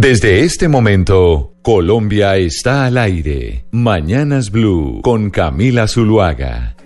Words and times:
Desde 0.00 0.44
este 0.44 0.68
momento, 0.68 1.54
Colombia 1.60 2.36
está 2.36 2.86
al 2.86 2.98
aire. 2.98 3.64
Mañanas 3.72 4.52
Blue 4.52 5.00
con 5.02 5.28
Camila 5.30 5.88
Zuluaga. 5.88 6.76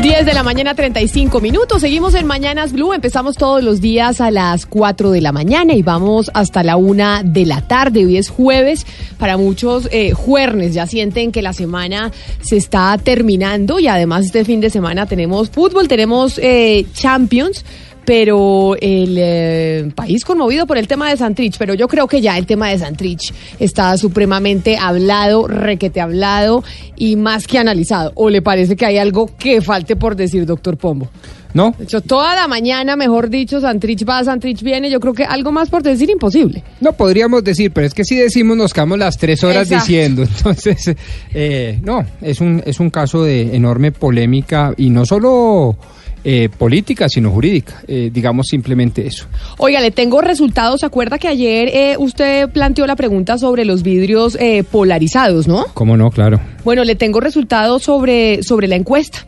10 0.00 0.26
de 0.26 0.34
la 0.34 0.44
mañana, 0.44 0.76
35 0.76 1.40
minutos. 1.40 1.80
Seguimos 1.80 2.14
en 2.14 2.28
Mañanas 2.28 2.72
Blue. 2.72 2.92
Empezamos 2.92 3.36
todos 3.36 3.64
los 3.64 3.80
días 3.80 4.20
a 4.20 4.30
las 4.30 4.66
4 4.66 5.10
de 5.10 5.20
la 5.20 5.32
mañana 5.32 5.74
y 5.74 5.82
vamos 5.82 6.30
hasta 6.32 6.62
la 6.62 6.76
1 6.76 7.22
de 7.24 7.44
la 7.44 7.62
tarde. 7.62 8.06
Hoy 8.06 8.16
es 8.16 8.28
jueves. 8.28 8.86
Para 9.18 9.36
muchos, 9.36 9.88
eh, 9.90 10.12
juernes. 10.12 10.74
Ya 10.74 10.86
sienten 10.86 11.32
que 11.32 11.42
la 11.42 11.54
semana 11.54 12.12
se 12.40 12.56
está 12.56 12.96
terminando 13.02 13.80
y 13.80 13.88
además 13.88 14.26
este 14.26 14.44
fin 14.44 14.60
de 14.60 14.70
semana 14.70 15.06
tenemos 15.06 15.50
fútbol, 15.50 15.88
tenemos 15.88 16.38
eh, 16.38 16.86
Champions 16.92 17.64
pero 18.04 18.76
el 18.80 19.16
eh, 19.18 19.90
país 19.94 20.24
conmovido 20.24 20.66
por 20.66 20.78
el 20.78 20.86
tema 20.86 21.10
de 21.10 21.16
Santrich, 21.16 21.56
pero 21.58 21.74
yo 21.74 21.88
creo 21.88 22.06
que 22.06 22.20
ya 22.20 22.36
el 22.36 22.46
tema 22.46 22.68
de 22.68 22.78
Santrich 22.78 23.32
está 23.58 23.96
supremamente 23.96 24.76
hablado, 24.76 25.46
requete 25.46 26.00
hablado 26.00 26.62
y 26.96 27.16
más 27.16 27.46
que 27.46 27.58
analizado. 27.58 28.12
¿O 28.14 28.30
le 28.30 28.42
parece 28.42 28.76
que 28.76 28.86
hay 28.86 28.98
algo 28.98 29.30
que 29.38 29.60
falte 29.60 29.96
por 29.96 30.16
decir, 30.16 30.46
doctor 30.46 30.76
Pombo? 30.76 31.08
No. 31.54 31.72
De 31.78 31.84
hecho, 31.84 32.00
toda 32.00 32.34
la 32.34 32.48
mañana, 32.48 32.96
mejor 32.96 33.30
dicho, 33.30 33.60
Santrich 33.60 34.06
va, 34.06 34.24
Santrich 34.24 34.60
viene. 34.60 34.90
Yo 34.90 34.98
creo 34.98 35.14
que 35.14 35.24
algo 35.24 35.52
más 35.52 35.70
por 35.70 35.84
decir 35.84 36.10
imposible. 36.10 36.64
No 36.80 36.94
podríamos 36.94 37.44
decir, 37.44 37.70
pero 37.70 37.86
es 37.86 37.94
que 37.94 38.04
si 38.04 38.16
decimos 38.16 38.56
nos 38.56 38.74
quedamos 38.74 38.98
las 38.98 39.16
tres 39.16 39.44
horas 39.44 39.70
Exacto. 39.70 39.86
diciendo. 39.86 40.22
Entonces, 40.36 40.96
eh, 41.32 41.78
no, 41.82 42.04
es 42.20 42.40
un, 42.40 42.60
es 42.66 42.80
un 42.80 42.90
caso 42.90 43.22
de 43.22 43.54
enorme 43.54 43.92
polémica 43.92 44.74
y 44.76 44.90
no 44.90 45.06
solo 45.06 45.76
eh, 46.24 46.48
política, 46.48 47.08
sino 47.08 47.30
jurídica. 47.30 47.82
Eh, 47.86 48.10
digamos 48.12 48.46
simplemente 48.48 49.06
eso. 49.06 49.26
Oiga, 49.58 49.80
le 49.80 49.90
tengo 49.90 50.20
resultados. 50.20 50.80
¿Se 50.80 50.86
acuerda 50.86 51.18
que 51.18 51.28
ayer 51.28 51.68
eh, 51.68 51.96
usted 51.98 52.48
planteó 52.50 52.86
la 52.86 52.96
pregunta 52.96 53.38
sobre 53.38 53.64
los 53.64 53.82
vidrios 53.82 54.36
eh, 54.40 54.64
polarizados, 54.64 55.46
no? 55.46 55.66
¿Cómo 55.74 55.96
no? 55.96 56.10
Claro. 56.10 56.40
Bueno, 56.64 56.84
le 56.84 56.94
tengo 56.94 57.20
resultados 57.20 57.82
sobre, 57.82 58.42
sobre 58.42 58.68
la 58.68 58.76
encuesta. 58.76 59.26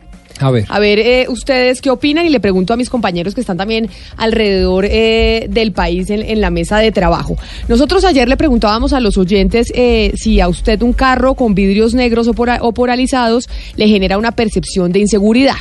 A 0.69 0.79
ver. 0.79 0.99
Eh, 0.99 1.25
ustedes 1.29 1.81
qué 1.81 1.89
opinan 1.89 2.25
y 2.25 2.29
le 2.29 2.39
pregunto 2.39 2.73
a 2.73 2.77
mis 2.77 2.89
compañeros 2.89 3.33
que 3.35 3.41
están 3.41 3.57
también 3.57 3.89
alrededor 4.17 4.85
eh, 4.85 5.47
del 5.49 5.71
país 5.71 6.09
en, 6.09 6.41
la 6.41 6.49
mesa 6.49 6.77
de 6.79 6.91
trabajo. 6.91 7.35
Nosotros 7.67 8.03
ayer 8.05 8.27
le 8.27 8.37
preguntábamos 8.37 8.93
a 8.93 8.99
los 8.99 9.17
oyentes 9.17 9.71
eh, 9.73 10.13
si 10.15 10.39
a 10.39 10.47
usted 10.47 10.81
un 10.81 10.93
carro 10.93 11.33
con 11.35 11.55
vidrios 11.55 11.93
negros 11.93 12.27
o, 12.27 12.33
pora- 12.33 12.59
o 12.61 12.71
polarizados 12.73 13.49
le 13.75 13.87
genera 13.87 14.17
una 14.17 14.31
percepción 14.31 14.91
de 14.91 14.99
inseguridad. 14.99 15.55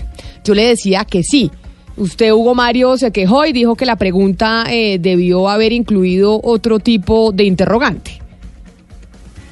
Yo 0.44 0.54
le 0.54 0.66
decía 0.66 1.04
que 1.04 1.22
sí. 1.22 1.50
Usted, 1.96 2.30
Hugo 2.32 2.54
Mario, 2.54 2.98
se 2.98 3.10
quejó 3.10 3.46
y 3.46 3.52
dijo 3.52 3.74
que 3.74 3.86
la 3.86 3.96
pregunta 3.96 4.64
eh, 4.68 4.98
debió 5.00 5.48
haber 5.48 5.72
incluido 5.72 6.38
otro 6.44 6.78
tipo 6.78 7.32
de 7.32 7.44
interrogante. 7.44 8.20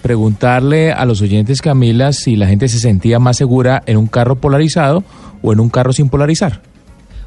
Preguntarle 0.04 0.92
a 0.92 1.06
los 1.06 1.22
oyentes, 1.22 1.62
Camila, 1.62 2.12
si 2.12 2.36
la 2.36 2.46
gente 2.46 2.68
se 2.68 2.78
sentía 2.78 3.18
más 3.18 3.38
segura 3.38 3.82
en 3.86 3.96
un 3.96 4.06
carro 4.06 4.36
polarizado 4.36 5.02
o 5.40 5.54
en 5.54 5.60
un 5.60 5.70
carro 5.70 5.94
sin 5.94 6.10
polarizar. 6.10 6.60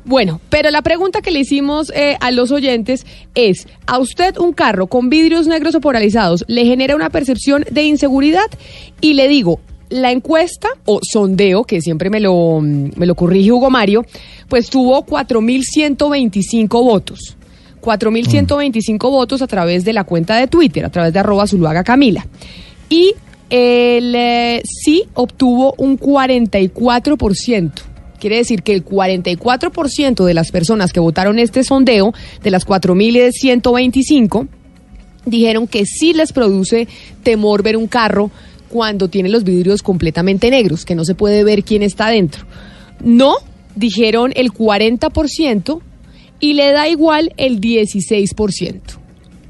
Bueno, 0.05 0.39
pero 0.51 0.69
la 0.69 0.83
pregunta 0.83 1.23
que 1.23 1.31
le 1.31 1.39
hicimos 1.39 1.91
eh, 1.95 2.17
a 2.21 2.29
los 2.29 2.51
oyentes 2.51 3.07
es, 3.33 3.67
¿a 3.87 3.97
usted 3.97 4.37
un 4.37 4.53
carro 4.53 4.85
con 4.85 5.09
vidrios 5.09 5.47
negros 5.47 5.73
o 5.73 5.81
polarizados 5.81 6.45
le 6.47 6.65
genera 6.65 6.95
una 6.95 7.09
percepción 7.09 7.65
de 7.71 7.81
inseguridad? 7.81 8.45
Y 9.01 9.15
le 9.15 9.27
digo, 9.27 9.59
la 9.89 10.11
encuesta 10.11 10.69
o 10.85 10.99
sondeo, 11.01 11.63
que 11.63 11.81
siempre 11.81 12.11
me 12.11 12.19
lo, 12.19 12.61
mm, 12.61 12.91
me 12.95 13.07
lo 13.07 13.15
corrige 13.15 13.51
Hugo 13.51 13.71
Mario, 13.71 14.05
pues 14.49 14.69
tuvo 14.69 15.03
4.125 15.03 16.67
votos. 16.83 17.37
4.125 17.81 18.99
votos 19.09 19.41
a 19.41 19.47
través 19.47 19.83
de 19.83 19.93
la 19.93 20.03
cuenta 20.03 20.35
de 20.35 20.45
Twitter, 20.45 20.85
a 20.85 20.89
través 20.89 21.11
de 21.11 21.19
arroba 21.19 21.47
Zuluaga 21.47 21.83
Camila. 21.83 22.27
Y 22.89 23.13
el 23.49 24.13
eh, 24.15 24.61
sí 24.63 25.05
obtuvo 25.13 25.73
un 25.77 25.99
44%. 25.99 27.71
Quiere 28.19 28.37
decir 28.37 28.63
que 28.63 28.73
el 28.73 28.83
44% 28.83 30.25
de 30.25 30.33
las 30.33 30.51
personas 30.51 30.91
que 30.91 30.99
votaron 30.99 31.37
este 31.37 31.63
sondeo, 31.63 32.13
de 32.41 32.51
las 32.51 32.65
4.125, 32.65 34.47
dijeron 35.25 35.67
que 35.67 35.85
sí 35.85 36.13
les 36.13 36.33
produce 36.33 36.87
temor 37.21 37.61
ver 37.61 37.77
un 37.77 37.87
carro 37.87 38.31
cuando 38.69 39.07
tiene 39.07 39.29
los 39.29 39.43
vidrios 39.43 39.83
completamente 39.83 40.49
negros, 40.49 40.83
que 40.83 40.95
no 40.95 41.05
se 41.05 41.15
puede 41.15 41.43
ver 41.43 41.63
quién 41.63 41.83
está 41.83 42.09
dentro. 42.09 42.45
No, 43.03 43.35
dijeron 43.75 44.33
el 44.35 44.51
40% 44.51 45.79
y 46.39 46.53
le 46.53 46.71
da 46.71 46.87
igual 46.87 47.33
el 47.37 47.61
16%. 47.61 48.81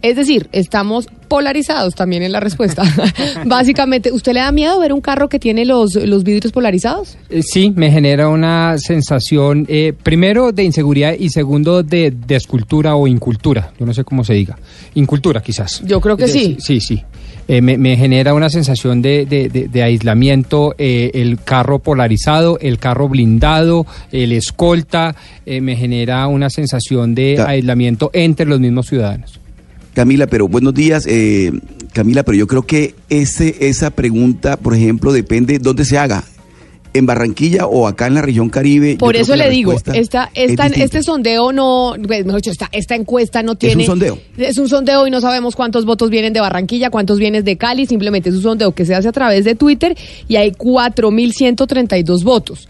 Es 0.01 0.15
decir, 0.15 0.47
estamos 0.51 1.07
polarizados 1.27 1.95
también 1.95 2.23
en 2.23 2.31
la 2.31 2.39
respuesta. 2.39 2.83
Básicamente, 3.45 4.11
¿usted 4.11 4.33
le 4.33 4.39
da 4.41 4.51
miedo 4.51 4.79
ver 4.79 4.93
un 4.93 5.01
carro 5.01 5.27
que 5.29 5.39
tiene 5.39 5.65
los, 5.65 5.95
los 5.95 6.23
vidrios 6.23 6.51
polarizados? 6.53 7.17
Eh, 7.29 7.41
Sí, 7.43 7.73
me 7.75 7.91
genera 7.91 8.29
una 8.29 8.77
sensación, 8.77 9.65
eh, 9.69 9.93
primero, 10.03 10.51
de 10.51 10.63
inseguridad 10.63 11.13
y 11.17 11.29
segundo, 11.29 11.83
de 11.83 12.11
descultura 12.11 12.95
o 12.95 13.07
incultura. 13.07 13.71
Yo 13.79 13.85
no 13.85 13.93
sé 13.93 14.03
cómo 14.03 14.23
se 14.23 14.33
diga. 14.33 14.57
Incultura, 14.95 15.41
quizás. 15.41 15.81
Yo 15.85 15.99
creo 15.99 16.15
que 16.17 16.25
De- 16.25 16.31
sí. 16.31 16.57
Sí, 16.59 16.79
sí. 16.79 17.03
Eh, 17.49 17.61
me, 17.61 17.77
me 17.77 17.95
genera 17.95 18.33
una 18.33 18.49
sensación 18.49 19.01
de, 19.01 19.25
de- 19.25 19.47
de- 19.49 19.67
de 19.69 19.83
aislamiento, 19.83 20.75
eh, 20.77 21.11
el 21.13 21.39
carro 21.41 21.79
polarizado, 21.79 22.59
el 22.59 22.77
carro 22.77 23.07
blindado, 23.09 23.85
el 24.11 24.33
escolta, 24.33 25.15
eh, 25.45 25.61
me 25.61 25.75
genera 25.77 26.27
una 26.27 26.49
sensación 26.49 27.15
de 27.15 27.41
aislamiento 27.41 28.09
entre 28.13 28.45
los 28.45 28.59
mismos 28.59 28.87
ciudadanos. 28.87 29.39
Camila, 29.97 30.27
pero 30.27 30.47
buenos 30.47 30.75
días, 30.75 31.07
eh, 31.07 31.51
Camila, 31.91 32.21
pero 32.21 32.37
yo 32.37 32.45
creo 32.45 32.61
que 32.61 32.93
ese, 33.09 33.67
esa 33.67 33.89
pregunta, 33.89 34.55
por 34.55 34.75
ejemplo, 34.75 35.11
depende 35.11 35.57
dónde 35.57 35.85
se 35.85 35.97
haga, 35.97 36.23
en 36.93 37.07
Barranquilla 37.07 37.65
o 37.65 37.87
acá 37.87 38.05
en 38.05 38.13
la 38.13 38.21
región 38.21 38.51
Caribe. 38.51 38.97
Por 38.99 39.15
eso 39.15 39.35
le 39.35 39.49
digo, 39.49 39.73
esta, 39.73 39.95
es 39.95 40.09
esta, 40.35 40.67
este 40.67 41.01
sondeo 41.01 41.51
no, 41.51 41.95
pues, 42.05 42.27
mejor 42.27 42.41
dicho, 42.41 42.51
esta, 42.51 42.69
esta 42.71 42.93
encuesta 42.93 43.41
no 43.41 43.55
tiene... 43.55 43.77
un 43.81 43.87
sondeo. 43.87 44.19
Es 44.37 44.59
un 44.59 44.69
sondeo 44.69 45.07
y 45.07 45.09
no 45.09 45.19
sabemos 45.19 45.55
cuántos 45.55 45.83
votos 45.83 46.11
vienen 46.11 46.31
de 46.31 46.41
Barranquilla, 46.41 46.91
cuántos 46.91 47.17
vienen 47.17 47.43
de 47.43 47.57
Cali, 47.57 47.87
simplemente 47.87 48.29
es 48.29 48.35
un 48.35 48.43
sondeo 48.43 48.73
que 48.73 48.85
se 48.85 48.93
hace 48.93 49.07
a 49.07 49.11
través 49.11 49.45
de 49.45 49.55
Twitter 49.55 49.97
y 50.27 50.35
hay 50.35 50.51
4.132 50.51 52.23
votos. 52.23 52.69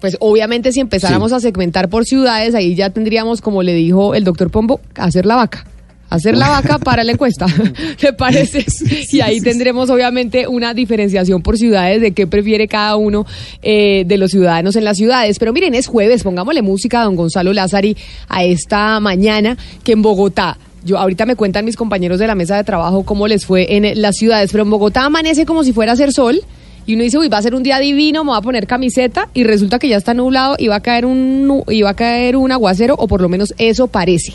Pues 0.00 0.16
obviamente 0.18 0.72
si 0.72 0.80
empezáramos 0.80 1.30
Sí. 1.30 1.36
a 1.36 1.40
segmentar 1.40 1.88
por 1.88 2.04
ciudades, 2.04 2.52
ahí 2.56 2.74
ya 2.74 2.90
tendríamos, 2.90 3.40
como 3.42 3.62
le 3.62 3.74
dijo 3.74 4.16
el 4.16 4.24
doctor 4.24 4.50
Pombo, 4.50 4.80
hacer 4.96 5.24
la 5.24 5.36
vaca. 5.36 5.68
Hacer 6.14 6.36
la 6.36 6.48
vaca 6.48 6.78
para 6.78 7.02
la 7.02 7.10
encuesta, 7.10 7.46
¿le 8.00 8.12
parece? 8.12 8.64
y 9.10 9.20
ahí 9.20 9.40
tendremos 9.40 9.90
obviamente 9.90 10.46
una 10.46 10.72
diferenciación 10.72 11.42
por 11.42 11.58
ciudades 11.58 12.00
de 12.00 12.12
qué 12.12 12.28
prefiere 12.28 12.68
cada 12.68 12.94
uno 12.94 13.26
eh, 13.62 14.04
de 14.06 14.16
los 14.16 14.30
ciudadanos 14.30 14.76
en 14.76 14.84
las 14.84 14.96
ciudades. 14.96 15.40
Pero 15.40 15.52
miren, 15.52 15.74
es 15.74 15.88
jueves, 15.88 16.22
pongámosle 16.22 16.62
música 16.62 17.00
a 17.00 17.04
don 17.04 17.16
Gonzalo 17.16 17.52
Lázari 17.52 17.96
a 18.28 18.44
esta 18.44 19.00
mañana 19.00 19.58
que 19.82 19.90
en 19.90 20.02
Bogotá. 20.02 20.56
Yo 20.84 20.98
ahorita 20.98 21.26
me 21.26 21.34
cuentan 21.34 21.64
mis 21.64 21.74
compañeros 21.74 22.20
de 22.20 22.28
la 22.28 22.36
mesa 22.36 22.56
de 22.56 22.62
trabajo 22.62 23.02
cómo 23.02 23.26
les 23.26 23.44
fue 23.44 23.74
en 23.76 24.00
las 24.00 24.14
ciudades, 24.14 24.52
pero 24.52 24.62
en 24.62 24.70
Bogotá 24.70 25.04
amanece 25.04 25.44
como 25.44 25.64
si 25.64 25.72
fuera 25.72 25.90
a 25.90 25.94
hacer 25.94 26.12
sol. 26.12 26.42
Y 26.86 26.94
uno 26.94 27.02
dice, 27.02 27.18
uy, 27.18 27.26
va 27.26 27.38
a 27.38 27.42
ser 27.42 27.56
un 27.56 27.64
día 27.64 27.80
divino, 27.80 28.22
me 28.22 28.30
voy 28.30 28.38
a 28.38 28.42
poner 28.42 28.68
camiseta 28.68 29.28
y 29.34 29.42
resulta 29.42 29.80
que 29.80 29.88
ya 29.88 29.96
está 29.96 30.14
nublado 30.14 30.54
y 30.60 30.68
va 30.68 30.76
a 30.76 30.80
caer 30.80 31.06
un, 31.06 31.64
y 31.66 31.82
va 31.82 31.90
a 31.90 31.96
caer 31.96 32.36
un 32.36 32.52
aguacero 32.52 32.94
o 32.96 33.08
por 33.08 33.20
lo 33.20 33.28
menos 33.28 33.52
eso 33.58 33.88
parece. 33.88 34.34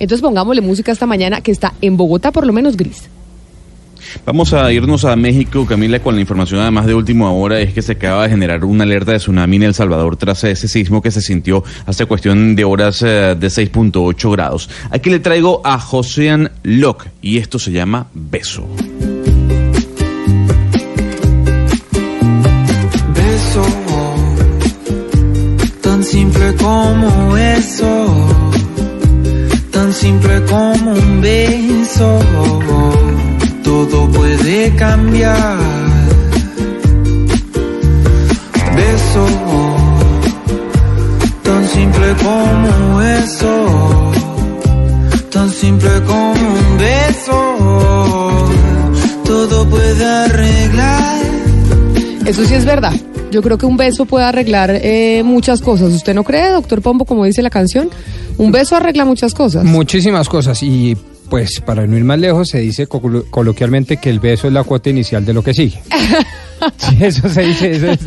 Entonces 0.00 0.22
pongámosle 0.22 0.62
música 0.62 0.90
esta 0.90 1.06
mañana 1.06 1.42
que 1.42 1.52
está 1.52 1.74
en 1.82 1.96
Bogotá 1.98 2.32
por 2.32 2.46
lo 2.46 2.54
menos 2.54 2.76
gris. 2.76 3.08
Vamos 4.24 4.54
a 4.54 4.72
irnos 4.72 5.04
a 5.04 5.14
México, 5.14 5.66
Camila, 5.66 6.00
con 6.00 6.14
la 6.14 6.22
información 6.22 6.58
además 6.58 6.86
de 6.86 6.94
última 6.94 7.30
hora, 7.30 7.60
es 7.60 7.74
que 7.74 7.82
se 7.82 7.92
acaba 7.92 8.24
de 8.24 8.30
generar 8.30 8.64
una 8.64 8.84
alerta 8.84 9.12
de 9.12 9.18
tsunami 9.18 9.56
en 9.56 9.64
El 9.64 9.74
Salvador 9.74 10.16
tras 10.16 10.42
ese 10.44 10.68
sismo 10.68 11.02
que 11.02 11.10
se 11.10 11.20
sintió 11.20 11.62
hace 11.84 12.06
cuestión 12.06 12.56
de 12.56 12.64
horas 12.64 13.02
eh, 13.02 13.36
de 13.38 13.48
6.8 13.48 14.32
grados. 14.32 14.70
Aquí 14.90 15.10
le 15.10 15.20
traigo 15.20 15.60
a 15.64 15.78
Josean 15.78 16.50
Locke 16.62 17.10
y 17.20 17.36
esto 17.36 17.58
se 17.58 17.70
llama 17.70 18.06
Beso. 18.14 18.66
beso 23.14 23.64
tan 25.82 26.02
simple 26.02 26.54
como 26.54 27.36
eso 27.36 28.39
tan 29.90 29.98
simple 29.98 30.44
como 30.44 30.92
un 30.92 31.20
beso, 31.20 32.18
todo 33.64 34.08
puede 34.10 34.72
cambiar. 34.76 35.58
Beso, 38.76 39.26
tan 41.42 41.68
simple 41.68 42.14
como 42.22 43.02
eso, 43.02 44.12
tan 45.32 45.50
simple 45.50 45.90
como 46.06 46.50
un 46.60 46.78
beso, 46.78 48.48
todo 49.24 49.68
puede 49.68 50.04
arreglar. 50.04 51.20
Eso 52.26 52.44
sí 52.44 52.54
es 52.54 52.64
verdad. 52.64 52.94
Yo 53.32 53.42
creo 53.42 53.58
que 53.58 53.66
un 53.66 53.76
beso 53.76 54.06
puede 54.06 54.24
arreglar 54.24 54.70
eh, 54.70 55.22
muchas 55.24 55.60
cosas. 55.60 55.92
¿Usted 55.92 56.14
no 56.14 56.22
cree, 56.22 56.50
doctor 56.50 56.80
Pombo, 56.80 57.04
como 57.04 57.24
dice 57.24 57.42
la 57.42 57.50
canción? 57.50 57.90
Un 58.40 58.52
beso 58.52 58.76
arregla 58.76 59.04
muchas 59.04 59.34
cosas. 59.34 59.64
Muchísimas 59.64 60.28
cosas 60.28 60.62
y 60.62 60.96
pues 61.28 61.60
para 61.60 61.86
no 61.86 61.96
ir 61.96 62.04
más 62.04 62.18
lejos 62.18 62.48
se 62.48 62.58
dice 62.58 62.88
colo- 62.88 63.24
coloquialmente 63.30 63.98
que 63.98 64.10
el 64.10 64.18
beso 64.18 64.48
es 64.48 64.52
la 64.52 64.64
cuota 64.64 64.90
inicial 64.90 65.24
de 65.24 65.32
lo 65.34 65.42
que 65.42 65.54
sigue. 65.54 65.80
Sí, 66.76 66.96
eso 67.00 67.26
se 67.30 67.40
dice. 67.42 67.70
eso 67.70 67.86
es- 67.90 68.00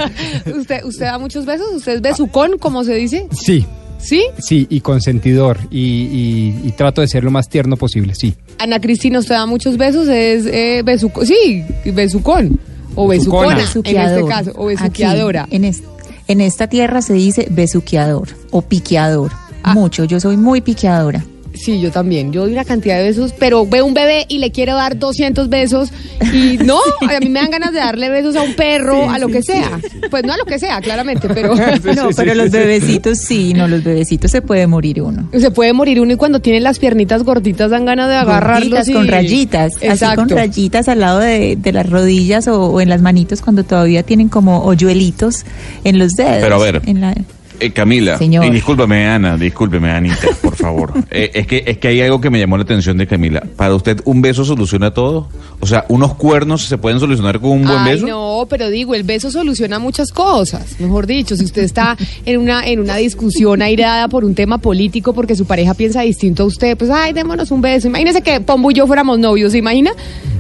¿Usted, 0.56 0.84
¿Usted 0.86 1.06
da 1.06 1.18
muchos 1.18 1.44
besos? 1.44 1.66
¿Usted 1.76 1.94
es 1.94 2.02
besucón, 2.02 2.60
como 2.60 2.84
se 2.84 2.94
dice? 2.94 3.28
Sí, 3.32 3.66
¿Sí? 3.98 4.26
sí, 4.38 4.68
y 4.70 4.80
consentidor 4.82 5.58
y, 5.72 5.80
y- 5.82 6.60
y 6.68 6.72
trato 6.74 7.02
de 7.02 7.08
ser 7.08 7.24
lo 7.24 7.32
más 7.32 7.50
tierno 7.50 7.78
posible, 7.78 8.14
sí. 8.14 8.36
Ana 8.60 8.80
Cristina, 8.80 9.18
¿usted 9.18 9.34
da 9.34 9.48
muchos 9.48 9.76
besos? 9.78 10.08
¿Es 10.08 10.46
eh, 10.46 10.84
besucón? 10.86 11.26
Sí, 11.26 11.64
besucón. 11.94 12.60
O 12.94 13.08
besucona, 13.08 13.54
en 13.86 13.98
este 13.98 14.26
caso. 14.28 14.52
O 14.56 14.70
Aquí, 14.70 14.76
besuqueadora. 14.76 15.48
en, 15.50 15.64
es- 15.66 15.82
en 16.28 16.40
esta 16.42 16.68
tierra 16.68 17.02
se 17.02 17.14
dice 17.14 17.48
besuqueador 17.50 18.28
o 18.52 18.62
piqueador. 18.62 19.32
Ah. 19.64 19.74
Mucho, 19.74 20.04
yo 20.06 20.20
soy 20.20 20.38
muy 20.38 20.62
piqueadora. 20.62 21.24
Sí, 21.56 21.80
yo 21.80 21.92
también. 21.92 22.34
Yo 22.34 22.42
doy 22.42 22.54
una 22.54 22.66
cantidad 22.66 22.98
de 22.98 23.04
besos, 23.04 23.32
pero 23.38 23.68
veo 23.68 23.86
un 23.86 23.94
bebé 23.94 24.26
y 24.28 24.40
le 24.40 24.50
quiero 24.52 24.74
dar 24.74 24.98
200 24.98 25.50
besos 25.50 25.90
y 26.34 26.58
no, 26.58 26.80
a 27.16 27.20
mí 27.20 27.30
me 27.30 27.40
dan 27.42 27.52
ganas 27.52 27.72
de 27.74 27.78
darle 27.78 28.10
besos 28.10 28.36
a 28.36 28.42
un 28.42 28.56
perro, 28.56 29.08
a 29.12 29.20
lo 29.20 29.28
que 29.28 29.44
sea. 29.44 29.80
Pues 30.10 30.24
no 30.24 30.34
a 30.34 30.38
lo 30.38 30.46
que 30.46 30.58
sea, 30.58 30.82
claramente, 30.82 31.30
pero 31.30 31.54
No, 31.96 32.10
pero 32.16 32.34
los 32.34 32.50
bebecitos 32.50 33.20
sí, 33.20 33.54
no, 33.54 33.68
los 33.68 33.84
bebecitos 33.84 34.32
se 34.32 34.42
puede 34.42 34.66
morir 34.66 35.00
uno. 35.04 35.30
se 35.40 35.52
puede 35.52 35.74
morir 35.74 36.02
uno 36.02 36.14
y 36.14 36.16
cuando 36.16 36.40
tiene 36.40 36.60
las 36.60 36.80
piernitas 36.80 37.22
gorditas 37.22 37.70
dan 37.70 37.86
ganas 37.86 38.10
de 38.10 38.16
agarrarlos 38.16 38.70
Gorditas, 38.72 38.88
y- 38.90 38.94
con 38.94 39.08
rayitas, 39.08 39.76
así 39.76 39.86
Exacto. 39.86 40.22
con 40.22 40.30
rayitas 40.30 40.88
al 40.90 41.02
lado 41.02 41.20
de, 41.20 41.56
de 41.56 41.72
las 41.72 41.88
rodillas 41.88 42.48
o, 42.48 42.64
o 42.66 42.82
en 42.82 42.90
las 42.90 43.04
manitos 43.04 43.42
cuando 43.42 43.64
todavía 43.64 44.02
tienen 44.02 44.28
como 44.28 44.64
hoyuelitos 44.66 45.46
en 45.84 46.00
los 46.00 46.14
dedos. 46.14 46.40
Pero 46.42 46.56
a 46.56 46.60
ver. 46.60 46.82
en 46.88 47.00
la- 47.00 47.14
Eh, 47.60 47.72
Camila, 47.72 48.18
Señor. 48.18 48.46
y 48.46 48.50
discúlpame 48.50 49.06
Ana, 49.08 49.38
discúlpeme 49.38 49.92
Anita, 49.92 50.28
por 50.42 50.56
favor. 50.56 50.94
Eh, 51.16 51.30
es 51.36 51.46
que 51.48 51.64
es 51.68 51.78
que 51.78 51.90
hay 51.90 52.02
algo 52.02 52.20
que 52.20 52.30
me 52.32 52.40
llamó 52.40 52.58
la 52.58 52.64
atención 52.64 52.98
de 52.98 53.06
Camila. 53.06 53.44
¿Para 53.56 53.76
usted 53.76 54.02
un 54.06 54.22
beso 54.24 54.44
soluciona 54.44 54.92
todo? 54.92 55.28
O 55.60 55.68
sea, 55.68 55.86
unos 55.90 56.16
cuernos 56.16 56.64
se 56.66 56.78
pueden 56.80 57.00
solucionar 57.00 57.40
con 57.40 57.52
un 57.52 57.64
buen 57.66 57.78
Ay, 57.80 57.94
beso. 57.94 58.08
no, 58.08 58.48
pero 58.50 58.70
digo, 58.70 58.96
el 58.96 59.04
beso 59.04 59.30
soluciona 59.30 59.78
muchas 59.78 60.12
cosas. 60.12 60.80
Mejor 60.80 61.06
dicho, 61.06 61.36
si 61.36 61.46
usted 61.46 61.62
está 61.64 61.96
en 62.26 62.40
una 62.40 62.66
en 62.66 62.80
una 62.80 62.96
discusión 62.98 63.62
airada 63.62 64.08
por 64.08 64.26
un 64.26 64.34
tema 64.34 64.58
político 64.58 65.14
porque 65.14 65.36
su 65.36 65.46
pareja 65.46 65.76
piensa 65.76 66.02
distinto 66.02 66.44
a 66.44 66.46
usted, 66.48 66.76
pues 66.78 66.90
ay, 66.90 67.14
démonos 67.14 67.52
un 67.52 67.62
beso. 67.62 67.88
Imagínese 67.88 68.22
que 68.24 68.42
Pombo 68.42 68.72
y 68.72 68.74
yo 68.74 68.88
fuéramos 68.88 69.20
novios, 69.20 69.52
¿se 69.52 69.60
imagina? 69.60 69.92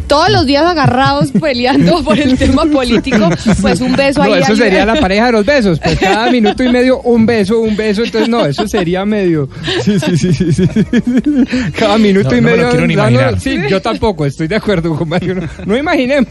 Todos 0.07 0.29
los 0.31 0.45
días 0.45 0.65
agarrados 0.65 1.31
peleando 1.31 2.03
por 2.03 2.19
el 2.19 2.37
tema 2.37 2.65
político, 2.65 3.29
pues 3.61 3.79
un 3.79 3.95
beso 3.95 4.21
ahí. 4.21 4.31
No, 4.31 4.35
eso 4.37 4.51
ahí- 4.51 4.57
sería 4.57 4.85
la 4.85 4.95
pareja 4.99 5.27
de 5.27 5.31
los 5.31 5.45
besos. 5.45 5.79
Pues 5.79 5.97
cada 5.99 6.29
minuto 6.29 6.61
y 6.63 6.69
medio 6.69 6.99
un 7.03 7.25
beso, 7.25 7.59
un 7.59 7.75
beso. 7.75 8.03
Entonces, 8.03 8.29
no, 8.29 8.45
eso 8.45 8.67
sería 8.67 9.05
medio. 9.05 9.49
Sí, 9.83 9.99
sí, 9.99 10.17
sí, 10.17 10.33
sí. 10.33 10.51
sí. 10.53 10.63
Cada 11.77 11.97
minuto 11.97 12.29
No, 12.31 12.37
y 12.37 12.41
no 12.41 12.47
me 12.49 12.51
lo 12.51 12.57
medio. 12.57 12.87
quiero 12.87 13.33
ni 13.33 13.39
sí, 13.39 13.57
yo 13.69 13.81
tampoco, 13.81 14.25
estoy 14.25 14.47
de 14.47 14.55
acuerdo 14.55 14.95
con 14.95 15.09
Mario. 15.09 15.35
No, 15.35 15.47
no 15.65 15.77
imaginemos. 15.77 16.29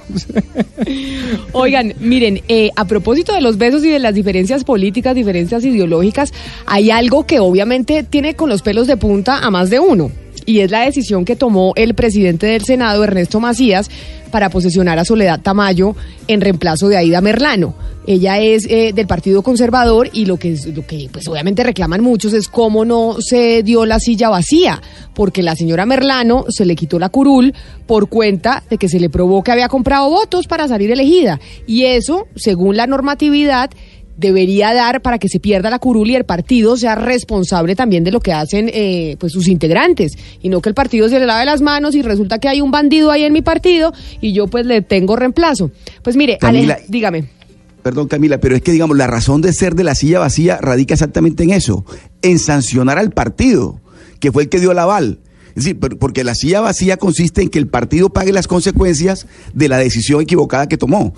Oigan, 1.52 1.94
miren, 2.00 2.40
eh, 2.48 2.70
a 2.76 2.84
propósito 2.86 3.34
de 3.34 3.40
los 3.40 3.58
besos 3.58 3.84
y 3.84 3.90
de 3.90 3.98
las 3.98 4.14
diferencias 4.14 4.64
políticas, 4.64 5.14
diferencias 5.14 5.64
ideológicas, 5.64 6.32
hay 6.66 6.90
algo 6.90 7.26
que 7.26 7.40
obviamente 7.40 8.02
tiene 8.02 8.34
con 8.34 8.48
los 8.48 8.62
pelos 8.62 8.86
de 8.86 8.96
punta 8.96 9.38
a 9.38 9.50
más 9.50 9.70
de 9.70 9.78
uno. 9.80 10.10
Y 10.44 10.60
es 10.60 10.70
la 10.70 10.80
decisión 10.80 11.24
que 11.24 11.36
tomó 11.36 11.72
el 11.76 11.94
presidente 11.94 12.46
del 12.46 12.64
Senado, 12.64 13.04
Ernesto 13.04 13.38
Macías, 13.38 13.88
para 14.32 14.50
posesionar 14.50 14.98
a 14.98 15.04
Soledad 15.04 15.40
Tamayo 15.40 15.94
en 16.26 16.40
reemplazo 16.40 16.88
de 16.88 16.96
Aida 16.96 17.20
Merlano. 17.20 17.74
Ella 18.04 18.40
es 18.40 18.66
eh, 18.68 18.92
del 18.92 19.06
Partido 19.06 19.42
Conservador 19.42 20.10
y 20.12 20.24
lo 20.24 20.36
que, 20.36 20.58
lo 20.74 20.84
que 20.84 21.08
pues 21.12 21.28
obviamente 21.28 21.62
reclaman 21.62 22.02
muchos 22.02 22.32
es 22.32 22.48
cómo 22.48 22.84
no 22.84 23.18
se 23.20 23.62
dio 23.62 23.86
la 23.86 24.00
silla 24.00 24.28
vacía, 24.28 24.82
porque 25.14 25.44
la 25.44 25.54
señora 25.54 25.86
Merlano 25.86 26.46
se 26.48 26.64
le 26.64 26.74
quitó 26.74 26.98
la 26.98 27.10
curul 27.10 27.54
por 27.86 28.08
cuenta 28.08 28.64
de 28.68 28.78
que 28.78 28.88
se 28.88 28.98
le 28.98 29.08
probó 29.08 29.44
que 29.44 29.52
había 29.52 29.68
comprado 29.68 30.10
votos 30.10 30.48
para 30.48 30.66
salir 30.66 30.90
elegida. 30.90 31.38
Y 31.68 31.84
eso, 31.84 32.26
según 32.34 32.76
la 32.76 32.88
normatividad, 32.88 33.70
debería 34.22 34.72
dar 34.72 35.02
para 35.02 35.18
que 35.18 35.28
se 35.28 35.38
pierda 35.40 35.68
la 35.68 35.78
curul 35.78 36.08
y 36.08 36.14
el 36.16 36.24
partido 36.24 36.78
sea 36.78 36.94
responsable 36.94 37.76
también 37.76 38.04
de 38.04 38.10
lo 38.12 38.20
que 38.20 38.32
hacen 38.32 38.70
eh, 38.72 39.16
pues 39.20 39.32
sus 39.34 39.48
integrantes 39.48 40.12
y 40.40 40.48
no 40.48 40.62
que 40.62 40.70
el 40.70 40.74
partido 40.74 41.10
se 41.10 41.18
le 41.18 41.26
lave 41.26 41.44
las 41.44 41.60
manos 41.60 41.94
y 41.94 42.00
resulta 42.00 42.38
que 42.38 42.48
hay 42.48 42.62
un 42.62 42.70
bandido 42.70 43.10
ahí 43.10 43.24
en 43.24 43.32
mi 43.34 43.42
partido 43.42 43.92
y 44.22 44.32
yo 44.32 44.46
pues 44.46 44.64
le 44.64 44.80
tengo 44.80 45.16
reemplazo. 45.16 45.70
Pues 46.02 46.16
mire, 46.16 46.38
Camila, 46.38 46.78
dígame. 46.88 47.24
Perdón, 47.82 48.06
Camila, 48.08 48.38
pero 48.38 48.54
es 48.54 48.62
que, 48.62 48.70
digamos, 48.70 48.96
la 48.96 49.08
razón 49.08 49.42
de 49.42 49.52
ser 49.52 49.74
de 49.74 49.82
la 49.82 49.96
silla 49.96 50.20
vacía 50.20 50.56
radica 50.58 50.94
exactamente 50.94 51.42
en 51.42 51.50
eso, 51.50 51.84
en 52.22 52.38
sancionar 52.38 52.96
al 52.96 53.10
partido, 53.10 53.80
que 54.20 54.30
fue 54.30 54.44
el 54.44 54.48
que 54.48 54.60
dio 54.60 54.70
el 54.70 54.78
aval. 54.78 55.18
Es 55.48 55.64
decir, 55.64 55.78
por- 55.80 55.98
porque 55.98 56.22
la 56.24 56.34
silla 56.36 56.60
vacía 56.60 56.96
consiste 56.96 57.42
en 57.42 57.48
que 57.50 57.58
el 57.58 57.66
partido 57.66 58.08
pague 58.08 58.32
las 58.32 58.46
consecuencias 58.46 59.26
de 59.52 59.68
la 59.68 59.78
decisión 59.78 60.20
equivocada 60.22 60.66
que 60.68 60.78
tomó. 60.78 61.12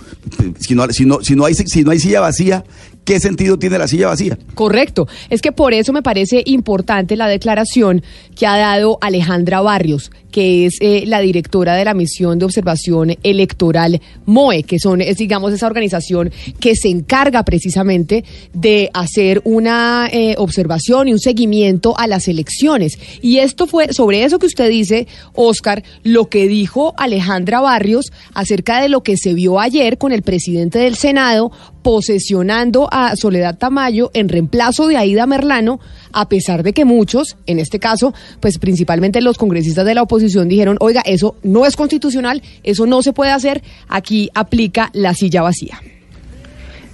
Si 0.58 0.74
no, 0.74 0.88
si 0.90 1.04
no, 1.04 1.22
si 1.22 1.36
no, 1.36 1.44
hay, 1.44 1.54
si 1.54 1.84
no 1.84 1.90
hay 1.92 1.98
silla 2.00 2.20
vacía, 2.20 2.64
¿qué 3.04 3.20
sentido 3.20 3.58
tiene 3.58 3.78
la 3.78 3.88
silla 3.88 4.08
vacía? 4.08 4.38
Correcto. 4.54 5.06
Es 5.30 5.40
que 5.42 5.52
por 5.52 5.74
eso 5.74 5.92
me 5.92 6.02
parece 6.02 6.42
importante 6.46 7.16
la 7.16 7.28
declaración 7.28 8.02
que 8.34 8.46
ha 8.46 8.56
dado 8.56 8.98
Alejandra 9.00 9.60
Barrios, 9.60 10.10
que 10.30 10.66
es 10.66 10.78
eh, 10.80 11.04
la 11.06 11.20
directora 11.20 11.76
de 11.76 11.84
la 11.84 11.94
misión 11.94 12.38
de 12.38 12.44
observación 12.44 13.16
electoral 13.22 14.00
MOE, 14.26 14.64
que 14.64 14.80
son, 14.80 15.00
es 15.00 15.18
digamos, 15.18 15.52
esa 15.52 15.66
organización 15.66 16.32
que 16.58 16.74
se 16.74 16.88
encarga 16.88 17.44
precisamente 17.44 18.24
de 18.52 18.90
hacer 18.94 19.40
una 19.44 20.08
eh, 20.10 20.34
observación 20.38 21.08
y 21.08 21.12
un 21.12 21.20
seguimiento 21.20 21.96
a 21.96 22.06
las 22.06 22.26
elecciones. 22.26 22.98
Y 23.22 23.38
esto 23.38 23.66
fue 23.66 23.92
sobre 23.92 24.24
eso 24.24 24.38
que 24.38 24.46
usted 24.46 24.68
dice, 24.68 25.06
Oscar, 25.34 25.84
lo 26.02 26.28
que 26.28 26.48
dijo 26.48 26.94
Alejandra 26.96 27.60
Barrios 27.60 28.12
acerca 28.32 28.80
de 28.80 28.88
lo 28.88 29.02
que 29.02 29.16
se 29.16 29.34
vio 29.34 29.60
ayer 29.60 29.98
con 29.98 30.12
el 30.12 30.22
presidente 30.22 30.80
del 30.80 30.96
Senado 30.96 31.52
posesionando 31.84 32.88
a 32.90 33.14
Soledad 33.14 33.58
Tamayo 33.58 34.10
en 34.14 34.28
reemplazo 34.28 34.88
de 34.88 34.96
Aida 34.96 35.26
Merlano, 35.26 35.78
a 36.12 36.28
pesar 36.28 36.62
de 36.62 36.72
que 36.72 36.84
muchos, 36.84 37.36
en 37.46 37.60
este 37.60 37.78
caso, 37.78 38.14
pues 38.40 38.58
principalmente 38.58 39.20
los 39.20 39.36
congresistas 39.38 39.84
de 39.84 39.94
la 39.94 40.02
oposición 40.02 40.48
dijeron, 40.48 40.78
oiga, 40.80 41.02
eso 41.04 41.36
no 41.42 41.66
es 41.66 41.76
constitucional, 41.76 42.42
eso 42.64 42.86
no 42.86 43.02
se 43.02 43.12
puede 43.12 43.30
hacer, 43.32 43.62
aquí 43.86 44.30
aplica 44.34 44.90
la 44.94 45.14
silla 45.14 45.42
vacía. 45.42 45.78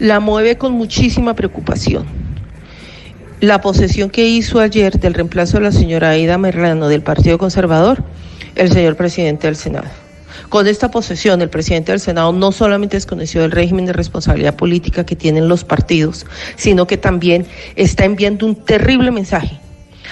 la 0.00 0.18
mueve 0.18 0.56
con 0.56 0.72
muchísima 0.72 1.34
preocupación. 1.34 2.04
La 3.40 3.60
posesión 3.60 4.10
que 4.10 4.26
hizo 4.26 4.58
ayer 4.58 4.98
del 4.98 5.14
reemplazo 5.14 5.58
de 5.58 5.64
la 5.64 5.72
señora 5.72 6.10
Aida 6.10 6.36
Merlano 6.36 6.88
del 6.88 7.02
Partido 7.02 7.38
Conservador, 7.38 8.02
el 8.56 8.72
señor 8.72 8.96
presidente 8.96 9.46
del 9.46 9.56
Senado. 9.56 9.88
Con 10.48 10.66
esta 10.66 10.90
posesión, 10.90 11.42
el 11.42 11.50
presidente 11.50 11.92
del 11.92 12.00
Senado 12.00 12.32
no 12.32 12.52
solamente 12.52 12.96
desconoció 12.96 13.44
el 13.44 13.50
régimen 13.50 13.86
de 13.86 13.92
responsabilidad 13.92 14.56
política 14.56 15.04
que 15.04 15.16
tienen 15.16 15.48
los 15.48 15.64
partidos, 15.64 16.26
sino 16.56 16.86
que 16.86 16.96
también 16.96 17.46
está 17.76 18.04
enviando 18.04 18.46
un 18.46 18.54
terrible 18.54 19.10
mensaje 19.10 19.60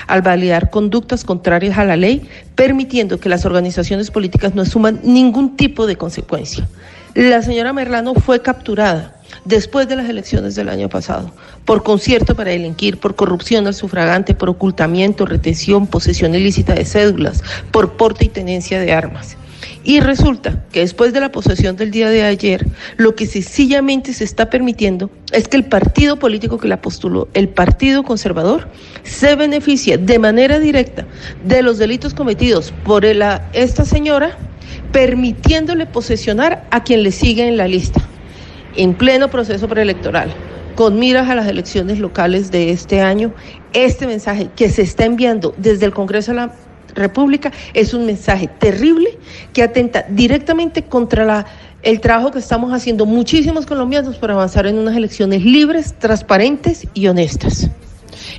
al 0.06 0.22
validar 0.22 0.70
conductas 0.70 1.24
contrarias 1.24 1.76
a 1.76 1.84
la 1.84 1.96
ley, 1.96 2.28
permitiendo 2.54 3.18
que 3.18 3.28
las 3.28 3.44
organizaciones 3.44 4.10
políticas 4.10 4.54
no 4.54 4.62
asuman 4.62 5.00
ningún 5.02 5.56
tipo 5.56 5.86
de 5.86 5.96
consecuencia. 5.96 6.68
La 7.14 7.42
señora 7.42 7.72
Merlano 7.72 8.14
fue 8.14 8.40
capturada 8.40 9.16
después 9.44 9.88
de 9.88 9.96
las 9.96 10.08
elecciones 10.08 10.54
del 10.54 10.68
año 10.68 10.88
pasado 10.88 11.32
por 11.68 11.82
concierto 11.82 12.34
para 12.34 12.50
delinquir, 12.50 12.98
por 12.98 13.14
corrupción 13.14 13.66
al 13.66 13.74
sufragante, 13.74 14.32
por 14.32 14.48
ocultamiento, 14.48 15.26
retención, 15.26 15.86
posesión 15.86 16.34
ilícita 16.34 16.72
de 16.72 16.86
cédulas, 16.86 17.42
por 17.70 17.92
porte 17.98 18.24
y 18.24 18.28
tenencia 18.28 18.80
de 18.80 18.94
armas. 18.94 19.36
Y 19.84 20.00
resulta 20.00 20.64
que 20.72 20.80
después 20.80 21.12
de 21.12 21.20
la 21.20 21.30
posesión 21.30 21.76
del 21.76 21.90
día 21.90 22.10
de 22.10 22.22
ayer, 22.22 22.66
lo 22.96 23.14
que 23.14 23.26
sencillamente 23.26 24.12
se 24.12 24.24
está 24.24 24.50
permitiendo 24.50 25.10
es 25.32 25.48
que 25.48 25.56
el 25.56 25.64
partido 25.64 26.18
político 26.18 26.58
que 26.58 26.68
la 26.68 26.80
postuló, 26.80 27.28
el 27.32 27.48
Partido 27.48 28.02
Conservador, 28.02 28.68
se 29.04 29.34
beneficie 29.36 29.96
de 29.96 30.18
manera 30.18 30.58
directa 30.58 31.06
de 31.44 31.62
los 31.62 31.78
delitos 31.78 32.12
cometidos 32.12 32.72
por 32.84 33.04
esta 33.04 33.84
señora, 33.84 34.36
permitiéndole 34.92 35.86
posesionar 35.86 36.66
a 36.70 36.82
quien 36.82 37.02
le 37.02 37.12
sigue 37.12 37.46
en 37.46 37.56
la 37.56 37.68
lista, 37.68 38.00
en 38.76 38.94
pleno 38.94 39.30
proceso 39.30 39.68
preelectoral, 39.68 40.30
con 40.74 40.98
miras 40.98 41.28
a 41.30 41.34
las 41.34 41.46
elecciones 41.46 41.98
locales 41.98 42.50
de 42.50 42.72
este 42.72 43.00
año, 43.00 43.32
este 43.72 44.06
mensaje 44.06 44.50
que 44.54 44.70
se 44.70 44.82
está 44.82 45.04
enviando 45.04 45.54
desde 45.56 45.86
el 45.86 45.92
Congreso 45.92 46.32
a 46.32 46.34
la 46.34 46.52
República 46.94 47.52
es 47.74 47.94
un 47.94 48.06
mensaje 48.06 48.48
terrible 48.48 49.18
que 49.52 49.62
atenta 49.62 50.04
directamente 50.08 50.82
contra 50.82 51.24
la, 51.24 51.46
el 51.82 52.00
trabajo 52.00 52.30
que 52.30 52.38
estamos 52.38 52.72
haciendo 52.72 53.06
muchísimos 53.06 53.66
colombianos 53.66 54.16
para 54.16 54.34
avanzar 54.34 54.66
en 54.66 54.78
unas 54.78 54.96
elecciones 54.96 55.44
libres, 55.44 55.94
transparentes 55.98 56.86
y 56.94 57.06
honestas. 57.06 57.70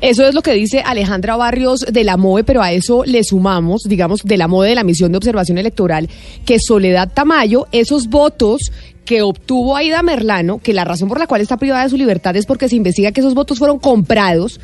Eso 0.01 0.25
es 0.25 0.33
lo 0.33 0.41
que 0.41 0.53
dice 0.53 0.81
Alejandra 0.81 1.35
Barrios 1.35 1.81
de 1.81 2.03
la 2.03 2.17
MOE, 2.17 2.43
pero 2.43 2.61
a 2.61 2.71
eso 2.71 3.03
le 3.05 3.23
sumamos, 3.23 3.83
digamos, 3.83 4.23
de 4.23 4.37
la 4.37 4.47
MOE 4.47 4.69
de 4.69 4.75
la 4.75 4.83
Misión 4.83 5.11
de 5.11 5.17
Observación 5.17 5.57
Electoral, 5.57 6.09
que 6.45 6.59
Soledad 6.59 7.09
Tamayo, 7.13 7.67
esos 7.71 8.07
votos 8.07 8.71
que 9.05 9.21
obtuvo 9.21 9.75
Aida 9.75 10.03
Merlano, 10.03 10.59
que 10.59 10.73
la 10.73 10.85
razón 10.85 11.09
por 11.09 11.19
la 11.19 11.27
cual 11.27 11.41
está 11.41 11.57
privada 11.57 11.83
de 11.83 11.89
su 11.89 11.97
libertad 11.97 12.35
es 12.35 12.45
porque 12.45 12.69
se 12.69 12.75
investiga 12.75 13.11
que 13.11 13.21
esos 13.21 13.33
votos 13.33 13.57
fueron 13.57 13.79
comprados 13.79 14.59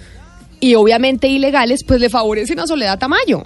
y 0.59 0.75
obviamente 0.75 1.27
ilegales, 1.27 1.83
pues 1.83 1.99
le 1.99 2.09
favorecen 2.09 2.59
a 2.59 2.67
Soledad 2.67 2.99
Tamayo. 2.99 3.45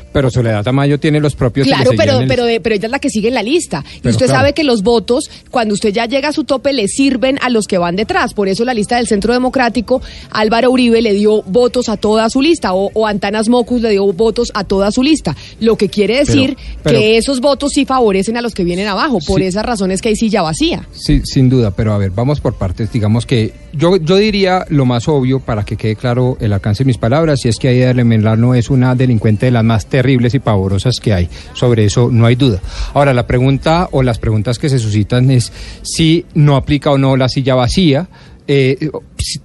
Pero 0.13 0.29
Soledad 0.29 0.63
Tamayo 0.63 0.99
tiene 0.99 1.19
los 1.19 1.35
propios. 1.35 1.67
Claro, 1.67 1.91
pero, 1.95 2.19
el- 2.19 2.27
pero, 2.27 2.45
de- 2.45 2.59
pero 2.59 2.75
ella 2.75 2.85
es 2.87 2.91
la 2.91 2.99
que 2.99 3.09
sigue 3.09 3.29
en 3.29 3.33
la 3.35 3.43
lista. 3.43 3.83
Y 4.03 4.09
usted 4.09 4.25
claro. 4.25 4.39
sabe 4.41 4.53
que 4.53 4.63
los 4.63 4.83
votos, 4.83 5.29
cuando 5.49 5.73
usted 5.73 5.93
ya 5.93 6.05
llega 6.05 6.29
a 6.29 6.33
su 6.33 6.43
tope, 6.43 6.73
le 6.73 6.87
sirven 6.87 7.37
a 7.41 7.49
los 7.49 7.67
que 7.67 7.77
van 7.77 7.95
detrás. 7.95 8.33
Por 8.33 8.47
eso 8.47 8.65
la 8.65 8.73
lista 8.73 8.97
del 8.97 9.07
Centro 9.07 9.33
Democrático, 9.33 10.01
Álvaro 10.31 10.71
Uribe 10.71 11.01
le 11.01 11.13
dio 11.13 11.41
votos 11.43 11.89
a 11.89 11.97
toda 11.97 12.29
su 12.29 12.41
lista, 12.41 12.73
o, 12.73 12.91
o 12.93 13.07
Antanas 13.07 13.49
Mocus 13.49 13.81
le 13.81 13.91
dio 13.91 14.11
votos 14.13 14.51
a 14.53 14.63
toda 14.63 14.91
su 14.91 15.03
lista. 15.03 15.35
Lo 15.59 15.75
que 15.77 15.89
quiere 15.89 16.17
decir 16.17 16.57
pero- 16.83 16.99
que 16.99 17.17
esos 17.17 17.39
votos 17.41 17.71
sí 17.73 17.85
favorecen 17.85 18.37
a 18.37 18.41
los 18.41 18.53
que 18.53 18.63
vienen 18.63 18.87
abajo. 18.87 19.19
Por 19.25 19.39
Sí. 19.41 19.47
esas 19.47 19.65
razones 19.65 20.01
que 20.01 20.09
hay 20.09 20.15
silla 20.15 20.41
vacía. 20.41 20.87
Sí, 20.91 21.21
sin 21.23 21.49
duda, 21.49 21.71
pero 21.71 21.93
a 21.93 21.97
ver, 21.97 22.11
vamos 22.11 22.41
por 22.41 22.55
partes. 22.55 22.91
Digamos 22.91 23.25
que 23.25 23.53
yo, 23.73 23.97
yo 23.97 24.17
diría 24.17 24.65
lo 24.69 24.85
más 24.85 25.07
obvio 25.07 25.39
para 25.39 25.63
que 25.63 25.77
quede 25.77 25.95
claro 25.95 26.37
el 26.41 26.53
alcance 26.53 26.83
de 26.83 26.87
mis 26.87 26.97
palabras, 26.97 27.45
y 27.45 27.49
es 27.49 27.57
que 27.57 27.69
Aida 27.69 27.93
Merlano 28.03 28.55
es 28.55 28.69
una 28.69 28.95
delincuente 28.95 29.45
de 29.47 29.51
las 29.51 29.63
más 29.63 29.85
terribles 30.01 30.33
y 30.33 30.39
pavorosas 30.39 30.99
que 30.99 31.13
hay. 31.13 31.29
Sobre 31.53 31.85
eso 31.85 32.09
no 32.11 32.25
hay 32.25 32.35
duda. 32.35 32.59
Ahora, 32.93 33.13
la 33.13 33.27
pregunta 33.27 33.87
o 33.91 34.01
las 34.01 34.17
preguntas 34.17 34.57
que 34.57 34.67
se 34.67 34.79
suscitan 34.79 35.29
es 35.29 35.51
si 35.83 36.25
no 36.33 36.55
aplica 36.55 36.89
o 36.91 36.97
no 36.97 37.15
la 37.15 37.29
silla 37.29 37.53
vacía. 37.53 38.07
Eh, 38.47 38.89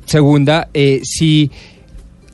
segunda, 0.07 0.69
eh, 0.73 1.01
si 1.05 1.51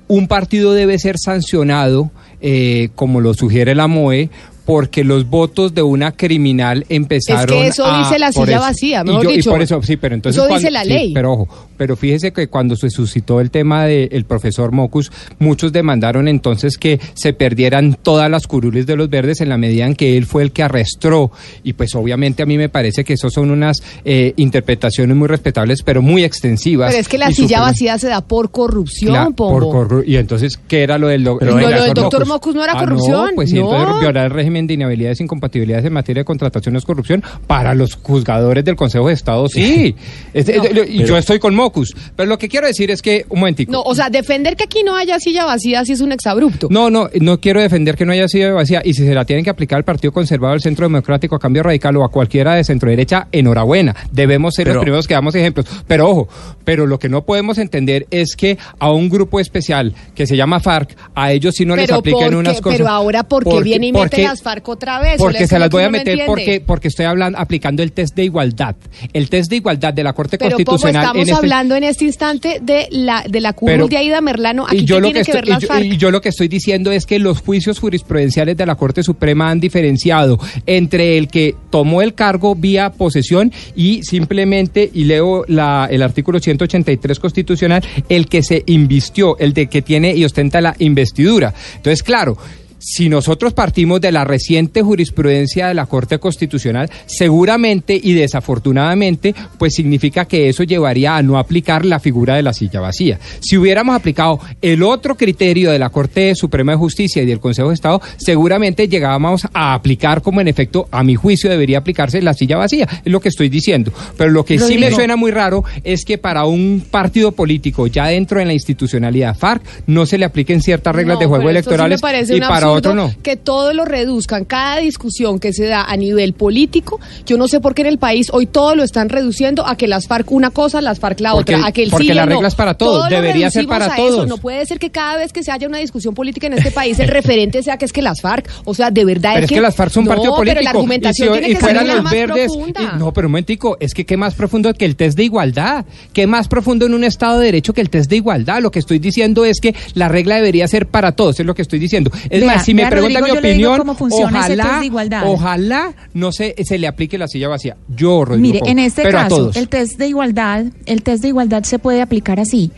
un 0.07 0.29
partido 0.29 0.73
debe 0.73 0.99
ser 1.01 1.17
sancionado, 1.19 2.13
eh, 2.41 2.91
como 2.95 3.21
lo 3.21 3.35
sugiere 3.35 3.75
la 3.75 3.89
MOE, 3.89 4.31
porque 4.65 5.05
los 5.05 5.29
votos 5.29 5.75
de 5.75 5.83
una 5.83 6.13
criminal 6.13 6.85
empezaron 6.89 7.57
Es 7.57 7.63
que 7.63 7.67
eso 7.69 7.85
a- 7.87 7.99
dice 7.99 8.19
la 8.19 8.31
por 8.33 8.47
silla 8.47 8.57
eso. 8.59 8.67
vacía, 8.67 9.01
Y 9.05 9.09
mejor 9.09 9.31
y 9.33 9.43
por 9.43 9.63
eso, 9.63 9.83
sí, 9.83 9.97
pero 9.97 10.15
entonces 10.15 10.39
Eso 10.39 10.49
cuando- 10.49 10.59
dice 10.61 10.71
la 10.71 10.83
sí, 10.85 10.89
ley. 10.89 11.13
pero 11.15 11.33
ojo, 11.33 11.69
pero 11.77 11.97
fíjese 11.97 12.33
que 12.33 12.47
cuando 12.49 12.77
se 12.77 12.91
suscitó 12.91 13.41
el 13.41 13.51
tema 13.51 13.85
del 13.87 14.25
profesor 14.25 14.73
Mocus, 14.73 15.11
muchos 15.39 15.73
demandaron 15.73 16.29
entonces 16.29 16.79
que 16.79 17.01
se 17.15 17.33
perdieran 17.33 17.97
todas 18.03 18.31
las 18.31 18.47
curules 18.47 18.87
de 18.87 18.97
los 18.97 19.11
verdes 19.11 19.41
en 19.41 19.49
la 19.49 19.59
medida 19.59 19.87
en 19.87 19.95
que 19.97 20.17
él 20.17 20.27
fue 20.27 20.43
el 20.43 20.53
que 20.53 20.63
arrestó. 20.63 21.31
Y 21.65 21.73
pues 21.73 21.95
obviamente 21.95 22.43
a 22.43 22.47
mí 22.47 22.57
me 22.57 22.69
parece 22.69 23.05
que 23.05 23.15
eso 23.15 23.31
son 23.31 23.51
unas 23.51 23.83
eh, 24.05 24.33
interpretaciones 24.37 25.17
muy 25.17 25.27
respetables, 25.29 25.83
pero 25.83 26.03
muy 26.03 26.23
extensivas. 26.25 26.91
Pero 26.91 27.01
es 27.01 27.09
que 27.09 27.19
la 27.19 27.31
silla 27.33 27.59
super- 27.59 27.61
vacía 27.73 27.99
se 27.99 28.09
da 28.09 28.21
por 28.21 28.51
corrupción, 28.51 29.15
Cla- 29.15 29.35
por 29.35 29.65
corru- 29.65 30.05
y 30.07 30.17
entonces, 30.17 30.59
¿qué 30.69 30.83
era 30.83 30.99
lo 30.99 31.09
del 31.09 31.25
do- 31.25 31.39
Pero 31.39 31.53
No, 31.57 31.61
lo 31.71 31.83
del 31.83 31.95
doctor 31.95 32.27
Mocus 32.27 32.55
no 32.55 32.63
era 32.63 32.75
Ah, 32.75 32.79
corrupción, 32.81 33.27
No, 33.31 33.35
pues 33.35 33.51
sí, 33.51 33.57
no. 33.59 33.71
entonces 33.73 34.01
violar 34.01 34.27
el 34.27 34.31
régimen 34.31 34.52
de 34.53 34.75
inhabilidades 34.75 35.21
e 35.21 35.23
incompatibilidades 35.25 35.85
en 35.87 35.93
materia 35.93 36.21
de 36.21 36.25
contratación 36.25 36.77
es 36.77 36.85
corrupción. 36.85 37.23
Para 37.47 37.75
los 37.75 37.95
juzgadores 37.95 38.65
del 38.65 38.77
Consejo 38.77 39.09
de 39.09 39.15
Estado, 39.15 39.49
sí. 39.49 39.95
Es- 40.35 40.49
es- 40.49 40.63
y 40.89 41.05
yo 41.05 41.17
estoy 41.17 41.39
con 41.39 41.55
Mocus. 41.55 41.95
Pero 42.17 42.29
lo 42.29 42.39
que 42.39 42.49
quiero 42.49 42.67
decir 42.67 42.91
es 42.91 43.03
que, 43.03 43.25
un 43.29 43.41
momentico. 43.41 43.73
No, 43.73 43.83
o 43.83 43.95
sea, 43.95 44.11
defender 44.11 44.57
que 44.57 44.65
aquí 44.65 44.83
no 44.85 44.95
haya 44.97 45.19
silla 45.19 45.45
vacía 45.45 45.85
sí 45.85 45.93
es 45.93 46.01
un 46.01 46.13
exabrupto. 46.13 46.69
No, 46.71 46.91
no, 46.91 47.09
no 47.21 47.41
quiero 47.41 47.61
defender 47.61 47.97
que 47.97 48.05
no 48.05 48.13
haya 48.13 48.29
sido 48.29 48.55
vacía. 48.55 48.83
Y 48.85 48.95
si 48.95 49.05
se 49.07 49.15
la 49.15 49.25
tienen 49.25 49.45
que 49.45 49.51
aplicar 49.51 49.79
al 49.79 49.85
Partido 49.85 50.13
Conservador, 50.13 50.55
al 50.55 50.61
Centro 50.63 50.85
Democrático, 50.87 51.35
a 51.37 51.39
Cambio 51.39 51.63
Radical 51.63 51.97
o 51.97 52.05
a 52.05 52.11
cualquiera 52.11 52.55
de 52.55 52.65
centro 52.65 52.91
derecha, 52.91 53.29
enhorabuena. 53.33 53.95
Debemos 54.13 54.55
ser 54.55 54.65
Pero- 54.65 54.77
los 54.77 54.83
primeros 54.85 55.07
que 55.07 55.15
damos 55.15 55.35
ejemplos. 55.35 55.67
Pero 55.87 56.09
ojo, 56.09 56.29
pero 56.65 56.87
lo 56.87 56.99
que 56.99 57.09
no 57.09 57.23
podemos 57.25 57.59
entender 57.59 58.07
es 58.11 58.37
que 58.37 58.59
a 58.79 58.91
un 58.91 59.09
grupo 59.09 59.41
especial 59.41 59.95
que 60.15 60.27
se 60.27 60.37
llama 60.37 60.61
FARC, 60.61 60.97
a 61.15 61.33
ellos 61.33 61.55
sí 61.57 61.65
no 61.65 61.77
les 61.77 61.91
apliquen 61.91 62.21
porque- 62.25 62.37
unas 62.37 62.61
cosas. 62.61 62.79
Pero 62.79 62.91
ahora, 62.91 63.23
¿por 63.23 63.45
qué 63.45 63.51
Porque- 63.51 63.65
viene 63.65 63.87
y 63.89 63.93
mete 63.93 64.09
porque- 64.09 64.23
las 64.25 64.42
Otra 64.73 65.01
vez? 65.01 65.17
porque 65.19 65.47
se 65.47 65.59
las 65.59 65.71
voy 65.71 65.83
a 65.83 65.87
no 65.87 65.93
meter 65.93 66.21
porque 66.27 66.61
porque 66.65 66.89
estoy 66.89 67.07
hablando 67.07 67.39
aplicando 67.39 67.83
el 67.83 67.93
test 67.93 68.15
de 68.17 68.25
igualdad. 68.25 68.75
El 69.13 69.29
test 69.29 69.51
de 69.51 69.57
igualdad 69.57 69.93
de 69.95 70.03
la 70.05 70.13
Corte 70.13 70.39
Pero 70.39 70.53
Constitucional 70.57 71.03
estamos 71.03 71.17
en 71.17 71.23
este- 71.23 71.35
hablando 71.35 71.77
en 71.77 71.85
este 71.85 72.05
instante 72.05 72.59
de 72.63 72.89
la 72.91 73.25
de 73.29 73.41
la 73.41 73.53
Pero- 73.53 73.89
de 73.89 73.97
Aida 73.97 74.21
Merlano. 74.21 74.67
Aquí 74.67 74.79
y 74.79 74.85
yo 74.85 74.97
¿qué 74.97 75.01
lo 75.01 75.09
que, 75.09 75.15
que, 75.15 75.21
estoy, 75.21 75.35
ver 75.37 75.49
las 75.49 75.63
y 75.63 75.67
yo- 75.67 75.79
y 75.79 75.97
yo 75.97 76.11
lo 76.11 76.21
que 76.21 76.29
estoy 76.31 76.49
diciendo 76.49 76.91
es 76.93 77.07
que 77.07 77.19
los 77.19 77.41
juicios 77.41 77.79
jurisprudenciales 77.79 78.57
de 78.57 78.67
la 78.67 78.75
Corte 78.75 79.03
Suprema 79.03 79.51
han 79.51 79.61
diferenciado 79.61 80.39
entre 80.67 81.19
el 81.19 81.29
que 81.29 81.55
tomó 81.71 82.03
el 82.03 82.15
cargo 82.15 82.55
vía 82.55 82.91
posesión 82.91 83.53
y 83.77 84.03
simplemente, 84.03 84.91
y 84.93 85.05
leo 85.05 85.45
la, 85.49 85.89
el 85.91 86.03
artículo 86.03 86.39
183 86.41 87.19
constitucional, 87.19 87.83
el 88.09 88.27
que 88.27 88.43
se 88.43 88.63
invistió, 88.67 89.37
el 89.39 89.53
de 89.53 89.67
que 89.69 89.83
tiene 89.83 90.15
y 90.15 90.25
ostenta 90.25 90.61
la 90.61 90.75
investidura. 90.79 91.53
Entonces, 91.77 92.03
claro. 92.03 92.37
Si 92.85 93.09
nosotros 93.09 93.53
partimos 93.53 94.01
de 94.01 94.11
la 94.11 94.25
reciente 94.25 94.83
jurisprudencia 94.83 95.69
de 95.69 95.75
la 95.75 95.87
Corte 95.87 96.19
Constitucional, 96.19 96.91
seguramente 97.07 97.99
y 98.03 98.13
desafortunadamente, 98.15 99.37
pues 99.57 99.75
significa 99.75 100.25
que 100.25 100.49
eso 100.49 100.65
llevaría 100.65 101.17
a 101.17 101.23
no 101.23 101.39
aplicar 101.39 101.85
la 101.85 102.01
figura 102.01 102.35
de 102.35 102.43
la 102.43 102.53
silla 102.53 102.81
vacía. 102.81 103.21
Si 103.41 103.57
hubiéramos 103.57 103.95
aplicado 103.95 104.41
el 104.61 104.83
otro 104.83 105.17
criterio 105.17 105.71
de 105.71 105.79
la 105.79 105.91
Corte 105.91 106.35
Suprema 106.35 106.73
de 106.73 106.79
Justicia 106.79 107.23
y 107.23 107.27
del 107.27 107.39
Consejo 107.39 107.69
de 107.69 107.75
Estado, 107.75 108.03
seguramente 108.17 108.89
llegábamos 108.89 109.47
a 109.55 109.75
aplicar 109.75 110.21
como 110.21 110.41
en 110.41 110.49
efecto, 110.49 110.89
a 110.91 111.05
mi 111.05 111.15
juicio, 111.15 111.49
debería 111.49 111.79
aplicarse 111.79 112.21
la 112.21 112.35
silla 112.35 112.57
vacía. 112.57 112.89
Es 113.05 113.13
lo 113.13 113.21
que 113.21 113.29
estoy 113.29 113.49
diciendo. 113.49 113.93
Pero 114.17 114.31
lo 114.31 114.45
que 114.45 114.59
sí 114.59 114.77
me 114.79 114.91
suena 114.91 115.15
muy 115.15 115.31
raro 115.31 115.63
es 115.85 116.05
que 116.05 116.19
para 116.19 116.47
un 116.47 116.85
partido 116.91 117.31
político 117.31 117.87
ya 117.87 118.07
dentro 118.09 118.41
de 118.41 118.47
la 118.47 118.53
institucionalidad 118.53 119.37
FARC 119.37 119.63
no 119.87 120.05
se 120.05 120.19
le 120.19 120.25
apliquen 120.25 120.61
ciertas 120.61 120.97
reglas 120.97 121.15
No, 121.15 121.21
de 121.21 121.27
juego 121.27 121.45
sí 121.45 121.51
electorales 121.51 122.01
y 122.29 122.41
para 122.41 122.72
otro 122.79 122.95
no. 122.95 123.15
Que 123.23 123.37
todo 123.37 123.73
lo 123.73 123.85
reduzcan, 123.85 124.45
cada 124.45 124.79
discusión 124.79 125.39
que 125.39 125.53
se 125.53 125.65
da 125.67 125.85
a 125.85 125.97
nivel 125.97 126.33
político, 126.33 127.01
yo 127.27 127.37
no 127.37 127.49
sé 127.49 127.61
por 127.61 127.75
qué 127.75 127.83
en 127.83 127.89
el 127.89 127.99
país 127.99 128.29
hoy 128.33 128.47
todo 128.47 128.75
lo 128.75 128.83
están 128.83 129.09
reduciendo 129.09 129.67
a 129.67 129.77
que 129.77 129.89
las 129.89 130.07
FARC 130.07 130.31
una 130.33 130.51
cosa, 130.51 130.81
las 130.81 130.99
FARC 131.01 131.21
la 131.21 131.33
Porque- 131.33 131.55
otra, 131.55 131.69
a 131.69 131.73
que 131.73 131.83
el 131.85 131.91
porque 131.91 132.09
sí, 132.09 132.13
la 132.15 132.23
el 132.23 132.29
no. 132.29 132.35
regla 132.37 132.49
es 132.49 132.55
para 132.55 132.75
todos, 132.75 133.09
Todo 133.09 133.11
debería 133.11 133.51
ser 133.51 133.67
para 133.67 133.87
a 133.87 133.95
eso. 133.97 133.97
todos. 134.07 134.29
No 134.29 134.37
puede 134.39 134.65
ser 134.67 134.79
que 134.79 134.91
cada 134.91 135.17
vez 135.17 135.33
que 135.33 135.43
se 135.43 135.51
haya 135.51 135.67
una 135.67 135.79
discusión 135.79 136.15
política 136.15 136.47
en 136.47 136.55
este 136.55 136.71
país 136.71 136.99
el 136.99 137.09
referente 137.09 137.63
sea 137.63 137.77
que 137.77 137.85
es 137.85 137.93
que 137.93 138.03
las 138.03 138.21
FARC, 138.21 138.49
o 138.65 138.75
sea, 138.75 138.91
de 138.91 139.05
verdad 139.05 139.33
Pero 139.35 139.47
es 139.47 139.53
que, 139.53 139.61
las 139.61 139.75
FARC 139.77 139.93
son 139.93 140.05
no, 140.05 140.11
partido 140.11 140.35
político. 140.37 140.55
pero 140.61 140.65
la 140.65 140.71
argumentación 140.71 141.29
y 141.29 141.33
si- 141.33 141.39
tiene 141.39 141.49
y 141.49 141.55
que 141.55 141.61
ser 141.61 141.65
fueran 141.77 141.89
los 141.89 142.03
más 142.05 142.13
verdes. 142.13 142.51
y- 142.55 142.99
no, 142.99 143.13
pero 143.13 143.29
un 143.29 143.33
momentico, 143.33 143.77
es 143.81 143.95
que 143.95 144.05
qué 144.07 144.17
más 144.17 144.35
profundo 144.35 144.73
que 144.75 144.85
el 144.85 144.97
test 144.97 145.17
de 145.17 145.25
igualdad. 145.25 145.85
¿Qué 146.13 146.27
más 146.27 146.49
profundo 146.49 146.87
en 146.87 146.95
un 146.95 147.05
Estado 147.05 147.39
de 147.39 147.47
Derecho 147.47 147.73
que 147.73 147.81
el 147.81 147.91
test 147.91 148.09
de 148.11 148.17
igualdad? 148.17 148.61
Lo 148.61 148.71
que 148.71 148.79
estoy 148.79 148.99
diciendo 148.99 149.45
es 149.45 149.61
que 149.61 149.75
la 149.95 150.09
regla 150.09 150.37
debería 150.37 150.67
ser 150.69 150.87
para 150.87 151.13
todos, 151.13 151.39
es 151.41 151.47
lo 151.47 151.55
que 151.55 151.63
estoy 151.63 151.79
diciendo. 151.79 152.11
Es 152.31 152.45
más, 152.45 152.62
si 152.65 152.75
me 152.75 152.87
preguntan 152.87 153.23
Rodrigo, 153.23 153.41
mi 153.41 153.49
opinión, 153.49 153.89
ojalá, 153.89 154.83
ojalá 155.25 155.95
no 156.15 156.33
se, 156.33 156.55
se 156.65 156.79
le 156.79 156.87
aplique 156.87 157.19
la 157.19 157.29
silla 157.29 157.49
vacía. 157.49 157.77
Yo, 157.89 158.25
Rodrigo 158.25 158.43
Mire, 158.43 158.71
en 158.71 158.79
este 158.79 159.03
pero 159.03 159.19
caso, 159.19 159.51
el 159.55 159.69
test 159.69 159.99
de 159.99 160.09
igualdad, 160.09 160.65
el 160.87 161.03
test 161.03 161.23
de 161.23 161.29
igualdad 161.29 161.65
se 161.65 161.79
puede 161.79 162.03
aplicar 162.03 162.41
así. 162.41 162.71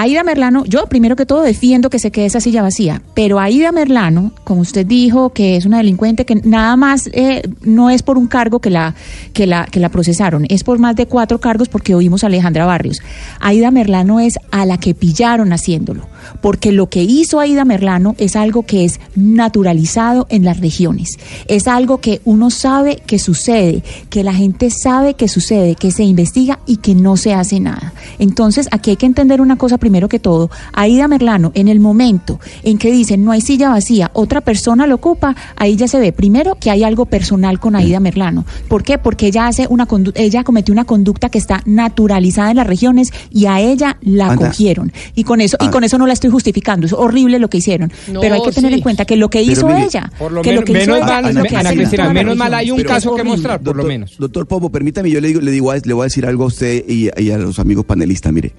Aida 0.00 0.24
Merlano, 0.24 0.64
yo 0.64 0.86
primero 0.86 1.14
que 1.14 1.26
todo 1.26 1.42
defiendo 1.42 1.90
que 1.90 1.98
se 1.98 2.10
quede 2.10 2.24
esa 2.24 2.40
silla 2.40 2.62
vacía, 2.62 3.02
pero 3.12 3.38
Aida 3.38 3.70
Merlano, 3.70 4.32
como 4.44 4.62
usted 4.62 4.86
dijo, 4.86 5.28
que 5.28 5.56
es 5.56 5.66
una 5.66 5.76
delincuente, 5.76 6.24
que 6.24 6.36
nada 6.36 6.74
más 6.76 7.10
eh, 7.12 7.42
no 7.60 7.90
es 7.90 8.02
por 8.02 8.16
un 8.16 8.26
cargo 8.26 8.60
que 8.60 8.70
la, 8.70 8.94
que, 9.34 9.46
la, 9.46 9.66
que 9.66 9.78
la 9.78 9.90
procesaron, 9.90 10.46
es 10.48 10.64
por 10.64 10.78
más 10.78 10.96
de 10.96 11.04
cuatro 11.04 11.38
cargos 11.38 11.68
porque 11.68 11.94
oímos 11.94 12.24
a 12.24 12.28
Alejandra 12.28 12.64
Barrios. 12.64 13.02
Aida 13.40 13.70
Merlano 13.70 14.20
es 14.20 14.38
a 14.50 14.64
la 14.64 14.78
que 14.78 14.94
pillaron 14.94 15.52
haciéndolo, 15.52 16.06
porque 16.40 16.72
lo 16.72 16.88
que 16.88 17.02
hizo 17.02 17.38
Aida 17.38 17.66
Merlano 17.66 18.14
es 18.16 18.36
algo 18.36 18.62
que 18.62 18.86
es 18.86 19.00
naturalizado 19.16 20.26
en 20.30 20.46
las 20.46 20.60
regiones, 20.60 21.18
es 21.46 21.68
algo 21.68 21.98
que 21.98 22.22
uno 22.24 22.48
sabe 22.48 23.02
que 23.06 23.18
sucede, 23.18 23.82
que 24.08 24.24
la 24.24 24.32
gente 24.32 24.70
sabe 24.70 25.12
que 25.12 25.28
sucede, 25.28 25.74
que 25.74 25.90
se 25.90 26.04
investiga 26.04 26.58
y 26.64 26.78
que 26.78 26.94
no 26.94 27.18
se 27.18 27.34
hace 27.34 27.60
nada. 27.60 27.92
Entonces, 28.18 28.66
aquí 28.70 28.92
hay 28.92 28.96
que 28.96 29.04
entender 29.04 29.42
una 29.42 29.56
cosa 29.56 29.76
primero 29.76 29.89
que 30.08 30.18
todo. 30.18 30.50
Aida 30.72 31.08
Merlano, 31.08 31.52
en 31.54 31.68
el 31.68 31.80
momento 31.80 32.38
en 32.62 32.78
que 32.78 32.90
dicen 32.92 33.24
no 33.24 33.32
hay 33.32 33.40
silla 33.40 33.70
vacía, 33.70 34.10
otra 34.14 34.40
persona 34.40 34.86
lo 34.86 34.94
ocupa, 34.96 35.34
ahí 35.56 35.76
ya 35.76 35.88
se 35.88 35.98
ve 35.98 36.12
primero 36.12 36.56
que 36.60 36.70
hay 36.70 36.84
algo 36.84 37.06
personal 37.06 37.58
con 37.60 37.74
Aida 37.76 38.00
Merlano. 38.00 38.44
¿Por 38.68 38.82
qué? 38.82 38.98
Porque 38.98 39.26
ella 39.26 39.46
hace 39.48 39.66
una 39.68 39.86
condu- 39.88 40.12
ella 40.14 40.44
cometió 40.44 40.72
una 40.72 40.84
conducta 40.84 41.28
que 41.28 41.38
está 41.38 41.62
naturalizada 41.66 42.50
en 42.50 42.56
las 42.58 42.66
regiones 42.66 43.12
y 43.30 43.46
a 43.46 43.60
ella 43.60 43.98
la 44.02 44.30
Anda. 44.30 44.48
cogieron. 44.48 44.92
Y 45.14 45.24
con 45.24 45.40
eso 45.40 45.56
y 45.60 45.66
Ah. 45.66 45.70
con 45.70 45.84
eso 45.84 45.98
no 45.98 46.06
la 46.06 46.12
estoy 46.12 46.30
justificando, 46.30 46.86
es 46.86 46.92
horrible 46.92 47.38
lo 47.38 47.48
que 47.48 47.58
hicieron, 47.58 47.92
No, 48.12 48.20
pero 48.20 48.34
hay 48.36 48.42
que 48.42 48.52
tener 48.52 48.70
sí. 48.70 48.76
en 48.76 48.82
cuenta 48.82 49.04
que 49.04 49.16
lo 49.16 49.28
que 49.30 49.40
Pero 49.40 49.52
hizo 49.52 49.66
mire, 49.66 49.84
ella, 49.84 50.10
Por 50.18 50.32
lo 50.32 50.42
que 50.42 50.52
lo 50.52 50.62
que 50.62 50.72
hizo 50.72 50.80
menos 50.80 50.96
ella 50.98 51.06
mal, 51.06 51.24
es 51.26 51.34
lo 51.34 51.42
que 51.44 51.56
Ana 51.56 51.70
Cristina, 51.72 52.12
menos 52.12 52.36
mal 52.36 52.54
hay 52.54 52.70
un 52.70 52.82
caso 52.82 53.14
que 53.14 53.24
mostrar, 53.24 53.58
por 53.60 53.76
lo 53.76 53.82
Doctor- 53.82 53.88
menos. 53.88 54.16
Doctor 54.18 54.46
Popo, 54.46 54.70
permítame, 54.70 55.10
yo 55.10 55.20
le, 55.20 55.28
digo, 55.28 55.40
le, 55.40 55.50
digo 55.50 55.70
a- 55.70 55.76
le 55.78 55.92
voy 55.92 56.02
a 56.02 56.04
decir 56.04 56.26
algo 56.26 56.44
a 56.44 56.46
usted 56.46 56.84
y, 56.88 57.08
y 57.20 57.30
a 57.30 57.38
los 57.38 57.58
amigos 57.58 57.84
panelistas. 57.84 58.32
Mire, 58.32 58.52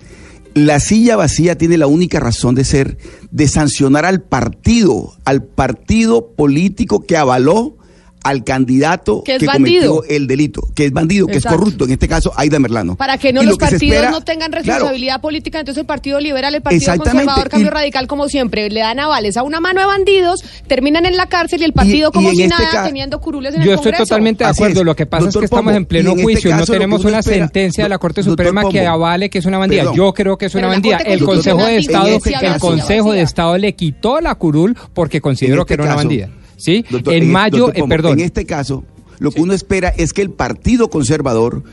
La 0.54 0.80
silla 0.82 1.16
vacía 1.16 1.58
tiene 1.58 1.78
la 1.78 1.88
única 1.88 2.20
razón 2.20 2.56
de 2.56 2.66
ser 2.66 2.98
de 3.32 3.48
sancionar 3.48 4.06
al 4.06 4.22
partido, 4.22 5.14
al 5.24 5.44
partido 5.44 6.28
político 6.36 7.02
que 7.02 7.16
avaló 7.16 7.78
al 8.24 8.44
candidato 8.44 9.24
Que 9.24 9.34
es 9.36 9.40
que 9.40 9.46
cometió 9.48 10.04
el 10.04 10.28
delito, 10.28 10.62
que 10.76 10.86
es 10.86 10.92
bandido, 10.92 11.28
que 11.28 11.34
Exacto. 11.38 11.56
es 11.56 11.60
corrupto, 11.60 11.86
en 11.86 11.92
este 11.92 12.08
caso 12.08 12.32
Aida 12.36 12.60
Merlano. 12.60 12.96
Para 12.96 13.18
que 13.18 13.34
no 13.34 13.42
Y 13.42 13.46
lo 13.46 13.52
los 13.52 13.58
que 13.58 13.66
partidos 13.66 13.96
espera- 13.96 14.12
no 14.12 14.22
tengan 14.22 14.52
claro, 14.52 14.64
responsabilidad 14.68 15.22
política, 15.22 15.60
entonces 15.60 15.82
el 15.82 15.88
Partido 15.88 16.20
Liberal, 16.20 16.54
el 16.56 16.62
Partido 16.62 16.98
Conservador, 16.98 17.50
Cambio 17.50 17.68
y- 17.68 17.72
Radical, 17.72 18.08
como 18.08 18.28
siempre, 18.30 18.70
le 18.70 18.80
dan 18.82 19.00
avales 19.00 19.38
a 19.38 19.44
una 19.44 19.60
mano 19.60 19.80
de 19.80 19.86
bandidos, 19.88 20.44
terminan 20.68 21.06
en 21.06 21.18
la 21.18 21.26
cárcel 21.28 21.62
y 21.62 21.66
el 21.66 21.74
partido 21.74 22.10
y 22.10 22.12
como 22.12 22.32
si 22.32 22.44
este 22.44 22.56
nada, 22.64 22.86
teniendo 22.86 23.20
curules 23.20 23.56
en 23.56 23.62
Yo 23.62 23.72
el 23.72 23.76
estoy 23.76 23.92
Congreso. 23.92 24.04
totalmente 24.06 24.44
de 24.44 24.50
acuerdo. 24.50 24.80
es. 24.82 24.86
Lo 24.86 24.96
que 24.96 25.06
pasa 25.06 25.30
es 25.30 25.38
que 25.38 25.46
estamos 25.46 25.76
en 25.76 25.86
pleno 25.86 26.12
en 26.12 26.20
este 26.20 26.24
juicio. 26.24 26.52
no 26.52 26.58
caso, 26.60 26.74
que 26.74 26.80
tenemos 26.80 27.06
una 27.06 27.20
espera- 27.20 27.38
sentencia 27.46 27.84
de 27.86 27.90
la 27.90 27.98
Corte 27.98 28.24
Suprema 28.24 28.70
que 28.70 28.86
avale 28.86 29.30
que 29.30 29.40
es 29.40 29.46
una 29.46 29.58
bandida. 29.58 29.82
Perdón. 29.82 29.96
Yo 29.96 30.14
creo 30.14 30.38
que 30.38 30.46
es 30.46 30.56
una 30.56 30.68
bandida. 30.68 30.98
El 30.98 31.24
Consejo 31.24 31.66
de 31.66 31.78
Estado, 31.78 32.08
el 32.08 32.60
Consejo 32.60 33.12
de 33.14 33.22
Estado 33.22 33.58
le 33.58 33.74
quitó 33.74 34.22
la 34.22 34.36
curul 34.36 34.76
porque 34.94 35.22
consideró 35.22 35.62
En 35.62 35.66
que 35.66 35.74
este 35.74 35.84
era 35.84 35.92
una 35.92 35.96
bandida. 35.96 36.30
¿Sí? 36.62 36.86
Doctor, 36.90 37.14
en 37.14 37.32
mayo, 37.32 37.66
doctor 37.66 37.86
eh, 37.86 37.88
perdón. 37.88 38.20
En 38.20 38.26
este 38.26 38.46
caso, 38.46 38.84
lo 39.20 39.32
que 39.32 39.42
uno 39.42 39.54
espera 39.54 39.90
es 39.90 40.14
que 40.14 40.22
el 40.22 40.30
Partido 40.30 40.90
Conservador 40.90 41.64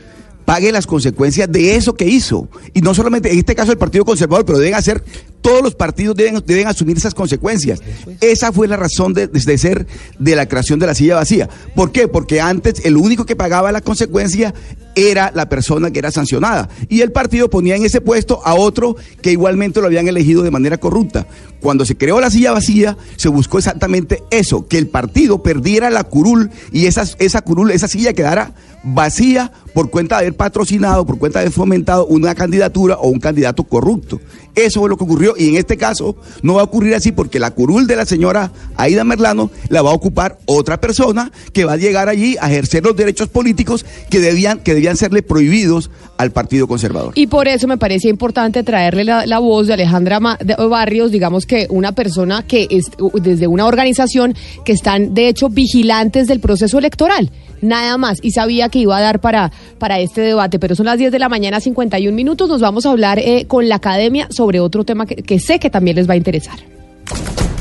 pague 0.49 0.71
las 0.71 0.87
consecuencias 0.87 1.51
de 1.51 1.75
eso 1.75 1.93
que 1.93 2.05
hizo. 2.05 2.49
Y 2.73 2.81
no 2.81 2.95
solamente 2.95 3.31
en 3.31 3.37
este 3.37 3.53
caso 3.53 3.71
el 3.71 3.77
Partido 3.77 4.03
Conservador, 4.03 4.45
pero 4.45 4.57
deben 4.57 4.73
hacer, 4.73 5.03
todos 5.41 5.61
los 5.61 5.75
partidos 5.75 6.15
deben, 6.15 6.41
deben 6.43 6.65
asumir 6.65 6.97
esas 6.97 7.13
consecuencias. 7.13 7.79
Esa 8.19 8.51
fue 8.51 8.67
la 8.67 8.75
razón 8.75 9.13
de, 9.13 9.27
de 9.27 9.57
ser 9.59 9.85
de 10.17 10.35
la 10.35 10.47
creación 10.47 10.79
de 10.79 10.87
la 10.87 10.95
silla 10.95 11.17
vacía. 11.17 11.47
¿Por 11.75 11.91
qué? 11.91 12.07
Porque 12.07 12.41
antes 12.41 12.83
el 12.83 12.97
único 12.97 13.27
que 13.27 13.35
pagaba 13.35 13.71
la 13.71 13.81
consecuencia 13.81 14.55
era 14.95 15.31
la 15.35 15.49
persona 15.49 15.91
que 15.91 15.99
era 15.99 16.09
sancionada. 16.09 16.67
Y 16.89 17.01
el 17.01 17.11
partido 17.11 17.51
ponía 17.51 17.75
en 17.75 17.85
ese 17.85 18.01
puesto 18.01 18.41
a 18.43 18.55
otro 18.55 18.95
que 19.21 19.31
igualmente 19.31 19.81
lo 19.81 19.85
habían 19.85 20.07
elegido 20.07 20.41
de 20.41 20.49
manera 20.49 20.79
corrupta. 20.79 21.27
Cuando 21.61 21.85
se 21.85 21.95
creó 21.95 22.19
la 22.19 22.31
silla 22.31 22.53
vacía, 22.53 22.97
se 23.17 23.29
buscó 23.29 23.59
exactamente 23.59 24.23
eso, 24.31 24.67
que 24.67 24.79
el 24.79 24.87
partido 24.87 25.43
perdiera 25.43 25.91
la 25.91 26.05
curul 26.05 26.49
y 26.71 26.87
esa, 26.87 27.05
esa 27.19 27.41
curul, 27.43 27.69
esa 27.69 27.87
silla 27.87 28.13
quedara 28.13 28.55
vacía 28.83 29.51
por 29.73 29.89
cuenta 29.89 30.15
de 30.17 30.21
haber 30.27 30.35
patrocinado, 30.35 31.05
por 31.05 31.19
cuenta 31.19 31.39
de 31.39 31.45
haber 31.45 31.53
fomentado 31.53 32.05
una 32.07 32.33
candidatura 32.35 32.95
o 32.95 33.09
un 33.09 33.19
candidato 33.19 33.63
corrupto. 33.63 34.19
Eso 34.55 34.79
fue 34.81 34.89
lo 34.89 34.97
que 34.97 35.03
ocurrió 35.03 35.35
y 35.37 35.47
en 35.49 35.55
este 35.55 35.77
caso 35.77 36.17
no 36.41 36.55
va 36.55 36.61
a 36.61 36.65
ocurrir 36.65 36.95
así 36.95 37.11
porque 37.11 37.39
la 37.39 37.51
curul 37.51 37.87
de 37.87 37.95
la 37.95 38.05
señora 38.05 38.51
Aida 38.75 39.03
Merlano 39.03 39.51
la 39.69 39.81
va 39.81 39.91
a 39.91 39.93
ocupar 39.93 40.39
otra 40.47 40.81
persona 40.81 41.31
que 41.53 41.65
va 41.65 41.73
a 41.73 41.77
llegar 41.77 42.09
allí 42.09 42.35
a 42.41 42.51
ejercer 42.51 42.83
los 42.83 42.95
derechos 42.95 43.29
políticos 43.29 43.85
que 44.09 44.19
debían, 44.19 44.59
que 44.59 44.73
debían 44.73 44.97
serle 44.97 45.21
prohibidos 45.21 45.91
al 46.17 46.31
Partido 46.31 46.67
Conservador. 46.67 47.13
Y 47.15 47.27
por 47.27 47.47
eso 47.47 47.67
me 47.67 47.77
parecía 47.77 48.09
importante 48.09 48.63
traerle 48.63 49.03
la, 49.05 49.39
voz 49.39 49.67
de 49.67 49.73
Alejandra 49.73 50.19
de- 50.43 50.55
Barrios, 50.67 51.11
digamos 51.11 51.45
que 51.45 51.67
una 51.69 51.93
persona 51.93 52.43
que 52.45 52.67
es 52.69 52.85
desde 53.21 53.47
una 53.47 53.65
organización 53.65 54.35
que 54.65 54.73
están 54.73 55.13
de 55.13 55.29
hecho 55.29 55.47
vigilantes 55.49 56.27
del 56.27 56.39
proceso 56.41 56.77
electoral, 56.79 57.31
nada 57.61 57.97
más, 57.97 58.19
y 58.21 58.31
sabía 58.31 58.69
que 58.69 58.79
iba 58.79 58.97
a 58.97 59.01
dar 59.01 59.19
para, 59.19 59.51
para 59.77 59.99
este 59.99 60.21
debate, 60.21 60.59
pero 60.59 60.75
son 60.75 60.85
las 60.85 60.97
10 60.97 61.11
de 61.11 61.19
la 61.19 61.29
mañana, 61.29 61.59
51 61.59 62.15
minutos, 62.15 62.49
nos 62.49 62.61
vamos 62.61 62.85
a 62.85 62.91
hablar 62.91 63.19
eh, 63.19 63.45
con 63.47 63.69
la 63.69 63.75
academia 63.75 64.27
sobre 64.29 64.59
otro 64.59 64.83
tema 64.83 65.05
que, 65.05 65.15
que 65.15 65.39
sé 65.39 65.59
que 65.59 65.69
también 65.69 65.95
les 65.95 66.09
va 66.09 66.13
a 66.13 66.17
interesar. 66.17 66.59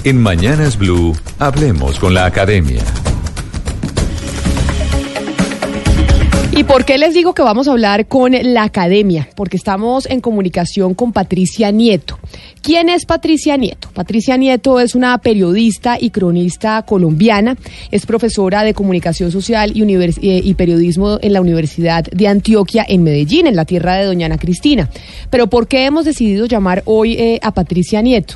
En 0.05 0.21
Mañanas 0.21 0.79
Blue, 0.79 1.17
hablemos 1.39 1.99
con 1.99 2.15
la 2.15 2.27
academia. 2.27 2.83
¿Y 6.59 6.65
por 6.65 6.85
qué 6.85 6.99
les 6.99 7.15
digo 7.15 7.35
que 7.35 7.43
vamos 7.43 7.69
a 7.69 7.71
hablar 7.71 8.09
con 8.09 8.33
la 8.33 8.65
academia? 8.65 9.29
Porque 9.37 9.57
estamos 9.57 10.07
en 10.07 10.21
comunicación 10.21 10.93
con 10.93 11.13
Patricia 11.13 11.71
Nieto. 11.71 12.19
¿Quién 12.63 12.89
es 12.89 13.07
Patricia 13.07 13.57
Nieto? 13.57 13.91
Patricia 13.95 14.37
Nieto 14.37 14.81
es 14.81 14.97
una 14.97 15.17
periodista 15.19 15.99
y 16.01 16.11
cronista 16.11 16.83
colombiana, 16.83 17.57
es 17.93 18.07
profesora 18.07 18.65
de 18.65 18.75
comunicación 18.75 19.31
social 19.31 19.71
y, 19.73 19.83
eh, 20.21 20.55
periodismo 20.57 21.19
en 21.23 21.33
la 21.33 21.41
Universidad 21.41 22.03
de 22.03 22.27
Antioquia 22.27 22.85
en 22.89 23.05
Medellín, 23.05 23.47
en 23.47 23.55
la 23.55 23.65
tierra 23.65 23.95
de 23.95 24.07
Doña 24.07 24.27
Ana 24.27 24.37
Cristina. 24.37 24.91
Pero 25.31 25.47
¿por 25.47 25.69
qué 25.69 25.85
hemos 25.85 26.07
decidido 26.07 26.47
llamar 26.47 26.83
hoy 26.87 27.13
eh, 27.13 27.39
a 27.41 27.53
Patricia 27.53 28.03
Nieto? 28.03 28.35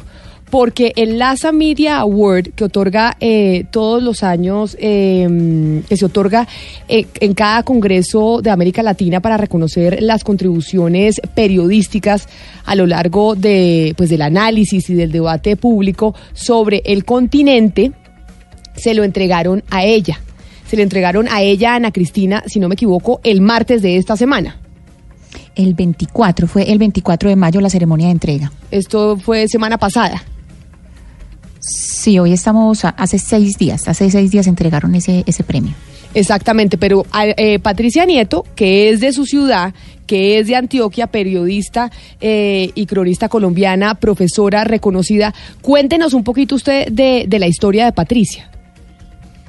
Porque 0.53 0.93
el 0.97 1.19
LASA 1.19 1.51
Media 1.51 1.97
Award 2.01 2.51
que 2.55 2.65
otorga 2.65 3.17
eh, 3.21 3.65
todos 3.71 4.03
los 4.03 4.23
años, 4.23 4.77
eh, 4.79 5.83
que 5.89 5.97
se 5.97 6.05
otorga 6.05 6.47
eh, 6.89 7.07
en 7.21 7.33
cada 7.33 7.63
Congreso 7.63 8.43
de 8.43 8.51
América 8.51 8.83
Latina 8.83 9.21
para 9.21 9.39
reconocer 9.39 10.03
las 10.03 10.25
contribuciones 10.25 11.23
periodísticas 11.35 12.29
a 12.67 12.75
lo 12.75 12.87
largo 12.87 13.35
de, 13.35 13.95
pues, 13.97 14.11
del 14.11 14.21
análisis 14.21 14.91
y 14.91 14.95
del 14.95 15.11
debate 15.11 15.57
público 15.57 16.15
sobre 16.35 16.83
el 16.85 17.07
continente, 17.07 17.93
se 18.77 18.93
lo 18.93 19.05
entregaron 19.05 19.65
a 19.71 19.87
ella. 19.87 20.21
Se 20.67 20.77
le 20.77 20.83
entregaron 20.83 21.29
a 21.31 21.41
ella, 21.41 21.77
Ana 21.77 21.93
Cristina, 21.93 22.45
si 22.47 22.61
no 22.61 22.69
me 22.69 22.75
equivoco, 22.75 23.23
el 23.25 23.41
martes 23.41 23.81
de 23.81 23.97
esta 23.97 24.19
semana. 24.19 24.59
El 25.55 25.73
24, 25.73 26.47
fue 26.47 26.71
el 26.71 26.79
24 26.79 27.31
de 27.31 27.37
mayo 27.37 27.63
la 27.63 27.71
ceremonia 27.71 28.09
de 28.09 28.13
entrega. 28.13 28.53
Esto 28.71 29.17
fue 29.17 29.49
semana 29.49 29.79
pasada. 29.79 30.23
Sí, 31.63 32.19
hoy 32.19 32.33
estamos, 32.33 32.85
hace 32.85 33.21
seis 33.21 33.57
días, 33.57 33.87
hace 33.87 34.11
seis 34.11 34.33
días 34.33 34.49
entregaron 34.49 34.97
ese, 34.97 35.23
ese 35.27 35.45
premio. 35.45 35.73
Exactamente, 36.13 36.77
pero 36.77 37.07
eh, 37.15 37.61
Patricia 37.61 38.05
Nieto, 38.05 38.45
que 38.57 38.91
es 38.91 39.01
de 39.01 39.13
su 39.13 39.25
ciudad, 39.25 39.73
que 40.07 40.41
es 40.41 40.49
de 40.49 40.57
Antioquia, 40.57 41.07
periodista 41.07 41.93
eh, 42.21 42.71
y 42.75 42.87
cronista 42.87 43.29
colombiana, 43.29 43.95
profesora 43.95 44.65
reconocida, 44.65 45.33
cuéntenos 45.63 46.15
un 46.15 46.25
poquito 46.25 46.57
usted 46.57 46.89
de, 46.89 47.27
de 47.29 47.39
la 47.39 47.47
historia 47.47 47.85
de 47.85 47.93
Patricia. 47.93 48.52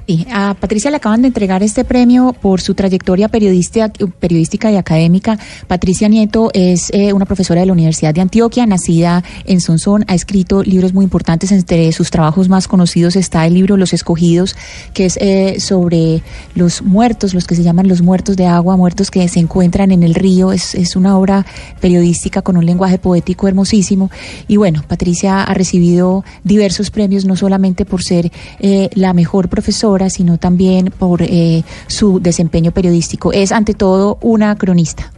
Sí, 0.06 0.26
a 0.30 0.52
Patricia 0.52 0.90
le 0.90 0.98
acaban 0.98 1.22
de 1.22 1.28
entregar 1.28 1.62
este 1.62 1.82
premio 1.82 2.34
por 2.38 2.60
su 2.60 2.74
trayectoria 2.74 3.28
periodística, 3.28 4.70
y 4.70 4.76
académica. 4.76 5.38
Patricia 5.66 6.08
Nieto 6.08 6.50
es 6.52 6.90
eh, 6.92 7.14
una 7.14 7.24
profesora 7.24 7.60
de 7.60 7.66
la 7.66 7.72
Universidad 7.72 8.12
de 8.12 8.20
Antioquia, 8.20 8.66
nacida 8.66 9.24
en 9.46 9.62
Sonsón, 9.62 10.04
ha 10.06 10.14
escrito 10.14 10.62
libros 10.62 10.92
muy 10.92 11.04
importantes. 11.04 11.52
Entre 11.52 11.90
sus 11.92 12.10
trabajos 12.10 12.50
más 12.50 12.68
conocidos 12.68 13.16
está 13.16 13.46
el 13.46 13.54
libro 13.54 13.78
Los 13.78 13.94
Escogidos, 13.94 14.56
que 14.92 15.06
es 15.06 15.16
eh, 15.22 15.58
sobre 15.58 16.22
los 16.54 16.82
muertos, 16.82 17.32
los 17.32 17.46
que 17.46 17.54
se 17.54 17.62
llaman 17.62 17.88
los 17.88 18.02
muertos 18.02 18.36
de 18.36 18.44
agua, 18.44 18.76
muertos 18.76 19.10
que 19.10 19.26
se 19.28 19.40
encuentran 19.40 19.90
en 19.90 20.02
el 20.02 20.14
río. 20.14 20.52
Es, 20.52 20.74
es 20.74 20.96
una 20.96 21.16
obra 21.16 21.46
periodística 21.80 22.42
con 22.42 22.58
un 22.58 22.66
lenguaje 22.66 22.98
poético 22.98 23.48
hermosísimo. 23.48 24.10
Y 24.48 24.58
bueno, 24.58 24.84
Patricia 24.86 25.44
ha 25.44 25.54
recibido 25.54 26.24
diversos 26.42 26.90
premios, 26.90 27.24
no 27.24 27.36
solamente 27.36 27.86
por 27.86 28.02
ser 28.02 28.30
eh, 28.60 28.90
la 28.92 29.14
mejor 29.14 29.48
profesora, 29.48 29.93
sino 30.10 30.38
también 30.38 30.92
por 30.98 31.22
eh, 31.22 31.62
su 31.86 32.20
desempeño 32.20 32.72
periodístico. 32.72 33.32
Es 33.32 33.52
ante 33.52 33.74
todo 33.74 34.18
una 34.20 34.56
cronista. 34.56 35.12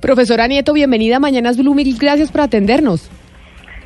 Profesora 0.00 0.48
Nieto, 0.48 0.72
bienvenida 0.72 1.16
a 1.16 1.20
Mañanas 1.20 1.56
Blue, 1.56 1.74
mil 1.74 1.96
gracias 1.96 2.32
por 2.32 2.40
atendernos. 2.40 3.08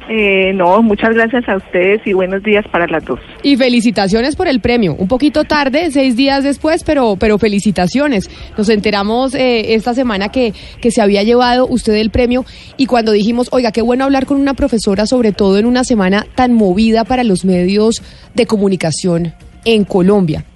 Eh, 0.09 0.53
no, 0.55 0.83
muchas 0.83 1.15
gracias 1.15 1.49
a 1.49 1.57
ustedes 1.57 2.01
y 2.07 2.13
buenos 2.13 2.43
días 2.43 2.65
para 2.71 2.87
las 2.87 3.05
dos. 3.05 3.19
Y 3.43 3.57
felicitaciones 3.57 4.37
por 4.37 4.47
el 4.47 4.61
premio. 4.61 4.95
Un 4.95 5.09
poquito 5.09 5.45
tarde, 5.45 5.91
seis 5.91 6.17
días 6.17 6.45
después, 6.45 6.85
pero, 6.85 7.17
pero 7.17 7.39
felicitaciones. 7.39 8.31
Nos 8.57 8.69
enteramos 8.69 9.35
eh, 9.35 9.75
esta 9.75 9.95
semana 9.95 10.29
que, 10.29 10.55
que 10.81 10.91
se 10.91 11.03
había 11.03 11.23
llevado 11.25 11.67
usted 11.67 11.95
el 11.95 12.11
premio 12.11 12.45
y 12.77 12.87
cuando 12.87 13.13
dijimos, 13.13 13.49
oiga, 13.51 13.73
qué 13.73 13.83
bueno 13.83 14.05
hablar 14.05 14.27
con 14.27 14.41
una 14.41 14.55
profesora, 14.55 15.07
sobre 15.07 15.33
todo 15.33 15.59
en 15.59 15.67
una 15.67 15.83
semana 15.83 16.25
tan 16.35 16.53
movida 16.53 17.05
para 17.05 17.25
los 17.25 17.45
medios 17.45 18.03
de 18.35 18.47
comunicación 18.47 19.35
en 19.67 19.85
Colombia. 19.85 20.47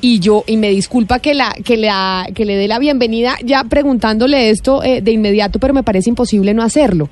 Y 0.00 0.20
yo, 0.20 0.44
y 0.46 0.56
me 0.56 0.70
disculpa 0.70 1.18
que 1.18 1.34
la, 1.34 1.52
que 1.64 1.76
la, 1.76 2.26
que 2.34 2.44
le 2.44 2.56
dé 2.56 2.68
la 2.68 2.78
bienvenida 2.78 3.36
ya 3.44 3.64
preguntándole 3.64 4.50
esto 4.50 4.82
eh, 4.82 5.02
de 5.02 5.10
inmediato, 5.10 5.58
pero 5.58 5.74
me 5.74 5.82
parece 5.82 6.08
imposible 6.08 6.54
no 6.54 6.62
hacerlo. 6.62 7.10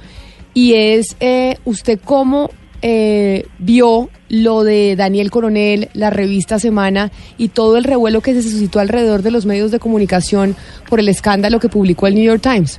Y 0.55 0.75
es 0.75 1.17
eh, 1.21 1.57
usted 1.65 1.99
cómo 2.03 2.51
eh, 2.81 3.45
vio 3.59 4.09
lo 4.29 4.63
de 4.63 4.95
Daniel 4.97 5.31
Coronel, 5.31 5.89
la 5.95 6.11
revista 6.11 6.59
Semana 6.59 7.11
y 7.37 7.49
todo 7.49 7.77
el 7.77 7.85
revuelo 7.85 8.21
que 8.21 8.35
se 8.35 8.43
suscitó 8.43 8.79
alrededor 8.79 9.23
de 9.23 9.33
los 9.33 9.47
medios 9.47 9.71
de 9.71 9.79
comunicación 9.79 10.55
por 10.89 11.01
el 11.01 11.09
escándalo 11.09 11.61
que 11.61 11.69
publicó 11.69 12.07
el 12.07 12.15
New 12.15 12.25
York 12.25 12.43
Times. 12.43 12.79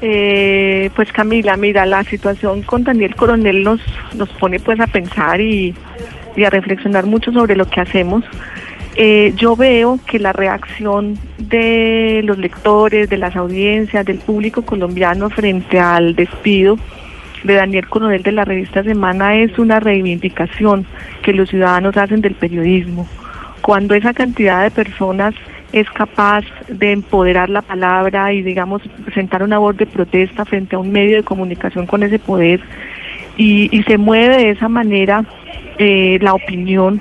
Eh, 0.00 0.90
pues 0.94 1.10
Camila, 1.12 1.56
mira, 1.56 1.86
la 1.86 2.04
situación 2.04 2.62
con 2.62 2.84
Daniel 2.84 3.14
Coronel 3.16 3.62
nos, 3.62 3.80
nos 4.14 4.28
pone 4.30 4.60
pues 4.60 4.78
a 4.80 4.86
pensar 4.86 5.40
y, 5.40 5.74
y 6.36 6.44
a 6.44 6.50
reflexionar 6.50 7.06
mucho 7.06 7.32
sobre 7.32 7.56
lo 7.56 7.66
que 7.66 7.80
hacemos. 7.80 8.24
Eh, 8.96 9.32
yo 9.36 9.56
veo 9.56 9.98
que 10.06 10.18
la 10.20 10.32
reacción 10.32 11.18
de 11.38 12.22
los 12.24 12.38
lectores, 12.38 13.10
de 13.10 13.18
las 13.18 13.34
audiencias, 13.34 14.06
del 14.06 14.18
público 14.18 14.62
colombiano 14.62 15.30
frente 15.30 15.80
al 15.80 16.14
despido 16.14 16.76
de 17.42 17.54
Daniel 17.54 17.88
Coronel 17.88 18.22
de 18.22 18.32
la 18.32 18.44
revista 18.44 18.82
Semana 18.82 19.36
es 19.36 19.58
una 19.58 19.80
reivindicación 19.80 20.86
que 21.22 21.32
los 21.32 21.50
ciudadanos 21.50 21.96
hacen 21.96 22.20
del 22.20 22.34
periodismo. 22.34 23.06
Cuando 23.60 23.94
esa 23.94 24.14
cantidad 24.14 24.62
de 24.62 24.70
personas 24.70 25.34
es 25.72 25.90
capaz 25.90 26.44
de 26.68 26.92
empoderar 26.92 27.50
la 27.50 27.62
palabra 27.62 28.32
y, 28.32 28.42
digamos, 28.42 28.82
presentar 29.04 29.42
una 29.42 29.58
voz 29.58 29.76
de 29.76 29.86
protesta 29.86 30.44
frente 30.44 30.76
a 30.76 30.78
un 30.78 30.92
medio 30.92 31.16
de 31.16 31.24
comunicación 31.24 31.86
con 31.86 32.02
ese 32.04 32.18
poder 32.18 32.60
y, 33.36 33.68
y 33.76 33.82
se 33.84 33.98
mueve 33.98 34.36
de 34.38 34.50
esa 34.50 34.68
manera 34.68 35.24
eh, 35.78 36.18
la 36.22 36.34
opinión, 36.34 37.00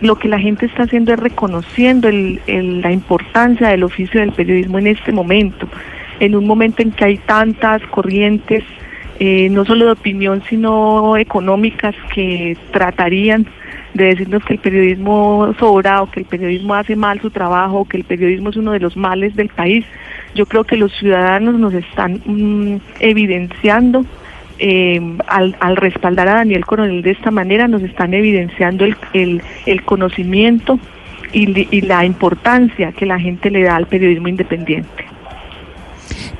lo 0.00 0.16
que 0.16 0.28
la 0.28 0.38
gente 0.38 0.66
está 0.66 0.84
haciendo 0.84 1.12
es 1.12 1.18
reconociendo 1.18 2.08
el- 2.08 2.40
la 2.80 2.92
importancia 2.92 3.68
del 3.68 3.82
oficio 3.82 4.20
del 4.20 4.32
periodismo 4.32 4.78
en 4.78 4.86
este 4.86 5.10
momento, 5.12 5.68
en 6.20 6.36
un 6.36 6.46
momento 6.46 6.82
en 6.82 6.92
que 6.92 7.04
hay 7.04 7.16
tantas 7.18 7.82
corrientes, 7.88 8.62
eh, 9.20 9.48
no 9.50 9.64
solo 9.64 9.86
de 9.86 9.92
opinión, 9.92 10.42
sino 10.48 11.16
económicas, 11.16 11.94
que 12.14 12.56
tratarían 12.70 13.46
de 13.94 14.04
decirnos 14.04 14.44
que 14.44 14.52
el 14.52 14.58
periodismo 14.60 15.52
sobra 15.58 16.02
o 16.02 16.10
que 16.10 16.20
el 16.20 16.26
periodismo 16.26 16.74
hace 16.74 16.94
mal 16.94 17.20
su 17.20 17.30
trabajo 17.30 17.78
o 17.80 17.84
que 17.88 17.96
el 17.96 18.04
periodismo 18.04 18.50
es 18.50 18.56
uno 18.56 18.70
de 18.70 18.78
los 18.78 18.96
males 18.96 19.34
del 19.34 19.48
país. 19.48 19.84
Yo 20.36 20.46
creo 20.46 20.62
que 20.62 20.76
los 20.76 20.92
ciudadanos 20.92 21.58
nos 21.58 21.74
están 21.74 22.20
mm, 22.24 22.76
evidenciando 23.00 24.04
eh, 24.58 25.00
al, 25.26 25.56
al 25.60 25.76
respaldar 25.76 26.28
a 26.28 26.34
Daniel 26.34 26.66
Coronel 26.66 27.02
de 27.02 27.12
esta 27.12 27.30
manera, 27.30 27.68
nos 27.68 27.82
están 27.82 28.14
evidenciando 28.14 28.84
el, 28.84 28.96
el, 29.12 29.42
el 29.66 29.82
conocimiento 29.84 30.78
y, 31.32 31.80
la 31.82 32.04
importancia 32.04 32.92
que 32.92 33.06
la 33.06 33.18
gente 33.18 33.50
le 33.50 33.62
da 33.62 33.76
al 33.76 33.86
periodismo 33.86 34.28
independiente. 34.28 35.04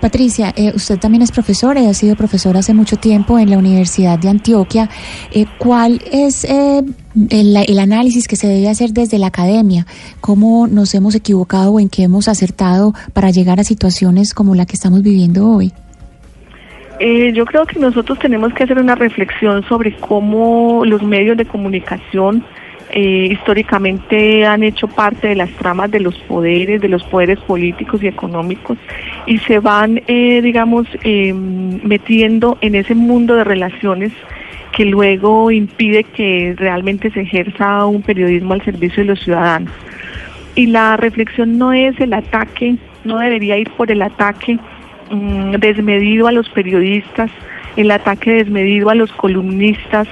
Patricia, 0.01 0.53
eh, 0.57 0.73
usted 0.75 0.99
también 0.99 1.23
es 1.23 1.33
profesora 1.33 1.81
y 1.81 1.87
ha 1.87 1.95
sido 1.95 2.15
profesora 2.15 2.61
hace 2.61 2.73
mucho 2.73 2.97
tiempo 2.97 3.39
en 3.39 3.51
la 3.51 3.59
Universidad 3.59 4.19
de 4.19 4.29
Antioquia. 4.29 4.89
Eh, 5.33 5.47
¿Cuál 5.59 6.01
es 6.13 6.45
eh, 6.45 6.85
el, 7.31 7.57
el 7.57 7.79
análisis 7.81 8.29
que 8.29 8.37
se 8.37 8.47
debe 8.47 8.69
hacer 8.69 8.93
desde 8.93 9.19
la 9.19 9.27
academia? 9.27 9.87
¿Cómo 10.21 10.69
nos 10.69 10.95
hemos 10.95 11.17
equivocado 11.17 11.73
o 11.73 11.81
en 11.81 11.89
qué 11.89 12.05
hemos 12.05 12.29
acertado 12.29 12.95
para 13.13 13.31
llegar 13.31 13.59
a 13.59 13.65
situaciones 13.65 14.35
como 14.35 14.55
la 14.55 14.67
que 14.67 14.75
estamos 14.75 15.03
viviendo 15.03 15.49
hoy? 15.51 15.73
Eh, 17.01 17.33
yo 17.33 17.45
creo 17.45 17.65
que 17.65 17.79
nosotros 17.79 18.19
tenemos 18.19 18.53
que 18.55 18.65
hacer 18.65 18.79
una 18.79 18.95
reflexión 18.95 19.63
sobre 19.69 19.95
cómo 19.97 20.85
los 20.85 21.03
medios 21.03 21.37
de 21.37 21.45
comunicación 21.45 22.45
eh, 22.91 23.29
históricamente 23.33 24.47
han 24.47 24.63
hecho 24.63 24.89
parte 24.89 25.29
de 25.29 25.35
las 25.35 25.51
tramas 25.51 25.91
de 25.91 26.01
los 26.01 26.17
poderes, 26.21 26.81
de 26.81 26.89
los 26.89 27.05
poderes 27.05 27.39
políticos 27.41 28.03
y 28.03 28.07
económicos, 28.07 28.79
y 29.27 29.39
se 29.41 29.59
van, 29.59 30.03
eh, 30.07 30.41
digamos, 30.41 30.87
eh, 31.05 31.35
metiendo 31.35 32.57
en 32.63 32.75
ese 32.75 32.95
mundo 32.95 33.35
de 33.35 33.45
relaciones 33.45 34.13
que 34.73 34.87
luego 34.87 35.51
impide 35.51 36.05
que 36.05 36.55
realmente 36.57 37.11
se 37.11 37.23
ejerza 37.23 37.85
un 37.85 38.01
periodismo 38.01 38.55
al 38.55 38.65
servicio 38.65 39.03
de 39.03 39.09
los 39.11 39.21
ciudadanos. 39.21 39.73
Y 40.55 40.67
la 40.67 40.97
reflexión 40.97 41.59
no 41.59 41.75
es 41.75 41.99
el 42.01 42.15
ataque, 42.15 42.77
no 43.05 43.19
debería 43.19 43.59
ir 43.59 43.71
por 43.73 43.91
el 43.91 44.01
ataque 44.01 44.59
mm, 45.11 45.53
desmedido 45.57 46.27
a 46.29 46.33
los 46.33 46.49
periodistas, 46.51 47.31
el 47.77 47.91
ataque 47.91 48.33
desmedido 48.33 48.91
a 48.91 48.95
los 48.95 49.13
columnistas, 49.13 50.09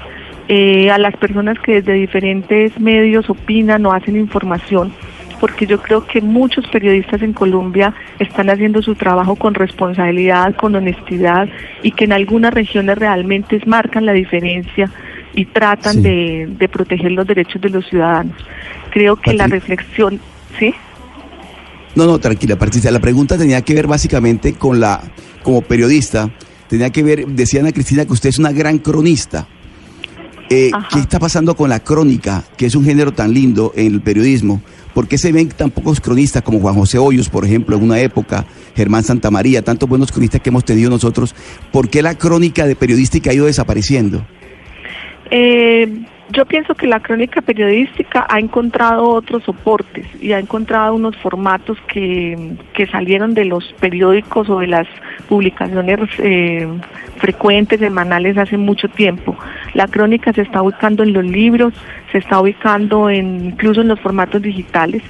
eh, 0.49 0.91
a 0.91 0.99
las 0.99 1.17
personas 1.17 1.59
que 1.59 1.75
desde 1.81 1.95
diferentes 1.95 2.79
medios 2.79 3.29
opinan 3.29 3.85
o 3.87 3.93
hacen 3.93 4.17
información, 4.17 4.93
porque 5.41 5.67
yo 5.67 5.83
creo 5.83 6.07
que 6.07 6.21
muchos 6.21 6.67
periodistas 6.69 7.21
en 7.23 7.33
Colombia 7.33 7.93
están 8.21 8.49
haciendo 8.51 8.81
su 8.83 8.95
trabajo 8.95 9.35
con 9.37 9.55
responsabilidad, 9.55 10.55
con 10.55 10.75
honestidad 10.77 11.49
y 11.83 11.91
que 11.91 12.05
en 12.05 12.13
algunas 12.13 12.55
regiones 12.55 12.97
realmente 12.99 13.61
marcan 13.67 14.07
la 14.07 14.13
diferencia 14.13 14.89
y 15.35 15.45
tratan 15.47 15.95
Sí. 15.95 16.01
de, 16.03 16.49
de 16.59 16.69
proteger 16.69 17.13
los 17.13 17.27
derechos 17.27 17.61
de 17.61 17.71
los 17.71 17.87
ciudadanos. 17.87 18.37
Creo 18.91 19.17
que 19.17 19.35
la 19.35 19.49
reflexión, 19.49 20.21
¿sí? 20.59 20.75
No, 21.97 22.05
no, 22.05 22.19
tranquila, 22.19 22.57
Patricia. 22.57 22.91
La 22.91 23.01
pregunta 23.01 23.39
tenía 23.39 23.63
que 23.63 23.75
ver 23.75 23.87
básicamente 23.87 24.53
con 24.53 24.79
la, 24.79 25.03
como 25.43 25.63
periodista, 25.63 26.31
tenía 26.69 26.91
que 26.91 27.03
ver, 27.03 27.27
decía 27.27 27.61
Ana 27.61 27.73
Cristina 27.73 28.05
que 28.05 28.13
usted 28.13 28.29
es 28.29 28.39
una 28.39 28.53
gran 28.53 28.79
cronista. 28.79 29.49
Eh, 30.51 30.71
¿Qué 30.93 31.01
está 31.01 31.19
pasando 31.19 31.57
con 31.57 31.71
la 31.71 31.81
crónica, 31.81 32.45
que 32.57 32.67
es 32.67 32.75
un 32.75 32.85
género 32.85 33.13
tan 33.13 33.33
lindo 33.33 33.73
en 33.75 33.95
el 33.95 34.03
periodismo? 34.03 34.61
¿Por 34.95 35.09
qué 35.09 35.17
se 35.17 35.33
ven 35.33 35.49
tan 35.49 35.71
pocos 35.71 36.01
cronistas 36.01 36.43
como 36.43 36.61
Juan 36.61 36.75
José 36.75 36.99
Hoyos, 36.99 37.31
por 37.31 37.45
ejemplo, 37.47 37.77
en 37.77 37.83
una 37.83 37.99
época, 37.99 38.47
Germán 38.77 39.03
Santamaría, 39.03 39.63
tantos 39.63 39.89
buenos 39.89 40.13
cronistas 40.13 40.43
que 40.43 40.51
hemos 40.51 40.65
tenido 40.65 40.91
nosotros? 40.91 41.35
¿Por 41.73 41.89
qué 41.89 42.03
la 42.03 42.17
crónica 42.17 42.67
de 42.67 42.77
periodística 42.77 43.31
ha 43.31 43.35
ido 43.35 43.47
desapareciendo? 43.47 44.25
Eh, 45.31 46.07
yo 46.31 46.45
pienso 46.45 46.75
que 46.75 46.87
la 46.87 47.01
crónica 47.01 47.41
periodística 47.41 48.27
ha 48.29 48.41
encontrado 48.41 49.09
otros 49.09 49.45
soportes 49.45 50.07
y 50.21 50.33
ha 50.33 50.39
encontrado 50.39 50.95
unos 50.95 51.17
formatos 51.17 51.79
que, 51.87 52.57
que 52.75 52.87
salieron 52.89 53.35
de 53.35 53.45
los 53.45 53.73
periódicos 53.81 54.51
o 54.51 54.59
de 54.59 54.67
las 54.67 54.89
publicaciones 55.29 56.01
eh, 56.19 56.67
frecuentes, 57.19 57.79
semanales, 57.79 58.37
hace 58.39 58.57
mucho 58.57 58.89
tiempo. 58.89 59.37
La 59.75 59.87
crónica 59.87 60.33
se 60.33 60.43
está 60.43 60.63
ubicando 60.63 61.05
en 61.05 61.13
los 61.13 61.25
libros, 61.25 61.75
se 62.11 62.19
está 62.19 62.41
ubicando 62.41 63.09
en, 63.09 63.47
incluso 63.47 63.83
en 63.83 63.89
los 63.89 64.01
formatos 64.01 64.43
digitales. 64.43 65.03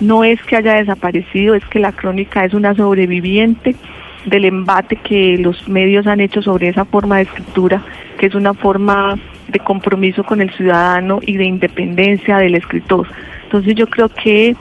No 0.00 0.24
es 0.24 0.42
que 0.42 0.56
haya 0.56 0.74
desaparecido, 0.74 1.54
es 1.54 1.64
que 1.66 1.80
la 1.80 1.92
crónica 1.92 2.44
es 2.44 2.54
una 2.54 2.74
sobreviviente 2.74 3.76
del 4.24 4.44
embate 4.44 4.96
que 4.96 5.36
los 5.38 5.68
medios 5.68 6.06
han 6.06 6.20
hecho 6.20 6.42
sobre 6.42 6.68
esa 6.68 6.84
forma 6.84 7.16
de 7.16 7.22
escritura, 7.22 7.84
que 8.22 8.28
es 8.28 8.36
una 8.36 8.54
forma 8.54 9.18
de 9.48 9.58
compromiso 9.58 10.22
con 10.22 10.40
el 10.40 10.48
ciudadano 10.52 11.18
y 11.26 11.36
de 11.38 11.44
independencia 11.44 12.36
del 12.36 12.54
escritor. 12.54 13.08
Entonces 13.42 13.74
yo 13.74 13.88
creo 13.88 14.08
que 14.10 14.54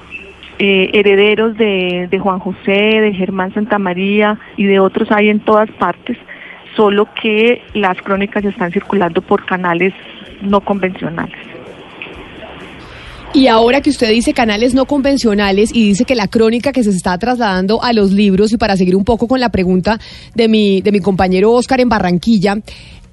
eh, 0.57 0.89
herederos 0.93 1.55
de, 1.57 2.09
Juan 2.19 2.39
José, 2.39 2.71
de 2.71 3.13
Germán 3.13 3.53
Santamaría 3.53 4.39
y 4.57 4.65
de 4.65 4.79
otros 4.79 5.11
hay 5.11 5.29
en 5.29 5.41
todas 5.41 5.69
partes, 5.73 6.17
solo 6.75 7.07
que 7.21 7.61
las 7.75 8.01
crónicas 8.01 8.43
están 8.45 8.71
circulando 8.71 9.21
por 9.21 9.45
canales 9.45 9.93
no 10.41 10.61
convencionales. 10.61 11.37
Y 13.33 13.45
ahora 13.45 13.81
que 13.81 13.91
usted 13.91 14.09
dice 14.09 14.33
canales 14.33 14.73
no 14.73 14.85
convencionales 14.85 15.69
y 15.71 15.89
dice 15.89 16.03
que 16.03 16.15
la 16.15 16.27
crónica 16.27 16.71
que 16.71 16.83
se 16.83 16.89
está 16.89 17.15
trasladando 17.19 17.81
a 17.83 17.93
los 17.93 18.11
libros 18.11 18.51
y 18.53 18.57
para 18.57 18.75
seguir 18.75 18.95
un 18.95 19.05
poco 19.05 19.27
con 19.27 19.39
la 19.39 19.49
pregunta 19.49 19.99
de 20.33 20.47
mi, 20.47 20.81
de 20.81 20.91
mi 20.91 20.99
compañero 20.99 21.51
Oscar 21.51 21.79
en 21.79 21.89
Barranquilla, 21.89 22.57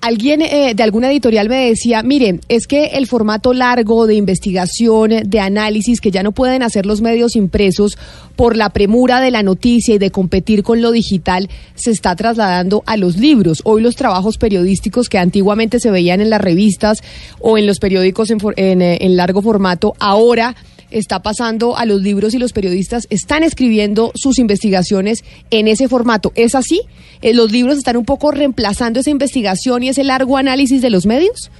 Alguien 0.00 0.42
eh, 0.42 0.74
de 0.76 0.82
alguna 0.84 1.10
editorial 1.10 1.48
me 1.48 1.66
decía, 1.68 2.04
mire, 2.04 2.38
es 2.48 2.68
que 2.68 2.84
el 2.94 3.08
formato 3.08 3.52
largo 3.52 4.06
de 4.06 4.14
investigación, 4.14 5.10
de 5.24 5.40
análisis 5.40 6.00
que 6.00 6.12
ya 6.12 6.22
no 6.22 6.30
pueden 6.30 6.62
hacer 6.62 6.86
los 6.86 7.00
medios 7.00 7.34
impresos 7.34 7.98
por 8.36 8.56
la 8.56 8.70
premura 8.70 9.20
de 9.20 9.32
la 9.32 9.42
noticia 9.42 9.96
y 9.96 9.98
de 9.98 10.12
competir 10.12 10.62
con 10.62 10.80
lo 10.82 10.92
digital, 10.92 11.48
se 11.74 11.90
está 11.90 12.14
trasladando 12.14 12.84
a 12.86 12.96
los 12.96 13.16
libros. 13.16 13.60
Hoy 13.64 13.82
los 13.82 13.96
trabajos 13.96 14.38
periodísticos 14.38 15.08
que 15.08 15.18
antiguamente 15.18 15.80
se 15.80 15.90
veían 15.90 16.20
en 16.20 16.30
las 16.30 16.40
revistas 16.40 17.02
o 17.40 17.58
en 17.58 17.66
los 17.66 17.80
periódicos 17.80 18.30
en, 18.30 18.38
for- 18.38 18.54
en, 18.56 18.82
eh, 18.82 18.98
en 19.00 19.16
largo 19.16 19.42
formato, 19.42 19.94
ahora 19.98 20.54
está 20.90 21.20
pasando 21.20 21.76
a 21.76 21.84
los 21.84 22.02
libros 22.02 22.34
y 22.34 22.38
los 22.38 22.52
periodistas 22.52 23.06
están 23.10 23.42
escribiendo 23.42 24.12
sus 24.14 24.38
investigaciones 24.38 25.24
en 25.50 25.68
ese 25.68 25.88
formato. 25.88 26.32
¿Es 26.34 26.54
así? 26.54 26.82
Eh, 27.22 27.34
¿Los 27.34 27.52
libros 27.52 27.78
están 27.78 27.96
un 27.96 28.04
poco 28.04 28.30
reemplazando 28.30 29.00
esa 29.00 29.10
investigación 29.10 29.82
y 29.82 29.88
ese 29.88 30.04
largo 30.04 30.36
análisis 30.36 30.82
de 30.82 30.90
los 30.90 31.06
medios? 31.06 31.50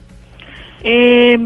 Eh, 0.85 1.39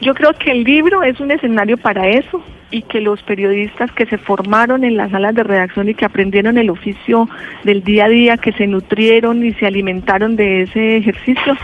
yo 0.00 0.14
creo 0.14 0.32
que 0.34 0.52
el 0.52 0.64
libro 0.64 1.02
es 1.02 1.20
un 1.20 1.30
escenario 1.30 1.76
para 1.76 2.08
eso 2.08 2.42
y 2.70 2.82
que 2.82 3.00
los 3.00 3.22
periodistas 3.22 3.90
que 3.92 4.06
se 4.06 4.16
formaron 4.16 4.84
en 4.84 4.96
las 4.96 5.10
salas 5.10 5.34
de 5.34 5.42
redacción 5.42 5.88
y 5.88 5.94
que 5.94 6.04
aprendieron 6.04 6.56
el 6.56 6.70
oficio 6.70 7.28
del 7.64 7.82
día 7.82 8.04
a 8.04 8.08
día, 8.08 8.36
que 8.36 8.52
se 8.52 8.66
nutrieron 8.66 9.44
y 9.44 9.52
se 9.54 9.66
alimentaron 9.66 10.36
de 10.36 10.62
ese 10.62 10.98
ejercicio, 10.98 11.56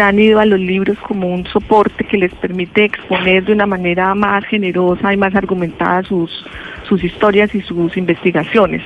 han 0.00 0.18
ido 0.18 0.40
a 0.40 0.46
los 0.46 0.60
libros 0.60 0.98
como 0.98 1.32
un 1.32 1.46
soporte 1.46 2.04
que 2.04 2.18
les 2.18 2.32
permite 2.34 2.84
exponer 2.84 3.44
de 3.44 3.52
una 3.52 3.66
manera 3.66 4.14
más 4.14 4.44
generosa 4.44 5.12
y 5.12 5.16
más 5.16 5.34
argumentada 5.34 6.02
sus, 6.02 6.44
sus 6.88 7.02
historias 7.04 7.54
y 7.54 7.60
sus 7.62 7.96
investigaciones. 7.96 8.82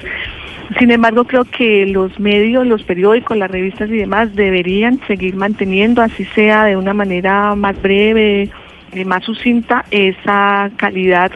Sin 0.78 0.90
embargo, 0.90 1.24
creo 1.24 1.44
que 1.44 1.86
los 1.86 2.18
medios, 2.18 2.66
los 2.66 2.82
periódicos, 2.82 3.36
las 3.36 3.50
revistas 3.50 3.90
y 3.90 3.96
demás 3.96 4.34
deberían 4.34 4.98
seguir 5.06 5.36
manteniendo, 5.36 6.02
así 6.02 6.24
sea 6.34 6.64
de 6.64 6.76
una 6.76 6.94
manera 6.94 7.54
más 7.54 7.80
breve, 7.80 8.50
eh, 8.92 9.04
más 9.04 9.24
sucinta, 9.24 9.84
esa 9.90 10.70
calidad 10.76 11.30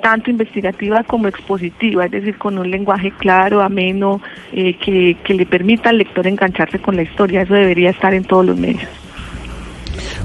tanto 0.00 0.30
investigativa 0.30 1.02
como 1.04 1.28
expositiva, 1.28 2.06
es 2.06 2.10
decir, 2.10 2.36
con 2.38 2.58
un 2.58 2.70
lenguaje 2.70 3.12
claro, 3.12 3.62
ameno, 3.62 4.20
eh, 4.52 4.74
que, 4.74 5.16
que 5.24 5.34
le 5.34 5.46
permita 5.46 5.90
al 5.90 5.98
lector 5.98 6.26
engancharse 6.26 6.78
con 6.78 6.96
la 6.96 7.02
historia. 7.02 7.42
Eso 7.42 7.54
debería 7.54 7.90
estar 7.90 8.14
en 8.14 8.24
todos 8.24 8.46
los 8.46 8.56
medios. 8.56 8.88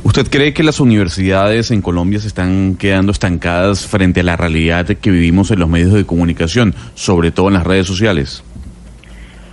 ¿Usted 0.03 0.27
cree 0.29 0.53
que 0.53 0.63
las 0.63 0.79
universidades 0.79 1.71
en 1.71 1.81
Colombia 1.81 2.19
se 2.19 2.27
están 2.27 2.75
quedando 2.75 3.12
estancadas 3.12 3.88
frente 3.88 4.19
a 4.19 4.23
la 4.23 4.36
realidad 4.36 4.86
que 4.86 5.09
vivimos 5.09 5.49
en 5.51 5.59
los 5.59 5.69
medios 5.69 5.93
de 5.93 6.05
comunicación, 6.05 6.75
sobre 6.93 7.31
todo 7.31 7.47
en 7.47 7.53
las 7.53 7.65
redes 7.65 7.88
sociales? 7.88 8.43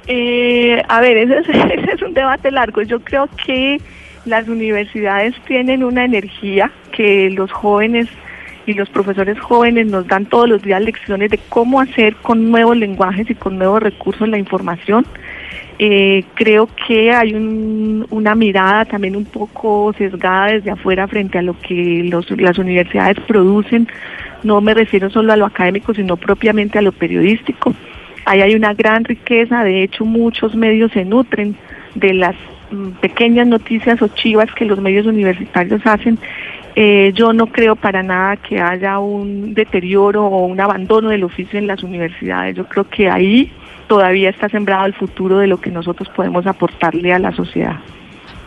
Eh, 0.09 0.83
a 0.88 1.00
ver, 1.00 1.16
ese 1.18 1.38
es, 1.38 1.48
ese 1.48 1.92
es 1.94 2.02
un 2.02 2.14
debate 2.14 2.50
largo. 2.50 2.83
Yo 2.83 3.00
creo 3.00 3.28
que 3.46 3.80
las 4.24 4.48
universidades 4.48 5.35
tienen 5.46 5.85
una 5.85 6.04
energía 6.04 6.70
que 6.92 7.30
los 7.30 7.50
jóvenes 7.52 8.09
y 8.70 8.74
los 8.74 8.88
profesores 8.88 9.38
jóvenes 9.38 9.87
nos 9.87 10.06
dan 10.06 10.26
todos 10.26 10.48
los 10.48 10.62
días 10.62 10.80
lecciones 10.83 11.30
de 11.30 11.38
cómo 11.48 11.80
hacer 11.80 12.16
con 12.16 12.50
nuevos 12.50 12.76
lenguajes 12.76 13.28
y 13.30 13.35
con 13.35 13.59
nuevos 13.59 13.83
recursos 13.83 14.28
la 14.28 14.38
información. 14.38 15.04
Eh, 15.78 16.24
creo 16.35 16.68
que 16.87 17.11
hay 17.12 17.33
un- 17.35 18.06
una 18.11 18.35
mirada 18.35 18.85
también 18.85 19.16
un 19.16 19.24
poco 19.24 19.94
sesgada 19.96 20.48
desde 20.48 20.70
afuera 20.70 21.09
frente 21.09 21.38
a 21.38 21.42
lo 21.42 21.59
que 21.59 22.11
las 22.38 22.59
universidades 22.59 23.18
producen. 23.26 23.88
No 24.42 24.61
me 24.61 24.74
refiero 24.74 25.09
solo 25.11 25.33
a 25.33 25.37
lo 25.37 25.46
académico, 25.46 25.94
sino 25.94 26.16
propiamente 26.16 26.78
a 26.78 26.83
lo 26.83 26.92
periodístico. 26.92 27.74
Ahí 28.26 28.42
hay 28.42 28.54
una 28.54 28.74
gran 28.74 29.04
riqueza, 29.04 29.64
de 29.64 29.83
hecho 29.83 30.04
muchos 30.04 30.54
medios 30.54 30.92
se 30.92 31.04
nutren 31.06 31.56
de 31.94 32.12
las 32.12 32.37
mm, 32.70 32.90
pequeñas 33.00 33.46
noticias 33.48 34.00
o 34.02 34.09
chivas 34.09 34.52
que 34.54 34.64
los 34.66 34.78
medios 34.80 35.06
universitarios 35.06 35.80
hacen. 35.87 36.18
Eh, 36.83 37.12
yo 37.14 37.35
no 37.35 37.49
creo 37.49 37.77
para 37.77 38.03
nada 38.03 38.38
que 38.38 38.59
haya 38.59 38.99
un 39.01 39.53
deterioro 39.53 40.25
o 40.25 40.47
un 40.47 40.59
abandono 40.59 41.11
del 41.11 41.25
oficio 41.25 41.59
en 41.59 41.66
las 41.66 41.83
universidades. 41.83 42.57
Yo 42.57 42.66
creo 42.66 42.88
que 42.88 43.11
ahí 43.11 43.53
todavía 43.87 44.31
está 44.31 44.49
sembrado 44.49 44.87
el 44.87 44.95
futuro 44.95 45.37
de 45.37 45.47
lo 45.47 45.61
que 45.61 45.71
nosotros 45.71 46.09
podemos 46.09 46.47
aportarle 46.47 47.12
a 47.12 47.19
la 47.19 47.33
sociedad. 47.33 47.81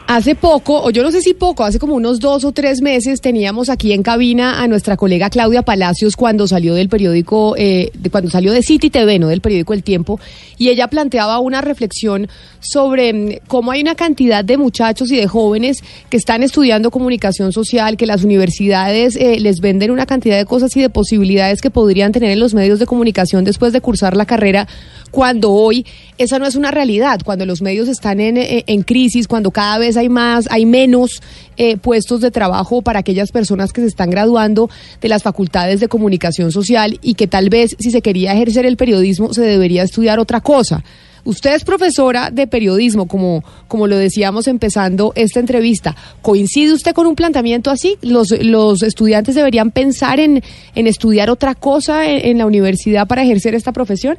Hace 0.06 0.36
poco, 0.36 0.84
o 0.84 0.90
yo 0.90 1.02
no 1.02 1.12
sé 1.12 1.22
si 1.22 1.34
poco, 1.34 1.64
hace 1.64 1.80
como 1.80 1.96
unos 1.96 2.20
dos 2.20 2.44
o 2.44 2.52
tres 2.52 2.82
meses 2.82 3.22
teníamos 3.22 3.70
aquí 3.70 3.94
en 3.94 4.04
cabina 4.04 4.62
a 4.62 4.68
nuestra 4.68 4.98
colega 4.98 5.30
Claudia 5.30 5.62
Palacios 5.62 6.18
cuando 6.18 6.46
salió 6.46 6.74
del 6.74 6.90
periódico, 6.90 7.56
eh, 7.58 7.90
cuando 8.12 8.30
salió 8.30 8.52
de 8.52 8.64
City 8.64 8.90
TV, 8.90 9.18
no 9.18 9.30
del 9.30 9.40
periódico 9.40 9.74
El 9.74 9.82
Tiempo, 9.82 10.20
y 10.58 10.70
ella 10.70 10.90
planteaba 10.90 11.40
una 11.40 11.62
reflexión 11.62 12.28
sobre 12.60 13.14
mm, 13.14 13.48
cómo 13.48 13.72
hay 13.72 13.82
una 13.82 13.96
cantidad 13.96 14.44
de 14.44 14.58
muchachos 14.58 15.10
y 15.10 15.16
de 15.16 15.28
jóvenes 15.28 15.82
que 16.10 16.18
están 16.18 16.44
estudiando 16.44 16.92
comunicación 16.92 17.54
social, 17.54 17.96
que 17.96 18.06
las 18.06 18.26
universidades 18.26 19.16
eh, 19.16 19.40
les 19.40 19.62
venden 19.62 19.90
una 19.90 20.06
cantidad 20.06 20.38
de 20.38 20.46
cosas 20.46 20.76
y 20.76 20.82
de 20.82 20.90
posibilidades 20.90 21.62
que 21.62 21.72
podrían 21.72 22.12
tener 22.12 22.32
en 22.32 22.42
los 22.42 22.54
medios 22.54 22.80
de 22.80 22.86
comunicación 22.86 23.46
después 23.46 23.72
de 23.72 23.80
cursar 23.80 24.18
la 24.18 24.26
carrera, 24.26 24.68
cuando 25.12 25.52
hoy 25.52 25.86
esa 26.18 26.40
no 26.40 26.46
es 26.46 26.56
una 26.56 26.72
realidad, 26.72 27.22
cuando 27.24 27.46
los 27.46 27.62
medios 27.62 27.88
están 27.88 28.20
en, 28.20 28.38
eh, 28.38 28.64
en 28.68 28.84
crisis, 28.84 29.28
cuando 29.28 29.52
cada 29.52 29.78
vez 29.78 29.93
hay 29.98 30.10
más, 30.10 30.48
hay 30.50 30.66
menos 30.66 31.22
eh, 31.58 31.78
puestos 31.78 32.22
de 32.22 32.32
trabajo 32.32 32.82
para 32.82 33.00
aquellas 33.00 33.32
personas 33.32 33.72
que 33.74 33.82
se 33.82 33.88
están 33.88 34.10
graduando 34.10 34.70
de 35.02 35.10
las 35.10 35.24
facultades 35.24 35.80
de 35.80 35.88
comunicación 35.88 36.52
social 36.52 37.00
y 37.02 37.14
que 37.16 37.28
tal 37.28 37.50
vez 37.50 37.76
si 37.80 37.92
se 37.92 38.02
quería 38.02 38.34
ejercer 38.34 38.66
el 38.66 38.78
periodismo 38.78 39.34
se 39.34 39.42
debería 39.42 39.84
estudiar 39.84 40.20
otra 40.20 40.42
cosa. 40.42 40.84
Usted 41.26 41.54
es 41.56 41.64
profesora 41.64 42.32
de 42.32 42.48
periodismo, 42.48 43.08
como, 43.08 43.44
como 43.70 43.88
lo 43.88 43.98
decíamos 43.98 44.48
empezando 44.48 45.14
esta 45.16 45.40
entrevista. 45.40 45.96
¿Coincide 46.22 46.74
usted 46.74 46.94
con 46.94 47.08
un 47.08 47.16
planteamiento 47.16 47.72
así? 47.72 47.98
¿Los, 48.02 48.32
los 48.42 48.84
estudiantes 48.84 49.36
deberían 49.36 49.72
pensar 49.72 50.20
en, 50.20 50.44
en 50.76 50.88
estudiar 50.88 51.30
otra 51.30 51.56
cosa 51.56 52.06
en, 52.10 52.26
en 52.26 52.38
la 52.40 52.46
universidad 52.46 53.08
para 53.08 53.24
ejercer 53.24 53.56
esta 53.56 53.72
profesión? 53.72 54.18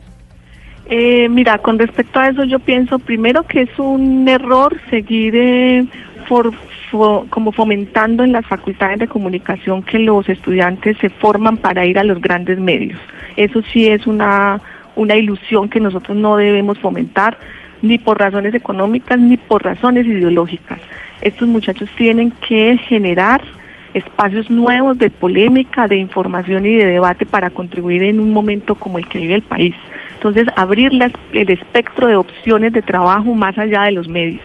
Eh, 0.87 1.29
mira, 1.31 1.59
con 1.59 1.79
respecto 1.79 2.21
a 2.21 2.29
eso 2.29 2.45
yo 2.45 2.59
pienso 2.59 2.99
primero 2.99 3.43
que 3.45 3.63
es 3.63 3.79
un 3.79 4.29
error 4.29 4.77
seguir 4.91 5.35
eh, 5.35 5.85
for- 6.27 6.53
fo- 6.91 7.27
como 7.31 7.53
fomentando 7.53 8.23
en 8.23 8.33
las 8.33 8.45
facultades 8.47 8.99
de 8.99 9.09
comunicación 9.09 9.83
que 9.83 9.99
los 9.99 10.29
estudiantes 10.29 10.99
se 10.99 11.09
forman 11.09 11.57
para 11.57 11.87
ir 11.87 11.99
a 11.99 12.05
los 12.05 12.21
grandes 12.21 12.59
medios. 12.59 13.01
Eso 13.37 13.63
sí 13.73 13.89
es 13.89 14.07
una, 14.07 14.61
una 14.95 15.17
ilusión 15.17 15.71
que 15.71 15.81
nosotros 15.81 16.17
no 16.19 16.37
debemos 16.37 16.79
fomentar 16.79 17.39
ni 17.81 17.97
por 17.99 18.19
razones 18.19 18.55
económicas 18.55 19.19
ni 19.19 19.37
por 19.39 19.65
razones 19.65 20.07
ideológicas. 20.07 20.81
Estos 21.23 21.49
muchachos 21.49 21.89
tienen 21.97 22.31
que 22.47 22.77
generar 22.77 23.41
espacios 23.95 24.51
nuevos 24.51 24.99
de 24.99 25.09
polémica, 25.09 25.89
de 25.89 25.97
información 25.97 26.67
y 26.67 26.75
de 26.75 26.87
debate 26.87 27.25
para 27.25 27.49
contribuir 27.51 28.03
en 28.03 28.21
un 28.21 28.33
momento 28.33 28.75
como 28.75 28.99
el 28.99 29.07
que 29.09 29.19
vive 29.19 29.35
el 29.37 29.43
país. 29.43 29.75
Entonces, 30.25 30.51
abrir 30.57 30.91
el 31.35 31.51
espectro 31.51 32.07
de 32.07 32.17
opciones 32.17 32.73
de 32.73 32.81
trabajo 32.81 33.35
más 33.35 33.59
allá 33.59 33.83
de 33.83 33.93
los 33.93 34.09
medios. 34.09 34.41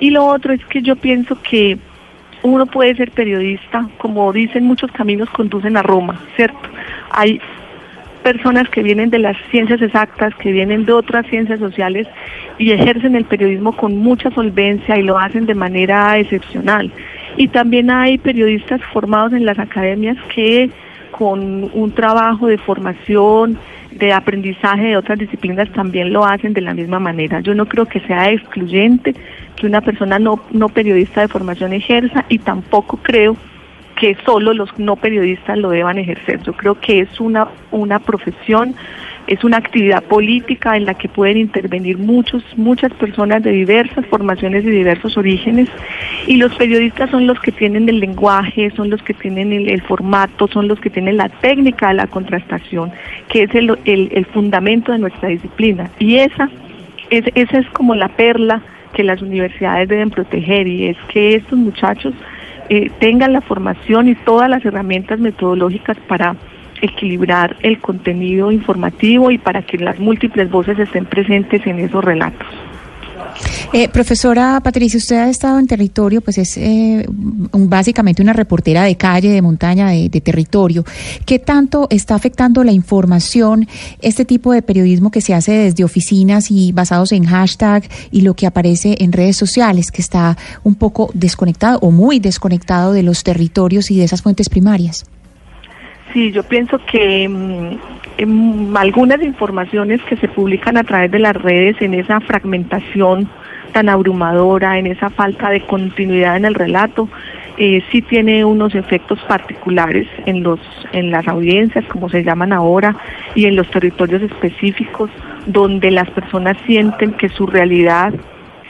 Y 0.00 0.10
lo 0.10 0.26
otro 0.26 0.52
es 0.52 0.62
que 0.66 0.82
yo 0.82 0.96
pienso 0.96 1.40
que 1.40 1.78
uno 2.42 2.66
puede 2.66 2.94
ser 2.94 3.10
periodista, 3.12 3.88
como 3.96 4.30
dicen 4.34 4.64
muchos 4.64 4.92
caminos 4.92 5.30
conducen 5.30 5.78
a 5.78 5.82
Roma, 5.82 6.20
¿cierto? 6.36 6.60
Hay 7.10 7.40
personas 8.22 8.68
que 8.68 8.82
vienen 8.82 9.08
de 9.08 9.18
las 9.18 9.38
ciencias 9.50 9.80
exactas, 9.80 10.34
que 10.34 10.52
vienen 10.52 10.84
de 10.84 10.92
otras 10.92 11.26
ciencias 11.28 11.58
sociales 11.58 12.06
y 12.58 12.72
ejercen 12.72 13.16
el 13.16 13.24
periodismo 13.24 13.74
con 13.74 13.96
mucha 13.96 14.30
solvencia 14.32 14.98
y 14.98 15.04
lo 15.04 15.18
hacen 15.18 15.46
de 15.46 15.54
manera 15.54 16.18
excepcional. 16.18 16.92
Y 17.38 17.48
también 17.48 17.90
hay 17.90 18.18
periodistas 18.18 18.82
formados 18.92 19.32
en 19.32 19.46
las 19.46 19.58
academias 19.58 20.18
que 20.34 20.68
con 21.12 21.70
un 21.72 21.92
trabajo 21.92 22.46
de 22.46 22.58
formación, 22.58 23.58
de 23.98 24.12
aprendizaje 24.12 24.88
de 24.88 24.96
otras 24.96 25.18
disciplinas 25.18 25.68
también 25.72 26.12
lo 26.12 26.24
hacen 26.24 26.52
de 26.52 26.60
la 26.60 26.74
misma 26.74 27.00
manera. 27.00 27.40
Yo 27.40 27.54
no 27.54 27.66
creo 27.66 27.86
que 27.86 28.00
sea 28.00 28.30
excluyente 28.30 29.14
que 29.56 29.66
una 29.66 29.80
persona 29.80 30.18
no, 30.18 30.40
no 30.52 30.68
periodista 30.68 31.20
de 31.20 31.28
formación 31.28 31.72
ejerza 31.72 32.24
y 32.28 32.38
tampoco 32.38 32.98
creo 32.98 33.36
que 33.96 34.16
solo 34.24 34.54
los 34.54 34.78
no 34.78 34.94
periodistas 34.94 35.58
lo 35.58 35.70
deban 35.70 35.98
ejercer. 35.98 36.40
Yo 36.42 36.52
creo 36.52 36.76
que 36.76 37.00
es 37.00 37.20
una, 37.20 37.48
una 37.72 37.98
profesión, 37.98 38.76
es 39.28 39.44
una 39.44 39.58
actividad 39.58 40.02
política 40.02 40.76
en 40.76 40.86
la 40.86 40.94
que 40.94 41.08
pueden 41.08 41.36
intervenir 41.36 41.98
muchos, 41.98 42.42
muchas 42.56 42.92
personas 42.94 43.42
de 43.42 43.52
diversas 43.52 44.04
formaciones 44.06 44.64
y 44.64 44.70
diversos 44.70 45.16
orígenes. 45.18 45.68
Y 46.26 46.38
los 46.38 46.54
periodistas 46.56 47.10
son 47.10 47.26
los 47.26 47.38
que 47.38 47.52
tienen 47.52 47.88
el 47.90 48.00
lenguaje, 48.00 48.70
son 48.74 48.88
los 48.90 49.02
que 49.02 49.12
tienen 49.14 49.52
el, 49.52 49.82
formato, 49.82 50.48
son 50.48 50.66
los 50.66 50.80
que 50.80 50.88
tienen 50.90 51.18
la 51.18 51.28
técnica 51.28 51.88
de 51.88 51.94
la 51.94 52.06
contrastación, 52.06 52.90
que 53.28 53.42
es 53.44 53.54
el, 53.54 53.78
el- 53.84 54.08
el 54.12 54.24
fundamento 54.26 54.92
de 54.92 54.98
nuestra 54.98 55.28
disciplina. 55.28 55.90
Y 55.98 56.16
esa 56.16 56.48
es, 57.10 57.24
esa 57.34 57.58
es 57.58 57.66
como 57.70 57.94
la 57.94 58.08
perla 58.08 58.62
que 58.94 59.04
las 59.04 59.20
universidades 59.20 59.88
deben 59.88 60.08
proteger 60.10 60.66
y 60.66 60.86
es 60.86 60.96
que 61.12 61.34
estos 61.34 61.58
muchachos 61.58 62.14
eh, 62.70 62.90
tengan 62.98 63.34
la 63.34 63.42
formación 63.42 64.08
y 64.08 64.14
todas 64.14 64.48
las 64.48 64.64
herramientas 64.64 65.18
metodológicas 65.20 65.96
para 66.08 66.34
equilibrar 66.82 67.56
el 67.62 67.78
contenido 67.78 68.52
informativo 68.52 69.30
y 69.30 69.38
para 69.38 69.62
que 69.62 69.78
las 69.78 69.98
múltiples 69.98 70.50
voces 70.50 70.78
estén 70.78 71.04
presentes 71.04 71.66
en 71.66 71.78
esos 71.78 72.04
relatos. 72.04 72.46
Eh, 73.72 73.88
profesora 73.88 74.60
Patricia, 74.60 74.96
usted 74.96 75.16
ha 75.16 75.28
estado 75.28 75.58
en 75.58 75.66
territorio, 75.66 76.20
pues 76.20 76.38
es 76.38 76.56
eh, 76.56 77.06
básicamente 77.08 78.22
una 78.22 78.32
reportera 78.32 78.84
de 78.84 78.96
calle, 78.96 79.30
de 79.30 79.42
montaña, 79.42 79.90
de, 79.90 80.08
de 80.08 80.20
territorio. 80.20 80.84
¿Qué 81.26 81.38
tanto 81.38 81.86
está 81.90 82.14
afectando 82.14 82.64
la 82.64 82.72
información, 82.72 83.68
este 84.00 84.24
tipo 84.24 84.52
de 84.52 84.62
periodismo 84.62 85.10
que 85.10 85.20
se 85.20 85.34
hace 85.34 85.52
desde 85.52 85.84
oficinas 85.84 86.50
y 86.50 86.72
basados 86.72 87.12
en 87.12 87.24
hashtag 87.24 87.84
y 88.10 88.22
lo 88.22 88.34
que 88.34 88.46
aparece 88.46 88.96
en 89.00 89.12
redes 89.12 89.36
sociales, 89.36 89.90
que 89.90 90.02
está 90.02 90.36
un 90.64 90.74
poco 90.74 91.10
desconectado 91.14 91.78
o 91.80 91.90
muy 91.90 92.20
desconectado 92.20 92.92
de 92.92 93.02
los 93.02 93.22
territorios 93.22 93.90
y 93.90 93.98
de 93.98 94.04
esas 94.04 94.22
fuentes 94.22 94.48
primarias? 94.48 95.04
Sí, 96.12 96.32
yo 96.32 96.42
pienso 96.42 96.78
que 96.78 97.28
mm, 97.28 97.78
em, 98.18 98.76
algunas 98.76 99.22
informaciones 99.22 100.02
que 100.02 100.16
se 100.16 100.28
publican 100.28 100.76
a 100.76 100.84
través 100.84 101.10
de 101.10 101.18
las 101.18 101.36
redes 101.36 101.80
en 101.80 101.94
esa 101.94 102.20
fragmentación 102.20 103.28
tan 103.72 103.88
abrumadora, 103.88 104.78
en 104.78 104.86
esa 104.86 105.10
falta 105.10 105.50
de 105.50 105.60
continuidad 105.60 106.36
en 106.36 106.46
el 106.46 106.54
relato, 106.54 107.08
eh, 107.58 107.82
sí 107.90 108.00
tiene 108.02 108.44
unos 108.44 108.74
efectos 108.74 109.18
particulares 109.28 110.06
en 110.26 110.42
los 110.42 110.60
en 110.92 111.10
las 111.10 111.28
audiencias, 111.28 111.84
como 111.86 112.08
se 112.08 112.24
llaman 112.24 112.52
ahora, 112.52 112.96
y 113.34 113.44
en 113.44 113.56
los 113.56 113.68
territorios 113.70 114.22
específicos, 114.22 115.10
donde 115.46 115.90
las 115.90 116.08
personas 116.10 116.56
sienten 116.66 117.12
que 117.12 117.28
su 117.28 117.46
realidad 117.46 118.14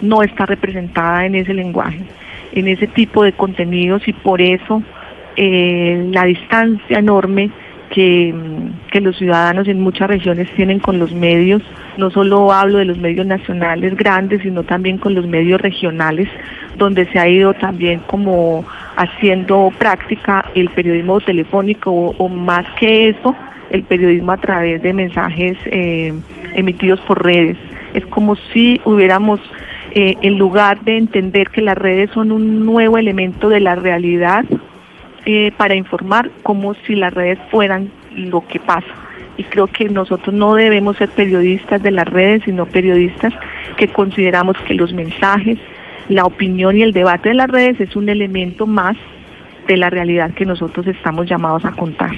no 0.00 0.22
está 0.22 0.46
representada 0.46 1.26
en 1.26 1.34
ese 1.34 1.54
lenguaje, 1.54 2.00
en 2.52 2.66
ese 2.66 2.86
tipo 2.86 3.22
de 3.22 3.32
contenidos, 3.32 4.08
y 4.08 4.12
por 4.12 4.40
eso 4.40 4.82
eh, 5.38 6.10
la 6.12 6.24
distancia 6.24 6.98
enorme 6.98 7.50
que, 7.90 8.34
que 8.90 9.00
los 9.00 9.16
ciudadanos 9.16 9.68
en 9.68 9.80
muchas 9.80 10.08
regiones 10.08 10.50
tienen 10.56 10.78
con 10.78 10.98
los 10.98 11.12
medios. 11.14 11.62
No 11.96 12.10
solo 12.10 12.52
hablo 12.52 12.78
de 12.78 12.84
los 12.84 12.98
medios 12.98 13.26
nacionales 13.26 13.96
grandes, 13.96 14.42
sino 14.42 14.62
también 14.62 14.98
con 14.98 15.14
los 15.14 15.26
medios 15.26 15.60
regionales, 15.60 16.28
donde 16.76 17.06
se 17.06 17.18
ha 17.18 17.28
ido 17.28 17.54
también 17.54 18.00
como 18.06 18.64
haciendo 18.96 19.72
práctica 19.78 20.44
el 20.54 20.68
periodismo 20.70 21.20
telefónico 21.20 21.90
o, 21.90 22.16
o 22.18 22.28
más 22.28 22.66
que 22.78 23.08
eso, 23.08 23.34
el 23.70 23.82
periodismo 23.84 24.32
a 24.32 24.36
través 24.36 24.82
de 24.82 24.92
mensajes 24.92 25.56
eh, 25.66 26.12
emitidos 26.54 27.00
por 27.00 27.24
redes. 27.24 27.56
Es 27.94 28.04
como 28.06 28.36
si 28.52 28.80
hubiéramos, 28.84 29.40
eh, 29.92 30.14
en 30.22 30.38
lugar 30.38 30.80
de 30.80 30.96
entender 30.96 31.48
que 31.50 31.62
las 31.62 31.76
redes 31.76 32.10
son 32.12 32.32
un 32.32 32.64
nuevo 32.64 32.98
elemento 32.98 33.48
de 33.48 33.60
la 33.60 33.74
realidad, 33.74 34.44
eh, 35.30 35.52
para 35.58 35.74
informar 35.74 36.30
como 36.42 36.72
si 36.86 36.94
las 36.94 37.12
redes 37.12 37.38
fueran 37.50 37.90
lo 38.16 38.46
que 38.48 38.58
pasa. 38.60 38.86
Y 39.36 39.42
creo 39.44 39.66
que 39.66 39.84
nosotros 39.90 40.34
no 40.34 40.54
debemos 40.54 40.96
ser 40.96 41.10
periodistas 41.10 41.82
de 41.82 41.90
las 41.90 42.06
redes, 42.08 42.42
sino 42.46 42.64
periodistas 42.64 43.34
que 43.76 43.88
consideramos 43.88 44.56
que 44.66 44.72
los 44.72 44.94
mensajes, 44.94 45.58
la 46.08 46.24
opinión 46.24 46.78
y 46.78 46.82
el 46.82 46.92
debate 46.94 47.28
de 47.28 47.34
las 47.34 47.48
redes 47.50 47.78
es 47.78 47.94
un 47.94 48.08
elemento 48.08 48.66
más 48.66 48.96
de 49.68 49.76
la 49.76 49.90
realidad 49.90 50.32
que 50.32 50.46
nosotros 50.46 50.86
estamos 50.86 51.28
llamados 51.28 51.62
a 51.66 51.72
contar. 51.72 52.12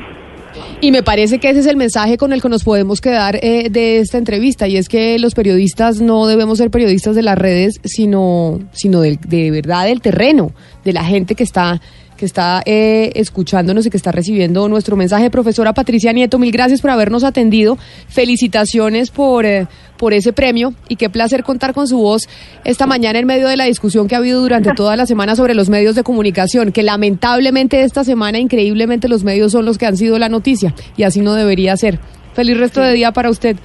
Y 0.81 0.92
me 0.92 1.03
parece 1.03 1.38
que 1.40 1.51
ese 1.51 1.61
es 1.61 1.66
el 1.66 1.77
mensaje 1.77 2.16
con 2.16 2.33
el 2.33 2.40
que 2.40 2.49
nos 2.49 2.62
podemos 2.64 3.01
quedar 3.01 3.37
eh, 3.42 3.68
de 3.70 3.99
esta 3.99 4.18
entrevista, 4.18 4.66
y 4.68 4.77
es 4.77 4.88
que 4.88 5.18
los 5.18 5.35
periodistas 5.35 6.01
no 6.01 6.27
debemos 6.27 6.59
ser 6.59 6.70
periodistas 6.70 7.16
de 7.16 7.23
las 7.23 7.37
redes, 7.37 7.81
sino, 7.85 8.61
sino 8.73 9.01
del- 9.01 9.18
de, 9.20 9.51
verdad 9.51 9.87
del 9.87 10.01
terreno, 10.01 10.53
de 10.85 10.92
la 10.92 11.05
gente 11.05 11.35
que 11.35 11.42
está 11.44 11.81
que 12.20 12.26
está 12.26 12.62
eh, 12.66 13.12
escuchándonos 13.14 13.87
y 13.87 13.90
que 13.90 13.96
está 13.96 14.12
recibiendo 14.12 14.68
nuestro 14.68 14.94
mensaje. 14.94 15.30
Profesora 15.30 15.72
Patricia 15.72 16.12
Nieto, 16.12 16.38
mil 16.38 16.52
gracias 16.52 16.83
por 16.83 16.90
habernos 16.90 17.24
atendido. 17.24 17.78
Felicitaciones 18.09 19.11
por, 19.11 19.46
eh, 19.46 19.66
por 19.96 20.12
ese 20.12 20.35
premio 20.35 20.74
y 20.87 20.96
qué 20.96 21.09
placer 21.09 21.42
contar 21.42 21.72
con 21.72 21.88
su 21.88 21.96
voz 21.96 22.28
esta 22.62 22.87
mañana 22.87 23.18
en 23.18 23.26
medio 23.26 23.48
de 23.48 23.56
la 23.56 23.64
discusión 23.64 24.06
que 24.06 24.16
ha 24.16 24.18
habido 24.18 24.42
durante 24.42 24.74
toda 24.74 24.96
la 24.96 25.06
semana 25.06 25.35
sobre 25.35 25.54
los 25.54 25.70
medios 25.70 25.94
de 25.94 26.02
comunicación, 26.02 26.72
que 26.72 26.83
lamentablemente 26.83 27.85
esta 27.85 28.04
semana 28.04 28.38
increíblemente 28.38 29.09
los 29.09 29.24
medios 29.24 29.52
son 29.52 29.64
los 29.64 29.78
que 29.78 29.87
han 29.87 29.96
sido 29.96 30.18
la 30.18 30.28
noticia 30.28 30.74
y 30.98 31.04
así 31.04 31.22
no 31.22 31.33
debería 31.33 31.74
ser. 31.78 31.98
Feliz 32.35 32.59
resto 32.59 32.83
de 32.83 32.92
día 32.92 33.12
para 33.12 33.30
usted. 33.30 33.56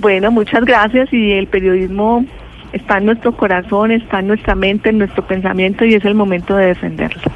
Bueno, 0.00 0.30
muchas 0.30 0.64
gracias 0.64 1.12
y 1.12 1.32
el 1.32 1.48
periodismo 1.48 2.24
está 2.72 2.96
en 2.96 3.04
nuestro 3.04 3.36
corazón, 3.36 3.90
está 3.90 4.20
en 4.20 4.28
nuestra 4.28 4.54
mente, 4.54 4.88
en 4.88 4.96
nuestro 4.96 5.26
pensamiento 5.26 5.84
y 5.84 5.92
es 5.92 6.04
el 6.06 6.14
momento 6.14 6.56
de 6.56 6.68
defenderlo. 6.68 7.30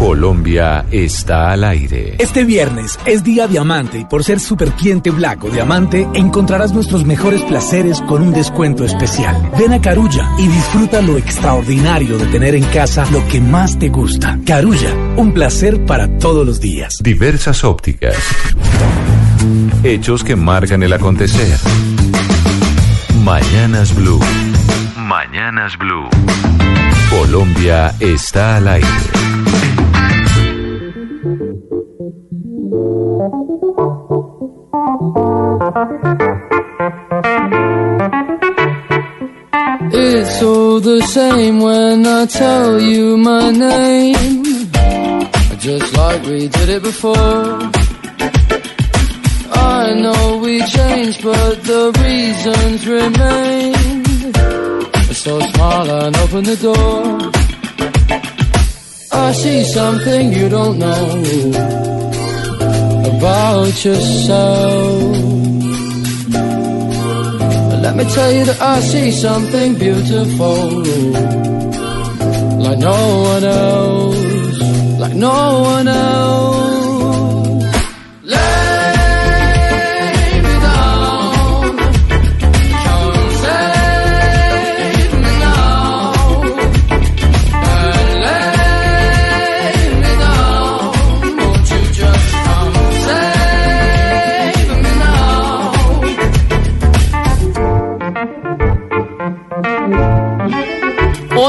Colombia 0.00 0.86
está 0.90 1.50
al 1.50 1.62
aire. 1.62 2.14
Este 2.18 2.44
viernes 2.44 2.98
es 3.04 3.22
Día 3.22 3.46
Diamante 3.46 3.98
y 3.98 4.06
por 4.06 4.24
ser 4.24 4.40
super 4.40 4.72
cliente 4.72 5.10
Black 5.10 5.44
o 5.44 5.50
Diamante 5.50 6.08
encontrarás 6.14 6.72
nuestros 6.72 7.04
mejores 7.04 7.42
placeres 7.42 8.00
con 8.08 8.22
un 8.22 8.32
descuento 8.32 8.86
especial. 8.86 9.50
Ven 9.58 9.74
a 9.74 9.80
Carulla 9.82 10.26
y 10.38 10.48
disfruta 10.48 11.02
lo 11.02 11.18
extraordinario 11.18 12.16
de 12.16 12.24
tener 12.28 12.54
en 12.54 12.64
casa 12.64 13.04
lo 13.10 13.28
que 13.28 13.42
más 13.42 13.78
te 13.78 13.90
gusta. 13.90 14.38
Carulla, 14.46 14.94
un 15.18 15.34
placer 15.34 15.84
para 15.84 16.08
todos 16.16 16.46
los 16.46 16.60
días. 16.60 16.94
Diversas 17.02 17.62
ópticas. 17.62 18.16
Hechos 19.84 20.24
que 20.24 20.34
marcan 20.34 20.82
el 20.82 20.94
acontecer. 20.94 21.58
Mañanas 23.22 23.94
Blue. 23.94 24.20
Mañanas 24.96 25.76
Blue. 25.76 26.08
Colombia 27.10 27.94
está 28.00 28.56
al 28.56 28.66
aire. 28.66 28.88
It's 39.92 40.42
all 40.42 40.80
the 40.80 41.00
same 41.02 41.60
when 41.60 42.04
I 42.04 42.26
tell 42.26 42.80
you 42.80 43.16
my 43.16 43.52
name. 43.52 44.42
Just 45.58 45.96
like 45.96 46.22
we 46.24 46.48
did 46.48 46.68
it 46.70 46.82
before. 46.82 47.14
I 49.52 49.94
know 49.94 50.38
we 50.42 50.60
changed, 50.62 51.22
but 51.22 51.62
the 51.62 51.92
reasons 52.02 52.84
remain. 52.88 54.34
So 55.14 55.38
smile 55.38 55.90
and 56.02 56.16
open 56.16 56.44
the 56.44 56.56
door. 56.56 57.30
I 59.12 59.32
see 59.32 59.62
something 59.62 60.32
you 60.32 60.48
don't 60.48 60.78
know 60.80 61.99
about 63.20 63.84
yourself. 63.84 65.02
Let 67.84 67.94
me 67.96 68.04
tell 68.04 68.32
you 68.32 68.44
that 68.46 68.58
I 68.62 68.80
see 68.80 69.10
something 69.12 69.74
beautiful, 69.74 70.56
like 72.64 72.78
no 72.78 73.00
one 73.32 73.44
else, 73.44 74.98
like 74.98 75.14
no 75.14 75.60
one 75.60 75.88
else. 75.88 76.69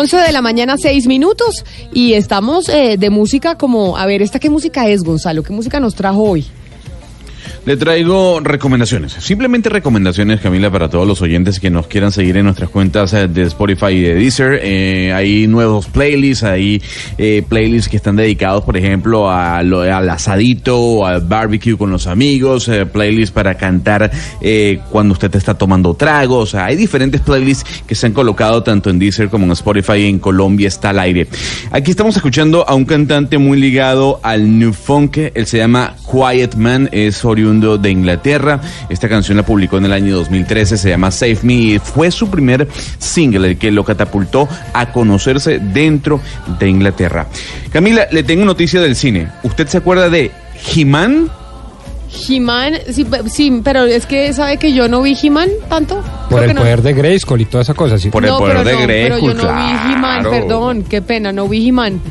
11 0.02 0.18
de 0.18 0.32
la 0.32 0.42
mañana, 0.42 0.78
6 0.80 1.06
minutos, 1.06 1.64
y 1.94 2.14
estamos 2.14 2.68
eh, 2.70 2.98
de 2.98 3.12
música 3.12 3.56
como, 3.56 3.98
a 3.98 4.08
ver, 4.08 4.24
¿esta 4.24 4.40
qué 4.40 4.50
música 4.50 4.90
es, 4.90 5.04
Gonzalo? 5.04 5.44
¿Qué 5.44 5.54
música 5.54 5.80
nos 5.80 5.94
trajo 5.94 6.24
hoy? 6.24 6.48
Le 7.63 7.78
traigo 7.78 8.39
recomendaciones, 8.39 9.13
simplemente 9.13 9.69
recomendaciones, 9.69 10.41
Camila, 10.41 10.71
para 10.71 10.89
todos 10.89 11.08
los 11.08 11.21
oyentes 11.21 11.60
que 11.60 11.69
nos 11.69 11.86
quieran 11.86 12.12
seguir 12.12 12.38
en 12.38 12.45
nuestras 12.45 12.71
cuentas 12.71 13.13
eh, 13.13 13.28
de 13.28 13.43
Spotify 13.43 13.89
y 13.91 14.02
de 14.02 14.15
Deezer. 14.15 14.60
Eh, 14.63 15.13
hay 15.13 15.45
nuevos 15.45 15.86
playlists, 15.86 16.43
hay 16.43 16.82
eh, 17.19 17.43
playlists 17.47 17.88
que 17.88 17.97
están 17.97 18.15
dedicados, 18.15 18.63
por 18.63 18.78
ejemplo, 18.78 19.30
a 19.30 19.60
al 19.60 20.10
asadito 20.10 21.06
al 21.06 21.21
barbecue 21.21 21.78
con 21.78 21.91
los 21.91 22.08
amigos, 22.08 22.67
playlists 22.91 23.32
para 23.32 23.54
cantar 23.54 24.10
cuando 24.89 25.13
usted 25.13 25.36
está 25.36 25.54
tomando 25.54 25.93
tragos. 25.93 26.50
O 26.50 26.52
sea, 26.52 26.65
hay 26.65 26.76
diferentes 26.76 27.21
playlists 27.21 27.84
que 27.86 27.93
se 27.93 28.08
han 28.08 28.13
colocado 28.13 28.63
tanto 28.63 28.89
en 28.89 28.97
Deezer 28.97 29.30
como 29.30 29.45
en 29.45 29.52
Spotify 29.52 30.08
en 30.08 30.17
Colombia 30.17 30.67
está 30.67 30.89
al 30.89 31.00
aire. 31.00 31.28
Aquí 31.69 31.91
estamos 31.91 32.15
escuchando 32.15 32.67
a 32.67 32.74
un 32.74 32.86
cantante 32.86 33.38
muy 33.38 33.60
ligado 33.60 34.19
al 34.24 34.58
New 34.58 34.74
Funk, 34.74 35.17
él 35.36 35.45
se 35.45 35.58
llama 35.58 35.95
Quiet 36.12 36.56
Man, 36.56 36.89
es 36.91 37.24
oriundo 37.24 37.51
de 37.60 37.90
Inglaterra. 37.92 38.62
Esta 38.90 39.10
canción 39.10 39.38
la 39.38 39.44
publicó 39.44 39.78
en 39.78 39.86
el 39.86 39.94
año 39.94 40.16
2013, 40.16 40.78
se 40.78 40.90
llama 40.90 41.12
Save 41.12 41.40
Me 41.44 41.54
y 41.54 41.80
fue 41.80 42.10
su 42.12 42.30
primer 42.30 42.68
single, 42.98 43.50
el 43.50 43.58
que 43.58 43.72
lo 43.72 43.84
catapultó 43.84 44.48
a 44.74 44.92
conocerse 44.92 45.60
dentro 45.60 46.22
de 46.60 46.70
Inglaterra. 46.70 47.28
Camila, 47.72 48.08
le 48.12 48.24
tengo 48.24 48.46
noticia 48.46 48.82
del 48.82 48.96
cine. 48.96 49.28
¿Usted 49.44 49.68
se 49.68 49.78
acuerda 49.78 50.10
de 50.10 50.32
He-Man? 50.76 51.30
He-Man, 52.28 52.74
sí, 52.92 53.06
sí, 53.28 53.62
pero 53.64 53.86
es 53.86 54.06
que, 54.06 54.34
¿sabe 54.34 54.58
que 54.58 54.74
yo 54.74 54.88
no 54.90 55.02
vi 55.02 55.18
He-Man 55.22 55.50
tanto? 55.70 56.02
Por 56.30 56.40
Creo 56.40 56.50
el 56.50 56.56
no. 56.56 56.62
poder 56.62 56.82
de 56.82 56.94
Grayskull 56.94 57.42
y 57.42 57.46
toda 57.46 57.64
esa 57.64 57.74
cosa, 57.74 57.98
sí. 57.98 58.10
Por 58.10 58.26
el 58.26 58.32
no, 58.32 58.40
poder 58.40 58.58
pero 58.58 58.66
de 58.66 58.74
no, 58.74 58.88
pero 58.88 59.18
yo 59.20 59.26
Grayskull, 59.26 59.38
no 59.38 59.56
vi 59.56 59.94
He-Man, 59.94 60.24
perdón, 60.24 60.84
qué 60.84 61.02
pena, 61.02 61.32
no 61.32 61.48
vi 61.48 61.68
He-Man. 61.70 62.02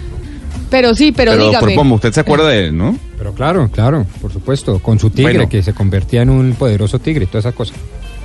Pero 0.71 0.95
sí, 0.95 1.13
pero, 1.13 1.33
Pero, 1.33 1.47
dígame. 1.49 1.75
por 1.75 1.87
usted 1.87 2.13
se 2.13 2.21
acuerda 2.21 2.49
de 2.49 2.67
él, 2.67 2.77
¿no? 2.79 2.97
Pero 3.31 3.35
claro, 3.35 3.69
claro, 3.73 4.07
por 4.21 4.33
supuesto, 4.33 4.79
con 4.81 4.99
su 4.99 5.11
tigre 5.11 5.33
Bueno. 5.35 5.49
que 5.49 5.63
se 5.63 5.73
convertía 5.73 6.23
en 6.23 6.31
un 6.31 6.53
poderoso 6.55 6.99
tigre 6.99 7.25
y 7.25 7.27
toda 7.27 7.41
esa 7.41 7.53
cosa. 7.53 7.75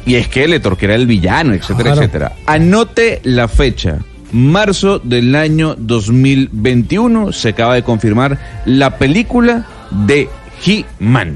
Y 0.06 0.15
es 0.15 0.28
que 0.28 0.44
que 0.78 0.86
era 0.86 0.96
el 0.96 1.08
villano, 1.08 1.54
etcétera, 1.54 1.84
Claro. 1.91 2.02
etcétera. 2.02 2.34
Anote 2.46 3.22
la 3.24 3.48
fecha. 3.48 3.98
Marzo 4.32 5.00
del 5.00 5.34
año 5.36 5.76
2021 5.78 7.32
se 7.32 7.50
acaba 7.50 7.76
de 7.76 7.84
confirmar 7.84 8.38
la 8.65 8.98
película 8.98 9.65
de 9.91 10.28
He-Man. 10.65 11.36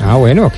Ah, 0.00 0.16
bueno, 0.16 0.46
ok. 0.46 0.54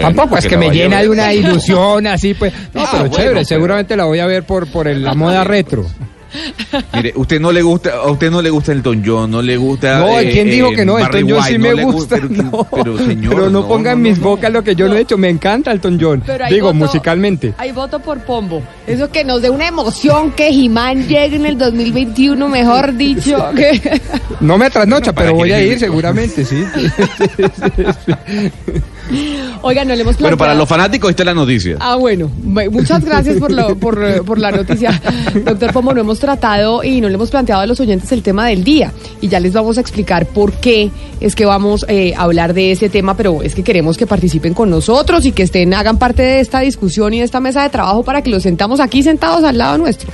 Tampoco 0.00 0.36
es 0.38 0.46
que 0.46 0.56
me 0.56 0.70
llena 0.70 1.00
de 1.02 1.08
una 1.08 1.32
ilusión 1.32 2.06
así, 2.06 2.34
pues. 2.34 2.52
No, 2.74 2.82
Ah, 2.82 2.88
pero 2.90 2.98
bueno, 3.04 3.16
chévere, 3.16 3.34
pero- 3.34 3.44
seguramente 3.46 3.96
la 3.96 4.04
voy 4.04 4.18
a 4.20 4.26
ver 4.26 4.44
por, 4.44 4.66
por 4.68 4.86
el- 4.88 5.02
la 5.02 5.14
moda 5.14 5.42
retro. 5.44 5.86
Mire, 6.94 7.12
usted 7.16 7.40
no 7.40 7.50
le 7.52 7.62
gusta, 7.62 7.90
a 7.96 8.10
usted 8.10 8.30
no 8.30 8.42
le 8.42 8.50
gusta 8.50 8.72
Elton 8.72 9.02
John, 9.04 9.30
no 9.30 9.40
le 9.40 9.56
gusta. 9.56 9.98
No, 10.00 10.18
eh, 10.18 10.30
¿quién 10.30 10.50
dijo 10.50 10.68
eh, 10.68 10.76
que 10.76 10.84
no? 10.84 10.98
Elton 10.98 11.26
John 11.28 11.42
sí 11.44 11.58
me 11.58 11.70
no 11.70 11.74
le 11.76 11.84
gu- 11.86 11.92
gusta. 11.92 12.16
Pero, 12.16 12.28
no. 12.42 12.68
pero, 12.70 12.98
señor, 12.98 13.34
Pero 13.34 13.50
no, 13.50 13.66
ponga 13.66 13.92
en 13.92 14.02
mis 14.02 14.18
bocas 14.20 14.52
lo 14.52 14.62
que 14.62 14.74
yo 14.74 14.88
no 14.88 14.94
he 14.94 15.00
hecho. 15.00 15.16
Me 15.16 15.28
encanta 15.30 15.72
John. 16.00 16.22
Pero 16.26 16.44
ahí 16.44 16.54
Digo, 16.54 16.66
voto- 16.68 16.74
musicalmente. 16.74 17.54
Ahí 17.58 17.72
voto 17.72 17.98
por 18.00 18.18
Pombo. 18.20 18.62
Eso 18.86 19.10
que 19.10 19.24
nos 19.24 19.40
dé 19.42 19.50
una 19.50 19.66
emoción 19.68 20.32
que 20.32 20.48
He-Man 20.48 21.06
llegue 21.08 21.36
en 21.36 21.46
el 21.46 21.56
2021, 21.58 22.48
mejor 22.48 22.94
dicho. 22.96 23.38
que- 23.56 24.00
No 24.40 24.58
me 24.58 24.70
trasnocha, 24.70 25.12
¿para 25.12 25.26
pero 25.28 25.36
voy 25.38 25.52
a 25.52 25.60
ir 25.62 25.78
seguramente, 25.78 26.44
sí. 26.44 26.62
Oiga, 29.62 29.84
no 29.84 29.94
le 29.94 30.02
hemos 30.02 30.16
Bueno, 30.18 30.36
para 30.36 30.52
planteado- 30.52 30.58
los 30.58 30.68
fanáticos, 30.68 31.10
esta 31.10 31.22
es 31.22 31.26
la 31.26 31.34
noticia. 31.34 31.76
Ah, 31.80 31.96
bueno, 31.96 32.30
Bu- 32.44 32.70
muchas 32.70 33.04
gracias 33.04 33.36
por, 33.38 33.50
lo- 33.50 33.76
por, 33.76 34.24
por 34.24 34.38
la 34.38 34.50
noticia. 34.52 35.00
Doctor 35.44 35.72
Pombo, 35.72 35.94
no 35.94 36.00
hemos 36.02 36.18
tratado 36.18 36.84
y 36.84 37.00
no 37.00 37.08
le 37.08 37.14
hemos 37.14 37.30
planteado 37.30 37.62
a 37.62 37.66
los 37.66 37.80
oyentes 37.80 38.10
el 38.12 38.22
tema 38.22 38.46
del 38.48 38.62
día. 38.64 38.92
Y 39.20 39.28
ya 39.28 39.40
les 39.40 39.52
vamos 39.52 39.78
a 39.78 39.80
explicar 39.80 40.26
por 40.26 40.52
qué 40.52 40.90
es 41.20 41.34
que 41.34 41.44
vamos 41.46 41.84
eh, 41.88 42.14
a 42.16 42.22
hablar 42.22 42.54
de 42.54 42.72
ese 42.72 42.88
tema, 42.88 43.16
pero 43.16 43.42
es 43.42 43.54
que 43.54 43.62
queremos 43.62 43.96
que 43.96 44.06
participen 44.06 44.54
con 44.54 44.70
nosotros 44.70 45.24
y 45.26 45.32
que 45.32 45.42
estén, 45.44 45.74
hagan 45.74 45.98
parte 45.98 46.22
de 46.22 46.40
esta 46.40 46.60
discusión 46.60 47.14
y 47.14 47.18
de 47.18 47.24
esta 47.24 47.40
mesa 47.40 47.62
de 47.62 47.70
trabajo 47.70 48.02
para 48.04 48.22
que 48.22 48.30
los 48.30 48.42
sentamos 48.42 48.78
aquí 48.80 49.02
sentados 49.02 49.42
al 49.44 49.58
lado 49.58 49.78
nuestro. 49.78 50.10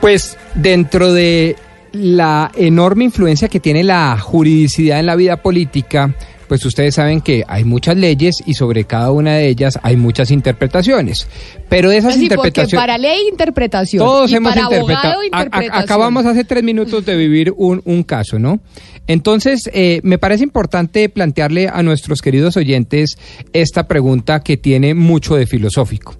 Pues 0.00 0.36
dentro 0.54 1.12
de 1.12 1.56
la 1.92 2.50
enorme 2.54 3.04
influencia 3.04 3.48
que 3.48 3.60
tiene 3.60 3.82
la 3.82 4.18
juridicidad 4.18 5.00
en 5.00 5.06
la 5.06 5.16
vida 5.16 5.38
política, 5.38 6.14
pues 6.48 6.64
ustedes 6.64 6.94
saben 6.94 7.20
que 7.20 7.44
hay 7.46 7.64
muchas 7.64 7.96
leyes 7.96 8.36
y 8.46 8.54
sobre 8.54 8.84
cada 8.84 9.12
una 9.12 9.34
de 9.34 9.48
ellas 9.48 9.78
hay 9.82 9.96
muchas 9.96 10.30
interpretaciones. 10.30 11.28
Pero 11.68 11.90
de 11.90 11.98
esas 11.98 12.14
sí, 12.14 12.24
interpretaciones... 12.24 12.74
para 12.74 12.98
ley, 12.98 13.28
interpretación. 13.30 14.04
Todos 14.04 14.30
y 14.30 14.36
hemos 14.36 14.54
para 14.54 14.62
interpretado. 14.62 15.22
interpretación. 15.22 15.82
acabamos 15.82 16.26
hace 16.26 16.44
tres 16.44 16.64
minutos 16.64 17.04
de 17.04 17.16
vivir 17.16 17.52
un, 17.56 17.82
un 17.84 18.02
caso, 18.02 18.38
¿no? 18.38 18.60
Entonces, 19.06 19.70
eh, 19.72 20.00
me 20.02 20.18
parece 20.18 20.44
importante 20.44 21.08
plantearle 21.08 21.68
a 21.68 21.82
nuestros 21.82 22.20
queridos 22.20 22.56
oyentes 22.56 23.16
esta 23.52 23.86
pregunta 23.86 24.40
que 24.40 24.56
tiene 24.56 24.94
mucho 24.94 25.36
de 25.36 25.46
filosófico. 25.46 26.16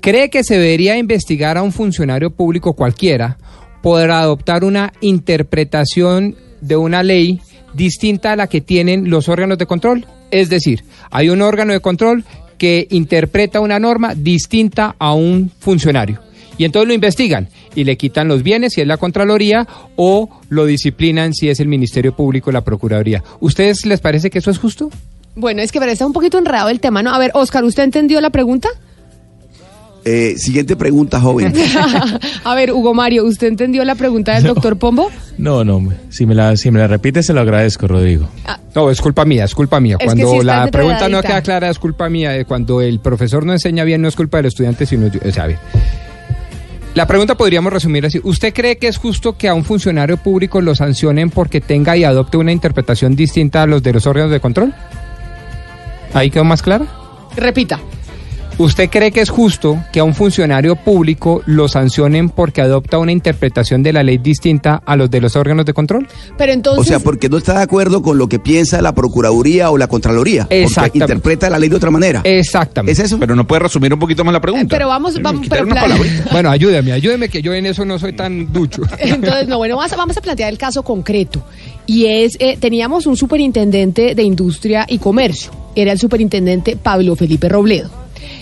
¿Cree 0.00 0.30
que 0.30 0.44
se 0.44 0.54
debería 0.54 0.96
investigar 0.96 1.58
a 1.58 1.62
un 1.62 1.72
funcionario 1.72 2.30
público 2.30 2.74
cualquiera 2.74 3.38
por 3.82 4.10
adoptar 4.10 4.64
una 4.64 4.92
interpretación 5.00 6.36
de 6.60 6.76
una 6.76 7.02
ley 7.02 7.40
distinta 7.74 8.32
a 8.32 8.36
la 8.36 8.46
que 8.46 8.60
tienen 8.60 9.10
los 9.10 9.28
órganos 9.28 9.58
de 9.58 9.66
control? 9.66 10.06
Es 10.30 10.50
decir, 10.50 10.84
hay 11.10 11.28
un 11.28 11.42
órgano 11.42 11.72
de 11.72 11.80
control 11.80 12.24
que 12.58 12.86
interpreta 12.90 13.60
una 13.60 13.78
norma 13.78 14.14
distinta 14.14 14.96
a 14.98 15.14
un 15.14 15.50
funcionario. 15.58 16.20
Y 16.58 16.64
entonces 16.64 16.88
lo 16.88 16.94
investigan 16.94 17.48
y 17.76 17.84
le 17.84 17.96
quitan 17.96 18.26
los 18.26 18.42
bienes 18.42 18.72
si 18.74 18.80
es 18.80 18.86
la 18.86 18.96
Contraloría 18.96 19.66
o 19.94 20.28
lo 20.48 20.66
disciplinan 20.66 21.32
si 21.32 21.48
es 21.48 21.60
el 21.60 21.68
Ministerio 21.68 22.14
Público 22.14 22.50
o 22.50 22.52
la 22.52 22.64
Procuraduría. 22.64 23.22
¿Ustedes 23.38 23.86
les 23.86 24.00
parece 24.00 24.28
que 24.28 24.40
eso 24.40 24.50
es 24.50 24.58
justo? 24.58 24.90
Bueno, 25.36 25.62
es 25.62 25.70
que 25.70 25.78
parece 25.78 26.04
un 26.04 26.12
poquito 26.12 26.36
enredado 26.36 26.68
el 26.68 26.80
tema, 26.80 27.00
¿no? 27.00 27.14
A 27.14 27.18
ver, 27.20 27.30
Oscar, 27.34 27.62
¿usted 27.62 27.84
entendió 27.84 28.20
la 28.20 28.30
pregunta? 28.30 28.68
Eh, 30.10 30.38
siguiente 30.38 30.74
pregunta, 30.74 31.20
joven. 31.20 31.52
A 32.44 32.54
ver, 32.54 32.72
Hugo 32.72 32.94
Mario, 32.94 33.26
¿usted 33.26 33.46
entendió 33.48 33.84
la 33.84 33.94
pregunta 33.94 34.32
del 34.34 34.44
doctor 34.44 34.78
Pombo? 34.78 35.10
No, 35.36 35.64
no, 35.64 35.86
si 36.08 36.24
me 36.24 36.34
la, 36.34 36.56
si 36.56 36.70
me 36.70 36.78
la 36.78 36.86
repite 36.86 37.22
se 37.22 37.34
lo 37.34 37.42
agradezco, 37.42 37.86
Rodrigo. 37.86 38.26
No, 38.74 38.90
es 38.90 39.02
culpa 39.02 39.26
mía, 39.26 39.44
es 39.44 39.54
culpa 39.54 39.80
mía. 39.80 39.98
Es 40.00 40.06
Cuando 40.06 40.42
la 40.42 40.68
pregunta 40.68 41.10
no 41.10 41.20
queda 41.20 41.42
clara 41.42 41.68
es 41.68 41.78
culpa 41.78 42.08
mía. 42.08 42.34
Eh, 42.38 42.46
Cuando 42.46 42.80
el 42.80 43.00
profesor 43.00 43.44
no 43.44 43.52
enseña 43.52 43.84
bien 43.84 44.00
no 44.00 44.08
es 44.08 44.16
culpa 44.16 44.38
del 44.38 44.46
estudiante, 44.46 44.86
sino 44.86 45.08
yo. 45.08 45.20
O 45.28 45.30
sea, 45.30 45.44
a 45.44 45.48
ver. 45.48 45.58
La 46.94 47.06
pregunta 47.06 47.34
podríamos 47.34 47.70
resumir 47.70 48.06
así. 48.06 48.18
¿Usted 48.24 48.54
cree 48.54 48.78
que 48.78 48.88
es 48.88 48.96
justo 48.96 49.36
que 49.36 49.46
a 49.46 49.52
un 49.52 49.64
funcionario 49.64 50.16
público 50.16 50.62
lo 50.62 50.74
sancionen 50.74 51.28
porque 51.28 51.60
tenga 51.60 51.98
y 51.98 52.04
adopte 52.04 52.38
una 52.38 52.50
interpretación 52.50 53.14
distinta 53.14 53.62
a 53.62 53.66
los 53.66 53.82
de 53.82 53.92
los 53.92 54.06
órganos 54.06 54.32
de 54.32 54.40
control? 54.40 54.72
¿Ahí 56.14 56.30
quedó 56.30 56.44
más 56.44 56.62
clara? 56.62 56.86
Repita. 57.36 57.78
¿Usted 58.58 58.90
cree 58.90 59.12
que 59.12 59.20
es 59.20 59.30
justo 59.30 59.78
que 59.92 60.00
a 60.00 60.04
un 60.04 60.16
funcionario 60.16 60.74
público 60.74 61.42
lo 61.46 61.68
sancionen 61.68 62.28
porque 62.28 62.60
adopta 62.60 62.98
una 62.98 63.12
interpretación 63.12 63.84
de 63.84 63.92
la 63.92 64.02
ley 64.02 64.18
distinta 64.18 64.82
a 64.84 64.96
los 64.96 65.08
de 65.10 65.20
los 65.20 65.36
órganos 65.36 65.64
de 65.64 65.72
control? 65.72 66.08
Pero 66.36 66.52
entonces... 66.52 66.80
O 66.80 66.84
sea, 66.84 66.98
porque 66.98 67.28
no 67.28 67.38
está 67.38 67.54
de 67.58 67.62
acuerdo 67.62 68.02
con 68.02 68.18
lo 68.18 68.28
que 68.28 68.40
piensa 68.40 68.82
la 68.82 68.92
Procuraduría 68.96 69.70
o 69.70 69.78
la 69.78 69.86
Contraloría. 69.86 70.42
Porque 70.42 70.62
Exactamente. 70.64 70.98
interpreta 71.04 71.48
la 71.50 71.58
ley 71.60 71.68
de 71.68 71.76
otra 71.76 71.92
manera. 71.92 72.20
Exactamente. 72.24 72.92
¿Es 72.92 72.98
eso? 73.06 73.18
Pero 73.20 73.36
no 73.36 73.46
puede 73.46 73.60
resumir 73.60 73.94
un 73.94 74.00
poquito 74.00 74.24
más 74.24 74.32
la 74.32 74.40
pregunta. 74.40 74.66
Pero 74.76 74.88
vamos, 74.88 75.22
vamos, 75.22 75.42
Quitar 75.42 75.58
pero 75.60 75.66
una 75.70 75.74
plan- 75.76 75.90
palabrita. 75.92 76.24
Bueno, 76.32 76.50
ayúdeme, 76.50 76.90
ayúdeme 76.92 77.28
que 77.28 77.40
yo 77.40 77.54
en 77.54 77.64
eso 77.66 77.84
no 77.84 77.96
soy 78.00 78.12
tan 78.14 78.52
ducho. 78.52 78.82
Entonces, 78.98 79.46
no, 79.46 79.58
bueno, 79.58 79.76
vamos 79.76 79.92
a, 79.92 79.96
vamos 79.96 80.16
a 80.16 80.20
plantear 80.20 80.50
el 80.50 80.58
caso 80.58 80.82
concreto. 80.82 81.44
Y 81.86 82.06
es, 82.06 82.36
eh, 82.40 82.56
teníamos 82.58 83.06
un 83.06 83.16
superintendente 83.16 84.16
de 84.16 84.22
Industria 84.24 84.84
y 84.88 84.98
Comercio. 84.98 85.52
Era 85.76 85.92
el 85.92 85.98
superintendente 86.00 86.76
Pablo 86.76 87.14
Felipe 87.14 87.48
Robledo. 87.48 87.88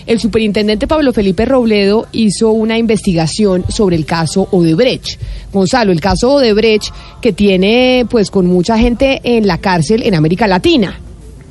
El 0.05 0.19
superintendente 0.19 0.87
Pablo 0.87 1.13
Felipe 1.13 1.45
Robledo 1.45 2.07
hizo 2.11 2.51
una 2.51 2.77
investigación 2.77 3.65
sobre 3.69 3.95
el 3.95 4.05
caso 4.05 4.47
Odebrecht. 4.51 5.19
Gonzalo, 5.51 5.91
el 5.91 5.99
caso 6.01 6.33
Odebrecht 6.33 6.93
que 7.21 7.33
tiene 7.33 8.05
pues 8.09 8.31
con 8.31 8.45
mucha 8.47 8.77
gente 8.77 9.19
en 9.23 9.47
la 9.47 9.57
cárcel 9.57 10.03
en 10.03 10.15
América 10.15 10.47
Latina. 10.47 10.99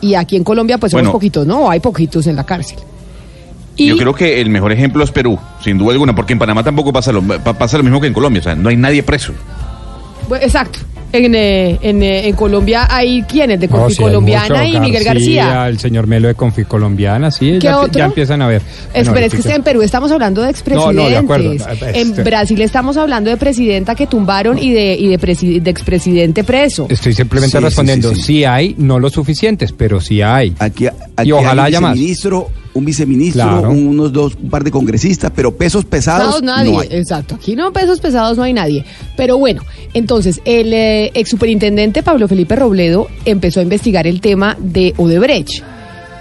Y 0.01 0.15
aquí 0.15 0.37
en 0.37 0.45
Colombia 0.45 0.79
pues 0.79 0.91
somos 0.93 1.03
Bueno. 1.05 1.13
poquitos, 1.13 1.47
¿no? 1.47 1.71
Hay 1.71 1.81
poquitos 1.81 2.27
en 2.27 2.37
la 2.37 2.45
cárcel. 2.45 2.79
Y- 3.77 3.89
Yo 3.89 3.97
creo 3.99 4.15
que 4.15 4.41
el 4.41 4.49
mejor 4.49 4.73
ejemplo 4.73 5.05
es 5.05 5.11
Perú, 5.11 5.39
sin 5.63 5.77
duda 5.77 5.93
alguna, 5.93 6.15
porque 6.15 6.33
en 6.33 6.39
Panamá 6.39 6.63
tampoco 6.65 6.93
pasa 6.93 7.13
lo, 7.13 7.23
pa- 7.23 7.53
pasa 7.59 7.77
lo 7.77 7.83
mismo 7.85 8.01
que 8.01 8.07
en 8.07 8.15
Colombia, 8.15 8.41
o 8.41 8.43
sea, 8.43 8.55
no 8.55 8.69
hay 8.71 8.77
nadie 8.77 9.03
preso. 9.03 9.33
Exacto. 10.41 10.79
En, 11.17 11.35
eh, 11.35 11.79
en, 11.83 12.03
eh, 12.03 12.29
en 12.29 12.37
Colombia 12.37 12.87
hay 12.91 13.23
quienes 13.23 13.59
de 13.59 13.69
No, 13.69 13.77
Confi 13.79 13.95
sí, 13.95 14.03
Colombiana 14.03 14.63
mucho. 14.63 14.77
y 14.77 14.81
Miguel 14.81 15.05
García. 15.05 15.67
El 15.69 15.79
señor 15.79 16.07
Melo 16.07 16.29
de 16.29 16.35
Conficolombiana, 16.35 17.31
sí, 17.31 17.53
¿Qué 17.53 17.61
ya, 17.61 17.79
otro? 17.81 17.99
ya 17.99 18.05
empiezan 18.07 18.43
a 18.43 18.49
ver. 18.49 18.63
Espera, 18.93 19.11
Bueno, 19.13 19.27
es 19.27 19.45
que 19.47 19.53
en 19.53 19.63
Perú 19.63 19.83
estamos 19.83 20.11
hablando 20.13 20.43
de 20.43 20.51
expresidentes. 20.51 20.97
No, 20.97 21.03
no, 21.05 21.09
de 21.09 21.17
acuerdo. 21.17 21.53
En 21.53 22.09
Este- 22.09 22.23
Brasil 22.23 22.61
estamos 22.61 22.97
hablando 22.97 23.31
de 23.31 23.37
presidenta 23.37 23.95
que 23.95 24.07
tumbaron 24.07 24.59
y 24.59 24.73
de, 24.73 24.95
y 24.95 25.09
de, 25.09 25.61
de 25.61 25.71
expresidente 25.71 26.45
preso. 26.45 26.87
Estoy 26.91 27.13
simplemente 27.15 27.57
Sí, 27.57 27.59
sí, 27.59 27.65
respondiendo, 27.65 28.09
sí, 28.11 28.17
sí, 28.17 28.23
sí. 28.23 28.45
hay, 28.45 28.75
no 28.79 28.99
lo 28.99 29.09
suficientes, 29.11 29.73
pero 29.73 30.01
sí 30.01 30.23
hay. 30.23 30.55
Aquí, 30.59 30.87
aquí 30.87 31.29
y 31.29 31.33
ojalá 31.33 31.65
hay 31.65 31.69
haya 31.73 31.81
más. 31.81 31.93
viceministro, 31.95 32.49
un 32.77 32.85
viceministro, 32.85 33.43
Claro. 33.43 33.71
unos 33.71 34.13
dos, 34.13 34.35
un 34.41 34.51
par 34.51 34.63
de 34.65 34.71
congresistas, 34.71 35.33
pero 35.35 35.57
pesos 35.57 35.85
pesados 35.85 36.27
Pesados 36.27 36.43
nadie, 36.43 36.73
no 36.73 36.81
hay. 36.81 36.89
exacto. 36.91 37.35
Aquí 37.37 37.57
no 37.57 37.73
pesos 37.73 38.01
pesados 38.01 38.37
no 38.37 38.43
hay 38.45 38.53
nadie. 38.53 38.85
Pero 39.17 39.39
bueno, 39.39 39.63
entonces 39.95 40.41
el 40.45 40.73
eh, 40.73 41.11
ex 41.15 41.31
superintendente 41.31 42.03
Pablo 42.03 42.29
Felipe 42.29 42.55
Robledo 42.57 43.09
empezó 43.25 43.61
a 43.61 43.63
investigar 43.63 44.07
el 44.07 44.21
tema 44.21 44.57
de 44.61 44.95
Odebrecht. 44.97 45.63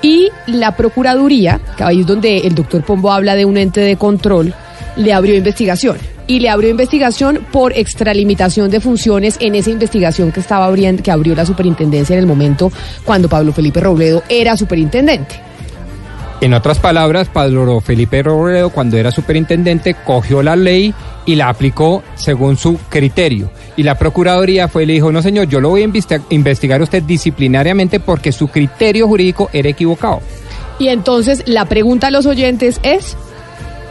Y 0.01 0.30
la 0.47 0.76
Procuraduría, 0.76 1.60
que 1.78 1.84
ahí 1.84 2.01
es 2.01 2.06
donde 2.08 2.38
el 2.39 2.53
doctor 2.53 2.84
Pombo 2.84 3.12
habla 3.12 3.36
de 3.36 3.45
un 3.45 3.58
ente 3.58 3.82
de 3.82 3.95
control, 3.95 4.53
le 4.97 5.14
abrió 5.14 5.36
investigación. 5.36 5.97
Y 6.28 6.39
le 6.39 6.49
abrió 6.49 6.70
investigación 6.70 7.39
por 7.51 7.74
extralimitación 7.78 8.70
de 8.72 8.80
funciones 8.80 9.38
en 9.39 9.53
esa 9.56 9.70
investigación 9.70 10.32
que 10.32 10.39
estaba 10.39 10.66
abriendo, 10.66 11.03
que 11.03 11.12
abrió 11.12 11.36
la 11.36 11.45
superintendencia 11.45 12.14
en 12.16 12.20
el 12.20 12.26
momento 12.28 12.72
cuando 13.03 13.30
Pablo 13.30 13.53
Felipe 13.53 13.80
Robledo 13.80 14.24
era 14.30 14.58
superintendente. 14.58 15.36
En 16.41 16.53
otras 16.53 16.79
palabras, 16.79 17.29
Pablo 17.29 17.79
Felipe 17.79 18.21
Robledo, 18.21 18.69
cuando 18.69 18.97
era 18.97 19.09
superintendente, 19.09 19.95
cogió 20.05 20.43
la 20.43 20.55
ley 20.55 20.93
y 21.25 21.36
la 21.36 21.49
aplicó 21.49 22.03
según 22.15 22.57
su 22.57 22.77
criterio. 22.89 23.49
Y 23.77 23.83
la 23.83 23.97
Procuraduría 23.97 24.67
fue 24.67 24.83
y 24.83 24.86
le 24.86 24.93
dijo, 24.93 25.11
no 25.11 25.21
señor, 25.21 25.47
yo 25.47 25.59
lo 25.61 25.69
voy 25.69 25.83
a 25.83 25.88
investi- 25.88 26.21
investigar 26.29 26.81
a 26.81 26.83
usted 26.83 27.03
disciplinariamente 27.03 27.99
porque 27.99 28.31
su 28.31 28.49
criterio 28.49 29.07
jurídico 29.07 29.49
era 29.53 29.69
equivocado. 29.69 30.21
Y 30.77 30.89
entonces 30.89 31.43
la 31.47 31.65
pregunta 31.65 32.07
a 32.07 32.11
los 32.11 32.25
oyentes 32.25 32.79
es... 32.83 33.15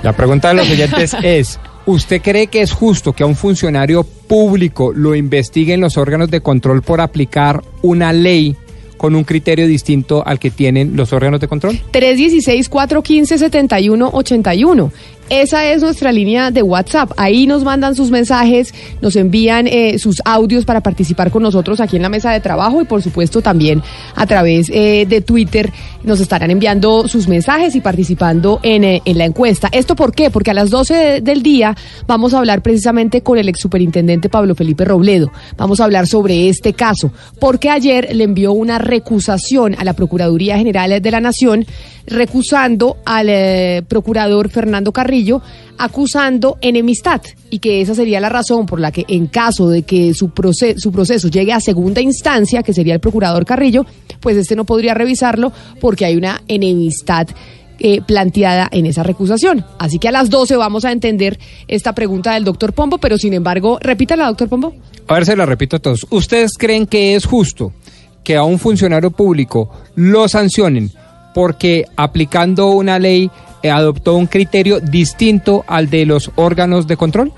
La 0.03 0.13
pregunta 0.13 0.49
de 0.49 0.55
los 0.55 0.71
oyentes 0.71 1.17
es, 1.23 1.59
¿usted 1.87 2.21
cree 2.21 2.49
que 2.49 2.61
es 2.61 2.73
justo 2.73 3.15
que 3.15 3.23
a 3.23 3.27
un 3.27 3.37
funcionario 3.37 4.05
público 4.05 4.93
lo 4.95 5.15
investiguen 5.15 5.81
los 5.81 5.97
órganos 5.97 6.31
de 6.31 6.43
control 6.43 6.83
por 6.83 7.01
aplicar 7.01 7.63
una 7.83 8.13
ley 8.13 8.55
con 8.97 9.15
un 9.15 9.25
criterio 9.25 9.67
distinto 9.67 10.27
al 10.27 10.39
que 10.39 10.51
tienen 10.51 10.97
los 10.97 11.13
órganos 11.13 11.41
de 11.41 11.49
control? 11.49 11.79
316-415-7181. 11.93 14.91
Esa 15.31 15.67
es 15.73 15.83
nuestra 15.83 16.13
línea 16.13 16.51
de 16.51 16.63
WhatsApp. 16.63 17.13
Ahí 17.17 17.47
nos 17.47 17.65
mandan 17.65 17.95
sus 17.97 18.11
mensajes, 18.11 18.75
nos 19.01 19.17
envían 19.17 19.67
eh, 19.67 19.99
sus 19.99 20.21
audios 20.25 20.67
para 20.67 20.83
participar 20.83 21.31
con 21.31 21.43
nosotros 21.43 21.81
aquí 21.81 21.97
en 21.97 22.03
la 22.03 22.11
mesa 22.11 22.31
de 22.31 22.41
trabajo 22.41 22.83
y 22.83 22.85
por 22.85 23.03
supuesto 23.03 23.41
también 23.41 23.83
a 24.15 24.27
través 24.27 24.69
eh, 24.71 25.07
de 25.09 25.23
Twitter 25.23 25.73
nos 26.03 26.21
estarán 26.21 26.51
enviando 26.51 27.09
sus 27.09 27.27
mensajes 27.27 27.75
y 27.75 27.81
participando 27.81 28.61
en, 28.63 28.85
eh, 28.85 29.03
en 29.07 29.17
la 29.17 29.25
encuesta. 29.25 29.69
¿Esto 29.73 29.97
por 29.97 30.13
qué? 30.15 30.29
Porque 30.29 30.51
a 30.51 30.55
las 30.55 30.69
12 30.69 30.95
de- 30.95 31.21
del 31.23 31.43
día 31.43 31.75
vamos 32.07 32.35
a 32.35 32.39
hablar 32.39 32.61
precisamente 32.63 33.23
con 33.23 33.39
el 33.39 33.49
ex 33.49 33.61
superintendente 33.61 34.29
Pablo 34.29 34.55
Felipe 34.55 34.85
Robledo. 34.85 35.33
Vamos 35.57 35.81
a 35.81 35.85
hablar 35.85 36.07
sobre 36.07 36.51
este 36.51 36.75
caso, 36.75 37.11
porque 37.41 37.71
ayer 37.71 38.15
le 38.15 38.25
envió 38.25 38.53
una 38.53 38.79
recusación 38.79 39.75
a 39.79 39.85
la 39.85 39.95
Procuraduría 39.95 40.59
General 40.59 41.01
de 41.01 41.11
la 41.11 41.21
Nación 41.21 41.65
recusando 42.07 42.99
al 43.05 43.29
eh, 43.29 43.83
procurador 43.89 44.49
Fernando 44.51 44.93
Carrillo, 44.93 45.41
acusando 45.79 46.59
enemistad 46.61 47.21
y 47.51 47.59
que 47.59 47.81
esa 47.81 47.95
sería 47.95 48.21
la 48.21 48.29
razón 48.29 48.67
por 48.67 48.81
la 48.81 48.93
que 48.93 49.05
en 49.09 49.27
caso 49.27 49.69
de 49.69 49.83
que 49.83 50.15
su, 50.15 50.29
proce- 50.31 50.77
su 50.79 50.93
proceso 50.93 51.29
llegue 51.29 51.53
a 51.53 51.61
segunda 51.61 52.01
instancia, 52.01 52.63
que 52.63 52.73
sería 52.73 52.95
el 52.95 53.01
procurador 53.01 53.45
Carrillo, 53.45 53.85
pues 54.21 54.37
este 54.37 54.57
no 54.57 54.65
podría 54.65 54.95
revisarlo 54.95 55.53
porque 55.81 56.05
hay 56.05 56.17
una 56.17 56.43
enemistad 56.49 57.27
eh, 57.81 58.01
planteada 58.07 58.69
en 58.71 58.87
esa 58.87 59.03
recusación. 59.03 59.65
Así 59.79 59.99
que 59.99 60.09
a 60.09 60.13
las 60.13 60.31
12 60.31 60.57
vamos 60.57 60.85
a 60.85 60.93
entender 60.93 61.39
esta 61.67 61.93
pregunta 61.95 62.35
del 62.35 62.45
doctor 62.45 62.73
Pombo, 62.73 62.99
pero 62.99 63.19
sin 63.19 63.35
embargo, 63.35 63.79
repítala, 63.81 64.27
doctor 64.29 64.49
Pombo. 64.49 64.75
A 65.09 65.15
ver, 65.15 65.27
se 65.27 65.37
la 65.37 65.45
repito 65.45 65.77
a 65.77 65.79
todos. 65.81 66.07
¿Ustedes 66.11 66.53
creen 66.57 66.87
que 66.87 67.15
es 67.17 67.27
justo 67.27 67.73
que 68.23 68.37
a 68.37 68.45
un 68.45 68.59
funcionario 68.59 69.11
público 69.11 69.71
lo 69.97 70.29
sancionen 70.29 70.91
porque 71.35 71.85
aplicando 71.97 72.71
una 72.71 72.99
ley 72.99 73.31
eh, 73.63 73.71
adoptó 73.71 74.15
un 74.15 74.27
criterio 74.27 74.81
distinto 74.81 75.65
al 75.67 75.91
de 75.91 76.07
los 76.07 76.31
órganos 76.37 76.87
de 76.87 76.97
control? 76.97 77.33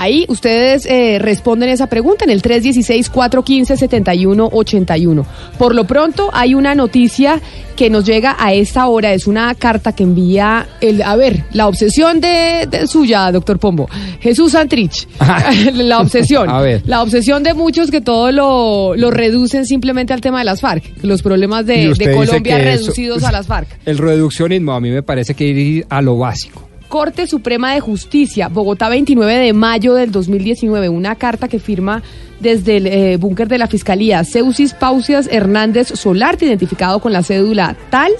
Ahí 0.00 0.24
ustedes 0.28 0.86
eh, 0.86 1.18
responden 1.20 1.68
esa 1.68 1.86
pregunta 1.86 2.24
en 2.24 2.30
el 2.30 2.40
316-415-7181. 2.40 5.24
Por 5.58 5.74
lo 5.74 5.84
pronto 5.86 6.30
hay 6.32 6.54
una 6.54 6.74
noticia 6.74 7.38
que 7.76 7.90
nos 7.90 8.06
llega 8.06 8.34
a 8.38 8.54
esta 8.54 8.86
hora, 8.88 9.12
es 9.12 9.26
una 9.26 9.54
carta 9.54 9.92
que 9.94 10.02
envía 10.04 10.66
el, 10.80 11.02
a 11.02 11.16
ver, 11.16 11.44
la 11.52 11.66
obsesión 11.66 12.18
de, 12.20 12.66
de 12.70 12.86
suya, 12.86 13.30
doctor 13.30 13.58
Pombo, 13.58 13.88
Jesús 14.20 14.52
Santrich, 14.52 15.06
la 15.74 16.00
obsesión, 16.00 16.48
A 16.50 16.60
ver. 16.62 16.80
la 16.86 17.02
obsesión 17.02 17.42
de 17.42 17.52
muchos 17.52 17.90
que 17.90 18.00
todo 18.00 18.32
lo, 18.32 18.96
lo 18.96 19.10
reducen 19.10 19.66
simplemente 19.66 20.14
al 20.14 20.22
tema 20.22 20.38
de 20.38 20.46
las 20.46 20.62
FARC, 20.62 20.82
los 21.02 21.20
problemas 21.22 21.66
de, 21.66 21.92
Colombia 22.14 22.58
eso- 22.58 22.84
reducidos 22.84 23.22
a 23.24 23.32
las 23.32 23.46
FARC. 23.46 23.68
El 23.84 23.98
reduccionismo 23.98 24.72
a 24.72 24.80
mí 24.80 24.88
me 24.90 25.02
parece 25.02 25.34
que 25.34 25.44
ir 25.44 25.84
a 25.90 26.00
lo 26.00 26.16
básico. 26.16 26.69
Corte 26.90 27.28
Suprema 27.28 27.72
de 27.72 27.78
Justicia, 27.78 28.48
Bogotá 28.48 28.88
29 28.88 29.32
de 29.38 29.52
mayo 29.52 29.94
del 29.94 30.10
2019, 30.10 30.88
una 30.88 31.14
carta 31.14 31.46
que 31.46 31.60
firma 31.60 32.02
desde 32.40 32.78
el 32.78 32.86
eh, 32.88 33.16
búnker 33.16 33.46
de 33.46 33.58
la 33.58 33.68
Fiscalía, 33.68 34.24
Ceusis 34.24 34.74
Pausias 34.74 35.28
Hernández 35.30 35.86
Solarte, 35.94 36.46
identificado 36.46 36.98
con 36.98 37.12
la 37.12 37.22
cédula 37.22 37.76
tal, 37.90 38.10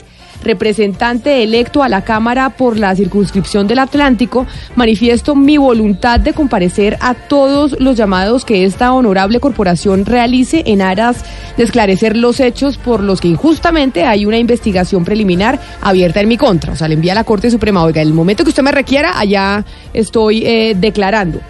representante 0.42 1.42
electo 1.42 1.82
a 1.82 1.88
la 1.88 2.02
Cámara 2.02 2.50
por 2.50 2.78
la 2.78 2.94
circunscripción 2.94 3.66
del 3.66 3.78
Atlántico, 3.78 4.46
manifiesto 4.76 5.34
mi 5.34 5.56
voluntad 5.58 6.20
de 6.20 6.32
comparecer 6.32 6.96
a 7.00 7.14
todos 7.14 7.76
los 7.80 7.96
llamados 7.96 8.44
que 8.44 8.64
esta 8.64 8.92
honorable 8.92 9.40
corporación 9.40 10.06
realice 10.06 10.62
en 10.66 10.82
aras 10.82 11.24
de 11.56 11.64
esclarecer 11.64 12.16
los 12.16 12.40
hechos 12.40 12.78
por 12.78 13.02
los 13.02 13.20
que 13.20 13.28
injustamente 13.28 14.04
hay 14.04 14.26
una 14.26 14.38
investigación 14.38 15.04
preliminar 15.04 15.60
abierta 15.80 16.20
en 16.20 16.28
mi 16.28 16.36
contra. 16.36 16.72
O 16.72 16.76
sea, 16.76 16.88
le 16.88 16.94
envía 16.94 17.12
a 17.12 17.16
la 17.16 17.24
Corte 17.24 17.50
Suprema, 17.50 17.82
oiga, 17.82 18.02
el 18.02 18.12
momento 18.12 18.44
que 18.44 18.50
usted 18.50 18.62
me 18.62 18.72
requiera, 18.72 19.18
allá 19.18 19.64
estoy 19.92 20.44
eh, 20.46 20.74
declarando. 20.78 21.40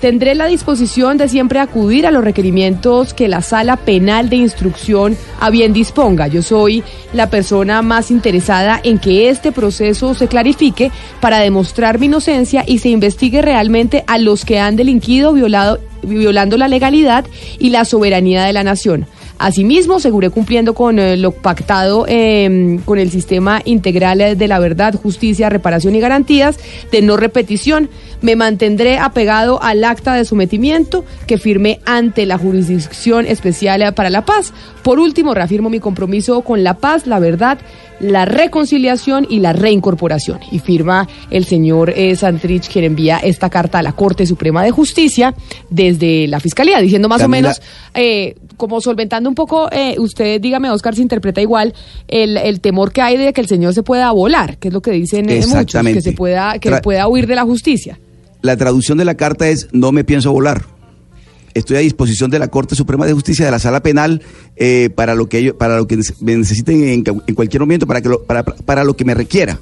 Tendré 0.00 0.36
la 0.36 0.46
disposición 0.46 1.18
de 1.18 1.28
siempre 1.28 1.58
acudir 1.58 2.06
a 2.06 2.12
los 2.12 2.22
requerimientos 2.22 3.14
que 3.14 3.26
la 3.26 3.42
sala 3.42 3.76
penal 3.76 4.28
de 4.28 4.36
instrucción 4.36 5.16
a 5.40 5.50
bien 5.50 5.72
disponga. 5.72 6.28
Yo 6.28 6.40
soy 6.40 6.84
la 7.12 7.30
persona 7.30 7.82
más 7.82 8.12
interesada 8.12 8.80
en 8.84 8.98
que 8.98 9.28
este 9.28 9.50
proceso 9.50 10.14
se 10.14 10.28
clarifique 10.28 10.92
para 11.20 11.40
demostrar 11.40 11.98
mi 11.98 12.06
inocencia 12.06 12.62
y 12.64 12.78
se 12.78 12.90
investigue 12.90 13.42
realmente 13.42 14.04
a 14.06 14.18
los 14.18 14.44
que 14.44 14.60
han 14.60 14.76
delinquido 14.76 15.32
violado, 15.32 15.80
violando 16.04 16.56
la 16.56 16.68
legalidad 16.68 17.24
y 17.58 17.70
la 17.70 17.84
soberanía 17.84 18.44
de 18.44 18.52
la 18.52 18.62
nación. 18.62 19.06
Asimismo, 19.38 20.00
seguré 20.00 20.30
cumpliendo 20.30 20.74
con 20.74 20.98
eh, 20.98 21.16
lo 21.16 21.30
pactado 21.30 22.06
eh, 22.08 22.80
con 22.84 22.98
el 22.98 23.10
sistema 23.10 23.62
integral 23.64 24.36
de 24.36 24.48
la 24.48 24.58
verdad, 24.58 24.94
justicia, 25.00 25.48
reparación 25.48 25.94
y 25.94 26.00
garantías 26.00 26.58
de 26.90 27.02
no 27.02 27.16
repetición. 27.16 27.88
Me 28.20 28.34
mantendré 28.34 28.98
apegado 28.98 29.62
al 29.62 29.84
acta 29.84 30.14
de 30.14 30.24
sometimiento 30.24 31.04
que 31.26 31.38
firmé 31.38 31.80
ante 31.84 32.26
la 32.26 32.36
Jurisdicción 32.36 33.26
Especial 33.26 33.94
para 33.94 34.10
la 34.10 34.24
Paz. 34.24 34.52
Por 34.82 34.98
último, 34.98 35.34
reafirmo 35.34 35.70
mi 35.70 35.78
compromiso 35.80 36.40
con 36.42 36.64
la 36.64 36.74
paz, 36.74 37.06
la 37.06 37.20
verdad, 37.20 37.58
la 38.00 38.24
reconciliación 38.24 39.26
y 39.28 39.40
la 39.40 39.52
reincorporación. 39.52 40.40
Y 40.50 40.58
firma 40.58 41.06
el 41.30 41.44
señor 41.44 41.90
eh, 41.94 42.16
Santrich, 42.16 42.68
quien 42.68 42.84
envía 42.86 43.18
esta 43.18 43.50
carta 43.50 43.78
a 43.78 43.82
la 43.82 43.92
Corte 43.92 44.26
Suprema 44.26 44.64
de 44.64 44.70
Justicia 44.72 45.34
desde 45.70 46.26
la 46.26 46.40
Fiscalía, 46.40 46.80
diciendo 46.80 47.08
más 47.08 47.22
o 47.22 47.28
menos, 47.28 47.60
eh, 47.94 48.34
como 48.56 48.80
solventando 48.80 49.28
un 49.28 49.34
poco, 49.36 49.68
eh, 49.70 49.94
usted 49.98 50.40
dígame, 50.40 50.70
Oscar, 50.70 50.94
se 50.96 51.02
interpreta 51.02 51.40
igual 51.40 51.72
el, 52.08 52.36
el 52.36 52.60
temor 52.60 52.92
que 52.92 53.00
hay 53.02 53.16
de 53.16 53.32
que 53.32 53.40
el 53.40 53.46
señor 53.46 53.74
se 53.74 53.82
pueda 53.84 54.10
volar, 54.10 54.58
que 54.58 54.68
es 54.68 54.74
lo 54.74 54.80
que 54.80 54.90
dicen 54.92 55.28
eh, 55.28 55.34
muchos, 55.58 55.82
que 55.94 56.00
se 56.02 56.12
pueda, 56.12 56.58
que 56.58 56.68
Tra- 56.70 56.82
pueda 56.82 57.06
huir 57.08 57.26
de 57.28 57.34
la 57.36 57.44
justicia. 57.44 57.98
La 58.42 58.56
traducción 58.56 58.98
de 58.98 59.04
la 59.04 59.16
carta 59.16 59.48
es 59.48 59.68
no 59.72 59.92
me 59.92 60.04
pienso 60.04 60.32
volar. 60.32 60.64
Estoy 61.54 61.76
a 61.76 61.80
disposición 61.80 62.30
de 62.30 62.38
la 62.38 62.48
Corte 62.48 62.76
Suprema 62.76 63.06
de 63.06 63.12
Justicia 63.12 63.44
de 63.44 63.50
la 63.50 63.58
Sala 63.58 63.82
Penal 63.82 64.22
eh, 64.56 64.90
para 64.94 65.14
lo 65.14 65.28
que 65.28 65.38
ellos, 65.38 65.54
para 65.58 65.76
lo 65.76 65.86
que 65.86 65.98
me 66.20 66.36
necesiten 66.36 67.04
en 67.04 67.34
cualquier 67.34 67.60
momento 67.60 67.86
para 67.86 68.00
que 68.00 68.08
lo, 68.08 68.22
para, 68.22 68.44
para 68.44 68.84
lo 68.84 68.94
que 68.94 69.04
me 69.04 69.14
requiera. 69.14 69.58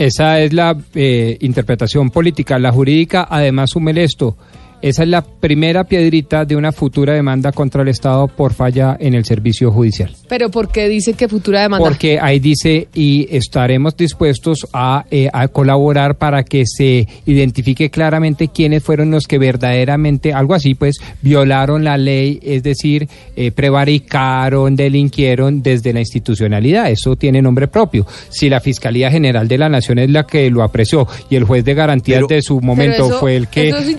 Esa 0.00 0.40
es 0.40 0.54
la 0.54 0.74
eh, 0.94 1.36
interpretación 1.40 2.08
política. 2.08 2.58
La 2.58 2.72
jurídica 2.72 3.26
además 3.28 3.68
sume 3.68 3.92
esto. 4.02 4.34
Esa 4.82 5.02
es 5.02 5.08
la 5.08 5.22
primera 5.22 5.84
piedrita 5.84 6.44
de 6.44 6.56
una 6.56 6.72
futura 6.72 7.12
demanda 7.14 7.52
contra 7.52 7.82
el 7.82 7.88
Estado 7.88 8.28
por 8.28 8.54
falla 8.54 8.96
en 8.98 9.14
el 9.14 9.24
servicio 9.24 9.70
judicial. 9.70 10.10
Pero 10.28 10.50
¿por 10.50 10.68
qué 10.72 10.88
dice 10.88 11.12
que 11.14 11.28
futura 11.28 11.62
demanda? 11.62 11.84
Porque 11.86 12.18
ahí 12.20 12.38
dice, 12.38 12.88
y 12.94 13.28
estaremos 13.30 13.96
dispuestos 13.96 14.66
a, 14.72 15.04
eh, 15.10 15.28
a 15.32 15.48
colaborar 15.48 16.16
para 16.16 16.42
que 16.44 16.64
se 16.66 17.06
identifique 17.26 17.90
claramente 17.90 18.48
quiénes 18.48 18.82
fueron 18.82 19.10
los 19.10 19.26
que 19.26 19.38
verdaderamente, 19.38 20.32
algo 20.32 20.54
así, 20.54 20.74
pues, 20.74 20.96
violaron 21.20 21.84
la 21.84 21.98
ley, 21.98 22.40
es 22.42 22.62
decir, 22.62 23.08
eh, 23.36 23.50
prevaricaron, 23.50 24.76
delinquieron 24.76 25.62
desde 25.62 25.92
la 25.92 26.00
institucionalidad. 26.00 26.90
Eso 26.90 27.16
tiene 27.16 27.42
nombre 27.42 27.68
propio. 27.68 28.06
Si 28.30 28.48
la 28.48 28.60
Fiscalía 28.60 29.10
General 29.10 29.46
de 29.46 29.58
la 29.58 29.68
Nación 29.68 29.98
es 29.98 30.10
la 30.10 30.24
que 30.26 30.50
lo 30.50 30.62
apreció 30.62 31.06
y 31.28 31.36
el 31.36 31.44
juez 31.44 31.64
de 31.64 31.74
garantías 31.74 32.26
de 32.28 32.42
su 32.42 32.60
momento 32.60 33.06
eso- 33.06 33.20
fue 33.20 33.36
el 33.36 33.48
que... 33.48 33.68
Eso 33.68 33.78
es 33.78 33.88
eh, 33.88 33.90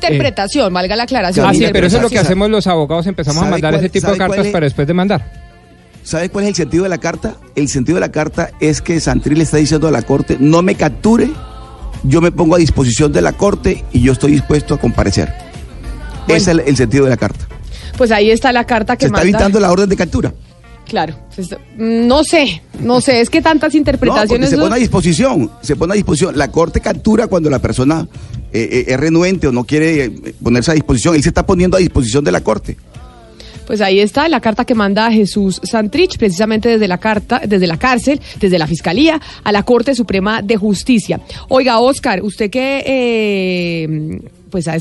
valga 0.72 0.96
la 0.96 1.04
aclaración. 1.04 1.46
Ah, 1.48 1.54
sí, 1.54 1.66
pero 1.72 1.88
eso 1.88 1.98
es 1.98 2.04
lo 2.04 2.10
que 2.10 2.16
¿sabe- 2.16 2.28
hacemos 2.28 2.50
los 2.50 2.66
abogados, 2.68 3.06
empezamos 3.08 3.38
a 3.38 3.42
¿sabe 3.42 3.52
mandar 3.52 3.72
cuál- 3.74 3.86
ese 3.86 3.90
tipo 3.90 4.12
de 4.12 4.18
cartas 4.18 4.46
es? 4.48 4.52
para 4.52 4.66
después 4.66 4.88
de 4.88 4.94
mandar. 4.94 5.32
¿Sabe 6.04 6.30
cuál 6.30 6.46
es 6.46 6.50
el 6.50 6.56
sentido 6.56 6.84
de 6.84 6.90
la 6.90 6.98
carta? 6.98 7.36
El 7.56 7.68
sentido 7.70 7.96
de 7.98 8.02
la 8.02 8.12
carta 8.12 8.50
es 8.60 8.82
que 8.82 9.00
Santril 9.00 9.38
le 9.38 9.44
está 9.44 9.58
diciendo 9.58 9.88
a 9.88 9.92
la 9.92 10.02
Corte, 10.02 10.38
no 10.40 10.64
me 10.64 10.74
capture, 10.76 11.30
yo 12.04 12.22
me 12.22 12.32
pongo 12.32 12.56
a 12.56 12.58
disposición 12.58 13.12
de 13.14 13.22
la 13.22 13.34
Corte 13.34 13.86
y 13.92 14.02
yo 14.02 14.12
estoy 14.14 14.32
dispuesto 14.32 14.74
a 14.74 14.80
comparecer. 14.80 15.32
Ese 16.28 16.38
es 16.38 16.48
el, 16.48 16.60
el 16.62 16.76
sentido 16.76 17.04
de 17.04 17.12
la 17.12 17.18
carta. 17.18 17.46
Pues 17.98 18.10
ahí 18.12 18.32
está 18.32 18.52
la 18.52 18.66
carta 18.66 18.96
que 18.96 19.02
Se 19.02 19.08
está 19.08 19.22
evitando 19.22 19.60
la 19.60 19.72
orden 19.72 19.90
de 19.90 19.96
captura. 19.96 20.34
Claro. 20.88 21.16
está- 21.38 21.58
No 21.78 22.24
sé, 22.24 22.64
no 22.80 23.00
sé, 23.00 23.22
es 23.22 23.30
que 23.30 23.42
tantas 23.42 23.74
No, 23.74 23.78
interpretaciones. 23.78 24.50
se 24.50 24.58
pone 24.58 24.76
a 24.76 24.80
disposición, 24.80 25.52
se 25.62 25.76
pone 25.76 25.94
a 25.94 25.96
disposición. 25.96 26.38
La 26.38 26.50
Corte 26.50 26.82
captura 26.82 27.28
cuando 27.28 27.50
la 27.50 27.60
persona 27.60 28.08
eh, 28.54 28.70
eh, 28.72 28.86
es 28.88 29.00
renuente 29.00 29.48
o 29.48 29.52
no 29.52 29.64
quiere 29.64 30.06
eh, 30.06 30.34
ponerse 30.42 30.72
a 30.72 30.74
disposición. 30.74 31.16
Él 31.16 31.24
se 31.24 31.30
está 31.30 31.46
poniendo 31.46 31.78
a 31.78 31.80
disposición 31.80 32.24
de 32.24 32.32
la 32.32 32.42
Corte. 32.42 32.78
Pues 33.66 33.80
ahí 33.80 34.00
está 34.00 34.28
la 34.28 34.42
carta 34.42 34.66
que 34.66 34.76
manda 34.76 35.10
Jesús 35.12 35.62
Santrich, 35.64 36.18
precisamente 36.18 36.68
desde 36.68 36.88
la 36.90 36.98
carta, 36.98 37.42
desde 37.46 37.68
la 37.68 37.78
cárcel, 37.78 38.20
desde 38.40 38.60
la 38.60 38.68
fiscalía 38.68 39.22
a 39.44 39.52
la 39.52 39.64
Corte 39.64 39.96
Suprema 39.96 40.42
de 40.42 40.58
Justicia. 40.58 41.22
Oiga, 41.48 41.80
Oscar, 41.80 42.22
usted 42.22 42.50
que 42.50 42.84
eh, 42.86 44.20
pues 44.50 44.68
ha, 44.68 44.76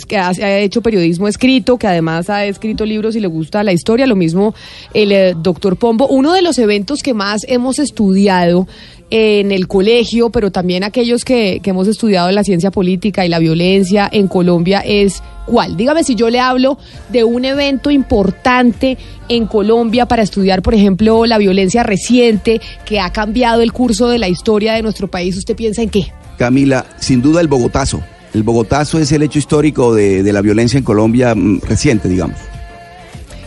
hecho 0.59 0.83
periodismo 0.83 1.29
escrito, 1.29 1.79
que 1.79 1.87
además 1.87 2.29
ha 2.31 2.45
escrito 2.47 2.85
libros 2.85 3.14
y 3.14 3.21
le 3.21 3.29
gusta 3.29 3.62
la 3.62 3.73
historia, 3.73 4.07
lo 4.07 4.16
mismo 4.16 4.55
el 4.93 5.41
doctor 5.41 5.77
Pombo. 5.77 6.09
Uno 6.09 6.33
de 6.33 6.43
los 6.43 6.59
eventos 6.59 7.03
que 7.03 7.14
más 7.14 7.47
hemos 7.49 7.79
estudiado 7.79 8.66
en 9.11 9.51
el 9.53 9.67
colegio, 9.69 10.31
pero 10.31 10.51
también 10.51 10.85
aquellos 10.85 11.25
que, 11.25 11.61
que 11.63 11.71
hemos 11.71 11.89
estudiado 11.89 12.31
la 12.31 12.45
ciencia 12.45 12.71
política 12.71 13.27
y 13.27 13.29
la 13.29 13.39
violencia 13.39 14.09
en 14.11 14.29
Colombia 14.29 14.81
es 14.81 15.23
cuál. 15.47 15.77
Dígame 15.77 16.05
si 16.05 16.15
yo 16.15 16.31
le 16.31 16.41
hablo 16.41 16.79
de 17.11 17.25
un 17.25 17.45
evento 17.45 17.91
importante 17.91 18.97
en 19.29 19.47
Colombia 19.47 20.07
para 20.07 20.23
estudiar, 20.23 20.63
por 20.63 20.75
ejemplo, 20.75 21.27
la 21.27 21.39
violencia 21.39 21.83
reciente 21.83 22.61
que 22.85 23.01
ha 23.01 23.13
cambiado 23.13 23.63
el 23.63 23.73
curso 23.73 24.09
de 24.09 24.19
la 24.19 24.29
historia 24.29 24.75
de 24.75 24.83
nuestro 24.83 25.09
país. 25.09 25.37
¿Usted 25.37 25.57
piensa 25.57 25.83
en 25.83 25.91
qué? 25.91 26.13
Camila, 26.39 26.87
sin 26.99 27.21
duda 27.21 27.41
el 27.41 27.49
Bogotazo. 27.49 28.03
El 28.33 28.45
Bogotazo 28.45 29.01
es 29.01 29.11
el 29.13 29.23
hecho 29.23 29.41
histórico 29.41 29.93
de, 29.93 30.23
de 30.23 30.33
la 30.33 30.41
violencia 30.41 30.79
en 30.79 30.85
Colombia 30.85 31.35
mm, 31.35 31.63
reciente, 31.63 32.09
digamos. 32.09 32.37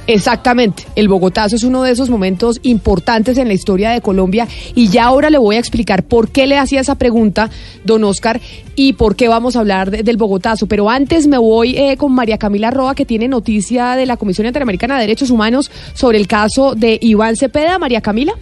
Exactamente, 0.06 0.84
el 0.98 1.08
Bogotazo 1.08 1.56
es 1.56 1.64
uno 1.64 1.82
de 1.84 1.92
esos 1.92 2.10
momentos 2.10 2.60
importantes 2.64 3.38
en 3.38 3.48
la 3.48 3.54
historia 3.54 3.92
de 3.92 4.02
Colombia 4.02 4.48
y 4.76 4.90
ya 4.90 5.06
ahora 5.06 5.30
le 5.30 5.38
voy 5.38 5.56
a 5.56 5.60
explicar 5.60 6.04
por 6.04 6.30
qué 6.30 6.46
le 6.46 6.58
hacía 6.58 6.82
esa 6.82 6.96
pregunta, 6.96 7.50
don 7.86 8.04
Oscar, 8.04 8.42
y 8.76 8.94
por 8.94 9.16
qué 9.16 9.30
vamos 9.30 9.56
a 9.56 9.60
hablar 9.60 9.92
de- 9.92 10.04
del 10.04 10.18
Bogotazo. 10.18 10.68
Pero 10.68 10.90
antes 10.90 11.28
me 11.28 11.38
voy 11.38 11.78
eh, 11.78 11.96
con 11.96 12.12
María 12.12 12.38
Camila 12.38 12.70
Roa, 12.70 12.96
que 12.96 13.06
tiene 13.06 13.30
noticia 13.30 13.96
de 13.96 14.06
la 14.06 14.18
Comisión 14.18 14.46
Interamericana 14.46 14.96
de 14.96 15.02
Derechos 15.02 15.30
Humanos 15.30 15.72
sobre 15.94 16.18
el 16.18 16.28
caso 16.28 16.76
de 16.76 16.98
Iván 17.02 17.38
Cepeda. 17.38 17.80
María 17.80 18.02
Camila. 18.02 18.34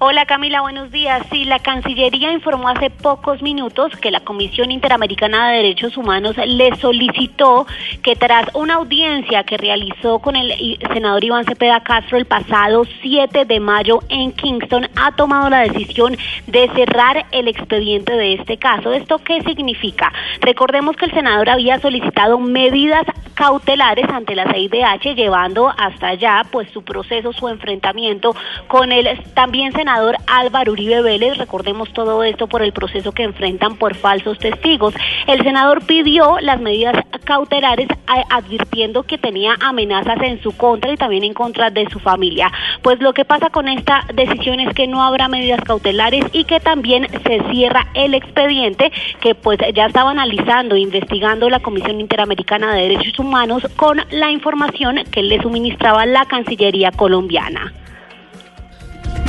Hola 0.00 0.26
Camila, 0.26 0.60
buenos 0.60 0.90
días. 0.90 1.24
Sí, 1.30 1.44
la 1.44 1.60
Cancillería 1.60 2.32
informó 2.32 2.68
hace 2.68 2.90
pocos 2.90 3.42
minutos 3.42 3.92
que 3.96 4.10
la 4.10 4.18
Comisión 4.18 4.72
Interamericana 4.72 5.50
de 5.50 5.58
Derechos 5.58 5.96
Humanos 5.96 6.34
le 6.36 6.74
solicitó 6.78 7.64
que 8.02 8.16
tras 8.16 8.52
una 8.54 8.74
audiencia 8.74 9.44
que 9.44 9.56
realizó 9.56 10.18
con 10.18 10.34
el 10.34 10.80
senador 10.92 11.22
Iván 11.22 11.44
Cepeda 11.44 11.84
Castro 11.84 12.18
el 12.18 12.24
pasado 12.24 12.82
7 13.02 13.44
de 13.44 13.60
mayo 13.60 14.00
en 14.08 14.32
Kingston, 14.32 14.88
ha 14.96 15.12
tomado 15.12 15.48
la 15.48 15.60
decisión 15.60 16.16
de 16.48 16.68
cerrar 16.74 17.26
el 17.30 17.46
expediente 17.46 18.14
de 18.14 18.34
este 18.34 18.56
caso. 18.56 18.92
¿Esto 18.92 19.18
qué 19.18 19.42
significa? 19.42 20.12
Recordemos 20.40 20.96
que 20.96 21.04
el 21.04 21.12
senador 21.12 21.48
había 21.48 21.78
solicitado 21.78 22.40
medidas 22.40 23.06
cautelares 23.34 24.08
ante 24.08 24.34
la 24.34 24.52
CIDH, 24.52 25.14
llevando 25.14 25.68
hasta 25.68 26.08
allá 26.08 26.42
pues 26.50 26.68
su 26.70 26.82
proceso, 26.82 27.32
su 27.32 27.48
enfrentamiento 27.48 28.34
con 28.66 28.90
el 28.90 29.06
también 29.34 29.70
senador 29.72 29.83
senador 29.84 30.16
Álvaro 30.26 30.72
Uribe 30.72 31.02
Vélez. 31.02 31.36
Recordemos 31.36 31.92
todo 31.92 32.24
esto 32.24 32.46
por 32.46 32.62
el 32.62 32.72
proceso 32.72 33.12
que 33.12 33.22
enfrentan 33.22 33.76
por 33.76 33.94
falsos 33.94 34.38
testigos. 34.38 34.94
El 35.26 35.42
senador 35.42 35.84
pidió 35.84 36.38
las 36.40 36.58
medidas 36.58 36.96
cautelares 37.24 37.88
a- 38.06 38.24
advirtiendo 38.34 39.02
que 39.02 39.18
tenía 39.18 39.56
amenazas 39.60 40.16
en 40.22 40.42
su 40.42 40.56
contra 40.56 40.90
y 40.90 40.96
también 40.96 41.22
en 41.22 41.34
contra 41.34 41.68
de 41.68 41.86
su 41.90 41.98
familia. 41.98 42.50
Pues 42.80 42.98
lo 43.00 43.12
que 43.12 43.26
pasa 43.26 43.50
con 43.50 43.68
esta 43.68 44.06
decisión 44.14 44.58
es 44.58 44.72
que 44.74 44.86
no 44.86 45.02
habrá 45.02 45.28
medidas 45.28 45.60
cautelares 45.60 46.24
y 46.32 46.44
que 46.44 46.60
también 46.60 47.06
se 47.26 47.42
cierra 47.50 47.86
el 47.92 48.14
expediente 48.14 48.90
que 49.20 49.34
pues 49.34 49.58
ya 49.74 49.84
estaba 49.84 50.12
analizando, 50.12 50.78
investigando 50.78 51.50
la 51.50 51.60
Comisión 51.60 52.00
Interamericana 52.00 52.72
de 52.72 52.88
Derechos 52.88 53.18
Humanos 53.18 53.62
con 53.76 54.00
la 54.10 54.30
información 54.30 55.04
que 55.12 55.22
le 55.22 55.42
suministraba 55.42 56.06
la 56.06 56.24
Cancillería 56.24 56.90
colombiana. 56.90 57.74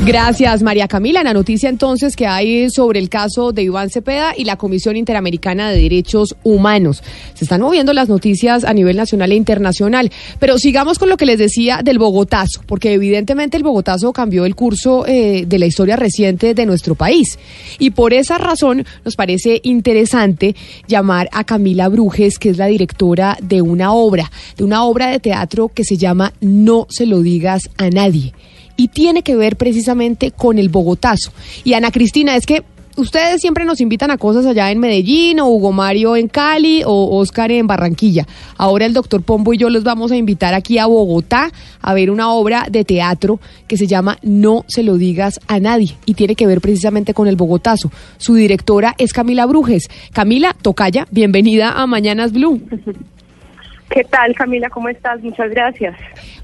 Gracias, 0.03 0.61
María 0.61 0.87
Camila. 0.87 1.23
La 1.23 1.33
noticia 1.33 1.67
entonces 1.67 2.15
que 2.15 2.27
hay 2.27 2.69
sobre 2.69 2.99
el 2.99 3.09
caso 3.09 3.53
de 3.53 3.63
Iván 3.63 3.89
Cepeda 3.89 4.33
y 4.37 4.43
la 4.43 4.55
Comisión 4.55 4.97
Interamericana 4.97 5.71
de 5.71 5.81
Derechos 5.81 6.35
Humanos. 6.43 7.01
Se 7.33 7.45
están 7.45 7.61
moviendo 7.61 7.91
las 7.91 8.07
noticias 8.07 8.65
a 8.65 8.73
nivel 8.73 8.97
nacional 8.97 9.31
e 9.31 9.35
internacional. 9.35 10.11
Pero 10.37 10.59
sigamos 10.59 10.99
con 10.99 11.09
lo 11.09 11.17
que 11.17 11.25
les 11.25 11.39
decía 11.39 11.79
del 11.83 11.97
Bogotazo, 11.97 12.61
porque 12.67 12.93
evidentemente 12.93 13.57
el 13.57 13.63
Bogotazo 13.63 14.13
cambió 14.13 14.45
el 14.45 14.53
curso 14.53 15.07
eh, 15.07 15.45
de 15.47 15.59
la 15.59 15.65
historia 15.65 15.95
reciente 15.95 16.53
de 16.53 16.65
nuestro 16.67 16.93
país. 16.93 17.39
Y 17.79 17.91
por 17.91 18.13
esa 18.13 18.37
razón 18.37 18.85
nos 19.03 19.15
parece 19.15 19.59
interesante 19.63 20.55
llamar 20.87 21.29
a 21.31 21.45
Camila 21.45 21.87
Brujes, 21.89 22.37
que 22.37 22.49
es 22.49 22.57
la 22.57 22.67
directora 22.67 23.37
de 23.41 23.61
una 23.63 23.93
obra, 23.93 24.29
de 24.55 24.65
una 24.65 24.83
obra 24.83 25.07
de 25.07 25.19
teatro 25.19 25.69
que 25.69 25.83
se 25.83 25.97
llama 25.97 26.33
No 26.41 26.85
se 26.89 27.07
lo 27.07 27.21
digas 27.21 27.69
a 27.77 27.89
nadie 27.89 28.33
y 28.77 28.89
tiene 28.89 29.23
que 29.23 29.35
ver 29.35 29.55
precisamente 29.55 30.31
con 30.31 30.59
el 30.59 30.69
Bogotazo. 30.69 31.31
Y 31.63 31.73
Ana 31.73 31.91
Cristina, 31.91 32.35
es 32.35 32.45
que 32.45 32.63
ustedes 32.97 33.41
siempre 33.41 33.65
nos 33.65 33.81
invitan 33.81 34.11
a 34.11 34.17
cosas 34.17 34.45
allá 34.45 34.71
en 34.71 34.79
Medellín 34.79 35.39
o 35.39 35.47
Hugo 35.47 35.71
Mario 35.71 36.15
en 36.15 36.27
Cali 36.27 36.83
o 36.85 37.17
Oscar 37.17 37.51
en 37.51 37.67
Barranquilla. 37.67 38.25
Ahora 38.57 38.85
el 38.85 38.93
doctor 38.93 39.23
Pombo 39.23 39.53
y 39.53 39.57
yo 39.57 39.69
los 39.69 39.83
vamos 39.83 40.11
a 40.11 40.15
invitar 40.15 40.53
aquí 40.53 40.77
a 40.77 40.85
Bogotá 40.85 41.49
a 41.81 41.93
ver 41.93 42.09
una 42.11 42.31
obra 42.31 42.65
de 42.69 42.85
teatro 42.85 43.39
que 43.67 43.77
se 43.77 43.87
llama 43.87 44.17
No 44.21 44.63
se 44.67 44.83
lo 44.83 44.97
digas 44.97 45.39
a 45.47 45.59
nadie 45.59 45.97
y 46.05 46.13
tiene 46.13 46.35
que 46.35 46.47
ver 46.47 46.61
precisamente 46.61 47.13
con 47.13 47.27
el 47.27 47.35
Bogotazo. 47.35 47.91
Su 48.17 48.35
directora 48.35 48.95
es 48.97 49.13
Camila 49.13 49.45
Brujes. 49.45 49.89
Camila 50.13 50.55
Tocaya, 50.61 51.07
bienvenida 51.11 51.71
a 51.71 51.87
Mañanas 51.87 52.31
Blue. 52.31 52.61
¿Qué 53.89 54.03
tal, 54.03 54.33
Camila? 54.35 54.69
¿Cómo 54.69 54.89
estás? 54.89 55.21
Muchas 55.21 55.51
gracias. 55.51 55.95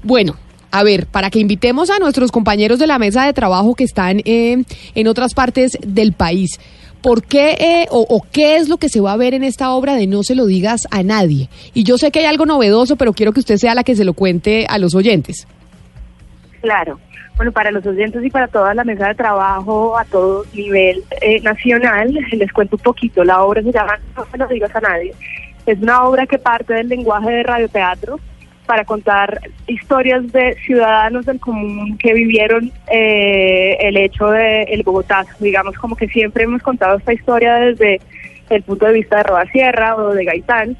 Bueno, 0.04 0.36
a 0.72 0.82
ver, 0.84 1.06
para 1.06 1.30
que 1.30 1.38
invitemos 1.38 1.90
a 1.90 1.98
nuestros 1.98 2.32
compañeros 2.32 2.78
de 2.78 2.86
la 2.86 2.98
mesa 2.98 3.26
de 3.26 3.34
trabajo 3.34 3.74
que 3.74 3.84
están 3.84 4.20
eh, 4.24 4.64
en 4.94 5.06
otras 5.06 5.34
partes 5.34 5.78
del 5.86 6.14
país, 6.14 6.58
¿por 7.02 7.22
qué 7.22 7.56
eh, 7.60 7.86
o, 7.90 8.24
qué 8.32 8.56
es 8.56 8.70
lo 8.70 8.78
que 8.78 8.88
se 8.88 9.00
va 9.00 9.12
a 9.12 9.16
ver 9.18 9.34
en 9.34 9.44
esta 9.44 9.70
obra 9.72 9.94
de 9.94 10.06
No 10.06 10.22
se 10.22 10.34
lo 10.34 10.46
digas 10.46 10.88
a 10.90 11.02
nadie? 11.02 11.50
Y 11.74 11.84
yo 11.84 11.98
sé 11.98 12.10
que 12.10 12.20
hay 12.20 12.24
algo 12.24 12.46
novedoso, 12.46 12.96
pero 12.96 13.12
quiero 13.12 13.32
que 13.32 13.40
usted 13.40 13.58
sea 13.58 13.74
la 13.74 13.84
que 13.84 13.94
se 13.94 14.04
lo 14.04 14.14
cuente 14.14 14.66
a 14.66 14.78
los 14.78 14.94
oyentes. 14.94 15.46
Claro. 16.62 16.98
Bueno, 17.36 17.52
para 17.52 17.70
los 17.70 17.84
oyentes 17.84 18.24
y 18.24 18.30
para 18.30 18.48
toda 18.48 18.72
la 18.74 18.84
mesa 18.84 19.08
de 19.08 19.14
trabajo 19.14 19.98
a 19.98 20.04
todo 20.06 20.44
nivel 20.54 21.02
eh, 21.20 21.40
nacional, 21.40 22.14
les 22.32 22.52
cuento 22.52 22.76
un 22.76 22.82
poquito. 22.82 23.24
La 23.24 23.42
obra 23.42 23.60
No 23.60 24.24
se 24.30 24.38
lo 24.38 24.48
digas 24.48 24.74
a 24.74 24.80
nadie. 24.80 25.12
Es 25.66 25.78
una 25.80 26.04
obra 26.04 26.26
que 26.26 26.38
parte 26.38 26.72
del 26.72 26.88
lenguaje 26.88 27.30
de 27.30 27.42
radioteatro 27.42 28.18
para 28.72 28.86
contar 28.86 29.38
historias 29.66 30.32
de 30.32 30.56
ciudadanos 30.64 31.26
del 31.26 31.38
común 31.38 31.98
que 31.98 32.14
vivieron 32.14 32.72
eh, 32.90 33.76
el 33.80 33.98
hecho 33.98 34.30
del 34.30 34.66
el 34.66 34.82
Bogotazo. 34.82 35.30
Digamos 35.40 35.76
como 35.76 35.94
que 35.94 36.08
siempre 36.08 36.44
hemos 36.44 36.62
contado 36.62 36.96
esta 36.96 37.12
historia 37.12 37.56
desde 37.56 38.00
el 38.48 38.62
punto 38.62 38.86
de 38.86 38.94
vista 38.94 39.18
de 39.18 39.24
Roda 39.24 39.44
Sierra 39.52 39.94
o 39.96 40.14
de 40.14 40.24
Gaitán. 40.24 40.78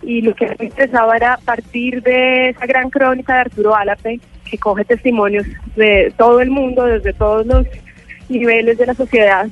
Y 0.00 0.22
lo 0.22 0.34
que 0.34 0.56
me 0.58 0.64
interesaba 0.64 1.16
era 1.18 1.38
partir 1.44 2.02
de 2.02 2.48
esa 2.48 2.64
gran 2.64 2.88
crónica 2.88 3.34
de 3.34 3.40
Arturo 3.40 3.76
Álape, 3.76 4.20
que 4.50 4.56
coge 4.56 4.86
testimonios 4.86 5.46
de 5.76 6.14
todo 6.16 6.40
el 6.40 6.48
mundo, 6.50 6.84
desde 6.86 7.12
todos 7.12 7.44
los 7.44 7.66
niveles 8.30 8.78
de 8.78 8.86
la 8.86 8.94
sociedad, 8.94 9.48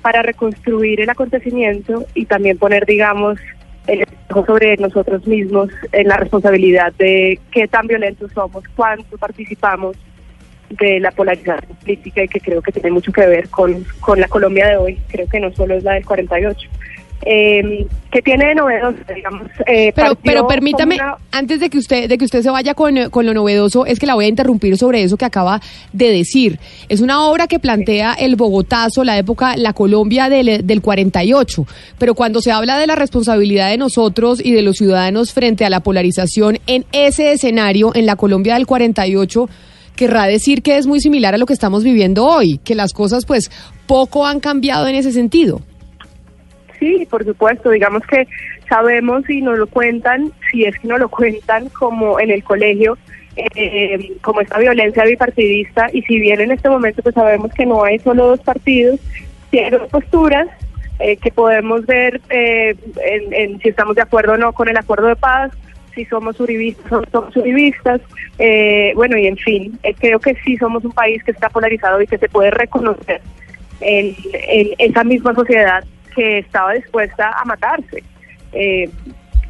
para 0.00 0.22
reconstruir 0.22 1.02
el 1.02 1.10
acontecimiento 1.10 2.06
y 2.14 2.24
también 2.24 2.56
poner, 2.56 2.86
digamos, 2.86 3.38
el 3.86 4.02
espejo 4.02 4.46
sobre 4.46 4.76
nosotros 4.76 5.26
mismos 5.26 5.70
en 5.92 6.08
la 6.08 6.16
responsabilidad 6.16 6.92
de 6.94 7.38
qué 7.50 7.68
tan 7.68 7.86
violentos 7.86 8.32
somos, 8.32 8.64
cuánto 8.74 9.16
participamos 9.18 9.96
de 10.70 11.00
la 11.00 11.10
polarización 11.10 11.76
política 11.80 12.24
y 12.24 12.28
que 12.28 12.40
creo 12.40 12.62
que 12.62 12.72
tiene 12.72 12.90
mucho 12.90 13.12
que 13.12 13.26
ver 13.26 13.48
con, 13.50 13.84
con 14.00 14.20
la 14.20 14.28
Colombia 14.28 14.68
de 14.68 14.76
hoy, 14.76 14.98
creo 15.08 15.28
que 15.28 15.40
no 15.40 15.52
solo 15.52 15.74
es 15.74 15.84
la 15.84 15.92
del 15.92 16.04
48. 16.04 16.68
Eh, 17.26 17.86
que 18.12 18.20
tiene 18.22 18.46
de 18.48 18.54
novedoso, 18.54 18.98
digamos. 19.14 19.42
eh, 19.66 19.92
Pero, 19.96 20.14
pero 20.16 20.46
permítame, 20.46 20.96
una- 20.96 21.16
antes 21.32 21.58
de 21.58 21.70
que 21.70 21.78
usted, 21.78 22.08
de 22.08 22.18
que 22.18 22.24
usted 22.26 22.42
se 22.42 22.50
vaya 22.50 22.74
con, 22.74 23.08
con 23.10 23.24
lo 23.26 23.32
novedoso, 23.34 23.86
es 23.86 23.98
que 23.98 24.06
la 24.06 24.14
voy 24.14 24.26
a 24.26 24.28
interrumpir 24.28 24.76
sobre 24.76 25.02
eso 25.02 25.16
que 25.16 25.24
acaba 25.24 25.60
de 25.92 26.10
decir. 26.10 26.58
Es 26.88 27.00
una 27.00 27.24
obra 27.26 27.46
que 27.46 27.58
plantea 27.58 28.12
el 28.14 28.36
Bogotazo, 28.36 29.02
la 29.04 29.16
época, 29.18 29.56
la 29.56 29.72
Colombia 29.72 30.28
del, 30.28 30.66
del 30.66 30.80
48. 30.82 31.66
Pero 31.98 32.14
cuando 32.14 32.40
se 32.40 32.52
habla 32.52 32.78
de 32.78 32.86
la 32.86 32.94
responsabilidad 32.94 33.70
de 33.70 33.78
nosotros 33.78 34.40
y 34.44 34.52
de 34.52 34.62
los 34.62 34.76
ciudadanos 34.76 35.32
frente 35.32 35.64
a 35.64 35.70
la 35.70 35.80
polarización 35.80 36.58
en 36.66 36.84
ese 36.92 37.32
escenario, 37.32 37.90
en 37.94 38.06
la 38.06 38.16
Colombia 38.16 38.54
del 38.54 38.66
48, 38.66 39.48
querrá 39.96 40.26
decir 40.26 40.62
que 40.62 40.76
es 40.76 40.86
muy 40.86 41.00
similar 41.00 41.34
a 41.34 41.38
lo 41.38 41.46
que 41.46 41.52
estamos 41.52 41.84
viviendo 41.84 42.26
hoy, 42.26 42.58
que 42.64 42.74
las 42.74 42.92
cosas 42.92 43.24
pues 43.26 43.50
poco 43.86 44.26
han 44.26 44.40
cambiado 44.40 44.86
en 44.88 44.94
ese 44.96 45.10
sentido. 45.12 45.60
Sí, 46.84 47.06
por 47.08 47.24
supuesto, 47.24 47.70
digamos 47.70 48.02
que 48.06 48.28
sabemos 48.68 49.22
y 49.30 49.40
nos 49.40 49.56
lo 49.56 49.66
cuentan, 49.66 50.30
si 50.50 50.66
es 50.66 50.78
que 50.78 50.86
no 50.86 50.98
lo 50.98 51.08
cuentan 51.08 51.70
como 51.70 52.20
en 52.20 52.30
el 52.30 52.44
colegio, 52.44 52.98
eh, 53.36 54.12
como 54.20 54.42
esta 54.42 54.58
violencia 54.58 55.02
bipartidista, 55.04 55.86
y 55.94 56.02
si 56.02 56.20
bien 56.20 56.42
en 56.42 56.50
este 56.50 56.68
momento 56.68 57.02
pues 57.02 57.14
sabemos 57.14 57.50
que 57.54 57.64
no 57.64 57.84
hay 57.84 57.98
solo 58.00 58.26
dos 58.26 58.40
partidos, 58.40 59.00
hay 59.50 59.70
dos 59.70 59.88
posturas 59.88 60.46
eh, 60.98 61.16
que 61.16 61.30
podemos 61.30 61.86
ver 61.86 62.20
eh, 62.28 62.74
en 63.00 63.58
si 63.60 63.70
estamos 63.70 63.96
de 63.96 64.02
acuerdo 64.02 64.34
o 64.34 64.36
no 64.36 64.52
con 64.52 64.68
el 64.68 64.76
acuerdo 64.76 65.06
de 65.06 65.16
paz, 65.16 65.52
si 65.94 66.04
somos 66.04 66.38
uribistas 66.38 66.92
o 66.92 67.00
no 67.00 67.06
somos 67.10 67.34
uribistas, 67.34 68.02
eh, 68.38 68.92
bueno, 68.94 69.16
y 69.16 69.26
en 69.26 69.38
fin, 69.38 69.78
eh, 69.84 69.94
creo 69.98 70.20
que 70.20 70.36
sí 70.44 70.58
somos 70.58 70.84
un 70.84 70.92
país 70.92 71.24
que 71.24 71.30
está 71.30 71.48
polarizado 71.48 72.02
y 72.02 72.06
que 72.06 72.18
se 72.18 72.28
puede 72.28 72.50
reconocer 72.50 73.22
en, 73.80 74.14
en 74.34 74.68
esa 74.76 75.02
misma 75.02 75.34
sociedad 75.34 75.82
que 76.14 76.38
estaba 76.38 76.72
dispuesta 76.74 77.30
a 77.30 77.44
matarse. 77.44 78.02
Eh, 78.52 78.88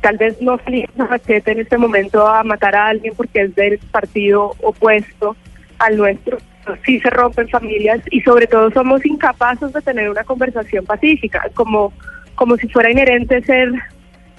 tal 0.00 0.16
vez 0.18 0.40
no 0.42 0.54
a 0.54 0.60
machete 1.08 1.52
en 1.52 1.60
este 1.60 1.78
momento 1.78 2.26
a 2.26 2.42
matar 2.42 2.74
a 2.76 2.88
alguien 2.88 3.14
porque 3.16 3.42
es 3.42 3.54
del 3.54 3.78
partido 3.90 4.54
opuesto 4.62 5.36
al 5.78 5.96
nuestro. 5.96 6.38
Sí 6.86 6.98
se 7.00 7.10
rompen 7.10 7.48
familias 7.48 8.00
y 8.10 8.20
sobre 8.22 8.46
todo 8.46 8.70
somos 8.70 9.04
incapaces 9.04 9.72
de 9.72 9.80
tener 9.82 10.08
una 10.10 10.24
conversación 10.24 10.84
pacífica, 10.86 11.42
como, 11.54 11.92
como 12.34 12.56
si 12.56 12.68
fuera 12.68 12.90
inherente 12.90 13.42
ser 13.42 13.70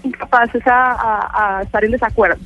incapaces 0.03 0.65
a, 0.67 0.91
a- 0.91 1.57
a 1.59 1.61
estar 1.63 1.83
en 1.83 1.91
desacuerdo. 1.91 2.37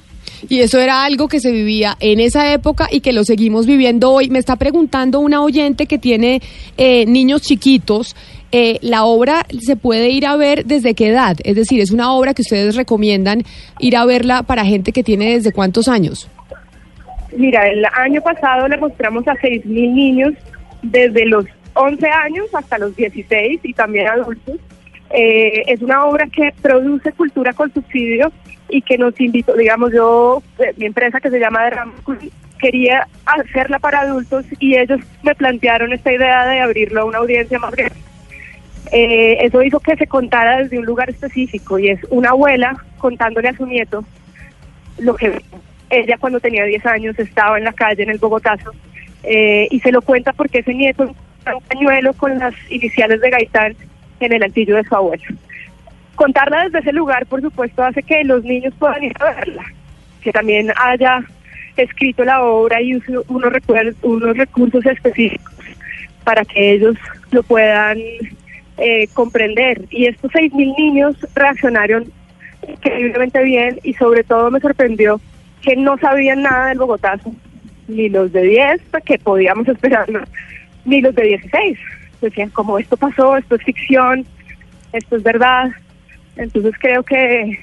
Y 0.48 0.62
eso 0.62 0.80
era 0.80 1.04
algo 1.04 1.28
que 1.28 1.40
se 1.42 1.52
vivía 1.52 1.98
en 2.00 2.20
esa 2.22 2.54
época 2.54 2.88
y 2.90 3.02
que 3.02 3.12
lo 3.12 3.26
seguimos 3.26 3.66
viviendo 3.66 4.12
hoy. 4.12 4.30
Me 4.30 4.40
está 4.40 4.56
preguntando 4.56 5.20
una 5.20 5.42
oyente 5.42 5.86
que 5.86 5.98
tiene 5.98 6.42
eh, 6.78 7.06
niños 7.06 7.42
chiquitos. 7.42 8.16
Eh, 8.52 8.80
la 8.82 9.04
obra 9.04 9.46
se 9.60 9.76
puede 9.76 10.10
ir 10.10 10.26
a 10.26 10.36
ver 10.36 10.66
desde 10.66 10.96
qué 10.96 11.10
edad, 11.10 11.38
es 11.44 11.56
decir, 11.56 11.82
es 11.82 11.92
una 11.92 12.14
obra 12.14 12.34
que 12.34 12.42
ustedes 12.42 12.76
recomiendan 12.76 13.44
ir 13.80 13.96
a 13.96 14.06
verla 14.06 14.44
para 14.44 14.66
gente 14.66 14.92
que 14.92 15.04
tiene 15.04 15.34
desde 15.34 15.52
cuántos 15.52 15.88
años. 15.88 16.30
Mira, 17.36 17.68
el 17.68 17.86
año 17.86 18.22
pasado 18.22 18.68
le 18.68 18.78
mostramos 18.78 19.28
a 19.28 19.34
6.000 19.34 19.66
niños 19.66 20.34
desde 20.82 21.26
los 21.28 21.46
11 21.74 22.08
años 22.08 22.48
hasta 22.54 22.78
los 22.80 22.96
16 22.96 23.60
y 23.64 23.74
también 23.74 24.08
adultos. 24.08 24.56
Eh, 25.12 25.64
es 25.68 25.82
una 25.82 26.06
obra 26.06 26.28
que 26.28 26.54
produce 26.62 27.12
cultura 27.14 27.54
con 27.54 27.72
subsidio 27.74 28.32
y 28.70 28.82
que 28.82 28.98
nos 28.98 29.20
invitó, 29.20 29.56
digamos, 29.56 29.92
yo, 29.94 30.42
eh, 30.60 30.74
mi 30.78 30.86
empresa 30.86 31.20
que 31.20 31.30
se 31.30 31.40
llama 31.40 31.64
Derrama 31.64 31.94
quería 32.60 33.08
hacerla 33.26 33.80
para 33.80 34.02
adultos 34.02 34.46
y 34.60 34.76
ellos 34.76 35.00
me 35.24 35.34
plantearon 35.34 35.94
esta 35.94 36.12
idea 36.12 36.46
de 36.46 36.60
abrirlo 36.60 37.02
a 37.02 37.06
una 37.06 37.20
audiencia 37.20 37.58
más 37.58 37.72
grande. 37.72 38.09
Eh, 38.92 39.38
eso 39.42 39.62
hizo 39.62 39.80
que 39.80 39.96
se 39.96 40.08
contara 40.08 40.58
desde 40.58 40.80
un 40.80 40.86
lugar 40.86 41.10
específico 41.10 41.78
y 41.78 41.90
es 41.90 42.00
una 42.10 42.30
abuela 42.30 42.76
contándole 42.98 43.50
a 43.50 43.56
su 43.56 43.66
nieto 43.68 44.04
lo 44.98 45.16
que 45.16 45.42
ella 45.90 46.18
cuando 46.18 46.40
tenía 46.40 46.64
10 46.64 46.86
años 46.88 47.20
estaba 47.20 47.58
en 47.58 47.66
la 47.66 47.74
calle 47.74 48.04
en 48.04 48.10
el 48.10 48.18
Bogotazo 48.18 48.72
eh, 49.24 49.68
y 49.70 49.80
se 49.82 49.92
lo 49.92 50.02
cuenta 50.02 50.34
porque 50.34 50.60
ese 50.60 50.74
nieto 50.74 51.04
un 51.04 51.62
pañuelo 51.64 52.14
con 52.14 52.38
las 52.38 52.54
iniciales 52.70 53.22
de 53.22 53.30
Gaitán 53.30 53.76
en 54.20 54.34
el 54.34 54.44
altillo 54.44 54.76
de 54.76 54.84
su 54.84 54.96
abuelo. 54.96 55.24
Contarla 56.16 56.66
desde 56.66 56.80
ese 56.80 56.92
lugar, 56.92 57.26
por 57.26 57.42
supuesto, 57.42 57.84
hace 57.84 58.04
que 58.04 58.24
los 58.24 58.44
niños 58.44 58.74
puedan 58.78 59.04
ir 59.04 59.14
a 59.20 59.34
verla, 59.34 59.64
que 60.22 60.32
también 60.32 60.72
haya 60.76 61.24
escrito 61.78 62.26
la 62.26 62.44
obra 62.44 62.82
y 62.82 62.98
use 62.98 63.18
unos, 63.30 63.54
unos 64.02 64.38
recursos 64.38 64.86
específicos 64.86 65.54
para 66.24 66.44
que 66.44 66.74
ellos 66.74 66.96
lo 67.32 67.42
puedan 67.44 67.98
eh, 68.80 69.08
comprender. 69.14 69.86
Y 69.90 70.06
estos 70.06 70.32
6.000 70.32 70.78
niños 70.78 71.16
reaccionaron 71.36 72.12
increíblemente 72.68 73.44
bien 73.44 73.80
y 73.84 73.94
sobre 73.94 74.24
todo 74.24 74.52
me 74.52 74.60
sorprendió 74.60 75.20
que 75.62 75.76
no 75.76 75.98
sabían 75.98 76.44
nada 76.44 76.68
del 76.68 76.80
Bogotazo, 76.80 77.34
ni 77.88 78.10
los 78.10 78.32
de 78.32 78.44
10, 78.44 78.82
pues, 78.92 79.04
que 79.04 79.18
podíamos 79.20 79.68
esperarlo, 79.68 80.22
ni 80.86 81.02
los 81.02 81.14
de 81.16 81.24
16. 81.24 81.78
Decían, 82.22 82.50
como 82.50 82.80
esto 82.80 82.98
pasó, 82.98 83.38
esto 83.38 83.56
es 83.56 83.64
ficción, 83.64 84.26
esto 84.94 85.16
es 85.16 85.24
verdad. 85.24 85.72
Entonces 86.36 86.74
creo 86.80 87.04
que 87.04 87.58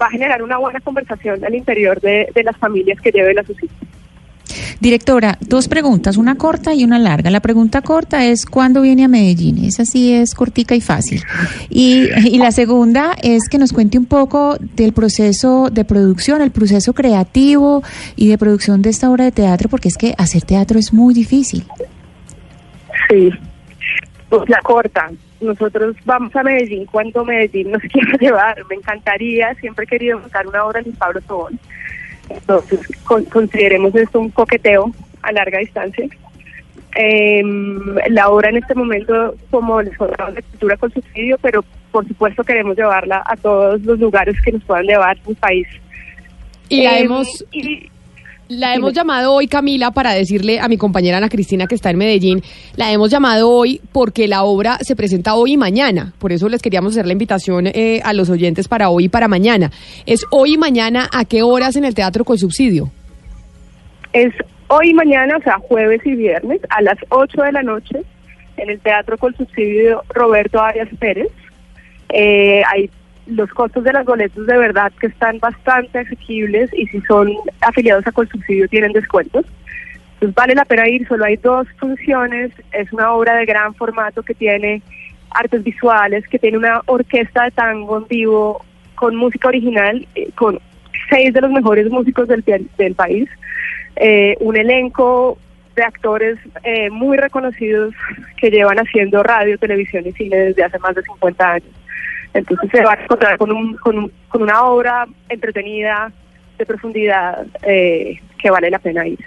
va 0.00 0.06
a 0.06 0.10
generar 0.10 0.42
una 0.42 0.56
buena 0.58 0.80
conversación 0.80 1.44
al 1.44 1.54
interior 1.54 2.00
de, 2.00 2.28
de 2.34 2.42
las 2.42 2.56
familias 2.56 3.00
que 3.00 3.10
lleven 3.10 3.38
a 3.38 3.44
sus 3.44 3.62
hijos. 3.62 3.76
Directora, 4.80 5.38
dos 5.40 5.68
preguntas, 5.68 6.16
una 6.16 6.36
corta 6.36 6.74
y 6.74 6.84
una 6.84 6.98
larga. 6.98 7.30
La 7.30 7.40
pregunta 7.40 7.82
corta 7.82 8.24
es 8.24 8.46
¿cuándo 8.46 8.82
viene 8.82 9.04
a 9.04 9.08
Medellín? 9.08 9.64
Esa 9.64 9.84
sí 9.84 10.12
es 10.12 10.34
cortica 10.34 10.74
y 10.74 10.80
fácil. 10.80 11.22
Y, 11.68 12.08
la 12.38 12.52
segunda 12.52 13.14
es 13.22 13.48
que 13.50 13.58
nos 13.58 13.72
cuente 13.72 13.98
un 13.98 14.06
poco 14.06 14.56
del 14.58 14.92
proceso 14.92 15.68
de 15.70 15.84
producción, 15.84 16.40
el 16.40 16.50
proceso 16.50 16.94
creativo 16.94 17.82
y 18.16 18.28
de 18.28 18.38
producción 18.38 18.80
de 18.82 18.90
esta 18.90 19.10
obra 19.10 19.24
de 19.24 19.32
teatro, 19.32 19.68
porque 19.68 19.88
es 19.88 19.96
que 19.96 20.14
hacer 20.16 20.42
teatro 20.42 20.78
es 20.78 20.92
muy 20.92 21.12
difícil. 21.12 21.64
Sí, 23.08 23.30
pues 24.28 24.48
la 24.48 24.60
corta. 24.62 25.10
Nosotros 25.40 25.96
vamos 26.04 26.34
a 26.36 26.42
Medellín 26.42 26.86
cuando 26.86 27.24
Medellín 27.24 27.72
nos 27.72 27.82
quiera 27.92 28.16
llevar. 28.18 28.56
Me 28.68 28.76
encantaría, 28.76 29.54
siempre 29.54 29.84
he 29.84 29.88
querido 29.88 30.18
montar 30.18 30.46
una 30.46 30.64
obra 30.64 30.80
en 30.80 30.92
Pablo 30.92 31.20
Tobón. 31.22 31.58
Entonces, 32.30 32.80
con- 33.04 33.24
consideremos 33.24 33.94
esto 33.94 34.20
un 34.20 34.30
coqueteo 34.30 34.92
a 35.22 35.32
larga 35.32 35.58
distancia. 35.58 36.06
Em, 36.94 37.94
la 38.08 38.28
obra 38.30 38.48
en 38.50 38.56
este 38.56 38.74
momento, 38.74 39.34
como 39.50 39.80
les 39.82 39.96
contaba, 39.96 40.32
de 40.32 40.42
cultura 40.42 40.76
con 40.76 40.92
subsidio, 40.92 41.38
pero 41.40 41.64
por 41.92 42.06
supuesto 42.06 42.42
queremos 42.42 42.76
llevarla 42.76 43.22
a 43.26 43.36
todos 43.36 43.80
los 43.82 43.98
lugares 44.00 44.36
que 44.44 44.52
nos 44.52 44.64
puedan 44.64 44.86
llevar 44.86 45.16
el 45.26 45.36
país. 45.36 45.68
Y 46.68 46.82
la 46.82 46.98
Em, 46.98 47.04
hemos, 47.06 47.44
y- 47.52 47.90
la 48.50 48.74
hemos 48.74 48.92
llamado 48.92 49.32
hoy, 49.32 49.46
Camila, 49.46 49.92
para 49.92 50.12
decirle 50.12 50.58
a 50.58 50.68
mi 50.68 50.76
compañera 50.76 51.18
Ana 51.18 51.28
Cristina 51.28 51.66
que 51.66 51.76
está 51.76 51.90
en 51.90 51.98
Medellín, 51.98 52.42
la 52.76 52.90
hemos 52.92 53.10
llamado 53.10 53.48
hoy 53.48 53.80
porque 53.92 54.26
la 54.26 54.42
obra 54.42 54.78
se 54.80 54.96
presenta 54.96 55.34
hoy 55.34 55.52
y 55.52 55.56
mañana. 55.56 56.12
Por 56.18 56.32
eso 56.32 56.48
les 56.48 56.60
queríamos 56.60 56.94
hacer 56.94 57.06
la 57.06 57.12
invitación 57.12 57.68
eh, 57.68 58.00
a 58.04 58.12
los 58.12 58.28
oyentes 58.28 58.66
para 58.66 58.90
hoy 58.90 59.04
y 59.04 59.08
para 59.08 59.28
mañana. 59.28 59.70
¿Es 60.04 60.26
hoy 60.30 60.54
y 60.54 60.58
mañana 60.58 61.08
a 61.12 61.24
qué 61.24 61.42
horas 61.42 61.76
en 61.76 61.84
el 61.84 61.94
Teatro 61.94 62.24
con 62.24 62.38
Subsidio? 62.38 62.90
Es 64.12 64.34
hoy 64.66 64.90
y 64.90 64.94
mañana, 64.94 65.36
o 65.36 65.42
sea, 65.42 65.58
jueves 65.58 66.00
y 66.04 66.16
viernes, 66.16 66.60
a 66.70 66.82
las 66.82 66.98
8 67.08 67.42
de 67.42 67.52
la 67.52 67.62
noche, 67.62 68.02
en 68.56 68.68
el 68.68 68.80
Teatro 68.80 69.16
con 69.16 69.32
Subsidio 69.36 70.02
Roberto 70.08 70.60
Arias 70.60 70.88
Pérez. 70.98 71.28
Eh, 72.08 72.62
hay 72.68 72.90
los 73.30 73.50
costos 73.50 73.84
de 73.84 73.92
las 73.92 74.04
boletos 74.04 74.46
de 74.46 74.58
verdad 74.58 74.92
que 75.00 75.08
están 75.08 75.38
bastante 75.38 76.00
asequibles 76.00 76.70
y 76.74 76.86
si 76.86 77.00
son 77.02 77.32
afiliados 77.60 78.06
a 78.06 78.12
Colsubsidio 78.12 78.68
tienen 78.68 78.92
descuentos. 78.92 79.44
Entonces 80.14 80.34
vale 80.34 80.54
la 80.54 80.64
pena 80.64 80.88
ir, 80.88 81.06
solo 81.08 81.24
hay 81.24 81.36
dos 81.36 81.66
funciones, 81.78 82.52
es 82.72 82.92
una 82.92 83.12
obra 83.12 83.36
de 83.36 83.46
gran 83.46 83.74
formato 83.74 84.22
que 84.22 84.34
tiene 84.34 84.82
artes 85.30 85.62
visuales, 85.62 86.26
que 86.28 86.38
tiene 86.38 86.58
una 86.58 86.82
orquesta 86.86 87.44
de 87.44 87.50
tango 87.52 87.98
en 87.98 88.06
vivo 88.08 88.64
con 88.96 89.16
música 89.16 89.48
original, 89.48 90.06
eh, 90.14 90.30
con 90.34 90.58
seis 91.08 91.32
de 91.32 91.40
los 91.40 91.50
mejores 91.50 91.90
músicos 91.90 92.28
del, 92.28 92.44
del 92.76 92.94
país, 92.94 93.28
eh, 93.96 94.36
un 94.40 94.56
elenco 94.56 95.38
de 95.74 95.82
actores 95.82 96.38
eh, 96.64 96.90
muy 96.90 97.16
reconocidos 97.16 97.94
que 98.36 98.50
llevan 98.50 98.78
haciendo 98.78 99.22
radio, 99.22 99.58
televisión 99.58 100.06
y 100.06 100.12
cine 100.12 100.36
desde 100.36 100.64
hace 100.64 100.78
más 100.78 100.94
de 100.94 101.02
50 101.02 101.52
años. 101.52 101.79
Entonces 102.34 102.70
se 102.70 102.82
va 102.84 102.92
a 102.92 103.02
encontrar 103.02 103.36
con, 103.38 103.50
un, 103.52 103.74
con, 103.76 103.98
un- 103.98 104.12
con 104.28 104.42
una 104.42 104.62
obra 104.64 105.06
entretenida, 105.28 106.12
de 106.58 106.66
profundidad, 106.66 107.46
eh, 107.62 108.20
que 108.38 108.50
vale 108.50 108.70
la 108.70 108.78
pena 108.78 109.06
ir. 109.06 109.18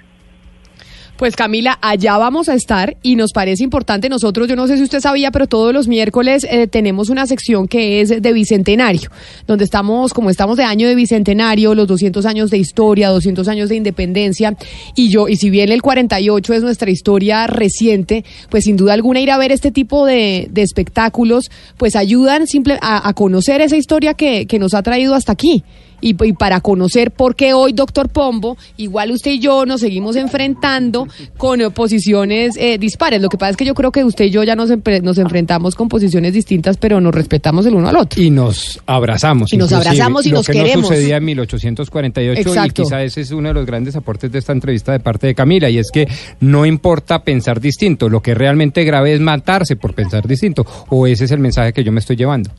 Pues 1.17 1.35
Camila, 1.35 1.77
allá 1.79 2.17
vamos 2.17 2.49
a 2.49 2.55
estar 2.55 2.97
y 3.03 3.15
nos 3.15 3.33
parece 3.33 3.63
importante. 3.63 4.09
Nosotros, 4.09 4.47
yo 4.47 4.55
no 4.55 4.65
sé 4.67 4.77
si 4.77 4.83
usted 4.83 4.99
sabía, 4.99 5.29
pero 5.29 5.45
todos 5.45 5.71
los 5.71 5.87
miércoles 5.87 6.45
eh, 6.49 6.65
tenemos 6.65 7.09
una 7.09 7.27
sección 7.27 7.67
que 7.67 8.01
es 8.01 8.09
de 8.09 8.33
Bicentenario, 8.33 9.11
donde 9.45 9.63
estamos, 9.63 10.11
como 10.11 10.31
estamos 10.31 10.57
de 10.57 10.63
año 10.63 10.87
de 10.87 10.95
Bicentenario, 10.95 11.75
los 11.75 11.87
200 11.87 12.25
años 12.25 12.49
de 12.49 12.57
historia, 12.57 13.09
200 13.09 13.47
años 13.47 13.69
de 13.69 13.75
independencia, 13.75 14.57
y 14.95 15.09
yo, 15.09 15.27
y 15.27 15.37
si 15.37 15.51
bien 15.51 15.71
el 15.71 15.83
48 15.83 16.53
es 16.53 16.63
nuestra 16.63 16.89
historia 16.89 17.45
reciente, 17.45 18.25
pues 18.49 18.63
sin 18.63 18.75
duda 18.75 18.93
alguna 18.93 19.19
ir 19.19 19.29
a 19.29 19.37
ver 19.37 19.51
este 19.51 19.71
tipo 19.71 20.07
de, 20.07 20.49
espectáculos, 20.55 21.51
pues 21.77 21.95
ayudan 21.95 22.47
simple, 22.47 22.79
a, 22.81 23.07
a 23.07 23.13
conocer 23.13 23.61
esa 23.61 23.77
historia 23.77 24.15
que, 24.15 24.47
que 24.47 24.57
nos 24.57 24.73
ha 24.73 24.81
traído 24.81 25.13
hasta 25.13 25.33
aquí 25.33 25.63
y, 26.03 26.15
y 26.23 26.33
para 26.33 26.59
conocer 26.59 27.11
por 27.11 27.35
qué 27.35 27.53
hoy, 27.53 27.71
doctor 27.73 28.09
Pombo, 28.09 28.57
igual 28.77 29.11
usted 29.11 29.31
y 29.31 29.39
yo 29.39 29.65
nos 29.65 29.81
seguimos 29.81 30.17
enfrentando 30.17 31.07
con 31.37 31.59
posiciones 31.71 32.55
eh, 32.57 32.77
dispares. 32.77 33.21
Lo 33.21 33.29
que 33.29 33.37
pasa 33.37 33.51
es 33.51 33.57
que 33.57 33.65
yo 33.65 33.73
creo 33.73 33.91
que 33.91 34.03
usted 34.03 34.25
y 34.25 34.29
yo 34.29 34.43
ya 34.43 34.55
nos, 34.55 34.69
nos 35.01 35.17
enfrentamos 35.17 35.75
con 35.75 35.87
posiciones 35.87 36.33
distintas, 36.33 36.77
pero 36.77 36.99
nos 36.99 37.15
respetamos 37.15 37.65
el 37.65 37.75
uno 37.75 37.87
al 37.87 37.95
otro. 37.95 38.21
Y 38.21 38.29
nos 38.29 38.81
abrazamos. 38.85 39.53
Y 39.53 39.57
nos 39.57 39.71
abrazamos 39.71 40.25
y 40.25 40.29
lo 40.29 40.37
nos 40.37 40.47
que 40.47 40.53
queremos. 40.53 40.89
no 40.89 40.95
sucedía 40.95 41.17
en 41.17 41.25
1848 41.25 42.41
Exacto. 42.41 42.81
y 42.81 42.85
quizá 42.85 43.03
ese 43.03 43.21
es 43.21 43.31
uno 43.31 43.47
de 43.47 43.53
los 43.53 43.65
grandes 43.65 43.95
aportes 43.95 44.31
de 44.31 44.39
esta 44.39 44.51
entrevista 44.51 44.91
de 44.91 44.99
parte 44.99 45.27
de 45.27 45.35
Camila 45.35 45.69
y 45.69 45.77
es 45.77 45.89
que 45.91 46.07
no 46.41 46.65
importa 46.65 47.23
pensar 47.23 47.61
distinto, 47.61 48.09
lo 48.09 48.21
que 48.21 48.31
es 48.31 48.37
realmente 48.37 48.83
grave 48.83 49.13
es 49.13 49.21
matarse 49.21 49.77
por 49.77 49.93
pensar 49.93 50.27
distinto 50.27 50.65
o 50.89 51.07
ese 51.07 51.25
es 51.25 51.31
el 51.31 51.39
mensaje 51.39 51.71
que 51.71 51.83
yo 51.83 51.91
me 51.91 51.99
estoy 51.99 52.17
llevando. 52.17 52.51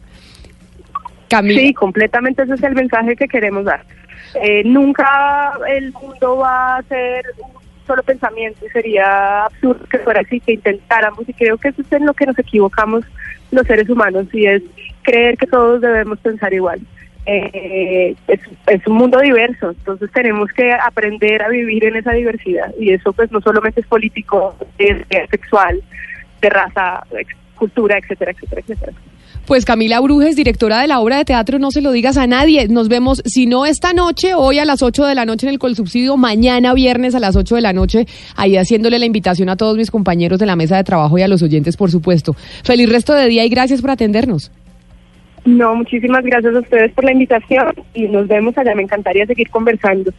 Sí, 1.42 1.74
completamente 1.74 2.42
ese 2.42 2.54
es 2.54 2.62
el 2.62 2.74
mensaje 2.74 3.16
que 3.16 3.28
queremos 3.28 3.64
dar. 3.64 3.84
Eh, 4.42 4.62
nunca 4.64 5.52
el 5.68 5.92
mundo 5.92 6.38
va 6.38 6.76
a 6.76 6.82
ser 6.84 7.24
un 7.38 7.64
solo 7.86 8.02
pensamiento 8.02 8.64
y 8.66 8.70
sería 8.70 9.44
absurdo 9.44 9.84
que 9.86 9.98
fuera 9.98 10.20
así, 10.20 10.40
que 10.40 10.52
intentáramos 10.52 11.28
y 11.28 11.32
creo 11.32 11.58
que 11.58 11.68
eso 11.68 11.82
es 11.82 11.92
en 11.92 12.06
lo 12.06 12.14
que 12.14 12.26
nos 12.26 12.38
equivocamos 12.38 13.04
los 13.50 13.66
seres 13.66 13.88
humanos 13.88 14.26
y 14.32 14.46
es 14.46 14.62
creer 15.02 15.36
que 15.36 15.46
todos 15.46 15.80
debemos 15.80 16.18
pensar 16.18 16.52
igual. 16.52 16.80
Eh, 17.26 18.14
es, 18.28 18.86
un 18.86 18.96
mundo 18.96 19.18
diverso, 19.18 19.70
entonces 19.70 20.10
tenemos 20.12 20.50
que 20.52 20.72
aprender 20.72 21.42
a 21.42 21.48
vivir 21.48 21.84
en 21.86 21.96
esa 21.96 22.12
diversidad 22.12 22.74
y 22.78 22.90
eso 22.90 23.12
pues 23.14 23.32
no 23.32 23.40
solamente 23.40 23.80
es 23.80 23.86
político, 23.86 24.54
es, 24.76 24.98
es 25.08 25.30
sexual, 25.30 25.82
de 26.42 26.50
raza, 26.50 27.02
cultura, 27.54 27.96
etcétera, 27.96 28.32
etcétera, 28.32 28.60
etcétera. 28.60 28.92
Pues 29.46 29.66
Camila 29.66 30.00
Brujes, 30.00 30.36
directora 30.36 30.80
de 30.80 30.86
la 30.86 31.00
obra 31.00 31.18
de 31.18 31.26
teatro 31.26 31.58
No 31.58 31.70
se 31.70 31.82
lo 31.82 31.92
digas 31.92 32.16
a 32.16 32.26
nadie. 32.26 32.66
Nos 32.68 32.88
vemos, 32.88 33.22
si 33.26 33.46
no 33.46 33.66
esta 33.66 33.92
noche, 33.92 34.32
hoy 34.34 34.58
a 34.58 34.64
las 34.64 34.82
8 34.82 35.04
de 35.04 35.14
la 35.14 35.26
noche 35.26 35.46
en 35.46 35.52
el 35.52 35.58
Colsubsidio, 35.58 36.16
mañana 36.16 36.72
viernes 36.72 37.14
a 37.14 37.20
las 37.20 37.36
8 37.36 37.56
de 37.56 37.60
la 37.60 37.74
noche, 37.74 38.06
ahí 38.36 38.56
haciéndole 38.56 38.98
la 38.98 39.04
invitación 39.04 39.50
a 39.50 39.56
todos 39.56 39.76
mis 39.76 39.90
compañeros 39.90 40.38
de 40.38 40.46
la 40.46 40.56
mesa 40.56 40.78
de 40.78 40.84
trabajo 40.84 41.18
y 41.18 41.22
a 41.22 41.28
los 41.28 41.42
oyentes, 41.42 41.76
por 41.76 41.90
supuesto. 41.90 42.34
Feliz 42.64 42.88
resto 42.88 43.12
de 43.12 43.28
día 43.28 43.44
y 43.44 43.50
gracias 43.50 43.82
por 43.82 43.90
atendernos. 43.90 44.50
No, 45.44 45.74
muchísimas 45.74 46.24
gracias 46.24 46.54
a 46.54 46.60
ustedes 46.60 46.92
por 46.92 47.04
la 47.04 47.12
invitación 47.12 47.74
y 47.92 48.08
nos 48.08 48.26
vemos 48.26 48.56
allá. 48.56 48.74
Me 48.74 48.82
encantaría 48.82 49.26
seguir 49.26 49.50
conversando. 49.50 50.10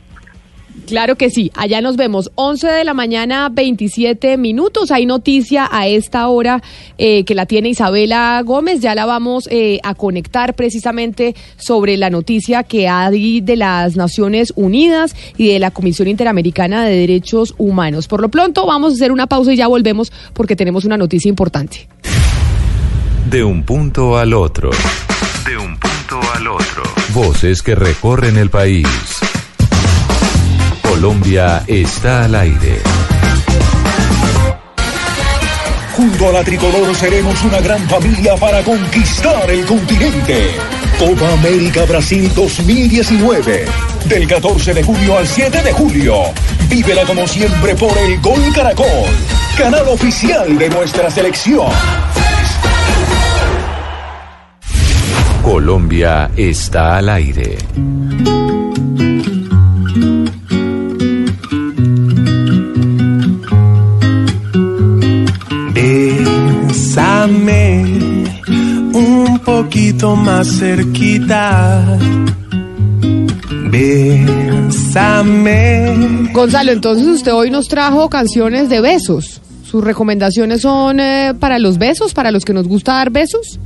Claro 0.87 1.15
que 1.15 1.29
sí, 1.29 1.51
allá 1.55 1.81
nos 1.81 1.95
vemos. 1.97 2.31
11 2.35 2.67
de 2.67 2.83
la 2.83 2.93
mañana, 2.93 3.49
27 3.51 4.37
minutos. 4.37 4.91
Hay 4.91 5.05
noticia 5.05 5.67
a 5.71 5.87
esta 5.87 6.27
hora 6.27 6.61
eh, 6.97 7.23
que 7.23 7.33
la 7.33 7.45
tiene 7.45 7.69
Isabela 7.69 8.41
Gómez. 8.45 8.81
Ya 8.81 8.93
la 8.93 9.05
vamos 9.05 9.47
eh, 9.51 9.79
a 9.83 9.95
conectar 9.95 10.53
precisamente 10.53 11.35
sobre 11.57 11.97
la 11.97 12.09
noticia 12.09 12.63
que 12.63 12.87
hay 12.87 13.41
de 13.41 13.55
las 13.55 13.95
Naciones 13.95 14.53
Unidas 14.55 15.15
y 15.37 15.47
de 15.47 15.59
la 15.59 15.71
Comisión 15.71 16.07
Interamericana 16.07 16.85
de 16.85 16.95
Derechos 16.95 17.55
Humanos. 17.57 18.07
Por 18.07 18.21
lo 18.21 18.29
pronto, 18.29 18.67
vamos 18.67 18.93
a 18.93 18.95
hacer 18.95 19.11
una 19.11 19.27
pausa 19.27 19.53
y 19.53 19.57
ya 19.57 19.67
volvemos 19.67 20.11
porque 20.33 20.55
tenemos 20.55 20.85
una 20.85 20.97
noticia 20.97 21.29
importante. 21.29 21.87
De 23.29 23.43
un 23.43 23.63
punto 23.63 24.17
al 24.17 24.33
otro. 24.33 24.69
De 25.47 25.57
un 25.57 25.77
punto 25.77 26.19
al 26.35 26.47
otro. 26.47 26.83
Voces 27.13 27.63
que 27.63 27.73
recorren 27.73 28.37
el 28.37 28.51
país. 28.51 28.85
Colombia 31.05 31.61
está 31.67 32.23
al 32.23 32.33
aire. 32.33 32.81
Junto 35.95 36.29
a 36.29 36.31
la 36.31 36.43
tricolor 36.43 36.95
seremos 36.95 37.43
una 37.43 37.59
gran 37.59 37.87
familia 37.87 38.35
para 38.37 38.63
conquistar 38.63 39.51
el 39.51 39.63
continente. 39.67 40.47
Copa 40.97 41.31
América 41.33 41.85
Brasil 41.85 42.31
2019. 42.33 43.65
Del 44.05 44.27
14 44.27 44.73
de 44.73 44.81
junio 44.81 45.19
al 45.19 45.27
7 45.27 45.61
de 45.61 45.73
julio. 45.73 46.15
Vívela 46.69 47.03
como 47.03 47.27
siempre 47.27 47.75
por 47.75 47.95
el 47.99 48.19
Gol 48.19 48.41
Caracol. 48.55 48.87
Canal 49.55 49.87
oficial 49.89 50.57
de 50.57 50.69
nuestra 50.71 51.11
selección. 51.11 51.67
Colombia 55.43 56.31
está 56.35 56.97
al 56.97 57.09
aire. 57.09 57.59
Bésame 66.95 67.83
un 68.93 69.39
poquito 69.43 70.15
más 70.15 70.47
cerquita. 70.47 71.97
Bésame. 74.55 76.29
Gonzalo, 76.31 76.71
entonces 76.71 77.05
usted 77.07 77.33
hoy 77.33 77.51
nos 77.51 77.67
trajo 77.67 78.09
canciones 78.09 78.69
de 78.69 78.79
besos. 78.79 79.41
¿Sus 79.69 79.83
recomendaciones 79.83 80.61
son 80.61 81.01
eh, 81.01 81.33
para 81.37 81.59
los 81.59 81.77
besos, 81.77 82.13
para 82.13 82.31
los 82.31 82.45
que 82.45 82.53
nos 82.53 82.65
gusta 82.65 82.93
dar 82.93 83.09
besos? 83.09 83.59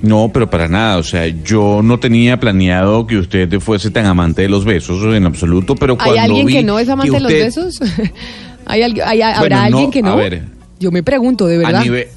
No, 0.00 0.30
pero 0.32 0.48
para 0.48 0.68
nada. 0.68 0.96
O 0.96 1.02
sea, 1.02 1.26
yo 1.26 1.82
no 1.84 2.00
tenía 2.00 2.40
planeado 2.40 3.06
que 3.06 3.18
usted 3.18 3.60
fuese 3.60 3.90
tan 3.90 4.06
amante 4.06 4.40
de 4.40 4.48
los 4.48 4.64
besos 4.64 5.04
en 5.14 5.26
absoluto, 5.26 5.74
pero 5.74 5.96
cuando 5.96 6.14
¿Hay 6.14 6.18
alguien 6.18 6.46
vi 6.46 6.54
que 6.54 6.62
no 6.62 6.78
es 6.78 6.88
amante 6.88 7.12
de 7.12 7.20
los 7.20 7.30
besos? 7.30 7.78
¿Hay, 8.64 8.80
alguien- 8.80 9.06
hay- 9.06 9.20
¿Habrá 9.20 9.38
Bueno, 9.40 9.56
no, 9.56 9.62
alguien 9.64 9.90
que 9.90 10.00
no? 10.02 10.12
a 10.12 10.16
ver. 10.16 10.44
Yo 10.80 10.90
me 10.90 11.02
pregunto, 11.02 11.46
de 11.46 11.56
A 11.56 11.58
verdad. 11.58 11.82
nivel, 11.82 12.08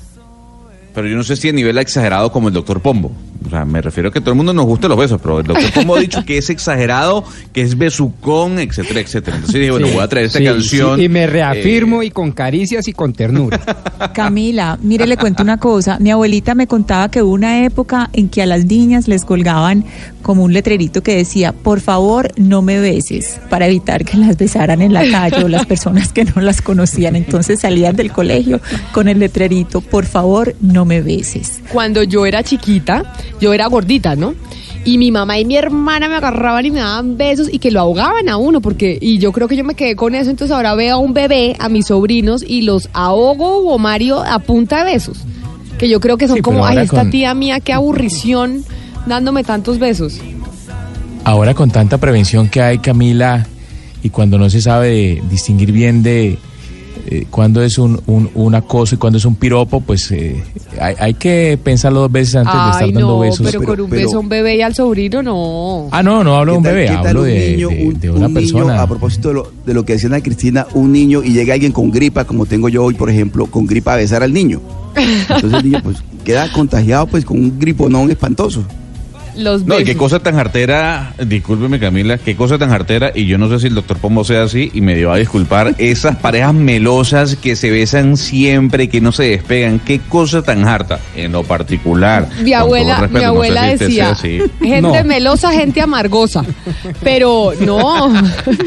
pero 0.96 1.08
yo 1.08 1.18
no 1.18 1.24
sé 1.24 1.36
si 1.36 1.50
a 1.50 1.52
nivel 1.52 1.78
exagerado 1.78 2.32
como 2.32 2.48
el 2.48 2.54
doctor 2.54 2.82
Pombo. 2.82 3.12
O 3.46 3.50
sea, 3.50 3.64
me 3.66 3.82
refiero 3.82 4.10
a 4.10 4.12
que 4.12 4.20
todo 4.22 4.32
el 4.32 4.38
mundo 4.38 4.54
nos 4.54 4.66
gusta 4.66 4.88
los 4.88 4.98
besos, 4.98 5.20
pero 5.22 5.40
el 5.40 5.46
doctor 5.48 5.72
Pombo 5.74 5.96
ha 5.96 6.00
dicho 6.00 6.26
que 6.26 6.38
es 6.38 6.50
exagerado, 6.50 7.24
que 7.54 7.62
es 7.62 7.78
besucón, 7.78 8.60
etcétera, 8.60 9.00
etcétera. 9.02 9.38
Entonces 9.38 9.60
dije, 9.60 9.72
bueno, 9.72 9.88
Sí, 9.88 9.94
voy 9.94 10.04
a 10.04 10.08
traer 10.08 10.26
esta 10.28 10.40
sí, 10.40 10.46
canción. 10.46 10.98
sí, 10.98 11.04
y 11.06 11.10
me 11.10 11.24
eh, 11.24 11.28
reafirmo 11.28 12.02
y 12.04 12.10
con 12.12 12.32
caricias 12.32 12.88
y 12.88 12.94
con 12.94 13.14
ternura. 13.14 13.60
Camila, 14.14 14.78
mire, 14.82 15.06
le 15.08 15.18
cuento 15.18 15.44
una 15.44 15.58
cosa. 15.58 15.98
Mi 16.00 16.12
abuelita 16.12 16.56
me 16.56 16.68
contaba 16.68 17.10
que 17.10 17.22
hubo 17.22 17.34
una 17.34 17.64
época 17.66 18.10
en 18.14 18.30
que 18.30 18.42
a 18.42 18.46
las 18.46 18.66
niñas 18.66 19.08
les 19.08 19.26
colgaban 19.26 19.86
como 20.22 20.44
un 20.44 20.54
letrerito 20.54 21.04
que 21.04 21.16
decía, 21.16 21.54
por 21.54 21.82
favor, 21.82 22.32
no 22.36 22.64
me 22.64 22.80
beses, 22.80 23.40
para 23.50 23.68
evitar 23.68 24.04
que 24.06 24.18
las 24.18 24.38
besaran 24.38 24.82
en 24.82 24.92
la 24.92 25.08
calle 25.12 25.44
o 25.44 25.48
las 25.48 25.68
personas 25.68 26.12
que 26.12 26.26
no 26.26 26.42
las 26.42 26.64
conocían. 26.64 27.16
Entonces 27.16 27.60
salían 27.60 27.96
del 27.96 28.12
colegio 28.12 28.60
con 28.92 29.08
el 29.08 29.20
letrerito, 29.20 29.82
por 29.82 30.06
favor, 30.06 30.56
no 30.62 30.84
me 30.84 31.02
beses. 31.02 31.60
Cuando 31.72 32.02
yo 32.02 32.26
era 32.26 32.42
chiquita, 32.42 33.14
yo 33.40 33.54
era 33.54 33.68
gordita, 33.68 34.16
¿no? 34.16 34.34
Y 34.84 34.98
mi 35.00 35.12
mamá 35.12 35.40
y 35.40 35.46
mi 35.46 35.56
hermana 35.58 36.08
me 36.08 36.16
agarraban 36.16 36.66
y 36.66 36.72
me 36.72 36.80
daban 36.80 37.18
besos 37.18 37.48
y 37.52 37.58
que 37.60 37.72
lo 37.72 37.80
ahogaban 37.80 38.30
a 38.30 38.38
uno, 38.38 38.62
porque, 38.62 38.98
y 39.02 39.18
yo 39.18 39.32
creo 39.32 39.48
que 39.48 39.56
yo 39.56 39.64
me 39.64 39.74
quedé 39.74 39.96
con 39.96 40.14
eso, 40.14 40.30
entonces 40.30 40.56
ahora 40.56 40.76
veo 40.76 40.96
a 40.96 41.00
un 41.00 41.14
bebé, 41.14 41.56
a 41.60 41.70
mis 41.70 41.88
sobrinos, 41.88 42.44
y 42.48 42.62
los 42.62 42.90
ahogo 42.94 43.68
o 43.74 43.78
Mario 43.80 44.22
a 44.24 44.38
punta 44.40 44.84
de 44.84 44.92
besos. 44.94 45.18
Que 45.80 45.90
yo 45.90 46.00
creo 46.00 46.18
que 46.18 46.28
son 46.28 46.38
Sí, 46.38 46.42
como, 46.44 46.66
ay, 46.66 46.78
esta 46.78 47.02
con- 47.02 47.10
tía 47.10 47.34
mía, 47.34 47.60
qué 47.60 47.74
aburrición 47.74 48.64
dándome 49.08 49.44
tantos 49.44 49.80
besos. 49.80 50.20
Ahora 51.24 51.56
con 51.56 51.72
tanta 51.72 51.98
prevención 51.98 52.48
que 52.50 52.62
hay, 52.62 52.78
Camila, 52.78 53.48
y 54.04 54.10
cuando 54.12 54.38
no 54.38 54.50
se 54.52 54.62
sabe 54.62 55.22
distinguir 55.32 55.72
bien 55.72 56.04
de 56.04 56.38
eh, 57.08 57.26
cuándo 57.30 57.62
es 57.62 57.78
un, 57.78 58.02
un, 58.08 58.30
un 58.34 58.56
acoso 58.56 58.96
y 58.96 58.98
cuándo 58.98 59.18
es 59.18 59.26
un 59.26 59.36
piropo, 59.36 59.80
pues 59.82 60.12
eh, 60.12 60.44
hay, 60.82 60.96
hay 61.00 61.14
que 61.14 61.58
pensarlo 61.64 62.02
dos 62.02 62.12
veces 62.12 62.36
antes 62.36 62.54
de 62.54 62.70
estar 62.72 62.92
dando 62.94 63.20
besos. 63.20 63.46
pero, 63.46 63.64
con 63.64 63.80
un 63.82 63.90
beso 63.90 64.18
a 64.18 64.20
un 64.20 64.30
bebé 64.30 64.56
y 64.58 64.62
al 64.62 64.74
sobrino, 64.76 65.22
no. 65.22 65.88
Ah, 65.92 66.02
no, 66.04 66.24
no 66.24 66.36
hablo 66.36 66.54
de 66.54 66.58
un 66.58 66.64
¿Qué 66.64 66.70
tal- 66.70 66.76
bebé, 66.76 66.90
hablo 66.90 67.22
un 67.22 67.28
de, 67.28 67.50
niño, 67.52 67.70
de- 67.70 67.88
un- 67.88 68.00
de 68.00 68.10
una 68.12 68.28
un 68.28 68.34
niño, 68.34 68.54
persona. 68.56 68.82
a 68.82 68.88
propósito 68.88 69.28
de 69.30 69.34
lo, 69.36 69.52
de 69.66 69.74
lo 69.74 69.86
que 69.86 69.94
decía 69.94 70.08
Ana 70.10 70.22
Cristina, 70.22 70.66
un 70.74 70.92
niño 70.92 71.24
y 71.24 71.32
llega 71.34 71.54
alguien 71.54 71.72
con 71.72 71.92
gripa, 71.92 72.26
como 72.26 72.46
tengo 72.46 72.70
yo 72.70 72.84
hoy, 72.84 72.94
por 72.96 73.10
ejemplo, 73.10 73.46
con 73.48 73.66
gripa 73.68 73.94
a 73.94 73.98
besar 73.98 74.24
al 74.24 74.34
niño. 74.34 74.62
Entonces 74.96 75.54
el 75.54 75.64
niño 75.64 75.82
pues 75.84 75.98
queda 76.24 76.52
contagiado 76.52 77.06
pues 77.08 77.24
con 77.26 77.38
un 77.38 77.60
griponón 77.60 78.10
espantoso. 78.10 78.64
Los 79.36 79.66
No, 79.66 79.80
y 79.80 79.84
qué 79.84 79.96
cosa 79.98 80.20
tan 80.20 80.36
jartera, 80.36 81.14
discúlpeme 81.26 81.80
Camila, 81.80 82.18
qué 82.18 82.36
cosa 82.36 82.58
tan 82.58 82.70
jartera, 82.70 83.12
y 83.14 83.26
yo 83.26 83.38
no 83.38 83.50
sé 83.50 83.60
si 83.60 83.68
el 83.68 83.76
doctor 83.76 83.98
Pombo 83.98 84.24
sea 84.24 84.44
así, 84.44 84.72
y 84.74 84.82
me 84.82 84.96
dio 84.96 85.12
a 85.12 85.18
disculpar, 85.18 85.76
esas 85.78 86.16
parejas 86.18 86.54
melosas 86.54 87.36
que 87.36 87.56
se 87.56 87.70
besan 87.72 88.18
siempre, 88.18 88.88
que 88.90 89.02
no 89.02 89.12
se 89.12 89.24
despegan, 89.24 89.80
qué 89.80 90.00
cosa 90.00 90.42
tan 90.42 90.66
harta, 90.68 91.00
en 91.16 91.32
lo 91.32 91.44
particular. 91.44 92.28
Mi 92.44 92.54
abuela, 92.54 93.00
respeto, 93.02 93.10
mi 93.10 93.14
no 93.16 93.20
sé 93.20 93.26
abuela 93.26 93.64
si 93.64 93.78
decía, 93.78 94.10
así. 94.12 94.40
gente 94.60 94.82
No. 94.82 95.04
melosa, 95.04 95.52
gente 95.52 95.82
amargosa. 95.82 96.44
Pero 97.04 97.52
no. 97.60 98.14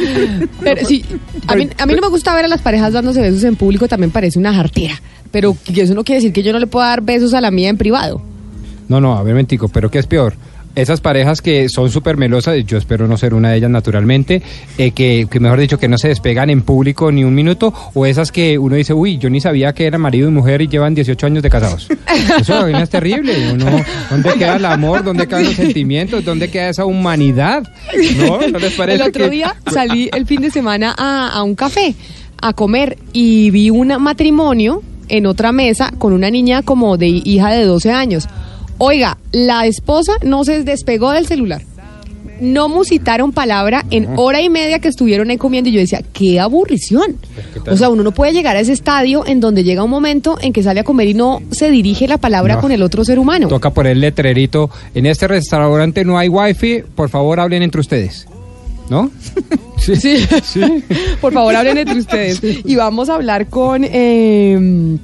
Pero 0.63 0.87
sí, 0.87 1.05
a 1.47 1.55
mí, 1.55 1.69
a 1.79 1.87
mí 1.87 1.95
no 1.95 2.03
me 2.03 2.09
gusta 2.09 2.35
ver 2.35 2.45
a 2.45 2.49
las 2.49 2.61
parejas 2.61 2.93
dándose 2.93 3.21
besos 3.21 3.45
en 3.45 3.57
público, 3.57 3.89
también 3.89 4.11
parece 4.11 4.39
una 4.39 4.55
jartera. 4.55 5.01
Pero 5.31 5.57
eso 5.75 5.95
no 5.95 6.05
quiere 6.05 6.21
decir 6.21 6.33
que 6.33 6.43
yo 6.43 6.53
no 6.53 6.59
le 6.59 6.67
pueda 6.67 6.87
dar 6.89 7.03
besos 7.03 7.35
a 7.35 7.41
la 7.41 7.51
mía 7.51 7.69
en 7.69 7.77
privado. 7.77 8.21
No, 8.89 9.01
no, 9.01 9.17
a 9.19 9.23
ver, 9.23 9.35
mentico, 9.35 9.69
pero 9.69 9.91
¿qué 9.91 9.99
es 9.99 10.07
peor? 10.07 10.35
Esas 10.79 11.01
parejas 11.01 11.43
que 11.43 11.69
son 11.69 11.91
súper 11.91 12.17
melosas, 12.17 12.57
yo 12.65 12.79
espero 12.79 13.09
no 13.09 13.17
ser 13.17 13.35
una 13.35 13.51
de 13.51 13.57
ellas 13.59 13.71
naturalmente, 13.71 14.43
eh, 14.79 14.93
que, 14.93 15.27
que 15.31 15.41
mejor 15.41 15.59
dicho 15.59 15.79
que 15.79 15.89
no 15.89 15.99
se 15.99 16.07
despegan 16.09 16.51
en 16.51 16.63
público 16.63 17.11
ni 17.11 17.25
un 17.25 17.35
minuto, 17.35 17.75
o 17.95 18.07
esas 18.07 18.31
que 18.31 18.57
uno 18.59 18.77
dice, 18.77 18.95
uy, 18.95 19.19
yo 19.19 19.29
ni 19.29 19.41
sabía 19.41 19.73
que 19.73 19.87
eran 19.87 20.01
marido 20.01 20.29
y 20.29 20.31
mujer 20.33 20.63
y 20.63 20.69
llevan 20.69 20.95
18 20.95 21.27
años 21.27 21.43
de 21.43 21.51
casados. 21.51 21.89
Eso 22.41 22.63
vaina 22.63 22.83
es 22.85 22.91
terrible. 22.91 23.35
Uno, 23.55 23.67
¿Dónde 24.11 24.33
queda 24.35 24.57
el 24.57 24.65
amor? 24.65 25.03
¿Dónde 25.03 25.27
quedan 25.27 25.45
los 25.47 25.55
sentimientos? 25.55 26.25
¿Dónde 26.25 26.49
queda 26.49 26.69
esa 26.69 26.85
humanidad? 26.85 27.65
¿No? 28.17 28.39
¿No 28.49 28.59
les 28.61 28.73
parece 28.75 29.03
El 29.03 29.09
otro 29.09 29.25
que- 29.25 29.31
día 29.31 29.57
salí 29.73 30.09
el 30.13 30.27
fin 30.27 30.41
de 30.43 30.51
semana 30.51 30.95
a, 30.97 31.31
a 31.31 31.43
un 31.43 31.55
café 31.57 31.95
a 32.41 32.53
comer 32.53 32.97
y 33.13 33.51
vi 33.51 33.71
un 33.71 33.89
matrimonio 34.01 34.83
en 35.09 35.27
otra 35.27 35.51
mesa 35.51 35.93
con 35.99 36.13
una 36.13 36.31
niña 36.31 36.63
como 36.63 36.97
de 36.97 37.09
hija 37.09 37.51
de 37.51 37.65
12 37.65 37.91
años. 37.91 38.29
Oiga, 38.79 39.19
la 39.33 39.67
esposa 39.67 40.13
no 40.23 40.45
se 40.45 40.63
despegó 40.65 41.11
del 41.13 41.27
celular. 41.27 41.63
No 42.41 42.69
musitaron 42.69 43.33
palabra 43.33 43.85
en 43.91 44.11
hora 44.15 44.41
y 44.41 44.49
media 44.49 44.79
que 44.79 44.87
estuvieron 44.87 45.29
ahí 45.29 45.37
comiendo 45.39 45.71
y 45.71 45.73
yo 45.73 45.81
decía, 45.81 46.03
qué 46.13 46.39
aburrición. 46.39 47.17
O 47.69 47.77
sea, 47.77 47.89
uno 47.89 48.05
no 48.05 48.13
puede 48.13 48.33
llegar 48.33 48.55
a 48.57 48.61
ese 48.61 48.73
estadio 48.73 49.27
en 49.27 49.41
donde 49.41 49.65
llega 49.65 49.83
un 49.83 49.91
momento 49.91 50.39
en 50.41 50.53
que 50.53 50.63
sale 50.63 50.79
a 50.79 50.85
comer 50.85 51.09
y 51.09 51.15
no 51.15 51.43
se 51.51 51.69
dirige 51.73 52.07
la 52.07 52.19
palabra 52.19 52.55
No. 52.55 52.61
con 52.61 52.71
el 52.71 52.83
otro 52.83 53.05
ser 53.05 53.19
humano. 53.19 53.49
Toca 53.49 53.71
por 53.71 53.89
el 53.89 54.01
letrerito, 54.01 54.71
en 54.95 55.07
este 55.07 55.27
restaurante 55.27 56.05
no 56.05 56.17
hay 56.17 56.29
wifi, 56.29 56.83
por 56.95 57.09
favor 57.09 57.41
hablen 57.41 57.63
entre 57.65 57.81
ustedes. 57.81 58.29
¿No? 58.89 59.11
Sí, 59.79 59.95
Por 61.21 61.33
favor, 61.33 61.55
hablen 61.57 61.79
entre 61.79 61.99
ustedes. 62.01 62.41
Y 62.43 62.75
vamos 62.77 63.09
a 63.09 63.15
hablar 63.15 63.47
con. 63.47 63.85
eh, 63.85 64.99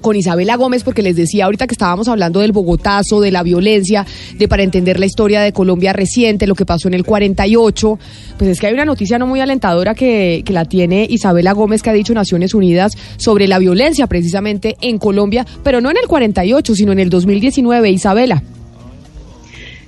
con 0.00 0.16
Isabela 0.16 0.56
Gómez, 0.56 0.84
porque 0.84 1.02
les 1.02 1.16
decía 1.16 1.46
ahorita 1.46 1.66
que 1.66 1.74
estábamos 1.74 2.08
hablando 2.08 2.40
del 2.40 2.52
Bogotazo, 2.52 3.20
de 3.20 3.30
la 3.30 3.42
violencia, 3.42 4.06
de 4.36 4.48
para 4.48 4.62
entender 4.62 5.00
la 5.00 5.06
historia 5.06 5.40
de 5.40 5.52
Colombia 5.52 5.92
reciente, 5.92 6.46
lo 6.46 6.54
que 6.54 6.66
pasó 6.66 6.88
en 6.88 6.94
el 6.94 7.04
48, 7.04 7.98
pues 8.38 8.50
es 8.50 8.60
que 8.60 8.66
hay 8.66 8.74
una 8.74 8.84
noticia 8.84 9.18
no 9.18 9.26
muy 9.26 9.40
alentadora 9.40 9.94
que, 9.94 10.42
que 10.44 10.52
la 10.52 10.64
tiene 10.64 11.06
Isabela 11.08 11.52
Gómez, 11.52 11.82
que 11.82 11.90
ha 11.90 11.94
dicho 11.94 12.14
Naciones 12.14 12.54
Unidas 12.54 12.92
sobre 13.16 13.48
la 13.48 13.58
violencia 13.58 14.06
precisamente 14.06 14.76
en 14.80 14.98
Colombia, 14.98 15.46
pero 15.62 15.80
no 15.80 15.90
en 15.90 15.96
el 15.96 16.06
48, 16.06 16.74
sino 16.74 16.92
en 16.92 16.98
el 16.98 17.10
2019. 17.10 17.90
Isabela. 17.90 18.42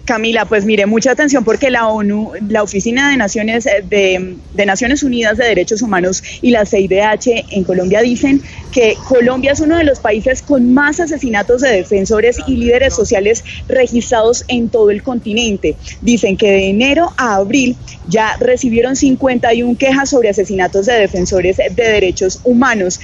Camila, 0.09 0.47
pues 0.47 0.65
mire, 0.65 0.87
mucha 0.87 1.11
atención 1.11 1.45
porque 1.45 1.69
la 1.69 1.89
ONU, 1.89 2.33
la 2.49 2.63
Oficina 2.63 3.11
de 3.11 3.19
Naciones 3.19 3.67
eh, 3.67 3.85
de, 3.85 4.65
Naciones 4.65 5.03
Unidas 5.03 5.37
de 5.37 5.45
Derechos 5.45 5.83
Humanos 5.83 6.23
y 6.41 6.51
la 6.51 6.65
CIDH 6.65 7.45
en 7.51 7.63
Colombia 7.63 8.01
dicen 8.01 8.41
que 8.73 8.97
Colombia 9.07 9.53
es 9.53 9.61
uno 9.61 9.77
de 9.77 9.85
los 9.85 10.01
países 10.01 10.41
con 10.41 10.73
más 10.73 10.99
asesinatos 10.99 11.61
de 11.61 11.73
defensores 11.73 12.39
y 12.47 12.57
líderes 12.57 12.95
sociales 12.95 13.45
registrados 13.69 14.47
en 14.49 14.71
todo 14.71 14.91
el 14.91 15.03
continente. 15.03 15.77
Dicen 16.01 16.39
que 16.39 16.53
de 16.53 16.71
enero 16.71 17.13
a 17.19 17.35
abril 17.35 17.77
ya 18.09 18.35
recibieron 18.41 18.97
51 18.97 19.77
quejas 19.77 20.09
sobre 20.09 20.31
asesinatos 20.31 20.87
de 20.87 20.95
defensores 20.95 21.59
de 21.59 21.85
derechos 21.85 22.41
humanos. 22.45 22.99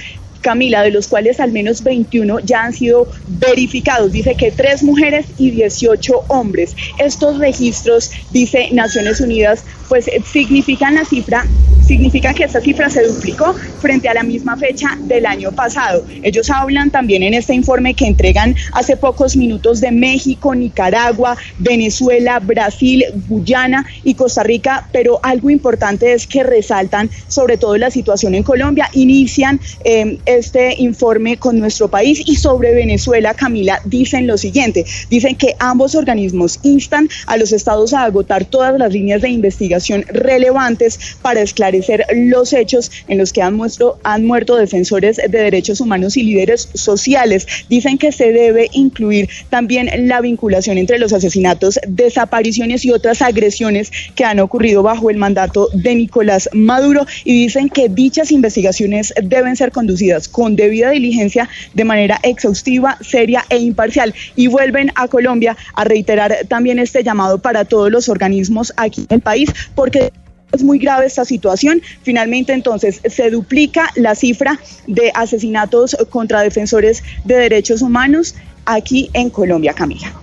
Camila, 0.45 0.83
de 0.83 0.91
los 0.91 1.07
cuales 1.07 1.39
al 1.39 1.51
menos 1.51 1.81
21 1.81 2.37
ya 2.41 2.65
han 2.65 2.71
sido 2.71 3.07
verificados. 3.25 4.11
Dice 4.11 4.35
que 4.35 4.51
tres 4.51 4.83
mujeres 4.83 5.25
y 5.39 5.49
18 5.49 6.25
hombres. 6.27 6.75
Estos 6.99 7.39
registros, 7.39 8.11
dice 8.29 8.69
Naciones 8.71 9.21
Unidas, 9.21 9.65
pues 9.87 10.07
eh, 10.07 10.21
significan 10.31 10.95
la 10.95 11.05
cifra, 11.05 11.45
significa 11.85 12.33
que 12.33 12.43
esta 12.43 12.61
cifra 12.61 12.89
se 12.89 13.03
duplicó 13.03 13.53
frente 13.53 14.09
a 14.09 14.13
la 14.13 14.23
misma 14.23 14.57
fecha 14.57 14.97
del 15.01 15.25
año 15.25 15.51
pasado. 15.51 16.03
Ellos 16.23 16.49
hablan 16.49 16.89
también 16.89 17.23
en 17.23 17.33
este 17.33 17.53
informe 17.53 17.93
que 17.93 18.07
entregan 18.07 18.55
hace 18.73 18.97
pocos 18.97 19.35
minutos 19.35 19.81
de 19.81 19.91
México, 19.91 20.55
Nicaragua, 20.55 21.37
Venezuela, 21.59 22.39
Brasil, 22.39 23.05
Guyana 23.27 23.85
y 24.03 24.15
Costa 24.15 24.43
Rica, 24.43 24.87
pero 24.91 25.19
algo 25.21 25.49
importante 25.49 26.13
es 26.13 26.25
que 26.27 26.43
resaltan 26.43 27.09
sobre 27.27 27.57
todo 27.57 27.77
la 27.77 27.91
situación 27.91 28.35
en 28.35 28.43
Colombia. 28.43 28.89
Inician 28.93 29.59
eh, 29.83 30.17
este 30.25 30.75
informe 30.81 31.37
con 31.37 31.59
nuestro 31.59 31.87
país 31.87 32.21
y 32.25 32.35
sobre 32.37 32.73
Venezuela, 32.73 33.33
Camila, 33.33 33.81
dicen 33.85 34.25
lo 34.25 34.37
siguiente. 34.37 34.85
Dicen 35.09 35.35
que 35.35 35.55
ambos 35.59 35.95
organismos 35.95 36.59
instan 36.63 37.09
a 37.27 37.37
los 37.37 37.51
estados 37.51 37.93
a 37.93 38.03
agotar 38.03 38.45
todas 38.45 38.77
las 38.77 38.91
líneas 38.91 39.21
de 39.21 39.29
investigación 39.29 39.74
investigación 39.75 40.05
relevantes 40.07 41.17
para 41.21 41.41
esclarecer 41.41 42.05
los 42.15 42.53
hechos 42.53 42.91
en 43.07 43.17
los 43.17 43.33
que 43.33 43.41
han, 43.41 43.57
muestro- 43.57 43.97
han 44.03 44.25
muerto 44.25 44.55
defensores 44.55 45.17
de 45.17 45.27
derechos 45.27 45.81
humanos 45.81 46.17
y 46.17 46.23
líderes 46.23 46.69
sociales. 46.73 47.47
Dicen 47.69 47.97
que 47.97 48.11
se 48.11 48.31
debe 48.31 48.69
incluir 48.73 49.29
también 49.49 49.89
la 50.07 50.21
vinculación 50.21 50.77
entre 50.77 50.99
los 50.99 51.13
asesinatos, 51.13 51.79
desapariciones 51.87 52.85
y 52.85 52.91
otras 52.91 53.21
agresiones 53.21 53.91
que 54.15 54.25
han 54.25 54.39
ocurrido 54.39 54.83
bajo 54.83 55.09
el 55.09 55.17
mandato 55.17 55.69
de 55.73 55.95
Nicolás 55.95 56.49
Maduro 56.53 57.05
y 57.23 57.33
dicen 57.43 57.69
que 57.69 57.89
dichas 57.89 58.31
investigaciones 58.31 59.13
deben 59.21 59.55
ser 59.55 59.71
conducidas 59.71 60.27
con 60.27 60.55
debida 60.55 60.91
diligencia 60.91 61.49
de 61.73 61.83
manera 61.83 62.19
exhaustiva, 62.23 62.97
seria 63.01 63.43
e 63.49 63.57
imparcial. 63.57 64.13
Y 64.35 64.47
vuelven 64.47 64.91
a 64.95 65.07
Colombia 65.07 65.57
a 65.73 65.83
reiterar 65.83 66.37
también 66.47 66.79
este 66.79 67.03
llamado 67.03 67.39
para 67.39 67.65
todos 67.65 67.91
los 67.91 68.09
organismos 68.09 68.73
aquí 68.77 69.01
en 69.09 69.15
el 69.15 69.21
país, 69.21 69.49
porque 69.73 70.11
es 70.51 70.63
muy 70.63 70.79
grave 70.79 71.05
esta 71.05 71.25
situación. 71.25 71.81
Finalmente, 72.03 72.53
entonces, 72.53 73.01
se 73.05 73.29
duplica 73.29 73.89
la 73.95 74.15
cifra 74.15 74.59
de 74.87 75.11
asesinatos 75.13 75.95
contra 76.09 76.41
defensores 76.41 77.03
de 77.23 77.35
derechos 77.35 77.81
humanos 77.81 78.35
aquí 78.65 79.09
en 79.13 79.29
Colombia, 79.29 79.73
Camila. 79.73 80.13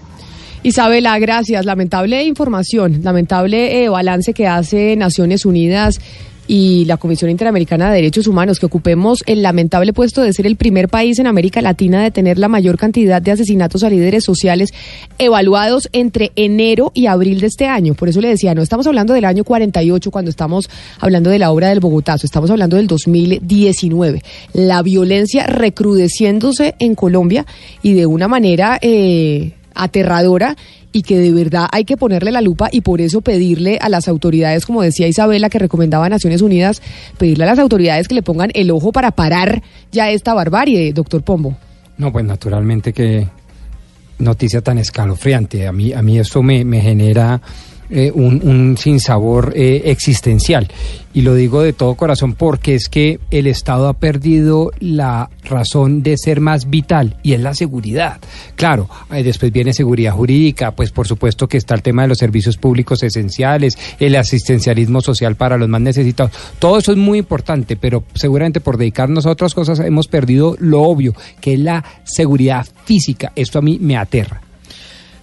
Isabela, 0.62 1.18
gracias. 1.18 1.64
Lamentable 1.64 2.22
información, 2.22 3.01
lamentable 3.03 3.84
eh, 3.84 3.88
balance 3.88 4.32
que 4.32 4.47
hace 4.47 4.95
Naciones 4.97 5.45
Unidas 5.45 5.99
y 6.47 6.84
la 6.86 6.97
Comisión 6.97 7.30
Interamericana 7.30 7.88
de 7.88 7.97
Derechos 7.97 8.26
Humanos, 8.26 8.59
que 8.59 8.66
ocupemos 8.66 9.22
el 9.26 9.43
lamentable 9.43 9.93
puesto 9.93 10.22
de 10.22 10.32
ser 10.32 10.47
el 10.47 10.57
primer 10.57 10.88
país 10.88 11.18
en 11.18 11.26
América 11.26 11.62
Latina 11.62 12.03
de 12.03 12.11
tener 12.11 12.38
la 12.38 12.49
mayor 12.49 12.76
cantidad 12.76 13.22
de 13.22 13.30
asesinatos 13.30 13.84
a 13.84 13.90
líderes 13.90 14.24
sociales 14.24 14.70
evaluados 15.18 15.88
entre 15.93 16.32
enero 16.36 16.90
y 16.95 17.07
abril 17.07 17.40
de 17.40 17.47
este 17.47 17.66
año. 17.66 17.95
Por 17.95 18.09
eso 18.09 18.20
le 18.20 18.28
decía, 18.28 18.55
no 18.55 18.62
estamos 18.62 18.86
hablando 18.86 19.14
del 19.14 19.24
año 19.24 19.45
48 19.45 20.11
cuando 20.11 20.30
estamos 20.30 20.68
hablando 21.01 21.30
de 21.30 21.38
la 21.38 21.51
obra 21.51 21.68
del 21.68 21.80
Bogotazo, 21.80 22.26
estamos 22.26 22.51
hablando 22.51 22.76
del 22.76 22.86
2019. 22.86 24.22
La 24.53 24.82
violencia 24.82 25.47
recrudeciéndose 25.47 26.74
en 26.78 26.95
Colombia 26.95 27.47
y 27.82 27.95
de 27.95 28.07
una 28.07 28.28
manera... 28.28 28.78
Eh, 28.82 29.53
aterradora 29.74 30.56
y 30.92 31.02
que 31.02 31.18
de 31.18 31.32
verdad 31.32 31.66
hay 31.72 31.84
que 31.84 31.96
ponerle 31.96 32.30
la 32.30 32.40
lupa 32.40 32.68
y 32.70 32.82
por 32.82 33.00
eso 33.00 33.20
pedirle 33.20 33.78
a 33.80 33.88
las 33.88 34.08
autoridades, 34.08 34.66
como 34.66 34.82
decía 34.82 35.08
Isabela, 35.08 35.48
que 35.48 35.58
recomendaba 35.58 36.06
a 36.06 36.08
Naciones 36.08 36.42
Unidas, 36.42 36.82
pedirle 37.18 37.44
a 37.44 37.48
las 37.48 37.58
autoridades 37.58 38.08
que 38.08 38.14
le 38.14 38.22
pongan 38.22 38.50
el 38.54 38.70
ojo 38.70 38.92
para 38.92 39.10
parar 39.10 39.62
ya 39.90 40.10
esta 40.10 40.34
barbarie, 40.34 40.92
doctor 40.92 41.22
Pombo. 41.22 41.56
No, 41.98 42.12
pues 42.12 42.24
naturalmente 42.24 42.92
que 42.92 43.28
noticia 44.18 44.60
tan 44.60 44.78
escalofriante. 44.78 45.66
A 45.66 45.72
mí, 45.72 45.92
a 45.92 46.02
mí 46.02 46.18
esto 46.18 46.42
me, 46.42 46.64
me 46.64 46.80
genera 46.80 47.40
eh, 47.91 48.11
un, 48.14 48.76
sinsabor 48.78 49.53
eh, 49.55 49.83
existencial. 49.87 50.68
Y 51.14 51.20
lo 51.20 51.35
digo 51.35 51.61
de 51.61 51.74
todo 51.74 51.95
corazón 51.95 52.35
porque 52.35 52.74
es 52.74 52.89
que 52.89 53.20
el 53.30 53.47
Estado 53.47 53.89
ha 53.89 53.93
perdido 53.93 54.70
la 54.80 55.28
razón 55.45 56.03
de 56.03 56.16
ser 56.16 56.41
más 56.41 56.70
vital 56.70 57.16
y 57.22 57.35
es 57.35 57.41
la 57.41 57.55
seguridad. 57.55 58.18
Claro, 58.57 58.89
eh, 59.12 59.22
después 59.22 59.53
viene 59.53 59.74
seguridad 59.74 60.12
jurídica, 60.12 60.70
pues 60.70 60.91
por 60.91 61.07
supuesto 61.07 61.49
que 61.49 61.59
está 61.59 61.74
el 61.74 61.83
tema 61.83 62.03
de 62.03 62.09
los 62.09 62.18
servicios 62.18 62.57
públicos 62.57 63.03
esenciales, 63.03 63.76
el 64.01 64.16
asistencialismo 64.16 65.03
social 65.03 65.35
para 65.37 65.59
los 65.59 65.68
más 65.68 65.83
necesitados. 65.83 66.33
Todo 66.59 66.78
eso 66.78 66.93
es 66.93 66.99
muy 66.99 67.18
importante, 67.18 67.76
pero 67.76 68.05
seguramente 68.14 68.61
por 68.61 68.78
dedicarnos 68.78 69.26
a 69.26 69.30
otras 69.30 69.55
cosas 69.55 69.80
hemos 69.80 70.09
perdido 70.09 70.57
lo 70.61 70.83
obvio, 70.83 71.14
que 71.41 71.55
es 71.55 71.61
la 71.61 71.85
seguridad 72.05 72.66
física. 72.85 73.33
Esto 73.37 73.59
a 73.59 73.62
mí 73.62 73.78
me 73.80 73.99
aterra. 73.99 74.41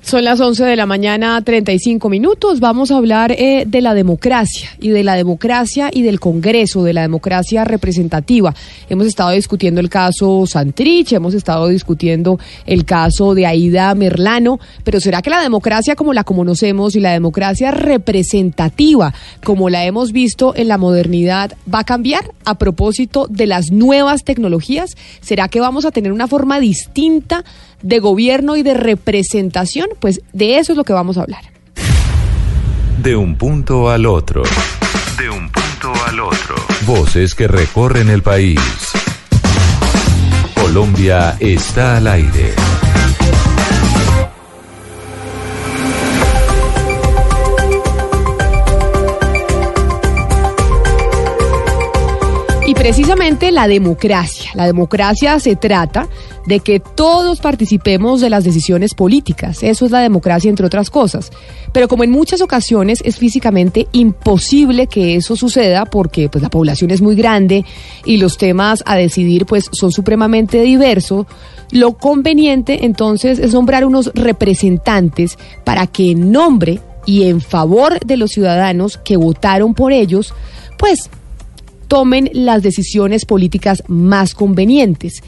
Son 0.01 0.23
las 0.23 0.39
11 0.39 0.63
de 0.63 0.75
la 0.75 0.85
mañana, 0.85 1.39
35 1.41 2.09
minutos. 2.09 2.61
Vamos 2.61 2.89
a 2.89 2.97
hablar 2.97 3.31
eh, 3.33 3.65
de 3.67 3.81
la 3.81 3.93
democracia 3.93 4.69
y 4.79 4.89
de 4.89 5.03
la 5.03 5.15
democracia 5.15 5.91
y 5.93 6.01
del 6.01 6.19
Congreso, 6.19 6.83
de 6.83 6.93
la 6.93 7.01
democracia 7.01 7.63
representativa. 7.65 8.55
Hemos 8.89 9.05
estado 9.05 9.31
discutiendo 9.31 9.81
el 9.81 9.89
caso 9.89 10.47
Santrich, 10.47 11.11
hemos 11.11 11.33
estado 11.33 11.67
discutiendo 11.67 12.39
el 12.65 12.85
caso 12.85 13.35
de 13.35 13.45
Aida 13.45 13.93
Merlano, 13.93 14.59
pero 14.83 14.99
¿será 14.99 15.21
que 15.21 15.29
la 15.29 15.41
democracia 15.41 15.95
como 15.95 16.13
la 16.13 16.23
conocemos 16.23 16.95
y 16.95 17.01
la 17.01 17.11
democracia 17.11 17.69
representativa 17.69 19.13
como 19.43 19.69
la 19.69 19.85
hemos 19.85 20.11
visto 20.11 20.55
en 20.55 20.69
la 20.69 20.77
modernidad 20.77 21.51
va 21.71 21.79
a 21.79 21.83
cambiar 21.83 22.31
a 22.45 22.57
propósito 22.57 23.27
de 23.29 23.47
las 23.47 23.71
nuevas 23.71 24.23
tecnologías? 24.23 24.95
¿Será 25.21 25.49
que 25.49 25.59
vamos 25.59 25.85
a 25.85 25.91
tener 25.91 26.13
una 26.13 26.27
forma 26.27 26.59
distinta 26.59 27.43
de 27.81 27.99
gobierno 27.99 28.55
y 28.55 28.63
de 28.63 28.73
representación? 28.73 29.89
Pues 29.99 30.21
de 30.33 30.57
eso 30.57 30.73
es 30.73 30.77
lo 30.77 30.83
que 30.83 30.93
vamos 30.93 31.17
a 31.17 31.21
hablar. 31.21 31.43
De 33.01 33.15
un 33.15 33.35
punto 33.35 33.89
al 33.89 34.05
otro. 34.05 34.43
De 35.17 35.29
un 35.29 35.49
punto 35.49 35.93
al 36.05 36.19
otro. 36.19 36.55
Voces 36.85 37.33
que 37.35 37.47
recorren 37.47 38.09
el 38.09 38.21
país. 38.21 38.59
Colombia 40.53 41.37
está 41.39 41.97
al 41.97 42.07
aire. 42.07 42.53
Y 52.69 52.75
precisamente 52.75 53.51
la 53.51 53.67
democracia. 53.67 54.51
La 54.53 54.67
democracia 54.67 55.39
se 55.39 55.55
trata 55.55 56.07
de 56.49 56.61
que 56.61 56.79
todos 56.79 57.41
participemos 57.41 58.21
de 58.21 58.29
las 58.31 58.43
decisiones 58.43 58.95
políticas. 58.95 59.61
Eso 59.61 59.85
es 59.85 59.91
la 59.91 59.99
democracia, 59.99 60.49
entre 60.49 60.65
otras 60.65 60.89
cosas. 60.89 61.29
Pero 61.71 61.87
como 61.87 62.03
en 62.03 62.09
muchas 62.09 62.41
ocasiones 62.41 63.03
es 63.05 63.17
físicamente 63.17 63.87
imposible 63.91 64.87
que 64.87 65.15
eso 65.15 65.35
suceda 65.35 65.85
porque 65.85 66.27
pues, 66.27 66.41
la 66.41 66.49
población 66.49 66.89
es 66.89 67.01
muy 67.01 67.15
grande 67.15 67.65
y 68.03 68.17
los 68.17 68.39
temas 68.39 68.81
a 68.87 68.95
decidir 68.95 69.45
pues, 69.45 69.69
son 69.71 69.91
supremamente 69.91 70.59
diversos, 70.63 71.27
lo 71.69 71.93
conveniente 71.97 72.83
entonces 72.83 73.37
es 73.37 73.53
nombrar 73.53 73.85
unos 73.85 74.11
representantes 74.15 75.37
para 75.63 75.85
que 75.85 76.09
en 76.11 76.31
nombre 76.31 76.79
y 77.05 77.25
en 77.25 77.41
favor 77.41 77.99
de 77.99 78.17
los 78.17 78.31
ciudadanos 78.31 78.97
que 78.97 79.17
votaron 79.17 79.75
por 79.75 79.91
ellos, 79.91 80.33
pues 80.79 81.11
tomen 81.87 82.29
las 82.33 82.63
decisiones 82.63 83.25
políticas 83.25 83.83
más 83.87 84.33
convenientes. 84.33 85.21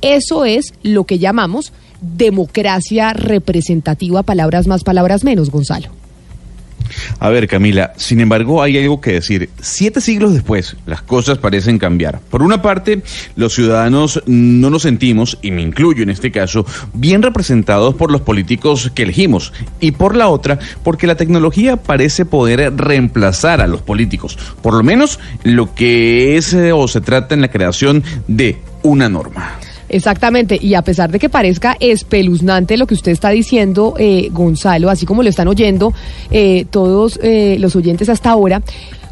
Eso 0.00 0.44
es 0.44 0.74
lo 0.82 1.04
que 1.04 1.18
llamamos 1.18 1.72
democracia 2.00 3.12
representativa, 3.12 4.22
palabras 4.22 4.66
más, 4.66 4.84
palabras 4.84 5.24
menos, 5.24 5.50
Gonzalo. 5.50 5.88
A 7.18 7.30
ver, 7.30 7.48
Camila, 7.48 7.92
sin 7.96 8.20
embargo, 8.20 8.62
hay 8.62 8.78
algo 8.78 9.00
que 9.00 9.12
decir. 9.12 9.50
Siete 9.60 10.00
siglos 10.00 10.34
después, 10.34 10.76
las 10.86 11.02
cosas 11.02 11.38
parecen 11.38 11.78
cambiar. 11.78 12.20
Por 12.30 12.42
una 12.42 12.62
parte, 12.62 13.02
los 13.34 13.54
ciudadanos 13.54 14.22
no 14.26 14.70
nos 14.70 14.82
sentimos, 14.82 15.38
y 15.42 15.50
me 15.50 15.62
incluyo 15.62 16.02
en 16.02 16.10
este 16.10 16.30
caso, 16.30 16.66
bien 16.94 17.22
representados 17.22 17.94
por 17.94 18.10
los 18.10 18.20
políticos 18.20 18.90
que 18.94 19.02
elegimos. 19.02 19.52
Y 19.80 19.92
por 19.92 20.16
la 20.16 20.28
otra, 20.28 20.58
porque 20.82 21.06
la 21.06 21.16
tecnología 21.16 21.76
parece 21.76 22.24
poder 22.24 22.76
reemplazar 22.76 23.60
a 23.60 23.66
los 23.66 23.82
políticos. 23.82 24.38
Por 24.62 24.74
lo 24.74 24.82
menos 24.82 25.18
lo 25.42 25.74
que 25.74 26.36
es 26.36 26.52
eh, 26.52 26.72
o 26.72 26.86
se 26.88 27.00
trata 27.00 27.34
en 27.34 27.40
la 27.40 27.50
creación 27.50 28.04
de 28.28 28.58
una 28.82 29.08
norma. 29.08 29.58
Exactamente, 29.88 30.58
y 30.60 30.74
a 30.74 30.82
pesar 30.82 31.10
de 31.10 31.18
que 31.18 31.28
parezca 31.28 31.76
espeluznante 31.78 32.76
lo 32.76 32.86
que 32.86 32.94
usted 32.94 33.12
está 33.12 33.30
diciendo, 33.30 33.94
eh, 33.98 34.28
Gonzalo, 34.32 34.90
así 34.90 35.06
como 35.06 35.22
lo 35.22 35.28
están 35.28 35.48
oyendo 35.48 35.92
eh, 36.30 36.66
todos 36.70 37.20
eh, 37.22 37.56
los 37.60 37.76
oyentes 37.76 38.08
hasta 38.08 38.30
ahora, 38.30 38.62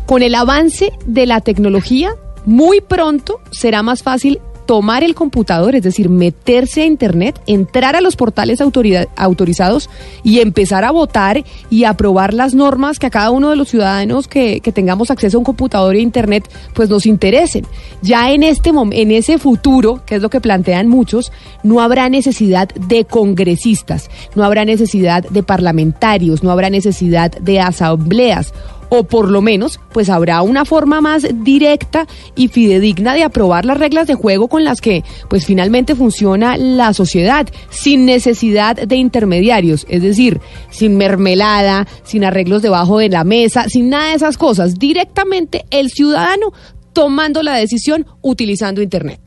con 0.07 0.22
el 0.22 0.35
avance 0.35 0.93
de 1.07 1.27
la 1.27 1.41
tecnología, 1.41 2.14
muy 2.45 2.81
pronto 2.81 3.41
será 3.51 3.83
más 3.83 4.03
fácil 4.03 4.41
tomar 4.66 5.04
el 5.04 5.14
computador, 5.14 5.74
es 5.74 5.82
decir, 5.82 6.08
meterse 6.08 6.82
a 6.82 6.86
Internet, 6.86 7.40
entrar 7.46 7.96
a 7.96 8.00
los 8.00 8.16
portales 8.16 8.60
autorizados 8.60 9.90
y 10.22 10.40
empezar 10.40 10.84
a 10.84 10.90
votar 10.90 11.44
y 11.70 11.84
aprobar 11.84 12.34
las 12.34 12.54
normas 12.54 12.98
que 12.98 13.06
a 13.06 13.10
cada 13.10 13.30
uno 13.30 13.50
de 13.50 13.56
los 13.56 13.68
ciudadanos 13.68 14.28
que, 14.28 14.60
que 14.60 14.72
tengamos 14.72 15.10
acceso 15.10 15.36
a 15.36 15.40
un 15.40 15.44
computador 15.44 15.94
e 15.96 16.00
Internet, 16.00 16.48
pues 16.74 16.88
nos 16.88 17.06
interesen. 17.06 17.66
Ya 18.02 18.30
en, 18.30 18.42
este 18.42 18.70
en 18.70 19.10
ese 19.10 19.38
futuro, 19.38 20.02
que 20.06 20.16
es 20.16 20.22
lo 20.22 20.30
que 20.30 20.40
plantean 20.40 20.88
muchos, 20.88 21.32
no 21.62 21.80
habrá 21.80 22.08
necesidad 22.08 22.68
de 22.68 23.04
congresistas, 23.04 24.10
no 24.34 24.44
habrá 24.44 24.64
necesidad 24.64 25.22
de 25.28 25.42
parlamentarios, 25.42 26.42
no 26.42 26.50
habrá 26.50 26.70
necesidad 26.70 27.30
de 27.30 27.60
asambleas 27.60 28.52
o 28.89 29.05
por 29.05 29.30
lo 29.30 29.43
menos 29.43 29.80
pues 29.93 30.09
habrá 30.09 30.43
una 30.43 30.64
forma 30.64 31.01
más 31.01 31.26
directa 31.43 32.07
y 32.35 32.49
fidedigna 32.49 33.14
de 33.14 33.24
aprobar 33.24 33.64
las 33.64 33.78
reglas 33.78 34.07
de 34.07 34.14
juego 34.14 34.49
con 34.49 34.64
las 34.64 34.80
que 34.80 35.05
pues 35.28 35.47
finalmente 35.47 35.95
funciona 35.95 36.57
la 36.57 36.93
sociedad 36.93 37.47
sin 37.70 38.07
necesidad 38.07 38.76
de 38.76 38.97
intermediarios, 38.97 39.87
es 39.89 40.03
decir, 40.03 40.41
sin 40.70 40.97
mermelada, 40.97 41.87
sin 42.05 42.24
arreglos 42.24 42.62
debajo 42.62 42.99
de 42.99 43.09
la 43.09 43.24
mesa, 43.24 43.68
sin 43.68 43.91
nada 43.91 44.11
de 44.11 44.16
esas 44.16 44.37
cosas, 44.37 44.78
directamente 44.78 45.64
el 45.70 45.91
ciudadano 45.91 46.53
tomando 46.93 47.43
la 47.43 47.55
decisión 47.57 48.07
utilizando 48.22 48.80
internet. 48.80 49.20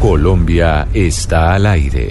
Colombia 0.00 0.88
está 0.94 1.54
al 1.54 1.66
aire. 1.66 2.10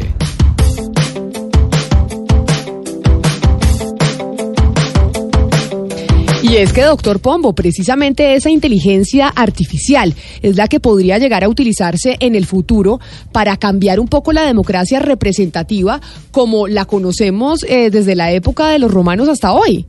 Y 6.49 6.55
es 6.55 6.71
que, 6.71 6.83
doctor 6.83 7.19
Pombo, 7.19 7.53
precisamente 7.53 8.35
esa 8.35 8.49
inteligencia 8.49 9.27
artificial 9.27 10.13
es 10.41 10.55
la 10.55 10.69
que 10.69 10.79
podría 10.79 11.17
llegar 11.17 11.43
a 11.43 11.49
utilizarse 11.49 12.15
en 12.21 12.35
el 12.35 12.45
futuro 12.45 13.01
para 13.33 13.57
cambiar 13.57 13.99
un 13.99 14.07
poco 14.07 14.31
la 14.31 14.43
democracia 14.43 14.99
representativa 14.99 15.99
como 16.31 16.69
la 16.69 16.85
conocemos 16.85 17.63
eh, 17.63 17.89
desde 17.89 18.15
la 18.15 18.31
época 18.31 18.69
de 18.69 18.79
los 18.79 18.91
romanos 18.91 19.27
hasta 19.27 19.51
hoy. 19.51 19.87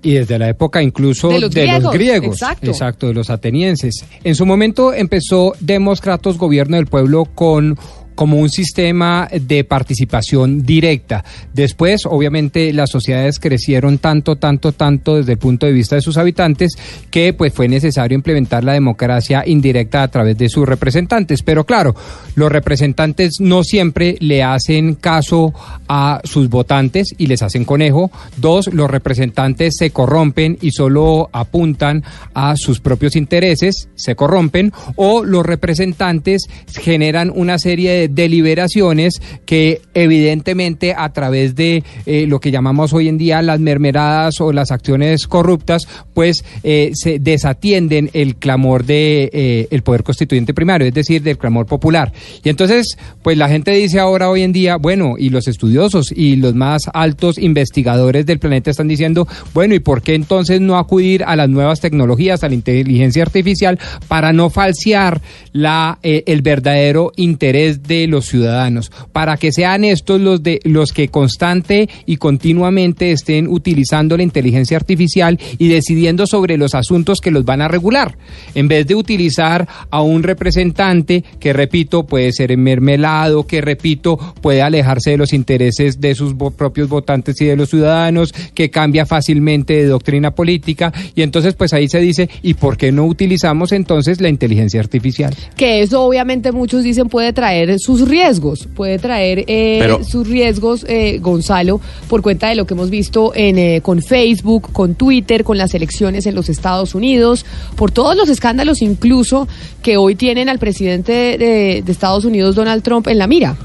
Y 0.00 0.12
desde 0.12 0.38
la 0.38 0.48
época 0.48 0.80
incluso 0.80 1.28
De 1.28 1.40
los 1.40 1.50
griegos, 1.50 2.34
exacto. 2.34 2.70
exacto, 2.70 3.08
de 3.08 3.14
los 3.14 3.30
atenienses. 3.30 4.04
En 4.22 4.36
su 4.36 4.46
momento 4.46 4.94
empezó 4.94 5.54
Demócratos 5.58 6.38
Gobierno 6.38 6.76
del 6.76 6.86
Pueblo 6.86 7.24
con 7.24 7.76
como 8.18 8.38
un 8.38 8.50
sistema 8.50 9.28
de 9.30 9.62
participación 9.62 10.64
directa. 10.66 11.24
Después, 11.54 12.00
obviamente, 12.04 12.72
las 12.72 12.90
sociedades 12.90 13.38
crecieron 13.38 13.98
tanto, 13.98 14.34
tanto, 14.34 14.72
tanto 14.72 15.14
desde 15.14 15.34
el 15.34 15.38
punto 15.38 15.66
de 15.66 15.72
vista 15.72 15.94
de 15.94 16.02
sus 16.02 16.16
habitantes 16.16 16.72
que 17.12 17.32
pues 17.32 17.52
fue 17.52 17.68
necesario 17.68 18.16
implementar 18.16 18.64
la 18.64 18.72
democracia 18.72 19.44
indirecta 19.46 20.02
a 20.02 20.08
través 20.08 20.36
de 20.36 20.48
sus 20.48 20.66
representantes. 20.66 21.44
Pero 21.44 21.64
claro, 21.64 21.94
los 22.34 22.50
representantes 22.50 23.34
no 23.38 23.62
siempre 23.62 24.16
le 24.18 24.42
hacen 24.42 24.96
caso 24.96 25.54
a 25.86 26.20
sus 26.24 26.48
votantes 26.48 27.14
y 27.18 27.28
les 27.28 27.42
hacen 27.42 27.64
conejo. 27.64 28.10
Dos, 28.36 28.74
los 28.74 28.90
representantes 28.90 29.76
se 29.78 29.92
corrompen 29.92 30.58
y 30.60 30.72
solo 30.72 31.30
apuntan 31.32 32.02
a 32.34 32.56
sus 32.56 32.80
propios 32.80 33.14
intereses, 33.14 33.88
se 33.94 34.16
corrompen. 34.16 34.72
O 34.96 35.22
los 35.22 35.46
representantes 35.46 36.48
generan 36.74 37.30
una 37.32 37.60
serie 37.60 37.92
de 37.92 38.07
deliberaciones 38.08 39.20
que 39.44 39.80
evidentemente 39.94 40.94
a 40.96 41.12
través 41.12 41.54
de 41.54 41.82
eh, 42.06 42.26
lo 42.26 42.40
que 42.40 42.50
llamamos 42.50 42.92
hoy 42.92 43.08
en 43.08 43.18
día 43.18 43.42
las 43.42 43.60
mermeradas 43.60 44.40
o 44.40 44.52
las 44.52 44.70
acciones 44.70 45.26
corruptas, 45.26 45.86
pues 46.14 46.44
eh, 46.62 46.90
se 46.94 47.18
desatienden 47.18 48.10
el 48.12 48.36
clamor 48.36 48.84
de 48.84 49.30
eh, 49.32 49.68
el 49.70 49.82
poder 49.82 50.02
constituyente 50.02 50.54
primario, 50.54 50.86
es 50.86 50.94
decir, 50.94 51.22
del 51.22 51.38
clamor 51.38 51.66
popular. 51.66 52.12
Y 52.42 52.48
entonces, 52.48 52.96
pues 53.22 53.36
la 53.36 53.48
gente 53.48 53.70
dice 53.72 53.98
ahora 53.98 54.30
hoy 54.30 54.42
en 54.42 54.52
día, 54.52 54.76
bueno, 54.76 55.14
y 55.18 55.30
los 55.30 55.48
estudiosos 55.48 56.12
y 56.14 56.36
los 56.36 56.54
más 56.54 56.82
altos 56.92 57.38
investigadores 57.38 58.26
del 58.26 58.38
planeta 58.38 58.70
están 58.70 58.88
diciendo, 58.88 59.26
bueno, 59.54 59.74
¿y 59.74 59.80
por 59.80 60.02
qué 60.02 60.14
entonces 60.14 60.60
no 60.60 60.78
acudir 60.78 61.24
a 61.24 61.36
las 61.36 61.48
nuevas 61.48 61.80
tecnologías, 61.80 62.44
a 62.44 62.48
la 62.48 62.54
inteligencia 62.54 63.22
artificial 63.22 63.78
para 64.08 64.32
no 64.32 64.50
falsear 64.50 65.20
la 65.52 65.98
el 66.02 66.42
verdadero 66.42 67.12
interés 67.16 67.82
de 67.82 67.97
los 68.06 68.26
ciudadanos, 68.26 68.90
para 69.12 69.36
que 69.36 69.52
sean 69.52 69.84
estos 69.84 70.20
los 70.20 70.42
de 70.42 70.60
los 70.64 70.92
que 70.92 71.08
constante 71.08 71.88
y 72.06 72.16
continuamente 72.16 73.12
estén 73.12 73.48
utilizando 73.48 74.16
la 74.16 74.22
inteligencia 74.22 74.76
artificial 74.76 75.38
y 75.58 75.68
decidiendo 75.68 76.26
sobre 76.26 76.56
los 76.56 76.74
asuntos 76.74 77.20
que 77.20 77.30
los 77.30 77.44
van 77.44 77.62
a 77.62 77.68
regular, 77.68 78.16
en 78.54 78.68
vez 78.68 78.86
de 78.86 78.94
utilizar 78.94 79.66
a 79.90 80.02
un 80.02 80.22
representante 80.22 81.24
que 81.40 81.52
repito 81.52 82.06
puede 82.06 82.32
ser 82.32 82.56
mermelado, 82.56 83.46
que 83.46 83.60
repito 83.60 84.18
puede 84.40 84.62
alejarse 84.62 85.10
de 85.10 85.16
los 85.16 85.32
intereses 85.32 86.00
de 86.00 86.14
sus 86.14 86.34
propios 86.56 86.88
votantes 86.88 87.40
y 87.40 87.46
de 87.46 87.56
los 87.56 87.70
ciudadanos, 87.70 88.32
que 88.54 88.70
cambia 88.70 89.06
fácilmente 89.06 89.74
de 89.74 89.86
doctrina 89.86 90.34
política 90.34 90.92
y 91.14 91.22
entonces 91.22 91.54
pues 91.54 91.72
ahí 91.72 91.88
se 91.88 92.00
dice, 92.00 92.28
¿y 92.42 92.54
por 92.54 92.76
qué 92.76 92.92
no 92.92 93.06
utilizamos 93.06 93.72
entonces 93.72 94.20
la 94.20 94.28
inteligencia 94.28 94.80
artificial? 94.80 95.34
Que 95.56 95.82
eso 95.82 96.02
obviamente 96.02 96.52
muchos 96.52 96.82
dicen 96.82 97.08
puede 97.08 97.32
traer 97.32 97.70
sus 97.78 98.08
riesgos, 98.08 98.68
puede 98.74 98.98
traer 98.98 99.44
eh, 99.46 99.78
Pero- 99.80 100.04
sus 100.04 100.28
riesgos, 100.28 100.84
eh, 100.88 101.18
Gonzalo, 101.20 101.80
por 102.08 102.22
cuenta 102.22 102.48
de 102.48 102.54
lo 102.56 102.66
que 102.66 102.74
hemos 102.74 102.90
visto 102.90 103.32
en, 103.34 103.58
eh, 103.58 103.80
con 103.82 104.02
Facebook, 104.02 104.72
con 104.72 104.94
Twitter, 104.94 105.44
con 105.44 105.58
las 105.58 105.74
elecciones 105.74 106.26
en 106.26 106.34
los 106.34 106.48
Estados 106.48 106.94
Unidos, 106.94 107.44
por 107.76 107.90
todos 107.90 108.16
los 108.16 108.28
escándalos 108.28 108.82
incluso 108.82 109.48
que 109.82 109.96
hoy 109.96 110.14
tienen 110.14 110.48
al 110.48 110.58
presidente 110.58 111.12
de, 111.12 111.82
de 111.84 111.92
Estados 111.92 112.24
Unidos, 112.24 112.54
Donald 112.54 112.82
Trump, 112.82 113.06
en 113.08 113.18
la 113.18 113.26
mira. 113.26 113.56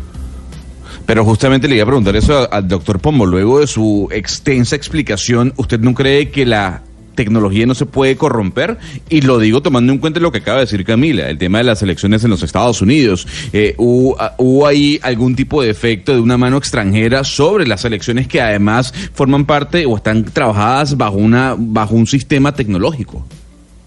Pero 1.05 1.25
justamente 1.25 1.67
le 1.67 1.75
iba 1.75 1.83
a 1.83 1.87
preguntar 1.87 2.15
eso 2.15 2.47
al 2.51 2.67
doctor 2.67 2.99
Pombo. 2.99 3.25
Luego 3.25 3.59
de 3.59 3.67
su 3.67 4.07
extensa 4.11 4.75
explicación, 4.75 5.53
¿usted 5.57 5.79
no 5.79 5.93
cree 5.93 6.29
que 6.29 6.45
la 6.45 6.81
tecnología 7.13 7.65
no 7.65 7.75
se 7.75 7.85
puede 7.85 8.15
corromper? 8.15 8.77
Y 9.09 9.21
lo 9.21 9.39
digo 9.39 9.61
tomando 9.61 9.91
en 9.93 9.99
cuenta 9.99 10.19
lo 10.19 10.31
que 10.31 10.39
acaba 10.39 10.57
de 10.57 10.65
decir 10.65 10.85
Camila, 10.85 11.29
el 11.29 11.37
tema 11.37 11.59
de 11.59 11.63
las 11.65 11.81
elecciones 11.81 12.23
en 12.23 12.29
los 12.29 12.43
Estados 12.43 12.81
Unidos. 12.81 13.27
Eh, 13.53 13.75
¿hubo, 13.77 14.19
ah, 14.19 14.35
¿Hubo 14.37 14.67
ahí 14.67 14.99
algún 15.01 15.35
tipo 15.35 15.61
de 15.61 15.69
efecto 15.69 16.13
de 16.13 16.19
una 16.19 16.37
mano 16.37 16.57
extranjera 16.57 17.23
sobre 17.23 17.67
las 17.67 17.85
elecciones 17.85 18.27
que 18.27 18.41
además 18.41 18.93
forman 19.13 19.45
parte 19.45 19.85
o 19.85 19.95
están 19.95 20.23
trabajadas 20.25 20.97
bajo, 20.97 21.17
una, 21.17 21.55
bajo 21.57 21.95
un 21.95 22.07
sistema 22.07 22.53
tecnológico? 22.53 23.25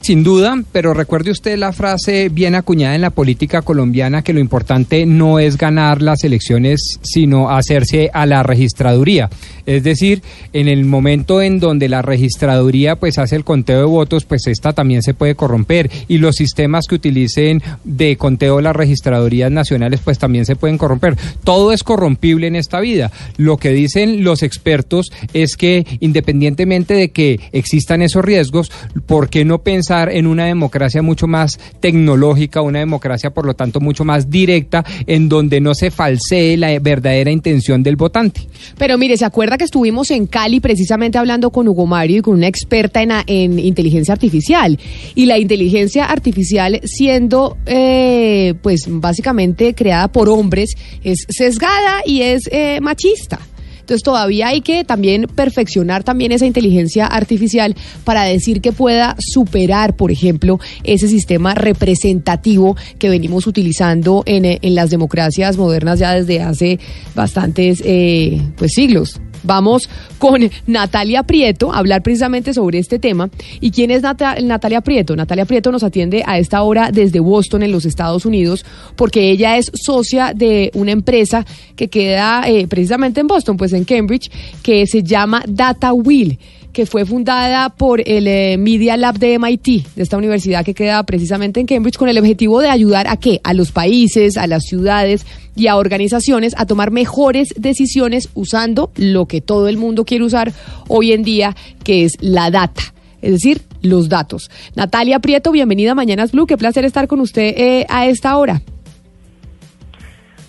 Sin 0.06 0.22
duda, 0.22 0.62
pero 0.70 0.94
recuerde 0.94 1.32
usted 1.32 1.58
la 1.58 1.72
frase 1.72 2.28
bien 2.28 2.54
acuñada 2.54 2.94
en 2.94 3.00
la 3.00 3.10
política 3.10 3.62
colombiana 3.62 4.22
que 4.22 4.32
lo 4.32 4.38
importante 4.38 5.04
no 5.04 5.40
es 5.40 5.58
ganar 5.58 6.00
las 6.00 6.22
elecciones, 6.22 7.00
sino 7.02 7.50
hacerse 7.50 8.08
a 8.14 8.24
la 8.24 8.44
registraduría. 8.44 9.28
Es 9.66 9.82
decir, 9.82 10.22
en 10.52 10.68
el 10.68 10.84
momento 10.84 11.42
en 11.42 11.58
donde 11.58 11.88
la 11.88 12.02
registraduría 12.02 12.94
pues 12.94 13.18
hace 13.18 13.34
el 13.34 13.42
conteo 13.42 13.80
de 13.80 13.84
votos, 13.84 14.24
pues 14.24 14.46
esta 14.46 14.72
también 14.72 15.02
se 15.02 15.12
puede 15.12 15.34
corromper 15.34 15.90
y 16.06 16.18
los 16.18 16.36
sistemas 16.36 16.86
que 16.86 16.94
utilicen 16.94 17.60
de 17.82 18.16
conteo 18.16 18.60
las 18.60 18.76
registradurías 18.76 19.50
nacionales 19.50 20.02
pues 20.04 20.20
también 20.20 20.46
se 20.46 20.54
pueden 20.54 20.78
corromper. 20.78 21.16
Todo 21.42 21.72
es 21.72 21.82
corrompible 21.82 22.46
en 22.46 22.54
esta 22.54 22.78
vida. 22.78 23.10
Lo 23.38 23.56
que 23.56 23.70
dicen 23.70 24.22
los 24.22 24.44
expertos 24.44 25.10
es 25.34 25.56
que 25.56 25.84
independientemente 25.98 26.94
de 26.94 27.08
que 27.08 27.40
existan 27.50 28.02
esos 28.02 28.24
riesgos, 28.24 28.70
¿por 29.06 29.28
qué 29.30 29.44
no 29.44 29.62
pensar 29.62 29.95
en 30.04 30.26
una 30.26 30.46
democracia 30.46 31.02
mucho 31.02 31.26
más 31.26 31.58
tecnológica, 31.80 32.60
una 32.60 32.80
democracia 32.80 33.30
por 33.30 33.46
lo 33.46 33.54
tanto 33.54 33.80
mucho 33.80 34.04
más 34.04 34.30
directa, 34.30 34.84
en 35.06 35.28
donde 35.28 35.60
no 35.60 35.74
se 35.74 35.90
falsee 35.90 36.56
la 36.56 36.78
verdadera 36.78 37.30
intención 37.30 37.82
del 37.82 37.96
votante? 37.96 38.42
Pero 38.78 38.98
mire, 38.98 39.16
¿se 39.16 39.24
acuerda 39.24 39.58
que 39.58 39.64
estuvimos 39.64 40.10
en 40.10 40.26
Cali 40.26 40.60
precisamente 40.60 41.18
hablando 41.18 41.50
con 41.50 41.68
Hugo 41.68 41.86
Mario 41.86 42.18
y 42.18 42.22
con 42.22 42.34
una 42.34 42.48
experta 42.48 43.02
en, 43.02 43.58
inteligencia 43.58 44.12
artificial? 44.12 44.78
Y 45.14 45.26
la 45.26 45.38
inteligencia 45.38 46.06
artificial 46.06 46.80
siendo, 46.84 47.56
eh, 47.66 48.54
pues 48.62 48.86
básicamente 48.88 49.74
creada 49.74 50.08
por 50.08 50.28
hombres, 50.28 50.74
es 51.02 51.26
sesgada 51.28 52.02
y 52.04 52.22
es 52.22 52.48
eh, 52.52 52.80
machista. 52.80 53.38
Entonces 53.86 54.02
todavía 54.02 54.48
hay 54.48 54.62
que 54.62 54.82
también 54.82 55.28
perfeccionar 55.32 56.02
también 56.02 56.32
esa 56.32 56.44
inteligencia 56.44 57.06
artificial 57.06 57.76
para 58.02 58.24
decir 58.24 58.60
que 58.60 58.72
pueda 58.72 59.14
superar, 59.20 59.94
por 59.94 60.10
ejemplo, 60.10 60.58
ese 60.82 61.06
sistema 61.06 61.54
representativo 61.54 62.76
que 62.98 63.08
venimos 63.08 63.46
utilizando 63.46 64.24
en, 64.26 64.58
las 64.74 64.90
democracias 64.90 65.56
modernas 65.56 66.00
ya 66.00 66.14
desde 66.14 66.42
hace 66.42 66.80
bastantes 67.14 67.80
eh, 67.84 68.42
pues 68.56 68.72
siglos. 68.74 69.20
Vamos 69.46 69.88
con 70.18 70.50
Natalia 70.66 71.22
Prieto 71.22 71.72
a 71.72 71.78
hablar 71.78 72.02
precisamente 72.02 72.52
sobre 72.52 72.78
este 72.78 72.98
tema. 72.98 73.30
¿Y 73.60 73.70
quién 73.70 73.90
es 73.90 74.02
Nata- 74.02 74.36
Natalia 74.42 74.80
Prieto? 74.80 75.14
Natalia 75.16 75.44
Prieto 75.44 75.72
nos 75.72 75.82
atiende 75.82 76.22
a 76.26 76.38
esta 76.38 76.62
hora 76.62 76.90
desde 76.92 77.20
Boston, 77.20 77.62
en 77.62 77.72
los 77.72 77.84
Estados 77.84 78.26
Unidos, 78.26 78.64
porque 78.96 79.30
ella 79.30 79.56
es 79.56 79.70
socia 79.74 80.32
de 80.34 80.70
una 80.74 80.92
empresa 80.92 81.46
que 81.76 81.88
queda 81.88 82.42
eh, 82.46 82.66
precisamente 82.66 83.20
en 83.20 83.26
Boston, 83.26 83.56
pues 83.56 83.72
en 83.72 83.84
Cambridge, 83.84 84.30
que 84.62 84.86
se 84.86 85.02
llama 85.02 85.42
Data 85.46 85.92
Wheel 85.92 86.38
que 86.76 86.84
fue 86.84 87.06
fundada 87.06 87.70
por 87.70 88.02
el 88.06 88.28
eh, 88.28 88.58
Media 88.58 88.98
Lab 88.98 89.18
de 89.18 89.38
MIT, 89.38 89.94
de 89.94 90.02
esta 90.02 90.18
universidad 90.18 90.62
que 90.62 90.74
queda 90.74 91.02
precisamente 91.04 91.58
en 91.58 91.64
Cambridge, 91.64 91.96
con 91.96 92.10
el 92.10 92.18
objetivo 92.18 92.60
de 92.60 92.68
ayudar 92.68 93.06
a 93.08 93.16
qué? 93.16 93.40
A 93.44 93.54
los 93.54 93.72
países, 93.72 94.36
a 94.36 94.46
las 94.46 94.64
ciudades 94.64 95.24
y 95.54 95.68
a 95.68 95.76
organizaciones 95.78 96.52
a 96.58 96.66
tomar 96.66 96.90
mejores 96.90 97.54
decisiones 97.56 98.28
usando 98.34 98.90
lo 98.96 99.24
que 99.24 99.40
todo 99.40 99.68
el 99.68 99.78
mundo 99.78 100.04
quiere 100.04 100.24
usar 100.24 100.52
hoy 100.86 101.12
en 101.12 101.22
día, 101.22 101.56
que 101.82 102.04
es 102.04 102.12
la 102.20 102.50
data. 102.50 102.82
Es 103.22 103.32
decir, 103.32 103.62
los 103.80 104.10
datos. 104.10 104.50
Natalia 104.74 105.18
Prieto, 105.20 105.52
bienvenida 105.52 105.92
a 105.92 105.94
Mañanas 105.94 106.32
Blue. 106.32 106.46
Qué 106.46 106.58
placer 106.58 106.84
estar 106.84 107.08
con 107.08 107.20
usted 107.20 107.54
eh, 107.56 107.86
a 107.88 108.06
esta 108.06 108.36
hora. 108.36 108.60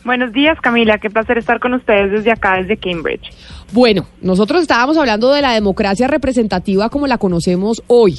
Buenos 0.07 0.31
días, 0.31 0.57
Camila. 0.61 0.99
Qué 0.99 1.09
placer 1.09 1.37
estar 1.37 1.59
con 1.59 1.73
ustedes 1.73 2.09
desde 2.09 2.31
acá, 2.31 2.55
desde 2.55 2.77
Cambridge. 2.77 3.29
Bueno, 3.73 4.07
nosotros 4.21 4.61
estábamos 4.61 4.95
hablando 4.95 5.33
de 5.33 5.41
la 5.41 5.51
democracia 5.51 6.07
representativa 6.07 6.87
como 6.87 7.07
la 7.07 7.17
conocemos 7.17 7.83
hoy. 7.87 8.17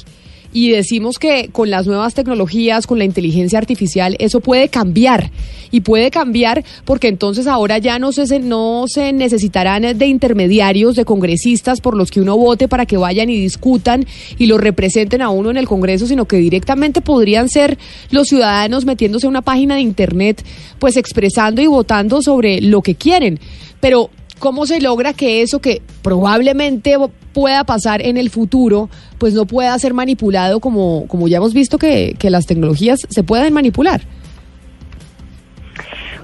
Y 0.51 0.71
decimos 0.71 1.19
que 1.19 1.49
con 1.51 1.69
las 1.69 1.85
nuevas 1.85 2.13
tecnologías, 2.15 2.87
con 2.87 2.97
la 2.97 3.05
inteligencia 3.05 3.59
artificial, 3.59 4.15
eso 4.19 4.39
puede 4.39 4.69
cambiar. 4.69 5.31
Y 5.71 5.81
puede 5.81 6.09
cambiar 6.09 6.63
porque 6.83 7.07
entonces 7.07 7.45
ahora 7.45 7.77
ya 7.77 7.99
no 7.99 8.11
se, 8.11 8.39
no 8.39 8.85
se 8.87 9.13
necesitarán 9.13 9.97
de 9.97 10.05
intermediarios, 10.07 10.95
de 10.95 11.05
congresistas 11.05 11.79
por 11.79 11.95
los 11.95 12.09
que 12.09 12.21
uno 12.21 12.35
vote 12.35 12.67
para 12.67 12.87
que 12.87 12.97
vayan 12.97 13.29
y 13.29 13.39
discutan 13.39 14.05
y 14.39 14.47
lo 14.47 14.57
representen 14.57 15.21
a 15.21 15.29
uno 15.29 15.51
en 15.51 15.57
el 15.57 15.67
Congreso, 15.67 16.07
sino 16.07 16.25
que 16.25 16.37
directamente 16.37 17.01
podrían 17.01 17.49
ser 17.49 17.77
los 18.09 18.27
ciudadanos 18.27 18.85
metiéndose 18.85 19.27
a 19.27 19.29
una 19.29 19.43
página 19.43 19.75
de 19.75 19.81
Internet, 19.81 20.43
pues 20.79 20.97
expresando 20.97 21.61
y 21.61 21.67
votando 21.67 22.23
sobre 22.23 22.61
lo 22.61 22.81
que 22.81 22.95
quieren. 22.95 23.39
Pero 23.79 24.09
¿cómo 24.39 24.65
se 24.65 24.81
logra 24.81 25.13
que 25.13 25.41
eso 25.41 25.59
que 25.59 25.81
probablemente 26.01 26.95
pueda 27.33 27.63
pasar 27.63 28.01
en 28.01 28.17
el 28.17 28.29
futuro, 28.29 28.89
pues 29.17 29.33
no 29.33 29.45
pueda 29.45 29.77
ser 29.77 29.93
manipulado 29.93 30.59
como, 30.59 31.05
como 31.07 31.27
ya 31.27 31.37
hemos 31.37 31.53
visto 31.53 31.77
que, 31.77 32.15
que 32.17 32.29
las 32.29 32.45
tecnologías 32.45 32.99
se 33.07 33.23
pueden 33.23 33.53
manipular? 33.53 34.01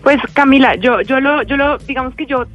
Pues 0.04 0.20
Camila, 0.34 0.76
yo, 0.76 1.02
yo 1.02 1.20
lo, 1.20 1.44
yo 1.44 1.58
lo, 1.58 1.78
digamos 1.80 2.16
que 2.16 2.26
yo 2.26 2.46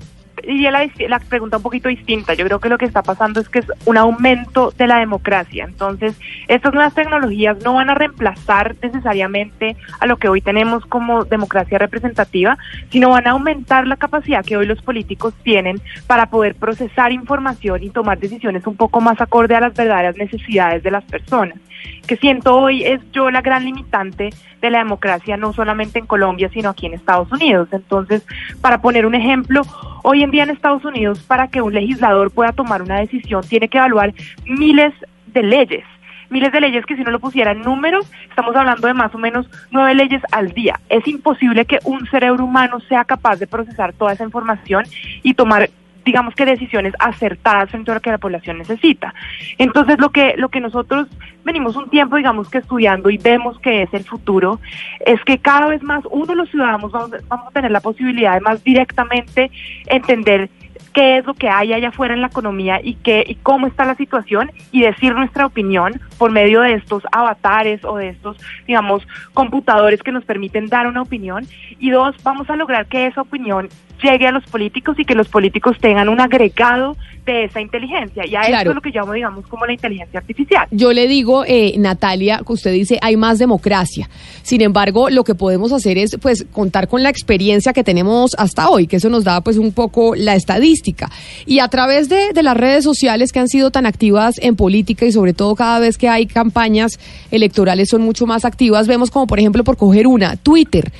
diría 0.46 0.70
la, 0.70 0.88
la 1.08 1.18
pregunta 1.18 1.58
un 1.58 1.62
poquito 1.62 1.88
distinta. 1.88 2.34
Yo 2.34 2.44
creo 2.46 2.60
que 2.60 2.68
lo 2.68 2.78
que 2.78 2.86
está 2.86 3.02
pasando 3.02 3.40
es 3.40 3.48
que 3.48 3.60
es 3.60 3.66
un 3.84 3.96
aumento 3.96 4.72
de 4.76 4.86
la 4.86 4.98
democracia. 4.98 5.64
Entonces, 5.64 6.18
estas 6.48 6.72
nuevas 6.72 6.94
tecnologías 6.94 7.58
no 7.64 7.74
van 7.74 7.90
a 7.90 7.94
reemplazar 7.94 8.76
necesariamente 8.82 9.76
a 9.98 10.06
lo 10.06 10.16
que 10.16 10.28
hoy 10.28 10.40
tenemos 10.40 10.84
como 10.86 11.24
democracia 11.24 11.78
representativa, 11.78 12.58
sino 12.90 13.10
van 13.10 13.26
a 13.26 13.32
aumentar 13.32 13.86
la 13.86 13.96
capacidad 13.96 14.44
que 14.44 14.56
hoy 14.56 14.66
los 14.66 14.82
políticos 14.82 15.34
tienen 15.42 15.80
para 16.06 16.26
poder 16.26 16.54
procesar 16.54 17.12
información 17.12 17.82
y 17.82 17.90
tomar 17.90 18.18
decisiones 18.18 18.66
un 18.66 18.76
poco 18.76 19.00
más 19.00 19.20
acorde 19.20 19.54
a 19.54 19.60
las 19.60 19.74
verdaderas 19.74 20.16
necesidades 20.16 20.82
de 20.82 20.90
las 20.90 21.04
personas 21.04 21.58
que 22.06 22.16
siento 22.16 22.56
hoy 22.56 22.84
es 22.84 23.00
yo 23.12 23.30
la 23.30 23.40
gran 23.40 23.64
limitante 23.64 24.30
de 24.60 24.70
la 24.70 24.78
democracia, 24.78 25.36
no 25.36 25.52
solamente 25.52 25.98
en 25.98 26.06
Colombia, 26.06 26.50
sino 26.52 26.70
aquí 26.70 26.86
en 26.86 26.94
Estados 26.94 27.30
Unidos. 27.32 27.68
Entonces, 27.72 28.26
para 28.60 28.80
poner 28.80 29.06
un 29.06 29.14
ejemplo, 29.14 29.62
hoy 30.02 30.22
en 30.22 30.30
día 30.30 30.42
en 30.42 30.50
Estados 30.50 30.84
Unidos, 30.84 31.20
para 31.20 31.48
que 31.48 31.62
un 31.62 31.72
legislador 31.72 32.30
pueda 32.30 32.52
tomar 32.52 32.82
una 32.82 32.98
decisión, 32.98 33.42
tiene 33.42 33.68
que 33.68 33.78
evaluar 33.78 34.12
miles 34.44 34.92
de 35.26 35.42
leyes 35.42 35.84
miles 36.30 36.52
de 36.52 36.60
leyes 36.60 36.86
que 36.86 36.96
si 36.96 37.02
no 37.02 37.10
lo 37.10 37.18
pusiera 37.18 37.52
en 37.52 37.62
números, 37.62 38.10
estamos 38.28 38.56
hablando 38.56 38.86
de 38.86 38.94
más 38.94 39.14
o 39.14 39.18
menos 39.18 39.46
nueve 39.70 39.94
leyes 39.94 40.22
al 40.30 40.52
día. 40.52 40.80
Es 40.88 41.06
imposible 41.06 41.66
que 41.66 41.80
un 41.84 42.06
cerebro 42.06 42.44
humano 42.44 42.80
sea 42.88 43.04
capaz 43.04 43.36
de 43.36 43.46
procesar 43.46 43.92
toda 43.92 44.12
esa 44.12 44.24
información 44.24 44.84
y 45.22 45.34
tomar 45.34 45.68
digamos 46.04 46.34
que 46.34 46.44
decisiones 46.44 46.94
acertadas 46.98 47.70
frente 47.70 47.90
a 47.90 47.94
lo 47.94 48.00
que 48.00 48.10
la 48.10 48.18
población 48.18 48.58
necesita. 48.58 49.14
Entonces 49.58 49.98
lo 49.98 50.10
que 50.10 50.34
lo 50.36 50.48
que 50.48 50.60
nosotros 50.60 51.08
venimos 51.44 51.76
un 51.76 51.88
tiempo 51.90 52.16
digamos 52.16 52.48
que 52.48 52.58
estudiando 52.58 53.10
y 53.10 53.18
vemos 53.18 53.58
que 53.60 53.82
es 53.82 53.92
el 53.94 54.04
futuro 54.04 54.60
es 55.04 55.22
que 55.24 55.38
cada 55.38 55.68
vez 55.68 55.82
más 55.82 56.04
uno 56.10 56.34
los 56.34 56.50
ciudadanos 56.50 56.92
vamos, 56.92 57.10
vamos 57.28 57.48
a 57.48 57.50
tener 57.50 57.70
la 57.70 57.80
posibilidad 57.80 58.34
de 58.34 58.40
más 58.40 58.62
directamente 58.64 59.50
entender 59.86 60.50
qué 60.92 61.18
es 61.18 61.24
lo 61.24 61.34
que 61.34 61.48
hay 61.48 61.72
allá 61.72 61.88
afuera 61.88 62.14
en 62.14 62.20
la 62.20 62.28
economía 62.28 62.80
y 62.82 62.94
qué 62.94 63.24
y 63.26 63.36
cómo 63.36 63.66
está 63.66 63.84
la 63.84 63.94
situación 63.94 64.50
y 64.72 64.82
decir 64.82 65.14
nuestra 65.14 65.46
opinión 65.46 66.00
por 66.18 66.30
medio 66.30 66.62
de 66.62 66.74
estos 66.74 67.02
avatares 67.12 67.84
o 67.84 67.96
de 67.96 68.08
estos, 68.08 68.36
digamos, 68.66 69.06
computadores 69.32 70.02
que 70.02 70.12
nos 70.12 70.24
permiten 70.24 70.66
dar 70.66 70.86
una 70.86 71.02
opinión. 71.02 71.46
Y 71.78 71.90
dos, 71.90 72.16
vamos 72.22 72.50
a 72.50 72.56
lograr 72.56 72.86
que 72.86 73.06
esa 73.06 73.22
opinión 73.22 73.68
llegue 74.02 74.26
a 74.26 74.32
los 74.32 74.44
políticos 74.44 74.96
y 74.98 75.04
que 75.04 75.14
los 75.14 75.28
políticos 75.28 75.76
tengan 75.80 76.08
un 76.08 76.20
agregado 76.20 76.96
de 77.26 77.44
esa 77.44 77.60
inteligencia. 77.60 78.26
Y 78.26 78.34
a 78.34 78.42
eso 78.42 78.70
es 78.70 78.74
lo 78.74 78.80
que 78.80 78.90
llamo, 78.90 79.12
digamos, 79.12 79.46
como 79.46 79.66
la 79.66 79.72
inteligencia 79.72 80.20
artificial. 80.20 80.66
Yo 80.70 80.92
le 80.92 81.06
digo, 81.06 81.44
eh, 81.46 81.74
Natalia, 81.78 82.40
que 82.44 82.52
usted 82.52 82.72
dice, 82.72 82.98
hay 83.02 83.16
más 83.16 83.38
democracia. 83.38 84.08
Sin 84.42 84.62
embargo, 84.62 85.10
lo 85.10 85.24
que 85.24 85.34
podemos 85.34 85.72
hacer 85.72 85.98
es, 85.98 86.16
pues, 86.20 86.46
contar 86.50 86.88
con 86.88 87.02
la 87.02 87.10
experiencia 87.10 87.72
que 87.72 87.84
tenemos 87.84 88.34
hasta 88.38 88.68
hoy, 88.70 88.86
que 88.86 88.96
eso 88.96 89.10
nos 89.10 89.24
da, 89.24 89.40
pues, 89.42 89.58
un 89.58 89.72
poco 89.72 90.14
la 90.14 90.34
estadística. 90.34 91.10
Y 91.46 91.60
a 91.60 91.68
través 91.68 92.08
de, 92.08 92.32
de 92.32 92.42
las 92.42 92.56
redes 92.56 92.84
sociales 92.84 93.32
que 93.32 93.38
han 93.38 93.48
sido 93.48 93.70
tan 93.70 93.86
activas 93.86 94.36
en 94.38 94.56
política 94.56 95.04
y 95.04 95.12
sobre 95.12 95.32
todo 95.32 95.54
cada 95.54 95.78
vez 95.78 95.98
que 95.98 96.08
hay 96.08 96.26
campañas 96.26 96.98
electorales 97.30 97.88
son 97.90 98.02
mucho 98.02 98.26
más 98.26 98.44
activas, 98.44 98.86
vemos 98.86 99.10
como, 99.10 99.26
por 99.26 99.38
ejemplo, 99.38 99.64
por 99.64 99.76
coger 99.76 100.06
una, 100.06 100.36
Twitter 100.36 100.90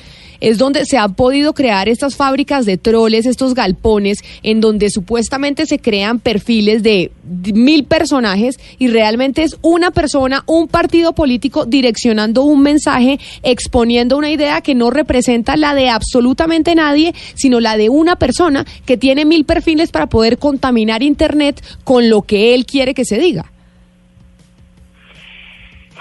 es 0.41 0.57
donde 0.57 0.85
se 0.85 0.97
han 0.97 1.13
podido 1.13 1.53
crear 1.53 1.87
estas 1.87 2.15
fábricas 2.15 2.65
de 2.65 2.77
troles, 2.77 3.25
estos 3.25 3.53
galpones, 3.53 4.19
en 4.43 4.59
donde 4.59 4.89
supuestamente 4.89 5.65
se 5.65 5.79
crean 5.79 6.19
perfiles 6.19 6.83
de 6.83 7.11
mil 7.53 7.85
personajes 7.85 8.59
y 8.77 8.87
realmente 8.87 9.43
es 9.43 9.57
una 9.61 9.91
persona, 9.91 10.43
un 10.47 10.67
partido 10.67 11.13
político 11.13 11.65
direccionando 11.65 12.43
un 12.43 12.61
mensaje, 12.61 13.19
exponiendo 13.43 14.17
una 14.17 14.31
idea 14.31 14.61
que 14.61 14.75
no 14.75 14.89
representa 14.89 15.55
la 15.55 15.73
de 15.73 15.89
absolutamente 15.89 16.75
nadie, 16.75 17.13
sino 17.35 17.59
la 17.59 17.77
de 17.77 17.89
una 17.89 18.15
persona 18.15 18.65
que 18.85 18.97
tiene 18.97 19.25
mil 19.25 19.45
perfiles 19.45 19.91
para 19.91 20.07
poder 20.07 20.37
contaminar 20.37 21.03
Internet 21.03 21.63
con 21.83 22.09
lo 22.09 22.23
que 22.23 22.53
él 22.53 22.65
quiere 22.65 22.93
que 22.93 23.05
se 23.05 23.19
diga. 23.19 23.51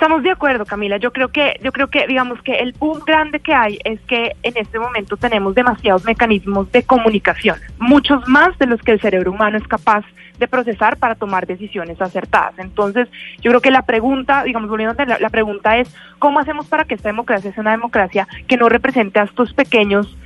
Estamos 0.01 0.23
de 0.23 0.31
acuerdo, 0.31 0.65
Camila. 0.65 0.97
Yo 0.97 1.13
creo 1.13 1.29
que, 1.29 1.61
yo 1.63 1.73
creo 1.73 1.89
que, 1.89 2.07
digamos 2.07 2.41
que 2.41 2.55
el 2.55 2.73
boom 2.73 3.01
grande 3.07 3.39
que 3.39 3.53
hay 3.53 3.79
es 3.85 4.01
que 4.09 4.35
en 4.43 4.57
este 4.57 4.79
momento 4.79 5.19
tenemos 5.19 5.55
demasiados 5.55 6.07
mecanismos 6.07 6.73
de 6.73 6.85
comunicación, 6.85 7.59
muchos 7.79 8.27
más 8.27 8.57
de 8.57 8.65
los 8.65 8.81
que 8.81 8.93
el 8.93 9.01
cerebro 9.03 9.31
humano 9.31 9.59
es 9.59 9.69
capaz 9.69 10.07
de 10.39 10.49
procesar 10.49 10.97
para 10.97 11.17
tomar 11.17 11.47
decisiones 11.47 12.01
acertadas. 12.01 12.59
Entonces, 12.59 13.09
yo 13.43 13.51
creo 13.51 13.61
que 13.61 13.71
la 13.71 13.83
pregunta, 13.83 14.43
digamos, 14.43 14.71
volviendo 14.71 14.95
a 14.97 15.05
la, 15.05 15.19
la 15.19 15.29
pregunta 15.29 15.77
es, 15.77 15.95
¿cómo 16.19 16.41
hacemos 16.41 16.67
para 16.67 16.87
que 16.87 16.95
esta 16.95 17.11
democracia 17.11 17.53
sea 17.53 17.61
una 17.61 17.73
democracia 17.73 18.27
que 18.49 18.57
no 18.57 18.71
represente 18.71 19.21
a 19.21 19.25
estos 19.25 19.53
pequeños 19.53 20.17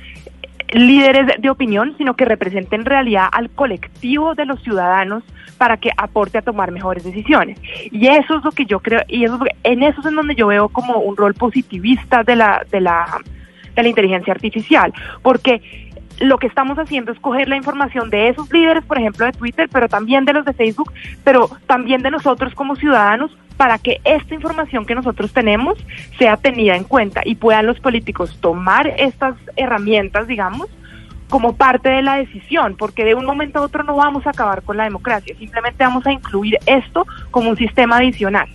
líderes 0.69 1.41
de 1.41 1.49
opinión, 1.49 1.95
sino 1.97 2.15
que 2.15 2.25
representen 2.25 2.81
en 2.81 2.85
realidad 2.85 3.27
al 3.31 3.49
colectivo 3.49 4.35
de 4.35 4.45
los 4.45 4.61
ciudadanos 4.61 5.23
para 5.57 5.77
que 5.77 5.91
aporte 5.95 6.37
a 6.37 6.41
tomar 6.41 6.71
mejores 6.71 7.03
decisiones. 7.03 7.59
Y 7.91 8.07
eso 8.07 8.37
es 8.37 8.43
lo 8.43 8.51
que 8.51 8.65
yo 8.65 8.79
creo, 8.79 9.01
y 9.07 9.23
eso 9.23 9.39
en 9.63 9.83
eso 9.83 10.01
es 10.01 10.05
en 10.07 10.15
donde 10.15 10.35
yo 10.35 10.47
veo 10.47 10.69
como 10.69 10.99
un 10.99 11.15
rol 11.15 11.33
positivista 11.33 12.23
de 12.23 12.35
la, 12.35 12.65
de 12.71 12.81
la, 12.81 13.05
de 13.75 13.83
la 13.83 13.89
inteligencia 13.89 14.33
artificial, 14.33 14.93
porque 15.21 15.84
lo 16.19 16.37
que 16.37 16.47
estamos 16.47 16.77
haciendo 16.77 17.11
es 17.11 17.19
coger 17.19 17.47
la 17.47 17.57
información 17.57 18.09
de 18.09 18.29
esos 18.29 18.51
líderes, 18.51 18.83
por 18.85 18.97
ejemplo, 18.97 19.25
de 19.25 19.33
Twitter, 19.33 19.69
pero 19.71 19.87
también 19.89 20.25
de 20.25 20.33
los 20.33 20.45
de 20.45 20.53
Facebook, 20.53 20.91
pero 21.23 21.49
también 21.67 22.01
de 22.01 22.11
nosotros 22.11 22.53
como 22.53 22.75
ciudadanos, 22.75 23.31
para 23.57 23.77
que 23.77 24.01
esta 24.03 24.33
información 24.33 24.85
que 24.85 24.95
nosotros 24.95 25.31
tenemos 25.31 25.77
sea 26.17 26.37
tenida 26.37 26.75
en 26.75 26.83
cuenta 26.83 27.21
y 27.23 27.35
puedan 27.35 27.65
los 27.65 27.79
políticos 27.79 28.37
tomar 28.41 28.87
estas 28.97 29.35
herramientas, 29.55 30.27
digamos, 30.27 30.67
como 31.29 31.55
parte 31.55 31.89
de 31.89 32.01
la 32.01 32.17
decisión, 32.17 32.75
porque 32.77 33.03
de 33.03 33.15
un 33.15 33.25
momento 33.25 33.59
a 33.59 33.61
otro 33.63 33.83
no 33.83 33.95
vamos 33.95 34.27
a 34.27 34.31
acabar 34.31 34.61
con 34.61 34.77
la 34.77 34.83
democracia, 34.83 35.35
simplemente 35.37 35.83
vamos 35.83 36.05
a 36.05 36.11
incluir 36.11 36.57
esto 36.65 37.05
como 37.31 37.49
un 37.49 37.57
sistema 37.57 37.97
adicional. 37.97 38.47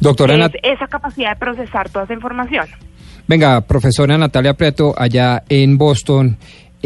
Doctora 0.00 0.34
es 0.34 0.52
esa 0.62 0.86
capacidad 0.86 1.30
de 1.30 1.36
procesar 1.36 1.88
toda 1.88 2.04
esa 2.04 2.14
información. 2.14 2.66
Venga, 3.26 3.62
profesora 3.62 4.18
Natalia 4.18 4.54
Preto, 4.54 4.94
allá 4.98 5.44
en 5.48 5.78
Boston, 5.78 6.36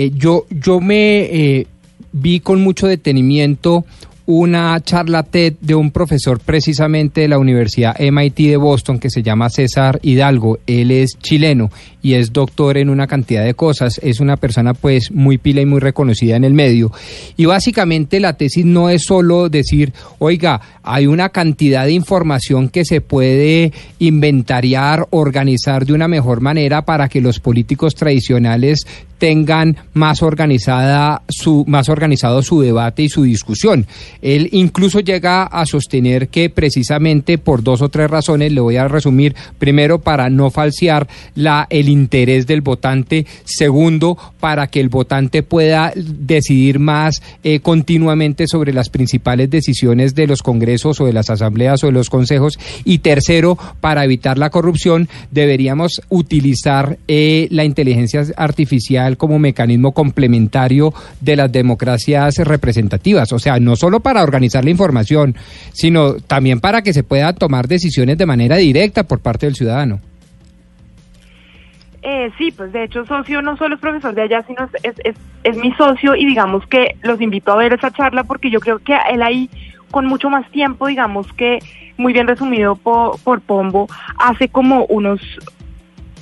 eh, 0.01 0.13
yo, 0.15 0.47
yo 0.49 0.81
me 0.81 1.23
eh, 1.23 1.67
vi 2.13 2.39
con 2.39 2.63
mucho 2.63 2.87
detenimiento 2.87 3.85
una 4.27 4.79
charla 4.81 5.23
TED 5.23 5.55
de 5.63 5.75
un 5.75 5.91
profesor 5.91 6.39
precisamente 6.39 7.23
de 7.23 7.29
la 7.29 7.39
Universidad 7.39 7.99
MIT 7.99 8.37
de 8.37 8.57
Boston 8.59 8.99
que 8.99 9.09
se 9.09 9.23
llama 9.23 9.49
César 9.49 9.99
Hidalgo. 10.03 10.59
Él 10.67 10.91
es 10.91 11.19
chileno 11.19 11.71
y 12.03 12.13
es 12.13 12.31
doctor 12.31 12.77
en 12.77 12.91
una 12.91 13.07
cantidad 13.07 13.43
de 13.43 13.55
cosas. 13.55 13.99
Es 14.03 14.21
una 14.21 14.37
persona 14.37 14.75
pues 14.75 15.11
muy 15.11 15.39
pila 15.39 15.63
y 15.63 15.67
muy 15.67 15.81
reconocida 15.81 16.37
en 16.37 16.45
el 16.45 16.53
medio. 16.53 16.93
Y 17.39 17.47
básicamente 17.47 18.21
la 18.21 18.35
tesis 18.35 18.67
no 18.67 18.91
es 18.91 19.05
solo 19.05 19.49
decir, 19.49 19.95
oiga, 20.19 20.61
hay 20.83 21.07
una 21.07 21.31
cantidad 21.31 21.87
de 21.87 21.93
información 21.93 22.69
que 22.69 22.85
se 22.85 23.01
puede 23.01 23.73
inventariar, 23.99 25.07
organizar 25.09 25.87
de 25.87 25.95
una 25.95 26.07
mejor 26.07 26.43
manera 26.43 26.83
para 26.83 27.09
que 27.09 27.23
los 27.23 27.41
políticos 27.41 27.95
tradicionales 27.95 28.87
tengan 29.19 29.77
más 29.93 30.23
organizada 30.23 31.23
su 31.29 31.65
más 31.67 31.89
organizado 31.89 32.43
su 32.43 32.61
debate 32.61 33.03
y 33.03 33.09
su 33.09 33.25
discusión. 33.25 33.87
Él 34.23 34.49
incluso 34.53 35.01
llega 35.01 35.43
a 35.45 35.67
sostener 35.67 36.29
que 36.29 36.51
precisamente 36.51 37.39
por 37.39 37.63
dos 37.63 37.83
o 37.83 37.89
tres 37.89 38.11
razones, 38.11 38.53
le 38.53 38.61
voy 38.61 38.77
a 38.77 38.89
resumir, 38.89 39.35
primero 39.59 39.99
para 40.01 40.31
no 40.31 40.51
falsear 40.51 41.09
la 41.35 41.67
el 41.71 41.89
interés 41.89 42.47
del 42.47 42.61
votante, 42.61 43.27
segundo 43.45 44.17
para 44.41 44.69
que 44.69 44.81
el 44.81 44.89
votante 44.89 45.43
pueda 45.43 45.93
decidir 45.95 46.79
más 46.79 47.21
eh, 47.43 47.61
continuamente 47.61 48.47
sobre 48.47 48.73
las 48.73 48.89
principales 48.89 49.51
decisiones 49.51 50.15
de 50.15 50.27
los 50.27 50.43
congresos 50.43 51.01
o 51.01 51.07
de 51.07 51.13
las 51.13 51.31
asambleas 51.31 51.83
o 51.83 51.89
de 51.89 51.93
los 51.93 52.11
consejos 52.11 52.59
y 52.85 52.99
tercero 52.99 53.59
para 53.81 54.05
evitar 54.05 54.39
la 54.39 54.51
corrupción 54.51 55.09
deberíamos 55.31 56.03
utilizar 56.09 56.99
eh, 57.09 57.49
la 57.51 57.65
inteligencia 57.65 58.25
artificial 58.37 59.08
como 59.17 59.39
mecanismo 59.39 59.93
complementario 59.93 60.93
de 61.21 61.37
las 61.37 61.51
democracias 61.51 62.37
representativas, 62.39 63.33
o 63.33 63.39
sea, 63.39 63.59
no 63.59 63.77
solo 63.77 64.01
para 64.01 64.23
organizar 64.23 64.65
la 64.65 64.71
información, 64.71 65.35
sino 65.73 66.15
también 66.15 66.61
para 66.61 66.83
que 66.83 66.93
se 66.93 67.03
pueda 67.03 67.33
tomar 67.33 67.69
decisiones 67.69 68.19
de 68.19 68.27
manera 68.27 68.57
directa 68.57 69.05
por 69.05 69.21
parte 69.21 69.47
del 69.47 69.55
ciudadano. 69.55 70.01
Eh, 72.03 72.31
sí, 72.39 72.53
pues 72.53 72.73
de 72.73 72.85
hecho 72.85 73.05
socio 73.05 73.43
no 73.43 73.57
solo 73.57 73.75
es 73.75 73.81
profesor 73.81 74.15
de 74.15 74.23
allá, 74.23 74.43
sino 74.47 74.69
es, 74.83 74.95
es, 75.05 75.17
es 75.43 75.57
mi 75.57 75.73
socio 75.73 76.15
y 76.15 76.27
digamos 76.27 76.67
que 76.67 76.97
los 77.03 77.21
invito 77.21 77.53
a 77.53 77.57
ver 77.57 77.73
esa 77.73 77.91
charla 77.91 78.25
porque 78.25 78.51
yo 78.51 78.61
creo 78.61 78.79
que 78.79 78.97
él 79.11 79.23
ahí 79.23 79.51
con 79.91 80.07
mucho 80.07 80.31
más 80.31 80.49
tiempo, 80.51 80.87
digamos 80.87 81.33
que 81.33 81.59
muy 81.97 82.13
bien 82.13 82.27
resumido 82.27 82.77
por, 82.77 83.19
por 83.21 83.41
Pombo, 83.41 83.89
hace 84.19 84.49
como 84.49 84.85
unos 84.87 85.21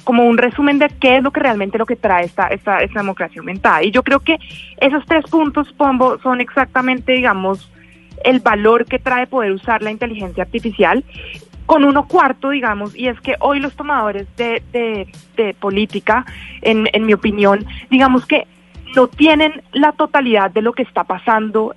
como 0.06 0.24
un 0.24 0.38
resumen 0.38 0.78
de 0.78 0.88
qué 1.00 1.16
es 1.16 1.22
lo 1.24 1.32
que 1.32 1.40
realmente 1.40 1.78
lo 1.78 1.84
que 1.84 1.96
trae 1.96 2.26
esta, 2.26 2.46
esta, 2.46 2.78
esta 2.78 3.00
democracia 3.00 3.40
aumentada. 3.40 3.82
Y 3.82 3.90
yo 3.90 4.04
creo 4.04 4.20
que 4.20 4.38
esos 4.78 5.04
tres 5.04 5.24
puntos, 5.28 5.72
Pombo, 5.72 6.20
son 6.22 6.40
exactamente, 6.40 7.10
digamos, 7.10 7.72
el 8.22 8.38
valor 8.38 8.86
que 8.86 9.00
trae 9.00 9.26
poder 9.26 9.50
usar 9.50 9.82
la 9.82 9.90
inteligencia 9.90 10.44
artificial 10.44 11.04
con 11.66 11.82
uno 11.82 12.06
cuarto, 12.06 12.50
digamos, 12.50 12.94
y 12.94 13.08
es 13.08 13.20
que 13.20 13.34
hoy 13.40 13.58
los 13.58 13.74
tomadores 13.74 14.28
de, 14.36 14.62
de, 14.70 15.08
de 15.36 15.54
política, 15.54 16.24
en, 16.62 16.88
en 16.92 17.04
mi 17.04 17.12
opinión, 17.12 17.66
digamos 17.90 18.26
que 18.26 18.46
no 18.94 19.08
tienen 19.08 19.60
la 19.72 19.90
totalidad 19.90 20.52
de 20.52 20.62
lo 20.62 20.72
que 20.72 20.84
está 20.84 21.02
pasando 21.02 21.74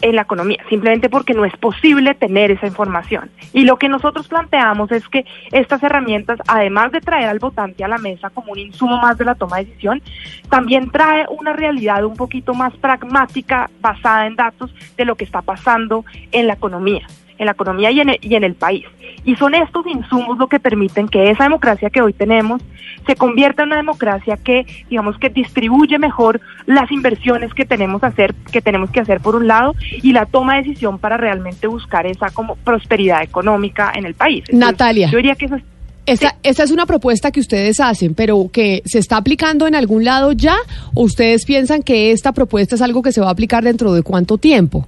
en 0.00 0.16
la 0.16 0.22
economía, 0.22 0.58
simplemente 0.68 1.08
porque 1.08 1.34
no 1.34 1.44
es 1.44 1.56
posible 1.56 2.14
tener 2.14 2.50
esa 2.50 2.66
información. 2.66 3.30
Y 3.52 3.64
lo 3.64 3.76
que 3.76 3.88
nosotros 3.88 4.28
planteamos 4.28 4.92
es 4.92 5.08
que 5.08 5.24
estas 5.52 5.82
herramientas, 5.82 6.38
además 6.46 6.92
de 6.92 7.00
traer 7.00 7.28
al 7.28 7.38
votante 7.38 7.84
a 7.84 7.88
la 7.88 7.98
mesa 7.98 8.30
como 8.30 8.52
un 8.52 8.58
insumo 8.58 8.98
más 8.98 9.18
de 9.18 9.24
la 9.24 9.34
toma 9.34 9.58
de 9.58 9.64
decisión, 9.64 10.02
también 10.48 10.90
trae 10.90 11.26
una 11.30 11.52
realidad 11.52 12.04
un 12.04 12.16
poquito 12.16 12.54
más 12.54 12.76
pragmática, 12.76 13.70
basada 13.80 14.26
en 14.26 14.36
datos 14.36 14.72
de 14.96 15.04
lo 15.04 15.16
que 15.16 15.24
está 15.24 15.42
pasando 15.42 16.04
en 16.32 16.46
la 16.46 16.54
economía 16.54 17.06
en 17.38 17.46
la 17.46 17.52
economía 17.52 17.90
y 17.90 18.00
en, 18.00 18.10
el, 18.10 18.18
y 18.20 18.34
en 18.34 18.44
el 18.44 18.54
país. 18.54 18.84
Y 19.24 19.36
son 19.36 19.54
estos 19.54 19.86
insumos 19.86 20.38
lo 20.38 20.48
que 20.48 20.60
permiten 20.60 21.08
que 21.08 21.30
esa 21.30 21.44
democracia 21.44 21.90
que 21.90 22.02
hoy 22.02 22.12
tenemos 22.12 22.62
se 23.06 23.16
convierta 23.16 23.62
en 23.62 23.68
una 23.68 23.76
democracia 23.76 24.36
que, 24.36 24.66
digamos, 24.90 25.18
que 25.18 25.30
distribuye 25.30 25.98
mejor 25.98 26.40
las 26.66 26.90
inversiones 26.92 27.54
que 27.54 27.64
tenemos, 27.64 28.04
hacer, 28.04 28.34
que, 28.52 28.60
tenemos 28.60 28.90
que 28.90 29.00
hacer 29.00 29.20
por 29.20 29.34
un 29.34 29.46
lado 29.46 29.74
y 30.02 30.12
la 30.12 30.26
toma 30.26 30.56
de 30.56 30.64
decisión 30.64 30.98
para 30.98 31.16
realmente 31.16 31.66
buscar 31.66 32.06
esa 32.06 32.28
como 32.30 32.56
prosperidad 32.56 33.22
económica 33.22 33.92
en 33.94 34.04
el 34.04 34.14
país. 34.14 34.44
Entonces, 34.48 34.58
Natalia. 34.58 35.10
Yo 35.10 35.16
diría 35.16 35.34
que 35.36 35.46
eso 35.46 35.56
es 35.56 35.62
Esta, 36.04 36.36
esta 36.42 36.62
es 36.62 36.70
una 36.70 36.86
propuesta 36.86 37.30
que 37.30 37.40
ustedes 37.40 37.80
hacen, 37.80 38.14
pero 38.14 38.50
que 38.52 38.82
se 38.84 38.98
está 38.98 39.16
aplicando 39.16 39.66
en 39.66 39.74
algún 39.74 40.04
lado 40.04 40.32
ya, 40.32 40.56
o 40.94 41.04
ustedes 41.04 41.46
piensan 41.46 41.82
que 41.82 42.12
esta 42.12 42.32
propuesta 42.32 42.74
es 42.74 42.82
algo 42.82 43.02
que 43.02 43.12
se 43.12 43.20
va 43.20 43.28
a 43.28 43.32
aplicar 43.32 43.64
dentro 43.64 43.94
de 43.94 44.02
cuánto 44.02 44.36
tiempo? 44.36 44.86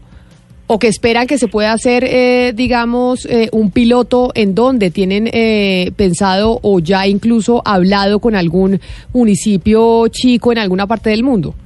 ¿O 0.73 0.79
que 0.79 0.87
esperan 0.87 1.27
que 1.27 1.37
se 1.37 1.49
pueda 1.49 1.73
hacer, 1.73 2.05
eh, 2.05 2.53
digamos, 2.55 3.27
eh, 3.27 3.49
un 3.51 3.73
piloto 3.73 4.31
en 4.37 4.55
donde 4.55 4.93
tienen 4.93 5.29
eh, 5.33 5.91
pensado 5.97 6.61
o 6.63 6.79
ya 6.79 7.09
incluso 7.09 7.61
hablado 7.65 8.21
con 8.21 8.37
algún 8.37 8.79
municipio 9.13 10.07
chico 10.07 10.53
en 10.53 10.59
alguna 10.59 10.87
parte 10.87 11.11
del 11.11 11.25
mundo? 11.25 11.57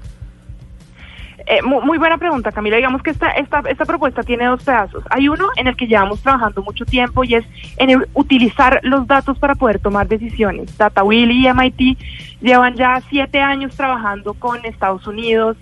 Eh, 1.47 1.60
mu- 1.62 1.82
muy, 1.82 1.98
buena 1.98 2.16
pregunta, 2.16 2.51
Camila. 2.51 2.76
Digamos 2.76 3.02
que 3.02 3.10
esta, 3.10 3.28
esta, 3.32 3.60
esta 3.68 3.85
propuesta 3.85 4.22
tiene 4.22 4.47
dos 4.47 4.62
pedazos. 4.62 5.05
Hay 5.10 5.28
uno 5.28 5.48
en 5.56 5.66
el 5.66 5.76
que 5.76 5.86
llevamos 5.86 6.22
trabajando 6.22 6.62
mucho 6.62 6.86
tiempo 6.86 7.24
y 7.24 7.35
es 7.35 7.44
en 7.76 7.90
el 7.90 8.06
utilizar 8.14 8.81
los 8.85 9.06
datos 9.06 9.39
para 9.39 9.55
poder 9.55 9.81
tomar 9.81 10.09
decisiones. 10.09 10.78
DataWheel 10.78 11.31
y 11.31 11.47
MIT 11.47 11.98
llevan 12.40 12.74
ya 12.76 13.02
siete 13.10 13.40
años 13.40 13.76
trabajando 13.76 14.32
con 14.32 14.64
Estados 14.64 15.06
Unidos, 15.06 15.59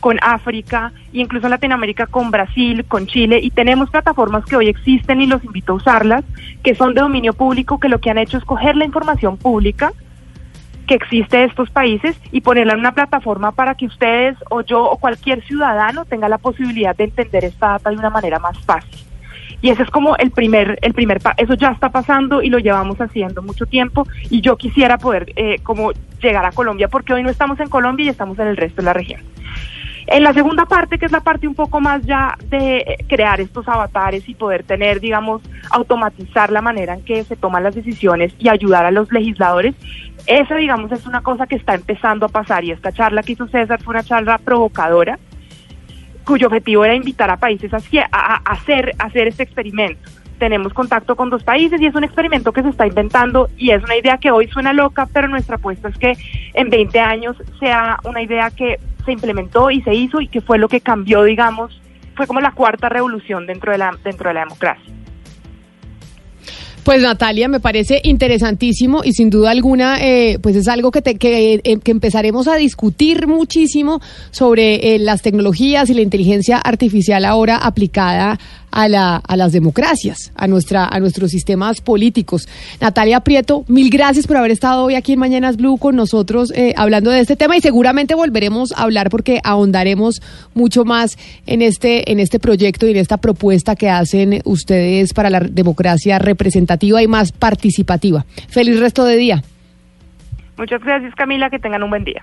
con 0.00 0.18
África 0.22 0.92
e 1.12 1.20
incluso 1.20 1.46
en 1.46 1.50
Latinoamérica 1.50 2.06
con 2.06 2.30
Brasil, 2.30 2.84
con 2.86 3.06
Chile 3.06 3.40
y 3.42 3.50
tenemos 3.50 3.90
plataformas 3.90 4.44
que 4.44 4.56
hoy 4.56 4.68
existen 4.68 5.20
y 5.20 5.26
los 5.26 5.42
invito 5.44 5.72
a 5.72 5.76
usarlas, 5.76 6.24
que 6.62 6.74
son 6.74 6.94
de 6.94 7.00
dominio 7.00 7.32
público, 7.32 7.80
que 7.80 7.88
lo 7.88 8.00
que 8.00 8.10
han 8.10 8.18
hecho 8.18 8.38
es 8.38 8.44
coger 8.44 8.76
la 8.76 8.84
información 8.84 9.36
pública 9.36 9.92
que 10.86 10.94
existe 10.94 11.38
de 11.38 11.44
estos 11.44 11.70
países 11.70 12.16
y 12.30 12.40
ponerla 12.40 12.74
en 12.74 12.80
una 12.80 12.92
plataforma 12.92 13.52
para 13.52 13.74
que 13.74 13.86
ustedes 13.86 14.36
o 14.50 14.62
yo 14.62 14.84
o 14.84 14.96
cualquier 14.98 15.42
ciudadano 15.44 16.04
tenga 16.04 16.28
la 16.28 16.38
posibilidad 16.38 16.96
de 16.96 17.04
entender 17.04 17.44
esta 17.44 17.70
data 17.70 17.90
de 17.90 17.96
una 17.96 18.10
manera 18.10 18.38
más 18.38 18.58
fácil. 18.64 19.06
Y 19.62 19.70
ese 19.70 19.82
es 19.82 19.90
como 19.90 20.16
el 20.16 20.30
primer, 20.30 20.78
el 20.82 20.92
primer 20.92 21.20
eso 21.38 21.54
ya 21.54 21.70
está 21.70 21.90
pasando 21.90 22.42
y 22.42 22.50
lo 22.50 22.58
llevamos 22.58 23.00
haciendo 23.00 23.42
mucho 23.42 23.66
tiempo 23.66 24.06
y 24.30 24.40
yo 24.40 24.56
quisiera 24.56 24.98
poder 24.98 25.32
eh, 25.36 25.58
como 25.62 25.92
llegar 26.22 26.44
a 26.44 26.52
Colombia 26.52 26.88
porque 26.88 27.14
hoy 27.14 27.22
no 27.22 27.30
estamos 27.30 27.58
en 27.60 27.68
Colombia 27.68 28.06
y 28.06 28.08
estamos 28.10 28.38
en 28.38 28.48
el 28.48 28.56
resto 28.56 28.82
de 28.82 28.84
la 28.84 28.92
región. 28.92 29.22
En 30.06 30.22
la 30.22 30.32
segunda 30.32 30.66
parte, 30.66 30.98
que 30.98 31.06
es 31.06 31.12
la 31.12 31.20
parte 31.20 31.48
un 31.48 31.54
poco 31.54 31.80
más 31.80 32.02
ya 32.06 32.36
de 32.48 32.76
eh, 32.78 33.04
crear 33.08 33.40
estos 33.40 33.66
avatares 33.66 34.28
y 34.28 34.34
poder 34.34 34.62
tener, 34.62 35.00
digamos, 35.00 35.42
automatizar 35.70 36.52
la 36.52 36.62
manera 36.62 36.94
en 36.94 37.04
que 37.04 37.24
se 37.24 37.34
toman 37.34 37.64
las 37.64 37.74
decisiones 37.74 38.32
y 38.38 38.48
ayudar 38.48 38.86
a 38.86 38.92
los 38.92 39.10
legisladores, 39.10 39.74
esa, 40.26 40.54
digamos, 40.54 40.92
es 40.92 41.06
una 41.06 41.22
cosa 41.22 41.46
que 41.46 41.56
está 41.56 41.74
empezando 41.74 42.26
a 42.26 42.28
pasar 42.28 42.64
y 42.64 42.70
esta 42.70 42.92
charla 42.92 43.22
que 43.22 43.32
hizo 43.32 43.48
César 43.48 43.82
fue 43.82 43.94
una 43.94 44.04
charla 44.04 44.38
provocadora 44.38 45.18
cuyo 46.24 46.48
objetivo 46.48 46.84
era 46.84 46.94
invitar 46.94 47.30
a 47.30 47.36
países 47.36 47.72
a, 47.72 47.76
hacer, 48.44 48.92
a 48.98 49.04
hacer 49.04 49.28
este 49.28 49.44
experimento. 49.44 50.10
Tenemos 50.38 50.72
contacto 50.74 51.16
con 51.16 51.30
dos 51.30 51.42
países 51.42 51.80
y 51.80 51.86
es 51.86 51.94
un 51.94 52.04
experimento 52.04 52.52
que 52.52 52.62
se 52.62 52.68
está 52.68 52.86
inventando 52.86 53.48
y 53.56 53.70
es 53.70 53.82
una 53.82 53.96
idea 53.96 54.18
que 54.18 54.30
hoy 54.30 54.48
suena 54.48 54.72
loca, 54.72 55.08
pero 55.12 55.28
nuestra 55.28 55.56
apuesta 55.56 55.88
es 55.88 55.96
que 55.96 56.12
en 56.54 56.68
20 56.68 57.00
años 57.00 57.36
sea 57.58 57.98
una 58.04 58.20
idea 58.22 58.50
que 58.50 58.78
se 59.04 59.12
implementó 59.12 59.70
y 59.70 59.80
se 59.82 59.94
hizo 59.94 60.20
y 60.20 60.28
que 60.28 60.40
fue 60.42 60.58
lo 60.58 60.68
que 60.68 60.80
cambió, 60.80 61.22
digamos, 61.22 61.80
fue 62.14 62.26
como 62.26 62.40
la 62.40 62.52
cuarta 62.52 62.88
revolución 62.88 63.46
dentro 63.46 63.72
de 63.72 63.78
la, 63.78 63.96
dentro 64.04 64.28
de 64.28 64.34
la 64.34 64.40
democracia. 64.40 64.92
Pues 66.84 67.02
Natalia, 67.02 67.48
me 67.48 67.58
parece 67.58 68.00
interesantísimo 68.04 69.02
y 69.02 69.12
sin 69.12 69.28
duda 69.28 69.50
alguna, 69.50 69.98
eh, 70.00 70.38
pues 70.40 70.54
es 70.54 70.68
algo 70.68 70.92
que, 70.92 71.02
te- 71.02 71.16
que, 71.16 71.54
eh, 71.64 71.78
que 71.82 71.90
empezaremos 71.90 72.46
a 72.46 72.54
discutir 72.54 73.26
muchísimo 73.26 74.00
sobre 74.30 74.94
eh, 74.94 74.98
las 75.00 75.20
tecnologías 75.20 75.90
y 75.90 75.94
la 75.94 76.02
inteligencia 76.02 76.58
artificial 76.58 77.24
ahora 77.24 77.56
aplicada 77.56 78.38
a, 78.76 78.88
la, 78.88 79.16
a 79.16 79.36
las 79.38 79.52
democracias, 79.52 80.32
a, 80.36 80.46
nuestra, 80.46 80.86
a 80.86 81.00
nuestros 81.00 81.30
sistemas 81.30 81.80
políticos. 81.80 82.46
Natalia 82.78 83.20
Prieto, 83.20 83.64
mil 83.68 83.88
gracias 83.88 84.26
por 84.26 84.36
haber 84.36 84.50
estado 84.50 84.84
hoy 84.84 84.96
aquí 84.96 85.14
en 85.14 85.18
Mañanas 85.18 85.56
Blue 85.56 85.78
con 85.78 85.96
nosotros 85.96 86.52
eh, 86.54 86.74
hablando 86.76 87.10
de 87.10 87.20
este 87.20 87.36
tema 87.36 87.56
y 87.56 87.62
seguramente 87.62 88.14
volveremos 88.14 88.72
a 88.72 88.82
hablar 88.82 89.08
porque 89.08 89.40
ahondaremos 89.42 90.20
mucho 90.52 90.84
más 90.84 91.16
en 91.46 91.62
este, 91.62 92.12
en 92.12 92.20
este 92.20 92.38
proyecto 92.38 92.86
y 92.86 92.90
en 92.90 92.98
esta 92.98 93.16
propuesta 93.16 93.76
que 93.76 93.88
hacen 93.88 94.42
ustedes 94.44 95.14
para 95.14 95.30
la 95.30 95.40
democracia 95.40 96.18
representativa 96.18 97.02
y 97.02 97.08
más 97.08 97.32
participativa. 97.32 98.26
Feliz 98.48 98.78
resto 98.78 99.06
de 99.06 99.16
día. 99.16 99.42
Muchas 100.58 100.82
gracias 100.82 101.14
Camila, 101.14 101.48
que 101.48 101.58
tengan 101.58 101.82
un 101.82 101.88
buen 101.88 102.04
día. 102.04 102.22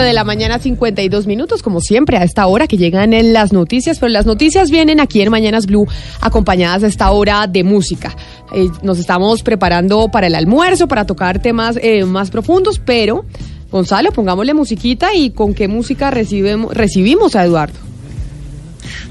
de 0.00 0.12
la 0.12 0.24
mañana, 0.24 0.58
52 0.58 1.26
minutos, 1.26 1.62
como 1.62 1.80
siempre, 1.80 2.16
a 2.16 2.24
esta 2.24 2.46
hora 2.46 2.66
que 2.66 2.76
llegan 2.76 3.12
en 3.12 3.32
las 3.32 3.52
noticias, 3.52 3.98
pero 3.98 4.10
las 4.10 4.26
noticias 4.26 4.70
vienen 4.70 5.00
aquí 5.00 5.20
en 5.20 5.30
Mañanas 5.30 5.66
Blue, 5.66 5.86
acompañadas 6.20 6.82
a 6.82 6.86
esta 6.86 7.10
hora 7.10 7.46
de 7.46 7.62
música. 7.62 8.16
Eh, 8.54 8.68
nos 8.82 8.98
estamos 8.98 9.42
preparando 9.42 10.08
para 10.08 10.28
el 10.28 10.34
almuerzo, 10.34 10.88
para 10.88 11.06
tocar 11.06 11.40
temas 11.40 11.78
eh, 11.82 12.04
más 12.04 12.30
profundos, 12.30 12.78
pero 12.78 13.24
Gonzalo, 13.70 14.12
pongámosle 14.12 14.54
musiquita 14.54 15.14
y 15.14 15.30
con 15.30 15.54
qué 15.54 15.68
música 15.68 16.10
recibimos 16.10 17.36
a 17.36 17.44
Eduardo. 17.44 17.91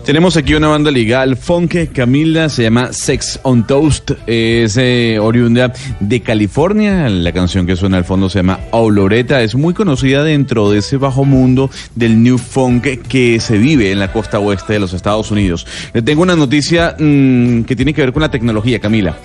Tenemos 0.05 0.35
aquí 0.35 0.55
una 0.55 0.67
banda 0.67 0.89
legal, 0.89 1.37
funk, 1.37 1.75
Camila, 1.93 2.49
se 2.49 2.63
llama 2.63 2.91
Sex 2.91 3.39
on 3.43 3.67
Toast, 3.67 4.11
es 4.25 4.75
eh, 4.77 5.19
oriunda 5.19 5.71
de 5.99 6.21
California, 6.21 7.07
la 7.07 7.31
canción 7.31 7.67
que 7.67 7.75
suena 7.75 7.97
al 7.97 8.03
fondo 8.03 8.27
se 8.27 8.39
llama 8.39 8.59
Oloreta, 8.71 9.43
es 9.43 9.53
muy 9.53 9.75
conocida 9.75 10.23
dentro 10.23 10.71
de 10.71 10.79
ese 10.79 10.97
bajo 10.97 11.23
mundo 11.23 11.69
del 11.93 12.21
new 12.23 12.39
funk 12.39 13.07
que 13.07 13.39
se 13.39 13.59
vive 13.59 13.91
en 13.91 13.99
la 13.99 14.11
costa 14.11 14.39
oeste 14.39 14.73
de 14.73 14.79
los 14.79 14.93
Estados 14.93 15.29
Unidos. 15.29 15.67
Le 15.93 16.01
tengo 16.01 16.23
una 16.23 16.35
noticia 16.35 16.95
mm, 16.97 17.61
que 17.63 17.75
tiene 17.75 17.93
que 17.93 18.01
ver 18.01 18.11
con 18.11 18.23
la 18.23 18.31
tecnología, 18.31 18.79
Camila. 18.79 19.17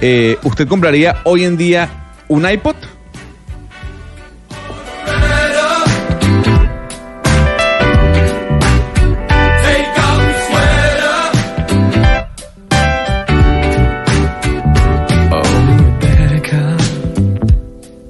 Eh, 0.00 0.38
¿Usted 0.42 0.66
compraría 0.66 1.20
hoy 1.24 1.44
en 1.44 1.58
día 1.58 2.14
un 2.28 2.48
iPod? 2.48 2.76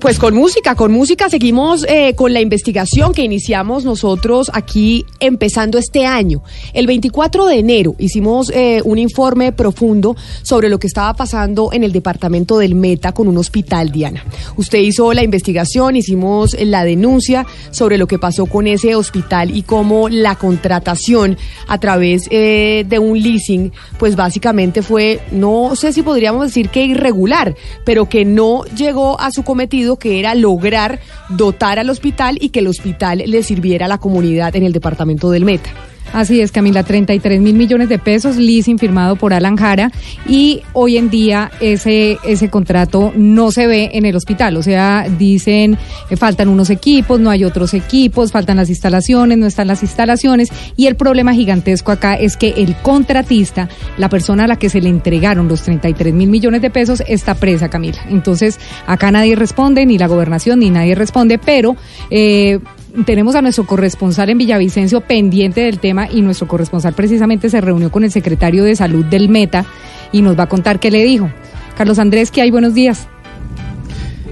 Pues 0.05 0.19
con 0.19 0.35
música, 0.35 0.75
con 0.75 0.93
música 0.93 1.31
seguimos 1.31 1.87
eh, 1.89 2.15
con 2.15 2.35
la 2.35 2.43
investigación 2.43 3.15
que 3.15 3.23
iniciamos 3.23 3.87
nosotros 3.87 4.51
aquí 4.53 5.07
empezando 5.19 5.79
este 5.79 6.05
año. 6.05 6.43
El 6.75 6.87
24 6.87 7.47
de 7.47 7.59
enero 7.59 7.95
hicimos 7.99 8.51
eh, 8.51 8.83
un 8.85 8.99
informe 8.99 9.53
profundo 9.53 10.15
sobre 10.43 10.69
lo 10.69 10.79
que 10.79 10.89
estaba 10.89 11.15
pasando 11.15 11.73
en 11.73 11.85
el 11.85 11.93
departamento 11.93 12.59
del 12.59 12.75
Meta 12.75 13.13
con 13.13 13.29
un 13.29 13.39
hospital, 13.39 13.93
Diana. 13.93 14.23
Usted 14.57 14.81
hizo 14.81 15.11
la 15.15 15.23
investigación, 15.23 15.97
hicimos 15.97 16.55
la 16.61 16.85
denuncia 16.85 17.47
sobre 17.71 17.97
lo 17.97 18.07
que 18.07 18.19
pasó 18.19 18.45
con 18.45 18.67
ese 18.67 18.97
hospital 18.97 19.57
y 19.57 19.63
cómo 19.63 20.11
la 20.11 20.37
contratación 20.37 21.39
a 21.67 21.81
través 21.81 22.29
eh, 22.31 22.85
de 22.87 22.99
un 22.99 23.19
leasing, 23.19 23.73
pues 23.99 24.17
básicamente 24.17 24.83
fue, 24.83 25.23
no 25.33 25.75
sé 25.77 25.95
si 25.95 26.03
podríamos 26.03 26.49
decir 26.49 26.69
que 26.69 26.85
irregular, 26.85 27.57
pero 27.87 28.07
que 28.07 28.27
no 28.27 28.65
llegó 28.77 29.19
a 29.19 29.31
su 29.31 29.45
cometido 29.45 29.94
que 29.97 30.19
era 30.19 30.35
lograr 30.35 31.01
dotar 31.29 31.79
al 31.79 31.91
hospital 31.91 32.39
y 32.41 32.51
que 32.51 32.61
el 32.61 32.67
hospital 32.67 33.23
le 33.27 33.43
sirviera 33.43 33.87
a 33.87 33.89
la 33.89 33.99
comunidad 33.99 34.55
en 34.57 34.65
el 34.65 34.73
departamento 34.73 35.31
del 35.31 35.45
Meta. 35.45 35.71
Así 36.15 36.41
es, 36.41 36.53
Camila, 36.53 36.85
33 36.85 37.41
mil 37.41 37.57
millones 37.57 37.89
de 37.89 37.99
pesos, 37.99 38.37
leasing 38.37 38.79
firmado 38.79 39.17
por 39.17 39.35
Alan 39.35 39.57
Jara 39.57 39.91
y 40.29 40.63
hoy 40.73 40.97
en 40.97 41.11
día 41.11 41.51
ese, 41.61 42.19
ese 42.25 42.49
contrato 42.51 43.13
no 43.17 43.51
se 43.51 43.67
ve 43.67 43.91
en 43.95 44.07
el 44.07 44.15
hospital, 44.15 44.57
o 44.57 44.63
sea, 44.63 45.07
dicen 45.19 45.77
eh, 46.11 46.17
faltan 46.17 46.49
unos 46.49 46.71
equipos, 46.71 47.19
no 47.19 47.31
hay 47.31 47.43
otros 47.43 47.75
equipos, 47.75 48.31
faltan 48.31 48.59
las 48.59 48.69
instalaciones, 48.69 49.39
no 49.39 49.47
están 49.47 49.67
las 49.67 49.83
instalaciones 49.83 50.51
y 50.77 50.87
el 50.87 50.95
problema 50.95 51.35
gigantesco 51.35 51.91
acá 51.91 52.15
es 52.15 52.37
que 52.37 52.51
el 52.59 52.77
contratista, 52.77 53.69
la 53.99 54.09
persona 54.09 54.45
a 54.45 54.47
la 54.47 54.57
que 54.57 54.71
se 54.71 54.81
le 54.81 54.91
entregaron 54.91 55.49
los 55.49 55.63
33 55.63 56.15
mil 56.15 56.31
millones 56.31 56.63
de 56.63 56.71
pesos 56.71 57.03
está 57.09 57.35
presa, 57.35 57.71
Camila. 57.71 57.99
Entonces, 58.09 58.61
acá 58.87 59.11
nadie 59.11 59.35
responde, 59.35 59.85
ni 59.85 59.99
la 59.99 60.07
gobernación, 60.07 60.61
ni 60.61 60.71
nadie 60.71 60.95
responde, 60.95 61.39
pero... 61.39 61.75
Eh, 62.09 62.61
tenemos 63.05 63.35
a 63.35 63.43
nuestro 63.43 63.67
corresponsal 63.67 64.31
en 64.31 64.39
Villavicencio 64.39 65.01
pendiente 65.01 65.63
del 65.63 65.81
tema 65.81 66.09
y 66.11 66.23
nuestro 66.23 66.47
corresponsal 66.47 66.95
precisamente 66.95 67.51
se 67.51 67.61
reunió 67.61 67.91
con 67.91 68.05
el 68.05 68.13
secretario 68.13 68.63
de 68.63 68.77
salud 68.77 69.05
del 69.05 69.29
Meta 69.29 69.65
y 70.13 70.23
nos 70.23 70.39
va 70.39 70.45
a 70.45 70.49
contar 70.49 70.79
qué 70.79 70.91
le 70.91 71.03
dijo. 71.03 71.31
Carlos 71.77 71.99
Andrés, 71.99 72.31
¿qué 72.31 72.43
hay? 72.43 72.51
Buenos 72.51 72.75
días. 72.75 73.09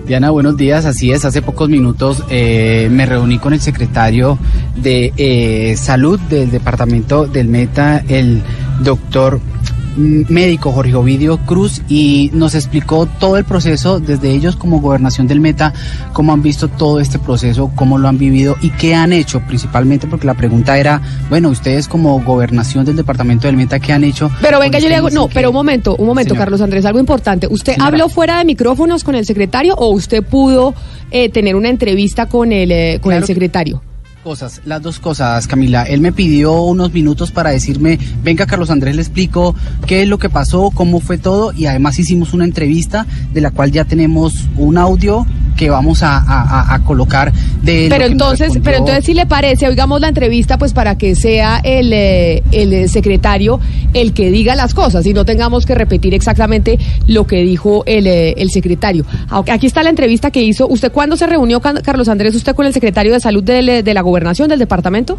Diana, 0.07 0.31
buenos 0.31 0.57
días. 0.57 0.85
Así 0.85 1.13
es, 1.13 1.25
hace 1.25 1.43
pocos 1.43 1.69
minutos 1.69 2.25
eh, 2.29 2.89
me 2.91 3.07
reuní 3.07 3.39
con 3.39 3.53
el 3.53 3.61
secretario 3.61 4.39
de 4.77 5.13
eh, 5.17 5.77
salud 5.77 6.21
del 6.21 6.51
departamento 6.51 7.27
del 7.27 7.49
Meta, 7.49 8.03
el 8.09 8.43
doctor 8.81 9.41
médico 9.97 10.73
Jorge 10.73 10.95
Ovidio 10.95 11.39
Cruz 11.39 11.83
y 11.89 12.31
nos 12.33 12.55
explicó 12.55 13.07
todo 13.07 13.37
el 13.37 13.45
proceso 13.45 14.01
desde 14.01 14.31
ellos 14.31 14.57
como 14.57 14.81
gobernación 14.81 15.27
del 15.27 15.41
Meta, 15.41 15.73
cómo 16.13 16.33
han 16.33 16.43
visto 16.43 16.69
todo 16.69 17.01
este 17.01 17.19
proceso, 17.19 17.71
cómo 17.75 17.99
lo 17.99 18.09
han 18.09 18.19
vivido 18.19 18.57
y 18.63 18.71
qué 18.71 18.95
han 18.95 19.13
hecho 19.13 19.41
principalmente 19.41 20.07
porque 20.07 20.27
la 20.27 20.35
pregunta 20.35 20.79
era, 20.79 21.01
bueno, 21.29 21.49
ustedes 21.49 21.89
como 21.89 22.21
gobernación 22.23 22.85
del 22.85 22.97
departamento 22.97 23.47
del 23.47 23.57
Meta, 23.57 23.79
¿qué 23.81 23.93
han 23.93 24.05
hecho? 24.05 24.31
Pero 24.41 24.59
venga, 24.59 24.79
yo 24.79 24.89
le 24.89 24.97
hago, 24.97 25.11
no, 25.11 25.29
pero 25.29 25.51
un 25.51 25.55
momento, 25.55 25.97
un 25.97 26.07
momento, 26.07 26.35
Carlos 26.35 26.61
Andrés, 26.61 26.85
algo 26.85 26.99
importante. 26.99 27.47
¿Usted 27.49 27.77
habló 27.79 28.09
fuera 28.09 28.39
de 28.39 28.45
micrófonos 28.45 29.05
con 29.05 29.15
el 29.15 29.27
secretario 29.27 29.75
o 29.75 29.91
usted 29.91 30.23
pudo 30.23 30.75
eh, 31.11 31.29
tener 31.29 31.57
una 31.57 31.69
entrevista 31.69 32.27
con 32.27 32.53
el, 32.53 32.73
eh, 32.73 32.99
con 33.03 33.13
el 33.13 33.25
secretario? 33.25 33.83
Cosas, 34.23 34.63
las 34.65 34.81
dos 34.81 35.01
cosas, 35.01 35.47
Camila. 35.47 35.83
Él 35.83 36.01
me 36.01 36.13
pidió 36.13 36.63
unos 36.63 36.93
minutos 36.93 37.33
para 37.33 37.51
decirme, 37.51 37.99
venga 38.23 38.47
Carlos 38.47 38.71
Andrés, 38.71 38.97
le 38.97 39.03
explico 39.03 39.55
qué 39.87 40.03
es 40.03 40.09
lo 40.09 40.19
que 40.19 40.31
pasó, 40.31 40.71
cómo 40.71 41.01
fue 41.01 41.19
todo 41.19 41.53
y 41.53 41.67
además 41.67 41.99
hicimos 41.99 42.33
una 42.33 42.45
entrevista 42.45 43.07
de 43.33 43.41
la 43.41 43.51
cual 43.51 43.73
ya 43.73 43.85
tenemos 43.85 44.47
un 44.57 44.79
audio 44.79 45.27
que 45.57 45.71
vamos 45.71 46.01
a, 46.03 46.81
colocar 46.87 47.33
de... 47.63 47.87
Pero 47.89 48.07
entonces, 48.07 48.59
pero 48.63 48.79
entonces 48.79 49.05
si 49.05 49.15
le 49.15 49.27
parece, 49.27 49.69
oigamos 49.69 50.01
la 50.01 50.09
entrevista 50.09 50.59
pues 50.59 50.73
para 50.73 50.97
que 50.97 51.15
sea 51.15 51.61
el, 51.63 51.93
eh, 51.93 52.43
el 52.51 52.89
secretario 52.89 53.61
el 53.95 54.13
que 54.13 54.31
diga 54.31 54.55
las 54.55 54.75
cosas 54.75 55.07
y 55.07 55.13
no 55.13 55.25
tengamos 55.25 55.67
que 55.67 55.75
repetir 55.75 56.15
exactamente 56.15 56.79
lo 57.07 57.27
que 57.27 57.43
dijo 57.43 57.85
el, 57.87 58.07
eh, 58.07 58.35
el 58.37 58.51
secretario. 58.51 59.05
Aquí 59.31 59.67
está 59.67 59.83
la 59.83 59.91
entrevista 59.91 60.31
que 60.31 60.43
hizo. 60.43 60.67
¿Usted 60.69 60.93
cuándo 60.93 61.17
se 61.17 61.27
reunió, 61.27 61.61
Carlos 61.61 62.09
Andrés, 62.09 62.35
usted 62.35 62.55
con 62.55 62.67
el 62.67 62.73
secretario 62.73 63.13
de 63.13 63.21
salud 63.21 63.43
de, 63.43 63.83
de 63.83 63.95
la 63.95 64.01
gobernación 64.01 64.49
del 64.49 64.59
departamento? 64.59 65.19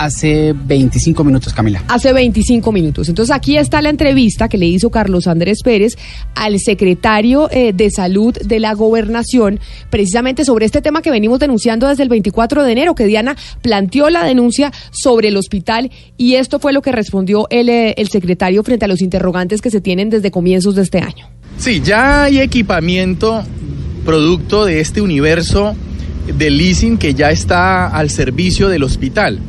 Hace 0.00 0.54
25 0.54 1.22
minutos, 1.24 1.52
Camila. 1.52 1.84
Hace 1.88 2.14
25 2.14 2.72
minutos. 2.72 3.10
Entonces 3.10 3.36
aquí 3.36 3.58
está 3.58 3.82
la 3.82 3.90
entrevista 3.90 4.48
que 4.48 4.56
le 4.56 4.64
hizo 4.64 4.88
Carlos 4.88 5.26
Andrés 5.26 5.58
Pérez 5.62 5.98
al 6.34 6.58
secretario 6.58 7.50
eh, 7.50 7.74
de 7.74 7.90
salud 7.90 8.32
de 8.32 8.60
la 8.60 8.72
gobernación, 8.72 9.60
precisamente 9.90 10.46
sobre 10.46 10.64
este 10.64 10.80
tema 10.80 11.02
que 11.02 11.10
venimos 11.10 11.38
denunciando 11.38 11.86
desde 11.86 12.02
el 12.02 12.08
24 12.08 12.64
de 12.64 12.72
enero, 12.72 12.94
que 12.94 13.04
Diana 13.04 13.36
planteó 13.60 14.08
la 14.08 14.24
denuncia 14.24 14.72
sobre 14.90 15.28
el 15.28 15.36
hospital 15.36 15.90
y 16.16 16.36
esto 16.36 16.60
fue 16.60 16.72
lo 16.72 16.80
que 16.80 16.92
respondió 16.92 17.46
el, 17.50 17.68
eh, 17.68 17.92
el 17.98 18.08
secretario 18.08 18.62
frente 18.64 18.86
a 18.86 18.88
los 18.88 19.02
interrogantes 19.02 19.60
que 19.60 19.68
se 19.68 19.82
tienen 19.82 20.08
desde 20.08 20.30
comienzos 20.30 20.76
de 20.76 20.82
este 20.82 21.00
año. 21.00 21.28
Sí, 21.58 21.82
ya 21.84 22.22
hay 22.22 22.38
equipamiento 22.38 23.42
producto 24.06 24.64
de 24.64 24.80
este 24.80 25.02
universo 25.02 25.76
de 26.38 26.48
leasing 26.48 26.96
que 26.96 27.12
ya 27.12 27.30
está 27.30 27.88
al 27.88 28.08
servicio 28.08 28.70
del 28.70 28.82
hospital. 28.82 29.40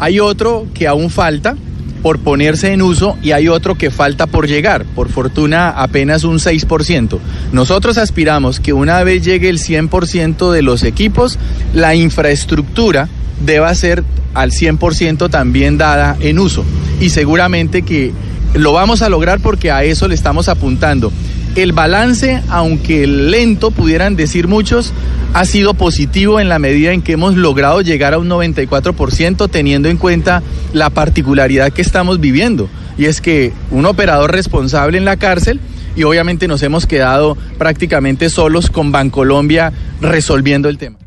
Hay 0.00 0.18
otro 0.18 0.66
que 0.74 0.88
aún 0.88 1.10
falta 1.10 1.56
por 2.02 2.18
ponerse 2.18 2.72
en 2.72 2.82
uso 2.82 3.18
y 3.22 3.32
hay 3.32 3.48
otro 3.48 3.76
que 3.76 3.90
falta 3.90 4.26
por 4.26 4.48
llegar, 4.48 4.84
por 4.84 5.10
fortuna 5.10 5.68
apenas 5.70 6.24
un 6.24 6.38
6%. 6.38 7.18
Nosotros 7.52 7.98
aspiramos 7.98 8.60
que 8.60 8.72
una 8.72 9.02
vez 9.04 9.22
llegue 9.22 9.50
el 9.50 9.58
100% 9.58 10.50
de 10.50 10.62
los 10.62 10.82
equipos, 10.82 11.38
la 11.74 11.94
infraestructura 11.94 13.08
deba 13.44 13.74
ser 13.74 14.02
al 14.34 14.52
100% 14.52 15.30
también 15.30 15.78
dada 15.78 16.16
en 16.20 16.38
uso. 16.38 16.64
Y 17.00 17.10
seguramente 17.10 17.82
que 17.82 18.12
lo 18.54 18.72
vamos 18.72 19.02
a 19.02 19.08
lograr 19.08 19.40
porque 19.40 19.70
a 19.70 19.84
eso 19.84 20.08
le 20.08 20.14
estamos 20.14 20.48
apuntando. 20.48 21.12
El 21.56 21.72
balance, 21.72 22.42
aunque 22.48 23.06
lento 23.06 23.72
pudieran 23.72 24.14
decir 24.14 24.46
muchos, 24.46 24.92
ha 25.34 25.44
sido 25.44 25.74
positivo 25.74 26.38
en 26.38 26.48
la 26.48 26.58
medida 26.58 26.92
en 26.92 27.02
que 27.02 27.12
hemos 27.12 27.36
logrado 27.36 27.80
llegar 27.80 28.14
a 28.14 28.18
un 28.18 28.28
94% 28.28 29.50
teniendo 29.50 29.88
en 29.88 29.96
cuenta 29.96 30.42
la 30.72 30.90
particularidad 30.90 31.72
que 31.72 31.82
estamos 31.82 32.20
viviendo. 32.20 32.68
Y 32.96 33.06
es 33.06 33.20
que 33.20 33.52
un 33.70 33.86
operador 33.86 34.32
responsable 34.32 34.98
en 34.98 35.04
la 35.04 35.16
cárcel 35.16 35.60
y 35.96 36.04
obviamente 36.04 36.46
nos 36.46 36.62
hemos 36.62 36.86
quedado 36.86 37.36
prácticamente 37.58 38.30
solos 38.30 38.70
con 38.70 38.92
Bancolombia 38.92 39.72
resolviendo 40.00 40.68
el 40.68 40.78
tema. 40.78 40.98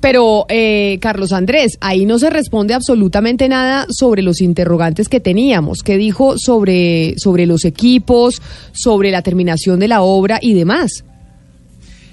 Pero, 0.00 0.46
eh, 0.48 0.98
Carlos 1.00 1.32
Andrés, 1.32 1.76
ahí 1.80 2.06
no 2.06 2.18
se 2.18 2.30
responde 2.30 2.74
absolutamente 2.74 3.48
nada 3.48 3.86
sobre 3.90 4.22
los 4.22 4.40
interrogantes 4.40 5.08
que 5.08 5.20
teníamos. 5.20 5.82
¿Qué 5.82 5.96
dijo 5.96 6.38
sobre, 6.38 7.14
sobre 7.18 7.46
los 7.46 7.64
equipos, 7.64 8.40
sobre 8.72 9.10
la 9.10 9.22
terminación 9.22 9.80
de 9.80 9.88
la 9.88 10.02
obra 10.02 10.38
y 10.40 10.54
demás? 10.54 11.04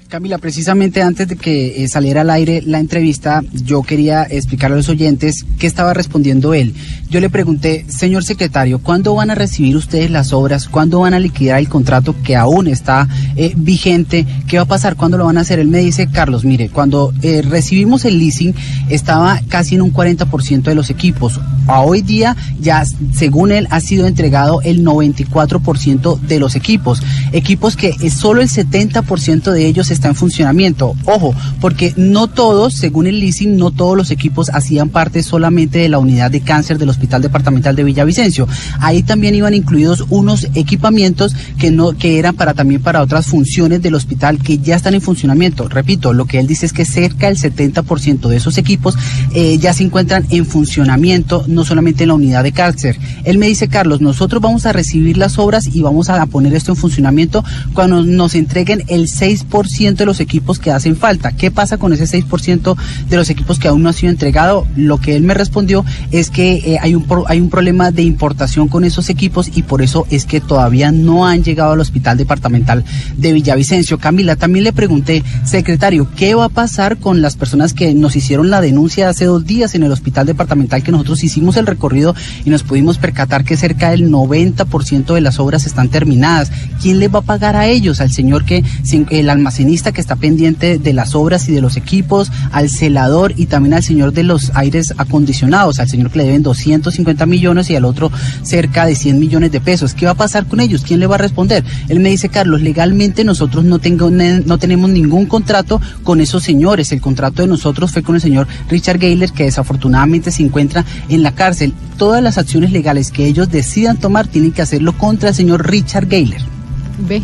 Camila, 0.08 0.38
precisamente 0.38 1.02
antes 1.02 1.26
de 1.26 1.36
que 1.36 1.82
eh, 1.82 1.88
saliera 1.88 2.20
al 2.20 2.30
aire 2.30 2.62
la 2.64 2.78
entrevista, 2.78 3.42
yo 3.52 3.82
quería 3.82 4.22
explicar 4.22 4.72
a 4.72 4.76
los 4.76 4.88
oyentes 4.88 5.44
qué 5.58 5.66
estaba 5.66 5.94
respondiendo 5.94 6.54
él. 6.54 6.74
Yo 7.10 7.20
le 7.20 7.28
pregunté, 7.28 7.84
señor 7.88 8.24
secretario, 8.24 8.78
¿cuándo 8.78 9.14
van 9.14 9.30
a 9.30 9.34
recibir 9.34 9.76
ustedes 9.76 10.10
las 10.10 10.32
obras? 10.32 10.68
¿Cuándo 10.68 11.00
van 11.00 11.14
a 11.14 11.18
liquidar 11.18 11.58
el 11.58 11.68
contrato 11.68 12.14
que 12.22 12.36
aún 12.36 12.68
está 12.68 13.08
eh, 13.36 13.52
vigente? 13.56 14.26
¿Qué 14.46 14.58
va 14.58 14.64
a 14.64 14.68
pasar? 14.68 14.96
¿Cuándo 14.96 15.18
lo 15.18 15.26
van 15.26 15.38
a 15.38 15.42
hacer? 15.42 15.58
Él 15.58 15.68
me 15.68 15.78
dice, 15.78 16.08
Carlos, 16.08 16.44
mire, 16.44 16.68
cuando 16.68 17.12
eh, 17.22 17.42
recibimos 17.42 18.04
el 18.04 18.18
leasing 18.18 18.54
estaba 18.88 19.40
casi 19.48 19.74
en 19.74 19.82
un 19.82 19.92
40% 19.92 20.62
de 20.62 20.74
los 20.74 20.90
equipos. 20.90 21.40
A 21.66 21.80
hoy 21.80 22.02
día 22.02 22.36
ya, 22.60 22.84
según 23.12 23.50
él, 23.50 23.66
ha 23.70 23.80
sido 23.80 24.06
entregado 24.06 24.60
el 24.62 24.84
94% 24.84 26.20
de 26.20 26.38
los 26.38 26.54
equipos. 26.54 27.02
Equipos 27.32 27.76
que 27.76 27.92
solo 28.10 28.40
el 28.40 28.48
70% 28.48 29.50
de 29.50 29.66
ellos 29.66 29.90
está 29.96 30.08
en 30.08 30.14
funcionamiento. 30.14 30.94
Ojo, 31.04 31.34
porque 31.60 31.92
no 31.96 32.28
todos, 32.28 32.74
según 32.74 33.06
el 33.06 33.20
leasing, 33.20 33.56
no 33.56 33.70
todos 33.70 33.96
los 33.96 34.10
equipos 34.10 34.50
hacían 34.50 34.88
parte 34.88 35.22
solamente 35.22 35.80
de 35.80 35.88
la 35.88 35.98
unidad 35.98 36.30
de 36.30 36.40
cáncer 36.40 36.78
del 36.78 36.88
Hospital 36.88 37.22
Departamental 37.22 37.74
de 37.74 37.84
Villavicencio. 37.84 38.46
Ahí 38.80 39.02
también 39.02 39.34
iban 39.34 39.54
incluidos 39.54 40.04
unos 40.10 40.48
equipamientos 40.54 41.34
que 41.58 41.70
no 41.70 41.92
que 41.92 42.18
eran 42.18 42.34
para 42.34 42.54
también 42.54 42.82
para 42.82 43.02
otras 43.02 43.26
funciones 43.26 43.82
del 43.82 43.94
hospital 43.94 44.38
que 44.38 44.58
ya 44.58 44.76
están 44.76 44.94
en 44.94 45.00
funcionamiento. 45.00 45.68
Repito, 45.68 46.12
lo 46.12 46.26
que 46.26 46.38
él 46.38 46.46
dice 46.46 46.66
es 46.66 46.72
que 46.72 46.84
cerca 46.84 47.26
del 47.26 47.38
70% 47.38 48.28
de 48.28 48.36
esos 48.36 48.58
equipos 48.58 48.96
eh, 49.34 49.58
ya 49.58 49.72
se 49.72 49.84
encuentran 49.84 50.26
en 50.30 50.46
funcionamiento, 50.46 51.44
no 51.48 51.64
solamente 51.64 52.04
en 52.04 52.08
la 52.08 52.14
unidad 52.14 52.44
de 52.44 52.52
cáncer. 52.52 52.98
Él 53.24 53.38
me 53.38 53.46
dice, 53.46 53.68
Carlos, 53.68 54.00
nosotros 54.00 54.42
vamos 54.42 54.66
a 54.66 54.72
recibir 54.72 55.16
las 55.16 55.38
obras 55.38 55.68
y 55.72 55.82
vamos 55.82 56.10
a 56.10 56.24
poner 56.26 56.54
esto 56.54 56.72
en 56.72 56.76
funcionamiento 56.76 57.44
cuando 57.74 58.02
nos 58.02 58.34
entreguen 58.34 58.84
el 58.88 59.08
6% 59.08 59.46
6% 59.86 59.96
de 59.96 60.06
los 60.06 60.20
equipos 60.20 60.58
que 60.58 60.70
hacen 60.70 60.96
falta. 60.96 61.32
¿Qué 61.32 61.50
pasa 61.50 61.78
con 61.78 61.92
ese 61.92 62.04
6% 62.04 62.76
de 63.08 63.16
los 63.16 63.30
equipos 63.30 63.58
que 63.58 63.68
aún 63.68 63.82
no 63.82 63.88
ha 63.88 63.92
sido 63.92 64.10
entregado? 64.10 64.66
Lo 64.76 64.98
que 64.98 65.16
él 65.16 65.22
me 65.22 65.34
respondió 65.34 65.84
es 66.10 66.30
que 66.30 66.54
eh, 66.54 66.78
hay, 66.80 66.94
un 66.94 67.06
hay 67.26 67.40
un 67.40 67.50
problema 67.50 67.90
de 67.90 68.02
importación 68.02 68.68
con 68.68 68.84
esos 68.84 69.08
equipos 69.10 69.50
y 69.54 69.62
por 69.62 69.82
eso 69.82 70.06
es 70.10 70.24
que 70.24 70.40
todavía 70.40 70.92
no 70.92 71.26
han 71.26 71.42
llegado 71.44 71.72
al 71.72 71.80
hospital 71.80 72.16
departamental 72.16 72.84
de 73.16 73.32
Villavicencio. 73.32 73.98
Camila, 73.98 74.36
también 74.36 74.64
le 74.64 74.72
pregunté, 74.72 75.22
secretario, 75.44 76.08
¿qué 76.16 76.34
va 76.34 76.46
a 76.46 76.48
pasar 76.48 76.98
con 76.98 77.22
las 77.22 77.36
personas 77.36 77.74
que 77.74 77.94
nos 77.94 78.16
hicieron 78.16 78.50
la 78.50 78.60
denuncia 78.60 79.08
hace 79.08 79.26
dos 79.26 79.46
días 79.46 79.74
en 79.74 79.82
el 79.82 79.92
hospital 79.92 80.26
departamental 80.26 80.82
que 80.82 80.92
nosotros 80.92 81.22
hicimos 81.24 81.56
el 81.56 81.66
recorrido 81.66 82.14
y 82.44 82.50
nos 82.50 82.62
pudimos 82.62 82.98
percatar 82.98 83.44
que 83.44 83.56
cerca 83.56 83.90
del 83.90 84.10
90% 84.10 85.14
de 85.14 85.20
las 85.20 85.38
obras 85.38 85.66
están 85.66 85.88
terminadas? 85.88 86.50
¿Quién 86.80 86.98
les 86.98 87.12
va 87.12 87.20
a 87.20 87.22
pagar 87.22 87.56
a 87.56 87.66
ellos? 87.66 88.00
Al 88.00 88.10
señor 88.10 88.44
que, 88.44 88.64
el 89.10 89.30
almacenista 89.30 89.75
que 89.76 90.00
está 90.00 90.16
pendiente 90.16 90.78
de 90.78 90.92
las 90.92 91.14
obras 91.14 91.48
y 91.48 91.52
de 91.52 91.60
los 91.60 91.76
equipos, 91.76 92.32
al 92.50 92.70
celador 92.70 93.34
y 93.36 93.46
también 93.46 93.74
al 93.74 93.82
señor 93.82 94.12
de 94.12 94.22
los 94.22 94.50
aires 94.54 94.94
acondicionados, 94.96 95.78
al 95.78 95.88
señor 95.88 96.10
que 96.10 96.18
le 96.18 96.24
deben 96.24 96.42
250 96.42 97.26
millones 97.26 97.70
y 97.70 97.76
al 97.76 97.84
otro 97.84 98.10
cerca 98.42 98.86
de 98.86 98.94
100 98.94 99.18
millones 99.18 99.52
de 99.52 99.60
pesos. 99.60 99.94
¿Qué 99.94 100.06
va 100.06 100.12
a 100.12 100.16
pasar 100.16 100.46
con 100.46 100.60
ellos? 100.60 100.82
¿Quién 100.82 101.00
le 101.00 101.06
va 101.06 101.16
a 101.16 101.18
responder? 101.18 101.64
Él 101.88 102.00
me 102.00 102.10
dice, 102.10 102.28
Carlos, 102.28 102.62
legalmente 102.62 103.24
nosotros 103.24 103.64
no, 103.64 103.78
tengo, 103.78 104.10
no 104.10 104.58
tenemos 104.58 104.90
ningún 104.90 105.26
contrato 105.26 105.80
con 106.02 106.20
esos 106.20 106.42
señores. 106.42 106.92
El 106.92 107.00
contrato 107.00 107.42
de 107.42 107.48
nosotros 107.48 107.92
fue 107.92 108.02
con 108.02 108.14
el 108.14 108.20
señor 108.20 108.48
Richard 108.68 108.98
Gayler, 108.98 109.32
que 109.32 109.44
desafortunadamente 109.44 110.30
se 110.30 110.42
encuentra 110.42 110.84
en 111.08 111.22
la 111.22 111.32
cárcel. 111.32 111.74
Todas 111.98 112.22
las 112.22 112.38
acciones 112.38 112.72
legales 112.72 113.10
que 113.10 113.26
ellos 113.26 113.50
decidan 113.50 113.96
tomar 113.98 114.26
tienen 114.26 114.52
que 114.52 114.62
hacerlo 114.62 114.96
contra 114.96 115.30
el 115.30 115.34
señor 115.34 115.68
Richard 115.70 116.08
Gayler. 116.08 116.55
Ve. 116.98 117.22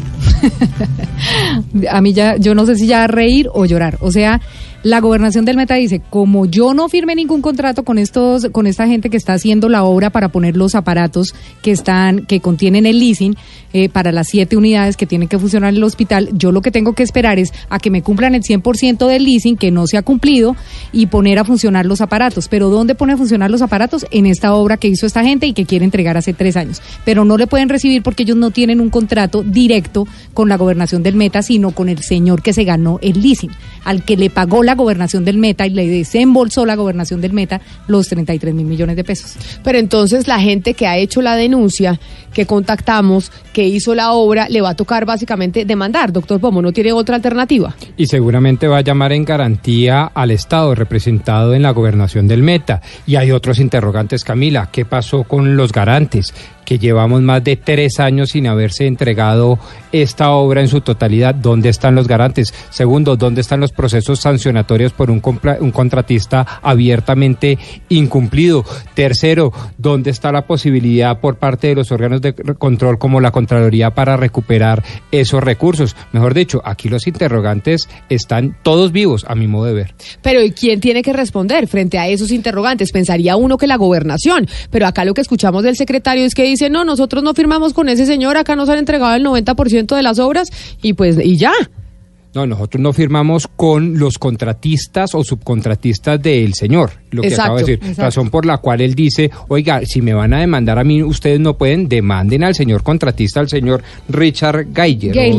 a 1.90 2.00
mí 2.00 2.12
ya, 2.12 2.36
yo 2.36 2.54
no 2.54 2.66
sé 2.66 2.76
si 2.76 2.86
ya 2.86 3.06
reír 3.06 3.48
o 3.52 3.64
llorar. 3.64 3.98
O 4.00 4.10
sea, 4.10 4.40
la 4.82 5.00
gobernación 5.00 5.44
del 5.44 5.56
Meta 5.56 5.76
dice, 5.76 6.02
como 6.10 6.46
yo 6.46 6.74
no 6.74 6.88
firmé 6.88 7.14
ningún 7.14 7.40
contrato 7.40 7.84
con 7.84 7.98
estos, 7.98 8.48
con 8.50 8.66
esta 8.66 8.86
gente 8.86 9.10
que 9.10 9.16
está 9.16 9.34
haciendo 9.34 9.68
la 9.68 9.84
obra 9.84 10.10
para 10.10 10.30
poner 10.30 10.56
los 10.56 10.74
aparatos 10.74 11.34
que 11.62 11.70
están, 11.70 12.26
que 12.26 12.40
contienen 12.40 12.86
el 12.86 12.98
leasing, 12.98 13.36
eh, 13.72 13.88
para 13.88 14.12
las 14.12 14.28
siete 14.28 14.56
unidades 14.56 14.96
que 14.96 15.06
tienen 15.06 15.28
que 15.28 15.38
funcionar 15.38 15.70
en 15.70 15.76
el 15.76 15.84
hospital, 15.84 16.28
yo 16.32 16.52
lo 16.52 16.62
que 16.62 16.70
tengo 16.70 16.92
que 16.94 17.02
esperar 17.02 17.38
es 17.38 17.52
a 17.68 17.78
que 17.78 17.90
me 17.90 18.02
cumplan 18.02 18.34
el 18.34 18.42
100% 18.42 19.06
del 19.06 19.24
leasing 19.24 19.56
que 19.56 19.70
no 19.70 19.86
se 19.86 19.96
ha 19.96 20.02
cumplido 20.02 20.56
y 20.92 21.06
poner 21.06 21.38
a 21.38 21.44
funcionar 21.44 21.86
los 21.86 22.00
aparatos. 22.00 22.48
Pero 22.48 22.68
¿dónde 22.68 22.94
pone 22.94 23.14
a 23.14 23.16
funcionar 23.16 23.50
los 23.50 23.62
aparatos? 23.62 24.06
En 24.10 24.26
esta 24.26 24.54
obra 24.54 24.76
que 24.76 24.88
hizo 24.88 25.06
esta 25.06 25.22
gente 25.22 25.46
y 25.46 25.52
que 25.52 25.64
quiere 25.64 25.84
entregar 25.84 26.16
hace 26.16 26.32
tres 26.32 26.56
años. 26.56 26.82
Pero 27.04 27.24
no 27.24 27.36
le 27.36 27.46
pueden 27.46 27.68
recibir 27.68 28.02
porque 28.02 28.22
ellos 28.24 28.36
no 28.36 28.50
tienen 28.50 28.80
un 28.80 28.90
contrato 28.90 29.42
directo 29.42 30.06
con 30.34 30.48
la 30.48 30.56
gobernación 30.56 31.02
del 31.02 31.16
Meta, 31.16 31.42
sino 31.42 31.72
con 31.72 31.88
el 31.88 31.98
señor 32.02 32.42
que 32.42 32.52
se 32.52 32.64
ganó 32.64 32.98
el 33.02 33.22
leasing, 33.22 33.50
al 33.84 34.04
que 34.04 34.16
le 34.16 34.30
pagó 34.30 34.62
la 34.62 34.74
gobernación 34.74 35.24
del 35.24 35.38
Meta 35.38 35.66
y 35.66 35.70
le 35.70 35.86
desembolsó 35.86 36.66
la 36.66 36.76
gobernación 36.76 37.20
del 37.20 37.32
Meta 37.32 37.60
los 37.86 38.08
33 38.08 38.54
mil 38.54 38.66
millones 38.66 38.96
de 38.96 39.04
pesos. 39.04 39.36
Pero 39.62 39.78
entonces 39.78 40.28
la 40.28 40.40
gente 40.40 40.74
que 40.74 40.86
ha 40.86 40.98
hecho 40.98 41.22
la 41.22 41.36
denuncia, 41.36 41.98
que 42.32 42.46
contactamos, 42.46 43.30
que 43.52 43.64
hizo 43.64 43.94
la 43.94 44.12
obra, 44.12 44.48
le 44.48 44.60
va 44.60 44.70
a 44.70 44.74
tocar 44.74 45.04
básicamente 45.04 45.64
demandar, 45.64 46.12
doctor 46.12 46.40
Pomo, 46.40 46.62
¿no 46.62 46.72
tiene 46.72 46.92
otra 46.92 47.16
alternativa? 47.16 47.74
y 47.96 48.06
seguramente 48.06 48.66
va 48.66 48.78
a 48.78 48.80
llamar 48.82 49.12
en 49.12 49.24
garantía 49.24 50.10
al 50.14 50.30
Estado 50.30 50.74
representado 50.74 51.54
en 51.54 51.62
la 51.62 51.70
gobernación 51.70 52.26
del 52.26 52.42
Meta. 52.42 52.80
Y 53.06 53.16
hay 53.16 53.30
otros 53.30 53.58
interrogantes, 53.58 54.24
Camila. 54.24 54.68
¿Qué 54.72 54.84
pasó 54.84 55.24
con 55.24 55.56
los 55.56 55.72
garantes? 55.72 56.34
Que 56.64 56.78
llevamos 56.78 57.22
más 57.22 57.42
de 57.42 57.56
tres 57.56 58.00
años 58.00 58.30
sin 58.30 58.46
haberse 58.46 58.86
entregado 58.86 59.58
esta 59.92 60.30
obra 60.30 60.60
en 60.60 60.68
su 60.68 60.80
totalidad. 60.80 61.34
¿Dónde 61.34 61.68
están 61.68 61.94
los 61.94 62.08
garantes? 62.08 62.54
Segundo, 62.70 63.16
¿dónde 63.16 63.40
están 63.40 63.60
los 63.60 63.72
procesos 63.72 64.20
sancionatorios 64.20 64.92
por 64.92 65.10
un, 65.10 65.22
un 65.60 65.70
contratista 65.70 66.46
abiertamente 66.62 67.58
incumplido? 67.88 68.64
Tercero, 68.94 69.52
¿dónde 69.76 70.10
está 70.10 70.32
la 70.32 70.46
posibilidad 70.46 71.20
por 71.20 71.36
parte 71.36 71.68
de 71.68 71.74
los 71.74 71.92
órganos 71.92 72.20
de 72.22 72.34
control 72.34 72.98
como 72.98 73.20
la 73.20 73.30
Contraloría 73.30 73.90
para 73.90 74.16
recuperar 74.16 74.82
esos 75.10 75.42
recursos? 75.42 75.96
Mejor 76.12 76.34
dicho, 76.34 76.62
aquí 76.64 76.88
los 76.88 77.06
interrogantes 77.06 77.88
están 78.08 78.56
todos 78.62 78.92
vivos, 78.92 79.24
a 79.28 79.34
mi 79.34 79.46
modo 79.46 79.66
de 79.66 79.72
ver. 79.74 79.94
Pero 80.22 80.42
¿y 80.42 80.52
quién 80.52 80.80
tiene 80.80 81.02
que 81.02 81.12
responder 81.12 81.66
frente 81.66 81.98
a 81.98 82.08
esos 82.08 82.30
interrogantes? 82.30 82.92
Pensaría 82.92 83.36
uno 83.36 83.58
que 83.58 83.66
la 83.66 83.76
gobernación, 83.76 84.46
pero 84.70 84.86
acá 84.86 85.04
lo 85.04 85.14
que 85.14 85.20
escuchamos 85.20 85.62
del 85.62 85.76
secretario 85.76 86.24
es 86.24 86.34
que 86.34 86.44
dice, 86.52 86.70
no, 86.70 86.84
nosotros 86.84 87.22
no 87.22 87.34
firmamos 87.34 87.72
con 87.72 87.88
ese 87.88 88.06
señor, 88.06 88.36
acá 88.36 88.56
nos 88.56 88.68
han 88.68 88.78
entregado 88.78 89.14
el 89.14 89.24
90% 89.24 89.96
de 89.96 90.02
las 90.02 90.18
obras 90.18 90.50
y 90.80 90.94
pues, 90.94 91.18
y 91.22 91.36
ya. 91.36 91.52
No, 92.34 92.46
nosotros 92.46 92.80
no 92.80 92.92
firmamos 92.92 93.46
con 93.46 93.98
los 93.98 94.18
contratistas 94.18 95.14
o 95.14 95.22
subcontratistas 95.22 96.22
del 96.22 96.54
señor, 96.54 96.92
lo 97.12 97.22
que 97.22 97.28
Exacto, 97.28 97.52
acabo 97.52 97.58
de 97.58 97.62
decir. 97.76 97.78
exacto. 97.90 98.02
Razón 98.02 98.30
por 98.30 98.46
la 98.46 98.58
cual 98.58 98.80
él 98.80 98.94
dice, 98.94 99.30
oiga, 99.48 99.80
si 99.84 100.02
me 100.02 100.14
van 100.14 100.32
a 100.34 100.40
demandar 100.40 100.78
a 100.78 100.84
mí, 100.84 101.02
ustedes 101.02 101.38
no 101.40 101.56
pueden, 101.56 101.88
demanden 101.88 102.42
al 102.44 102.54
señor 102.54 102.82
contratista, 102.82 103.40
al 103.40 103.48
señor 103.48 103.82
Richard 104.08 104.66
Geiger. 104.74 105.16
O 105.16 105.20
o 105.20 105.38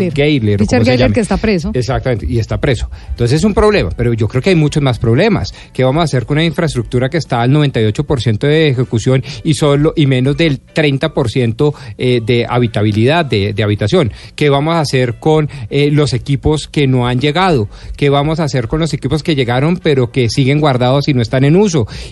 Richard 0.59 0.83
Gayler 0.83 0.99
llame. 0.99 1.13
que 1.13 1.19
está 1.19 1.37
preso. 1.37 1.71
Exactamente, 1.73 2.25
y 2.29 2.39
está 2.39 2.59
preso. 2.59 2.89
Entonces 3.09 3.39
es 3.39 3.43
un 3.43 3.53
problema, 3.53 3.89
pero 3.95 4.13
yo 4.13 4.27
creo 4.27 4.41
que 4.41 4.51
hay 4.51 4.55
muchos 4.55 4.81
más 4.83 4.99
problemas. 4.99 5.53
¿Qué 5.73 5.83
vamos 5.83 6.01
a 6.01 6.03
hacer 6.05 6.25
con 6.25 6.37
una 6.37 6.45
infraestructura 6.45 7.09
que 7.09 7.17
está 7.17 7.41
al 7.41 7.51
98% 7.51 8.39
de 8.47 8.69
ejecución 8.69 9.23
y 9.43 9.53
solo 9.55 9.93
y 9.95 10.05
menos 10.05 10.37
del 10.37 10.61
30% 10.65 11.73
eh, 11.97 12.21
de 12.25 12.45
habitabilidad, 12.47 13.25
de, 13.25 13.53
de 13.53 13.63
habitación? 13.63 14.11
¿Qué 14.35 14.49
vamos 14.49 14.75
a 14.75 14.81
hacer 14.81 15.15
con 15.19 15.49
eh, 15.69 15.89
los 15.91 16.13
equipos 16.13 16.67
que 16.67 16.87
no 16.87 17.07
han 17.07 17.19
llegado? 17.19 17.67
¿Qué 17.97 18.09
vamos 18.09 18.39
a 18.39 18.43
hacer 18.43 18.67
con 18.67 18.79
los 18.79 18.93
equipos 18.93 19.23
que 19.23 19.35
llegaron 19.35 19.77
pero 19.77 20.11
que 20.11 20.29
siguen 20.29 20.59
guardados 20.59 21.07
y 21.07 21.13
no 21.13 21.21
están 21.21 21.43
en 21.43 21.55
uso? 21.55 21.62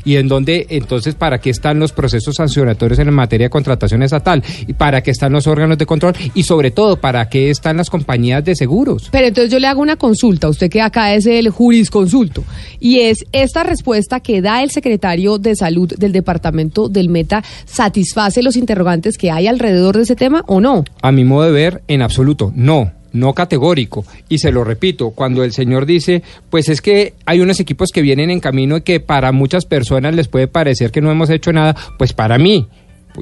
¿Y 0.05 0.15
en 0.15 0.27
dónde, 0.27 0.67
entonces, 0.69 1.15
para 1.15 1.39
qué 1.39 1.49
están 1.49 1.79
los 1.79 1.91
procesos 1.91 2.35
sancionatorios 2.35 2.99
en 2.99 3.13
materia 3.13 3.47
de 3.47 3.49
contratación 3.49 4.03
estatal? 4.03 4.43
¿Y 4.67 4.73
para 4.73 5.01
qué 5.01 5.11
están 5.11 5.33
los 5.33 5.47
órganos 5.47 5.77
de 5.77 5.85
control? 5.85 6.13
Y 6.33 6.43
sobre 6.43 6.71
todo, 6.71 6.97
¿para 6.97 7.27
qué 7.29 7.49
están 7.49 7.77
las 7.77 7.89
compañías 7.89 8.43
de 8.43 8.55
seguros? 8.55 9.09
Pero 9.11 9.27
entonces 9.27 9.51
yo 9.51 9.59
le 9.59 9.67
hago 9.67 9.81
una 9.81 9.97
consulta, 9.97 10.49
usted 10.49 10.69
que 10.69 10.81
acá 10.81 11.13
es 11.13 11.25
el 11.25 11.49
jurisconsulto, 11.49 12.43
y 12.79 12.99
es 12.99 13.25
esta 13.31 13.63
respuesta 13.63 14.19
que 14.19 14.41
da 14.41 14.63
el 14.63 14.71
secretario 14.71 15.37
de 15.37 15.55
salud 15.55 15.93
del 15.97 16.11
departamento 16.11 16.89
del 16.89 17.09
Meta, 17.09 17.43
¿satisface 17.65 18.41
los 18.41 18.55
interrogantes 18.55 19.17
que 19.17 19.31
hay 19.31 19.47
alrededor 19.47 19.97
de 19.97 20.03
ese 20.03 20.15
tema 20.15 20.43
o 20.47 20.61
no? 20.61 20.83
A 21.01 21.11
mi 21.11 21.25
modo 21.25 21.45
de 21.45 21.51
ver, 21.51 21.83
en 21.87 22.01
absoluto, 22.01 22.51
no. 22.55 23.00
No 23.13 23.33
categórico. 23.33 24.05
Y 24.29 24.37
se 24.37 24.51
lo 24.51 24.63
repito, 24.63 25.11
cuando 25.11 25.43
el 25.43 25.51
señor 25.51 25.85
dice, 25.85 26.23
pues 26.49 26.69
es 26.69 26.81
que 26.81 27.13
hay 27.25 27.41
unos 27.41 27.59
equipos 27.59 27.91
que 27.91 28.01
vienen 28.01 28.29
en 28.29 28.39
camino 28.39 28.77
y 28.77 28.81
que 28.81 28.99
para 28.99 29.31
muchas 29.31 29.65
personas 29.65 30.15
les 30.15 30.27
puede 30.27 30.47
parecer 30.47 30.91
que 30.91 31.01
no 31.01 31.11
hemos 31.11 31.29
hecho 31.29 31.51
nada, 31.51 31.75
pues 31.97 32.13
para 32.13 32.37
mí, 32.37 32.67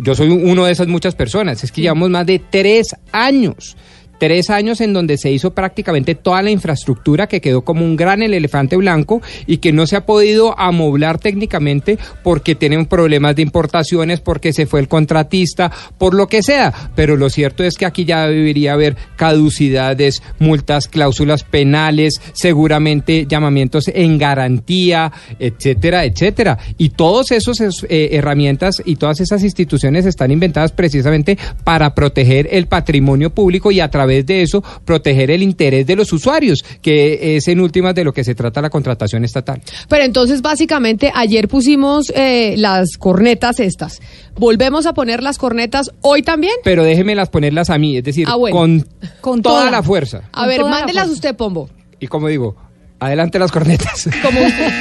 yo 0.04 0.16
soy 0.16 0.30
uno 0.30 0.66
de 0.66 0.72
esas 0.72 0.88
muchas 0.88 1.16
personas, 1.16 1.64
es 1.64 1.72
que 1.72 1.82
llevamos 1.82 2.10
más 2.10 2.26
de 2.26 2.40
tres 2.40 2.96
años. 3.12 3.76
Tres 4.20 4.50
años 4.50 4.82
en 4.82 4.92
donde 4.92 5.18
se 5.18 5.32
hizo 5.32 5.54
prácticamente 5.54 6.14
toda 6.14 6.42
la 6.42 6.52
infraestructura 6.52 7.28
que 7.28 7.40
quedó 7.40 7.62
como 7.62 7.86
un 7.86 7.96
gran 7.96 8.22
el 8.22 8.34
elefante 8.34 8.76
blanco 8.76 9.22
y 9.48 9.58
que 9.58 9.72
no 9.72 9.88
se 9.88 9.96
ha 9.96 10.06
podido 10.06 10.60
amoblar 10.60 11.20
técnicamente 11.20 11.98
porque 12.22 12.56
tienen 12.56 12.86
problemas 12.86 13.36
de 13.38 13.44
importaciones, 13.44 14.20
porque 14.20 14.52
se 14.52 14.66
fue 14.66 14.82
el 14.82 14.90
contratista, 14.90 15.72
por 15.98 16.14
lo 16.14 16.28
que 16.28 16.44
sea. 16.44 16.92
Pero 16.96 17.16
lo 17.16 17.30
cierto 17.30 17.64
es 17.64 17.76
que 17.76 17.86
aquí 17.86 18.04
ya 18.04 18.28
debería 18.28 18.74
haber 18.74 18.98
caducidades, 19.16 20.22
multas, 20.38 20.88
cláusulas 20.88 21.44
penales, 21.44 22.22
seguramente 22.34 23.26
llamamientos 23.26 23.88
en 23.88 24.18
garantía, 24.18 25.12
etcétera, 25.40 26.04
etcétera. 26.04 26.58
Y 26.78 26.90
todas 26.90 27.32
esas 27.32 27.86
eh, 27.88 28.10
herramientas 28.12 28.82
y 28.84 28.98
todas 28.98 29.22
esas 29.22 29.44
instituciones 29.44 30.06
están 30.06 30.32
inventadas 30.32 30.74
precisamente 30.74 31.38
para 31.64 31.96
proteger 31.96 32.50
el 32.52 32.68
patrimonio 32.68 33.30
público 33.30 33.72
y 33.72 33.80
a 33.80 33.90
través 33.90 34.09
de 34.10 34.42
eso 34.42 34.64
proteger 34.86 35.32
el 35.32 35.44
interés 35.44 35.86
de 35.88 35.96
los 35.96 36.12
usuarios, 36.14 36.64
que 36.82 37.38
es 37.38 37.48
en 37.48 37.60
últimas 37.60 37.96
de 37.96 38.04
lo 38.04 38.14
que 38.14 38.24
se 38.24 38.36
trata 38.36 38.62
la 38.62 38.70
contratación 38.70 39.24
estatal. 39.26 39.62
Pero 39.88 40.04
entonces 40.04 40.42
básicamente 40.42 41.12
ayer 41.14 41.48
pusimos 41.48 42.12
eh, 42.16 42.56
las 42.58 42.98
cornetas 42.98 43.60
estas. 43.60 44.00
¿Volvemos 44.38 44.86
a 44.86 44.94
poner 44.94 45.22
las 45.22 45.38
cornetas 45.38 45.92
hoy 46.02 46.22
también? 46.24 46.54
Pero 46.64 46.84
déjemelas 46.84 47.30
ponerlas 47.30 47.70
a 47.70 47.78
mí, 47.78 47.98
es 47.98 48.04
decir, 48.04 48.26
Ah, 48.30 48.36
bueno. 48.36 48.56
con, 48.58 48.88
Con 49.22 49.42
toda, 49.42 49.60
toda. 49.62 49.72
la 49.72 49.84
fuerza. 49.84 50.22
A 50.32 50.48
ver, 50.48 50.64
mándelas 50.64 51.10
usted, 51.10 51.36
Pombo. 51.36 51.70
Y 52.00 52.08
como 52.08 52.28
digo, 52.28 52.56
adelante 53.00 53.38
las 53.40 53.52
cornetas. 53.52 54.10
Como 54.22 54.40
usted. 54.42 54.72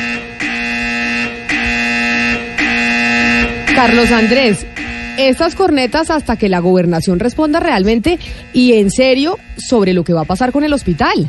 Carlos 3.74 4.10
Andrés, 4.10 4.66
estas 5.18 5.54
cornetas 5.54 6.10
hasta 6.10 6.36
que 6.36 6.48
la 6.48 6.60
gobernación 6.60 7.18
responda 7.18 7.60
realmente 7.60 8.18
y 8.52 8.74
en 8.74 8.90
serio 8.90 9.38
sobre 9.56 9.92
lo 9.92 10.04
que 10.04 10.12
va 10.14 10.22
a 10.22 10.24
pasar 10.24 10.52
con 10.52 10.64
el 10.64 10.72
hospital. 10.72 11.28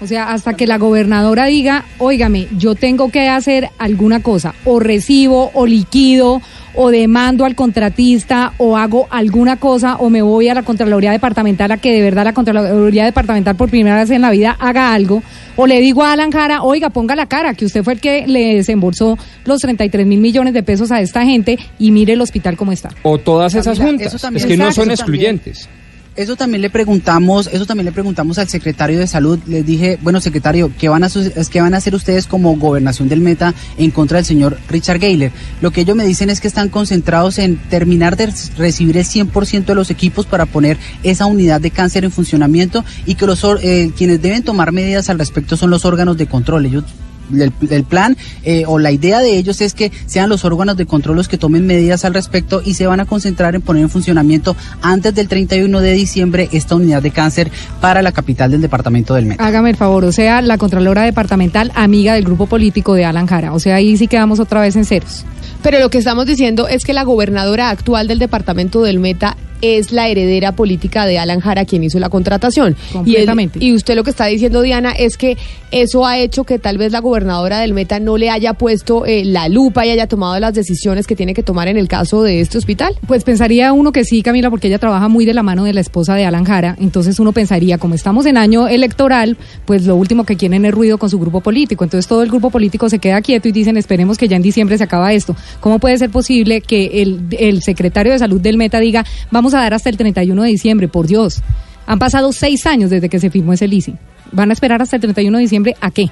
O 0.00 0.06
sea, 0.06 0.32
hasta 0.32 0.54
que 0.54 0.66
la 0.66 0.78
gobernadora 0.78 1.46
diga, 1.46 1.84
óigame, 1.98 2.48
yo 2.58 2.74
tengo 2.74 3.10
que 3.10 3.28
hacer 3.28 3.70
alguna 3.78 4.22
cosa, 4.22 4.54
o 4.64 4.78
recibo, 4.78 5.50
o 5.54 5.66
liquido, 5.66 6.42
o 6.76 6.90
demando 6.90 7.44
al 7.44 7.54
contratista 7.54 8.52
o 8.58 8.76
hago 8.76 9.08
alguna 9.10 9.56
cosa 9.56 9.96
o 9.96 10.10
me 10.10 10.22
voy 10.22 10.48
a 10.48 10.54
la 10.54 10.62
Contraloría 10.62 11.10
Departamental 11.10 11.72
a 11.72 11.78
que 11.78 11.92
de 11.92 12.02
verdad 12.02 12.24
la 12.24 12.32
Contraloría 12.32 13.04
Departamental 13.04 13.56
por 13.56 13.70
primera 13.70 13.96
vez 13.96 14.10
en 14.10 14.22
la 14.22 14.30
vida 14.30 14.56
haga 14.58 14.92
algo, 14.92 15.22
o 15.56 15.66
le 15.66 15.80
digo 15.80 16.02
a 16.02 16.12
Alan 16.12 16.30
Jara, 16.30 16.62
oiga, 16.62 16.90
ponga 16.90 17.16
la 17.16 17.26
cara, 17.26 17.54
que 17.54 17.64
usted 17.64 17.82
fue 17.82 17.94
el 17.94 18.00
que 18.00 18.26
le 18.26 18.56
desembolsó 18.56 19.18
los 19.44 19.60
33 19.60 20.06
mil 20.06 20.20
millones 20.20 20.54
de 20.54 20.62
pesos 20.62 20.92
a 20.92 21.00
esta 21.00 21.24
gente 21.24 21.58
y 21.78 21.90
mire 21.90 22.12
el 22.12 22.20
hospital 22.20 22.56
como 22.56 22.72
está. 22.72 22.90
O 23.02 23.18
todas 23.18 23.54
esas 23.54 23.78
juntas. 23.78 24.14
es 24.34 24.46
que 24.46 24.56
no 24.56 24.70
son 24.72 24.90
excluyentes. 24.90 25.68
Eso 26.16 26.34
también 26.34 26.62
le 26.62 26.70
preguntamos, 26.70 27.46
eso 27.52 27.66
también 27.66 27.84
le 27.84 27.92
preguntamos 27.92 28.38
al 28.38 28.48
secretario 28.48 28.98
de 28.98 29.06
salud. 29.06 29.38
Les 29.46 29.66
dije, 29.66 29.98
bueno, 30.00 30.18
secretario, 30.22 30.72
¿qué 30.78 30.88
van 30.88 31.04
a 31.04 31.10
qué 31.50 31.60
van 31.60 31.74
a 31.74 31.76
hacer 31.76 31.94
ustedes 31.94 32.26
como 32.26 32.56
gobernación 32.56 33.10
del 33.10 33.20
Meta 33.20 33.52
en 33.76 33.90
contra 33.90 34.16
del 34.16 34.24
señor 34.24 34.58
Richard 34.70 34.98
Gayler? 34.98 35.30
Lo 35.60 35.72
que 35.72 35.82
ellos 35.82 35.94
me 35.94 36.06
dicen 36.06 36.30
es 36.30 36.40
que 36.40 36.48
están 36.48 36.70
concentrados 36.70 37.38
en 37.38 37.56
terminar 37.56 38.16
de 38.16 38.32
recibir 38.56 38.96
el 38.96 39.04
100% 39.04 39.66
de 39.66 39.74
los 39.74 39.90
equipos 39.90 40.24
para 40.24 40.46
poner 40.46 40.78
esa 41.02 41.26
unidad 41.26 41.60
de 41.60 41.70
cáncer 41.70 42.04
en 42.04 42.10
funcionamiento 42.10 42.82
y 43.04 43.16
que 43.16 43.26
los 43.26 43.44
eh, 43.62 43.92
quienes 43.94 44.22
deben 44.22 44.42
tomar 44.42 44.72
medidas 44.72 45.10
al 45.10 45.18
respecto 45.18 45.58
son 45.58 45.68
los 45.68 45.84
órganos 45.84 46.16
de 46.16 46.26
control. 46.26 46.64
Ellos 46.64 46.84
el, 47.32 47.84
plan 47.84 48.16
eh, 48.42 48.64
o 48.66 48.78
la 48.78 48.92
idea 48.92 49.20
de 49.20 49.36
ellos 49.36 49.60
es 49.60 49.74
que 49.74 49.92
sean 50.06 50.28
los 50.28 50.44
órganos 50.44 50.76
de 50.76 50.86
control 50.86 51.16
los 51.16 51.28
que 51.28 51.38
tomen 51.38 51.66
medidas 51.66 52.04
al 52.04 52.14
respecto 52.14 52.62
y 52.64 52.74
se 52.74 52.86
van 52.86 53.00
a 53.00 53.06
concentrar 53.06 53.54
en 53.54 53.62
poner 53.62 53.82
en 53.82 53.90
funcionamiento 53.90 54.56
antes 54.82 55.14
del 55.14 55.28
31 55.28 55.80
de 55.80 55.92
diciembre 55.92 56.48
esta 56.52 56.74
unidad 56.74 57.02
de 57.02 57.10
cáncer 57.10 57.50
para 57.80 58.02
la 58.02 58.12
capital 58.12 58.50
del 58.50 58.60
departamento 58.60 59.14
del 59.14 59.26
Meta. 59.26 59.46
Hágame 59.46 59.70
el 59.70 59.76
favor, 59.76 60.04
o 60.04 60.12
sea, 60.12 60.42
la 60.42 60.58
Contralora 60.58 61.02
Departamental, 61.02 61.72
amiga 61.74 62.14
del 62.14 62.24
grupo 62.24 62.46
político 62.46 62.94
de 62.94 63.04
Alan 63.04 63.26
Jara. 63.26 63.52
O 63.52 63.58
sea, 63.58 63.76
ahí 63.76 63.96
sí 63.96 64.08
quedamos 64.08 64.40
otra 64.40 64.60
vez 64.60 64.76
en 64.76 64.84
ceros. 64.84 65.24
Pero 65.66 65.80
lo 65.80 65.90
que 65.90 65.98
estamos 65.98 66.26
diciendo 66.26 66.68
es 66.68 66.84
que 66.84 66.92
la 66.92 67.02
gobernadora 67.02 67.70
actual 67.70 68.06
del 68.06 68.20
departamento 68.20 68.82
del 68.82 69.00
Meta 69.00 69.36
es 69.62 69.90
la 69.90 70.06
heredera 70.08 70.52
política 70.52 71.06
de 71.06 71.18
Alan 71.18 71.40
Jara 71.40 71.64
quien 71.64 71.82
hizo 71.82 71.98
la 71.98 72.10
contratación. 72.10 72.76
Completamente. 72.92 73.58
Y, 73.58 73.68
es- 73.68 73.72
y 73.72 73.74
usted 73.74 73.96
lo 73.96 74.04
que 74.04 74.10
está 74.10 74.26
diciendo, 74.26 74.60
Diana, 74.60 74.92
es 74.92 75.16
que 75.16 75.38
eso 75.70 76.06
ha 76.06 76.18
hecho 76.18 76.44
que 76.44 76.58
tal 76.58 76.76
vez 76.76 76.92
la 76.92 77.00
gobernadora 77.00 77.58
del 77.60 77.72
Meta 77.72 77.98
no 77.98 78.18
le 78.18 78.28
haya 78.28 78.52
puesto 78.52 79.06
eh, 79.06 79.24
la 79.24 79.48
lupa 79.48 79.86
y 79.86 79.90
haya 79.90 80.06
tomado 80.08 80.38
las 80.38 80.52
decisiones 80.52 81.06
que 81.06 81.16
tiene 81.16 81.32
que 81.32 81.42
tomar 81.42 81.68
en 81.68 81.78
el 81.78 81.88
caso 81.88 82.22
de 82.22 82.42
este 82.42 82.58
hospital. 82.58 82.94
Pues 83.06 83.24
pensaría 83.24 83.72
uno 83.72 83.92
que 83.92 84.04
sí, 84.04 84.20
Camila, 84.22 84.50
porque 84.50 84.68
ella 84.68 84.78
trabaja 84.78 85.08
muy 85.08 85.24
de 85.24 85.32
la 85.32 85.42
mano 85.42 85.64
de 85.64 85.72
la 85.72 85.80
esposa 85.80 86.14
de 86.14 86.26
Alan 86.26 86.44
Jara. 86.44 86.76
Entonces 86.78 87.18
uno 87.18 87.32
pensaría, 87.32 87.78
como 87.78 87.94
estamos 87.94 88.26
en 88.26 88.36
año 88.36 88.68
electoral, 88.68 89.38
pues 89.64 89.86
lo 89.86 89.96
último 89.96 90.24
que 90.24 90.36
quieren 90.36 90.66
es 90.66 90.72
ruido 90.74 90.98
con 90.98 91.08
su 91.08 91.18
grupo 91.18 91.40
político. 91.40 91.82
Entonces 91.82 92.06
todo 92.06 92.22
el 92.22 92.28
grupo 92.28 92.50
político 92.50 92.90
se 92.90 92.98
queda 92.98 93.22
quieto 93.22 93.48
y 93.48 93.52
dicen, 93.52 93.78
esperemos 93.78 94.18
que 94.18 94.28
ya 94.28 94.36
en 94.36 94.42
diciembre 94.42 94.76
se 94.76 94.84
acaba 94.84 95.14
esto. 95.14 95.34
¿Cómo 95.60 95.78
puede 95.78 95.98
ser 95.98 96.10
posible 96.10 96.60
que 96.60 97.02
el, 97.02 97.62
secretario 97.62 98.12
de 98.12 98.18
salud 98.18 98.40
del 98.40 98.56
Meta 98.56 98.80
diga, 98.80 99.04
vamos 99.30 99.54
a 99.54 99.58
dar 99.58 99.74
hasta 99.74 99.90
el 99.90 99.96
31 99.96 100.42
de 100.42 100.48
diciembre? 100.48 100.88
Por 100.88 101.06
Dios. 101.06 101.42
Han 101.86 101.98
pasado 101.98 102.32
seis 102.32 102.66
años 102.66 102.90
desde 102.90 103.08
que 103.08 103.20
se 103.20 103.30
firmó 103.30 103.52
ese 103.52 103.68
leasing. 103.68 103.98
¿Van 104.32 104.50
a 104.50 104.52
esperar 104.52 104.82
hasta 104.82 104.96
el 104.96 105.02
31 105.02 105.38
de 105.38 105.42
diciembre 105.42 105.76
a 105.80 105.90
qué? 105.90 106.10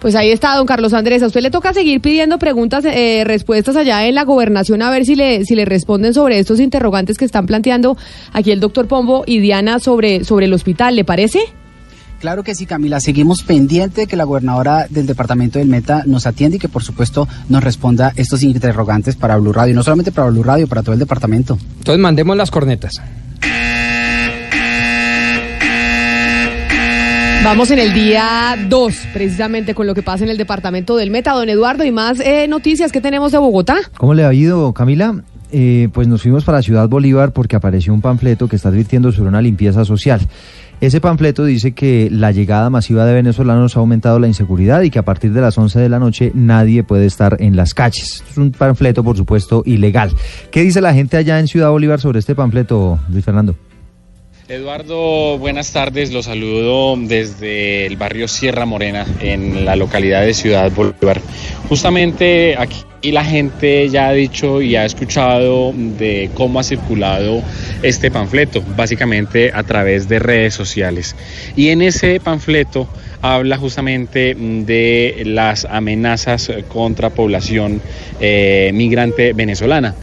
Pues 0.00 0.14
ahí 0.16 0.30
está, 0.30 0.54
don 0.56 0.66
Carlos 0.66 0.92
Andrés. 0.92 1.22
A 1.22 1.26
usted 1.26 1.40
le 1.40 1.50
toca 1.50 1.72
seguir 1.72 2.00
pidiendo 2.00 2.38
preguntas, 2.38 2.84
eh, 2.84 3.22
respuestas 3.24 3.74
allá 3.74 4.06
en 4.06 4.14
la 4.14 4.24
gobernación 4.24 4.82
a 4.82 4.90
ver 4.90 5.06
si 5.06 5.16
le, 5.16 5.44
si 5.44 5.54
le 5.54 5.64
responden 5.64 6.12
sobre 6.12 6.38
estos 6.38 6.60
interrogantes 6.60 7.16
que 7.16 7.24
están 7.24 7.46
planteando 7.46 7.96
aquí 8.32 8.50
el 8.50 8.60
doctor 8.60 8.86
Pombo 8.86 9.24
y 9.26 9.38
Diana 9.38 9.78
sobre, 9.80 10.24
sobre 10.24 10.44
el 10.44 10.52
hospital. 10.52 10.94
¿Le 10.94 11.04
parece? 11.04 11.40
Claro 12.24 12.42
que 12.42 12.54
sí, 12.54 12.64
Camila. 12.64 13.00
Seguimos 13.00 13.42
pendiente 13.42 14.00
de 14.00 14.06
que 14.06 14.16
la 14.16 14.24
gobernadora 14.24 14.86
del 14.88 15.06
departamento 15.06 15.58
del 15.58 15.68
Meta 15.68 16.04
nos 16.06 16.26
atienda 16.26 16.56
y 16.56 16.58
que, 16.58 16.70
por 16.70 16.82
supuesto, 16.82 17.28
nos 17.50 17.62
responda 17.62 18.14
estos 18.16 18.42
interrogantes 18.42 19.14
para 19.14 19.36
Blue 19.36 19.52
Radio. 19.52 19.74
Y 19.74 19.76
no 19.76 19.82
solamente 19.82 20.10
para 20.10 20.30
Blue 20.30 20.42
Radio, 20.42 20.66
para 20.66 20.82
todo 20.82 20.94
el 20.94 20.98
departamento. 20.98 21.58
Entonces 21.76 22.00
mandemos 22.00 22.34
las 22.34 22.50
cornetas. 22.50 22.94
Vamos 27.44 27.70
en 27.70 27.78
el 27.78 27.92
día 27.92 28.56
2, 28.70 28.94
precisamente 29.12 29.74
con 29.74 29.86
lo 29.86 29.94
que 29.94 30.02
pasa 30.02 30.24
en 30.24 30.30
el 30.30 30.38
departamento 30.38 30.96
del 30.96 31.10
Meta. 31.10 31.32
Don 31.32 31.50
Eduardo, 31.50 31.84
y 31.84 31.92
más 31.92 32.20
eh, 32.20 32.48
noticias 32.48 32.90
que 32.90 33.02
tenemos 33.02 33.32
de 33.32 33.38
Bogotá. 33.38 33.76
¿Cómo 33.98 34.14
le 34.14 34.24
ha 34.24 34.32
ido, 34.32 34.72
Camila? 34.72 35.22
Eh, 35.52 35.88
pues 35.92 36.08
nos 36.08 36.22
fuimos 36.22 36.42
para 36.42 36.62
Ciudad 36.62 36.88
Bolívar 36.88 37.32
porque 37.32 37.54
apareció 37.54 37.94
un 37.94 38.00
panfleto 38.00 38.48
que 38.48 38.56
está 38.56 38.70
advirtiendo 38.70 39.12
sobre 39.12 39.28
una 39.28 39.40
limpieza 39.42 39.84
social. 39.84 40.26
Ese 40.84 41.00
panfleto 41.00 41.46
dice 41.46 41.72
que 41.72 42.10
la 42.10 42.30
llegada 42.30 42.68
masiva 42.68 43.06
de 43.06 43.14
venezolanos 43.14 43.74
ha 43.74 43.80
aumentado 43.80 44.18
la 44.18 44.26
inseguridad 44.26 44.82
y 44.82 44.90
que 44.90 44.98
a 44.98 45.02
partir 45.02 45.32
de 45.32 45.40
las 45.40 45.56
11 45.56 45.80
de 45.80 45.88
la 45.88 45.98
noche 45.98 46.30
nadie 46.34 46.84
puede 46.84 47.06
estar 47.06 47.38
en 47.40 47.56
las 47.56 47.72
calles. 47.72 48.22
Es 48.30 48.36
un 48.36 48.50
panfleto, 48.50 49.02
por 49.02 49.16
supuesto, 49.16 49.62
ilegal. 49.64 50.10
¿Qué 50.50 50.60
dice 50.60 50.82
la 50.82 50.92
gente 50.92 51.16
allá 51.16 51.40
en 51.40 51.48
Ciudad 51.48 51.70
Bolívar 51.70 52.00
sobre 52.00 52.18
este 52.18 52.34
panfleto, 52.34 52.98
Luis 53.08 53.24
Fernando? 53.24 53.56
Eduardo, 54.46 55.38
buenas 55.38 55.72
tardes. 55.72 56.12
Los 56.12 56.26
saludo 56.26 56.96
desde 56.98 57.86
el 57.86 57.96
barrio 57.96 58.28
Sierra 58.28 58.66
Morena, 58.66 59.06
en 59.20 59.64
la 59.64 59.74
localidad 59.74 60.20
de 60.20 60.34
Ciudad 60.34 60.70
Bolívar. 60.70 61.22
Justamente 61.70 62.54
aquí 62.58 63.10
la 63.10 63.24
gente 63.24 63.88
ya 63.88 64.08
ha 64.08 64.12
dicho 64.12 64.60
y 64.60 64.76
ha 64.76 64.84
escuchado 64.84 65.72
de 65.74 66.28
cómo 66.34 66.60
ha 66.60 66.62
circulado 66.62 67.42
este 67.82 68.10
panfleto, 68.10 68.62
básicamente 68.76 69.50
a 69.54 69.62
través 69.62 70.08
de 70.10 70.18
redes 70.18 70.52
sociales. 70.52 71.16
Y 71.56 71.68
en 71.70 71.80
ese 71.80 72.20
panfleto 72.20 72.86
habla 73.22 73.56
justamente 73.56 74.36
de 74.38 75.22
las 75.24 75.64
amenazas 75.64 76.52
contra 76.68 77.08
población 77.08 77.80
eh, 78.20 78.72
migrante 78.74 79.32
venezolana 79.32 79.94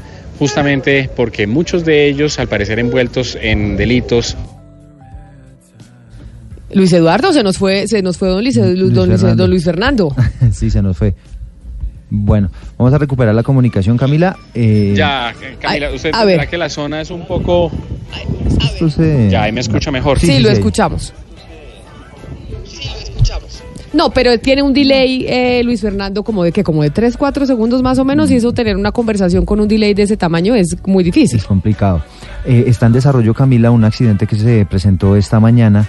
justamente 0.42 1.08
porque 1.16 1.46
muchos 1.46 1.86
de 1.86 2.08
ellos, 2.08 2.40
al 2.40 2.48
parecer 2.48 2.80
envueltos 2.80 3.38
en 3.40 3.78
delitos, 3.78 4.36
Luis 6.74 6.92
Eduardo, 6.94 7.32
se 7.32 7.44
nos 7.44 7.60
fue, 7.60 7.88
se 7.88 8.02
nos 8.02 8.18
fue 8.18 8.30
don 8.30 8.42
Luis, 8.44 8.56
don 8.56 8.74
Luis- 8.76 8.92
Fernando. 9.20 9.36
don 9.44 9.50
Luis 9.52 9.64
Fernando. 9.64 10.16
sí, 10.52 10.72
se 10.72 10.82
nos 10.82 10.98
fue. 10.98 11.14
Bueno, 12.10 12.50
vamos 12.76 12.92
a 12.92 12.98
recuperar 12.98 13.36
la 13.36 13.44
comunicación, 13.44 13.98
Camila. 13.98 14.36
Eh, 14.56 14.94
ya, 14.98 15.32
Camila, 15.60 15.92
usted 15.92 16.10
a 16.12 16.26
verá 16.26 16.42
ver. 16.42 16.50
que 16.50 16.58
la 16.58 16.70
zona 16.70 17.02
es 17.02 17.12
un 17.12 17.28
poco... 17.28 17.72
se- 18.90 19.30
Ya, 19.30 19.44
ahí 19.44 19.52
me 19.52 19.62
escucha 19.62 19.92
mejor. 19.92 20.18
Sí, 20.20 20.40
lo 20.40 20.50
escuchamos. 20.50 21.14
No, 23.94 24.10
pero 24.12 24.40
tiene 24.40 24.62
un 24.62 24.74
delay, 24.74 25.26
eh, 25.28 25.62
Luis 25.64 25.82
Fernando, 25.82 26.24
como 26.24 26.44
de 26.44 26.52
que 26.52 26.64
como 26.64 26.82
de 26.82 26.92
3, 26.92 27.18
4 27.18 27.46
segundos 27.46 27.82
más 27.82 28.00
o 28.00 28.06
menos, 28.06 28.32
y 28.32 28.36
eso 28.36 28.54
tener 28.54 28.78
una 28.78 28.92
conversación 28.92 29.46
con 29.46 29.60
un 29.60 29.68
delay 29.68 29.94
de 29.94 30.04
ese 30.04 30.16
tamaño 30.16 30.56
es 30.56 30.78
muy 30.86 31.04
difícil. 31.04 31.40
Es 31.40 31.46
complicado. 31.46 32.02
Eh, 32.46 32.64
está 32.68 32.86
en 32.86 32.94
desarrollo, 32.94 33.34
Camila, 33.34 33.70
un 33.72 33.84
accidente 33.84 34.28
que 34.28 34.38
se 34.38 34.66
presentó 34.66 35.16
esta 35.16 35.40
mañana 35.40 35.88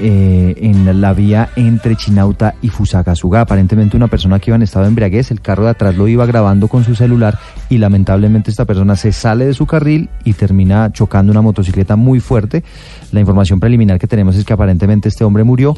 eh, 0.00 0.54
en 0.58 1.00
la 1.00 1.12
vía 1.12 1.50
entre 1.56 1.96
Chinauta 1.96 2.54
y 2.62 2.68
Fusagasugá. 2.68 3.42
Aparentemente 3.42 3.96
una 3.96 4.08
persona 4.08 4.38
que 4.38 4.50
iba 4.50 4.56
en 4.56 4.62
estado 4.62 4.84
de 4.84 4.88
embriaguez, 4.88 5.30
el 5.30 5.40
carro 5.40 5.64
de 5.64 5.70
atrás 5.70 5.96
lo 5.96 6.08
iba 6.08 6.24
grabando 6.26 6.68
con 6.68 6.84
su 6.84 6.94
celular 6.94 7.38
y 7.68 7.78
lamentablemente 7.78 8.50
esta 8.50 8.64
persona 8.64 8.96
se 8.96 9.12
sale 9.12 9.46
de 9.46 9.54
su 9.54 9.66
carril 9.66 10.08
y 10.24 10.34
termina 10.34 10.92
chocando 10.92 11.32
una 11.32 11.42
motocicleta 11.42 11.96
muy 11.96 12.20
fuerte. 12.20 12.62
La 13.12 13.20
información 13.20 13.60
preliminar 13.60 13.98
que 13.98 14.06
tenemos 14.06 14.36
es 14.36 14.44
que 14.44 14.52
aparentemente 14.52 15.08
este 15.08 15.24
hombre 15.24 15.44
murió 15.44 15.76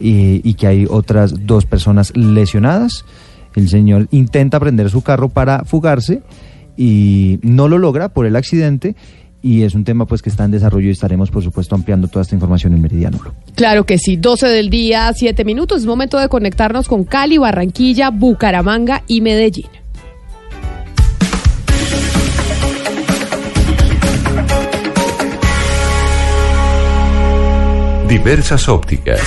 eh, 0.00 0.40
y 0.42 0.54
que 0.54 0.66
hay 0.66 0.86
otras 0.88 1.46
dos 1.46 1.66
personas 1.66 2.16
lesionadas. 2.16 3.04
El 3.54 3.68
señor 3.68 4.08
intenta 4.10 4.60
prender 4.60 4.90
su 4.90 5.02
carro 5.02 5.28
para 5.28 5.64
fugarse 5.64 6.22
y 6.76 7.38
no 7.42 7.68
lo 7.68 7.78
logra 7.78 8.08
por 8.08 8.26
el 8.26 8.36
accidente 8.36 8.96
y 9.42 9.64
es 9.64 9.74
un 9.74 9.84
tema 9.84 10.06
pues 10.06 10.22
que 10.22 10.30
está 10.30 10.44
en 10.44 10.52
desarrollo 10.52 10.88
y 10.88 10.92
estaremos 10.92 11.30
por 11.30 11.42
supuesto 11.42 11.74
ampliando 11.74 12.06
toda 12.06 12.22
esta 12.22 12.34
información 12.34 12.72
en 12.74 12.80
Meridiano 12.80 13.18
Blue. 13.18 13.32
Claro 13.56 13.84
que 13.84 13.98
sí, 13.98 14.16
12 14.16 14.46
del 14.48 14.70
día, 14.70 15.12
7 15.12 15.44
minutos. 15.44 15.80
Es 15.82 15.86
momento 15.86 16.18
de 16.18 16.28
conectarnos 16.28 16.88
con 16.88 17.04
Cali, 17.04 17.38
Barranquilla, 17.38 18.10
Bucaramanga 18.10 19.02
y 19.08 19.20
Medellín. 19.20 19.66
Diversas 28.08 28.68
ópticas. 28.68 29.22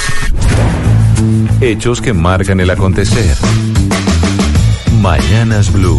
Hechos 1.60 2.02
que 2.02 2.14
marcan 2.14 2.60
el 2.60 2.70
acontecer. 2.70 3.36
Mañanas 5.02 5.74
Blue. 5.74 5.98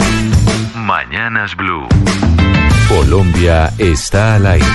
Mañanas 0.77 1.57
Blue. 1.57 1.89
Colombia 2.89 3.73
está 3.79 4.37
al 4.37 4.47
aire. 4.47 4.67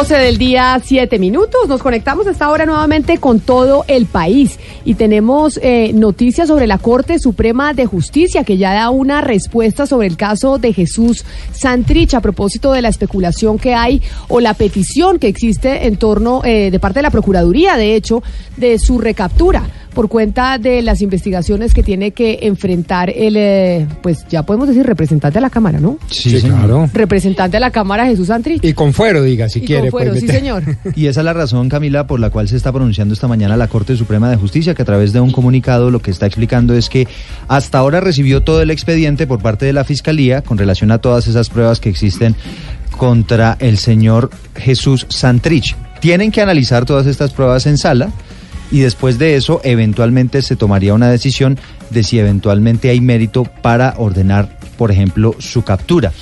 12 0.00 0.14
del 0.16 0.38
día, 0.38 0.80
7 0.82 1.18
minutos. 1.18 1.68
Nos 1.68 1.82
conectamos 1.82 2.26
a 2.26 2.30
esta 2.30 2.48
hora 2.48 2.64
nuevamente 2.64 3.18
con 3.18 3.38
todo 3.38 3.84
el 3.86 4.06
país 4.06 4.58
y 4.84 4.94
tenemos 4.94 5.58
eh, 5.62 5.92
noticias 5.94 6.48
sobre 6.48 6.66
la 6.66 6.78
Corte 6.78 7.18
Suprema 7.18 7.74
de 7.74 7.86
Justicia 7.86 8.44
que 8.44 8.56
ya 8.56 8.72
da 8.72 8.90
una 8.90 9.20
respuesta 9.20 9.86
sobre 9.86 10.06
el 10.06 10.16
caso 10.16 10.58
de 10.58 10.72
Jesús 10.72 11.24
Santrich 11.52 12.14
a 12.14 12.20
propósito 12.20 12.72
de 12.72 12.82
la 12.82 12.88
especulación 12.88 13.58
que 13.58 13.74
hay 13.74 14.02
o 14.28 14.40
la 14.40 14.54
petición 14.54 15.18
que 15.18 15.28
existe 15.28 15.86
en 15.86 15.96
torno 15.96 16.42
eh, 16.44 16.70
de 16.70 16.80
parte 16.80 16.98
de 16.98 17.02
la 17.02 17.10
Procuraduría, 17.10 17.76
de 17.76 17.94
hecho, 17.94 18.22
de 18.56 18.78
su 18.78 18.98
recaptura 18.98 19.68
por 19.94 20.08
cuenta 20.08 20.58
de 20.58 20.82
las 20.82 21.02
investigaciones 21.02 21.74
que 21.74 21.82
tiene 21.82 22.12
que 22.12 22.40
enfrentar 22.42 23.10
el, 23.10 23.36
eh, 23.36 23.86
pues 24.02 24.24
ya 24.28 24.42
podemos 24.44 24.68
decir, 24.68 24.84
representante 24.86 25.38
de 25.38 25.40
la 25.42 25.50
Cámara, 25.50 25.80
¿no? 25.80 25.98
Sí, 26.10 26.40
claro. 26.40 26.88
Representante 26.92 27.56
de 27.56 27.60
la 27.60 27.70
Cámara, 27.70 28.06
Jesús 28.06 28.28
Santrich. 28.28 28.64
Y 28.64 28.72
con 28.72 28.92
fuero, 28.92 29.22
diga, 29.22 29.48
si 29.48 29.58
Y 29.60 29.62
quiere. 29.66 29.82
con 29.82 29.90
fuero, 29.90 30.10
pues, 30.12 30.20
sí, 30.20 30.26
vete. 30.26 30.38
señor. 30.38 30.62
Y 30.96 31.06
esa 31.06 31.20
es 31.20 31.24
la 31.24 31.32
razón, 31.32 31.68
Camila, 31.68 32.06
por 32.06 32.20
la 32.20 32.30
cual 32.30 32.48
se 32.48 32.56
está 32.56 32.72
pronunciando 32.72 33.14
esta 33.14 33.28
mañana 33.28 33.56
la 33.56 33.68
Corte 33.68 33.96
Suprema 33.96 34.30
de 34.30 34.36
Justicia, 34.36 34.74
que 34.74 34.82
a 34.82 34.84
través 34.84 35.12
de 35.12 35.20
un 35.20 35.30
comunicado 35.32 35.90
lo 35.90 36.00
que 36.00 36.10
está 36.10 36.26
explicando 36.26 36.74
es 36.74 36.88
que 36.88 37.06
hasta 37.48 37.78
ahora 37.78 38.00
recibió 38.00 38.42
todo 38.42 38.62
el 38.62 38.70
expediente 38.70 39.26
por 39.26 39.40
parte 39.40 39.66
de 39.66 39.72
la 39.72 39.84
Fiscalía 39.84 40.42
con 40.42 40.58
relación 40.58 40.90
a 40.90 40.98
todas 40.98 41.26
esas 41.26 41.48
pruebas 41.50 41.80
que 41.80 41.88
existen 41.88 42.34
contra 42.96 43.56
el 43.60 43.78
señor 43.78 44.30
Jesús 44.56 45.06
Santrich. 45.08 45.76
Tienen 46.00 46.30
que 46.30 46.40
analizar 46.42 46.84
todas 46.84 47.06
estas 47.06 47.32
pruebas 47.32 47.66
en 47.66 47.78
sala 47.78 48.10
y 48.70 48.80
después 48.80 49.18
de 49.18 49.36
eso 49.36 49.60
eventualmente 49.64 50.42
se 50.42 50.56
tomaría 50.56 50.94
una 50.94 51.10
decisión 51.10 51.58
de 51.90 52.02
si 52.02 52.18
eventualmente 52.18 52.90
hay 52.90 53.00
mérito 53.00 53.44
para 53.44 53.94
ordenar, 53.96 54.58
por 54.76 54.90
ejemplo, 54.90 55.34
su 55.38 55.62
captura. 55.62 56.12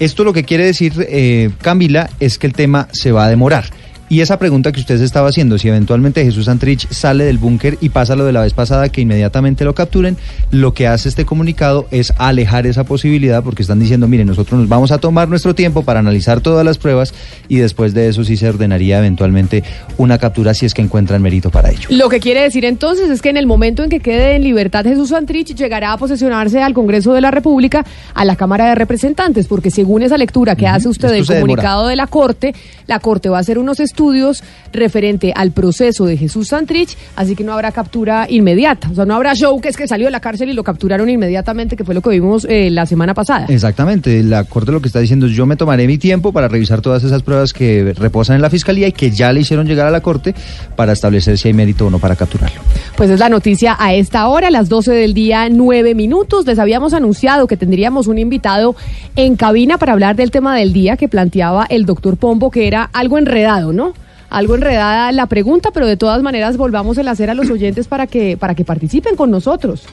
Esto 0.00 0.24
lo 0.24 0.32
que 0.32 0.44
quiere 0.44 0.64
decir, 0.64 0.92
eh, 1.08 1.50
Camila, 1.62 2.10
es 2.18 2.38
que 2.38 2.46
el 2.46 2.52
tema 2.52 2.88
se 2.92 3.12
va 3.12 3.26
a 3.26 3.28
demorar. 3.28 3.66
Y 4.08 4.20
esa 4.20 4.38
pregunta 4.38 4.70
que 4.70 4.80
usted 4.80 4.98
se 4.98 5.04
estaba 5.04 5.28
haciendo, 5.28 5.58
si 5.58 5.68
eventualmente 5.68 6.24
Jesús 6.24 6.44
Santrich 6.44 6.86
sale 6.90 7.24
del 7.24 7.38
búnker 7.38 7.78
y 7.80 7.88
pasa 7.88 8.16
lo 8.16 8.24
de 8.24 8.32
la 8.32 8.42
vez 8.42 8.52
pasada, 8.52 8.90
que 8.90 9.00
inmediatamente 9.00 9.64
lo 9.64 9.74
capturen, 9.74 10.16
lo 10.50 10.74
que 10.74 10.86
hace 10.86 11.08
este 11.08 11.24
comunicado 11.24 11.86
es 11.90 12.12
alejar 12.18 12.66
esa 12.66 12.84
posibilidad 12.84 13.42
porque 13.42 13.62
están 13.62 13.80
diciendo, 13.80 14.06
miren, 14.06 14.26
nosotros 14.26 14.60
nos 14.60 14.68
vamos 14.68 14.92
a 14.92 14.98
tomar 14.98 15.28
nuestro 15.28 15.54
tiempo 15.54 15.82
para 15.82 16.00
analizar 16.00 16.40
todas 16.40 16.64
las 16.64 16.78
pruebas 16.78 17.14
y 17.48 17.56
después 17.56 17.94
de 17.94 18.08
eso 18.08 18.24
sí 18.24 18.36
se 18.36 18.48
ordenaría 18.48 18.98
eventualmente 18.98 19.64
una 19.96 20.18
captura 20.18 20.52
si 20.52 20.66
es 20.66 20.74
que 20.74 20.82
encuentran 20.82 21.22
mérito 21.22 21.50
para 21.50 21.70
ello. 21.70 21.88
Lo 21.90 22.08
que 22.08 22.20
quiere 22.20 22.42
decir 22.42 22.64
entonces 22.64 23.08
es 23.08 23.22
que 23.22 23.30
en 23.30 23.36
el 23.36 23.46
momento 23.46 23.82
en 23.82 23.90
que 23.90 24.00
quede 24.00 24.36
en 24.36 24.42
libertad 24.42 24.84
Jesús 24.84 25.10
Santrich 25.10 25.54
llegará 25.54 25.92
a 25.92 25.96
posesionarse 25.96 26.62
al 26.62 26.74
Congreso 26.74 27.14
de 27.14 27.20
la 27.20 27.30
República, 27.30 27.84
a 28.12 28.24
la 28.24 28.36
Cámara 28.36 28.68
de 28.68 28.74
Representantes, 28.74 29.46
porque 29.46 29.70
según 29.70 30.02
esa 30.02 30.18
lectura 30.18 30.56
que 30.56 30.66
hace 30.66 30.88
usted 30.88 31.10
del 31.10 31.26
comunicado 31.26 31.88
de 31.88 31.96
la 31.96 32.06
Corte, 32.06 32.54
la 32.86 32.98
Corte 32.98 33.28
va 33.28 33.38
a 33.38 33.40
hacer 33.40 33.58
unos 33.58 33.80
estudios 33.80 34.42
referente 34.72 35.32
al 35.34 35.52
proceso 35.52 36.06
de 36.06 36.16
Jesús 36.16 36.48
Santrich, 36.48 36.96
así 37.16 37.36
que 37.36 37.44
no 37.44 37.52
habrá 37.52 37.72
captura 37.72 38.26
inmediata. 38.28 38.88
O 38.90 38.94
sea, 38.94 39.04
no 39.04 39.14
habrá 39.14 39.34
show 39.34 39.60
que 39.60 39.68
es 39.68 39.76
que 39.76 39.86
salió 39.88 40.06
de 40.06 40.10
la 40.10 40.20
cárcel 40.20 40.48
y 40.50 40.52
lo 40.52 40.64
capturaron 40.64 41.08
inmediatamente, 41.08 41.76
que 41.76 41.84
fue 41.84 41.94
lo 41.94 42.02
que 42.02 42.10
vimos 42.10 42.46
eh, 42.48 42.70
la 42.70 42.86
semana 42.86 43.14
pasada. 43.14 43.46
Exactamente, 43.48 44.22
la 44.22 44.44
Corte 44.44 44.72
lo 44.72 44.80
que 44.80 44.88
está 44.88 45.00
diciendo 45.00 45.26
es 45.26 45.32
yo 45.32 45.46
me 45.46 45.56
tomaré 45.56 45.86
mi 45.86 45.98
tiempo 45.98 46.32
para 46.32 46.48
revisar 46.48 46.80
todas 46.80 47.04
esas 47.04 47.22
pruebas 47.22 47.52
que 47.52 47.94
reposan 47.96 48.36
en 48.36 48.42
la 48.42 48.50
Fiscalía 48.50 48.88
y 48.88 48.92
que 48.92 49.10
ya 49.10 49.32
le 49.32 49.40
hicieron 49.40 49.66
llegar 49.66 49.86
a 49.86 49.90
la 49.90 50.00
Corte 50.00 50.34
para 50.76 50.92
establecer 50.92 51.38
si 51.38 51.48
hay 51.48 51.54
mérito 51.54 51.86
o 51.86 51.90
no 51.90 51.98
para 51.98 52.16
capturarlo. 52.16 52.60
Pues 52.96 53.10
es 53.10 53.18
la 53.18 53.28
noticia 53.28 53.76
a 53.78 53.94
esta 53.94 54.28
hora, 54.28 54.48
a 54.48 54.50
las 54.50 54.68
12 54.68 54.92
del 54.92 55.14
día, 55.14 55.48
9 55.48 55.94
minutos. 55.94 56.46
Les 56.46 56.58
habíamos 56.58 56.94
anunciado 56.94 57.46
que 57.46 57.56
tendríamos 57.56 58.06
un 58.06 58.18
invitado 58.18 58.76
en 59.16 59.36
cabina 59.36 59.78
para 59.78 59.92
hablar 59.92 60.16
del 60.16 60.30
tema 60.30 60.56
del 60.56 60.72
día 60.72 60.96
que 60.96 61.08
planteaba 61.08 61.66
el 61.68 61.86
doctor 61.86 62.16
Pombo, 62.16 62.50
que 62.50 62.66
era 62.66 62.73
algo 62.82 63.18
enredado, 63.18 63.72
¿no? 63.72 63.94
Algo 64.30 64.56
enredada 64.56 65.12
la 65.12 65.26
pregunta, 65.26 65.70
pero 65.72 65.86
de 65.86 65.96
todas 65.96 66.22
maneras 66.22 66.56
volvamos 66.56 66.98
a 66.98 67.10
hacer 67.10 67.30
a 67.30 67.34
los 67.34 67.50
oyentes 67.50 67.86
para 67.86 68.06
que, 68.06 68.36
para 68.36 68.54
que 68.54 68.64
participen 68.64 69.16
con 69.16 69.30
nosotros. 69.30 69.84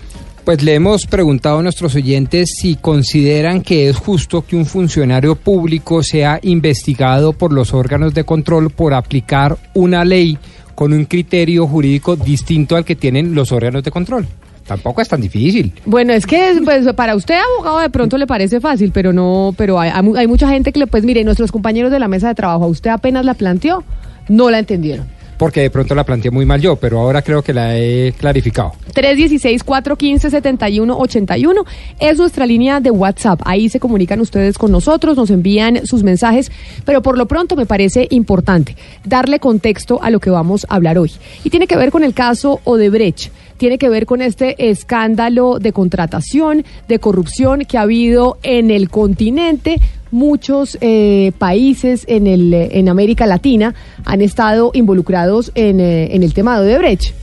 Pues 0.44 0.64
le 0.64 0.74
hemos 0.74 1.06
preguntado 1.06 1.60
a 1.60 1.62
nuestros 1.62 1.94
oyentes 1.94 2.49
si 2.60 2.76
consideran 2.76 3.62
que 3.62 3.90
es 3.90 3.98
justo 3.98 4.41
que 4.41 4.56
un 4.56 4.66
funcionario 4.66 5.36
público 5.36 6.02
sea 6.02 6.40
investigado 6.41 7.34
por 7.34 7.53
los 7.53 7.76
órganos 7.76 8.16
de 8.16 8.24
control 8.24 8.72
por 8.72 8.95
aplicar 8.95 9.58
una 9.76 10.03
ley 10.03 10.40
con 10.74 10.94
un 10.94 11.06
criterio 11.06 11.68
jurídico 11.68 12.16
distinto 12.16 12.76
al 12.76 12.86
que 12.86 12.95
tienen 12.95 13.36
los 13.36 13.52
órganos 13.52 13.84
de 13.84 13.91
control. 13.91 14.26
Tampoco 14.68 15.02
es 15.02 15.08
tan 15.10 15.20
difícil. 15.22 15.74
Bueno, 15.86 16.14
es 16.14 16.26
que 16.26 16.62
pues, 16.64 16.92
para 16.94 17.16
usted, 17.16 17.36
abogado, 17.56 17.80
de 17.80 17.90
pronto 17.90 18.18
le 18.18 18.28
parece 18.28 18.62
fácil, 18.62 18.92
pero 18.94 19.12
no, 19.12 19.54
pero 19.58 19.80
hay, 19.80 19.90
hay 19.94 20.02
mu- 20.04 20.16
hay 20.16 20.28
mucha 20.28 20.48
gente 20.50 20.72
que 20.72 20.80
le, 20.80 20.88
pues 20.88 21.04
mire, 21.04 21.24
nuestros 21.24 21.52
compañeros 21.52 21.92
de 21.92 22.00
la 22.00 22.08
mesa 22.08 22.28
de 22.30 22.36
trabajo, 22.36 22.68
usted 22.68 22.90
apenas 22.92 23.26
la 23.26 23.34
planteó, 23.34 23.84
no 24.30 24.50
la 24.50 24.60
entendieron. 24.60 25.08
Porque 25.42 25.62
de 25.62 25.72
pronto 25.72 25.96
la 25.96 26.04
planteé 26.04 26.30
muy 26.30 26.46
mal 26.46 26.62
yo, 26.62 26.76
pero 26.76 27.00
ahora 27.00 27.24
creo 27.24 27.42
que 27.42 27.52
la 27.52 27.76
he 27.76 28.14
clarificado. 28.16 28.74
316-415-7181 28.94 31.66
es 32.00 32.20
nuestra 32.20 32.46
línea 32.46 32.80
de 32.80 32.92
WhatsApp. 32.92 33.42
Ahí 33.44 33.68
se 33.68 33.80
comunican 33.80 34.20
ustedes 34.20 34.60
con 34.60 34.72
nosotros, 34.72 35.18
nos 35.18 35.32
envían 35.32 35.88
sus 35.88 36.04
mensajes, 36.04 36.52
pero 36.86 37.02
por 37.02 37.18
lo 37.18 37.26
pronto 37.26 37.56
me 37.56 37.66
parece 37.66 38.06
importante 38.12 38.76
darle 39.04 39.40
contexto 39.40 40.00
a 40.04 40.12
lo 40.12 40.20
que 40.20 40.30
vamos 40.30 40.68
a 40.70 40.76
hablar 40.76 41.00
hoy. 41.00 41.12
Y 41.44 41.50
tiene 41.50 41.66
que 41.66 41.76
ver 41.76 41.90
con 41.90 42.04
el 42.04 42.14
caso 42.14 42.60
Odebrecht. 42.64 43.32
Tiene 43.58 43.80
que 43.80 43.90
ver 43.90 44.06
con 44.06 44.22
este 44.22 44.70
escándalo 44.70 45.58
de 45.58 45.74
contratación, 45.74 46.64
de 46.88 47.00
corrupción 47.00 47.66
que 47.66 47.80
ha 47.80 47.82
habido 47.82 48.38
en 48.44 48.70
el 48.70 48.92
continente 48.92 49.80
muchos 50.12 50.78
eh, 50.82 51.32
países 51.38 52.04
en, 52.08 52.28
el, 52.28 52.54
eh, 52.54 52.70
en 52.74 52.90
América 52.90 53.26
Latina 53.26 53.74
han 54.06 54.22
estado 54.22 54.72
involucrados 54.74 55.52
en, 55.56 55.80
eh, 55.80 56.14
en 56.16 56.24
el 56.24 56.34
tema 56.34 56.60
de 56.60 56.68
Odebrecht. 56.68 57.14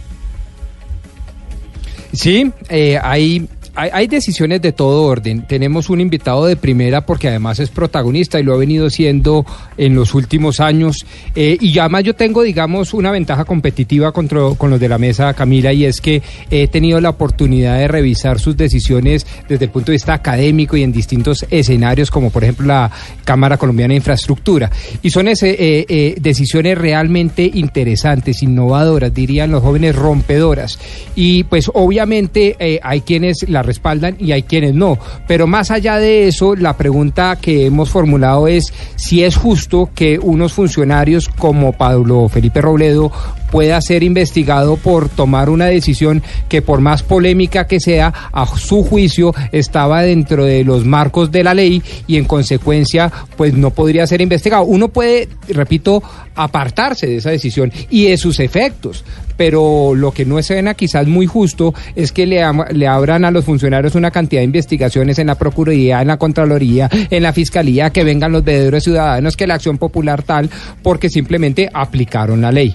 Sí, 2.12 2.50
eh, 2.68 2.98
hay, 3.00 3.48
hay, 3.78 4.08
decisiones 4.08 4.60
de 4.60 4.72
todo 4.72 5.04
orden. 5.04 5.42
Tenemos 5.42 5.88
un 5.88 6.00
invitado 6.00 6.46
de 6.46 6.56
primera 6.56 7.06
porque 7.06 7.28
además 7.28 7.60
es 7.60 7.70
protagonista 7.70 8.40
y 8.40 8.42
lo 8.42 8.52
ha 8.52 8.56
venido 8.56 8.90
siendo 8.90 9.46
en 9.76 9.94
los 9.94 10.14
últimos 10.14 10.58
años. 10.58 11.06
Eh, 11.36 11.56
y 11.60 11.78
además 11.78 12.02
yo 12.02 12.14
tengo, 12.14 12.42
digamos, 12.42 12.92
una 12.92 13.12
ventaja 13.12 13.44
competitiva 13.44 14.10
contra, 14.10 14.40
con 14.58 14.70
los 14.70 14.80
de 14.80 14.88
la 14.88 14.98
mesa, 14.98 15.32
Camila, 15.32 15.72
y 15.72 15.84
es 15.84 16.00
que 16.00 16.22
he 16.50 16.66
tenido 16.66 17.00
la 17.00 17.10
oportunidad 17.10 17.78
de 17.78 17.86
revisar 17.86 18.40
sus 18.40 18.56
decisiones 18.56 19.24
desde 19.48 19.66
el 19.66 19.70
punto 19.70 19.92
de 19.92 19.96
vista 19.96 20.12
académico 20.12 20.76
y 20.76 20.82
en 20.82 20.90
distintos 20.90 21.46
escenarios, 21.48 22.10
como 22.10 22.30
por 22.30 22.42
ejemplo 22.42 22.66
la 22.66 22.90
Cámara 23.24 23.58
Colombiana 23.58 23.92
de 23.92 23.98
Infraestructura. 23.98 24.72
Y 25.02 25.10
son 25.10 25.28
ese, 25.28 25.50
eh, 25.50 25.86
eh, 25.88 26.16
decisiones 26.20 26.76
realmente 26.76 27.48
interesantes, 27.54 28.42
innovadoras, 28.42 29.14
dirían 29.14 29.52
los 29.52 29.62
jóvenes 29.62 29.94
rompedoras. 29.94 30.80
Y 31.14 31.44
pues 31.44 31.70
obviamente 31.72 32.56
hay 32.82 33.02
quienes 33.02 33.48
la 33.48 33.62
respaldan 33.68 34.16
y 34.18 34.32
hay 34.32 34.42
quienes 34.42 34.74
no. 34.74 34.98
Pero 35.26 35.46
más 35.46 35.70
allá 35.70 35.98
de 35.98 36.26
eso, 36.26 36.56
la 36.56 36.76
pregunta 36.76 37.36
que 37.40 37.66
hemos 37.66 37.90
formulado 37.90 38.48
es 38.48 38.72
si 38.96 39.22
es 39.22 39.36
justo 39.36 39.90
que 39.94 40.18
unos 40.18 40.52
funcionarios 40.52 41.28
como 41.28 41.72
Pablo 41.72 42.28
Felipe 42.28 42.60
Robledo 42.60 43.12
pueda 43.50 43.80
ser 43.80 44.02
investigado 44.02 44.76
por 44.76 45.08
tomar 45.08 45.48
una 45.48 45.66
decisión 45.66 46.22
que 46.48 46.62
por 46.62 46.80
más 46.80 47.02
polémica 47.02 47.66
que 47.66 47.80
sea, 47.80 48.12
a 48.32 48.46
su 48.46 48.84
juicio 48.84 49.34
estaba 49.52 50.02
dentro 50.02 50.44
de 50.44 50.64
los 50.64 50.84
marcos 50.84 51.30
de 51.30 51.44
la 51.44 51.54
ley 51.54 51.82
y 52.06 52.16
en 52.16 52.24
consecuencia 52.24 53.10
pues 53.36 53.54
no 53.54 53.70
podría 53.70 54.06
ser 54.06 54.20
investigado. 54.20 54.64
Uno 54.64 54.88
puede, 54.88 55.28
repito, 55.48 56.02
apartarse 56.34 57.06
de 57.06 57.16
esa 57.16 57.30
decisión 57.30 57.72
y 57.90 58.06
de 58.06 58.16
sus 58.16 58.40
efectos, 58.40 59.04
pero 59.38 59.94
lo 59.94 60.10
que 60.10 60.26
no 60.26 60.38
es 60.38 60.46
suena 60.46 60.74
quizás 60.74 61.06
muy 61.06 61.26
justo 61.26 61.72
es 61.94 62.10
que 62.12 62.26
le, 62.26 62.42
le 62.72 62.86
abran 62.86 63.24
a 63.24 63.30
los 63.30 63.44
funcionarios 63.44 63.94
una 63.94 64.10
cantidad 64.10 64.40
de 64.40 64.46
investigaciones 64.46 65.18
en 65.18 65.28
la 65.28 65.36
Procuraduría, 65.36 66.02
en 66.02 66.08
la 66.08 66.16
Contraloría, 66.16 66.90
en 67.08 67.22
la 67.22 67.32
Fiscalía, 67.32 67.90
que 67.90 68.02
vengan 68.02 68.32
los 68.32 68.42
veedores 68.42 68.84
ciudadanos, 68.84 69.36
que 69.36 69.46
la 69.46 69.54
acción 69.54 69.78
popular 69.78 70.22
tal, 70.24 70.50
porque 70.82 71.08
simplemente 71.08 71.70
aplicaron 71.72 72.40
la 72.40 72.50
ley. 72.50 72.74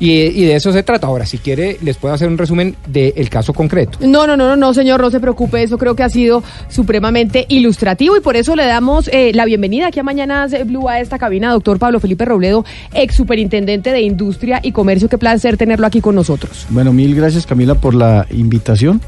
Y, 0.00 0.10
y 0.10 0.44
de 0.44 0.56
eso 0.56 0.72
se 0.72 0.82
trata. 0.82 1.06
Ahora, 1.06 1.26
si 1.26 1.38
quiere, 1.38 1.78
les 1.82 1.96
puedo 1.96 2.14
hacer 2.14 2.28
un 2.28 2.38
resumen 2.38 2.76
del 2.88 3.28
caso 3.30 3.52
concreto. 3.52 3.98
No, 4.00 4.26
no, 4.26 4.36
no, 4.36 4.48
no, 4.48 4.56
no, 4.56 4.74
señor, 4.74 5.00
no 5.00 5.10
se 5.10 5.20
preocupe, 5.20 5.62
eso 5.62 5.78
creo 5.78 5.94
que 5.94 6.02
ha 6.02 6.08
sido 6.08 6.42
supremamente 6.68 7.46
ilustrativo 7.48 8.16
y 8.16 8.20
por 8.20 8.36
eso 8.36 8.56
le 8.56 8.66
damos 8.66 9.08
eh, 9.12 9.32
la 9.34 9.44
bienvenida 9.44 9.88
aquí 9.88 10.00
a 10.00 10.02
Mañanas 10.02 10.54
Blue 10.66 10.88
a 10.88 11.00
esta 11.00 11.18
cabina, 11.18 11.52
doctor 11.52 11.78
Pablo 11.78 12.00
Felipe 12.00 12.24
Robledo, 12.24 12.64
ex 12.92 13.14
superintendente 13.14 13.92
de 13.92 14.02
Industria 14.02 14.60
y 14.62 14.72
Comercio. 14.72 15.08
Qué 15.08 15.18
placer 15.18 15.56
tenerlo 15.56 15.86
aquí 15.86 16.00
con 16.00 16.14
nosotros. 16.14 16.66
Bueno, 16.70 16.92
mil 16.92 17.14
gracias 17.14 17.46
Camila 17.46 17.74
por 17.74 17.94
la 17.94 18.26
invitación 18.30 19.00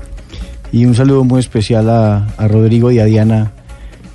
y 0.72 0.84
un 0.84 0.94
saludo 0.94 1.24
muy 1.24 1.40
especial 1.40 1.88
a, 1.90 2.28
a 2.36 2.48
Rodrigo 2.48 2.90
y 2.90 2.98
a 2.98 3.04
Diana 3.04 3.52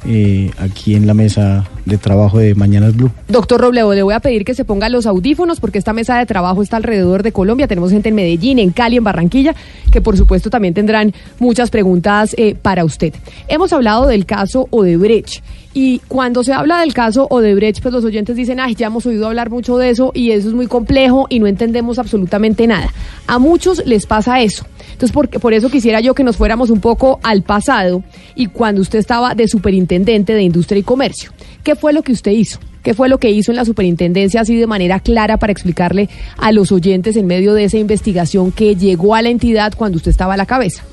eh, 0.05 0.49
aquí 0.57 0.95
en 0.95 1.05
la 1.05 1.13
mesa 1.13 1.65
de 1.85 1.97
trabajo 1.97 2.39
de 2.39 2.55
Mañanas 2.55 2.95
Blue. 2.95 3.11
Doctor 3.27 3.61
Robledo, 3.61 3.93
le 3.93 4.03
voy 4.03 4.13
a 4.13 4.19
pedir 4.19 4.45
que 4.45 4.55
se 4.55 4.65
ponga 4.65 4.89
los 4.89 5.05
audífonos 5.05 5.59
porque 5.59 5.77
esta 5.77 5.93
mesa 5.93 6.17
de 6.17 6.25
trabajo 6.25 6.61
está 6.63 6.77
alrededor 6.77 7.23
de 7.23 7.31
Colombia. 7.31 7.67
Tenemos 7.67 7.91
gente 7.91 8.09
en 8.09 8.15
Medellín, 8.15 8.59
en 8.59 8.71
Cali, 8.71 8.97
en 8.97 9.03
Barranquilla, 9.03 9.55
que 9.91 10.01
por 10.01 10.17
supuesto 10.17 10.49
también 10.49 10.73
tendrán 10.73 11.13
muchas 11.39 11.69
preguntas 11.69 12.33
eh, 12.37 12.55
para 12.59 12.83
usted. 12.83 13.13
Hemos 13.47 13.73
hablado 13.73 14.07
del 14.07 14.25
caso 14.25 14.67
Odebrecht 14.71 15.43
Y 15.73 15.99
cuando 16.07 16.43
se 16.43 16.53
habla 16.53 16.81
del 16.81 16.93
caso 16.93 17.27
Odebrecht, 17.29 17.81
pues 17.81 17.93
los 17.93 18.03
oyentes 18.03 18.35
dicen, 18.35 18.59
ay, 18.59 18.75
ya 18.75 18.87
hemos 18.87 19.05
oído 19.05 19.27
hablar 19.27 19.49
mucho 19.49 19.77
de 19.77 19.89
eso 19.89 20.11
y 20.15 20.31
eso 20.31 20.47
es 20.47 20.53
muy 20.53 20.67
complejo 20.67 21.27
y 21.29 21.39
no 21.39 21.47
entendemos 21.47 21.99
absolutamente 21.99 22.67
nada. 22.67 22.91
A 23.27 23.39
muchos 23.39 23.85
les 23.85 24.05
pasa 24.05 24.41
eso. 24.41 24.65
Entonces, 24.93 25.11
por, 25.11 25.29
por 25.29 25.53
eso 25.53 25.69
quisiera 25.69 25.99
yo 25.99 26.13
que 26.13 26.23
nos 26.23 26.37
fuéramos 26.37 26.69
un 26.69 26.79
poco 26.79 27.19
al 27.23 27.43
pasado 27.43 28.03
y 28.35 28.47
cuando 28.47 28.81
usted 28.81 28.99
estaba 28.99 29.35
de 29.35 29.47
superintendente 29.47 30.33
de 30.33 30.43
Industria 30.43 30.79
y 30.79 30.83
Comercio. 30.83 31.31
¿Qué 31.63 31.75
fue 31.75 31.93
lo 31.93 32.01
que 32.01 32.11
usted 32.11 32.31
hizo? 32.31 32.59
¿Qué 32.83 32.93
fue 32.93 33.09
lo 33.09 33.19
que 33.19 33.29
hizo 33.29 33.51
en 33.51 33.57
la 33.57 33.65
superintendencia 33.65 34.41
así 34.41 34.55
de 34.55 34.65
manera 34.65 34.99
clara 34.99 35.37
para 35.37 35.51
explicarle 35.51 36.09
a 36.37 36.51
los 36.51 36.71
oyentes 36.71 37.15
en 37.15 37.27
medio 37.27 37.53
de 37.53 37.65
esa 37.65 37.77
investigación 37.77 38.51
que 38.51 38.75
llegó 38.75 39.13
a 39.13 39.21
la 39.21 39.29
entidad 39.29 39.73
cuando 39.75 39.97
usted 39.97 40.11
estaba 40.11 40.33
a 40.33 40.37
la 40.37 40.45
cabeza? 40.45 40.83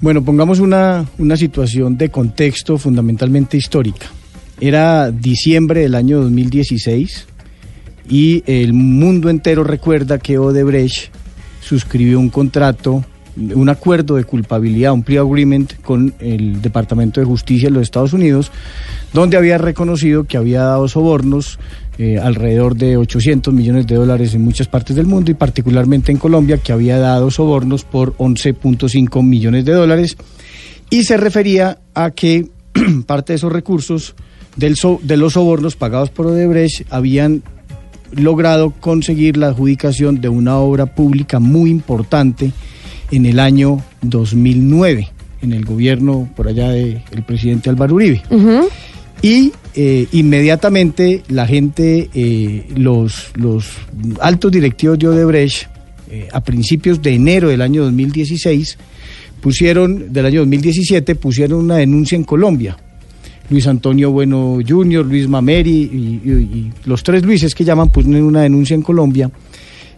Bueno, 0.00 0.24
pongamos 0.24 0.60
una, 0.60 1.06
una 1.18 1.36
situación 1.36 1.98
de 1.98 2.08
contexto 2.08 2.78
fundamentalmente 2.78 3.58
histórica. 3.58 4.06
Era 4.60 5.10
diciembre 5.10 5.80
del 5.80 5.94
año 5.94 6.22
2016 6.22 7.26
y 8.08 8.42
el 8.46 8.72
mundo 8.72 9.28
entero 9.28 9.62
recuerda 9.62 10.18
que 10.18 10.38
Odebrecht 10.38 11.12
suscribió 11.60 12.18
un 12.18 12.30
contrato, 12.30 13.04
un 13.54 13.68
acuerdo 13.68 14.16
de 14.16 14.24
culpabilidad, 14.24 14.92
un 14.92 15.02
plea 15.02 15.22
agreement 15.22 15.80
con 15.82 16.14
el 16.20 16.60
Departamento 16.60 17.20
de 17.20 17.26
Justicia 17.26 17.68
de 17.68 17.74
los 17.74 17.82
Estados 17.82 18.12
Unidos, 18.12 18.52
donde 19.12 19.36
había 19.36 19.58
reconocido 19.58 20.24
que 20.24 20.36
había 20.36 20.62
dado 20.62 20.88
sobornos 20.88 21.58
eh, 21.98 22.18
alrededor 22.18 22.76
de 22.76 22.96
800 22.96 23.52
millones 23.52 23.86
de 23.86 23.94
dólares 23.94 24.34
en 24.34 24.42
muchas 24.42 24.68
partes 24.68 24.96
del 24.96 25.06
mundo 25.06 25.30
y 25.30 25.34
particularmente 25.34 26.12
en 26.12 26.18
Colombia, 26.18 26.58
que 26.58 26.72
había 26.72 26.98
dado 26.98 27.30
sobornos 27.30 27.84
por 27.84 28.16
11.5 28.16 29.22
millones 29.22 29.64
de 29.64 29.72
dólares. 29.72 30.16
Y 30.90 31.04
se 31.04 31.16
refería 31.16 31.78
a 31.94 32.10
que 32.10 32.48
parte 33.06 33.32
de 33.32 33.36
esos 33.36 33.52
recursos 33.52 34.14
del 34.56 34.76
de 35.02 35.16
los 35.16 35.34
sobornos 35.34 35.76
pagados 35.76 36.10
por 36.10 36.26
Odebrecht 36.26 36.86
habían 36.90 37.42
logrado 38.12 38.70
conseguir 38.70 39.36
la 39.36 39.48
adjudicación 39.48 40.20
de 40.20 40.28
una 40.28 40.58
obra 40.58 40.86
pública 40.86 41.38
muy 41.38 41.70
importante 41.70 42.52
en 43.10 43.26
el 43.26 43.38
año 43.40 43.82
2009, 44.02 45.08
en 45.42 45.52
el 45.52 45.64
gobierno 45.64 46.28
por 46.36 46.48
allá 46.48 46.70
del 46.70 47.02
presidente 47.26 47.70
Álvaro 47.70 47.94
Uribe. 47.96 48.22
Y 49.22 49.52
eh, 49.74 50.06
inmediatamente 50.12 51.22
la 51.28 51.46
gente, 51.46 52.08
eh, 52.14 52.66
los, 52.76 53.30
los 53.34 53.66
altos 54.20 54.50
directivos 54.50 54.98
de 54.98 55.08
Odebrecht, 55.08 55.68
eh, 56.10 56.28
a 56.32 56.40
principios 56.40 57.00
de 57.02 57.14
enero 57.14 57.48
del 57.50 57.60
año 57.62 57.84
2016, 57.84 58.78
pusieron, 59.40 60.12
del 60.12 60.26
año 60.26 60.40
2017, 60.40 61.14
pusieron 61.16 61.60
una 61.64 61.76
denuncia 61.76 62.16
en 62.16 62.24
Colombia. 62.24 62.76
Luis 63.50 63.66
Antonio 63.66 64.10
Bueno 64.12 64.58
Jr., 64.66 65.04
Luis 65.04 65.28
Mameri 65.28 65.70
y, 65.70 66.20
y- 66.24 66.30
y 66.30 66.70
los 66.86 67.02
tres 67.02 67.24
Luises 67.24 67.54
que 67.54 67.64
llaman, 67.64 67.90
pusieron 67.90 68.22
una 68.22 68.42
denuncia 68.42 68.74
en 68.74 68.82
Colombia 68.82 69.30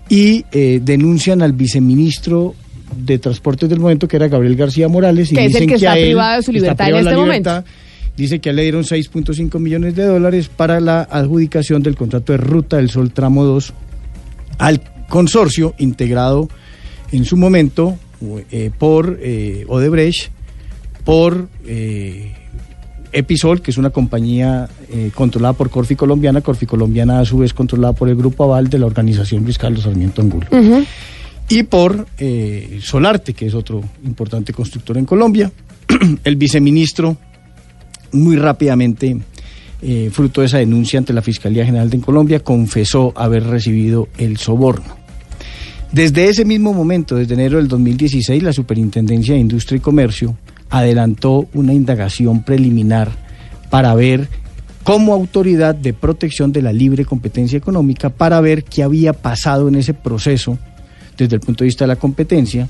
y 0.09 0.45
eh, 0.53 0.81
denuncian 0.83 1.43
al 1.43 1.53
viceministro 1.53 2.55
de 2.97 3.19
Transportes 3.19 3.69
del 3.69 3.81
momento, 3.81 4.09
que 4.09 4.17
era 4.17 4.29
Gabriel 4.29 4.57
García 4.57 4.89
Morales. 4.89 5.33
Y 5.33 5.35
Que 5.35 5.47
es 5.47 5.55
el 5.55 5.67
que 5.67 5.75
está 5.75 5.93
privado 5.93 6.37
de 6.37 6.43
su 6.43 6.53
libertad 6.53 6.89
en 6.89 6.97
este 6.97 7.17
momento. 7.17 7.65
Dice 8.17 8.41
que 8.41 8.53
le 8.53 8.63
dieron 8.63 8.85
6.5 8.85 9.59
millones 9.59 9.95
de 9.95 10.05
dólares 10.05 10.49
para 10.55 10.81
la 10.81 11.03
adjudicación 11.11 11.83
del 11.83 11.97
contrato 11.97 12.33
de 12.33 12.39
Ruta 12.39 12.77
del 12.77 12.91
Sol 12.91 13.11
Tramo 13.11 13.45
2 13.45 13.73
al 14.59 14.83
consorcio 15.09 15.75
integrado 15.79 16.49
en 17.11 17.25
su 17.25 17.37
momento 17.37 17.97
eh, 18.51 18.71
por 18.79 19.19
eh, 19.21 19.65
Odebrecht, 19.67 20.31
por 21.05 21.49
eh, 21.67 22.33
Episol, 23.13 23.61
que 23.61 23.71
es 23.71 23.79
una 23.79 23.91
compañía 23.91 24.69
controlada 25.15 25.55
por 25.55 25.71
Corfi 25.71 25.97
Colombiana, 25.97 26.43
Corfi 26.43 26.67
Colombiana 26.67 27.21
a 27.21 27.25
su 27.25 27.39
vez 27.39 27.53
controlada 27.53 27.95
por 27.95 28.09
el 28.09 28.17
Grupo 28.17 28.45
Aval 28.45 28.69
de 28.69 28.79
la 28.79 28.87
organización 28.87 29.45
Luis 29.45 29.59
Carlos 29.59 29.85
Sarmiento 29.85 30.23
Angulo 30.23 30.47
y 31.49 31.65
por 31.65 32.07
eh, 32.19 32.79
Solarte, 32.83 33.35
que 33.35 33.47
es 33.47 33.55
otro 33.55 33.83
importante 34.05 34.53
constructor 34.53 34.97
en 34.99 35.05
Colombia. 35.05 35.51
el 36.25 36.37
viceministro, 36.37 37.17
muy 38.13 38.37
rápidamente, 38.37 39.17
eh, 39.83 40.11
fruto 40.13 40.41
de 40.41 40.47
esa 40.47 40.59
denuncia 40.59 40.99
ante 40.99 41.13
la 41.13 41.23
Fiscalía 41.23 41.65
General 41.65 41.91
de 41.91 42.01
Colombia, 42.01 42.41
confesó 42.41 43.13
haber 43.17 43.45
recibido 43.45 44.09
el 44.19 44.37
soborno. 44.39 44.97
Desde 45.93 46.29
ese 46.29 46.45
mismo 46.45 46.73
momento, 46.73 47.17
desde 47.17 47.35
enero 47.35 47.59
del 47.59 47.69
2016, 47.69 48.43
la 48.43 48.53
Superintendencia 48.53 49.35
de 49.35 49.41
Industria 49.41 49.77
y 49.77 49.81
Comercio 49.81 50.37
adelantó 50.71 51.49
una 51.53 51.75
indagación 51.75 52.43
preliminar 52.45 53.11
para 53.69 53.95
ver 53.95 54.29
como 54.85 55.13
autoridad 55.13 55.75
de 55.75 55.93
protección 55.93 56.51
de 56.51 56.63
la 56.63 56.73
libre 56.73 57.05
competencia 57.05 57.59
económica 57.59 58.09
para 58.09 58.41
ver 58.41 58.65
qué 58.65 58.83
había 58.83 59.13
pasado 59.13 59.69
en 59.69 59.77
ese 59.77 59.95
proceso 59.95 60.59
desde 61.17 61.37
el 61.37 61.41
punto 61.41 61.65
de 61.65 61.67
vista 61.69 61.85
de 61.85 61.89
la 61.89 61.97
competencia 61.97 62.69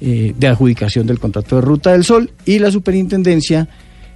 eh, 0.00 0.34
de 0.38 0.46
adjudicación 0.48 1.06
del 1.06 1.18
contrato 1.18 1.56
de 1.56 1.62
Ruta 1.62 1.92
del 1.92 2.04
Sol 2.04 2.30
y 2.44 2.58
la 2.58 2.70
superintendencia 2.70 3.68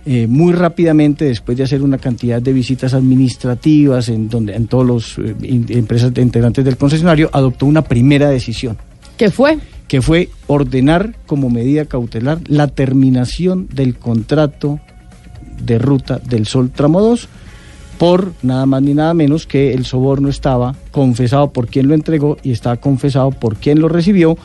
eh, 0.05 0.27
muy 0.29 0.53
rápidamente 0.53 1.25
después 1.25 1.59
de 1.59 1.65
hacer 1.65 1.83
una 1.83 1.99
cantidad 1.99 2.41
de 2.41 2.53
visitas 2.53 2.95
administrativas 2.95 4.09
en 4.09 4.29
donde 4.29 4.55
en 4.55 4.67
todos 4.69 4.87
los 4.87 5.19
eh, 5.19 5.35
in- 5.43 5.67
empresas 5.69 6.13
de 6.15 6.23
integrantes 6.23 6.65
del 6.65 6.77
concesionario 6.77 7.29
adoptó 7.33 7.67
una 7.67 7.83
primera 7.83 8.29
decisión 8.31 8.77
¿Qué 9.17 9.31
fue? 9.31 9.59
que 9.89 10.03
fue 10.03 10.31
ordenar 10.49 11.15
como 11.27 11.49
medida 11.51 11.85
cautelar 11.85 12.41
la 12.49 12.67
terminación 12.69 13.69
del 13.73 13.97
contrato 13.97 14.81
de 15.63 15.79
ruta 15.79 16.19
del 16.19 16.47
Sol 16.47 16.71
Tramo 16.71 17.01
2 17.01 17.29
por 17.99 18.33
nada 18.43 18.67
más 18.67 18.83
ni 18.83 18.95
nada 18.95 19.15
menos 19.15 19.47
que 19.47 19.73
el 19.73 19.85
soborno 19.85 20.29
estaba 20.29 20.75
confesado 20.91 21.53
por 21.53 21.69
quien 21.69 21.89
lo 21.89 21.95
entregó 21.95 22.37
y 22.43 22.53
estaba 22.53 22.77
confesado 22.77 23.31
por 23.31 23.57
quien 23.57 23.81
lo 23.81 23.89
recibió. 23.89 24.37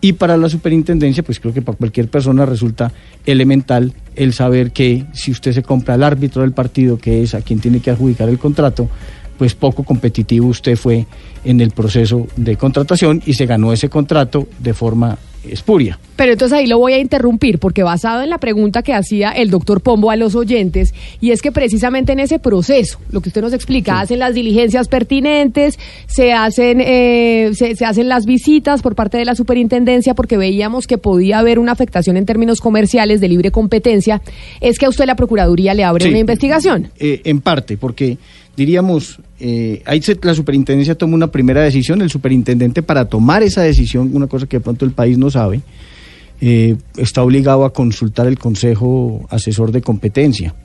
Y 0.00 0.12
para 0.12 0.36
la 0.36 0.48
superintendencia 0.48 1.24
pues 1.24 1.40
creo 1.40 1.52
que 1.52 1.62
para 1.62 1.76
cualquier 1.76 2.08
persona 2.08 2.46
resulta 2.46 2.92
elemental 3.26 3.92
el 4.14 4.32
saber 4.32 4.70
que 4.70 5.06
si 5.12 5.32
usted 5.32 5.52
se 5.52 5.64
compra 5.64 5.94
al 5.94 6.04
árbitro 6.04 6.42
del 6.42 6.52
partido 6.52 6.98
que 6.98 7.22
es 7.22 7.34
a 7.34 7.42
quien 7.42 7.58
tiene 7.58 7.80
que 7.80 7.90
adjudicar 7.90 8.28
el 8.28 8.38
contrato 8.38 8.88
pues 9.38 9.54
poco 9.54 9.84
competitivo 9.84 10.48
usted 10.48 10.76
fue 10.76 11.06
en 11.44 11.60
el 11.60 11.70
proceso 11.70 12.26
de 12.36 12.56
contratación 12.56 13.22
y 13.24 13.34
se 13.34 13.46
ganó 13.46 13.72
ese 13.72 13.88
contrato 13.88 14.48
de 14.58 14.74
forma 14.74 15.16
espuria. 15.48 15.98
Pero 16.16 16.32
entonces 16.32 16.58
ahí 16.58 16.66
lo 16.66 16.78
voy 16.78 16.92
a 16.94 16.98
interrumpir 16.98 17.58
porque 17.60 17.84
basado 17.84 18.22
en 18.22 18.28
la 18.28 18.38
pregunta 18.38 18.82
que 18.82 18.92
hacía 18.92 19.30
el 19.30 19.50
doctor 19.50 19.80
Pombo 19.80 20.10
a 20.10 20.16
los 20.16 20.34
oyentes, 20.34 20.92
y 21.20 21.30
es 21.30 21.40
que 21.40 21.52
precisamente 21.52 22.12
en 22.12 22.18
ese 22.18 22.40
proceso, 22.40 22.98
lo 23.12 23.20
que 23.20 23.28
usted 23.28 23.40
nos 23.40 23.52
explica, 23.52 24.00
hacen 24.00 24.18
las 24.18 24.34
diligencias 24.34 24.88
pertinentes, 24.88 25.78
se 26.08 26.32
hacen, 26.32 26.80
eh, 26.80 27.52
se, 27.54 27.76
se 27.76 27.84
hacen 27.84 28.08
las 28.08 28.26
visitas 28.26 28.82
por 28.82 28.96
parte 28.96 29.16
de 29.16 29.24
la 29.24 29.36
superintendencia 29.36 30.12
porque 30.14 30.36
veíamos 30.36 30.86
que 30.88 30.98
podía 30.98 31.38
haber 31.38 31.60
una 31.60 31.72
afectación 31.72 32.16
en 32.16 32.26
términos 32.26 32.60
comerciales 32.60 33.20
de 33.20 33.28
libre 33.28 33.50
competencia, 33.52 34.20
es 34.60 34.78
que 34.78 34.86
a 34.86 34.88
usted 34.88 35.06
la 35.06 35.14
Procuraduría 35.14 35.72
le 35.72 35.84
abre 35.84 36.04
Sí. 36.04 36.10
una 36.10 36.18
investigación. 36.18 36.90
Eh, 36.98 37.22
en 37.24 37.40
parte, 37.40 37.76
porque 37.76 38.18
diríamos, 38.58 39.20
eh, 39.38 39.82
ahí 39.86 40.00
la 40.22 40.34
superintendencia 40.34 40.96
toma 40.96 41.14
una 41.14 41.30
primera 41.30 41.62
decisión, 41.62 42.02
el 42.02 42.10
superintendente 42.10 42.82
para 42.82 43.04
tomar 43.04 43.44
esa 43.44 43.62
decisión, 43.62 44.10
una 44.12 44.26
cosa 44.26 44.46
que 44.46 44.56
de 44.56 44.60
pronto 44.60 44.84
el 44.84 44.90
país 44.90 45.16
no 45.16 45.30
sabe, 45.30 45.60
eh, 46.40 46.74
está 46.96 47.22
obligado 47.22 47.64
a 47.64 47.72
consultar 47.72 48.26
el 48.26 48.36
Consejo 48.36 49.26
Asesor 49.30 49.70
de 49.70 49.80
Competencia. 49.80 50.56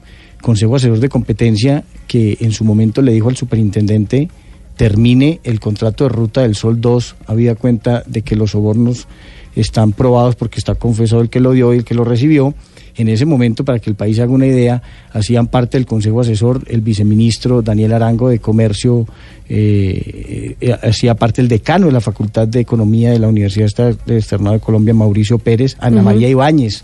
Consejo 0.42 0.76
Asesor 0.76 1.00
de 1.00 1.08
Competencia 1.08 1.84
que 2.08 2.36
en 2.42 2.52
su 2.52 2.66
momento 2.66 3.04
le 3.04 3.14
dijo 3.14 3.30
al 3.30 3.38
superintendente 3.38 4.28
termine 4.76 5.40
el 5.44 5.60
contrato 5.60 6.06
de 6.06 6.10
Ruta 6.10 6.42
del 6.42 6.56
Sol 6.56 6.82
2, 6.82 7.16
había 7.28 7.54
cuenta 7.54 8.02
de 8.08 8.24
que 8.24 8.36
los 8.36 8.52
sobornos 8.52 9.08
están 9.56 9.92
probados 9.92 10.36
porque 10.36 10.58
está 10.58 10.74
confesado 10.74 11.22
el 11.22 11.30
que 11.30 11.40
lo 11.40 11.52
dio 11.52 11.76
y 11.76 11.78
el 11.78 11.86
que 11.86 11.94
lo 11.94 12.04
recibió. 12.04 12.56
En 12.96 13.08
ese 13.10 13.26
momento, 13.26 13.66
para 13.66 13.80
que 13.80 13.90
el 13.90 13.96
país 13.96 14.20
haga 14.20 14.32
una 14.32 14.46
idea, 14.46 14.82
hacían 15.12 15.48
parte 15.48 15.78
del 15.78 15.86
Consejo 15.86 16.22
Asesor 16.22 16.64
el 16.68 16.82
viceministro 16.82 17.62
Daniel 17.62 17.94
Arango 17.94 18.30
de 18.30 18.40
Comercio, 18.40 19.08
eh, 19.50 20.56
eh, 20.62 20.76
hacía 20.82 21.16
parte 21.16 21.42
el 21.42 21.48
decano 21.48 21.88
de 21.88 21.92
la 21.92 22.02
Facultad 22.02 22.48
de 22.48 22.60
Economía 22.60 23.12
de 23.12 23.20
la 23.20 23.28
Universidad 23.28 23.96
de 24.06 24.18
Externado 24.18 24.54
de 24.54 24.60
Colombia, 24.60 24.94
Mauricio 24.94 25.40
Pérez, 25.40 25.76
Ana. 25.80 26.04
María 26.04 26.30
Ibáñez, 26.30 26.84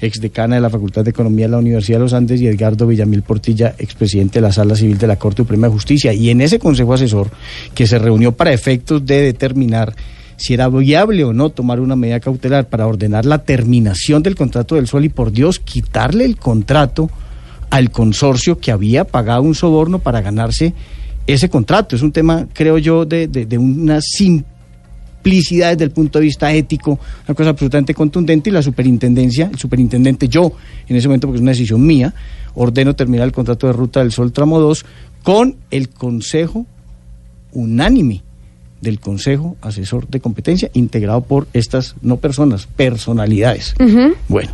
exdecana 0.00 0.56
de 0.56 0.60
la 0.60 0.70
Facultad 0.70 1.04
de 1.04 1.10
Economía 1.10 1.46
de 1.46 1.52
la 1.52 1.58
Universidad 1.58 1.98
de 1.98 2.04
los 2.04 2.12
Andes, 2.12 2.40
y 2.40 2.46
Edgardo 2.46 2.86
Villamil 2.86 3.22
Portilla, 3.22 3.74
expresidente 3.78 4.40
de 4.40 4.42
la 4.42 4.52
Sala 4.52 4.74
Civil 4.74 4.98
de 4.98 5.06
la 5.06 5.16
Corte 5.16 5.42
Suprema 5.42 5.68
de 5.68 5.72
Justicia. 5.72 6.12
Y 6.12 6.30
en 6.30 6.42
ese 6.42 6.58
Consejo 6.58 6.94
Asesor, 6.94 7.30
que 7.74 7.86
se 7.86 7.98
reunió 7.98 8.32
para 8.32 8.52
efectos 8.52 9.04
de 9.04 9.22
determinar 9.22 9.94
si 10.40 10.54
era 10.54 10.68
viable 10.68 11.22
o 11.24 11.32
no 11.34 11.50
tomar 11.50 11.80
una 11.80 11.96
medida 11.96 12.18
cautelar 12.18 12.66
para 12.68 12.86
ordenar 12.86 13.26
la 13.26 13.44
terminación 13.44 14.22
del 14.22 14.34
contrato 14.36 14.74
del 14.76 14.86
sol 14.86 15.04
y 15.04 15.10
por 15.10 15.32
Dios 15.32 15.58
quitarle 15.60 16.24
el 16.24 16.36
contrato 16.36 17.10
al 17.68 17.90
consorcio 17.90 18.58
que 18.58 18.70
había 18.72 19.04
pagado 19.04 19.42
un 19.42 19.54
soborno 19.54 19.98
para 19.98 20.22
ganarse 20.22 20.72
ese 21.26 21.48
contrato. 21.50 21.94
Es 21.94 22.02
un 22.02 22.10
tema, 22.10 22.46
creo 22.54 22.78
yo, 22.78 23.04
de, 23.04 23.28
de- 23.28 23.58
una 23.58 24.00
sim- 24.00 24.42
multiplicidad 25.22 25.72
desde 25.72 25.84
el 25.84 25.90
punto 25.90 26.18
de 26.18 26.24
vista 26.24 26.50
ético, 26.50 26.98
una 27.28 27.34
cosa 27.34 27.50
absolutamente 27.50 27.92
contundente 27.92 28.48
y 28.48 28.52
la 28.54 28.62
superintendencia, 28.62 29.50
el 29.52 29.58
superintendente, 29.58 30.26
yo 30.28 30.50
en 30.88 30.96
ese 30.96 31.08
momento, 31.08 31.26
porque 31.26 31.36
es 31.36 31.42
una 31.42 31.50
decisión 31.50 31.86
mía, 31.86 32.14
ordeno 32.54 32.96
terminar 32.96 33.26
el 33.26 33.32
contrato 33.32 33.66
de 33.66 33.74
Ruta 33.74 34.00
del 34.00 34.12
Sol 34.12 34.32
Tramo 34.32 34.58
2 34.58 34.86
con 35.22 35.56
el 35.70 35.90
consejo 35.90 36.64
unánime 37.52 38.22
del 38.80 38.98
Consejo 39.00 39.56
Asesor 39.60 40.08
de 40.08 40.20
Competencia, 40.20 40.70
integrado 40.74 41.20
por 41.22 41.46
estas, 41.52 41.94
no 42.02 42.16
personas, 42.18 42.66
personalidades. 42.66 43.74
Bueno, 44.28 44.52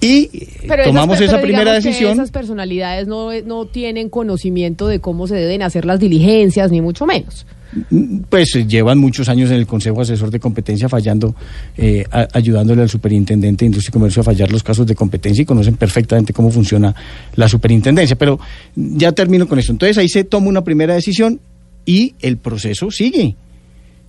y 0.00 0.30
eh, 0.32 0.48
Pero 0.62 0.74
esas- 0.74 0.86
tomamos 0.86 1.16
pero 1.18 1.30
esa 1.30 1.40
primera 1.40 1.62
digamos 1.64 1.82
que 1.84 1.88
decisión. 1.88 2.12
esas 2.12 2.30
personalidades 2.30 3.06
no, 3.06 3.30
no 3.46 3.66
tienen 3.66 4.08
conocimiento 4.10 4.86
de 4.88 5.00
cómo 5.00 5.26
se 5.26 5.36
deben 5.36 5.62
hacer 5.62 5.84
las 5.86 5.98
diligencias, 6.00 6.70
ni 6.70 6.80
mucho 6.80 7.06
menos. 7.06 7.46
pues 8.28 8.54
eh, 8.54 8.66
llevan 8.68 8.98
muchos 8.98 9.28
años 9.28 9.50
en 9.50 9.56
el 9.56 9.66
Consejo 9.66 10.00
Asesor 10.02 10.30
de 10.30 10.38
Competencia 10.38 10.88
fallando, 10.88 11.34
eh, 11.76 12.04
a- 12.10 12.28
ayudándole 12.34 12.82
al 12.82 12.88
superintendente 12.88 13.64
de 13.64 13.66
Industria 13.66 13.90
y 13.90 13.92
Comercio 13.92 14.20
a 14.20 14.24
fallar 14.24 14.52
los 14.52 14.62
casos 14.62 14.86
de 14.86 14.94
competencia 14.94 15.42
y 15.42 15.44
conocen 15.46 15.76
perfectamente 15.76 16.32
cómo 16.32 16.50
funciona 16.50 16.94
la 17.34 17.48
superintendencia. 17.48 18.14
Pero 18.16 18.38
ya 18.76 19.10
termino 19.12 19.48
con 19.48 19.58
esto. 19.58 19.72
Entonces 19.72 19.98
ahí 19.98 20.08
se 20.08 20.22
toma 20.24 20.48
una 20.48 20.62
primera 20.62 20.94
decisión 20.94 21.40
y 21.86 22.14
el 22.20 22.36
proceso 22.36 22.90
sigue. 22.92 23.34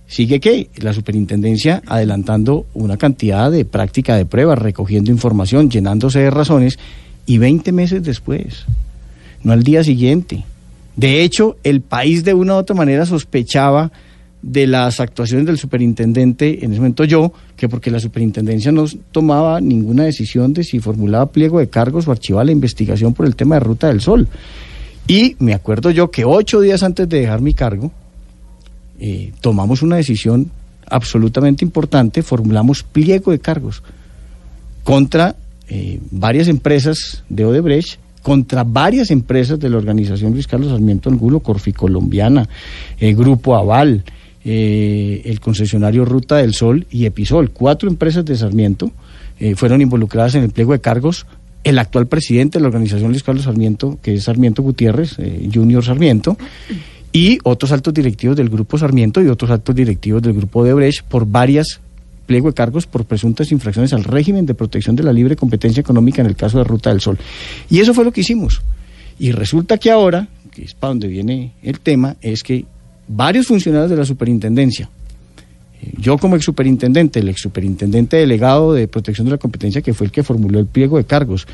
Sigue 0.08 0.38
que 0.38 0.68
la 0.76 0.92
superintendencia 0.92 1.82
adelantando 1.86 2.66
una 2.74 2.96
cantidad 2.96 3.50
de 3.50 3.64
práctica 3.64 4.16
de 4.16 4.24
pruebas, 4.24 4.58
recogiendo 4.58 5.10
información, 5.10 5.68
llenándose 5.68 6.20
de 6.20 6.30
razones 6.30 6.78
y 7.26 7.38
20 7.38 7.72
meses 7.72 8.04
después, 8.04 8.64
no 9.42 9.52
al 9.52 9.64
día 9.64 9.82
siguiente. 9.82 10.44
De 10.94 11.22
hecho, 11.22 11.56
el 11.64 11.80
país 11.80 12.24
de 12.24 12.34
una 12.34 12.54
u 12.54 12.58
otra 12.58 12.76
manera 12.76 13.04
sospechaba 13.04 13.90
de 14.42 14.68
las 14.68 15.00
actuaciones 15.00 15.44
del 15.46 15.58
superintendente, 15.58 16.64
en 16.64 16.70
ese 16.70 16.80
momento 16.80 17.04
yo, 17.04 17.32
que 17.56 17.68
porque 17.68 17.90
la 17.90 17.98
superintendencia 17.98 18.70
no 18.70 18.84
tomaba 19.10 19.60
ninguna 19.60 20.04
decisión 20.04 20.52
de 20.52 20.62
si 20.62 20.78
formulaba 20.78 21.32
pliego 21.32 21.58
de 21.58 21.68
cargos 21.68 22.06
o 22.06 22.12
archivaba 22.12 22.44
la 22.44 22.52
investigación 22.52 23.12
por 23.12 23.26
el 23.26 23.34
tema 23.34 23.56
de 23.56 23.60
Ruta 23.60 23.88
del 23.88 24.00
Sol. 24.00 24.28
Y 25.08 25.34
me 25.40 25.52
acuerdo 25.52 25.90
yo 25.90 26.12
que 26.12 26.24
ocho 26.24 26.60
días 26.60 26.84
antes 26.84 27.08
de 27.08 27.20
dejar 27.20 27.40
mi 27.40 27.54
cargo, 27.54 27.90
eh, 29.00 29.32
tomamos 29.40 29.82
una 29.82 29.96
decisión 29.96 30.50
absolutamente 30.88 31.64
importante, 31.64 32.22
formulamos 32.22 32.82
pliego 32.82 33.30
de 33.32 33.38
cargos 33.38 33.82
contra 34.84 35.36
eh, 35.68 36.00
varias 36.10 36.48
empresas 36.48 37.24
de 37.28 37.44
Odebrecht, 37.44 37.98
contra 38.26 38.64
varias 38.64 39.12
empresas 39.12 39.60
de 39.60 39.70
la 39.70 39.76
organización 39.76 40.32
Luis 40.32 40.48
Carlos 40.48 40.72
Sarmiento 40.72 41.08
Angulo, 41.08 41.38
Corfi 41.38 41.72
Colombiana, 41.72 42.48
eh, 42.98 43.14
Grupo 43.14 43.54
Aval, 43.54 44.02
eh, 44.44 45.22
el 45.26 45.38
concesionario 45.38 46.04
Ruta 46.04 46.38
del 46.38 46.52
Sol 46.52 46.88
y 46.90 47.04
Episol. 47.04 47.50
Cuatro 47.50 47.88
empresas 47.88 48.24
de 48.24 48.34
Sarmiento 48.34 48.90
eh, 49.38 49.54
fueron 49.54 49.80
involucradas 49.80 50.34
en 50.34 50.42
el 50.42 50.50
pliego 50.50 50.72
de 50.72 50.80
cargos. 50.80 51.24
El 51.62 51.78
actual 51.78 52.08
presidente 52.08 52.58
de 52.58 52.62
la 52.62 52.66
organización 52.66 53.10
Luis 53.12 53.22
Carlos 53.22 53.44
Sarmiento, 53.44 53.96
que 54.02 54.14
es 54.14 54.24
Sarmiento 54.24 54.60
Gutiérrez, 54.60 55.18
Junior 55.54 55.84
Sarmiento, 55.84 56.36
y 57.16 57.38
otros 57.44 57.72
altos 57.72 57.94
directivos 57.94 58.36
del 58.36 58.50
Grupo 58.50 58.76
Sarmiento 58.76 59.22
y 59.22 59.28
otros 59.28 59.50
altos 59.50 59.74
directivos 59.74 60.20
del 60.20 60.34
Grupo 60.34 60.60
Odebrecht 60.60 61.02
por 61.02 61.26
varias 61.26 61.80
pliego 62.26 62.48
de 62.48 62.54
cargos 62.54 62.86
por 62.86 63.06
presuntas 63.06 63.50
infracciones 63.52 63.94
al 63.94 64.04
régimen 64.04 64.44
de 64.44 64.52
protección 64.52 64.96
de 64.96 65.02
la 65.02 65.14
libre 65.14 65.34
competencia 65.34 65.80
económica 65.80 66.20
en 66.20 66.26
el 66.26 66.36
caso 66.36 66.58
de 66.58 66.64
Ruta 66.64 66.90
del 66.90 67.00
Sol. 67.00 67.16
Y 67.70 67.80
eso 67.80 67.94
fue 67.94 68.04
lo 68.04 68.12
que 68.12 68.20
hicimos. 68.20 68.60
Y 69.18 69.32
resulta 69.32 69.78
que 69.78 69.90
ahora, 69.90 70.28
que 70.52 70.64
es 70.64 70.74
para 70.74 70.90
donde 70.90 71.08
viene 71.08 71.52
el 71.62 71.80
tema, 71.80 72.16
es 72.20 72.42
que 72.42 72.66
varios 73.08 73.46
funcionarios 73.46 73.88
de 73.88 73.96
la 73.96 74.04
superintendencia, 74.04 74.90
eh, 75.80 75.94
yo 75.96 76.18
como 76.18 76.36
ex 76.36 76.44
superintendente, 76.44 77.20
el 77.20 77.30
ex 77.30 77.40
superintendente 77.40 78.18
delegado 78.18 78.74
de 78.74 78.88
protección 78.88 79.24
de 79.24 79.30
la 79.30 79.38
competencia, 79.38 79.80
que 79.80 79.94
fue 79.94 80.08
el 80.08 80.12
que 80.12 80.22
formuló 80.22 80.58
el 80.58 80.66
pliego 80.66 80.98
de 80.98 81.04
cargos, 81.04 81.46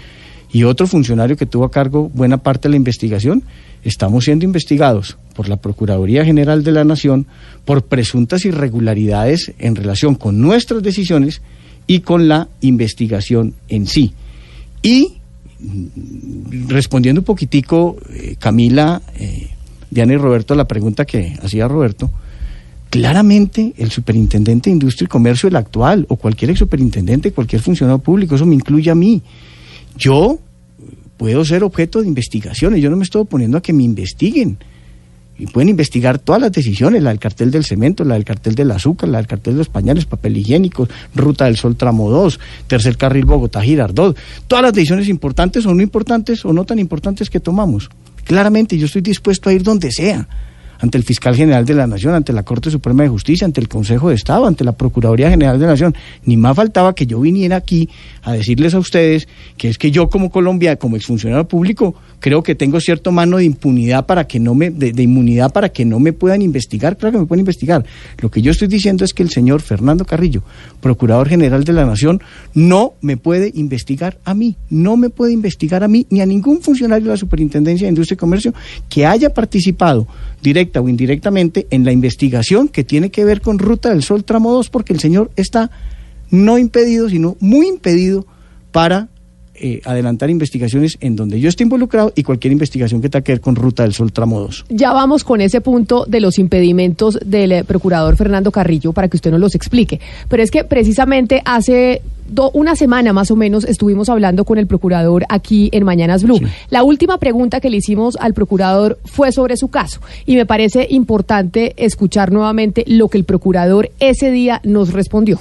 y 0.52 0.64
otro 0.64 0.86
funcionario 0.86 1.36
que 1.36 1.46
tuvo 1.46 1.64
a 1.64 1.70
cargo 1.70 2.10
buena 2.12 2.38
parte 2.38 2.68
de 2.68 2.70
la 2.72 2.76
investigación, 2.76 3.42
estamos 3.84 4.24
siendo 4.24 4.44
investigados 4.44 5.16
por 5.34 5.48
la 5.48 5.56
Procuraduría 5.56 6.24
General 6.24 6.62
de 6.62 6.72
la 6.72 6.84
Nación 6.84 7.26
por 7.64 7.86
presuntas 7.86 8.44
irregularidades 8.44 9.52
en 9.58 9.76
relación 9.76 10.14
con 10.14 10.40
nuestras 10.40 10.82
decisiones 10.82 11.40
y 11.86 12.00
con 12.00 12.28
la 12.28 12.48
investigación 12.60 13.54
en 13.68 13.86
sí. 13.86 14.12
Y 14.82 15.14
mm, 15.60 16.68
respondiendo 16.68 17.22
un 17.22 17.24
poquitico, 17.24 17.96
eh, 18.10 18.36
Camila, 18.38 19.00
eh, 19.16 19.48
Diana 19.90 20.12
y 20.12 20.16
Roberto, 20.16 20.54
a 20.54 20.56
la 20.56 20.68
pregunta 20.68 21.06
que 21.06 21.38
hacía 21.42 21.66
Roberto, 21.66 22.10
claramente 22.90 23.72
el 23.78 23.90
superintendente 23.90 24.68
de 24.68 24.74
Industria 24.74 25.06
y 25.06 25.08
Comercio, 25.08 25.48
el 25.48 25.56
actual, 25.56 26.04
o 26.10 26.16
cualquier 26.16 26.50
ex 26.50 26.58
superintendente, 26.58 27.32
cualquier 27.32 27.62
funcionario 27.62 28.02
público, 28.02 28.34
eso 28.34 28.44
me 28.44 28.54
incluye 28.54 28.90
a 28.90 28.94
mí. 28.94 29.22
Yo 29.96 30.38
puedo 31.16 31.44
ser 31.44 31.62
objeto 31.62 32.00
de 32.00 32.08
investigaciones, 32.08 32.82
yo 32.82 32.90
no 32.90 32.96
me 32.96 33.04
estoy 33.04 33.22
oponiendo 33.22 33.58
a 33.58 33.62
que 33.62 33.72
me 33.72 33.82
investiguen. 33.82 34.58
Y 35.38 35.46
pueden 35.46 35.70
investigar 35.70 36.18
todas 36.18 36.40
las 36.40 36.52
decisiones, 36.52 37.02
la 37.02 37.10
del 37.10 37.18
cartel 37.18 37.50
del 37.50 37.64
cemento, 37.64 38.04
la 38.04 38.14
del 38.14 38.24
cartel 38.24 38.54
del 38.54 38.70
azúcar, 38.70 39.08
la 39.08 39.18
del 39.18 39.26
cartel 39.26 39.54
de 39.54 39.58
los 39.58 39.68
pañales, 39.68 40.04
papel 40.04 40.36
higiénico, 40.36 40.88
Ruta 41.14 41.46
del 41.46 41.56
Sol 41.56 41.76
Tramo 41.76 42.10
2, 42.10 42.38
tercer 42.66 42.96
carril 42.96 43.24
Bogotá 43.24 43.62
Girardot. 43.62 44.16
Todas 44.46 44.62
las 44.62 44.72
decisiones 44.72 45.08
importantes 45.08 45.64
o 45.66 45.74
no 45.74 45.82
importantes 45.82 46.44
o 46.44 46.52
no 46.52 46.64
tan 46.64 46.78
importantes 46.78 47.30
que 47.30 47.40
tomamos. 47.40 47.88
Claramente 48.24 48.76
yo 48.78 48.86
estoy 48.86 49.02
dispuesto 49.02 49.48
a 49.48 49.52
ir 49.52 49.62
donde 49.62 49.90
sea, 49.90 50.28
ante 50.82 50.98
el 50.98 51.04
fiscal 51.04 51.36
general 51.36 51.64
de 51.64 51.74
la 51.74 51.86
Nación, 51.86 52.12
ante 52.12 52.32
la 52.32 52.42
Corte 52.42 52.68
Suprema 52.68 53.04
de 53.04 53.08
Justicia, 53.08 53.44
ante 53.44 53.60
el 53.60 53.68
Consejo 53.68 54.08
de 54.08 54.16
Estado, 54.16 54.46
ante 54.46 54.64
la 54.64 54.72
Procuraduría 54.72 55.30
General 55.30 55.56
de 55.56 55.64
la 55.64 55.72
Nación. 55.72 55.94
Ni 56.24 56.36
más 56.36 56.56
faltaba 56.56 56.92
que 56.92 57.06
yo 57.06 57.20
viniera 57.20 57.54
aquí 57.54 57.88
a 58.22 58.32
decirles 58.32 58.74
a 58.74 58.80
ustedes 58.80 59.28
que 59.56 59.68
es 59.68 59.78
que 59.78 59.92
yo 59.92 60.10
como 60.10 60.28
Colombia, 60.28 60.74
como 60.74 60.96
exfuncionario 60.96 61.46
público, 61.46 61.94
creo 62.18 62.42
que 62.42 62.56
tengo 62.56 62.80
cierto 62.80 63.12
mano 63.12 63.36
de 63.36 63.44
impunidad 63.44 64.06
para 64.06 64.26
que 64.26 64.40
no 64.40 64.56
me, 64.56 64.70
de, 64.70 65.00
inmunidad 65.00 65.52
para 65.52 65.68
que 65.68 65.84
no 65.84 66.00
me 66.00 66.12
puedan 66.12 66.42
investigar. 66.42 66.96
Claro 66.96 67.12
que 67.12 67.18
me 67.20 67.26
pueden 67.26 67.42
investigar. 67.42 67.84
Lo 68.18 68.28
que 68.28 68.42
yo 68.42 68.50
estoy 68.50 68.66
diciendo 68.66 69.04
es 69.04 69.14
que 69.14 69.22
el 69.22 69.30
señor 69.30 69.60
Fernando 69.60 70.04
Carrillo, 70.04 70.42
Procurador 70.80 71.28
General 71.28 71.62
de 71.62 71.72
la 71.74 71.86
Nación, 71.86 72.20
no 72.54 72.94
me 73.00 73.16
puede 73.16 73.52
investigar 73.54 74.18
a 74.24 74.34
mí, 74.34 74.56
no 74.68 74.96
me 74.96 75.10
puede 75.10 75.32
investigar 75.32 75.84
a 75.84 75.88
mí 75.88 76.06
ni 76.10 76.20
a 76.22 76.26
ningún 76.26 76.60
funcionario 76.60 77.04
de 77.04 77.10
la 77.12 77.16
Superintendencia 77.16 77.86
de 77.86 77.90
Industria 77.90 78.14
y 78.14 78.18
Comercio 78.18 78.54
que 78.88 79.06
haya 79.06 79.32
participado 79.32 80.08
o 80.80 80.88
indirectamente 80.88 81.66
en 81.70 81.84
la 81.84 81.92
investigación 81.92 82.68
que 82.68 82.84
tiene 82.84 83.10
que 83.10 83.24
ver 83.24 83.40
con 83.40 83.58
Ruta 83.58 83.90
del 83.90 84.02
Sol 84.02 84.24
Tramo 84.24 84.52
2, 84.52 84.70
porque 84.70 84.92
el 84.92 85.00
señor 85.00 85.30
está 85.36 85.70
no 86.30 86.58
impedido, 86.58 87.08
sino 87.08 87.36
muy 87.40 87.68
impedido 87.68 88.26
para 88.70 89.08
eh, 89.54 89.80
adelantar 89.84 90.30
investigaciones 90.30 90.96
en 91.00 91.14
donde 91.16 91.38
yo 91.40 91.48
esté 91.48 91.62
involucrado 91.64 92.12
y 92.16 92.22
cualquier 92.22 92.52
investigación 92.52 93.02
que 93.02 93.08
tenga 93.08 93.22
que 93.22 93.32
ver 93.32 93.40
con 93.40 93.54
Ruta 93.56 93.82
del 93.82 93.92
Sol 93.92 94.12
Tramo 94.12 94.40
2. 94.40 94.64
Ya 94.70 94.92
vamos 94.92 95.24
con 95.24 95.40
ese 95.40 95.60
punto 95.60 96.04
de 96.08 96.20
los 96.20 96.38
impedimentos 96.38 97.18
del 97.24 97.52
eh, 97.52 97.64
procurador 97.64 98.16
Fernando 98.16 98.50
Carrillo 98.50 98.92
para 98.92 99.08
que 99.08 99.16
usted 99.16 99.30
nos 99.30 99.40
los 99.40 99.54
explique. 99.54 100.00
Pero 100.28 100.42
es 100.42 100.50
que 100.50 100.64
precisamente 100.64 101.42
hace 101.44 102.00
do- 102.28 102.50
una 102.54 102.76
semana 102.76 103.12
más 103.12 103.30
o 103.30 103.36
menos 103.36 103.64
estuvimos 103.64 104.08
hablando 104.08 104.44
con 104.44 104.58
el 104.58 104.66
procurador 104.66 105.24
aquí 105.28 105.68
en 105.72 105.84
Mañanas 105.84 106.22
Blue. 106.24 106.40
La 106.70 106.82
última 106.82 107.18
pregunta 107.18 107.60
que 107.60 107.68
le 107.70 107.76
hicimos 107.76 108.16
al 108.16 108.34
procurador 108.34 108.98
fue 109.04 109.32
sobre 109.32 109.56
su 109.56 109.68
caso 109.68 110.00
y 110.26 110.36
me 110.36 110.46
parece 110.46 110.86
importante 110.90 111.74
escuchar 111.76 112.32
nuevamente 112.32 112.84
lo 112.86 113.08
que 113.08 113.18
el 113.18 113.24
procurador 113.24 113.90
ese 114.00 114.30
día 114.30 114.60
nos 114.64 114.92
respondió. 114.92 115.38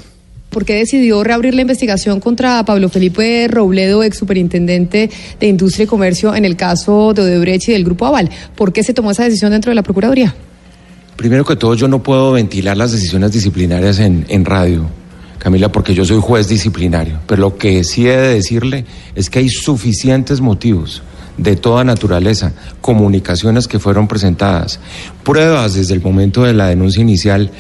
¿Por 0.52 0.66
qué 0.66 0.76
decidió 0.76 1.24
reabrir 1.24 1.56
la 1.56 1.62
investigación 1.62 2.20
contra 2.20 2.66
Pablo 2.66 2.90
Felipe 2.90 3.48
Robledo, 3.50 4.04
ex 4.04 4.18
superintendente 4.18 5.10
de 5.40 5.48
Industria 5.48 5.86
y 5.86 5.88
Comercio, 5.88 6.36
en 6.36 6.44
el 6.44 6.58
caso 6.58 7.14
de 7.14 7.22
Odebrecht 7.22 7.70
y 7.70 7.72
del 7.72 7.86
Grupo 7.86 8.06
Aval? 8.06 8.30
¿Por 8.54 8.74
qué 8.74 8.84
se 8.84 8.94
tomó 8.94 9.12
esa 9.12 9.24
decisión 9.24 9.52
dentro 9.52 9.72
de 9.72 9.76
la 9.76 9.84
Procuraduría? 9.84 10.36
Primero 11.16 11.46
que 11.46 11.56
todo, 11.56 11.74
yo 11.76 11.88
no 11.88 12.04
puedo 12.04 12.34
ventilar 12.34 12.76
las 12.76 12.92
decisiones 12.92 13.32
disciplinarias 13.32 14.00
en, 14.00 14.26
en 14.28 14.44
radio, 14.44 14.88
Camila, 15.38 15.72
porque 15.72 15.94
yo 15.94 16.04
soy 16.04 16.20
juez 16.20 16.50
disciplinario. 16.50 17.20
Pero 17.28 17.40
lo 17.40 17.58
que 17.58 17.86
sí 17.86 18.10
he 18.10 18.18
de 18.18 18.34
decirle 18.34 18.84
es 19.16 19.30
que 19.30 19.40
hay 19.40 19.48
suficientes 19.48 20.42
motivos 20.42 21.02
de 21.38 21.56
toda 21.56 21.86
naturaleza, 21.86 22.52
comunicaciones 22.82 23.70
que 23.70 23.80
fueron 23.80 24.10
presentadas, 24.10 24.82
pruebas 25.24 25.76
desde 25.76 25.94
el 25.94 26.02
momento 26.02 26.44
de 26.44 26.54
la 26.54 26.68
denuncia 26.68 27.02
inicial 27.02 27.52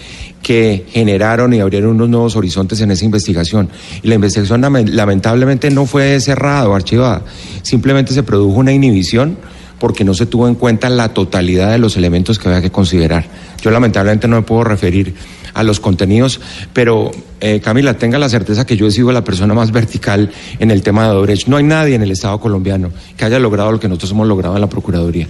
que 0.41 0.85
generaron 0.89 1.53
y 1.53 1.59
abrieron 1.59 1.91
unos 1.91 2.09
nuevos 2.09 2.35
horizontes 2.35 2.81
en 2.81 2.91
esa 2.91 3.05
investigación. 3.05 3.69
Y 4.01 4.07
la 4.07 4.15
investigación 4.15 4.61
lame- 4.61 4.87
lamentablemente 4.87 5.69
no 5.69 5.85
fue 5.85 6.19
cerrada 6.19 6.67
o 6.67 6.75
archivada, 6.75 7.23
simplemente 7.61 8.13
se 8.13 8.23
produjo 8.23 8.59
una 8.59 8.71
inhibición 8.71 9.37
porque 9.79 10.03
no 10.03 10.13
se 10.13 10.27
tuvo 10.27 10.47
en 10.47 10.55
cuenta 10.55 10.89
la 10.89 11.09
totalidad 11.13 11.71
de 11.71 11.79
los 11.79 11.97
elementos 11.97 12.37
que 12.37 12.47
había 12.49 12.61
que 12.61 12.71
considerar. 12.71 13.25
Yo 13.61 13.71
lamentablemente 13.71 14.27
no 14.27 14.35
me 14.35 14.41
puedo 14.43 14.63
referir 14.63 15.15
a 15.53 15.63
los 15.63 15.79
contenidos, 15.79 16.39
pero 16.71 17.11
eh, 17.41 17.59
Camila, 17.59 17.95
tenga 17.95 18.19
la 18.19 18.29
certeza 18.29 18.65
que 18.65 18.77
yo 18.77 18.85
he 18.85 18.91
sido 18.91 19.11
la 19.11 19.23
persona 19.23 19.55
más 19.55 19.71
vertical 19.71 20.29
en 20.59 20.69
el 20.69 20.83
tema 20.83 21.05
de 21.05 21.15
Odebrecht. 21.15 21.47
No 21.47 21.57
hay 21.57 21.63
nadie 21.63 21.95
en 21.95 22.03
el 22.03 22.11
Estado 22.11 22.39
colombiano 22.39 22.91
que 23.17 23.25
haya 23.25 23.39
logrado 23.39 23.71
lo 23.71 23.79
que 23.79 23.87
nosotros 23.87 24.11
hemos 24.11 24.27
logrado 24.27 24.55
en 24.55 24.61
la 24.61 24.69
Procuraduría. 24.69 25.27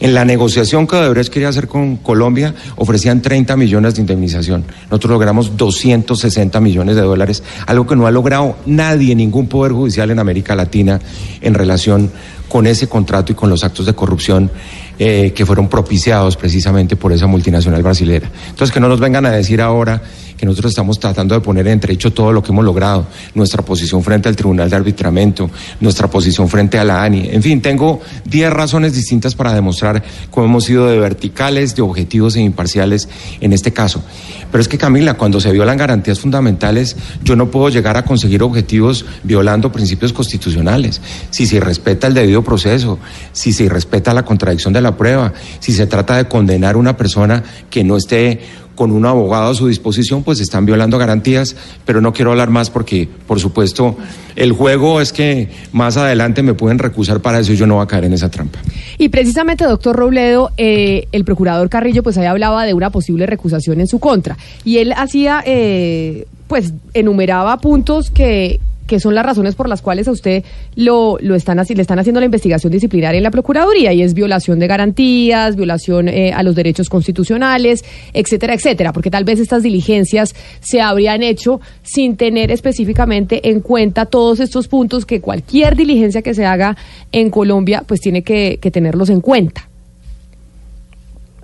En 0.00 0.12
la 0.12 0.24
negociación 0.24 0.88
que 0.88 0.96
Odebrecht 0.96 1.32
quería 1.32 1.48
hacer 1.48 1.68
con 1.68 1.98
Colombia, 1.98 2.52
ofrecían 2.76 3.22
30 3.22 3.56
millones 3.56 3.94
de 3.94 4.00
indemnización. 4.00 4.64
Nosotros 4.90 5.12
logramos 5.12 5.56
260 5.56 6.60
millones 6.60 6.96
de 6.96 7.02
dólares, 7.02 7.44
algo 7.66 7.86
que 7.86 7.94
no 7.94 8.08
ha 8.08 8.10
logrado 8.10 8.56
nadie, 8.66 9.14
ningún 9.14 9.46
poder 9.46 9.72
judicial 9.72 10.10
en 10.10 10.18
América 10.18 10.56
Latina 10.56 11.00
en 11.40 11.54
relación 11.54 12.10
con 12.48 12.66
ese 12.66 12.86
contrato 12.86 13.32
y 13.32 13.34
con 13.34 13.48
los 13.48 13.64
actos 13.64 13.86
de 13.86 13.94
corrupción 13.94 14.50
eh, 14.98 15.32
que 15.34 15.46
fueron 15.46 15.68
propiciados 15.68 16.36
precisamente 16.36 16.96
por 16.96 17.10
esa 17.12 17.26
multinacional 17.26 17.82
brasilera. 17.82 18.30
Entonces, 18.50 18.74
que 18.74 18.78
no 18.78 18.88
nos 18.88 19.00
vengan 19.00 19.24
a 19.24 19.30
decir 19.30 19.62
ahora 19.62 20.02
que 20.42 20.46
nosotros 20.46 20.72
estamos 20.72 20.98
tratando 20.98 21.36
de 21.36 21.40
poner 21.40 21.68
en 21.68 21.74
entredicho 21.74 22.12
todo 22.12 22.32
lo 22.32 22.42
que 22.42 22.50
hemos 22.50 22.64
logrado, 22.64 23.06
nuestra 23.32 23.62
posición 23.64 24.02
frente 24.02 24.28
al 24.28 24.34
Tribunal 24.34 24.68
de 24.68 24.74
Arbitramiento, 24.74 25.48
nuestra 25.78 26.10
posición 26.10 26.48
frente 26.48 26.80
a 26.80 26.84
la 26.84 27.04
ANI. 27.04 27.28
En 27.30 27.44
fin, 27.44 27.62
tengo 27.62 28.00
10 28.24 28.52
razones 28.52 28.92
distintas 28.92 29.36
para 29.36 29.54
demostrar 29.54 30.02
cómo 30.32 30.46
hemos 30.46 30.64
sido 30.64 30.88
de 30.88 30.98
verticales, 30.98 31.76
de 31.76 31.82
objetivos 31.82 32.34
e 32.34 32.40
imparciales 32.40 33.08
en 33.40 33.52
este 33.52 33.72
caso. 33.72 34.02
Pero 34.50 34.60
es 34.60 34.66
que 34.66 34.78
Camila, 34.78 35.14
cuando 35.14 35.40
se 35.40 35.52
violan 35.52 35.76
garantías 35.76 36.18
fundamentales, 36.18 36.96
yo 37.22 37.36
no 37.36 37.48
puedo 37.48 37.68
llegar 37.68 37.96
a 37.96 38.04
conseguir 38.04 38.42
objetivos 38.42 39.04
violando 39.22 39.70
principios 39.70 40.12
constitucionales. 40.12 41.00
Si 41.30 41.46
se 41.46 41.60
respeta 41.60 42.08
el 42.08 42.14
debido 42.14 42.42
proceso, 42.42 42.98
si 43.30 43.52
se 43.52 43.68
respeta 43.68 44.12
la 44.12 44.24
contradicción 44.24 44.72
de 44.72 44.80
la 44.80 44.96
prueba, 44.96 45.32
si 45.60 45.72
se 45.72 45.86
trata 45.86 46.16
de 46.16 46.24
condenar 46.26 46.74
a 46.74 46.78
una 46.78 46.96
persona 46.96 47.44
que 47.70 47.84
no 47.84 47.96
esté 47.96 48.40
con 48.74 48.90
un 48.90 49.06
abogado 49.06 49.50
a 49.50 49.54
su 49.54 49.68
disposición, 49.68 50.22
pues 50.22 50.40
están 50.40 50.66
violando 50.66 50.98
garantías, 50.98 51.56
pero 51.84 52.00
no 52.00 52.12
quiero 52.12 52.30
hablar 52.30 52.50
más 52.50 52.70
porque, 52.70 53.08
por 53.26 53.40
supuesto, 53.40 53.96
el 54.36 54.52
juego 54.52 55.00
es 55.00 55.12
que 55.12 55.50
más 55.72 55.96
adelante 55.96 56.42
me 56.42 56.54
pueden 56.54 56.78
recusar 56.78 57.20
para 57.20 57.38
eso 57.40 57.52
y 57.52 57.56
yo 57.56 57.66
no 57.66 57.74
voy 57.74 57.84
a 57.84 57.86
caer 57.86 58.04
en 58.04 58.12
esa 58.12 58.30
trampa. 58.30 58.58
Y 58.98 59.08
precisamente, 59.08 59.64
doctor 59.64 59.96
Robledo, 59.96 60.50
eh, 60.56 61.06
el 61.12 61.24
procurador 61.24 61.68
Carrillo, 61.68 62.02
pues 62.02 62.16
ahí 62.18 62.26
hablaba 62.26 62.64
de 62.64 62.74
una 62.74 62.90
posible 62.90 63.26
recusación 63.26 63.80
en 63.80 63.86
su 63.86 63.98
contra. 63.98 64.36
Y 64.64 64.78
él 64.78 64.92
hacía, 64.96 65.42
eh, 65.44 66.26
pues, 66.48 66.72
enumeraba 66.94 67.58
puntos 67.58 68.10
que 68.10 68.60
que 68.86 69.00
son 69.00 69.14
las 69.14 69.24
razones 69.24 69.54
por 69.54 69.68
las 69.68 69.82
cuales 69.82 70.08
a 70.08 70.10
usted 70.10 70.44
lo, 70.76 71.18
lo 71.20 71.34
están 71.34 71.58
así, 71.58 71.74
le 71.74 71.82
están 71.82 71.98
haciendo 71.98 72.20
la 72.20 72.26
investigación 72.26 72.72
disciplinaria 72.72 73.18
en 73.18 73.24
la 73.24 73.30
Procuraduría, 73.30 73.92
y 73.92 74.02
es 74.02 74.14
violación 74.14 74.58
de 74.58 74.66
garantías, 74.66 75.56
violación 75.56 76.08
eh, 76.08 76.32
a 76.32 76.42
los 76.42 76.54
derechos 76.54 76.88
constitucionales, 76.88 77.84
etcétera, 78.12 78.54
etcétera, 78.54 78.92
porque 78.92 79.10
tal 79.10 79.24
vez 79.24 79.40
estas 79.40 79.62
diligencias 79.62 80.34
se 80.60 80.80
habrían 80.80 81.22
hecho 81.22 81.60
sin 81.82 82.16
tener 82.16 82.50
específicamente 82.50 83.50
en 83.50 83.60
cuenta 83.60 84.06
todos 84.06 84.40
estos 84.40 84.68
puntos 84.68 85.06
que 85.06 85.20
cualquier 85.20 85.76
diligencia 85.76 86.22
que 86.22 86.34
se 86.34 86.44
haga 86.44 86.76
en 87.12 87.30
Colombia, 87.30 87.84
pues 87.86 88.00
tiene 88.00 88.22
que, 88.22 88.58
tenerlos 88.72 89.10
en 89.10 89.20
cuenta. 89.20 89.68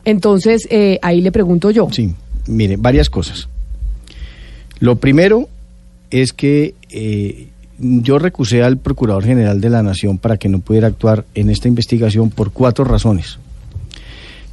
Entonces, 0.05 0.67
eh, 0.71 0.99
ahí 1.03 1.21
le 1.21 1.31
pregunto 1.31 1.71
yo. 1.71 1.89
Sí, 1.93 2.15
mire, 2.47 2.77
varias 2.77 3.11
cosas. 3.11 3.49
Lo 4.81 4.97
primero 4.97 5.49
es 6.11 6.33
que 6.33 6.75
eh, 6.91 7.49
yo 7.79 8.19
recusé 8.19 8.63
al 8.63 8.79
Procurador 8.79 9.25
General 9.25 9.61
de 9.61 9.71
la 9.71 9.83
Nación 9.83 10.19
para 10.19 10.37
que 10.37 10.49
no 10.49 10.59
pudiera 10.59 10.89
actuar 10.89 11.25
en 11.35 11.49
esta 11.51 11.69
investigación 11.69 12.31
por 12.31 12.51
cuatro 12.51 12.85
razones. 12.85 13.39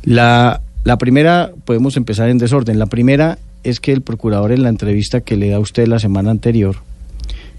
La, 0.04 0.62
la 0.84 0.98
primera, 0.98 1.52
podemos 1.66 1.98
empezar 1.98 2.30
en 2.30 2.38
desorden. 2.38 2.78
La 2.78 2.86
primera 2.86 3.40
es 3.64 3.80
que 3.80 3.92
el 3.92 4.02
Procurador 4.02 4.52
en 4.52 4.62
la 4.62 4.70
entrevista 4.70 5.22
que 5.22 5.38
le 5.38 5.50
da 5.50 5.56
a 5.56 5.60
usted 5.60 5.88
la 5.88 5.98
semana 5.98 6.30
anterior, 6.30 6.78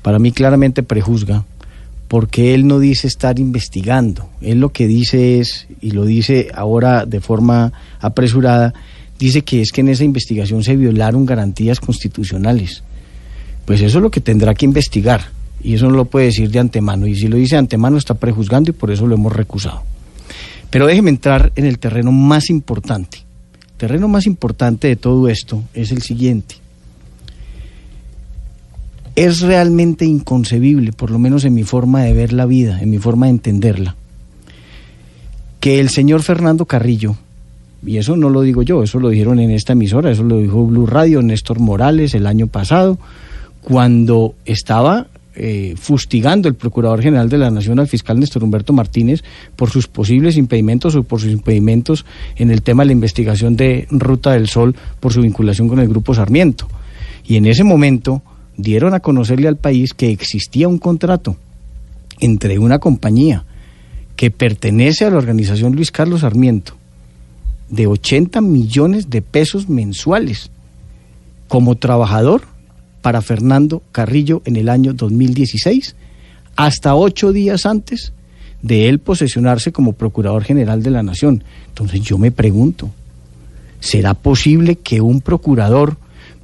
para 0.03 0.21
mí 0.21 0.31
claramente 0.31 0.85
prejuzga, 0.85 1.45
porque 2.07 2.55
él 2.55 2.69
no 2.69 2.79
dice 2.79 3.09
estar 3.09 3.41
investigando. 3.41 4.29
Él 4.41 4.61
lo 4.61 4.71
que 4.71 4.87
dice 4.87 5.41
es, 5.41 5.67
y 5.81 5.91
lo 5.91 6.05
dice 6.05 6.49
ahora 6.55 7.05
de 7.07 7.21
forma 7.21 7.73
apresurada, 7.99 8.73
dice 9.19 9.43
que 9.43 9.63
es 9.63 9.73
que 9.73 9.81
en 9.81 9.89
esa 9.89 10.05
investigación 10.05 10.63
se 10.63 10.77
violaron 10.77 11.27
garantías 11.27 11.81
constitucionales 11.81 12.85
pues 13.67 13.83
eso 13.83 13.99
es 13.99 14.03
lo 14.03 14.11
que 14.11 14.21
tendrá 14.21 14.55
que 14.55 14.65
investigar. 14.65 15.27
Y 15.63 15.75
eso 15.75 15.91
no 15.91 15.97
lo 15.97 16.05
puede 16.07 16.27
decir 16.27 16.51
de 16.51 16.61
antemano. 16.61 17.07
Y 17.07 17.17
si 17.17 17.29
lo 17.29 17.37
dice 17.37 17.57
de 17.57 17.61
antemano 17.61 17.99
está 17.99 18.15
prejuzgando 18.15 18.71
y 18.71 18.73
por 18.73 18.91
eso 18.91 19.07
lo 19.07 19.17
hemos 19.17 19.35
recusado. 19.35 19.83
Pero 20.71 20.87
déjeme 20.87 21.11
entrar 21.11 21.53
en 21.57 21.65
el 21.65 21.79
terreno 21.79 22.13
más 22.13 22.49
importante. 22.51 23.19
El 23.73 23.77
terreno 23.77 24.09
más 24.09 24.27
importante 24.27 24.89
de 24.89 24.97
todo 24.97 25.29
esto 25.29 25.63
es 25.75 25.91
el 25.91 26.03
siguiente. 26.03 26.57
Es 29.17 29.41
realmente 29.41 30.05
inconcebible, 30.05 30.93
por 30.93 31.11
lo 31.11 31.19
menos 31.19 31.45
en 31.45 31.55
mi 31.55 31.65
forma 31.65 32.03
de 32.03 32.13
ver 32.13 32.33
la 32.33 32.47
vida, 32.47 32.81
en 32.81 32.91
mi 32.91 32.99
forma 32.99 33.27
de 33.27 33.31
entenderla, 33.31 33.97
que 35.59 35.81
el 35.81 35.89
señor 35.89 36.23
Fernando 36.23 36.67
Carrillo, 36.67 37.17
y 37.85 37.97
eso 37.97 38.17
no 38.17 38.29
lo 38.29 38.43
digo 38.43 38.63
yo, 38.63 38.83
eso 38.83 39.01
lo 39.01 39.09
dijeron 39.09 39.41
en 39.41 39.51
esta 39.51 39.73
emisora, 39.73 40.11
eso 40.11 40.23
lo 40.23 40.37
dijo 40.37 40.67
Blue 40.67 40.87
Radio, 40.87 41.23
Néstor 41.23 41.61
Morales 41.61 42.15
el 42.15 42.27
año 42.27 42.47
pasado, 42.47 42.99
cuando 43.67 44.37
estaba 44.45 45.09
eh, 45.35 45.75
fustigando 45.77 46.47
el 46.49 46.55
Procurador 46.55 47.03
General 47.03 47.29
de 47.29 47.37
la 47.37 47.51
Nación 47.51 47.81
al 47.81 47.89
fiscal 47.89 48.21
Néstor 48.21 48.45
Humberto 48.45 48.73
Martínez 48.73 49.25
por 49.57 49.71
sus 49.71 49.89
posibles 49.89 50.37
impedimentos 50.37 50.95
o 50.95 51.03
por 51.03 51.21
sus 51.21 51.33
impedimentos 51.33 52.07
en 52.37 52.53
el 52.53 52.63
tema 52.63 52.85
de 52.85 52.87
la 52.87 52.93
investigación 52.93 53.57
de 53.57 53.89
Ruta 53.91 54.35
del 54.35 54.47
Sol 54.47 54.77
por 55.01 55.13
su 55.13 55.21
vinculación 55.21 55.67
con 55.67 55.81
el 55.81 55.89
Grupo 55.89 56.15
Sarmiento. 56.15 56.69
Y 57.27 57.35
en 57.35 57.47
ese 57.47 57.65
momento 57.65 58.23
dieron 58.57 58.95
a 58.95 59.01
conocerle 59.01 59.49
al 59.49 59.57
país 59.57 59.95
que 59.95 60.13
existía 60.13 60.69
un 60.69 60.79
contrato 60.79 61.37
entre 62.21 62.61
una 62.61 62.79
compañía 62.79 63.47
que 64.15 64.31
pertenece 64.31 65.07
a 65.07 65.11
la 65.11 65.19
organización 65.19 65.75
Luis 65.75 65.91
Carlos 65.91 66.21
Sarmiento 66.21 66.75
de 67.69 67.89
80 67.89 68.41
millones 68.43 69.11
de 69.11 69.23
pesos 69.23 69.69
mensuales 69.69 70.53
como 71.49 71.75
trabajador 71.75 72.55
para 73.07 73.23
Fernando 73.23 73.85
Carrillo 73.93 74.43
en 74.47 74.57
el 74.57 74.69
año 74.69 74.93
2016, 74.93 75.95
hasta 76.57 76.97
ocho 76.97 77.33
días 77.33 77.65
antes 77.65 78.13
de 78.63 78.89
él 78.89 78.99
posesionarse 78.99 79.71
como 79.71 79.93
Procurador 79.93 80.43
General 80.43 80.83
de 80.83 80.91
la 80.91 81.05
Nación. 81.05 81.45
Entonces 81.69 82.01
yo 82.01 82.19
me 82.19 82.33
pregunto, 82.33 82.91
¿será 83.79 84.15
posible 84.15 84.75
que 84.75 85.03
un 85.03 85.21
procurador 85.21 85.99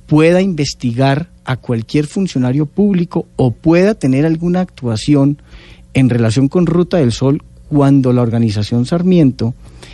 pueda 0.06 0.40
investigar 0.40 1.30
a 1.44 1.56
cualquier 1.56 2.06
funcionario 2.06 2.66
público 2.66 3.26
o 3.34 3.50
pueda 3.50 3.96
tener 3.96 4.24
alguna 4.24 4.60
actuación 4.60 5.38
en 5.94 6.10
relación 6.10 6.46
con 6.46 6.66
Ruta 6.66 6.98
del 6.98 7.10
Sol 7.10 7.42
cuando 7.70 8.12
la 8.12 8.22
organización 8.22 8.86
Sarmiento 8.86 9.52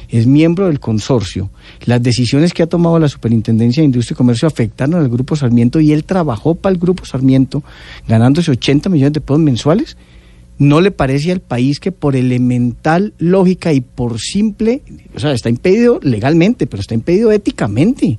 es 0.08 0.26
miembro 0.26 0.66
del 0.66 0.80
consorcio. 0.80 1.50
Las 1.84 2.02
decisiones 2.02 2.52
que 2.52 2.62
ha 2.62 2.66
tomado 2.66 2.98
la 2.98 3.08
Superintendencia 3.08 3.82
de 3.82 3.86
Industria 3.86 4.14
y 4.14 4.16
Comercio 4.16 4.48
afectaron 4.48 4.94
al 4.94 5.08
Grupo 5.08 5.36
Sarmiento 5.36 5.80
y 5.80 5.92
él 5.92 6.04
trabajó 6.04 6.54
para 6.54 6.72
el 6.72 6.78
Grupo 6.78 7.04
Sarmiento 7.04 7.62
ganándose 8.06 8.50
80 8.50 8.88
millones 8.88 9.12
de 9.12 9.20
pesos 9.20 9.40
mensuales. 9.40 9.96
¿No 10.58 10.80
le 10.80 10.90
parece 10.90 11.30
al 11.30 11.40
país 11.40 11.78
que 11.78 11.92
por 11.92 12.16
elemental 12.16 13.12
lógica 13.18 13.72
y 13.72 13.80
por 13.80 14.18
simple, 14.18 14.82
o 15.14 15.20
sea, 15.20 15.32
está 15.32 15.48
impedido 15.48 16.00
legalmente, 16.02 16.66
pero 16.66 16.80
está 16.80 16.94
impedido 16.94 17.30
éticamente? 17.30 18.18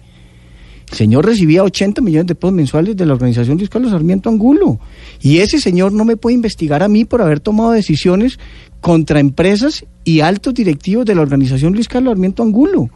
Señor 0.92 1.26
recibía 1.26 1.64
80 1.64 2.02
millones 2.02 2.28
de 2.28 2.36
pesos 2.36 2.54
mensuales 2.54 2.98
de 2.98 3.06
la 3.06 3.14
organización 3.14 3.58
Luis 3.58 3.70
Carlos 3.70 3.92
Sarmiento 3.92 4.30
Angulo. 4.30 4.80
Y 5.22 5.38
ese 5.38 5.60
señor 5.60 5.92
no 5.92 6.04
me 6.04 6.18
puede 6.18 6.34
investigar 6.34 6.82
a 6.82 6.88
mí 6.88 7.06
por 7.06 7.22
haber 7.22 7.40
tomado 7.40 7.72
decisiones 7.72 8.40
contra 8.82 9.20
empresas 9.20 9.86
y 10.04 10.22
altos 10.22 10.54
directivos 10.54 11.06
de 11.06 11.16
la 11.16 11.22
organización 11.22 11.74
Luis 11.74 11.88
Carlos 11.88 12.12
Sarmiento 12.12 12.44
Angulo. 12.44 12.90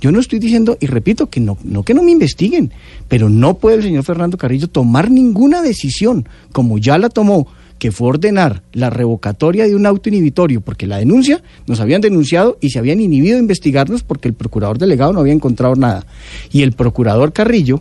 Yo 0.00 0.12
no 0.12 0.20
estoy 0.20 0.38
diciendo, 0.38 0.78
y 0.80 0.86
repito, 0.86 1.28
que 1.28 1.40
no, 1.40 1.58
no 1.62 1.82
que 1.82 1.92
no 1.92 2.02
me 2.02 2.10
investiguen, 2.10 2.72
pero 3.08 3.28
no 3.28 3.58
puede 3.58 3.76
el 3.76 3.82
señor 3.82 4.04
Fernando 4.04 4.38
Carrillo 4.38 4.68
tomar 4.68 5.10
ninguna 5.10 5.60
decisión, 5.60 6.26
como 6.52 6.78
ya 6.78 6.96
la 6.96 7.10
tomó, 7.10 7.48
que 7.80 7.90
fue 7.90 8.08
ordenar 8.08 8.62
la 8.74 8.90
revocatoria 8.90 9.66
de 9.66 9.74
un 9.74 9.86
auto 9.86 10.10
inhibitorio, 10.10 10.60
porque 10.60 10.86
la 10.86 10.98
denuncia 10.98 11.42
nos 11.66 11.80
habían 11.80 12.02
denunciado 12.02 12.58
y 12.60 12.70
se 12.70 12.78
habían 12.78 13.00
inhibido 13.00 13.36
de 13.36 13.40
investigarnos 13.40 14.02
porque 14.04 14.28
el 14.28 14.34
procurador 14.34 14.76
delegado 14.76 15.14
no 15.14 15.20
había 15.20 15.32
encontrado 15.32 15.74
nada. 15.74 16.06
Y 16.52 16.62
el 16.62 16.72
procurador 16.72 17.32
Carrillo, 17.32 17.80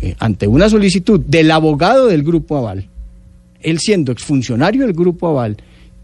eh, 0.00 0.14
ante 0.20 0.46
una 0.46 0.70
solicitud 0.70 1.20
del 1.20 1.50
abogado 1.50 2.06
del 2.06 2.22
Grupo 2.22 2.56
Aval, 2.56 2.88
él 3.60 3.80
siendo 3.80 4.12
exfuncionario 4.12 4.86
del 4.86 4.94
Grupo 4.94 5.26
Aval, 5.26 5.56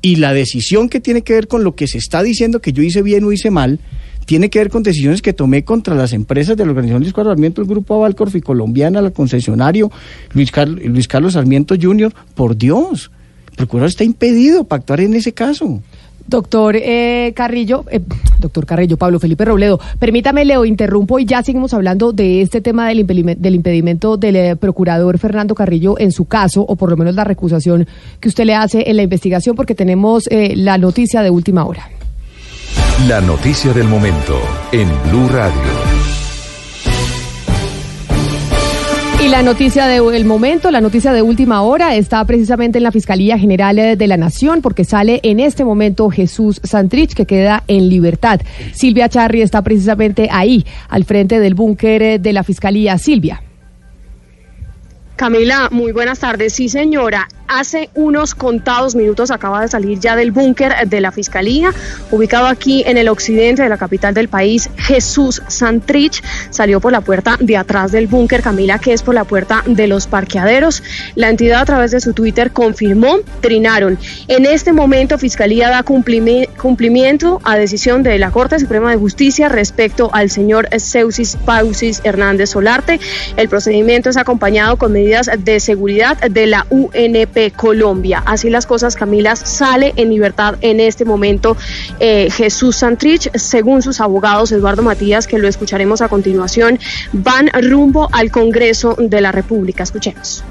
y 0.03 0.17
la 0.17 0.33
decisión 0.33 0.89
que 0.89 0.99
tiene 0.99 1.23
que 1.23 1.35
ver 1.35 1.47
con 1.47 1.63
lo 1.63 1.77
que 1.77 1.87
se 1.87 1.99
está 1.99 2.25
diciendo 2.25 2.61
que 2.61 2.73
yo 2.73 2.83
hice 2.83 3.03
bien 3.03 3.23
o 3.23 3.31
hice 3.31 3.53
mal, 3.53 3.79
tiene 4.27 4.51
que 4.51 4.59
ver 4.59 4.69
con 4.69 4.83
decisiones 4.83 5.23
que 5.23 5.33
tomé 5.33 5.65
contra 5.65 5.95
las 5.95 6.13
empresas 6.13 6.57
de 6.57 6.65
la 6.65 6.73
Organización 6.73 7.01
Luis 7.01 7.15
Carlos 7.15 7.31
Sarmiento, 7.33 7.63
el 7.63 7.69
Grupo 7.69 8.07
y 8.35 8.41
Colombiana, 8.41 9.01
la 9.01 9.11
concesionario 9.13 9.91
Luis, 10.35 10.53
Luis 10.85 11.09
Carlos 11.09 11.33
Sarmiento 11.33 11.75
Jr., 11.81 12.13
por 12.35 12.57
Dios, 12.57 13.11
el 13.51 13.57
procurador 13.57 13.89
está 13.89 14.05
impedido 14.05 14.65
para 14.65 14.81
actuar 14.81 15.01
en 15.01 15.15
ese 15.15 15.33
caso. 15.33 15.81
Doctor 16.29 16.75
eh, 16.75 17.33
Carrillo, 17.37 17.85
eh, 17.89 18.01
doctor 18.41 18.67
Carrillo, 18.67 18.97
Pablo 18.97 19.21
Felipe 19.21 19.45
Robledo, 19.45 19.79
permítame, 20.01 20.45
Leo, 20.45 20.65
interrumpo 20.65 21.21
y 21.21 21.25
ya 21.25 21.41
seguimos 21.45 21.73
hablando 21.73 22.11
de 22.13 22.43
este 22.43 22.61
tema 22.61 22.89
del, 22.89 23.07
impedime- 23.07 23.37
del 23.37 23.55
impedimento 23.55 24.17
del 24.17 24.35
eh, 24.35 24.57
procurador 24.57 25.19
Fernando 25.19 25.55
Carrillo 25.55 25.97
en 26.01 26.11
su 26.11 26.25
caso, 26.25 26.63
o 26.63 26.75
por 26.75 26.91
lo 26.91 26.97
menos 26.97 27.15
la 27.15 27.23
recusación 27.23 27.87
que 28.19 28.29
usted 28.29 28.45
le 28.45 28.57
hace 28.57 28.91
en 28.91 28.97
la 28.97 29.05
investigación, 29.05 29.55
porque 29.55 29.77
tenemos 29.77 30.27
eh, 30.29 30.55
la 30.57 30.79
noticia 30.79 31.23
de 31.23 31.31
última 31.31 31.65
hora. 31.65 31.89
La 33.05 33.21
noticia 33.21 33.75
del 33.75 33.89
momento 33.89 34.41
en 34.73 34.89
Blue 35.05 35.29
Radio. 35.29 35.53
Y 39.23 39.29
la 39.29 39.43
noticia 39.43 39.87
del 39.87 40.25
momento, 40.25 40.71
la 40.71 40.81
noticia 40.81 41.13
de 41.13 41.21
última 41.21 41.61
hora, 41.61 41.95
está 41.95 42.25
precisamente 42.25 42.79
en 42.79 42.85
la 42.85 42.91
Fiscalía 42.91 43.39
General 43.39 43.79
eh, 43.79 43.97
de 43.97 44.07
la 44.07 44.17
Nación, 44.17 44.63
porque 44.63 44.85
sale 44.85 45.21
en 45.25 45.41
este 45.41 45.63
momento 45.63 46.09
Jesús 46.09 46.59
Santrich, 46.65 47.13
que 47.13 47.27
queda 47.27 47.65
en 47.69 47.91
libertad. 47.91 48.41
Silvia 48.73 49.11
Charri 49.11 49.43
está 49.43 49.61
precisamente 49.61 50.29
ahí, 50.33 50.65
al 50.89 51.05
frente 51.05 51.39
del 51.39 51.55
búnker 51.55 52.03
eh, 52.03 52.19
de 52.19 52.33
la 52.33 52.45
Fiscalía. 52.45 52.97
Silvia. 52.97 53.43
Camila, 55.17 55.69
muy 55.71 55.93
buenas 55.93 56.21
tardes. 56.21 56.55
Sí, 56.55 56.71
señora. 56.71 57.29
Hace 57.49 57.91
unos 57.95 58.35
contados 58.35 58.95
minutos 58.95 59.31
acaba 59.31 59.61
de 59.61 59.69
salir 59.69 60.01
ya 60.01 60.17
del 60.17 60.33
búnker 60.33 60.75
de 60.89 61.01
la 61.01 61.13
Fiscalía, 61.13 61.73
ubicado 62.11 62.47
aquí 62.47 62.83
en 62.87 62.99
el 62.99 63.09
occidente 63.09 63.63
de 63.63 63.69
la 63.69 63.77
capital 63.77 64.15
del 64.15 64.29
país. 64.29 64.69
Jesús 64.77 65.43
Santrich 65.47 66.23
salió 66.51 66.81
por 66.81 66.93
la 66.93 67.01
puerta 67.03 67.37
de 67.39 67.57
atrás 67.57 67.93
del 67.93 68.09
búnker, 68.09 68.43
Camila, 68.43 68.79
que 68.79 68.93
es 68.93 69.03
por 69.03 69.15
la 69.15 69.25
puerta 69.25 69.63
de 69.67 69.87
los 69.87 70.07
parqueaderos. 70.07 70.83
La 71.15 71.29
entidad 71.31 71.61
a 71.61 71.65
través 71.65 71.93
de 71.93 72.01
su 72.01 72.13
Twitter 72.15 72.51
confirmó, 72.51 73.19
trinaron. 73.41 73.99
En 74.29 74.45
este 74.45 74.73
momento, 74.73 75.17
Fiscalía 75.19 75.69
da 75.69 75.85
cumplimi- 75.85 76.49
cumplimiento 76.57 77.41
a 77.45 77.57
decisión 77.57 78.03
de 78.03 78.19
la 78.19 78.31
Corte 78.31 78.59
Suprema 78.59 78.91
de 78.91 78.97
Justicia 78.97 79.49
respecto 79.49 80.11
al 80.13 80.31
señor 80.31 80.69
Seusis 80.79 81.37
Pausis 81.45 82.01
Hernández 82.03 82.51
Solarte. 82.51 82.99
El 83.37 83.49
procedimiento 83.49 84.11
es 84.11 84.17
acompañado 84.17 84.77
con 84.77 84.93
medidas 84.93 85.31
de 85.39 85.61
seguridad 85.61 86.19
de 86.19 86.47
la 86.47 86.67
UNP 86.71 87.36
Colombia. 87.55 88.23
Así 88.25 88.51
las 88.51 88.67
cosas, 88.67 88.97
Camila, 88.97 89.37
sale 89.37 89.93
en 89.97 90.11
libertad 90.11 90.57
en 90.61 90.81
este 90.81 91.05
momento 91.05 91.57
eh, 92.01 92.29
Jesús 92.31 92.77
Santrich, 92.77 93.31
según 93.35 93.83
sus 93.83 94.01
abogados, 94.01 94.53
Eduardo 94.53 94.83
Matías, 94.83 95.27
que 95.27 95.39
lo 95.39 95.49
escucharemos 95.49 96.01
a 96.01 96.09
continuación, 96.09 96.79
van 97.13 97.49
rumbo 97.49 98.09
al 98.13 98.31
Congreso 98.31 98.97
de 98.99 99.21
la 99.21 99.33
República. 99.33 99.83
Escuchemos. 99.83 100.43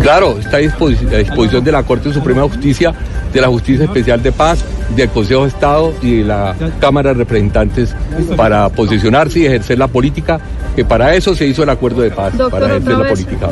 Claro, 0.00 0.38
está 0.38 0.56
a 0.56 0.60
disposi- 0.60 1.12
a 1.12 1.18
disposición 1.18 1.62
de 1.64 1.72
la 1.72 1.82
Corte 1.82 2.12
Suprema 2.12 2.42
de 2.42 2.48
Justicia, 2.48 2.92
de 3.32 3.40
la 3.40 3.48
Justicia 3.48 3.84
Especial 3.84 4.22
de 4.22 4.32
Paz, 4.32 4.64
del 4.96 5.08
Consejo 5.08 5.42
de 5.42 5.48
Estado 5.48 5.94
y 6.02 6.18
de 6.18 6.24
la 6.24 6.54
Cámara 6.80 7.10
de 7.10 7.14
Representantes 7.18 7.94
para 8.36 8.68
posicionarse 8.68 9.40
y 9.40 9.46
ejercer 9.46 9.78
la 9.78 9.88
política, 9.88 10.38
que 10.76 10.84
para 10.84 11.14
eso 11.14 11.34
se 11.34 11.46
hizo 11.46 11.62
el 11.62 11.70
acuerdo 11.70 12.02
de 12.02 12.10
paz, 12.10 12.32
para 12.50 12.66
ejercer 12.66 12.92
la 12.92 13.08
política. 13.10 13.48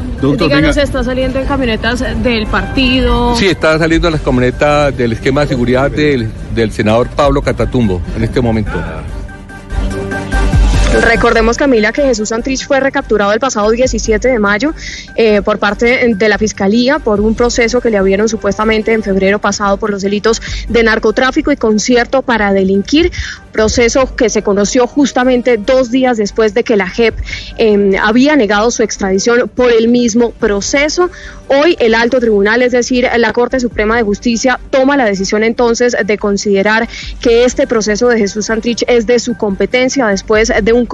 Díganos, 0.49 0.77
¿está 0.77 1.05
saliendo 1.05 1.39
en 1.39 1.47
camionetas 1.47 2.05
del 2.23 2.47
partido? 2.47 3.37
Sí, 3.37 3.47
está 3.47 3.79
saliendo 3.79 4.11
las 4.11 4.21
camionetas 4.21 4.97
del 4.97 5.13
esquema 5.13 5.43
de 5.43 5.49
seguridad 5.49 5.91
del, 5.91 6.29
del 6.55 6.73
senador 6.73 7.09
Pablo 7.09 7.43
Catatumbo 7.43 8.01
en 8.17 8.25
este 8.25 8.41
momento. 8.41 8.73
Recordemos, 11.01 11.57
Camila, 11.57 11.93
que 11.93 12.03
Jesús 12.03 12.29
Santrich 12.29 12.67
fue 12.67 12.79
recapturado 12.79 13.33
el 13.33 13.41
pasado 13.41 13.71
17 13.71 14.29
de 14.29 14.39
mayo 14.39 14.75
eh, 15.17 15.41
por 15.41 15.59
parte 15.59 16.15
de 16.15 16.29
la 16.29 16.37
Fiscalía 16.37 16.99
por 16.99 17.21
un 17.21 17.35
proceso 17.35 17.81
que 17.81 17.89
le 17.89 17.97
abrieron 17.97 18.29
supuestamente 18.29 18.93
en 18.93 19.03
febrero 19.03 19.39
pasado 19.39 19.79
por 19.79 19.91
los 19.91 20.03
delitos 20.03 20.43
de 20.69 20.83
narcotráfico 20.83 21.53
y 21.53 21.57
concierto 21.57 22.21
para 22.21 22.53
delinquir, 22.53 23.11
proceso 23.51 24.15
que 24.15 24.29
se 24.29 24.43
conoció 24.43 24.87
justamente 24.87 25.57
dos 25.57 25.91
días 25.91 26.19
después 26.19 26.53
de 26.53 26.65
que 26.65 26.77
la 26.77 26.89
JEP 26.89 27.15
eh, 27.57 27.97
había 28.01 28.37
negado 28.37 28.71
su 28.71 28.83
extradición 28.83 29.49
por 29.49 29.73
el 29.73 29.89
mismo 29.89 30.31
proceso. 30.33 31.11
Hoy 31.53 31.77
el 31.81 31.97
alto 31.97 32.21
tribunal, 32.21 32.63
es 32.63 32.71
decir, 32.71 33.09
la 33.19 33.33
Corte 33.33 33.59
Suprema 33.59 33.97
de 33.97 34.05
Justicia, 34.05 34.61
toma 34.71 34.97
la 34.97 35.05
decisión 35.05 35.43
entonces 35.43 35.97
de 36.05 36.17
considerar 36.17 36.89
que 37.21 37.45
este 37.45 37.67
proceso 37.67 38.07
de 38.07 38.19
Jesús 38.19 38.47
Santrich 38.47 38.85
es 38.87 39.05
de 39.05 39.19
su 39.19 39.37
competencia 39.37 40.07
después 40.07 40.53
de 40.63 40.73
un, 40.73 40.87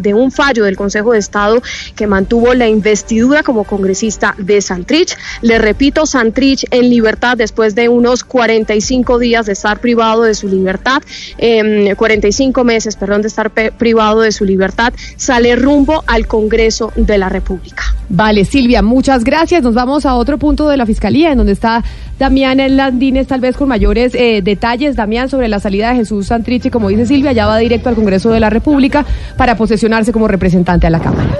de 0.00 0.14
un 0.14 0.30
fallo 0.30 0.62
del 0.62 0.76
Consejo 0.76 1.12
de 1.12 1.18
Estado 1.18 1.60
que 1.96 2.06
mantuvo 2.06 2.54
la 2.54 2.68
investidura 2.68 3.42
como 3.42 3.64
congresista 3.64 4.36
de 4.38 4.62
Santrich. 4.62 5.18
Le 5.42 5.58
repito, 5.58 6.06
Santrich 6.06 6.64
en 6.70 6.88
libertad 6.88 7.36
después 7.36 7.74
de 7.74 7.88
unos 7.88 8.22
45 8.22 9.18
días 9.18 9.46
de 9.46 9.54
estar 9.54 9.80
privado 9.80 10.22
de 10.22 10.34
su 10.34 10.46
libertad, 10.46 11.02
em, 11.38 11.96
45 11.96 12.62
meses, 12.62 12.94
perdón, 12.94 13.22
de 13.22 13.28
estar 13.28 13.50
privado 13.50 14.20
de 14.20 14.30
su 14.30 14.44
libertad, 14.44 14.92
sale 15.16 15.56
rumbo 15.56 16.04
al 16.06 16.28
Congreso 16.28 16.92
de 16.94 17.18
la 17.18 17.28
República. 17.28 17.82
Vale, 18.08 18.44
Silvia, 18.44 18.82
muchas 18.82 19.24
gracias. 19.24 19.64
Nos 19.64 19.74
vamos 19.74 19.95
a 20.04 20.14
otro 20.14 20.38
punto 20.38 20.68
de 20.68 20.76
la 20.76 20.84
Fiscalía, 20.84 21.32
en 21.32 21.38
donde 21.38 21.52
está 21.52 21.82
Damián 22.18 22.58
Landines, 22.76 23.26
tal 23.26 23.40
vez 23.40 23.56
con 23.56 23.68
mayores 23.68 24.14
eh, 24.14 24.42
detalles. 24.42 24.96
Damián, 24.96 25.28
sobre 25.28 25.48
la 25.48 25.60
salida 25.60 25.90
de 25.90 25.96
Jesús 25.96 26.26
Santrich, 26.26 26.66
y 26.66 26.70
como 26.70 26.88
dice 26.88 27.06
Silvia, 27.06 27.32
ya 27.32 27.46
va 27.46 27.58
directo 27.58 27.88
al 27.88 27.94
Congreso 27.94 28.30
de 28.30 28.40
la 28.40 28.50
República 28.50 29.06
para 29.36 29.56
posesionarse 29.56 30.12
como 30.12 30.28
representante 30.28 30.86
a 30.86 30.90
la 30.90 31.00
Cámara. 31.00 31.38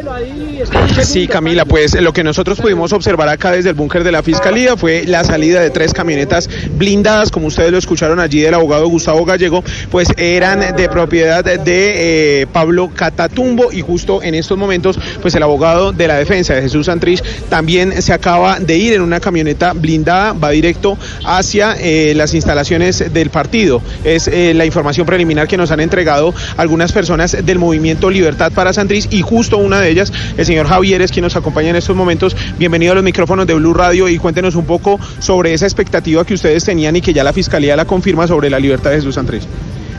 Sí, 1.03 1.29
Camila, 1.29 1.65
pues 1.65 2.01
lo 2.01 2.13
que 2.13 2.25
nosotros 2.25 2.61
pudimos 2.61 2.93
observar 2.93 3.29
acá 3.29 3.53
desde 3.53 3.71
el 3.71 3.75
búnker 3.75 4.03
de 4.05 4.13
la 4.13 4.23
Fiscalía 4.23 4.77
fue 4.77 5.05
la 5.07 5.23
salida 5.25 5.61
de 5.61 5.71
tres 5.71 5.93
camionetas 5.93 6.49
blindadas, 6.77 7.31
como 7.31 7.49
ustedes 7.49 7.71
lo 7.71 7.79
escucharon 7.79 8.21
allí 8.21 8.41
del 8.41 8.55
abogado 8.55 8.89
Gustavo 8.89 9.25
Gallego, 9.25 9.63
pues 9.91 10.09
eran 10.17 10.77
de 10.77 10.89
propiedad 10.89 11.45
de 11.45 12.41
eh, 12.41 12.47
Pablo 12.47 12.91
Catatumbo 12.95 13.73
y 13.73 13.83
justo 13.83 14.23
en 14.23 14.35
estos 14.35 14.57
momentos, 14.57 14.99
pues 15.21 15.35
el 15.35 15.43
abogado 15.43 15.93
de 15.93 16.09
la 16.09 16.17
defensa 16.17 16.55
de 16.55 16.63
Jesús 16.63 16.87
Santrich 16.87 17.23
también 17.49 18.01
se 18.03 18.13
acaba 18.13 18.46
de 18.55 18.79
ir 18.79 18.93
en 18.95 19.03
una 19.03 19.21
camioneta 19.21 19.73
blindada, 19.73 20.33
va 20.33 20.51
directo 20.51 20.97
hacia 21.25 21.77
eh, 21.79 22.15
las 22.15 22.35
instalaciones 22.35 23.13
del 23.13 23.31
partido. 23.31 23.83
Es 24.05 24.29
eh, 24.29 24.55
la 24.55 24.65
información 24.65 25.07
preliminar 25.07 25.49
que 25.49 25.57
nos 25.57 25.71
han 25.71 25.81
entregado 25.81 26.35
algunas 26.57 26.93
personas 26.93 27.37
del 27.45 27.59
movimiento 27.59 28.11
Libertad 28.11 28.53
para 28.53 28.73
Santrich 28.73 29.09
y 29.11 29.23
justo 29.23 29.59
una 29.59 29.81
de 29.81 29.91
ellas, 29.91 30.13
el 30.37 30.47
señor 30.47 30.67
Javier, 30.67 31.03
es 31.03 31.11
quien 31.11 31.25
nos 31.25 31.37
acompaña 31.37 31.71
en 31.71 31.77
estos 31.77 31.97
momentos. 31.97 32.37
Bienvenido 32.59 32.93
a 32.93 32.95
los 32.95 33.05
micrófonos 33.05 33.47
de 33.47 33.55
Blue 33.55 33.75
Radio 33.75 34.09
y 34.09 34.19
cuéntenos 34.19 34.55
un 34.55 34.65
poco 34.65 34.99
sobre 35.19 35.53
esa 35.53 35.67
expectativa 35.67 36.25
que 36.25 36.35
ustedes 36.35 36.65
tenían 36.65 36.97
y 36.97 37.01
que 37.01 37.13
ya 37.13 37.25
la 37.25 37.33
Fiscalía 37.33 37.77
la 37.77 37.85
confirma 37.85 38.27
sobre 38.27 38.51
la 38.51 38.59
libertad 38.59 38.91
de 38.91 38.97
Jesús 38.97 39.17
Santrich. 39.17 39.43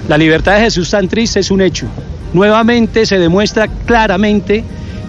La 0.07 0.17
libertad 0.17 0.55
de 0.55 0.61
Jesús 0.61 0.89
Santrich 0.89 1.35
es 1.35 1.51
un 1.51 1.61
hecho. 1.61 1.87
Nuevamente 2.33 3.05
se 3.05 3.19
demuestra 3.19 3.67
claramente 3.67 4.63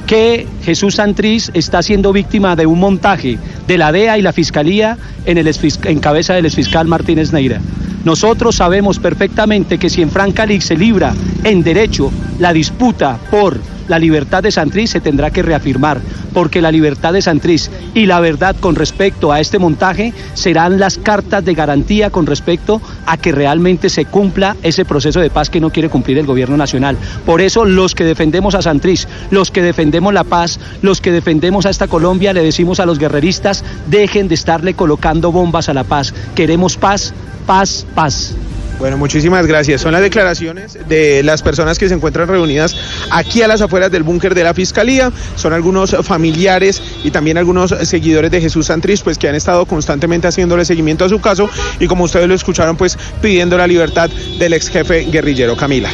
que 0.08 0.46
Jesús 0.64 0.94
Santrich 0.94 1.50
está 1.52 1.82
siendo 1.82 2.14
víctima 2.14 2.56
de 2.56 2.64
un 2.64 2.80
montaje 2.80 3.38
de 3.66 3.78
la 3.78 3.92
DEA 3.92 4.16
y 4.16 4.22
la 4.22 4.32
Fiscalía 4.32 4.96
en, 5.26 5.36
el 5.36 6.00
cabeza 6.00 6.32
del 6.32 6.46
exfiscal 6.46 6.88
Martínez 6.88 7.30
Neira. 7.30 7.60
Nosotros 8.04 8.56
sabemos 8.56 8.98
perfectamente 8.98 9.76
que 9.76 9.90
si 9.90 10.00
en 10.00 10.10
Franca 10.10 10.46
League 10.46 10.62
se 10.62 10.78
libra 10.78 11.12
en 11.44 11.62
derecho 11.62 12.10
la 12.38 12.54
disputa 12.54 13.18
por 13.30 13.60
la 13.88 13.98
libertad 13.98 14.42
de 14.42 14.50
Santrich 14.50 14.88
se 14.88 15.00
tendrá 15.00 15.30
que 15.30 15.42
reafirmar, 15.42 16.00
porque 16.32 16.62
la 16.62 16.70
libertad 16.70 17.12
de 17.12 17.22
Santrich 17.22 17.70
y 17.94 18.06
la 18.06 18.20
verdad 18.20 18.56
con 18.60 18.74
respecto 18.74 19.32
a 19.32 19.40
este 19.40 19.58
montaje 19.58 20.12
serán 20.34 20.78
las 20.78 20.98
cartas 20.98 21.44
de 21.44 21.54
garantía 21.54 22.10
con 22.10 22.26
respecto 22.26 22.80
a 23.06 23.16
que 23.16 23.32
realmente 23.32 23.88
se 23.88 24.04
cumpla 24.04 24.56
ese 24.62 24.84
proceso 24.84 25.20
de 25.20 25.30
paz 25.30 25.50
que 25.50 25.60
no 25.60 25.70
quiere 25.70 25.88
cumplir 25.88 26.18
el 26.18 26.26
gobierno 26.26 26.56
nacional. 26.56 26.96
Por 27.26 27.40
eso 27.40 27.64
los 27.64 27.94
que 27.94 28.04
defendemos 28.04 28.54
a 28.54 28.62
Santrich, 28.62 29.06
los 29.30 29.50
que 29.50 29.62
defendemos 29.62 30.12
la 30.12 30.24
paz, 30.24 30.60
los 30.82 31.00
que 31.00 31.12
defendemos 31.12 31.66
a 31.66 31.70
esta 31.70 31.88
Colombia, 31.88 32.32
le 32.32 32.42
decimos 32.42 32.80
a 32.80 32.86
los 32.86 32.98
guerreristas, 32.98 33.64
dejen 33.86 34.28
de 34.28 34.34
estarle 34.34 34.74
colocando 34.74 35.32
bombas 35.32 35.68
a 35.68 35.74
la 35.74 35.84
paz. 35.84 36.14
Queremos 36.34 36.76
paz, 36.76 37.14
paz, 37.46 37.86
paz. 37.94 38.34
Bueno, 38.78 38.96
muchísimas 38.96 39.46
gracias. 39.46 39.80
Son 39.80 39.92
las 39.92 40.02
declaraciones 40.02 40.78
de 40.88 41.22
las 41.24 41.42
personas 41.42 41.78
que 41.78 41.88
se 41.88 41.94
encuentran 41.94 42.28
reunidas 42.28 42.76
aquí 43.10 43.42
a 43.42 43.48
las 43.48 43.60
afueras 43.60 43.90
del 43.90 44.04
búnker 44.04 44.34
de 44.34 44.44
la 44.44 44.54
Fiscalía. 44.54 45.10
Son 45.34 45.52
algunos 45.52 45.96
familiares 46.02 46.80
y 47.02 47.10
también 47.10 47.38
algunos 47.38 47.70
seguidores 47.70 48.30
de 48.30 48.40
Jesús 48.40 48.66
Santrich, 48.66 49.02
pues 49.02 49.18
que 49.18 49.28
han 49.28 49.34
estado 49.34 49.66
constantemente 49.66 50.28
haciéndole 50.28 50.64
seguimiento 50.64 51.04
a 51.04 51.08
su 51.08 51.20
caso 51.20 51.50
y 51.80 51.88
como 51.88 52.04
ustedes 52.04 52.28
lo 52.28 52.34
escucharon, 52.34 52.76
pues 52.76 52.96
pidiendo 53.20 53.58
la 53.58 53.66
libertad 53.66 54.10
del 54.38 54.52
ex 54.52 54.68
jefe 54.68 55.06
guerrillero 55.10 55.56
Camila. 55.56 55.90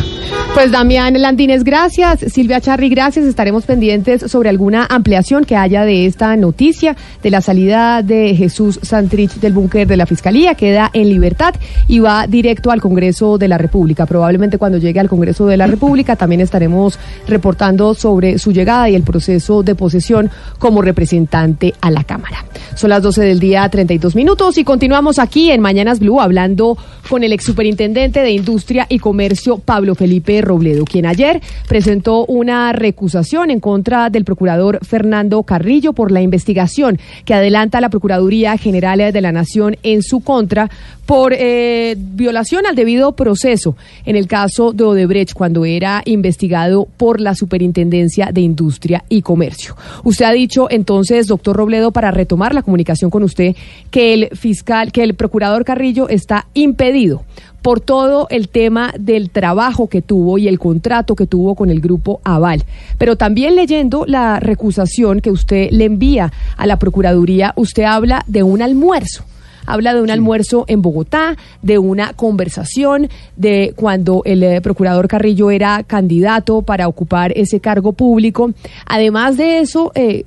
Pues 0.55 0.71
Damián 0.71 1.21
Landines, 1.21 1.65
gracias. 1.65 2.21
Silvia 2.33 2.61
Charri, 2.61 2.89
gracias. 2.89 3.25
Estaremos 3.25 3.65
pendientes 3.65 4.31
sobre 4.31 4.51
alguna 4.51 4.87
ampliación 4.89 5.45
que 5.45 5.57
haya 5.57 5.85
de 5.85 6.07
esta 6.07 6.37
noticia 6.37 6.97
de 7.25 7.31
la 7.31 7.41
salida 7.41 8.03
de 8.03 8.37
Jesús 8.37 8.79
Santrich 8.81 9.33
del 9.35 9.53
búnker 9.53 9.89
de 9.89 9.97
la 9.97 10.07
Fiscalía. 10.07 10.55
Queda 10.55 10.91
en 10.93 11.09
libertad 11.09 11.57
y 11.89 11.99
va 11.99 12.29
directo 12.29 12.71
al 12.75 12.83
Congreso 12.83 13.39
de 13.39 13.49
la 13.49 13.57
República. 13.57 14.05
Probablemente 14.05 14.59
cuando 14.59 14.79
llegue 14.79 15.01
al 15.01 15.09
Congreso 15.09 15.47
de 15.47 15.57
la 15.57 15.67
República 15.67 16.17
también 16.17 16.43
estaremos 16.43 16.99
reportando 17.27 17.95
sobre 17.95 18.39
su 18.39 18.53
llegada 18.53 18.91
y 18.91 18.95
el 18.95 19.03
proceso 19.03 19.63
de 19.63 19.75
posesión 19.75 20.31
como 20.59 20.83
representante 20.83 21.75
a 21.81 21.91
la 21.91 22.05
Cámara. 22.05 22.45
Son 22.75 22.91
las 22.91 23.03
12 23.03 23.23
del 23.23 23.41
día, 23.41 23.69
32 23.69 24.15
minutos 24.15 24.59
y 24.59 24.65
continuamos 24.65 25.19
aquí 25.19 25.51
en 25.51 25.61
Mañanas 25.61 26.01
Blue 26.01 26.21
hablando 26.21 26.77
con 27.09 27.23
el 27.23 27.33
ex 27.33 27.45
superintendente 27.45 28.21
de 28.21 28.33
Industria 28.33 28.87
y 28.89 28.99
Comercio, 28.99 29.59
Pablo 29.59 29.95
Felipe 29.95 30.41
Robledo, 30.41 30.85
quien 30.85 31.07
ayer 31.07 31.41
presentó 31.69 32.27
una 32.27 32.73
recusación 32.73 33.51
en 33.51 33.61
contra 33.61 34.11
del 34.11 34.25
procurador 34.25 34.81
Fernando 34.85 35.43
Carrillo 35.45 35.93
por 35.93 36.11
la 36.11 36.23
investigación 36.23 36.99
que 37.25 37.35
adelanta 37.35 37.81
la 37.81 37.91
Procuraduría 37.91 38.57
General 38.57 38.85
de 39.13 39.21
la 39.21 39.33
Nación 39.33 39.77
en 39.83 40.03
su 40.03 40.21
contra 40.21 40.71
por 41.07 41.35
eh, 41.37 41.97
violación 41.99 42.64
al 42.67 42.75
debido 42.75 43.13
proceso 43.13 43.77
en 44.05 44.17
el 44.17 44.27
caso 44.27 44.73
de 44.73 44.85
Odebrecht 44.85 45.35
cuando 45.35 45.65
era 45.65 46.03
investigado 46.05 46.87
por 46.97 47.21
la 47.21 47.35
Superintendencia 47.35 48.31
de 48.33 48.41
Industria 48.41 49.05
y 49.09 49.23
Comercio. 49.23 49.77
Usted 50.03 50.25
ha 50.25 50.33
dicho 50.33 50.69
entonces, 50.71 51.27
doctor 51.27 51.57
Robledo, 51.57 51.93
para 51.93 52.11
retomar 52.11 52.55
la 52.55 52.63
comunicación 52.63 53.11
con 53.11 53.23
usted, 53.23 53.55
que 53.91 54.15
el 54.15 54.29
fiscal, 54.37 54.93
que 54.93 55.03
el 55.03 55.15
procurador 55.15 55.65
Carrillo 55.65 56.09
está 56.09 56.47
impedido 56.55 57.25
por 57.65 57.81
todo 57.81 58.27
el 58.29 58.51
tema 58.51 58.93
del 58.99 59.31
trabajo 59.31 59.89
que 59.89 60.03
tuvo 60.03 60.37
y 60.37 60.49
el 60.49 60.59
contrato 60.59 61.17
que 61.17 61.27
tuvo 61.27 61.55
con 61.55 61.71
el 61.71 61.81
grupo 61.81 62.21
Aval. 62.23 62.63
Pero 62.99 63.17
también 63.17 63.57
leyendo 63.57 64.05
la 64.07 64.39
recusación 64.39 65.21
que 65.21 65.31
usted 65.31 65.71
le 65.71 65.87
envía 65.87 66.31
a 66.59 66.67
la 66.67 66.79
Procuraduría, 66.79 67.55
usted 67.57 67.85
habla 67.85 68.23
de 68.27 68.43
un 68.43 68.61
almuerzo 68.61 69.25
habla 69.67 69.95
de 69.95 70.03
un 70.03 70.11
almuerzo 70.11 70.65
en 70.69 70.83
Bogotá, 70.83 71.37
de 71.63 71.79
una 71.79 72.13
conversación, 72.13 73.09
de 73.37 73.73
cuando 73.77 74.23
el 74.25 74.43
eh, 74.43 74.61
procurador 74.61 75.09
Carrillo 75.09 75.51
era 75.51 75.83
candidato 75.83 76.63
para 76.63 76.89
ocupar 76.89 77.33
ese 77.37 77.61
cargo 77.61 77.93
público. 77.93 78.53
Además 78.87 79.37
de 79.37 79.61
eso, 79.61 79.93
eh, 79.95 80.25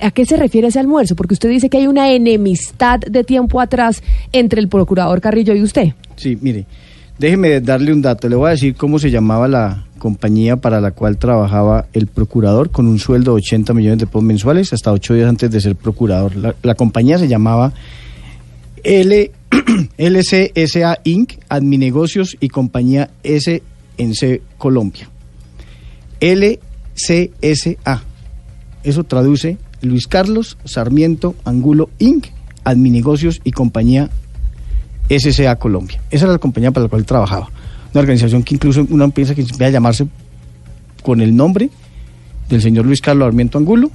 ¿a 0.00 0.10
qué 0.10 0.24
se 0.26 0.36
refiere 0.36 0.68
ese 0.68 0.78
almuerzo? 0.78 1.16
Porque 1.16 1.34
usted 1.34 1.48
dice 1.48 1.68
que 1.68 1.78
hay 1.78 1.86
una 1.86 2.10
enemistad 2.10 3.00
de 3.00 3.24
tiempo 3.24 3.60
atrás 3.60 4.02
entre 4.32 4.60
el 4.60 4.68
procurador 4.68 5.20
Carrillo 5.20 5.54
y 5.54 5.62
usted. 5.62 5.92
Sí, 6.16 6.38
mire, 6.40 6.66
déjeme 7.18 7.60
darle 7.60 7.92
un 7.92 8.02
dato. 8.02 8.28
Le 8.28 8.36
voy 8.36 8.48
a 8.48 8.50
decir 8.50 8.74
cómo 8.74 8.98
se 8.98 9.10
llamaba 9.10 9.48
la 9.48 9.84
compañía 9.98 10.56
para 10.56 10.80
la 10.80 10.90
cual 10.90 11.16
trabajaba 11.16 11.86
el 11.92 12.08
procurador 12.08 12.70
con 12.70 12.88
un 12.88 12.98
sueldo 12.98 13.32
de 13.32 13.36
80 13.36 13.72
millones 13.72 13.98
de 14.00 14.06
pesos 14.06 14.22
mensuales 14.24 14.72
hasta 14.72 14.90
ocho 14.90 15.14
días 15.14 15.28
antes 15.28 15.50
de 15.50 15.60
ser 15.60 15.76
procurador. 15.76 16.34
La, 16.34 16.54
la 16.62 16.74
compañía 16.74 17.18
se 17.18 17.28
llamaba 17.28 17.72
L, 18.84 19.30
LCSA 19.98 20.98
Inc., 21.04 21.34
Adminegocios 21.48 22.36
y 22.40 22.48
Compañía 22.48 23.10
SNC 23.24 24.40
Colombia. 24.58 25.08
LCSA. 26.20 28.02
Eso 28.84 29.04
traduce 29.04 29.58
Luis 29.80 30.06
Carlos 30.06 30.58
Sarmiento 30.64 31.34
Angulo 31.44 31.90
Inc., 31.98 32.26
Adminegocios 32.64 33.40
y 33.44 33.52
Compañía 33.52 34.10
SCA 35.08 35.56
Colombia. 35.56 36.00
Esa 36.10 36.24
era 36.24 36.32
la 36.32 36.38
compañía 36.38 36.70
para 36.70 36.84
la 36.84 36.90
cual 36.90 37.04
trabajaba. 37.04 37.50
Una 37.92 38.00
organización 38.00 38.42
que 38.42 38.54
incluso 38.54 38.86
uno 38.88 39.10
piensa 39.10 39.34
que 39.34 39.44
va 39.60 39.66
a 39.66 39.70
llamarse 39.70 40.06
con 41.02 41.20
el 41.20 41.34
nombre 41.34 41.70
del 42.48 42.62
señor 42.62 42.86
Luis 42.86 43.00
Carlos 43.00 43.26
Sarmiento 43.26 43.58
Angulo, 43.58 43.90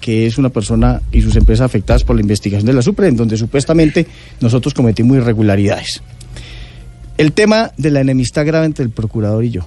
que 0.00 0.26
es 0.26 0.38
una 0.38 0.48
persona 0.48 1.02
y 1.12 1.22
sus 1.22 1.34
empresas 1.36 1.64
afectadas 1.66 2.04
por 2.04 2.16
la 2.16 2.22
investigación 2.22 2.66
de 2.66 2.72
la 2.72 2.82
SUPRE, 2.82 3.08
en 3.08 3.16
donde 3.16 3.36
supuestamente 3.36 4.06
nosotros 4.40 4.74
cometimos 4.74 5.16
irregularidades. 5.16 6.02
El 7.16 7.32
tema 7.32 7.72
de 7.76 7.90
la 7.90 8.00
enemistad 8.00 8.46
grave 8.46 8.66
entre 8.66 8.84
el 8.84 8.90
procurador 8.90 9.44
y 9.44 9.50
yo. 9.50 9.62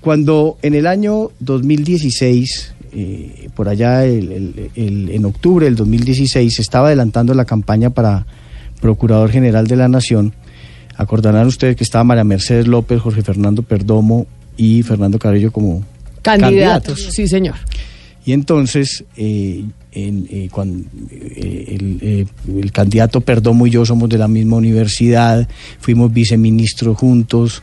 Cuando 0.00 0.58
en 0.62 0.74
el 0.74 0.86
año 0.86 1.30
2016, 1.40 2.74
eh, 2.92 3.48
por 3.54 3.68
allá 3.68 4.04
el- 4.04 4.30
el- 4.32 4.70
el- 4.76 5.10
en 5.10 5.24
octubre 5.24 5.64
del 5.64 5.76
2016, 5.76 6.56
se 6.56 6.62
estaba 6.62 6.88
adelantando 6.88 7.32
la 7.34 7.44
campaña 7.46 7.90
para 7.90 8.26
Procurador 8.80 9.30
General 9.30 9.66
de 9.66 9.76
la 9.76 9.88
Nación, 9.88 10.34
acordarán 10.96 11.46
ustedes 11.46 11.74
que 11.76 11.84
estaba 11.84 12.04
María 12.04 12.22
Mercedes 12.24 12.66
López, 12.68 13.00
Jorge 13.00 13.22
Fernando 13.22 13.62
Perdomo 13.62 14.26
y 14.58 14.82
Fernando 14.82 15.18
Carrillo 15.18 15.50
como 15.52 15.82
Candidatos, 16.22 17.08
sí 17.12 17.26
señor. 17.26 17.54
Y 18.26 18.32
entonces, 18.32 19.04
eh, 19.16 19.64
eh, 19.92 20.48
cuando, 20.50 20.88
eh, 21.10 22.26
el, 22.48 22.72
candidato 22.72 23.20
Perdomo 23.20 23.66
y 23.66 23.70
yo 23.70 23.84
somos 23.84 24.08
de 24.08 24.16
la 24.16 24.28
misma 24.28 24.56
universidad, 24.56 25.46
fuimos 25.78 26.12
viceministros 26.12 26.96
juntos, 26.96 27.62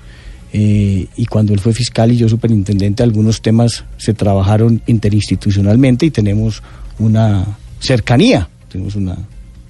y 0.53 1.25
cuando 1.27 1.53
él 1.53 1.61
fue 1.61 1.73
fiscal 1.73 2.11
y 2.11 2.17
yo 2.17 2.27
superintendente, 2.27 3.03
algunos 3.03 3.41
temas 3.41 3.85
se 3.95 4.13
trabajaron 4.13 4.81
interinstitucionalmente 4.85 6.05
y 6.05 6.11
tenemos 6.11 6.61
una 6.99 7.57
cercanía, 7.79 8.49
tenemos 8.69 8.95
una 8.95 9.17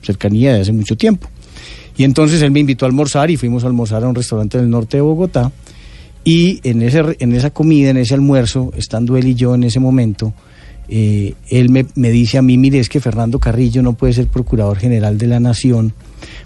cercanía 0.01 0.53
de 0.53 0.61
hace 0.61 0.71
mucho 0.71 0.97
tiempo. 0.97 1.29
Y 1.97 2.03
entonces 2.03 2.41
él 2.41 2.49
me 2.49 2.59
invitó 2.59 2.85
a 2.85 2.87
almorzar 2.87 3.29
y 3.29 3.37
fuimos 3.37 3.63
a 3.63 3.67
almorzar 3.67 4.03
a 4.03 4.07
un 4.07 4.15
restaurante 4.15 4.57
en 4.57 4.63
el 4.63 4.69
norte 4.71 4.97
de 4.97 5.01
Bogotá. 5.01 5.51
Y 6.23 6.59
en, 6.63 6.81
ese, 6.81 7.15
en 7.19 7.35
esa 7.35 7.51
comida, 7.51 7.91
en 7.91 7.97
ese 7.97 8.15
almuerzo, 8.15 8.71
estando 8.75 9.17
él 9.17 9.27
y 9.27 9.35
yo 9.35 9.53
en 9.53 9.63
ese 9.63 9.79
momento, 9.79 10.33
eh, 10.89 11.33
él 11.49 11.69
me, 11.69 11.85
me 11.95 12.11
dice 12.11 12.37
a 12.37 12.41
mí, 12.41 12.57
mire, 12.57 12.79
es 12.79 12.89
que 12.89 12.99
Fernando 12.99 13.39
Carrillo 13.39 13.81
no 13.81 13.93
puede 13.93 14.13
ser 14.13 14.27
Procurador 14.27 14.77
General 14.77 15.17
de 15.17 15.27
la 15.27 15.39
Nación 15.39 15.93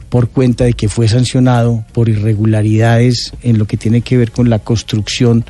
por 0.10 0.30
cuenta 0.30 0.64
de 0.64 0.74
que 0.74 0.88
fue 0.88 1.08
sancionado 1.08 1.84
por 1.94 2.10
irregularidades 2.10 3.34
en 3.42 3.58
lo 3.58 3.66
que 3.66 3.78
tiene 3.78 4.02
que 4.02 4.18
ver 4.18 4.32
con 4.32 4.50
la 4.50 4.60
construcción 4.60 5.46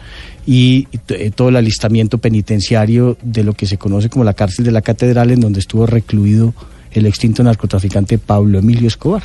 y 0.47 0.87
eh, 1.09 1.31
todo 1.31 1.49
el 1.49 1.55
alistamiento 1.55 2.17
penitenciario 2.19 3.17
de 3.21 3.43
lo 3.43 3.53
que 3.53 3.65
se 3.65 3.77
conoce 3.77 4.09
como 4.09 4.23
la 4.23 4.33
cárcel 4.33 4.65
de 4.65 4.71
la 4.71 4.81
catedral 4.81 5.31
en 5.31 5.41
donde 5.41 5.59
estuvo 5.59 5.85
recluido 5.85 6.53
el 6.91 7.05
extinto 7.05 7.43
narcotraficante 7.43 8.17
Pablo 8.17 8.59
Emilio 8.59 8.87
Escobar. 8.87 9.23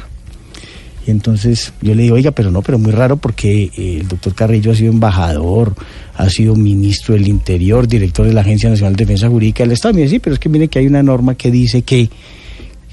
Entonces 1.10 1.72
yo 1.82 1.94
le 1.94 2.02
digo, 2.04 2.16
oiga, 2.16 2.30
pero 2.30 2.50
no, 2.50 2.62
pero 2.62 2.78
muy 2.78 2.92
raro 2.92 3.16
porque 3.16 3.64
eh, 3.76 3.98
el 4.00 4.08
doctor 4.08 4.34
Carrillo 4.34 4.72
ha 4.72 4.74
sido 4.74 4.92
embajador, 4.92 5.74
ha 6.16 6.28
sido 6.30 6.54
ministro 6.56 7.14
del 7.14 7.28
Interior, 7.28 7.86
director 7.86 8.26
de 8.26 8.32
la 8.32 8.40
Agencia 8.40 8.70
Nacional 8.70 8.96
de 8.96 9.04
Defensa 9.04 9.28
Jurídica 9.28 9.62
del 9.64 9.72
Estado. 9.72 9.94
Me 9.94 10.02
dice, 10.02 10.16
sí, 10.16 10.18
pero 10.18 10.34
es 10.34 10.40
que 10.40 10.48
mire 10.48 10.68
que 10.68 10.78
hay 10.78 10.86
una 10.86 11.02
norma 11.02 11.34
que 11.34 11.50
dice 11.50 11.82
que 11.82 12.10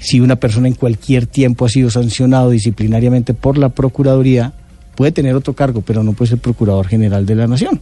si 0.00 0.20
una 0.20 0.36
persona 0.36 0.68
en 0.68 0.74
cualquier 0.74 1.26
tiempo 1.26 1.64
ha 1.64 1.68
sido 1.68 1.90
sancionado 1.90 2.50
disciplinariamente 2.50 3.34
por 3.34 3.58
la 3.58 3.70
Procuraduría, 3.70 4.52
puede 4.94 5.12
tener 5.12 5.34
otro 5.34 5.54
cargo, 5.54 5.82
pero 5.82 6.02
no 6.02 6.12
puede 6.12 6.30
ser 6.30 6.38
Procurador 6.38 6.86
General 6.86 7.24
de 7.24 7.34
la 7.34 7.46
Nación. 7.46 7.80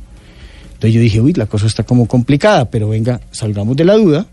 Entonces 0.66 0.92
yo 0.92 1.00
dije, 1.00 1.20
uy, 1.20 1.32
la 1.32 1.46
cosa 1.46 1.66
está 1.66 1.84
como 1.84 2.06
complicada, 2.06 2.70
pero 2.70 2.88
venga, 2.88 3.20
salgamos 3.30 3.76
de 3.76 3.84
la 3.84 3.94
duda, 3.94 4.26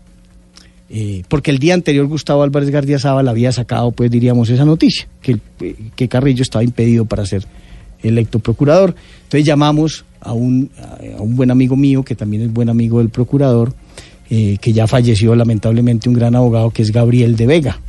eh, 0.90 1.22
porque 1.28 1.50
el 1.50 1.58
día 1.58 1.74
anterior 1.74 2.06
Gustavo 2.06 2.42
Álvarez 2.42 2.70
Gardiazabal 2.70 3.26
había 3.28 3.52
sacado, 3.52 3.90
pues 3.92 4.10
diríamos, 4.10 4.50
esa 4.50 4.64
noticia, 4.64 5.08
que, 5.22 5.38
eh, 5.60 5.76
que 5.96 6.08
Carrillo 6.08 6.42
estaba 6.42 6.62
impedido 6.62 7.04
para 7.04 7.24
ser 7.24 7.46
electo 8.02 8.38
procurador. 8.38 8.94
Entonces 9.24 9.46
llamamos 9.46 10.04
a 10.20 10.32
un, 10.32 10.70
buen 11.20 11.50
amigo 11.50 11.74
mío, 11.76 12.02
que 12.02 12.14
también 12.14 12.42
es 12.42 12.52
buen 12.52 12.68
amigo 12.68 12.98
del 12.98 13.08
procurador, 13.08 13.72
eh, 14.30 14.58
que 14.60 14.72
ya 14.72 14.86
falleció 14.86 15.34
lamentablemente, 15.34 16.08
un 16.08 16.14
gran 16.14 16.34
abogado, 16.34 16.70
que 16.70 16.82
es 16.82 16.92
Gabriel 16.92 17.36
de 17.36 17.46
Vega. 17.46 17.80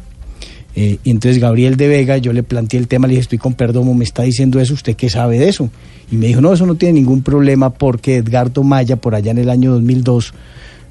Y 0.77 1.09
entonces 1.09 1.39
Gabriel 1.39 1.77
de 1.77 1.87
Vega, 1.87 2.17
yo 2.17 2.33
le 2.33 2.43
planteé 2.43 2.77
el 2.81 2.89
tema, 2.89 3.07
le 3.07 3.11
dije, 3.11 3.21
estoy 3.21 3.37
con 3.37 3.53
Perdomo, 3.53 3.93
me 3.93 4.03
está 4.03 4.23
diciendo 4.23 4.59
eso, 4.59 4.73
¿usted 4.73 4.97
qué 4.97 5.09
sabe 5.09 5.39
de 5.39 5.47
eso? 5.47 5.69
Y 6.11 6.17
me 6.17 6.27
dijo, 6.27 6.41
no, 6.41 6.51
eso 6.51 6.65
no 6.65 6.75
tiene 6.75 6.95
ningún 6.95 7.23
problema 7.23 7.69
porque 7.69 8.17
Edgardo 8.17 8.61
Maya, 8.61 8.97
por 8.97 9.15
allá 9.15 9.31
en 9.31 9.37
el 9.37 9.49
año 9.49 9.71
2002, 9.71 10.33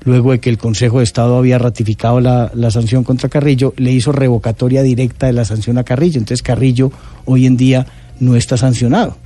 luego 0.05 0.32
de 0.32 0.40
que 0.40 0.51
el 0.51 0.59
Consejo 0.59 0.98
de 0.98 1.05
Estado 1.05 1.36
había 1.36 1.59
ratificado 1.59 2.20
la, 2.20 2.51
la 2.55 2.70
sanción 2.70 3.05
contra 3.05 3.28
Carrillo, 3.28 3.74
le 3.76 3.93
hizo 3.93 4.12
revocatoria 4.12 4.82
directa 4.82 5.26
de 5.26 5.32
la 5.32 5.44
sanción 5.44 5.78
a 5.78 5.85
Carrillo. 5.85 6.18
Entonces 6.18 6.43
Carrillo 6.43 6.93
hoy 7.24 7.47
en 7.47 7.56
día 7.56 7.86
no 8.20 8.36
está 8.36 8.56
sancionado. 8.56 9.16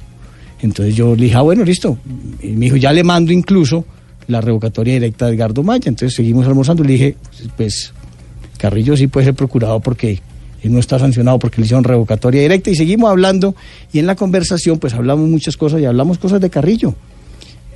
Entonces 0.61 0.95
yo 0.95 1.15
le 1.15 1.25
dije, 1.25 1.37
ah, 1.37 1.43
bueno, 1.43 1.65
listo. 1.65 1.99
Y 2.43 2.49
me 2.49 2.67
dijo, 2.67 2.77
ya 2.77 2.93
le 2.93 3.05
mando 3.05 3.33
incluso 3.33 3.85
la 4.27 4.41
revocatoria 4.41 4.95
directa 4.95 5.27
de 5.27 5.35
Edgardo 5.35 5.63
Maya. 5.63 5.89
Entonces 5.89 6.15
seguimos 6.15 6.47
almorzando. 6.47 6.83
Le 6.85 6.93
dije, 6.93 7.17
pues 7.57 7.93
Carrillo 8.59 8.97
sí 8.97 9.07
puede 9.07 9.27
ser 9.27 9.35
procurado 9.35 9.81
porque 9.81 10.21
él 10.63 10.73
no 10.73 10.81
está 10.81 10.99
sancionado 10.99 11.39
porque 11.39 11.61
le 11.61 11.67
hicieron 11.67 11.85
revocatoria 11.85 12.43
directa. 12.43 12.71
Y 12.71 12.75
seguimos 12.75 13.11
hablando. 13.11 13.55
Y 13.93 14.01
en 14.01 14.07
la 14.07 14.17
conversación, 14.17 14.79
pues 14.79 14.95
hablamos 14.95 15.29
muchas 15.29 15.57
cosas 15.57 15.81
y 15.81 15.85
hablamos 15.85 16.19
cosas 16.19 16.41
de 16.41 16.51
Carrillo. 16.51 16.95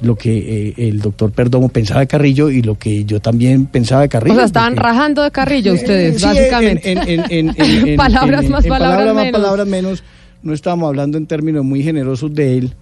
Lo 0.02 0.16
que 0.16 0.68
eh, 0.68 0.74
el 0.88 1.00
doctor 1.00 1.30
Perdomo 1.30 1.68
pensaba 1.68 2.00
de 2.00 2.06
Carrillo 2.08 2.50
y 2.50 2.60
lo 2.62 2.76
que 2.78 3.04
yo 3.04 3.20
también 3.20 3.66
pensaba 3.66 4.02
de 4.02 4.08
Carrillo. 4.08 4.34
O 4.34 4.36
sea, 4.38 4.46
estaban 4.46 4.74
porque- 4.74 4.88
rajando 4.88 5.22
de 5.22 5.30
Carrillo 5.30 5.74
ustedes, 5.74 6.20
Sí, 6.20 6.26
básicamente. 6.26 6.92
en- 6.92 7.96
palabras 7.96 8.48
más, 8.48 8.66
palabras, 8.66 9.14
más, 9.14 9.24
menos. 9.24 9.40
palabras 9.40 9.66
menos. 9.68 10.02
No 10.42 10.52
estábamos 10.52 10.88
hablando 10.88 11.18
en 11.18 11.26
términos 11.26 11.64
muy 11.64 11.82
generosos 11.82 12.34
de 12.34 12.58
él. 12.58 12.72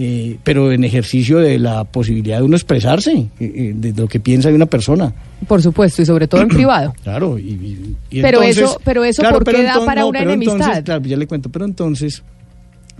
eh, 0.00 0.36
pero 0.44 0.70
en 0.70 0.84
ejercicio 0.84 1.38
de 1.38 1.58
la 1.58 1.82
posibilidad 1.82 2.38
de 2.38 2.44
uno 2.44 2.54
expresarse, 2.56 3.10
eh, 3.12 3.28
eh, 3.40 3.72
de 3.74 3.92
lo 3.94 4.06
que 4.06 4.20
piensa 4.20 4.48
de 4.48 4.54
una 4.54 4.66
persona. 4.66 5.12
Por 5.48 5.60
supuesto, 5.60 6.02
y 6.02 6.06
sobre 6.06 6.28
todo 6.28 6.40
en 6.42 6.48
privado. 6.58 6.94
Claro, 7.02 7.36
y, 7.36 7.42
y- 7.42 7.96
y 8.10 8.22
Pero 8.22 8.38
entonces- 8.42 8.62
eso- 8.64 8.80
pero 8.84 9.02
eso, 9.04 9.22
claro, 9.22 9.40
¿por 9.40 9.52
qué 9.52 9.62
da 9.64 9.84
para 9.84 10.02
no, 10.02 10.08
una 10.10 10.18
pero 10.20 10.30
enemistad? 10.30 10.56
entonces, 10.60 10.84
claro, 10.84 11.02
ya 11.04 11.16
le 11.16 11.26
cuento, 11.26 11.48
pero 11.50 11.64
entonces, 11.64 12.22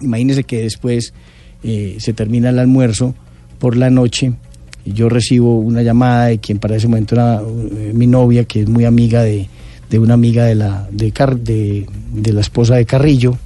imagínese 0.03 0.43
que 0.43 0.63
después 0.63 1.13
se 1.63 2.13
termina 2.15 2.49
el 2.51 2.59
almuerzo 2.59 3.15
por 3.59 3.77
la 3.77 3.91
noche 3.91 4.33
yo 4.95 5.09
recibo 5.09 5.59
una 5.59 5.83
llamada 5.83 6.27
de 6.27 6.39
quien 6.39 6.59
para 6.59 6.77
ese 6.77 6.89
momento 6.89 7.15
era 7.15 7.41
eh, 7.43 7.93
mi 7.95 8.07
novia, 8.07 8.45
que 8.45 8.63
es 8.63 8.69
muy 8.69 8.85
amiga 8.85 9.23
de, 9.23 9.49
de 9.91 9.99
una 9.99 10.15
amiga 10.15 10.45
de 10.45 10.55
la, 10.55 10.89
de, 10.91 11.87
la 12.33 12.41
esposa 12.41 12.77
de 12.77 12.87
Carrillo, 12.87 13.37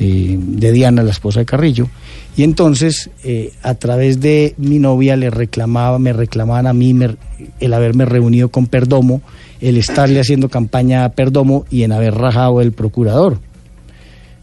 eh, 0.00 0.36
de 0.38 0.72
Diana, 0.72 1.02
la 1.02 1.10
esposa 1.10 1.40
de 1.40 1.46
Carrillo. 1.46 1.88
Y 2.36 2.44
entonces, 2.44 3.10
eh, 3.24 3.52
a 3.62 3.74
través 3.74 4.20
de 4.20 4.54
mi 4.58 4.78
novia, 4.78 5.16
le 5.16 5.28
reclamaba, 5.28 5.98
me 5.98 6.12
reclamaban 6.12 6.68
a 6.68 6.72
mí 6.72 6.96
el 7.58 7.74
haberme 7.74 8.04
reunido 8.04 8.48
con 8.48 8.66
Perdomo, 8.66 9.22
el 9.60 9.76
estarle 9.76 10.20
haciendo 10.20 10.48
campaña 10.48 11.04
a 11.04 11.10
Perdomo 11.10 11.64
y 11.68 11.82
en 11.82 11.90
haber 11.90 12.14
rajado 12.14 12.60
el 12.60 12.72
procurador. 12.72 13.40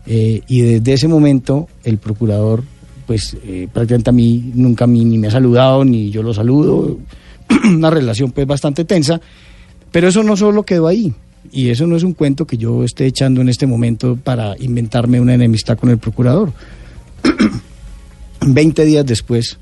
Y 0.08 0.62
desde 0.62 0.94
ese 0.94 1.08
momento, 1.08 1.68
el 1.84 1.98
procurador, 1.98 2.64
pues 3.06 3.38
eh, 3.46 3.68
prácticamente 3.72 4.10
a 4.10 4.14
mí 4.14 4.52
nunca 4.54 4.86
a 4.86 4.88
mí 4.88 5.04
ni 5.06 5.18
me 5.18 5.28
ha 5.28 5.32
saludado, 5.32 5.86
ni 5.86 6.10
yo 6.12 6.24
lo 6.24 6.34
saludo. 6.34 6.98
Una 7.66 7.90
relación 7.90 8.32
pues 8.32 8.48
bastante 8.48 8.86
tensa. 8.86 9.20
Pero 9.92 10.08
eso 10.08 10.24
no 10.24 10.36
solo 10.36 10.64
quedó 10.64 10.88
ahí. 10.88 11.14
Y 11.52 11.70
eso 11.70 11.88
no 11.88 11.96
es 11.96 12.04
un 12.04 12.14
cuento 12.14 12.46
que 12.46 12.58
yo 12.58 12.84
esté 12.84 13.06
echando 13.06 13.42
en 13.42 13.50
este 13.50 13.68
momento 13.68 14.18
para 14.22 14.56
inventarme 14.60 15.22
una 15.22 15.36
enemistad 15.36 15.78
con 15.78 15.90
el 15.90 15.98
procurador. 15.98 16.52
20 18.42 18.86
días 18.86 19.06
después 19.06 19.58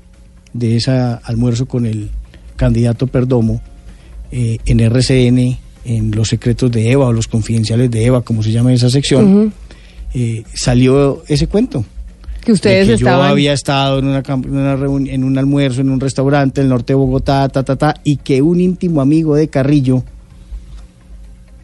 de 0.52 0.76
ese 0.76 0.90
almuerzo 0.90 1.66
con 1.66 1.86
el 1.86 2.10
candidato 2.56 3.06
Perdomo, 3.06 3.60
eh, 4.30 4.58
en 4.66 4.80
RCN, 4.80 5.58
en 5.84 6.10
los 6.12 6.28
secretos 6.28 6.70
de 6.70 6.90
Eva 6.90 7.06
o 7.06 7.12
los 7.12 7.28
confidenciales 7.28 7.90
de 7.90 8.04
Eva, 8.04 8.22
como 8.22 8.42
se 8.42 8.52
llama 8.52 8.72
esa 8.72 8.90
sección, 8.90 9.52
eh, 10.14 10.44
salió 10.54 11.22
ese 11.28 11.46
cuento. 11.46 11.84
Que 12.44 12.52
ustedes 12.52 12.88
que 12.88 12.94
estaban... 12.94 13.26
Yo 13.26 13.32
había 13.32 13.52
estado 13.52 13.98
en, 13.98 14.06
una, 14.06 14.22
en 15.10 15.24
un 15.24 15.38
almuerzo 15.38 15.80
en 15.80 15.90
un 15.90 16.00
restaurante 16.00 16.60
en 16.60 16.66
el 16.66 16.70
norte 16.70 16.92
de 16.92 16.96
Bogotá, 16.96 17.48
ta, 17.48 17.62
ta, 17.62 17.76
ta, 17.76 17.94
y 18.04 18.18
que 18.18 18.42
un 18.42 18.60
íntimo 18.60 19.00
amigo 19.00 19.34
de 19.34 19.48
Carrillo 19.48 20.04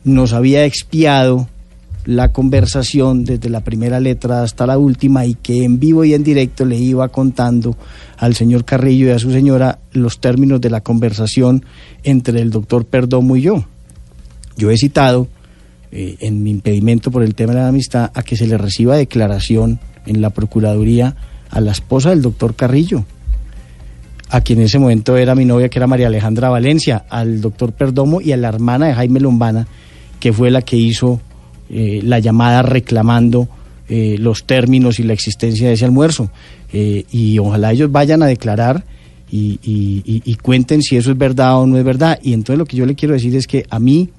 nos 0.05 0.33
había 0.33 0.65
expiado 0.65 1.49
la 2.05 2.33
conversación 2.33 3.25
desde 3.25 3.51
la 3.51 3.61
primera 3.61 4.01
letra 4.01 4.43
hasta 4.43 4.67
la 4.67 4.79
última 4.79 5.27
y 5.27 5.35
que 5.35 5.65
en 5.65 5.79
vivo 5.79 6.05
y 6.05 6.15
en 6.15 6.25
directo 6.25 6.65
le 6.65 6.77
iba 6.77 7.07
contando 7.09 7.77
al 8.17 8.35
señor 8.35 8.65
Carrillo 8.65 9.09
y 9.09 9.11
a 9.11 9.19
su 9.19 9.31
señora 9.31 9.79
los 9.93 10.19
términos 10.19 10.61
de 10.61 10.71
la 10.71 10.81
conversación 10.81 11.65
entre 12.03 12.41
el 12.41 12.51
doctor 12.51 12.87
Perdomo 12.87 13.37
y 13.37 13.43
yo. 13.43 13.65
Yo 14.57 14.71
he 14.71 14.79
citado 14.79 15.29
eh, 15.93 16.17
en 16.21 16.43
mi 16.43 16.51
impedimento 16.51 17.11
por 17.11 17.23
el 17.23 17.35
tema 17.35 17.53
de 17.53 17.61
la 17.61 17.69
amistad 17.69 18.11
a 18.15 18.23
que 18.23 18.37
se 18.37 18.47
le 18.47 18.57
reciba 18.57 18.97
declaración 18.97 19.79
en 20.07 20.21
la 20.21 20.31
Procuraduría 20.31 21.15
a 21.51 21.61
la 21.61 21.73
esposa 21.73 22.11
del 22.11 22.23
doctor 22.23 22.55
Carrillo, 22.55 23.05
a 24.29 24.41
quien 24.43 24.61
en 24.61 24.67
ese 24.67 24.79
momento 24.79 25.17
era 25.17 25.35
mi 25.35 25.45
novia, 25.45 25.69
que 25.69 25.79
era 25.79 25.87
María 25.89 26.07
Alejandra 26.07 26.49
Valencia, 26.51 27.05
al 27.11 27.41
doctor 27.41 27.73
Perdomo 27.73 28.21
y 28.21 28.33
a 28.33 28.37
la 28.37 28.49
hermana 28.49 28.87
de 28.87 28.95
Jaime 28.95 29.19
Lombana, 29.21 29.67
que 30.21 30.33
fue 30.33 30.51
la 30.51 30.63
que 30.63 30.77
hizo 30.77 31.21
eh, 31.69 32.01
la 32.05 32.19
llamada 32.21 32.63
reclamando 32.63 33.49
eh, 33.89 34.17
los 34.21 34.45
términos 34.45 35.01
y 35.01 35.03
la 35.03 35.13
existencia 35.15 35.67
de 35.67 35.75
ese 35.75 35.85
almuerzo. 35.85 36.31
Eh, 36.73 37.05
y 37.11 37.39
ojalá 37.41 37.73
ellos 37.73 37.91
vayan 37.91 38.23
a 38.23 38.27
declarar 38.27 38.85
y, 39.33 39.59
y- 39.65 40.23
y- 40.25 40.35
cuenten 40.37 40.83
si 40.83 40.97
eso 40.97 41.11
es 41.11 41.19
verdad 41.19 41.59
o 41.61 41.67
no 41.67 41.77
es 41.79 41.85
verdad. 41.85 42.21
Y 42.23 42.33
entonces 42.33 42.59
lo 42.59 42.67
que 42.67 42.77
yo 42.77 42.87
le 42.87 42.95
quiero 42.95 43.15
decir 43.15 43.35
es 43.35 43.47
que 43.49 43.65
a 43.71 43.81
mí 43.81 44.11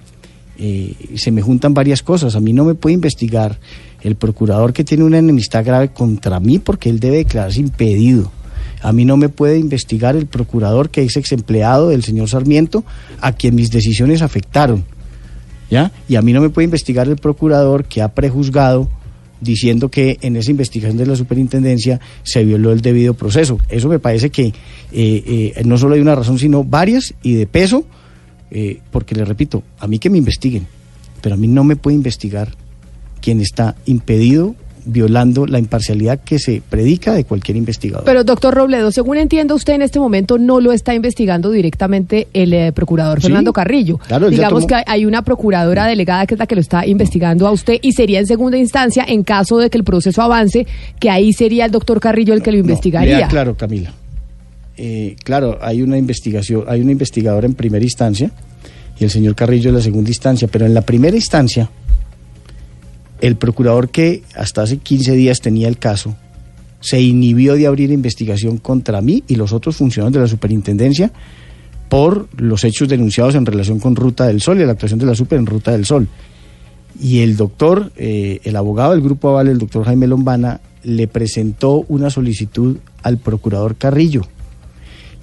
se 1.15 1.31
me 1.31 1.41
juntan 1.41 1.73
varias 1.73 2.03
cosas. 2.03 2.35
A 2.35 2.39
mí 2.39 2.53
no 2.53 2.65
me 2.65 2.75
puede 2.75 2.93
investigar 2.93 3.57
el 4.03 4.15
procurador 4.15 4.73
que 4.73 4.83
tiene 4.83 5.03
una 5.03 5.19
enemistad 5.19 5.65
grave 5.65 5.89
contra 5.89 6.39
mí 6.39 6.59
porque 6.59 6.89
él 6.89 6.99
debe 6.99 7.17
declararse 7.17 7.59
impedido. 7.59 8.31
A 8.81 8.93
mí 8.93 9.05
no 9.05 9.15
me 9.17 9.29
puede 9.29 9.59
investigar 9.59 10.15
el 10.15 10.25
procurador 10.25 10.89
que 10.89 11.03
es 11.03 11.15
ex 11.15 11.31
empleado 11.31 11.89
del 11.89 12.03
señor 12.03 12.29
Sarmiento, 12.29 12.83
a 13.19 13.31
quien 13.31 13.55
mis 13.55 13.69
decisiones 13.69 14.21
afectaron. 14.21 14.83
¿Ya? 15.69 15.91
Y 16.09 16.15
a 16.15 16.21
mí 16.21 16.33
no 16.33 16.41
me 16.41 16.49
puede 16.49 16.65
investigar 16.65 17.07
el 17.07 17.15
procurador 17.15 17.85
que 17.85 18.01
ha 18.01 18.09
prejuzgado 18.09 18.89
diciendo 19.39 19.89
que 19.89 20.17
en 20.21 20.35
esa 20.35 20.51
investigación 20.51 20.97
de 20.97 21.05
la 21.05 21.15
superintendencia 21.15 21.99
se 22.23 22.43
violó 22.43 22.71
el 22.71 22.81
debido 22.81 23.13
proceso. 23.13 23.57
Eso 23.69 23.89
me 23.89 23.99
parece 23.99 24.29
que 24.29 24.47
eh, 24.47 24.53
eh, 24.91 25.61
no 25.65 25.77
solo 25.77 25.95
hay 25.95 26.01
una 26.01 26.15
razón, 26.15 26.37
sino 26.37 26.63
varias 26.63 27.13
y 27.23 27.33
de 27.33 27.47
peso, 27.47 27.85
eh, 28.51 28.79
porque 28.91 29.15
le 29.15 29.25
repito, 29.25 29.63
a 29.79 29.87
mí 29.87 29.97
que 29.97 30.09
me 30.09 30.17
investiguen, 30.17 30.67
pero 31.21 31.35
a 31.35 31.37
mí 31.37 31.47
no 31.47 31.63
me 31.63 31.75
puede 31.75 31.95
investigar 31.95 32.49
quien 33.21 33.39
está 33.41 33.75
impedido 33.85 34.55
violando 34.83 35.45
la 35.45 35.59
imparcialidad 35.59 36.21
que 36.21 36.39
se 36.39 36.59
predica 36.67 37.13
de 37.13 37.23
cualquier 37.23 37.55
investigador. 37.55 38.03
Pero, 38.03 38.23
doctor 38.23 38.51
Robledo, 38.55 38.91
según 38.91 39.17
entiendo, 39.17 39.53
usted 39.53 39.73
en 39.73 39.83
este 39.83 39.99
momento 39.99 40.39
no 40.39 40.59
lo 40.59 40.71
está 40.71 40.95
investigando 40.95 41.51
directamente 41.51 42.27
el 42.33 42.51
eh, 42.51 42.71
procurador 42.71 43.19
Sí, 43.21 43.27
Fernando 43.27 43.53
Carrillo. 43.53 43.99
claro, 43.99 44.31
Digamos 44.31 44.61
tomó- 44.63 44.67
que 44.67 44.73
hay- 44.73 44.83
hay 44.87 45.05
una 45.05 45.21
procuradora 45.21 45.85
delegada 45.85 46.25
que 46.25 46.33
es 46.33 46.39
la 46.39 46.47
que 46.47 46.55
lo 46.55 46.61
está 46.61 46.87
investigando 46.87 47.45
a 47.47 47.51
usted 47.51 47.75
y 47.79 47.91
sería 47.91 48.17
en 48.19 48.25
segunda 48.25 48.57
instancia, 48.57 49.05
en 49.07 49.21
caso 49.21 49.59
de 49.59 49.69
que 49.69 49.77
el 49.77 49.83
proceso 49.83 50.19
avance, 50.23 50.65
que 50.99 51.11
ahí 51.11 51.31
sería 51.31 51.65
el 51.65 51.71
doctor 51.71 51.99
Carrillo 51.99 52.33
el 52.33 52.41
que 52.41 52.51
lo 52.51 52.57
investigaría. 52.57 53.27
claro, 53.27 53.55
Camila. 53.55 53.93
Eh, 54.77 55.15
claro, 55.23 55.59
hay 55.61 55.83
una 55.83 55.99
investigación, 55.99 56.63
hay 56.67 56.81
una 56.81 56.91
investigadora 56.91 57.45
en 57.45 57.53
primera 57.53 57.83
instancia 57.85 58.31
y 58.99 59.03
el 59.03 59.11
señor 59.11 59.35
Carrillo 59.35 59.69
en 59.69 59.75
la 59.75 59.81
segunda 59.81 60.09
instancia, 60.09 60.47
pero 60.51 60.65
en 60.65 60.73
la 60.73 60.81
primera 60.81 61.15
instancia, 61.15 61.69
el 63.21 63.37
procurador 63.37 63.89
que 63.89 64.23
hasta 64.35 64.63
hace 64.63 64.77
15 64.77 65.13
días 65.13 65.39
tenía 65.39 65.67
el 65.67 65.77
caso 65.77 66.15
se 66.81 66.99
inhibió 66.99 67.55
de 67.55 67.67
abrir 67.67 67.91
investigación 67.91 68.57
contra 68.57 69.01
mí 69.01 69.23
y 69.27 69.35
los 69.35 69.53
otros 69.53 69.77
funcionarios 69.77 70.13
de 70.13 70.19
la 70.19 70.27
superintendencia 70.27 71.11
por 71.87 72.27
los 72.37 72.63
hechos 72.63 72.89
denunciados 72.89 73.35
en 73.35 73.45
relación 73.45 73.79
con 73.79 73.95
Ruta 73.95 74.25
del 74.25 74.41
Sol 74.41 74.59
y 74.59 74.65
la 74.65 74.73
actuación 74.73 74.99
de 74.99 75.05
la 75.05 75.15
super 75.15 75.39
en 75.39 75.45
Ruta 75.45 75.71
del 75.71 75.85
Sol. 75.85 76.07
Y 76.99 77.19
el 77.19 77.37
doctor, 77.37 77.91
eh, 77.97 78.39
el 78.43 78.55
abogado 78.55 78.91
del 78.91 79.01
Grupo 79.01 79.29
Aval, 79.29 79.47
el 79.47 79.59
doctor 79.59 79.85
Jaime 79.85 80.07
Lombana, 80.07 80.59
le 80.83 81.07
presentó 81.07 81.85
una 81.87 82.09
solicitud 82.09 82.77
al 83.03 83.17
procurador 83.17 83.75
Carrillo. 83.75 84.23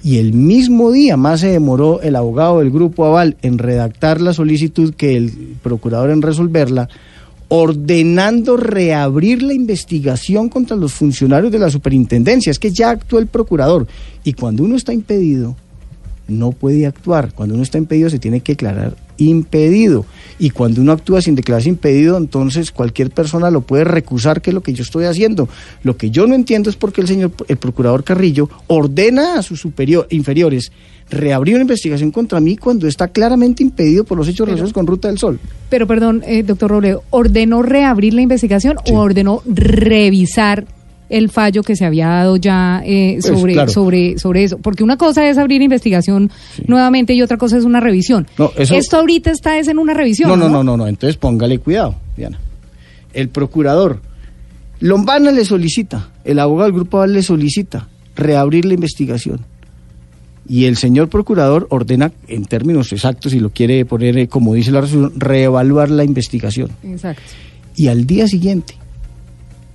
Y 0.01 0.17
el 0.17 0.33
mismo 0.33 0.91
día 0.91 1.17
más 1.17 1.41
se 1.41 1.49
demoró 1.49 2.01
el 2.01 2.15
abogado 2.15 2.59
del 2.59 2.71
Grupo 2.71 3.05
Aval 3.05 3.35
en 3.41 3.57
redactar 3.57 4.21
la 4.21 4.33
solicitud 4.33 4.93
que 4.93 5.17
el 5.17 5.57
procurador 5.61 6.11
en 6.11 6.21
resolverla, 6.21 6.87
ordenando 7.49 8.55
reabrir 8.57 9.43
la 9.43 9.53
investigación 9.53 10.49
contra 10.49 10.77
los 10.77 10.93
funcionarios 10.93 11.51
de 11.51 11.59
la 11.59 11.69
superintendencia. 11.69 12.51
Es 12.51 12.59
que 12.59 12.71
ya 12.71 12.91
actuó 12.91 13.19
el 13.19 13.27
procurador. 13.27 13.87
Y 14.23 14.33
cuando 14.33 14.63
uno 14.63 14.75
está 14.75 14.93
impedido, 14.93 15.55
no 16.27 16.51
puede 16.51 16.85
actuar. 16.85 17.33
Cuando 17.33 17.55
uno 17.55 17.63
está 17.63 17.77
impedido 17.77 18.09
se 18.09 18.19
tiene 18.19 18.39
que 18.41 18.53
declarar 18.53 18.95
impedido. 19.19 20.05
Y 20.37 20.49
cuando 20.51 20.81
uno 20.81 20.91
actúa 20.91 21.21
sin 21.21 21.35
declararse 21.35 21.69
impedido, 21.69 22.17
entonces 22.17 22.71
cualquier 22.71 23.11
persona 23.11 23.51
lo 23.51 23.61
puede 23.61 23.83
recusar, 23.83 24.41
que 24.41 24.49
es 24.49 24.53
lo 24.53 24.63
que 24.63 24.73
yo 24.73 24.83
estoy 24.83 25.05
haciendo. 25.05 25.49
Lo 25.83 25.97
que 25.97 26.09
yo 26.09 26.25
no 26.25 26.35
entiendo 26.35 26.69
es 26.69 26.75
por 26.75 26.93
qué 26.93 27.01
el 27.01 27.07
señor, 27.07 27.31
el 27.47 27.57
procurador 27.57 28.03
Carrillo, 28.03 28.49
ordena 28.67 29.37
a 29.37 29.43
sus 29.43 29.59
superior, 29.59 30.07
inferiores 30.09 30.71
reabrir 31.09 31.55
una 31.55 31.63
investigación 31.63 32.11
contra 32.11 32.39
mí 32.39 32.55
cuando 32.57 32.87
está 32.87 33.07
claramente 33.07 33.63
impedido 33.63 34.03
por 34.03 34.17
los 34.17 34.27
hechos 34.27 34.45
relacionados 34.47 34.73
con 34.73 34.85
Ruta 34.87 35.07
del 35.07 35.17
Sol. 35.17 35.39
Pero 35.69 35.87
perdón, 35.87 36.23
eh, 36.25 36.43
doctor 36.43 36.69
Robledo, 36.71 37.03
¿ordenó 37.09 37.63
reabrir 37.63 38.13
la 38.13 38.21
investigación 38.21 38.77
o 38.91 38.95
ordenó 38.99 39.41
revisar 39.45 40.65
el 41.09 41.29
fallo 41.29 41.63
que 41.63 41.75
se 41.75 41.85
había 41.85 42.07
dado 42.07 42.37
ya 42.37 42.83
eh, 42.85 43.17
Pues, 43.19 43.25
sobre, 43.39 43.53
claro. 43.53 43.71
sobre, 43.71 44.19
sobre 44.19 44.43
eso? 44.43 44.59
Porque 44.59 44.83
una 44.83 44.97
cosa 44.97 45.27
es 45.27 45.39
abrir 45.39 45.63
investigación 45.63 46.29
nuevamente 46.67 47.13
y 47.15 47.21
otra 47.23 47.37
cosa 47.37 47.57
es 47.57 47.63
una 47.63 47.79
revisión. 47.79 48.27
No, 48.37 48.51
eso- 48.55 48.75
Esto 48.75 48.97
ahorita 48.97 49.31
está 49.31 49.57
es 49.57 49.67
en 49.67 49.79
una 49.79 49.95
revisión. 49.95 50.29
No, 50.29 50.37
no, 50.37 50.47
no, 50.49 50.63
no, 50.63 50.77
no. 50.77 50.87
Entonces 50.87 51.17
póngale 51.17 51.57
cuidado, 51.57 51.95
Diana. 52.15 52.39
El 53.13 53.29
procurador 53.29 54.01
Lombana 54.81 55.31
le 55.31 55.43
solicita, 55.43 56.09
el 56.23 56.37
abogado 56.39 56.67
del 56.67 56.75
Grupo 56.75 56.97
Aval 56.97 57.13
le 57.13 57.23
solicita 57.23 57.87
reabrir 58.15 58.65
la 58.65 58.75
investigación. 58.75 59.39
Y 60.49 60.65
el 60.65 60.77
señor 60.77 61.09
procurador 61.09 61.67
ordena, 61.69 62.11
en 62.27 62.43
términos 62.43 62.91
exactos, 62.91 63.31
si 63.31 63.39
lo 63.39 63.51
quiere 63.51 63.85
poner 63.85 64.17
eh, 64.17 64.27
como 64.27 64.55
dice 64.55 64.71
la 64.71 64.81
resolución, 64.81 65.19
reevaluar 65.19 65.91
la 65.91 66.03
investigación. 66.03 66.71
Exacto. 66.83 67.21
Y 67.75 67.87
al 67.87 68.07
día 68.07 68.27
siguiente, 68.27 68.75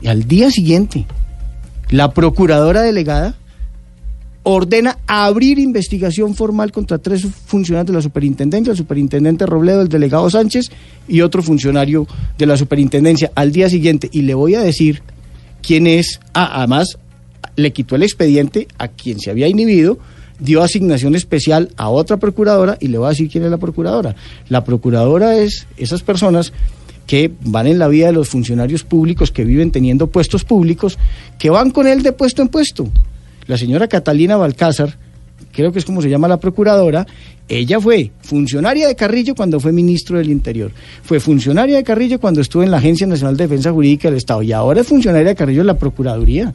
y 0.00 0.08
al 0.08 0.24
día 0.24 0.50
siguiente, 0.50 1.06
la 1.90 2.12
procuradora 2.12 2.82
delegada 2.82 3.36
ordena 4.42 4.98
abrir 5.06 5.58
investigación 5.58 6.34
formal 6.34 6.70
contra 6.70 6.98
tres 6.98 7.26
funcionarios 7.46 7.86
de 7.86 7.92
la 7.94 8.02
superintendencia, 8.02 8.72
el 8.72 8.76
superintendente 8.76 9.46
Robledo, 9.46 9.80
el 9.80 9.88
delegado 9.88 10.28
Sánchez 10.28 10.70
y 11.08 11.22
otro 11.22 11.42
funcionario 11.42 12.06
de 12.36 12.46
la 12.46 12.56
superintendencia 12.56 13.32
al 13.34 13.52
día 13.52 13.70
siguiente. 13.70 14.08
Y 14.12 14.22
le 14.22 14.34
voy 14.34 14.54
a 14.54 14.60
decir 14.60 15.02
quién 15.62 15.86
es, 15.86 16.20
ah, 16.34 16.58
además, 16.58 16.98
le 17.56 17.72
quitó 17.72 17.96
el 17.96 18.02
expediente 18.02 18.68
a 18.76 18.88
quien 18.88 19.18
se 19.18 19.30
había 19.30 19.48
inhibido, 19.48 19.98
dio 20.38 20.62
asignación 20.62 21.14
especial 21.14 21.70
a 21.76 21.88
otra 21.88 22.16
procuradora 22.16 22.76
y 22.80 22.88
le 22.88 22.98
voy 22.98 23.06
a 23.06 23.10
decir 23.10 23.30
quién 23.30 23.44
es 23.44 23.50
la 23.50 23.58
procuradora. 23.58 24.14
La 24.48 24.64
procuradora 24.64 25.36
es 25.36 25.66
esas 25.76 26.02
personas 26.02 26.52
que 27.06 27.30
van 27.42 27.66
en 27.66 27.78
la 27.78 27.88
vida 27.88 28.06
de 28.06 28.12
los 28.12 28.28
funcionarios 28.28 28.82
públicos 28.82 29.30
que 29.30 29.44
viven 29.44 29.70
teniendo 29.70 30.06
puestos 30.06 30.44
públicos, 30.44 30.98
que 31.38 31.50
van 31.50 31.70
con 31.70 31.86
él 31.86 32.02
de 32.02 32.12
puesto 32.12 32.42
en 32.42 32.48
puesto. 32.48 32.88
La 33.46 33.58
señora 33.58 33.88
Catalina 33.88 34.36
Balcázar, 34.36 34.96
creo 35.52 35.70
que 35.70 35.78
es 35.78 35.84
como 35.84 36.00
se 36.00 36.08
llama 36.08 36.28
la 36.28 36.40
procuradora, 36.40 37.06
ella 37.46 37.78
fue 37.78 38.10
funcionaria 38.22 38.88
de 38.88 38.96
Carrillo 38.96 39.34
cuando 39.34 39.60
fue 39.60 39.70
ministro 39.70 40.16
del 40.16 40.30
Interior, 40.30 40.72
fue 41.02 41.20
funcionaria 41.20 41.76
de 41.76 41.84
Carrillo 41.84 42.18
cuando 42.18 42.40
estuvo 42.40 42.62
en 42.62 42.70
la 42.70 42.78
Agencia 42.78 43.06
Nacional 43.06 43.36
de 43.36 43.44
Defensa 43.44 43.70
Jurídica 43.70 44.08
del 44.08 44.16
Estado 44.16 44.42
y 44.42 44.52
ahora 44.52 44.80
es 44.80 44.86
funcionaria 44.86 45.28
de 45.28 45.34
Carrillo 45.34 45.60
en 45.60 45.66
la 45.66 45.78
Procuraduría. 45.78 46.54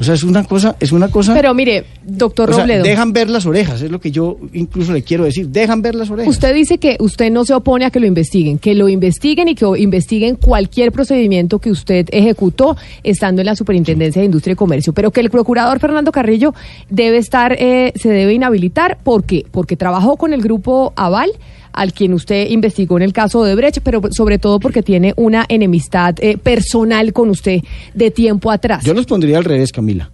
O 0.00 0.02
sea, 0.02 0.14
es 0.14 0.22
una 0.22 0.44
cosa, 0.44 0.76
es 0.80 0.92
una 0.92 1.08
cosa. 1.08 1.34
Pero 1.34 1.52
mire, 1.52 1.84
doctor 2.02 2.48
o 2.48 2.54
sea, 2.54 2.62
Robledo. 2.62 2.84
dejan 2.84 3.12
ver 3.12 3.28
las 3.28 3.44
orejas, 3.44 3.82
es 3.82 3.90
lo 3.90 4.00
que 4.00 4.10
yo 4.10 4.38
incluso 4.54 4.94
le 4.94 5.02
quiero 5.02 5.24
decir. 5.24 5.48
Dejan 5.48 5.82
ver 5.82 5.94
las 5.94 6.10
orejas. 6.10 6.30
Usted 6.34 6.54
dice 6.54 6.78
que 6.78 6.96
usted 7.00 7.30
no 7.30 7.44
se 7.44 7.52
opone 7.52 7.84
a 7.84 7.90
que 7.90 8.00
lo 8.00 8.06
investiguen, 8.06 8.58
que 8.58 8.74
lo 8.74 8.88
investiguen 8.88 9.48
y 9.48 9.54
que 9.54 9.66
investiguen 9.76 10.36
cualquier 10.36 10.90
procedimiento 10.90 11.58
que 11.58 11.70
usted 11.70 12.06
ejecutó 12.12 12.78
estando 13.02 13.42
en 13.42 13.46
la 13.46 13.56
Superintendencia 13.56 14.22
de 14.22 14.26
Industria 14.26 14.54
y 14.54 14.56
Comercio, 14.56 14.94
pero 14.94 15.10
que 15.10 15.20
el 15.20 15.28
procurador 15.28 15.78
Fernando 15.80 16.12
Carrillo 16.12 16.54
debe 16.88 17.18
estar, 17.18 17.54
eh, 17.58 17.92
se 17.94 18.08
debe 18.08 18.32
inhabilitar. 18.32 18.96
¿Por 19.04 19.24
qué? 19.24 19.44
Porque 19.50 19.76
trabajó 19.76 20.16
con 20.16 20.32
el 20.32 20.40
grupo 20.40 20.94
Aval 20.96 21.30
al 21.72 21.92
quien 21.92 22.12
usted 22.14 22.48
investigó 22.48 22.96
en 22.96 23.02
el 23.02 23.12
caso 23.12 23.44
de 23.44 23.54
Brecht, 23.54 23.80
pero 23.82 24.00
sobre 24.10 24.38
todo 24.38 24.60
porque 24.60 24.82
tiene 24.82 25.14
una 25.16 25.46
enemistad 25.48 26.14
eh, 26.20 26.38
personal 26.38 27.12
con 27.12 27.30
usted 27.30 27.60
de 27.94 28.10
tiempo 28.10 28.50
atrás. 28.50 28.84
Yo 28.84 28.94
los 28.94 29.06
pondría 29.06 29.38
al 29.38 29.44
revés, 29.44 29.72
Camila. 29.72 30.10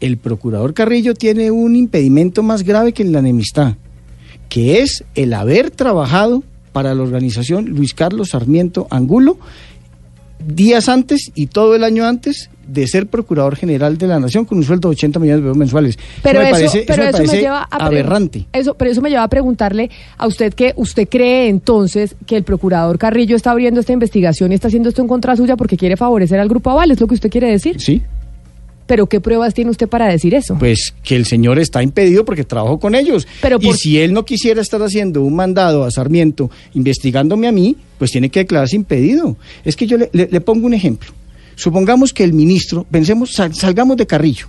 El 0.00 0.18
procurador 0.18 0.74
Carrillo 0.74 1.14
tiene 1.14 1.50
un 1.50 1.76
impedimento 1.76 2.42
más 2.42 2.62
grave 2.62 2.92
que 2.92 3.04
la 3.04 3.20
enemistad, 3.20 3.74
que 4.48 4.80
es 4.80 5.04
el 5.14 5.32
haber 5.32 5.70
trabajado 5.70 6.42
para 6.72 6.94
la 6.94 7.02
organización 7.02 7.66
Luis 7.66 7.94
Carlos 7.94 8.30
Sarmiento 8.30 8.86
Angulo 8.90 9.38
días 10.46 10.88
antes 10.88 11.30
y 11.34 11.46
todo 11.46 11.74
el 11.74 11.84
año 11.84 12.04
antes 12.04 12.50
de 12.66 12.86
ser 12.86 13.06
procurador 13.06 13.56
general 13.56 13.96
de 13.98 14.06
la 14.06 14.18
nación 14.20 14.44
con 14.44 14.58
un 14.58 14.64
sueldo 14.64 14.88
de 14.88 14.92
80 14.94 15.18
millones 15.20 15.40
de 15.42 15.48
pesos 15.48 15.56
mensuales. 15.58 15.98
Pero 16.22 16.40
eso 16.40 16.42
me 16.42 16.64
eso, 16.64 16.72
parece, 16.72 16.84
pero 16.86 17.02
eso 17.02 17.02
me 17.02 17.08
eso 17.08 17.18
me 17.18 17.26
parece 17.26 17.40
lleva 17.42 17.68
a 17.70 17.76
aberrante. 17.86 18.46
Eso, 18.52 18.74
pero 18.74 18.90
eso 18.90 19.00
me 19.02 19.10
lleva 19.10 19.22
a 19.24 19.28
preguntarle 19.28 19.90
a 20.16 20.26
usted 20.26 20.52
que 20.54 20.72
usted 20.76 21.08
cree 21.08 21.48
entonces 21.48 22.16
que 22.26 22.36
el 22.36 22.44
procurador 22.44 22.98
Carrillo 22.98 23.36
está 23.36 23.50
abriendo 23.50 23.80
esta 23.80 23.92
investigación 23.92 24.52
y 24.52 24.54
está 24.54 24.68
haciendo 24.68 24.88
esto 24.88 25.02
en 25.02 25.08
contra 25.08 25.36
suya 25.36 25.56
porque 25.56 25.76
quiere 25.76 25.96
favorecer 25.96 26.38
al 26.40 26.48
grupo 26.48 26.70
Aval, 26.70 26.90
¿es 26.90 27.00
lo 27.00 27.06
que 27.06 27.14
usted 27.14 27.30
quiere 27.30 27.48
decir? 27.50 27.80
Sí. 27.80 28.02
Pero 28.86 29.06
¿qué 29.06 29.18
pruebas 29.18 29.54
tiene 29.54 29.70
usted 29.70 29.88
para 29.88 30.06
decir 30.08 30.34
eso? 30.34 30.56
Pues 30.58 30.92
que 31.02 31.16
el 31.16 31.24
señor 31.24 31.58
está 31.58 31.82
impedido 31.82 32.26
porque 32.26 32.44
trabajó 32.44 32.78
con 32.78 32.94
ellos. 32.94 33.26
Pero 33.40 33.56
y 33.58 33.72
si 33.72 33.98
él 33.98 34.12
no 34.12 34.26
quisiera 34.26 34.60
estar 34.60 34.82
haciendo 34.82 35.22
un 35.22 35.34
mandado 35.34 35.84
a 35.84 35.90
Sarmiento 35.90 36.50
investigándome 36.74 37.48
a 37.48 37.52
mí, 37.52 37.76
pues 37.98 38.10
tiene 38.10 38.28
que 38.28 38.40
declararse 38.40 38.76
impedido. 38.76 39.38
Es 39.64 39.74
que 39.74 39.86
yo 39.86 39.96
le, 39.96 40.10
le- 40.12 40.28
le 40.30 40.40
pongo 40.42 40.66
un 40.66 40.74
ejemplo. 40.74 41.12
Supongamos 41.56 42.12
que 42.12 42.24
el 42.24 42.32
ministro, 42.32 42.84
pensemos, 42.90 43.32
sal- 43.32 43.54
salgamos 43.54 43.96
de 43.96 44.06
Carrillo, 44.06 44.48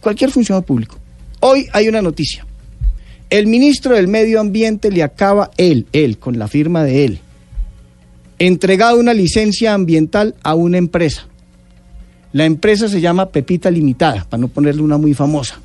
cualquier 0.00 0.30
funcionario 0.30 0.66
público. 0.66 0.98
Hoy 1.40 1.66
hay 1.72 1.88
una 1.88 2.02
noticia. 2.02 2.46
El 3.28 3.46
ministro 3.46 3.94
del 3.94 4.08
Medio 4.08 4.40
Ambiente 4.40 4.90
le 4.90 5.02
acaba 5.02 5.50
él, 5.56 5.86
él, 5.92 6.18
con 6.18 6.38
la 6.38 6.48
firma 6.48 6.82
de 6.84 7.04
él, 7.04 7.20
entregado 8.38 8.98
una 8.98 9.14
licencia 9.14 9.74
ambiental 9.74 10.34
a 10.42 10.54
una 10.54 10.78
empresa. 10.78 11.26
La 12.32 12.44
empresa 12.44 12.88
se 12.88 13.00
llama 13.00 13.30
Pepita 13.30 13.70
Limitada, 13.70 14.24
para 14.28 14.40
no 14.40 14.48
ponerle 14.48 14.82
una 14.82 14.98
muy 14.98 15.14
famosa. 15.14 15.60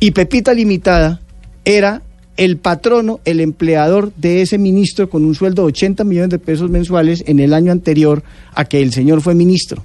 Y 0.00 0.12
Pepita 0.12 0.54
Limitada 0.54 1.20
era 1.64 2.02
el 2.40 2.56
patrono, 2.56 3.20
el 3.26 3.38
empleador 3.38 4.14
de 4.14 4.40
ese 4.40 4.56
ministro 4.56 5.10
con 5.10 5.26
un 5.26 5.34
sueldo 5.34 5.60
de 5.60 5.68
80 5.68 6.04
millones 6.04 6.30
de 6.30 6.38
pesos 6.38 6.70
mensuales 6.70 7.22
en 7.26 7.38
el 7.38 7.52
año 7.52 7.70
anterior 7.70 8.22
a 8.54 8.64
que 8.64 8.80
el 8.80 8.94
señor 8.94 9.20
fue 9.20 9.34
ministro. 9.34 9.84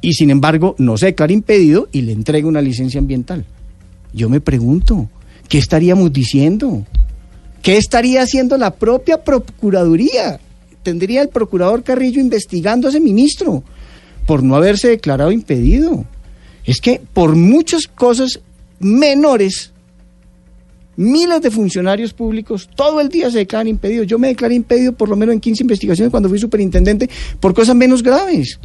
Y 0.00 0.12
sin 0.12 0.30
embargo, 0.30 0.76
no 0.78 0.96
se 0.96 1.06
declara 1.06 1.32
impedido 1.32 1.88
y 1.90 2.02
le 2.02 2.12
entrega 2.12 2.46
una 2.46 2.62
licencia 2.62 3.00
ambiental. 3.00 3.44
Yo 4.12 4.28
me 4.28 4.40
pregunto, 4.40 5.08
¿qué 5.48 5.58
estaríamos 5.58 6.12
diciendo? 6.12 6.86
¿Qué 7.62 7.78
estaría 7.78 8.22
haciendo 8.22 8.56
la 8.56 8.70
propia 8.70 9.24
Procuraduría? 9.24 10.38
Tendría 10.84 11.20
el 11.20 11.30
procurador 11.30 11.82
Carrillo 11.82 12.20
investigando 12.20 12.86
a 12.86 12.90
ese 12.90 13.00
ministro 13.00 13.64
por 14.24 14.44
no 14.44 14.54
haberse 14.54 14.86
declarado 14.86 15.32
impedido. 15.32 16.04
Es 16.64 16.80
que 16.80 17.00
por 17.12 17.34
muchas 17.34 17.88
cosas 17.88 18.38
menores, 18.78 19.73
miles 20.96 21.40
de 21.42 21.50
funcionarios 21.50 22.12
públicos 22.12 22.68
todo 22.74 23.00
el 23.00 23.08
día 23.08 23.30
se 23.30 23.38
declaran 23.38 23.68
impedidos. 23.68 24.06
Yo 24.06 24.18
me 24.18 24.28
declaré 24.28 24.54
impedido 24.54 24.92
por 24.92 25.08
lo 25.08 25.16
menos 25.16 25.32
en 25.32 25.40
15 25.40 25.62
investigaciones 25.62 26.10
cuando 26.10 26.28
fui 26.28 26.38
superintendente 26.38 27.08
por 27.40 27.54
cosas 27.54 27.76
menos 27.76 28.02
graves. 28.02 28.58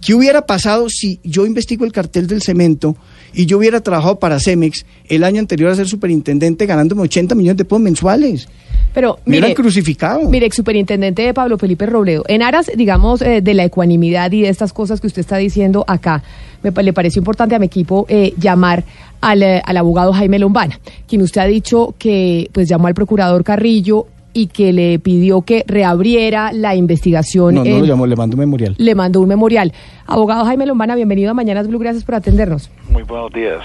¿Qué 0.00 0.14
hubiera 0.14 0.42
pasado 0.42 0.88
si 0.88 1.18
yo 1.24 1.44
investigo 1.44 1.84
el 1.84 1.90
cartel 1.90 2.28
del 2.28 2.40
cemento 2.40 2.96
y 3.34 3.46
yo 3.46 3.58
hubiera 3.58 3.80
trabajado 3.80 4.20
para 4.20 4.38
Cemex 4.38 4.86
el 5.08 5.24
año 5.24 5.40
anterior 5.40 5.70
a 5.70 5.74
ser 5.74 5.88
superintendente 5.88 6.66
ganándome 6.66 7.02
80 7.02 7.34
millones 7.34 7.56
de 7.56 7.64
pesos 7.64 7.80
mensuales? 7.80 8.48
Pero 8.94 9.18
Me 9.24 9.32
hubieran 9.32 9.50
mire, 9.50 9.62
crucificado. 9.62 10.28
Mire, 10.30 10.46
ex 10.46 10.56
superintendente 10.56 11.22
de 11.22 11.34
Pablo 11.34 11.58
Felipe 11.58 11.84
Robledo, 11.86 12.24
en 12.28 12.42
aras, 12.42 12.70
digamos, 12.74 13.22
eh, 13.22 13.42
de 13.42 13.54
la 13.54 13.64
ecuanimidad 13.64 14.30
y 14.32 14.42
de 14.42 14.48
estas 14.48 14.72
cosas 14.72 15.00
que 15.00 15.08
usted 15.08 15.20
está 15.20 15.36
diciendo 15.36 15.84
acá, 15.86 16.22
me 16.62 16.82
le 16.82 16.92
pareció 16.92 17.20
importante 17.20 17.54
a 17.54 17.58
mi 17.58 17.66
equipo 17.66 18.06
eh, 18.08 18.34
llamar 18.38 18.84
al, 19.20 19.42
eh, 19.42 19.62
al 19.64 19.76
abogado 19.76 20.12
Jaime 20.12 20.38
Lombana, 20.38 20.78
quien 21.06 21.22
usted 21.22 21.40
ha 21.40 21.46
dicho 21.46 21.94
que 21.98 22.48
pues 22.52 22.68
llamó 22.68 22.86
al 22.86 22.94
procurador 22.94 23.42
Carrillo 23.44 24.06
y 24.34 24.46
que 24.48 24.72
le 24.72 24.98
pidió 25.00 25.42
que 25.42 25.64
reabriera 25.66 26.52
la 26.52 26.76
investigación. 26.76 27.54
No, 27.56 27.64
no 27.64 27.70
en- 27.70 27.78
lo 27.80 27.84
llamó, 27.86 28.06
le 28.06 28.14
mando 28.14 28.34
un 28.36 28.40
memorial. 28.40 28.74
le 28.78 28.94
mandó 28.94 29.20
un 29.20 29.28
memorial. 29.28 29.72
Abogado 30.06 30.44
Jaime 30.44 30.66
Lombana, 30.66 30.94
bienvenido 30.94 31.30
a 31.30 31.34
Mañanas 31.34 31.66
Blue, 31.66 31.78
gracias 31.78 32.04
por 32.04 32.14
atendernos. 32.14 32.70
Muy 32.90 33.02
buenos 33.02 33.32
días. 33.32 33.60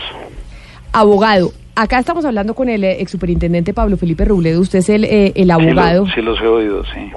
Abogado, 0.91 1.51
acá 1.75 1.97
estamos 1.99 2.23
hablando 2.25 2.53
con 2.53 2.69
el 2.69 2.83
eh, 2.83 3.01
ex 3.01 3.11
superintendente 3.11 3.73
Pablo 3.73 3.97
Felipe 3.97 4.25
Robledo, 4.25 4.61
usted 4.61 4.79
es 4.79 4.89
el, 4.89 5.03
eh, 5.05 5.31
el 5.35 5.49
abogado. 5.51 6.05
Sí, 6.13 6.21
lo- 6.21 6.35
sí 6.35 6.41
los 6.41 6.41
he 6.41 6.47
oído, 6.47 6.83
sí. 6.85 7.11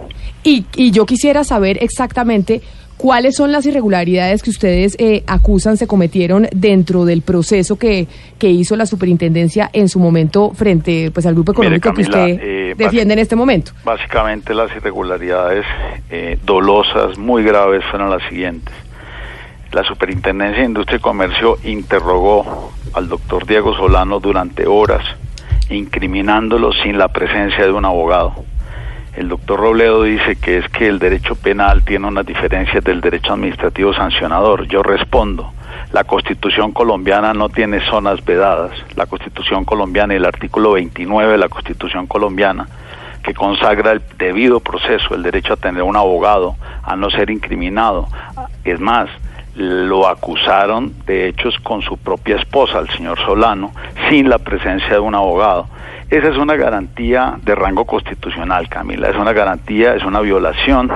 Y, 0.44 0.64
y 0.76 0.90
yo 0.92 1.04
quisiera 1.06 1.44
saber 1.44 1.78
exactamente 1.82 2.62
cuáles 2.96 3.36
son 3.36 3.52
las 3.52 3.66
irregularidades 3.66 4.42
que 4.42 4.50
ustedes 4.50 4.96
eh, 4.98 5.22
acusan 5.26 5.76
se 5.76 5.86
cometieron 5.86 6.48
dentro 6.54 7.04
del 7.04 7.22
proceso 7.22 7.76
que, 7.76 8.06
que 8.38 8.48
hizo 8.48 8.76
la 8.76 8.86
superintendencia 8.86 9.70
en 9.72 9.88
su 9.88 9.98
momento 9.98 10.52
frente 10.54 11.10
pues, 11.12 11.26
al 11.26 11.34
grupo 11.34 11.52
Mire, 11.52 11.76
económico 11.76 11.92
que 11.94 12.02
usted 12.02 12.40
eh, 12.42 12.74
defiende 12.76 13.14
en 13.14 13.20
este 13.20 13.36
momento. 13.36 13.72
Básicamente 13.84 14.54
las 14.54 14.74
irregularidades 14.74 15.64
eh, 16.10 16.38
dolosas, 16.44 17.18
muy 17.18 17.42
graves, 17.42 17.84
fueron 17.90 18.10
las 18.10 18.22
siguientes. 18.28 18.74
La 19.72 19.82
Superintendencia 19.84 20.60
de 20.60 20.66
Industria 20.66 20.96
y 20.96 21.00
Comercio 21.00 21.58
interrogó 21.64 22.72
al 22.94 23.08
doctor 23.08 23.46
Diego 23.46 23.74
Solano 23.76 24.20
durante 24.20 24.66
horas, 24.66 25.04
incriminándolo 25.68 26.72
sin 26.72 26.96
la 26.96 27.08
presencia 27.08 27.64
de 27.64 27.72
un 27.72 27.84
abogado. 27.84 28.32
El 29.16 29.30
doctor 29.30 29.58
Robledo 29.58 30.02
dice 30.02 30.36
que 30.36 30.58
es 30.58 30.68
que 30.68 30.86
el 30.86 30.98
derecho 30.98 31.36
penal 31.36 31.82
tiene 31.82 32.06
unas 32.06 32.26
diferencias 32.26 32.84
del 32.84 33.00
derecho 33.00 33.32
administrativo 33.32 33.94
sancionador. 33.94 34.68
Yo 34.68 34.82
respondo, 34.82 35.54
la 35.90 36.04
constitución 36.04 36.72
colombiana 36.72 37.32
no 37.32 37.48
tiene 37.48 37.80
zonas 37.88 38.22
vedadas. 38.26 38.72
La 38.94 39.06
constitución 39.06 39.64
colombiana 39.64 40.12
y 40.12 40.18
el 40.18 40.26
artículo 40.26 40.72
29 40.72 41.32
de 41.32 41.38
la 41.38 41.48
constitución 41.48 42.06
colombiana 42.06 42.68
que 43.24 43.32
consagra 43.32 43.92
el 43.92 44.02
debido 44.18 44.60
proceso, 44.60 45.14
el 45.14 45.22
derecho 45.22 45.54
a 45.54 45.56
tener 45.56 45.82
un 45.82 45.96
abogado, 45.96 46.54
a 46.82 46.94
no 46.94 47.08
ser 47.08 47.30
incriminado. 47.30 48.08
Es 48.64 48.78
más, 48.80 49.08
lo 49.54 50.06
acusaron 50.06 50.92
de 51.06 51.28
hechos 51.28 51.56
con 51.62 51.80
su 51.80 51.96
propia 51.96 52.36
esposa, 52.36 52.80
el 52.80 52.90
señor 52.90 53.18
Solano, 53.18 53.72
sin 54.10 54.28
la 54.28 54.36
presencia 54.38 54.90
de 54.90 55.00
un 55.00 55.14
abogado. 55.14 55.68
Esa 56.08 56.28
es 56.28 56.36
una 56.36 56.54
garantía 56.54 57.36
de 57.42 57.54
rango 57.56 57.84
constitucional, 57.84 58.68
Camila, 58.68 59.08
es 59.08 59.16
una 59.16 59.32
garantía, 59.32 59.94
es 59.94 60.04
una 60.04 60.20
violación 60.20 60.90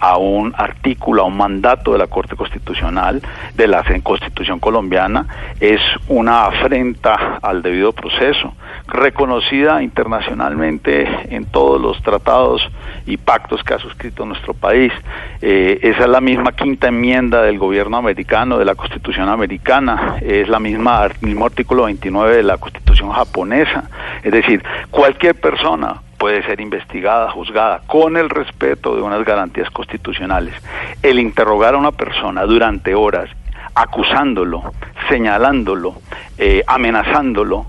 a 0.00 0.16
un 0.16 0.54
artículo, 0.56 1.22
a 1.22 1.26
un 1.26 1.36
mandato 1.36 1.92
de 1.92 1.98
la 1.98 2.06
Corte 2.06 2.36
Constitucional, 2.36 3.22
de 3.54 3.66
la 3.66 3.84
Constitución 4.02 4.58
colombiana, 4.60 5.26
es 5.60 5.80
una 6.08 6.46
afrenta 6.46 7.38
al 7.42 7.62
debido 7.62 7.92
proceso, 7.92 8.54
reconocida 8.86 9.82
internacionalmente 9.82 11.08
en 11.34 11.46
todos 11.46 11.80
los 11.80 12.02
tratados 12.02 12.68
y 13.06 13.16
pactos 13.16 13.62
que 13.62 13.74
ha 13.74 13.78
suscrito 13.78 14.24
nuestro 14.24 14.54
país. 14.54 14.92
Eh, 15.40 15.78
esa 15.82 16.04
es 16.04 16.08
la 16.08 16.20
misma 16.20 16.52
quinta 16.52 16.88
enmienda 16.88 17.42
del 17.42 17.58
gobierno 17.58 17.96
americano, 17.96 18.58
de 18.58 18.64
la 18.64 18.74
Constitución 18.74 19.28
americana, 19.28 20.16
es 20.20 20.48
la 20.48 20.60
misma 20.60 21.06
el 21.06 21.12
mismo 21.20 21.46
artículo 21.46 21.84
29 21.84 22.36
de 22.36 22.42
la 22.42 22.58
Constitución 22.58 23.10
japonesa. 23.10 23.84
Es 24.22 24.32
decir, 24.32 24.62
cualquier 24.90 25.34
persona 25.34 26.02
puede 26.18 26.42
ser 26.42 26.60
investigada, 26.60 27.30
juzgada, 27.30 27.80
con 27.86 28.16
el 28.16 28.28
respeto 28.28 28.96
de 28.96 29.02
unas 29.02 29.24
garantías 29.24 29.70
constitucionales. 29.70 30.54
El 31.02 31.18
interrogar 31.18 31.74
a 31.74 31.78
una 31.78 31.92
persona 31.92 32.44
durante 32.44 32.94
horas 32.94 33.30
acusándolo, 33.74 34.74
señalándolo, 35.08 35.94
eh, 36.36 36.64
amenazándolo, 36.66 37.66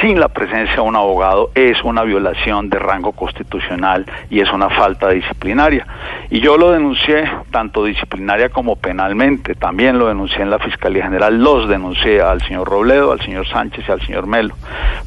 sin 0.00 0.20
la 0.20 0.28
presencia 0.28 0.76
de 0.76 0.80
un 0.80 0.96
abogado 0.96 1.50
es 1.54 1.82
una 1.84 2.02
violación 2.02 2.68
de 2.68 2.78
rango 2.78 3.12
constitucional 3.12 4.06
y 4.30 4.40
es 4.40 4.50
una 4.52 4.70
falta 4.70 5.10
disciplinaria. 5.10 5.86
Y 6.30 6.40
yo 6.40 6.56
lo 6.56 6.72
denuncié 6.72 7.30
tanto 7.50 7.84
disciplinaria 7.84 8.48
como 8.48 8.76
penalmente, 8.76 9.54
también 9.54 9.98
lo 9.98 10.08
denuncié 10.08 10.42
en 10.42 10.50
la 10.50 10.58
Fiscalía 10.58 11.04
General, 11.04 11.36
los 11.38 11.68
denuncié 11.68 12.20
al 12.20 12.40
señor 12.42 12.68
Robledo, 12.68 13.12
al 13.12 13.20
señor 13.20 13.46
Sánchez 13.46 13.84
y 13.88 13.92
al 13.92 14.00
señor 14.02 14.26
Melo, 14.26 14.54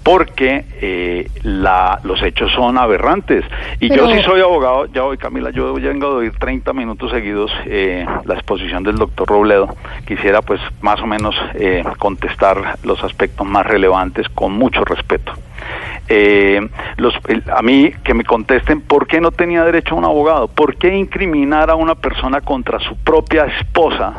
porque 0.03 0.65
eh, 0.81 1.30
la, 1.43 1.99
los 2.03 2.22
hechos 2.23 2.51
son 2.53 2.77
aberrantes. 2.77 3.43
Y 3.80 3.89
yo 3.89 4.07
sí 4.11 4.22
soy 4.23 4.41
abogado, 4.41 4.85
ya 4.88 5.03
hoy 5.03 5.18
Camila, 5.18 5.49
yo 5.49 5.73
vengo 5.73 6.09
de 6.11 6.15
oír 6.15 6.34
30 6.38 6.73
minutos 6.73 7.11
seguidos 7.11 7.51
eh, 7.65 8.05
la 8.26 8.35
exposición 8.35 8.84
del 8.84 8.95
doctor 8.95 9.27
Robledo. 9.27 9.76
Quisiera 10.05 10.41
pues 10.41 10.61
más 10.81 11.01
o 11.01 11.07
menos 11.07 11.35
eh, 11.55 11.84
contestar 11.97 12.77
los 12.84 13.03
aspectos 13.03 13.45
más 13.45 13.65
relevantes 13.65 14.27
con 14.30 14.53
mucho 14.53 14.76
respeto. 14.85 15.46
Eh, 16.09 16.67
los, 16.97 17.13
a 17.53 17.61
mí 17.61 17.91
que 18.03 18.13
me 18.13 18.23
contesten 18.23 18.81
por 18.81 19.07
qué 19.07 19.19
no 19.19 19.31
tenía 19.31 19.63
derecho 19.63 19.95
a 19.95 19.97
un 19.97 20.05
abogado, 20.05 20.47
por 20.47 20.75
qué 20.77 20.95
incriminar 20.95 21.69
a 21.69 21.75
una 21.75 21.95
persona 21.95 22.41
contra 22.41 22.79
su 22.79 22.95
propia 22.97 23.45
esposa 23.45 24.13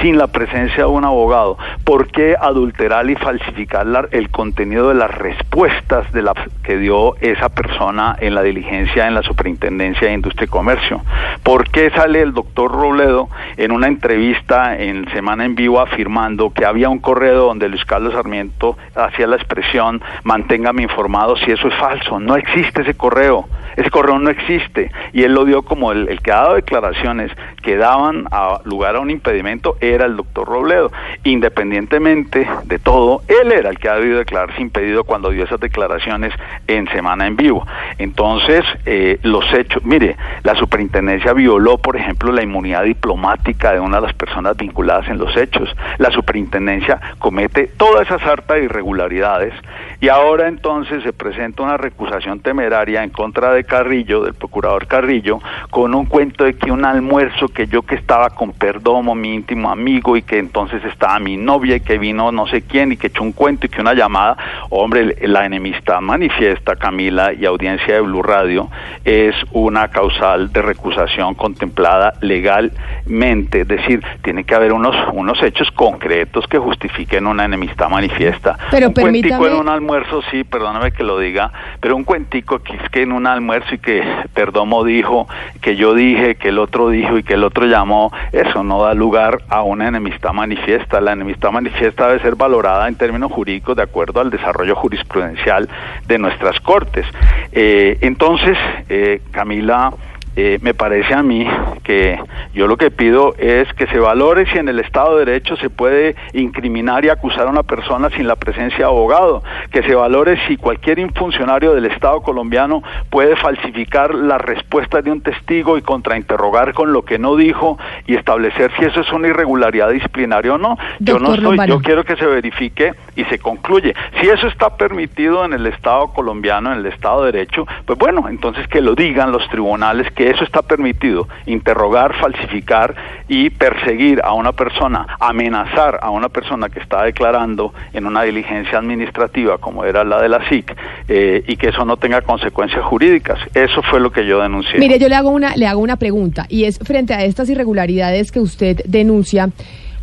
sin 0.00 0.18
la 0.18 0.28
presencia 0.28 0.84
de 0.84 0.90
un 0.90 1.04
abogado, 1.04 1.58
por 1.84 2.08
qué 2.08 2.36
adulterar 2.40 3.08
y 3.10 3.16
falsificar 3.16 4.08
el 4.12 4.30
contenido 4.30 4.88
de 4.88 4.94
las 4.94 5.10
respuestas 5.10 6.10
de 6.12 6.22
la, 6.22 6.34
que 6.62 6.76
dio 6.76 7.16
esa 7.20 7.48
persona 7.48 8.16
en 8.20 8.34
la 8.34 8.42
diligencia 8.42 9.06
en 9.06 9.14
la 9.14 9.22
Superintendencia 9.22 10.08
de 10.08 10.14
Industria 10.14 10.44
y 10.44 10.48
Comercio, 10.48 11.00
por 11.42 11.68
qué 11.70 11.90
sale 11.90 12.22
el 12.22 12.32
doctor 12.32 12.70
Robledo 12.70 13.28
en 13.56 13.72
una 13.72 13.88
entrevista 13.88 14.76
en 14.76 15.10
Semana 15.10 15.44
en 15.44 15.54
Vivo 15.54 15.80
afirmando 15.80 16.52
que 16.52 16.64
había 16.64 16.88
un 16.88 16.98
correo 16.98 17.46
donde 17.46 17.68
Luis 17.68 17.84
Carlos 17.84 18.12
Sarmiento 18.12 18.76
hacía 18.94 19.26
la 19.26 19.36
expresión 19.36 20.02
manténgame 20.22 20.82
informado 20.82 21.17
si 21.44 21.50
eso 21.50 21.68
es 21.68 21.74
falso, 21.74 22.18
no 22.20 22.36
existe 22.36 22.82
ese 22.82 22.94
correo, 22.94 23.48
ese 23.76 23.90
correo 23.90 24.18
no 24.18 24.30
existe 24.30 24.90
y 25.12 25.22
él 25.22 25.34
lo 25.34 25.44
dio 25.44 25.62
como 25.62 25.92
el, 25.92 26.20
que 26.20 26.32
ha 26.32 26.36
dado 26.36 26.54
declaraciones 26.54 27.30
que 27.62 27.76
daban 27.76 28.26
lugar 28.64 28.96
a 28.96 29.00
un 29.00 29.10
impedimento 29.10 29.76
era 29.80 30.06
el 30.06 30.16
doctor 30.16 30.48
Robledo, 30.48 30.90
independientemente 31.24 32.48
de 32.64 32.78
todo, 32.78 33.22
él 33.28 33.52
era 33.52 33.70
el 33.70 33.78
que 33.78 33.88
ha 33.88 33.94
debido 33.94 34.18
declararse 34.18 34.60
impedido 34.60 35.04
cuando 35.04 35.30
dio 35.30 35.44
esas 35.44 35.60
declaraciones 35.60 36.32
en 36.66 36.88
Semana 36.88 37.26
en 37.26 37.36
Vivo. 37.36 37.66
Entonces, 37.98 38.64
eh, 38.86 39.18
los 39.22 39.44
hechos, 39.52 39.84
mire, 39.84 40.16
la 40.42 40.54
superintendencia 40.54 41.32
violó, 41.32 41.78
por 41.78 41.96
ejemplo, 41.96 42.32
la 42.32 42.42
inmunidad 42.42 42.84
diplomática 42.84 43.72
de 43.72 43.80
una 43.80 44.00
de 44.00 44.06
las 44.06 44.14
personas 44.14 44.56
vinculadas 44.56 45.08
en 45.08 45.18
los 45.18 45.36
hechos. 45.36 45.68
La 45.98 46.10
superintendencia 46.10 47.00
comete 47.18 47.66
toda 47.76 48.02
esa 48.02 48.18
sarta 48.18 48.54
de 48.54 48.64
irregularidades 48.64 49.54
y 50.00 50.08
ahora 50.08 50.48
entonces 50.48 51.04
se 51.08 51.12
presenta 51.14 51.62
una 51.62 51.78
recusación 51.78 52.40
temeraria 52.40 53.02
en 53.02 53.08
contra 53.08 53.54
de 53.54 53.64
Carrillo, 53.64 54.24
del 54.24 54.34
procurador 54.34 54.86
Carrillo, 54.86 55.40
con 55.70 55.94
un 55.94 56.04
cuento 56.04 56.44
de 56.44 56.54
que 56.54 56.70
un 56.70 56.84
almuerzo 56.84 57.48
que 57.48 57.66
yo 57.66 57.80
que 57.80 57.94
estaba 57.94 58.28
con 58.28 58.52
Perdomo, 58.52 59.14
mi 59.14 59.32
íntimo 59.32 59.70
amigo, 59.70 60.18
y 60.18 60.22
que 60.22 60.38
entonces 60.38 60.84
estaba 60.84 61.18
mi 61.18 61.38
novia 61.38 61.76
y 61.76 61.80
que 61.80 61.96
vino 61.96 62.30
no 62.30 62.46
sé 62.46 62.60
quién 62.60 62.92
y 62.92 62.98
que 62.98 63.06
echó 63.06 63.22
un 63.22 63.32
cuento 63.32 63.64
y 63.64 63.70
que 63.70 63.80
una 63.80 63.94
llamada, 63.94 64.36
hombre, 64.68 65.16
la 65.22 65.46
enemistad 65.46 66.02
manifiesta, 66.02 66.76
Camila, 66.76 67.32
y 67.32 67.46
audiencia 67.46 67.94
de 67.94 68.00
Blue 68.02 68.22
Radio, 68.22 68.68
es 69.02 69.34
una 69.52 69.88
causal 69.88 70.52
de 70.52 70.60
recusación 70.60 71.32
contemplada 71.36 72.12
legalmente, 72.20 73.62
es 73.62 73.68
decir, 73.68 74.04
tiene 74.22 74.44
que 74.44 74.54
haber 74.54 74.74
unos, 74.74 74.94
unos 75.14 75.42
hechos 75.42 75.70
concretos 75.70 76.46
que 76.48 76.58
justifiquen 76.58 77.26
una 77.26 77.46
enemistad 77.46 77.88
manifiesta. 77.88 78.58
Pero 78.70 78.88
un 78.88 78.92
cuentico 78.92 79.36
permítame- 79.36 79.54
en 79.54 79.60
un 79.60 79.68
almuerzo, 79.70 80.20
sí, 80.30 80.44
perdóname 80.44 80.92
que 80.98 81.04
lo 81.04 81.18
diga, 81.18 81.52
pero 81.80 81.94
un 81.94 82.02
cuentico 82.02 82.58
que 82.58 82.74
es 82.74 82.90
que 82.90 83.02
en 83.02 83.12
un 83.12 83.28
almuerzo 83.28 83.76
y 83.76 83.78
que 83.78 84.02
Perdomo 84.34 84.82
dijo, 84.82 85.28
que 85.60 85.76
yo 85.76 85.94
dije, 85.94 86.34
que 86.34 86.48
el 86.48 86.58
otro 86.58 86.90
dijo 86.90 87.16
y 87.16 87.22
que 87.22 87.34
el 87.34 87.44
otro 87.44 87.66
llamó, 87.66 88.12
eso 88.32 88.64
no 88.64 88.82
da 88.82 88.94
lugar 88.94 89.42
a 89.48 89.62
una 89.62 89.86
enemistad 89.86 90.32
manifiesta. 90.32 91.00
La 91.00 91.12
enemistad 91.12 91.52
manifiesta 91.52 92.08
debe 92.08 92.20
ser 92.20 92.34
valorada 92.34 92.88
en 92.88 92.96
términos 92.96 93.30
jurídicos 93.30 93.76
de 93.76 93.84
acuerdo 93.84 94.20
al 94.20 94.30
desarrollo 94.30 94.74
jurisprudencial 94.74 95.68
de 96.08 96.18
nuestras 96.18 96.58
cortes. 96.60 97.06
Eh, 97.52 97.98
entonces, 98.00 98.58
eh, 98.88 99.22
Camila, 99.30 99.92
eh, 100.40 100.60
me 100.62 100.72
parece 100.72 101.14
a 101.14 101.22
mí 101.24 101.44
que 101.82 102.16
yo 102.54 102.68
lo 102.68 102.76
que 102.76 102.92
pido 102.92 103.34
es 103.38 103.66
que 103.74 103.88
se 103.88 103.98
valore 103.98 104.46
si 104.46 104.56
en 104.56 104.68
el 104.68 104.78
Estado 104.78 105.18
de 105.18 105.24
Derecho 105.24 105.56
se 105.56 105.68
puede 105.68 106.14
incriminar 106.32 107.04
y 107.04 107.08
acusar 107.08 107.48
a 107.48 107.50
una 107.50 107.64
persona 107.64 108.08
sin 108.10 108.28
la 108.28 108.36
presencia 108.36 108.78
de 108.78 108.84
abogado, 108.84 109.42
que 109.72 109.82
se 109.82 109.96
valore 109.96 110.38
si 110.46 110.56
cualquier 110.56 110.98
funcionario 111.12 111.74
del 111.74 111.86
Estado 111.86 112.20
colombiano 112.20 112.84
puede 113.10 113.34
falsificar 113.34 114.14
las 114.14 114.40
respuestas 114.40 115.02
de 115.02 115.10
un 115.10 115.22
testigo 115.22 115.76
y 115.76 115.82
contrainterrogar 115.82 116.72
con 116.72 116.92
lo 116.92 117.02
que 117.04 117.18
no 117.18 117.34
dijo 117.34 117.76
y 118.06 118.14
establecer 118.14 118.70
si 118.78 118.84
eso 118.84 119.00
es 119.00 119.12
una 119.12 119.26
irregularidad 119.26 119.90
disciplinaria 119.90 120.54
o 120.54 120.58
no. 120.58 120.78
yo 121.00 121.18
no 121.18 121.34
estoy, 121.34 121.46
Lombana. 121.46 121.66
yo 121.66 121.80
quiero 121.80 122.04
que 122.04 122.14
se 122.14 122.26
verifique 122.26 122.92
y 123.16 123.24
se 123.24 123.40
concluye. 123.40 123.92
Si 124.20 124.28
eso 124.28 124.46
está 124.46 124.76
permitido 124.76 125.44
en 125.44 125.52
el 125.52 125.66
Estado 125.66 126.12
colombiano, 126.12 126.72
en 126.72 126.78
el 126.78 126.86
Estado 126.86 127.24
de 127.24 127.32
Derecho, 127.32 127.66
pues 127.84 127.98
bueno, 127.98 128.28
entonces 128.28 128.68
que 128.68 128.80
lo 128.80 128.94
digan 128.94 129.32
los 129.32 129.48
tribunales 129.48 130.08
que 130.12 130.27
eso 130.30 130.44
está 130.44 130.62
permitido, 130.62 131.28
interrogar, 131.46 132.14
falsificar 132.20 132.94
y 133.28 133.50
perseguir 133.50 134.20
a 134.22 134.32
una 134.34 134.52
persona, 134.52 135.06
amenazar 135.20 135.98
a 136.02 136.10
una 136.10 136.28
persona 136.28 136.68
que 136.68 136.80
está 136.80 137.04
declarando 137.04 137.72
en 137.92 138.06
una 138.06 138.22
diligencia 138.22 138.78
administrativa 138.78 139.58
como 139.58 139.84
era 139.84 140.04
la 140.04 140.20
de 140.20 140.28
la 140.28 140.48
SIC 140.48 140.76
eh, 141.08 141.42
y 141.46 141.56
que 141.56 141.68
eso 141.68 141.84
no 141.84 141.96
tenga 141.96 142.20
consecuencias 142.22 142.84
jurídicas. 142.84 143.38
Eso 143.54 143.82
fue 143.82 144.00
lo 144.00 144.10
que 144.10 144.26
yo 144.26 144.40
denuncié. 144.40 144.78
Mire, 144.78 144.98
yo 144.98 145.08
le 145.08 145.14
hago 145.14 145.30
una 145.30 145.56
le 145.56 145.66
hago 145.66 145.80
una 145.80 145.96
pregunta 145.96 146.46
y 146.48 146.64
es 146.64 146.78
frente 146.78 147.14
a 147.14 147.24
estas 147.24 147.48
irregularidades 147.48 148.30
que 148.32 148.40
usted 148.40 148.80
denuncia. 148.84 149.50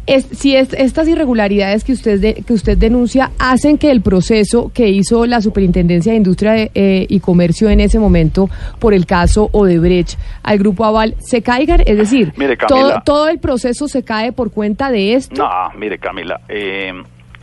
Es, 0.08 0.26
si 0.32 0.56
es- 0.56 0.74
estas 0.74 1.08
irregularidades 1.08 1.84
que 1.84 1.92
usted 1.94 2.20
de- 2.20 2.34
que 2.36 2.54
usted 2.54 2.78
denuncia 2.78 3.32
hacen 3.40 3.78
que 3.80 3.90
el 3.90 4.02
proceso 4.02 4.72
que 4.74 4.90
hizo 4.90 5.26
la 5.26 5.42
Superintendencia 5.42 6.12
de 6.12 6.18
Industria 6.18 6.70
eh, 6.76 7.06
y 7.10 7.20
Comercio 7.20 7.70
en 7.70 7.80
ese 7.80 7.98
momento 7.98 8.50
por 8.80 8.94
el 8.94 9.06
caso 9.08 9.50
Odebrecht 9.52 10.20
al 10.44 10.60
grupo 10.60 10.86
Aval 10.86 11.16
se 11.20 11.42
caigan, 11.42 11.82
es 11.86 11.98
decir, 11.98 12.34
Mire, 12.38 12.56
todo, 12.56 13.02
todo 13.04 13.30
el 13.30 13.40
proceso 13.40 13.88
se 13.88 14.04
cae 14.04 14.32
por 14.32 14.52
cuenta 14.52 14.92
de 14.92 15.16
esto. 15.16 15.36
No, 15.44 15.50
mire 15.80 15.98
Camila, 15.98 16.40
eh, 16.50 16.94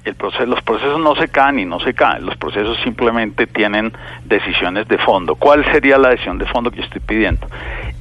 el 0.05 0.15
proceso, 0.15 0.47
los 0.47 0.63
procesos 0.63 1.01
no 1.01 1.15
se 1.15 1.29
caen 1.29 1.59
y 1.59 1.65
no 1.65 1.79
se 1.81 1.95
caen, 1.95 2.27
los 2.27 2.37
procesos 2.37 2.77
simplemente 2.83 3.47
tienen 3.47 3.93
decisiones 4.25 4.89
de 4.89 4.99
fondo. 4.99 5.37
¿Cuál 5.37 5.65
sería 5.73 5.99
la 5.99 6.11
decisión 6.11 6.39
de 6.39 6.47
fondo 6.47 6.71
que 6.71 6.79
yo 6.79 6.85
estoy 6.85 7.01
pidiendo? 7.01 7.47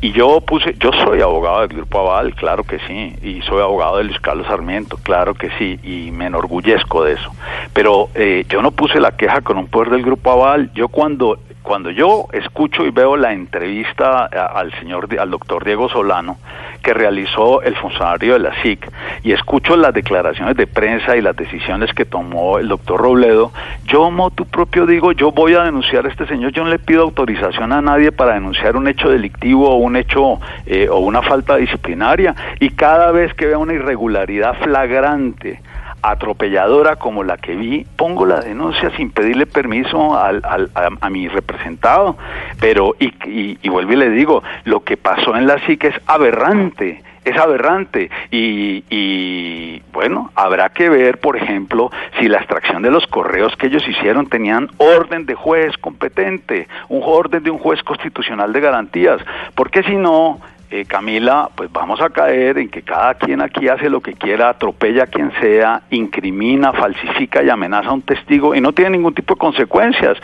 Y 0.01 0.11
yo 0.11 0.41
puse, 0.41 0.75
yo 0.79 0.91
soy 1.03 1.21
abogado 1.21 1.61
del 1.61 1.77
Grupo 1.77 1.99
Aval, 1.99 2.33
claro 2.33 2.63
que 2.63 2.79
sí, 2.87 3.15
y 3.21 3.41
soy 3.43 3.61
abogado 3.61 3.97
de 3.97 4.05
Luis 4.05 4.19
Carlos 4.19 4.47
Sarmiento, 4.47 4.97
claro 5.03 5.35
que 5.35 5.49
sí, 5.59 5.79
y 5.83 6.11
me 6.11 6.25
enorgullezco 6.25 7.03
de 7.03 7.13
eso. 7.13 7.31
Pero 7.73 8.09
eh, 8.15 8.45
yo 8.49 8.61
no 8.61 8.71
puse 8.71 8.99
la 8.99 9.11
queja 9.11 9.41
con 9.41 9.57
un 9.57 9.67
poder 9.67 9.91
del 9.91 10.03
Grupo 10.03 10.31
Aval, 10.31 10.71
yo 10.73 10.87
cuando 10.87 11.37
cuando 11.61 11.91
yo 11.91 12.27
escucho 12.33 12.85
y 12.85 12.89
veo 12.89 13.15
la 13.15 13.33
entrevista 13.33 14.25
al 14.25 14.73
señor, 14.79 15.07
al 15.19 15.29
doctor 15.29 15.63
Diego 15.63 15.89
Solano, 15.89 16.37
que 16.81 16.93
realizó 16.93 17.61
el 17.61 17.75
funcionario 17.75 18.33
de 18.33 18.39
la 18.39 18.61
SIC, 18.61 18.91
y 19.23 19.31
escucho 19.31 19.75
las 19.75 19.93
declaraciones 19.93 20.57
de 20.57 20.67
prensa 20.67 21.15
y 21.15 21.21
las 21.21 21.35
decisiones 21.35 21.90
que 21.93 22.05
tomó 22.05 22.57
el 22.59 22.67
doctor 22.67 23.01
Robledo, 23.01 23.51
yo 23.85 24.09
motu 24.11 24.45
propio 24.45 24.85
digo, 24.85 25.11
yo 25.11 25.31
voy 25.31 25.53
a 25.55 25.63
denunciar 25.63 26.05
a 26.05 26.09
este 26.09 26.25
señor, 26.27 26.51
yo 26.51 26.63
no 26.63 26.69
le 26.69 26.79
pido 26.79 27.03
autorización 27.03 27.71
a 27.73 27.81
nadie 27.81 28.11
para 28.11 28.33
denunciar 28.33 28.75
un 28.75 28.87
hecho 28.87 29.09
delictivo 29.09 29.69
o 29.69 29.75
un 29.75 29.95
hecho 29.95 30.39
eh, 30.65 30.87
o 30.89 30.99
una 30.99 31.21
falta 31.21 31.57
disciplinaria, 31.57 32.35
y 32.59 32.69
cada 32.71 33.11
vez 33.11 33.33
que 33.33 33.45
vea 33.47 33.57
una 33.57 33.73
irregularidad 33.73 34.55
flagrante, 34.61 35.61
atropelladora 36.03 36.95
como 36.95 37.23
la 37.23 37.37
que 37.37 37.55
vi, 37.55 37.85
pongo 37.95 38.25
la 38.25 38.39
denuncia 38.39 38.89
sin 38.97 39.11
pedirle 39.11 39.45
permiso 39.45 40.17
al, 40.17 40.41
al- 40.43 40.71
a, 40.73 40.89
a 40.99 41.09
mi 41.11 41.27
representado. 41.27 42.17
Pero, 42.59 42.95
y, 42.99 43.13
y, 43.29 43.59
y 43.61 43.69
vuelvo 43.69 43.93
y 43.93 43.97
le 43.97 44.09
digo, 44.09 44.41
lo 44.63 44.83
que 44.83 44.97
pasó 44.97 45.35
en 45.35 45.45
la 45.45 45.59
SIC 45.65 45.83
es 45.85 45.95
aberrante. 46.07 47.03
Es 47.23 47.37
aberrante 47.37 48.09
y, 48.31 48.83
y 48.89 49.81
bueno, 49.93 50.31
habrá 50.35 50.69
que 50.69 50.89
ver, 50.89 51.19
por 51.19 51.37
ejemplo, 51.37 51.91
si 52.19 52.27
la 52.27 52.39
extracción 52.39 52.81
de 52.81 52.89
los 52.89 53.05
correos 53.07 53.55
que 53.57 53.67
ellos 53.67 53.87
hicieron 53.87 54.27
tenían 54.27 54.69
orden 54.77 55.25
de 55.25 55.35
juez 55.35 55.77
competente, 55.77 56.67
un 56.89 57.01
orden 57.03 57.43
de 57.43 57.51
un 57.51 57.59
juez 57.59 57.83
constitucional 57.83 58.51
de 58.53 58.59
garantías, 58.59 59.21
porque 59.55 59.83
si 59.83 59.95
no, 59.95 60.39
eh, 60.73 60.85
Camila, 60.85 61.49
pues 61.53 61.69
vamos 61.69 61.99
a 61.99 62.09
caer 62.09 62.57
en 62.57 62.69
que 62.69 62.81
cada 62.81 63.15
quien 63.15 63.41
aquí 63.41 63.67
hace 63.67 63.89
lo 63.89 63.99
que 63.99 64.13
quiera, 64.13 64.47
atropella 64.47 65.03
a 65.03 65.07
quien 65.07 65.29
sea, 65.41 65.81
incrimina, 65.89 66.71
falsifica 66.71 67.43
y 67.43 67.49
amenaza 67.49 67.89
a 67.89 67.93
un 67.93 68.03
testigo 68.03 68.55
y 68.55 68.61
no 68.61 68.71
tiene 68.71 68.91
ningún 68.91 69.13
tipo 69.13 69.33
de 69.33 69.39
consecuencias. 69.39 70.17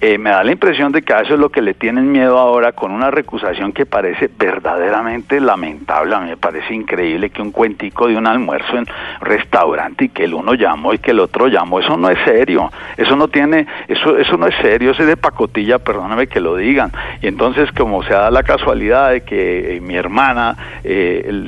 Eh, 0.00 0.18
me 0.18 0.30
da 0.30 0.44
la 0.44 0.52
impresión 0.52 0.92
de 0.92 1.02
que 1.02 1.12
a 1.12 1.20
eso 1.20 1.34
es 1.34 1.40
lo 1.40 1.50
que 1.50 1.62
le 1.62 1.74
tienen 1.74 2.10
miedo 2.10 2.38
ahora 2.38 2.72
con 2.72 2.92
una 2.92 3.10
recusación 3.10 3.72
que 3.72 3.86
parece 3.86 4.30
verdaderamente 4.38 5.40
lamentable. 5.40 6.14
A 6.14 6.20
mí 6.20 6.30
me 6.30 6.36
parece 6.36 6.74
increíble 6.74 7.30
que 7.30 7.42
un 7.42 7.50
cuentico 7.50 8.08
de 8.08 8.16
un 8.16 8.26
almuerzo 8.26 8.76
en 8.76 8.86
restaurante 9.20 10.06
y 10.06 10.08
que 10.08 10.24
el 10.24 10.34
uno 10.34 10.54
llamó 10.54 10.94
y 10.94 10.98
que 10.98 11.10
el 11.10 11.20
otro 11.20 11.48
llamó, 11.48 11.80
eso 11.80 11.96
no 11.96 12.10
es 12.10 12.18
serio, 12.24 12.70
eso 12.96 13.16
no 13.16 13.28
tiene, 13.28 13.66
eso, 13.88 14.16
eso 14.16 14.36
no 14.36 14.46
es 14.46 14.54
serio, 14.62 14.92
eso 14.92 15.02
es 15.02 15.08
de 15.08 15.16
pacotilla, 15.16 15.78
perdóname 15.78 16.26
que 16.26 16.40
lo 16.40 16.56
digan. 16.56 16.92
Y 17.20 17.26
entonces 17.26 17.70
como 17.72 18.02
se 18.02 18.12
da 18.12 18.30
la 18.30 18.42
casualidad 18.42 19.10
de 19.10 19.22
que 19.22 19.76
eh, 19.76 19.80
mi 19.80 19.96
hermana, 19.96 20.56
eh, 20.84 21.46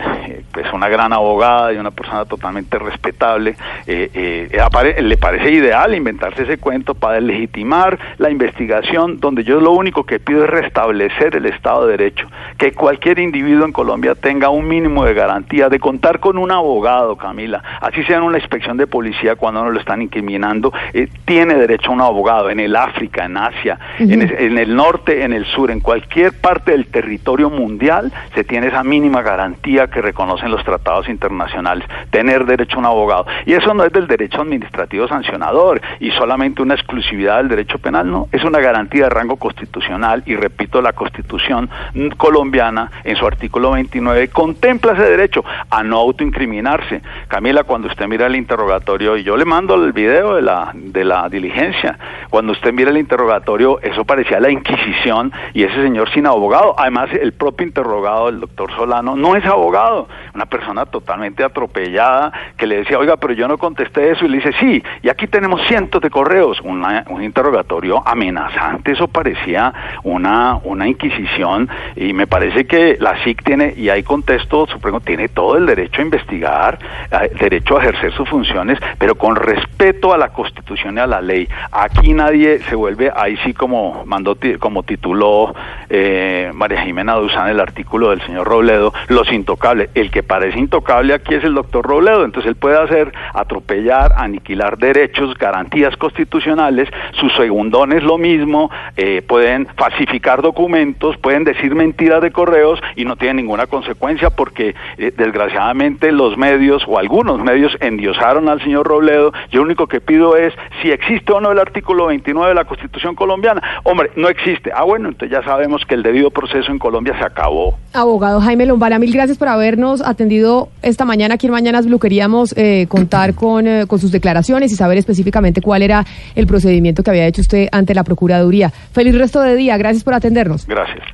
pues 0.53 0.73
una 0.73 0.89
gran 0.89 1.13
abogada 1.13 1.73
y 1.73 1.77
una 1.77 1.91
persona 1.91 2.25
totalmente 2.25 2.79
respetable, 2.79 3.57
eh, 3.87 4.11
eh, 4.15 5.03
le 5.03 5.17
parece 5.17 5.51
ideal 5.51 5.95
inventarse 5.95 6.43
ese 6.43 6.59
cuento 6.59 6.95
para 6.95 7.21
legitimar 7.21 7.99
la 8.19 8.31
investigación, 8.45 9.21
donde 9.21 9.45
yo 9.45 9.61
lo 9.61 9.73
único 9.73 10.05
que 10.05 10.19
pido 10.19 10.45
es 10.45 10.51
restablecer 10.51 11.37
el 11.37 11.47
Estado 11.47 11.87
de 11.87 11.97
Derecho, 11.97 12.27
que 12.57 12.73
cualquier 12.73 13.19
individuo 13.19 13.65
en 13.65 13.73
Colombia 13.73 14.15
tenga 14.15 14.49
un 14.49 14.67
mínimo 14.67 15.05
de 15.05 15.15
garantía 15.15 15.69
de 15.69 15.79
contar 15.79 16.21
con 16.21 16.39
un 16.39 16.51
abogado, 16.51 17.17
Camila, 17.17 17.63
así 17.81 18.03
sea 18.05 18.19
en 18.19 18.23
una 18.23 18.39
inspección 18.39 18.77
de 18.77 18.87
policía 18.87 19.37
cuando 19.37 19.63
no 19.63 19.71
lo 19.71 19.79
están 19.79 20.03
incriminando, 20.03 20.73
eh, 20.93 21.09
tiene 21.25 21.55
derecho 21.55 21.91
a 21.91 21.95
un 21.95 22.01
abogado 22.01 22.51
en 22.51 22.61
el 22.61 22.75
África, 22.77 23.25
en 23.25 23.37
Asia, 23.37 23.79
en, 23.99 24.59
el 24.59 24.75
norte, 24.75 25.23
en 25.25 25.33
el 25.33 25.45
sur, 25.47 25.71
en 25.71 25.81
cualquier 25.81 26.33
parte 26.41 26.73
del 26.73 26.87
territorio 26.87 27.51
mundial 27.51 28.13
se 28.35 28.45
tiene 28.45 28.69
esa 28.69 28.83
mínima 28.83 29.23
garantía 29.23 29.89
que 29.89 30.01
reconocen 30.01 30.51
los 30.51 30.65
tratados 30.65 31.09
internacionales, 31.09 31.87
tener 32.11 32.47
derecho 32.47 32.77
a 32.77 32.81
un 32.81 32.87
abogado. 32.87 33.27
Y 33.47 33.53
eso 33.53 33.75
no 33.75 33.85
es 33.85 33.93
del 33.93 34.07
derecho 34.07 34.43
administrativo 34.43 35.09
sancionador 35.09 35.81
y 35.99 36.11
solamente 36.13 36.63
una 36.63 36.75
exclusividad 36.75 37.39
del 37.39 37.49
derecho 37.49 37.79
penal, 37.79 38.11
no, 38.11 38.29
es 38.33 38.45
una 38.45 38.61
garantía 38.61 39.05
de 39.05 39.11
rango 39.11 39.37
constitucional 39.37 40.23
y 40.27 40.35
repito, 40.37 40.81
la 40.83 40.93
constitución 40.93 41.69
colombiana 42.17 42.91
en 43.05 43.17
su 43.17 43.27
artículo 43.27 43.73
29 43.73 44.29
contempla 44.29 44.93
ese 44.93 45.03
derecho 45.03 45.45
a 45.71 45.83
no 45.83 45.99
autoincriminarse. 45.99 47.03
Camila, 47.29 47.65
cuando 47.65 47.89
usted 47.89 48.07
mira 48.07 48.27
el 48.27 48.37
interrogatorio, 48.37 49.17
y 49.17 49.23
yo 49.23 49.37
le 49.37 49.45
mando 49.45 49.75
el 49.85 49.93
video 49.93 50.35
de 50.35 50.43
la, 50.43 50.71
de 50.75 51.05
la 51.05 51.29
diligencia, 51.29 51.99
cuando 52.31 52.53
usted 52.53 52.73
mira 52.73 52.91
el 52.91 52.99
interrogatorio, 52.99 53.81
eso 53.83 54.05
parecía 54.05 54.41
la 54.41 54.51
Inquisición 54.51 55.33
y 55.55 55.63
ese 55.65 55.83
señor 55.83 56.11
sin 56.13 56.27
abogado. 56.27 56.75
Además, 56.79 57.11
el 57.13 57.33
propio 57.33 57.67
interrogado, 57.67 58.29
el 58.29 58.41
doctor 58.41 58.71
Solano, 58.77 59.17
no 59.17 59.37
es 59.37 59.45
abogado, 59.47 60.09
una 60.35 60.47
persona 60.47 60.87
totalmente 60.87 61.43
atropellada 61.45 62.33
que 62.57 62.67
le 62.67 62.77
decía, 62.79 62.99
oiga, 62.99 63.17
pero 63.17 63.33
yo 63.35 63.49
no 63.49 63.59
contesté 63.59 64.11
eso, 64.11 64.25
y 64.25 64.29
le 64.29 64.37
dice, 64.39 64.53
sí, 64.61 64.83
y 65.03 65.09
aquí 65.09 65.27
tenemos 65.27 65.61
cientos 65.67 66.01
de 66.01 66.11
correos, 66.11 66.61
Una- 66.63 67.05
un 67.09 67.23
interrogatorio 67.23 68.03
amenazante, 68.21 68.93
eso 68.93 69.09
parecía 69.09 69.73
una, 70.03 70.59
una 70.65 70.87
inquisición, 70.87 71.69
y 71.97 72.13
me 72.13 72.27
parece 72.27 72.67
que 72.67 72.99
la 73.01 73.23
SIC 73.25 73.43
tiene, 73.43 73.73
y 73.77 73.89
hay 73.89 74.03
contexto 74.03 74.67
supremo, 74.67 75.01
tiene 75.01 75.29
todo 75.29 75.57
el 75.57 75.65
derecho 75.65 76.03
a 76.03 76.05
investigar, 76.05 76.79
eh, 77.11 77.31
derecho 77.41 77.79
a 77.79 77.83
ejercer 77.83 78.13
sus 78.13 78.29
funciones, 78.29 78.79
pero 78.99 79.15
con 79.15 79.37
respeto 79.37 80.13
a 80.13 80.19
la 80.19 80.29
Constitución 80.29 80.99
y 80.99 81.01
a 81.01 81.07
la 81.07 81.23
ley. 81.23 81.49
Aquí 81.73 82.13
nadie 82.13 82.59
se 82.61 82.75
vuelve, 82.75 83.11
ahí 83.15 83.39
sí 83.45 83.55
como 83.55 84.05
mandó, 84.05 84.37
como 84.59 84.83
tituló 84.83 85.55
eh, 85.89 86.51
María 86.55 86.83
Jimena 86.83 87.15
Duzán 87.15 87.49
el 87.49 87.61
artículo 87.61 88.11
del 88.11 88.21
señor 88.23 88.47
Robledo, 88.47 88.93
los 89.09 89.33
intocables. 89.33 89.91
El 89.95 90.11
que 90.11 90.23
parece 90.23 90.59
intocable 90.59 91.15
aquí 91.15 91.35
es 91.35 91.45
el 91.45 91.55
doctor 91.55 91.87
Robledo, 91.87 92.25
entonces 92.25 92.51
él 92.51 92.57
puede 92.57 92.79
hacer 92.79 93.13
atropellar, 93.33 94.13
aniquilar 94.17 94.77
derechos, 94.77 95.37
garantías 95.39 95.97
constitucionales, 95.97 96.89
sus 97.13 97.35
segundones 97.35 98.03
lo 98.11 98.19
mismo, 98.19 98.71
eh, 98.97 99.23
pueden 99.23 99.69
falsificar 99.77 100.43
documentos, 100.43 101.17
pueden 101.19 101.45
decir 101.45 101.77
mentiras 101.77 102.21
de 102.21 102.33
correos 102.33 102.81
y 102.97 103.05
no 103.05 103.15
tienen 103.15 103.37
ninguna 103.37 103.69
consecuencia 103.69 104.31
porque 104.31 104.75
eh, 104.99 105.13
desgraciadamente 105.17 106.11
los 106.11 106.37
medios 106.37 106.83
o 106.89 106.99
algunos 106.99 107.41
medios 107.41 107.71
endiosaron 107.79 108.49
al 108.49 108.61
señor 108.63 108.89
Robledo. 108.89 109.33
Yo 109.53 109.63
único 109.63 109.87
que 109.87 110.01
pido 110.01 110.37
es 110.37 110.53
si 110.83 110.91
existe 110.91 111.33
o 111.33 111.41
no 111.41 111.53
el 111.53 111.61
artículo 111.61 112.07
29 112.07 112.49
de 112.49 112.55
la 112.57 112.65
Constitución 112.65 113.15
colombiana. 113.15 113.63
Hombre, 113.85 114.11
no 114.17 114.29
existe. 114.29 114.73
Ah, 114.75 114.83
bueno, 114.83 115.09
entonces 115.09 115.31
ya 115.39 115.45
sabemos 115.45 115.85
que 115.87 115.95
el 115.95 116.03
debido 116.03 116.33
proceso 116.33 116.73
en 116.73 116.81
Colombia 116.81 117.17
se 117.17 117.25
acabó. 117.25 117.77
Abogado 117.93 118.41
Jaime 118.41 118.67
Lombana, 118.67 118.99
mil 118.99 119.13
gracias 119.13 119.39
por 119.39 119.47
habernos 119.47 120.03
atendido 120.05 120.69
esta 120.83 121.05
mañana 121.05 121.37
aquí 121.37 121.47
en 121.47 121.53
Mañanas 121.53 121.87
Blue. 121.87 122.01
Queríamos 122.01 122.55
eh, 122.57 122.87
contar 122.89 123.35
con, 123.35 123.69
eh, 123.69 123.87
con 123.87 124.01
sus 124.01 124.11
declaraciones 124.11 124.73
y 124.73 124.75
saber 124.75 124.99
específicamente 124.99 125.61
cuál 125.61 125.83
era 125.83 126.05
el 126.35 126.49
procedimiento 126.49 127.05
que 127.05 127.11
había 127.11 127.27
hecho 127.29 127.43
usted 127.43 127.69
ante 127.71 127.95
la 127.95 128.00
Procuraduría. 128.05 128.73
Feliz 128.93 129.15
resto 129.15 129.41
de 129.41 129.57
día. 129.57 129.77
Gracias 129.77 130.05
por 130.05 130.15
atendernos. 130.15 130.67
Gracias. 130.67 131.05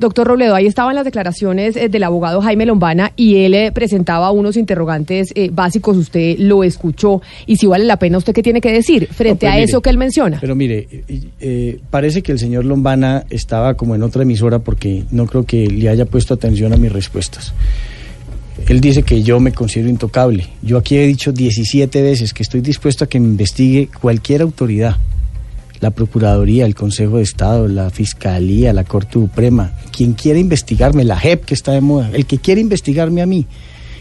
Doctor 0.00 0.26
Robledo, 0.26 0.54
ahí 0.54 0.66
estaban 0.66 0.94
las 0.94 1.04
declaraciones 1.04 1.76
eh, 1.76 1.90
del 1.90 2.04
abogado 2.04 2.40
Jaime 2.40 2.64
Lombana 2.64 3.12
y 3.16 3.44
él 3.44 3.52
eh, 3.52 3.70
presentaba 3.70 4.30
unos 4.30 4.56
interrogantes 4.56 5.28
eh, 5.34 5.50
básicos. 5.52 5.94
Usted 5.98 6.38
lo 6.38 6.64
escuchó 6.64 7.20
y 7.44 7.56
si 7.56 7.66
vale 7.66 7.84
la 7.84 7.98
pena, 7.98 8.16
¿usted 8.16 8.32
qué 8.32 8.42
tiene 8.42 8.62
que 8.62 8.72
decir 8.72 9.08
frente 9.08 9.44
No, 9.44 9.50
pues 9.50 9.52
a 9.52 9.54
mire, 9.56 9.64
eso 9.64 9.82
que 9.82 9.90
él 9.90 9.98
menciona? 9.98 10.38
Pero 10.40 10.54
mire, 10.54 10.88
eh, 11.38 11.80
parece 11.90 12.22
que 12.22 12.32
el 12.32 12.38
señor 12.38 12.64
Lombana 12.64 13.24
estaba 13.28 13.74
como 13.74 13.94
en 13.94 14.02
otra 14.02 14.22
emisora 14.22 14.60
porque 14.60 15.04
no 15.10 15.26
creo 15.26 15.44
que 15.44 15.66
le 15.66 15.90
haya 15.90 16.06
puesto 16.06 16.32
atención 16.32 16.72
a 16.72 16.78
mis 16.78 16.90
respuestas. 16.90 17.52
Él 18.68 18.80
dice 18.80 19.02
que 19.02 19.22
yo 19.22 19.38
me 19.38 19.52
considero 19.52 19.90
intocable. 19.90 20.46
Yo 20.62 20.78
aquí 20.78 20.96
he 20.96 21.06
dicho 21.06 21.30
17 21.30 22.00
veces 22.00 22.32
que 22.32 22.42
estoy 22.42 22.62
dispuesto 22.62 23.04
a 23.04 23.06
que 23.06 23.20
me 23.20 23.26
investigue 23.26 23.90
cualquier 24.00 24.40
autoridad. 24.40 24.96
La 25.80 25.90
Procuraduría, 25.90 26.66
el 26.66 26.74
Consejo 26.74 27.16
de 27.16 27.22
Estado, 27.22 27.66
la 27.66 27.90
Fiscalía, 27.90 28.72
la 28.72 28.84
Corte 28.84 29.14
Suprema, 29.14 29.72
quien 29.90 30.12
quiera 30.12 30.38
investigarme, 30.38 31.04
la 31.04 31.18
JEP 31.18 31.46
que 31.46 31.54
está 31.54 31.72
de 31.72 31.80
moda, 31.80 32.10
el 32.12 32.26
que 32.26 32.38
quiera 32.38 32.60
investigarme 32.60 33.22
a 33.22 33.26
mí, 33.26 33.46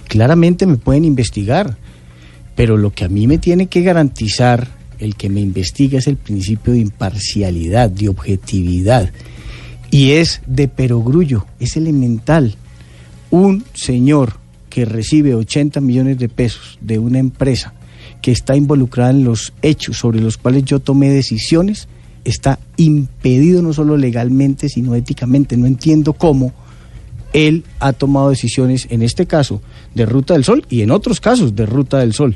claramente 0.07 0.65
me 0.65 0.77
pueden 0.77 1.05
investigar. 1.05 1.77
Pero 2.55 2.75
lo 2.75 2.91
que 2.91 3.05
a 3.05 3.09
mí 3.09 3.25
me 3.27 3.37
tiene 3.37 3.67
que 3.67 3.81
garantizar 3.81 4.67
el 4.99 5.15
que 5.15 5.29
me 5.29 5.39
investiga 5.39 5.99
es 5.99 6.07
el 6.07 6.17
principio 6.17 6.73
de 6.73 6.79
imparcialidad, 6.79 7.89
de 7.89 8.09
objetividad. 8.09 9.11
Y 9.91 10.11
es 10.11 10.41
de 10.45 10.67
perogrullo, 10.67 11.45
es 11.61 11.77
elemental. 11.77 12.55
Un 13.31 13.63
señor 13.73 14.33
que 14.69 14.83
recibe 14.83 15.35
80 15.35 15.79
millones 15.79 16.17
de 16.17 16.27
pesos 16.27 16.77
de 16.81 16.99
una 16.99 17.19
empresa 17.19 17.73
que 18.21 18.31
está 18.31 18.55
involucrada 18.55 19.11
en 19.11 19.23
los 19.23 19.53
hechos 19.61 19.97
sobre 19.97 20.21
los 20.21 20.37
cuales 20.37 20.65
yo 20.65 20.79
tomé 20.79 21.09
decisiones, 21.09 21.87
está 22.23 22.59
impedido 22.77 23.61
no 23.61 23.73
solo 23.73 23.97
legalmente, 23.97 24.69
sino 24.69 24.95
éticamente. 24.95 25.57
No 25.57 25.65
entiendo 25.65 26.13
cómo 26.13 26.53
él 27.33 27.63
ha 27.79 27.93
tomado 27.93 28.29
decisiones, 28.29 28.87
en 28.89 29.01
este 29.01 29.25
caso, 29.25 29.61
de 29.93 30.05
Ruta 30.05 30.33
del 30.33 30.43
Sol 30.43 30.65
y 30.69 30.81
en 30.81 30.91
otros 30.91 31.19
casos 31.19 31.55
de 31.55 31.65
Ruta 31.65 31.99
del 31.99 32.13
Sol, 32.13 32.35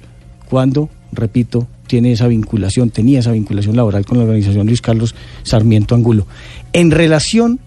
cuando, 0.49 0.89
repito, 1.11 1.67
tiene 1.87 2.11
esa 2.11 2.27
vinculación, 2.27 2.89
tenía 2.89 3.19
esa 3.19 3.31
vinculación 3.31 3.75
laboral 3.75 4.05
con 4.05 4.17
la 4.17 4.23
organización 4.23 4.67
Luis 4.67 4.81
Carlos 4.81 5.15
Sarmiento 5.43 5.95
Angulo. 5.95 6.27
En 6.71 6.91
relación 6.91 7.59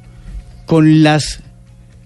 con 0.67 1.03
las 1.03 1.41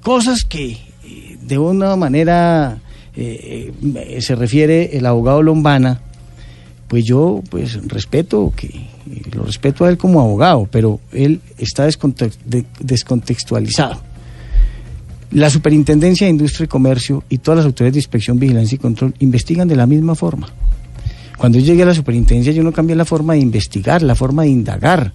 cosas 0.02 0.44
que 0.44 0.78
eh, 1.04 1.38
de 1.42 1.58
una 1.58 1.96
manera 1.96 2.80
eh, 3.16 3.72
eh, 3.96 4.20
se 4.20 4.34
refiere 4.34 4.96
el 4.96 5.06
abogado 5.06 5.42
Lombana, 5.42 6.00
pues 6.88 7.04
yo 7.04 7.42
pues 7.50 7.86
respeto 7.86 8.52
que 8.56 8.66
eh, 8.68 9.22
lo 9.34 9.44
respeto 9.44 9.84
a 9.84 9.88
él 9.90 9.96
como 9.98 10.20
abogado, 10.20 10.68
pero 10.70 11.00
él 11.12 11.40
está 11.58 11.86
descontext- 11.88 12.38
de- 12.44 12.64
descontextualizado. 12.80 14.00
La 15.32 15.48
Superintendencia 15.48 16.26
de 16.26 16.32
Industria 16.32 16.64
y 16.64 16.68
Comercio 16.68 17.22
y 17.28 17.38
todas 17.38 17.58
las 17.58 17.66
autoridades 17.66 17.94
de 17.94 17.98
inspección, 18.00 18.38
vigilancia 18.40 18.74
y 18.74 18.78
control 18.78 19.14
investigan 19.20 19.68
de 19.68 19.76
la 19.76 19.86
misma 19.86 20.14
forma. 20.16 20.48
Cuando 21.38 21.58
yo 21.58 21.64
llegué 21.66 21.84
a 21.84 21.86
la 21.86 21.94
superintendencia 21.94 22.52
yo 22.52 22.62
no 22.64 22.72
cambié 22.72 22.96
la 22.96 23.04
forma 23.04 23.34
de 23.34 23.38
investigar, 23.38 24.02
la 24.02 24.14
forma 24.16 24.42
de 24.42 24.48
indagar, 24.48 25.12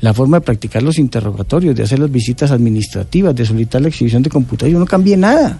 la 0.00 0.12
forma 0.12 0.38
de 0.38 0.40
practicar 0.40 0.82
los 0.82 0.98
interrogatorios, 0.98 1.76
de 1.76 1.84
hacer 1.84 2.00
las 2.00 2.10
visitas 2.10 2.50
administrativas, 2.50 3.34
de 3.36 3.46
solicitar 3.46 3.80
la 3.80 3.88
exhibición 3.88 4.22
de 4.24 4.30
computadores, 4.30 4.72
yo 4.72 4.80
no 4.80 4.86
cambié 4.86 5.16
nada. 5.16 5.58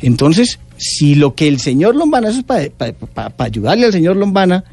Entonces, 0.00 0.58
si 0.76 1.14
lo 1.14 1.34
que 1.34 1.48
el 1.48 1.58
señor 1.58 1.96
Lombana, 1.96 2.28
eso 2.28 2.40
es 2.40 2.44
para 2.74 3.34
ayudarle 3.38 3.86
al 3.86 3.92
señor 3.92 4.16
Lombana, 4.16 4.64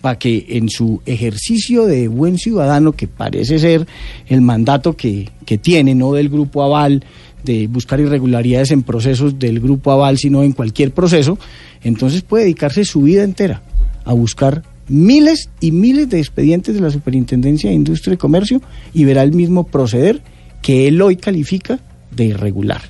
para 0.00 0.18
que 0.18 0.46
en 0.50 0.68
su 0.68 1.02
ejercicio 1.04 1.86
de 1.86 2.08
buen 2.08 2.38
ciudadano, 2.38 2.92
que 2.92 3.06
parece 3.06 3.58
ser 3.58 3.86
el 4.28 4.40
mandato 4.40 4.96
que, 4.96 5.28
que 5.44 5.58
tiene, 5.58 5.94
no 5.94 6.12
del 6.12 6.28
grupo 6.28 6.62
aval, 6.62 7.04
de 7.44 7.66
buscar 7.66 8.00
irregularidades 8.00 8.70
en 8.70 8.82
procesos 8.82 9.38
del 9.38 9.60
grupo 9.60 9.92
aval, 9.92 10.18
sino 10.18 10.42
en 10.42 10.52
cualquier 10.52 10.92
proceso, 10.92 11.38
entonces 11.82 12.22
puede 12.22 12.44
dedicarse 12.44 12.84
su 12.84 13.02
vida 13.02 13.22
entera 13.22 13.62
a 14.04 14.12
buscar 14.12 14.62
miles 14.88 15.50
y 15.60 15.72
miles 15.72 16.08
de 16.10 16.18
expedientes 16.18 16.74
de 16.74 16.80
la 16.80 16.90
Superintendencia 16.90 17.70
de 17.70 17.76
Industria 17.76 18.14
y 18.14 18.18
Comercio 18.18 18.60
y 18.92 19.04
verá 19.04 19.22
el 19.22 19.32
mismo 19.32 19.66
proceder 19.66 20.20
que 20.62 20.88
él 20.88 21.00
hoy 21.00 21.16
califica 21.16 21.78
de 22.10 22.24
irregular. 22.26 22.82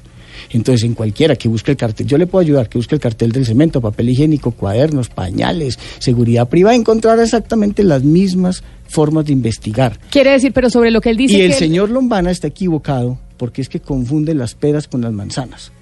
Entonces, 0.52 0.84
en 0.84 0.94
cualquiera 0.94 1.36
que 1.36 1.48
busque 1.48 1.70
el 1.70 1.76
cartel, 1.76 2.06
yo 2.06 2.18
le 2.18 2.26
puedo 2.26 2.42
ayudar, 2.42 2.68
que 2.68 2.78
busque 2.78 2.96
el 2.96 3.00
cartel 3.00 3.30
del 3.30 3.46
cemento, 3.46 3.80
papel 3.80 4.10
higiénico, 4.10 4.50
cuadernos, 4.50 5.08
pañales, 5.08 5.78
seguridad 5.98 6.48
privada, 6.48 6.74
encontrar 6.74 7.20
exactamente 7.20 7.84
las 7.84 8.02
mismas 8.02 8.64
formas 8.88 9.26
de 9.26 9.32
investigar. 9.32 9.98
Quiere 10.10 10.32
decir, 10.32 10.52
pero 10.52 10.68
sobre 10.68 10.90
lo 10.90 11.00
que 11.00 11.10
él 11.10 11.16
dice 11.16 11.38
y 11.38 11.40
el 11.42 11.52
que 11.52 11.58
señor 11.58 11.90
Lombana 11.90 12.30
está 12.30 12.48
equivocado 12.48 13.18
porque 13.36 13.62
es 13.62 13.68
que 13.68 13.80
confunde 13.80 14.34
las 14.34 14.54
peras 14.54 14.86
con 14.88 15.00
las 15.00 15.12
manzanas. 15.12 15.72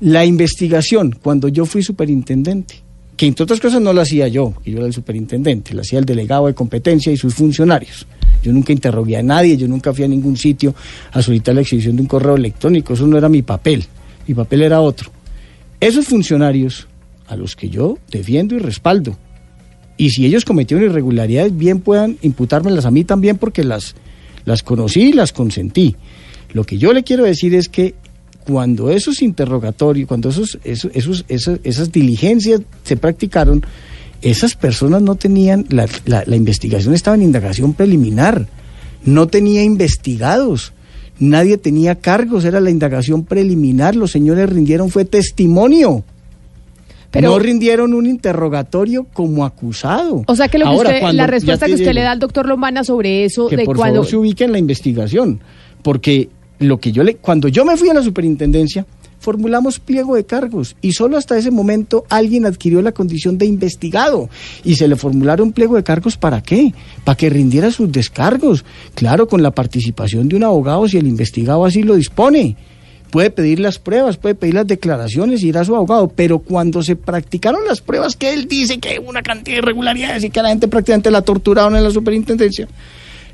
La 0.00 0.24
investigación, 0.24 1.16
cuando 1.22 1.48
yo 1.48 1.64
fui 1.64 1.82
superintendente, 1.82 2.82
que 3.16 3.26
entre 3.26 3.44
otras 3.44 3.60
cosas 3.60 3.80
no 3.80 3.92
la 3.92 4.02
hacía 4.02 4.28
yo, 4.28 4.54
que 4.62 4.70
yo 4.70 4.78
era 4.78 4.86
el 4.86 4.92
superintendente, 4.92 5.74
la 5.74 5.80
hacía 5.80 5.98
el 5.98 6.04
delegado 6.04 6.46
de 6.46 6.54
competencia 6.54 7.10
y 7.10 7.16
sus 7.16 7.34
funcionarios. 7.34 8.06
Yo 8.42 8.52
nunca 8.52 8.72
interrogué 8.72 9.16
a 9.16 9.22
nadie, 9.22 9.56
yo 9.56 9.66
nunca 9.66 9.92
fui 9.92 10.04
a 10.04 10.08
ningún 10.08 10.36
sitio 10.36 10.74
a 11.12 11.22
solicitar 11.22 11.54
la 11.54 11.62
exhibición 11.62 11.96
de 11.96 12.02
un 12.02 12.08
correo 12.08 12.36
electrónico, 12.36 12.92
eso 12.92 13.06
no 13.06 13.16
era 13.16 13.28
mi 13.28 13.42
papel, 13.42 13.84
mi 14.26 14.34
papel 14.34 14.62
era 14.62 14.80
otro. 14.80 15.10
Esos 15.80 16.06
funcionarios 16.06 16.86
a 17.26 17.36
los 17.36 17.56
que 17.56 17.70
yo 17.70 17.98
defiendo 18.10 18.54
y 18.54 18.58
respaldo, 18.58 19.16
y 19.96 20.10
si 20.10 20.26
ellos 20.26 20.44
cometieron 20.44 20.84
irregularidades, 20.84 21.56
bien 21.56 21.80
puedan 21.80 22.18
imputármelas 22.20 22.84
a 22.84 22.90
mí 22.90 23.04
también 23.04 23.38
porque 23.38 23.64
las, 23.64 23.94
las 24.44 24.62
conocí 24.62 25.08
y 25.08 25.12
las 25.12 25.32
consentí. 25.32 25.96
Lo 26.52 26.64
que 26.64 26.78
yo 26.78 26.92
le 26.92 27.02
quiero 27.02 27.24
decir 27.24 27.54
es 27.54 27.68
que 27.68 27.94
cuando 28.46 28.90
esos 28.90 29.22
interrogatorios, 29.22 30.06
cuando 30.08 30.28
esos, 30.28 30.58
esos, 30.64 30.90
esos- 30.94 31.24
esas, 31.28 31.60
esas 31.64 31.92
diligencias 31.92 32.60
se 32.84 32.96
practicaron, 32.96 33.64
esas 34.22 34.54
personas 34.54 35.02
no 35.02 35.14
tenían, 35.16 35.66
la, 35.68 35.86
la- 36.06 36.22
la 36.26 36.36
investigación 36.36 36.94
estaba 36.94 37.16
en 37.16 37.22
indagación 37.22 37.74
preliminar, 37.74 38.46
no 39.04 39.26
tenía 39.28 39.62
investigados, 39.62 40.72
nadie 41.18 41.58
tenía 41.58 41.96
cargos, 41.96 42.44
era 42.44 42.60
la 42.60 42.70
indagación 42.70 43.24
preliminar, 43.24 43.94
los 43.96 44.10
señores 44.10 44.48
rindieron 44.48 44.90
fue 44.90 45.04
testimonio. 45.04 46.04
Pero- 47.10 47.30
no 47.30 47.38
rindieron 47.38 47.94
un 47.94 48.06
interrogatorio 48.06 49.06
como 49.12 49.44
acusado. 49.46 50.24
O 50.26 50.36
sea 50.36 50.48
que, 50.48 50.58
lo 50.58 50.64
que 50.66 50.70
Ahora, 50.70 50.88
usted- 50.90 51.00
cuando- 51.00 51.22
la 51.22 51.26
respuesta 51.26 51.66
que 51.66 51.74
usted 51.74 51.92
le 51.94 52.02
da 52.02 52.10
al 52.12 52.18
doctor 52.18 52.46
Lombana 52.46 52.84
sobre 52.84 53.24
eso 53.24 53.48
que 53.48 53.56
de 53.56 53.64
por 53.64 53.76
cuando 53.76 53.96
favor 54.00 54.10
se 54.10 54.16
ubique 54.16 54.44
en 54.44 54.52
la 54.52 54.58
investigación, 54.58 55.40
porque 55.82 56.28
lo 56.58 56.78
que 56.78 56.92
yo 56.92 57.02
le, 57.02 57.16
cuando 57.16 57.48
yo 57.48 57.64
me 57.64 57.76
fui 57.76 57.88
a 57.88 57.94
la 57.94 58.02
superintendencia, 58.02 58.86
formulamos 59.18 59.80
pliego 59.80 60.14
de 60.14 60.24
cargos 60.24 60.76
y 60.80 60.92
solo 60.92 61.16
hasta 61.16 61.36
ese 61.36 61.50
momento 61.50 62.04
alguien 62.08 62.46
adquirió 62.46 62.82
la 62.82 62.92
condición 62.92 63.38
de 63.38 63.46
investigado 63.46 64.28
y 64.64 64.76
se 64.76 64.88
le 64.88 64.96
formularon 64.96 65.52
pliego 65.52 65.76
de 65.76 65.82
cargos 65.82 66.16
para 66.16 66.42
qué? 66.42 66.72
Para 67.04 67.16
que 67.16 67.30
rindiera 67.30 67.70
sus 67.70 67.90
descargos, 67.90 68.64
claro, 68.94 69.26
con 69.26 69.42
la 69.42 69.50
participación 69.50 70.28
de 70.28 70.36
un 70.36 70.44
abogado 70.44 70.88
si 70.88 70.98
el 70.98 71.06
investigado 71.06 71.64
así 71.64 71.82
lo 71.82 71.96
dispone. 71.96 72.56
Puede 73.10 73.30
pedir 73.30 73.60
las 73.60 73.78
pruebas, 73.78 74.16
puede 74.16 74.34
pedir 74.34 74.54
las 74.54 74.66
declaraciones 74.66 75.42
ir 75.42 75.56
a 75.56 75.64
su 75.64 75.74
abogado, 75.74 76.08
pero 76.08 76.40
cuando 76.40 76.82
se 76.82 76.96
practicaron 76.96 77.64
las 77.64 77.80
pruebas 77.80 78.16
que 78.16 78.32
él 78.32 78.46
dice 78.48 78.78
que 78.78 78.98
una 78.98 79.22
cantidad 79.22 79.56
de 79.56 79.58
irregularidades 79.58 80.24
y 80.24 80.30
que 80.30 80.42
la 80.42 80.48
gente 80.48 80.68
prácticamente 80.68 81.10
la 81.10 81.22
torturaron 81.22 81.76
en 81.76 81.84
la 81.84 81.90
superintendencia, 81.90 82.68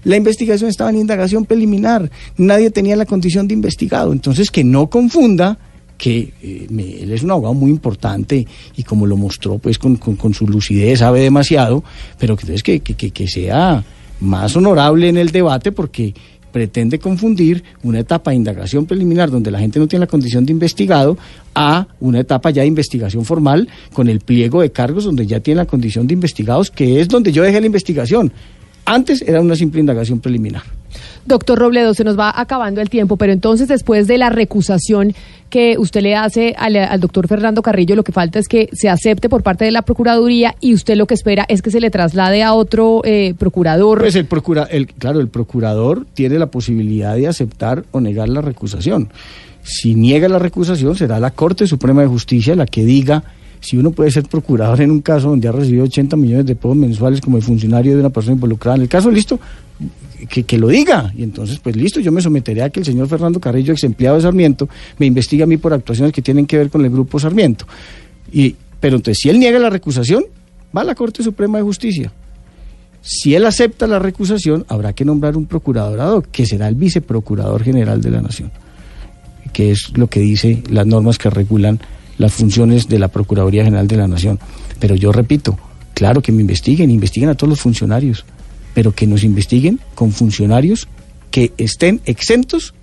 la 0.05 0.17
investigación 0.17 0.69
estaba 0.71 0.91
en 0.91 0.97
indagación 0.97 1.45
preliminar, 1.45 2.11
nadie 2.37 2.71
tenía 2.71 2.97
la 2.97 3.07
condición 3.07 3.47
de 3.49 3.55
investigado. 3.55 4.13
Entonces, 4.13 4.51
que 4.51 4.65
no 4.65 4.89
confunda 4.89 5.59
que 5.99 6.33
eh, 6.43 6.67
me- 6.71 7.03
él 7.03 7.13
es 7.13 7.23
un 7.23 7.31
abogado 7.31 7.55
muy 7.55 7.71
importante 7.71 8.45
y 8.77 8.83
como 8.83 9.07
lo 9.07 9.17
mostró 9.17 9.59
pues 9.59 9.79
con, 9.79 9.97
con- 9.97 10.35
su 10.35 10.49
lucidez 10.49 10.99
sabe 10.99 11.21
demasiado, 11.21 11.85
pero 12.19 12.35
que, 12.37 12.43
entonces 12.43 12.63
que, 12.65 12.81
que- 12.81 12.95
que- 12.95 13.11
que 13.13 13.29
sea 13.29 13.85
más 14.21 14.57
honorable 14.57 15.09
en 15.09 15.17
el 15.17 15.31
debate 15.31 15.71
porque 15.71 16.13
pretende 16.51 16.99
confundir 16.99 17.63
una 17.83 18.01
etapa 18.01 18.31
de 18.33 18.37
indagación 18.37 18.85
preliminar 18.85 19.31
donde 19.31 19.51
la 19.51 19.59
gente 19.61 19.79
no 19.79 19.87
tiene 19.87 20.01
la 20.05 20.07
condición 20.07 20.45
de 20.45 20.53
investigado 20.53 21.17
a 21.55 21.87
una 22.01 22.21
etapa 22.21 22.51
ya 22.51 22.63
de 22.63 22.69
investigación 22.69 23.25
formal 23.25 23.69
con 23.93 24.09
el 24.09 24.19
pliego 24.21 24.61
de 24.61 24.71
cargos 24.73 25.05
donde 25.05 25.27
ya 25.27 25.41
tiene 25.41 25.59
la 25.59 25.67
condición 25.67 26.07
de 26.09 26.15
investigados, 26.15 26.71
que 26.71 27.01
es 27.01 27.09
donde 27.09 27.33
yo 27.33 27.43
dejé 27.43 27.61
la 27.61 27.67
investigación. 27.67 28.33
Antes 28.85 29.23
era 29.23 29.41
una 29.41 29.57
simple 29.57 29.81
indagación 29.81 30.21
preliminar. 30.21 30.63
Doctor 31.25 31.59
Robledo, 31.59 31.95
se 31.95 32.05
nos 32.05 32.19
va 32.19 32.33
acabando 32.35 32.81
el 32.81 32.91
tiempo, 32.91 33.17
pero 33.17 33.33
entonces 33.33 33.69
después 33.69 34.09
de 34.09 34.19
la 34.19 34.29
recusación 34.29 35.15
que 35.51 35.77
usted 35.79 36.01
le 36.01 36.17
hace 36.17 36.55
al, 36.59 36.75
al 36.77 37.01
doctor 37.01 37.29
Fernando 37.29 37.63
Carrillo, 37.63 37.95
lo 37.95 38.03
que 38.03 38.11
falta 38.11 38.39
es 38.39 38.49
que 38.49 38.69
se 38.73 38.89
acepte 38.89 39.29
por 39.29 39.43
parte 39.43 39.65
de 39.65 39.71
la 39.71 39.83
Procuraduría 39.83 40.57
y 40.61 40.75
usted 40.75 40.97
lo 40.97 41.07
que 41.07 41.15
espera 41.15 41.45
es 41.49 41.63
que 41.63 41.71
se 41.71 41.81
le 41.81 41.91
traslade 41.91 42.43
a 42.43 42.55
otro 42.55 43.03
eh, 43.05 43.35
procurador. 43.39 44.01
Pues 44.01 44.17
el 44.17 44.27
procura, 44.27 44.65
el, 44.65 44.89
claro, 44.89 45.21
el 45.21 45.29
procurador 45.29 46.07
tiene 46.13 46.39
la 46.39 46.47
posibilidad 46.47 47.15
de 47.15 47.29
aceptar 47.29 47.85
o 47.93 48.01
negar 48.01 48.29
la 48.29 48.41
recusación. 48.41 49.11
Si 49.63 49.95
niega 49.95 50.29
la 50.29 50.41
recusación, 50.41 50.97
será 50.97 51.21
la 51.21 51.31
Corte 51.31 51.69
Suprema 51.69 52.03
de 52.03 52.09
Justicia 52.09 52.57
la 52.57 52.67
que 52.67 52.85
diga 52.85 53.23
si 53.63 53.77
uno 53.77 53.93
puede 53.93 54.11
ser 54.11 54.25
procurador 54.25 54.81
en 54.81 54.91
un 54.91 55.01
caso 55.01 55.31
donde 55.31 55.47
ha 55.47 55.53
recibido 55.53 55.85
80 55.85 56.17
millones 56.17 56.47
de 56.47 56.57
pesos 56.57 56.77
mensuales 56.77 57.21
como 57.21 57.37
el 57.37 57.45
funcionario 57.45 57.95
de 57.95 58.01
una 58.01 58.11
persona 58.11 58.35
involucrada 58.35 58.77
en 58.77 58.83
el 58.83 58.89
caso, 58.89 59.09
listo, 59.09 59.39
que, 60.29 60.43
que 60.43 60.59
lo 60.59 60.67
diga. 60.69 61.13
Y 61.17 61.23
entonces, 61.23 61.61
pues 61.61 61.77
listo, 61.77 62.01
yo 62.01 62.11
me 62.11 62.21
someteré 62.21 62.63
a 62.63 62.71
que 62.71 62.81
el 62.81 62.87
señor 62.87 63.07
Fernando 63.07 63.39
Carrillo, 63.39 63.73
ex 63.73 63.85
empleado 63.85 64.17
de 64.17 64.23
Sarmiento, 64.23 64.69
me 64.99 65.07
investigue 65.07 65.45
a 65.45 65.47
mí 65.47 65.59
por 65.59 65.73
actuaciones 65.73 66.13
que 66.13 66.21
tienen 66.21 66.45
que 66.45 66.59
ver 66.59 66.71
con 66.71 66.85
el 66.85 66.91
grupo 66.91 67.21
Sarmiento. 67.21 67.65
Y, 68.33 68.57
pero 68.81 68.97
entonces, 68.97 69.21
si 69.23 69.31
él 69.31 69.39
niega 69.39 69.61
la 69.61 69.71
recusación, 69.71 70.25
va 70.77 70.81
a 70.81 70.85
la 70.85 70.97
Corte 70.97 71.23
Suprema 71.23 71.59
de 71.59 71.65
Justicia. 71.65 72.13
Si 73.01 73.37
él 73.37 73.47
acepta 73.47 73.87
la 73.87 74.01
recusación, 74.01 74.65
habrá 74.69 74.93
que 74.93 75.05
nombrar 75.05 75.37
un 75.37 75.47
procurador 75.47 76.01
ad 76.01 76.15
hoc, 76.15 76.27
que 76.33 76.47
será 76.47 76.67
el 76.67 76.75
viceprocurador 76.75 77.63
general 77.63 78.01
de 78.01 78.11
la 78.11 78.23
Nación, 78.23 78.51
que 79.53 79.71
es 79.71 79.93
lo 79.97 80.09
que 80.09 80.19
dice 80.19 80.65
las 80.69 80.87
normas 80.87 81.19
que 81.19 81.31
regulan 81.31 81.81
las 82.19 82.33
funciones 82.33 82.89
de 82.89 82.99
la 82.99 83.09
Procuraduría 83.09 83.65
General 83.65 83.87
de 83.89 83.97
la 83.97 84.09
Nación. 84.09 84.39
Pero 84.79 84.95
yo 84.95 85.13
repito, 85.13 85.59
claro 85.95 86.21
que 86.21 86.33
me 86.33 86.41
investiguen, 86.41 86.91
investiguen 86.91 87.29
a 87.29 87.35
todos 87.35 87.51
los 87.51 87.61
funcionarios, 87.61 88.25
pero 88.75 88.93
que 88.93 89.07
nos 89.07 89.25
investiguen 89.25 89.81
con 89.95 90.13
funcionarios 90.13 90.89
que 91.31 91.53
estén 91.57 92.01
exentos 92.05 92.75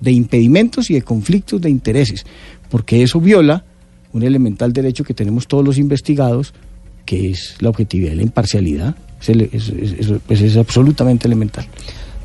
de 0.00 0.12
impedimentos 0.12 0.90
y 0.90 0.94
de 0.94 1.02
conflictos 1.02 1.60
de 1.60 1.70
intereses, 1.70 2.24
porque 2.70 3.02
eso 3.02 3.20
viola 3.20 3.64
un 4.12 4.22
elemental 4.22 4.72
derecho 4.72 5.04
que 5.04 5.14
tenemos 5.14 5.46
todos 5.46 5.64
los 5.64 5.78
investigados, 5.78 6.54
que 7.04 7.30
es 7.30 7.56
la 7.60 7.70
objetividad 7.70 8.12
y 8.12 8.16
la 8.16 8.22
imparcialidad. 8.22 8.96
Es, 9.26 10.12
pues 10.26 10.40
es 10.40 10.56
absolutamente 10.56 11.26
elemental. 11.26 11.66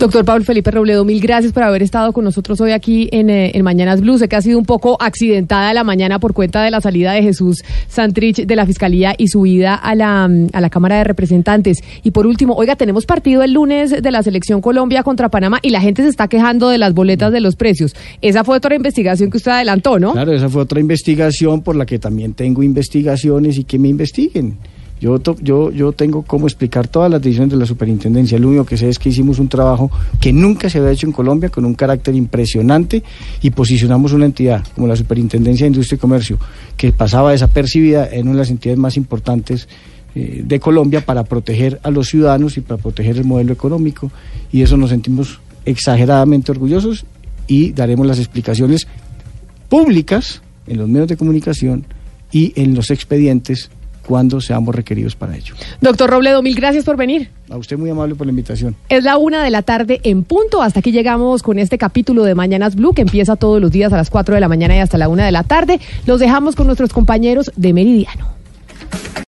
Doctor 0.01 0.25
Pablo 0.25 0.43
Felipe 0.43 0.71
Robledo, 0.71 1.05
mil 1.05 1.21
gracias 1.21 1.53
por 1.53 1.61
haber 1.61 1.83
estado 1.83 2.11
con 2.11 2.23
nosotros 2.23 2.59
hoy 2.59 2.71
aquí 2.71 3.07
en, 3.11 3.29
eh, 3.29 3.51
en 3.53 3.63
Mañanas 3.63 4.01
Blue. 4.01 4.17
Sé 4.17 4.27
que 4.27 4.35
ha 4.35 4.41
sido 4.41 4.57
un 4.57 4.65
poco 4.65 4.97
accidentada 4.99 5.75
la 5.75 5.83
mañana 5.83 6.17
por 6.17 6.33
cuenta 6.33 6.63
de 6.63 6.71
la 6.71 6.81
salida 6.81 7.11
de 7.11 7.21
Jesús 7.21 7.63
Santrich 7.87 8.47
de 8.47 8.55
la 8.55 8.65
Fiscalía 8.65 9.13
y 9.15 9.27
su 9.27 9.45
ida 9.45 9.75
a 9.75 9.93
la, 9.93 10.27
mm, 10.27 10.47
a 10.53 10.59
la 10.59 10.71
Cámara 10.71 10.97
de 10.97 11.03
Representantes. 11.03 11.83
Y 12.01 12.09
por 12.09 12.25
último, 12.25 12.55
oiga, 12.55 12.75
tenemos 12.75 13.05
partido 13.05 13.43
el 13.43 13.53
lunes 13.53 13.91
de 13.91 14.11
la 14.11 14.23
Selección 14.23 14.59
Colombia 14.59 15.03
contra 15.03 15.29
Panamá 15.29 15.59
y 15.61 15.69
la 15.69 15.81
gente 15.81 16.01
se 16.01 16.09
está 16.09 16.27
quejando 16.27 16.69
de 16.69 16.79
las 16.79 16.95
boletas 16.95 17.31
de 17.31 17.39
los 17.39 17.55
precios. 17.55 17.95
Esa 18.23 18.43
fue 18.43 18.57
otra 18.57 18.73
investigación 18.73 19.29
que 19.29 19.37
usted 19.37 19.51
adelantó, 19.51 19.99
¿no? 19.99 20.13
Claro, 20.13 20.33
esa 20.33 20.49
fue 20.49 20.63
otra 20.63 20.79
investigación 20.79 21.61
por 21.61 21.75
la 21.75 21.85
que 21.85 21.99
también 21.99 22.33
tengo 22.33 22.63
investigaciones 22.63 23.55
y 23.59 23.65
que 23.65 23.77
me 23.77 23.89
investiguen. 23.89 24.57
Yo, 25.01 25.19
tengo 25.93 26.21
cómo 26.21 26.45
explicar 26.45 26.87
todas 26.87 27.09
las 27.09 27.19
decisiones 27.19 27.49
de 27.49 27.57
la 27.57 27.65
superintendencia. 27.65 28.37
Lo 28.37 28.49
único 28.49 28.65
que 28.65 28.77
sé 28.77 28.87
es 28.87 28.99
que 28.99 29.09
hicimos 29.09 29.39
un 29.39 29.47
trabajo 29.47 29.89
que 30.19 30.31
nunca 30.31 30.69
se 30.69 30.77
había 30.77 30.91
hecho 30.91 31.07
en 31.07 31.11
Colombia 31.11 31.49
con 31.49 31.65
un 31.65 31.73
carácter 31.73 32.13
impresionante 32.13 33.01
y 33.41 33.49
posicionamos 33.49 34.13
una 34.13 34.25
entidad 34.25 34.63
como 34.75 34.85
la 34.85 34.95
Superintendencia 34.95 35.63
de 35.63 35.69
Industria 35.69 35.95
y 35.95 35.99
Comercio 35.99 36.37
que 36.77 36.91
pasaba 36.91 37.31
desapercibida 37.31 38.07
en 38.11 38.27
una 38.27 38.33
de 38.33 38.37
las 38.37 38.51
entidades 38.51 38.77
más 38.77 38.95
importantes 38.95 39.67
eh, 40.13 40.43
de 40.45 40.59
Colombia 40.59 41.03
para 41.03 41.23
proteger 41.23 41.79
a 41.81 41.89
los 41.89 42.07
ciudadanos 42.07 42.57
y 42.57 42.61
para 42.61 42.79
proteger 42.79 43.17
el 43.17 43.23
modelo 43.23 43.53
económico. 43.53 44.11
Y 44.51 44.61
eso 44.61 44.77
nos 44.77 44.91
sentimos 44.91 45.39
exageradamente 45.65 46.51
orgullosos 46.51 47.05
y 47.47 47.71
daremos 47.71 48.05
las 48.05 48.19
explicaciones 48.19 48.87
públicas 49.67 50.43
en 50.67 50.77
los 50.77 50.87
medios 50.87 51.07
de 51.07 51.17
comunicación 51.17 51.85
y 52.31 52.53
en 52.55 52.75
los 52.75 52.91
expedientes 52.91 53.71
cuando 54.05 54.41
seamos 54.41 54.75
requeridos 54.75 55.15
para 55.15 55.35
ello. 55.35 55.55
Doctor 55.79 56.09
Robledo, 56.09 56.41
mil 56.41 56.55
gracias 56.55 56.85
por 56.85 56.97
venir. 56.97 57.29
A 57.49 57.57
usted 57.57 57.77
muy 57.77 57.89
amable 57.89 58.15
por 58.15 58.27
la 58.27 58.31
invitación. 58.31 58.75
Es 58.89 59.03
la 59.03 59.17
una 59.17 59.43
de 59.43 59.49
la 59.49 59.61
tarde 59.61 59.99
en 60.03 60.23
punto. 60.23 60.61
Hasta 60.61 60.79
aquí 60.79 60.91
llegamos 60.91 61.43
con 61.43 61.59
este 61.59 61.77
capítulo 61.77 62.23
de 62.23 62.35
Mañanas 62.35 62.75
Blue 62.75 62.93
que 62.93 63.01
empieza 63.01 63.35
todos 63.35 63.61
los 63.61 63.71
días 63.71 63.91
a 63.93 63.97
las 63.97 64.09
4 64.09 64.35
de 64.35 64.41
la 64.41 64.47
mañana 64.47 64.75
y 64.75 64.79
hasta 64.79 64.97
la 64.97 65.09
una 65.09 65.25
de 65.25 65.31
la 65.31 65.43
tarde. 65.43 65.79
Los 66.05 66.19
dejamos 66.19 66.55
con 66.55 66.67
nuestros 66.67 66.93
compañeros 66.93 67.51
de 67.55 67.73
Meridiano. 67.73 68.41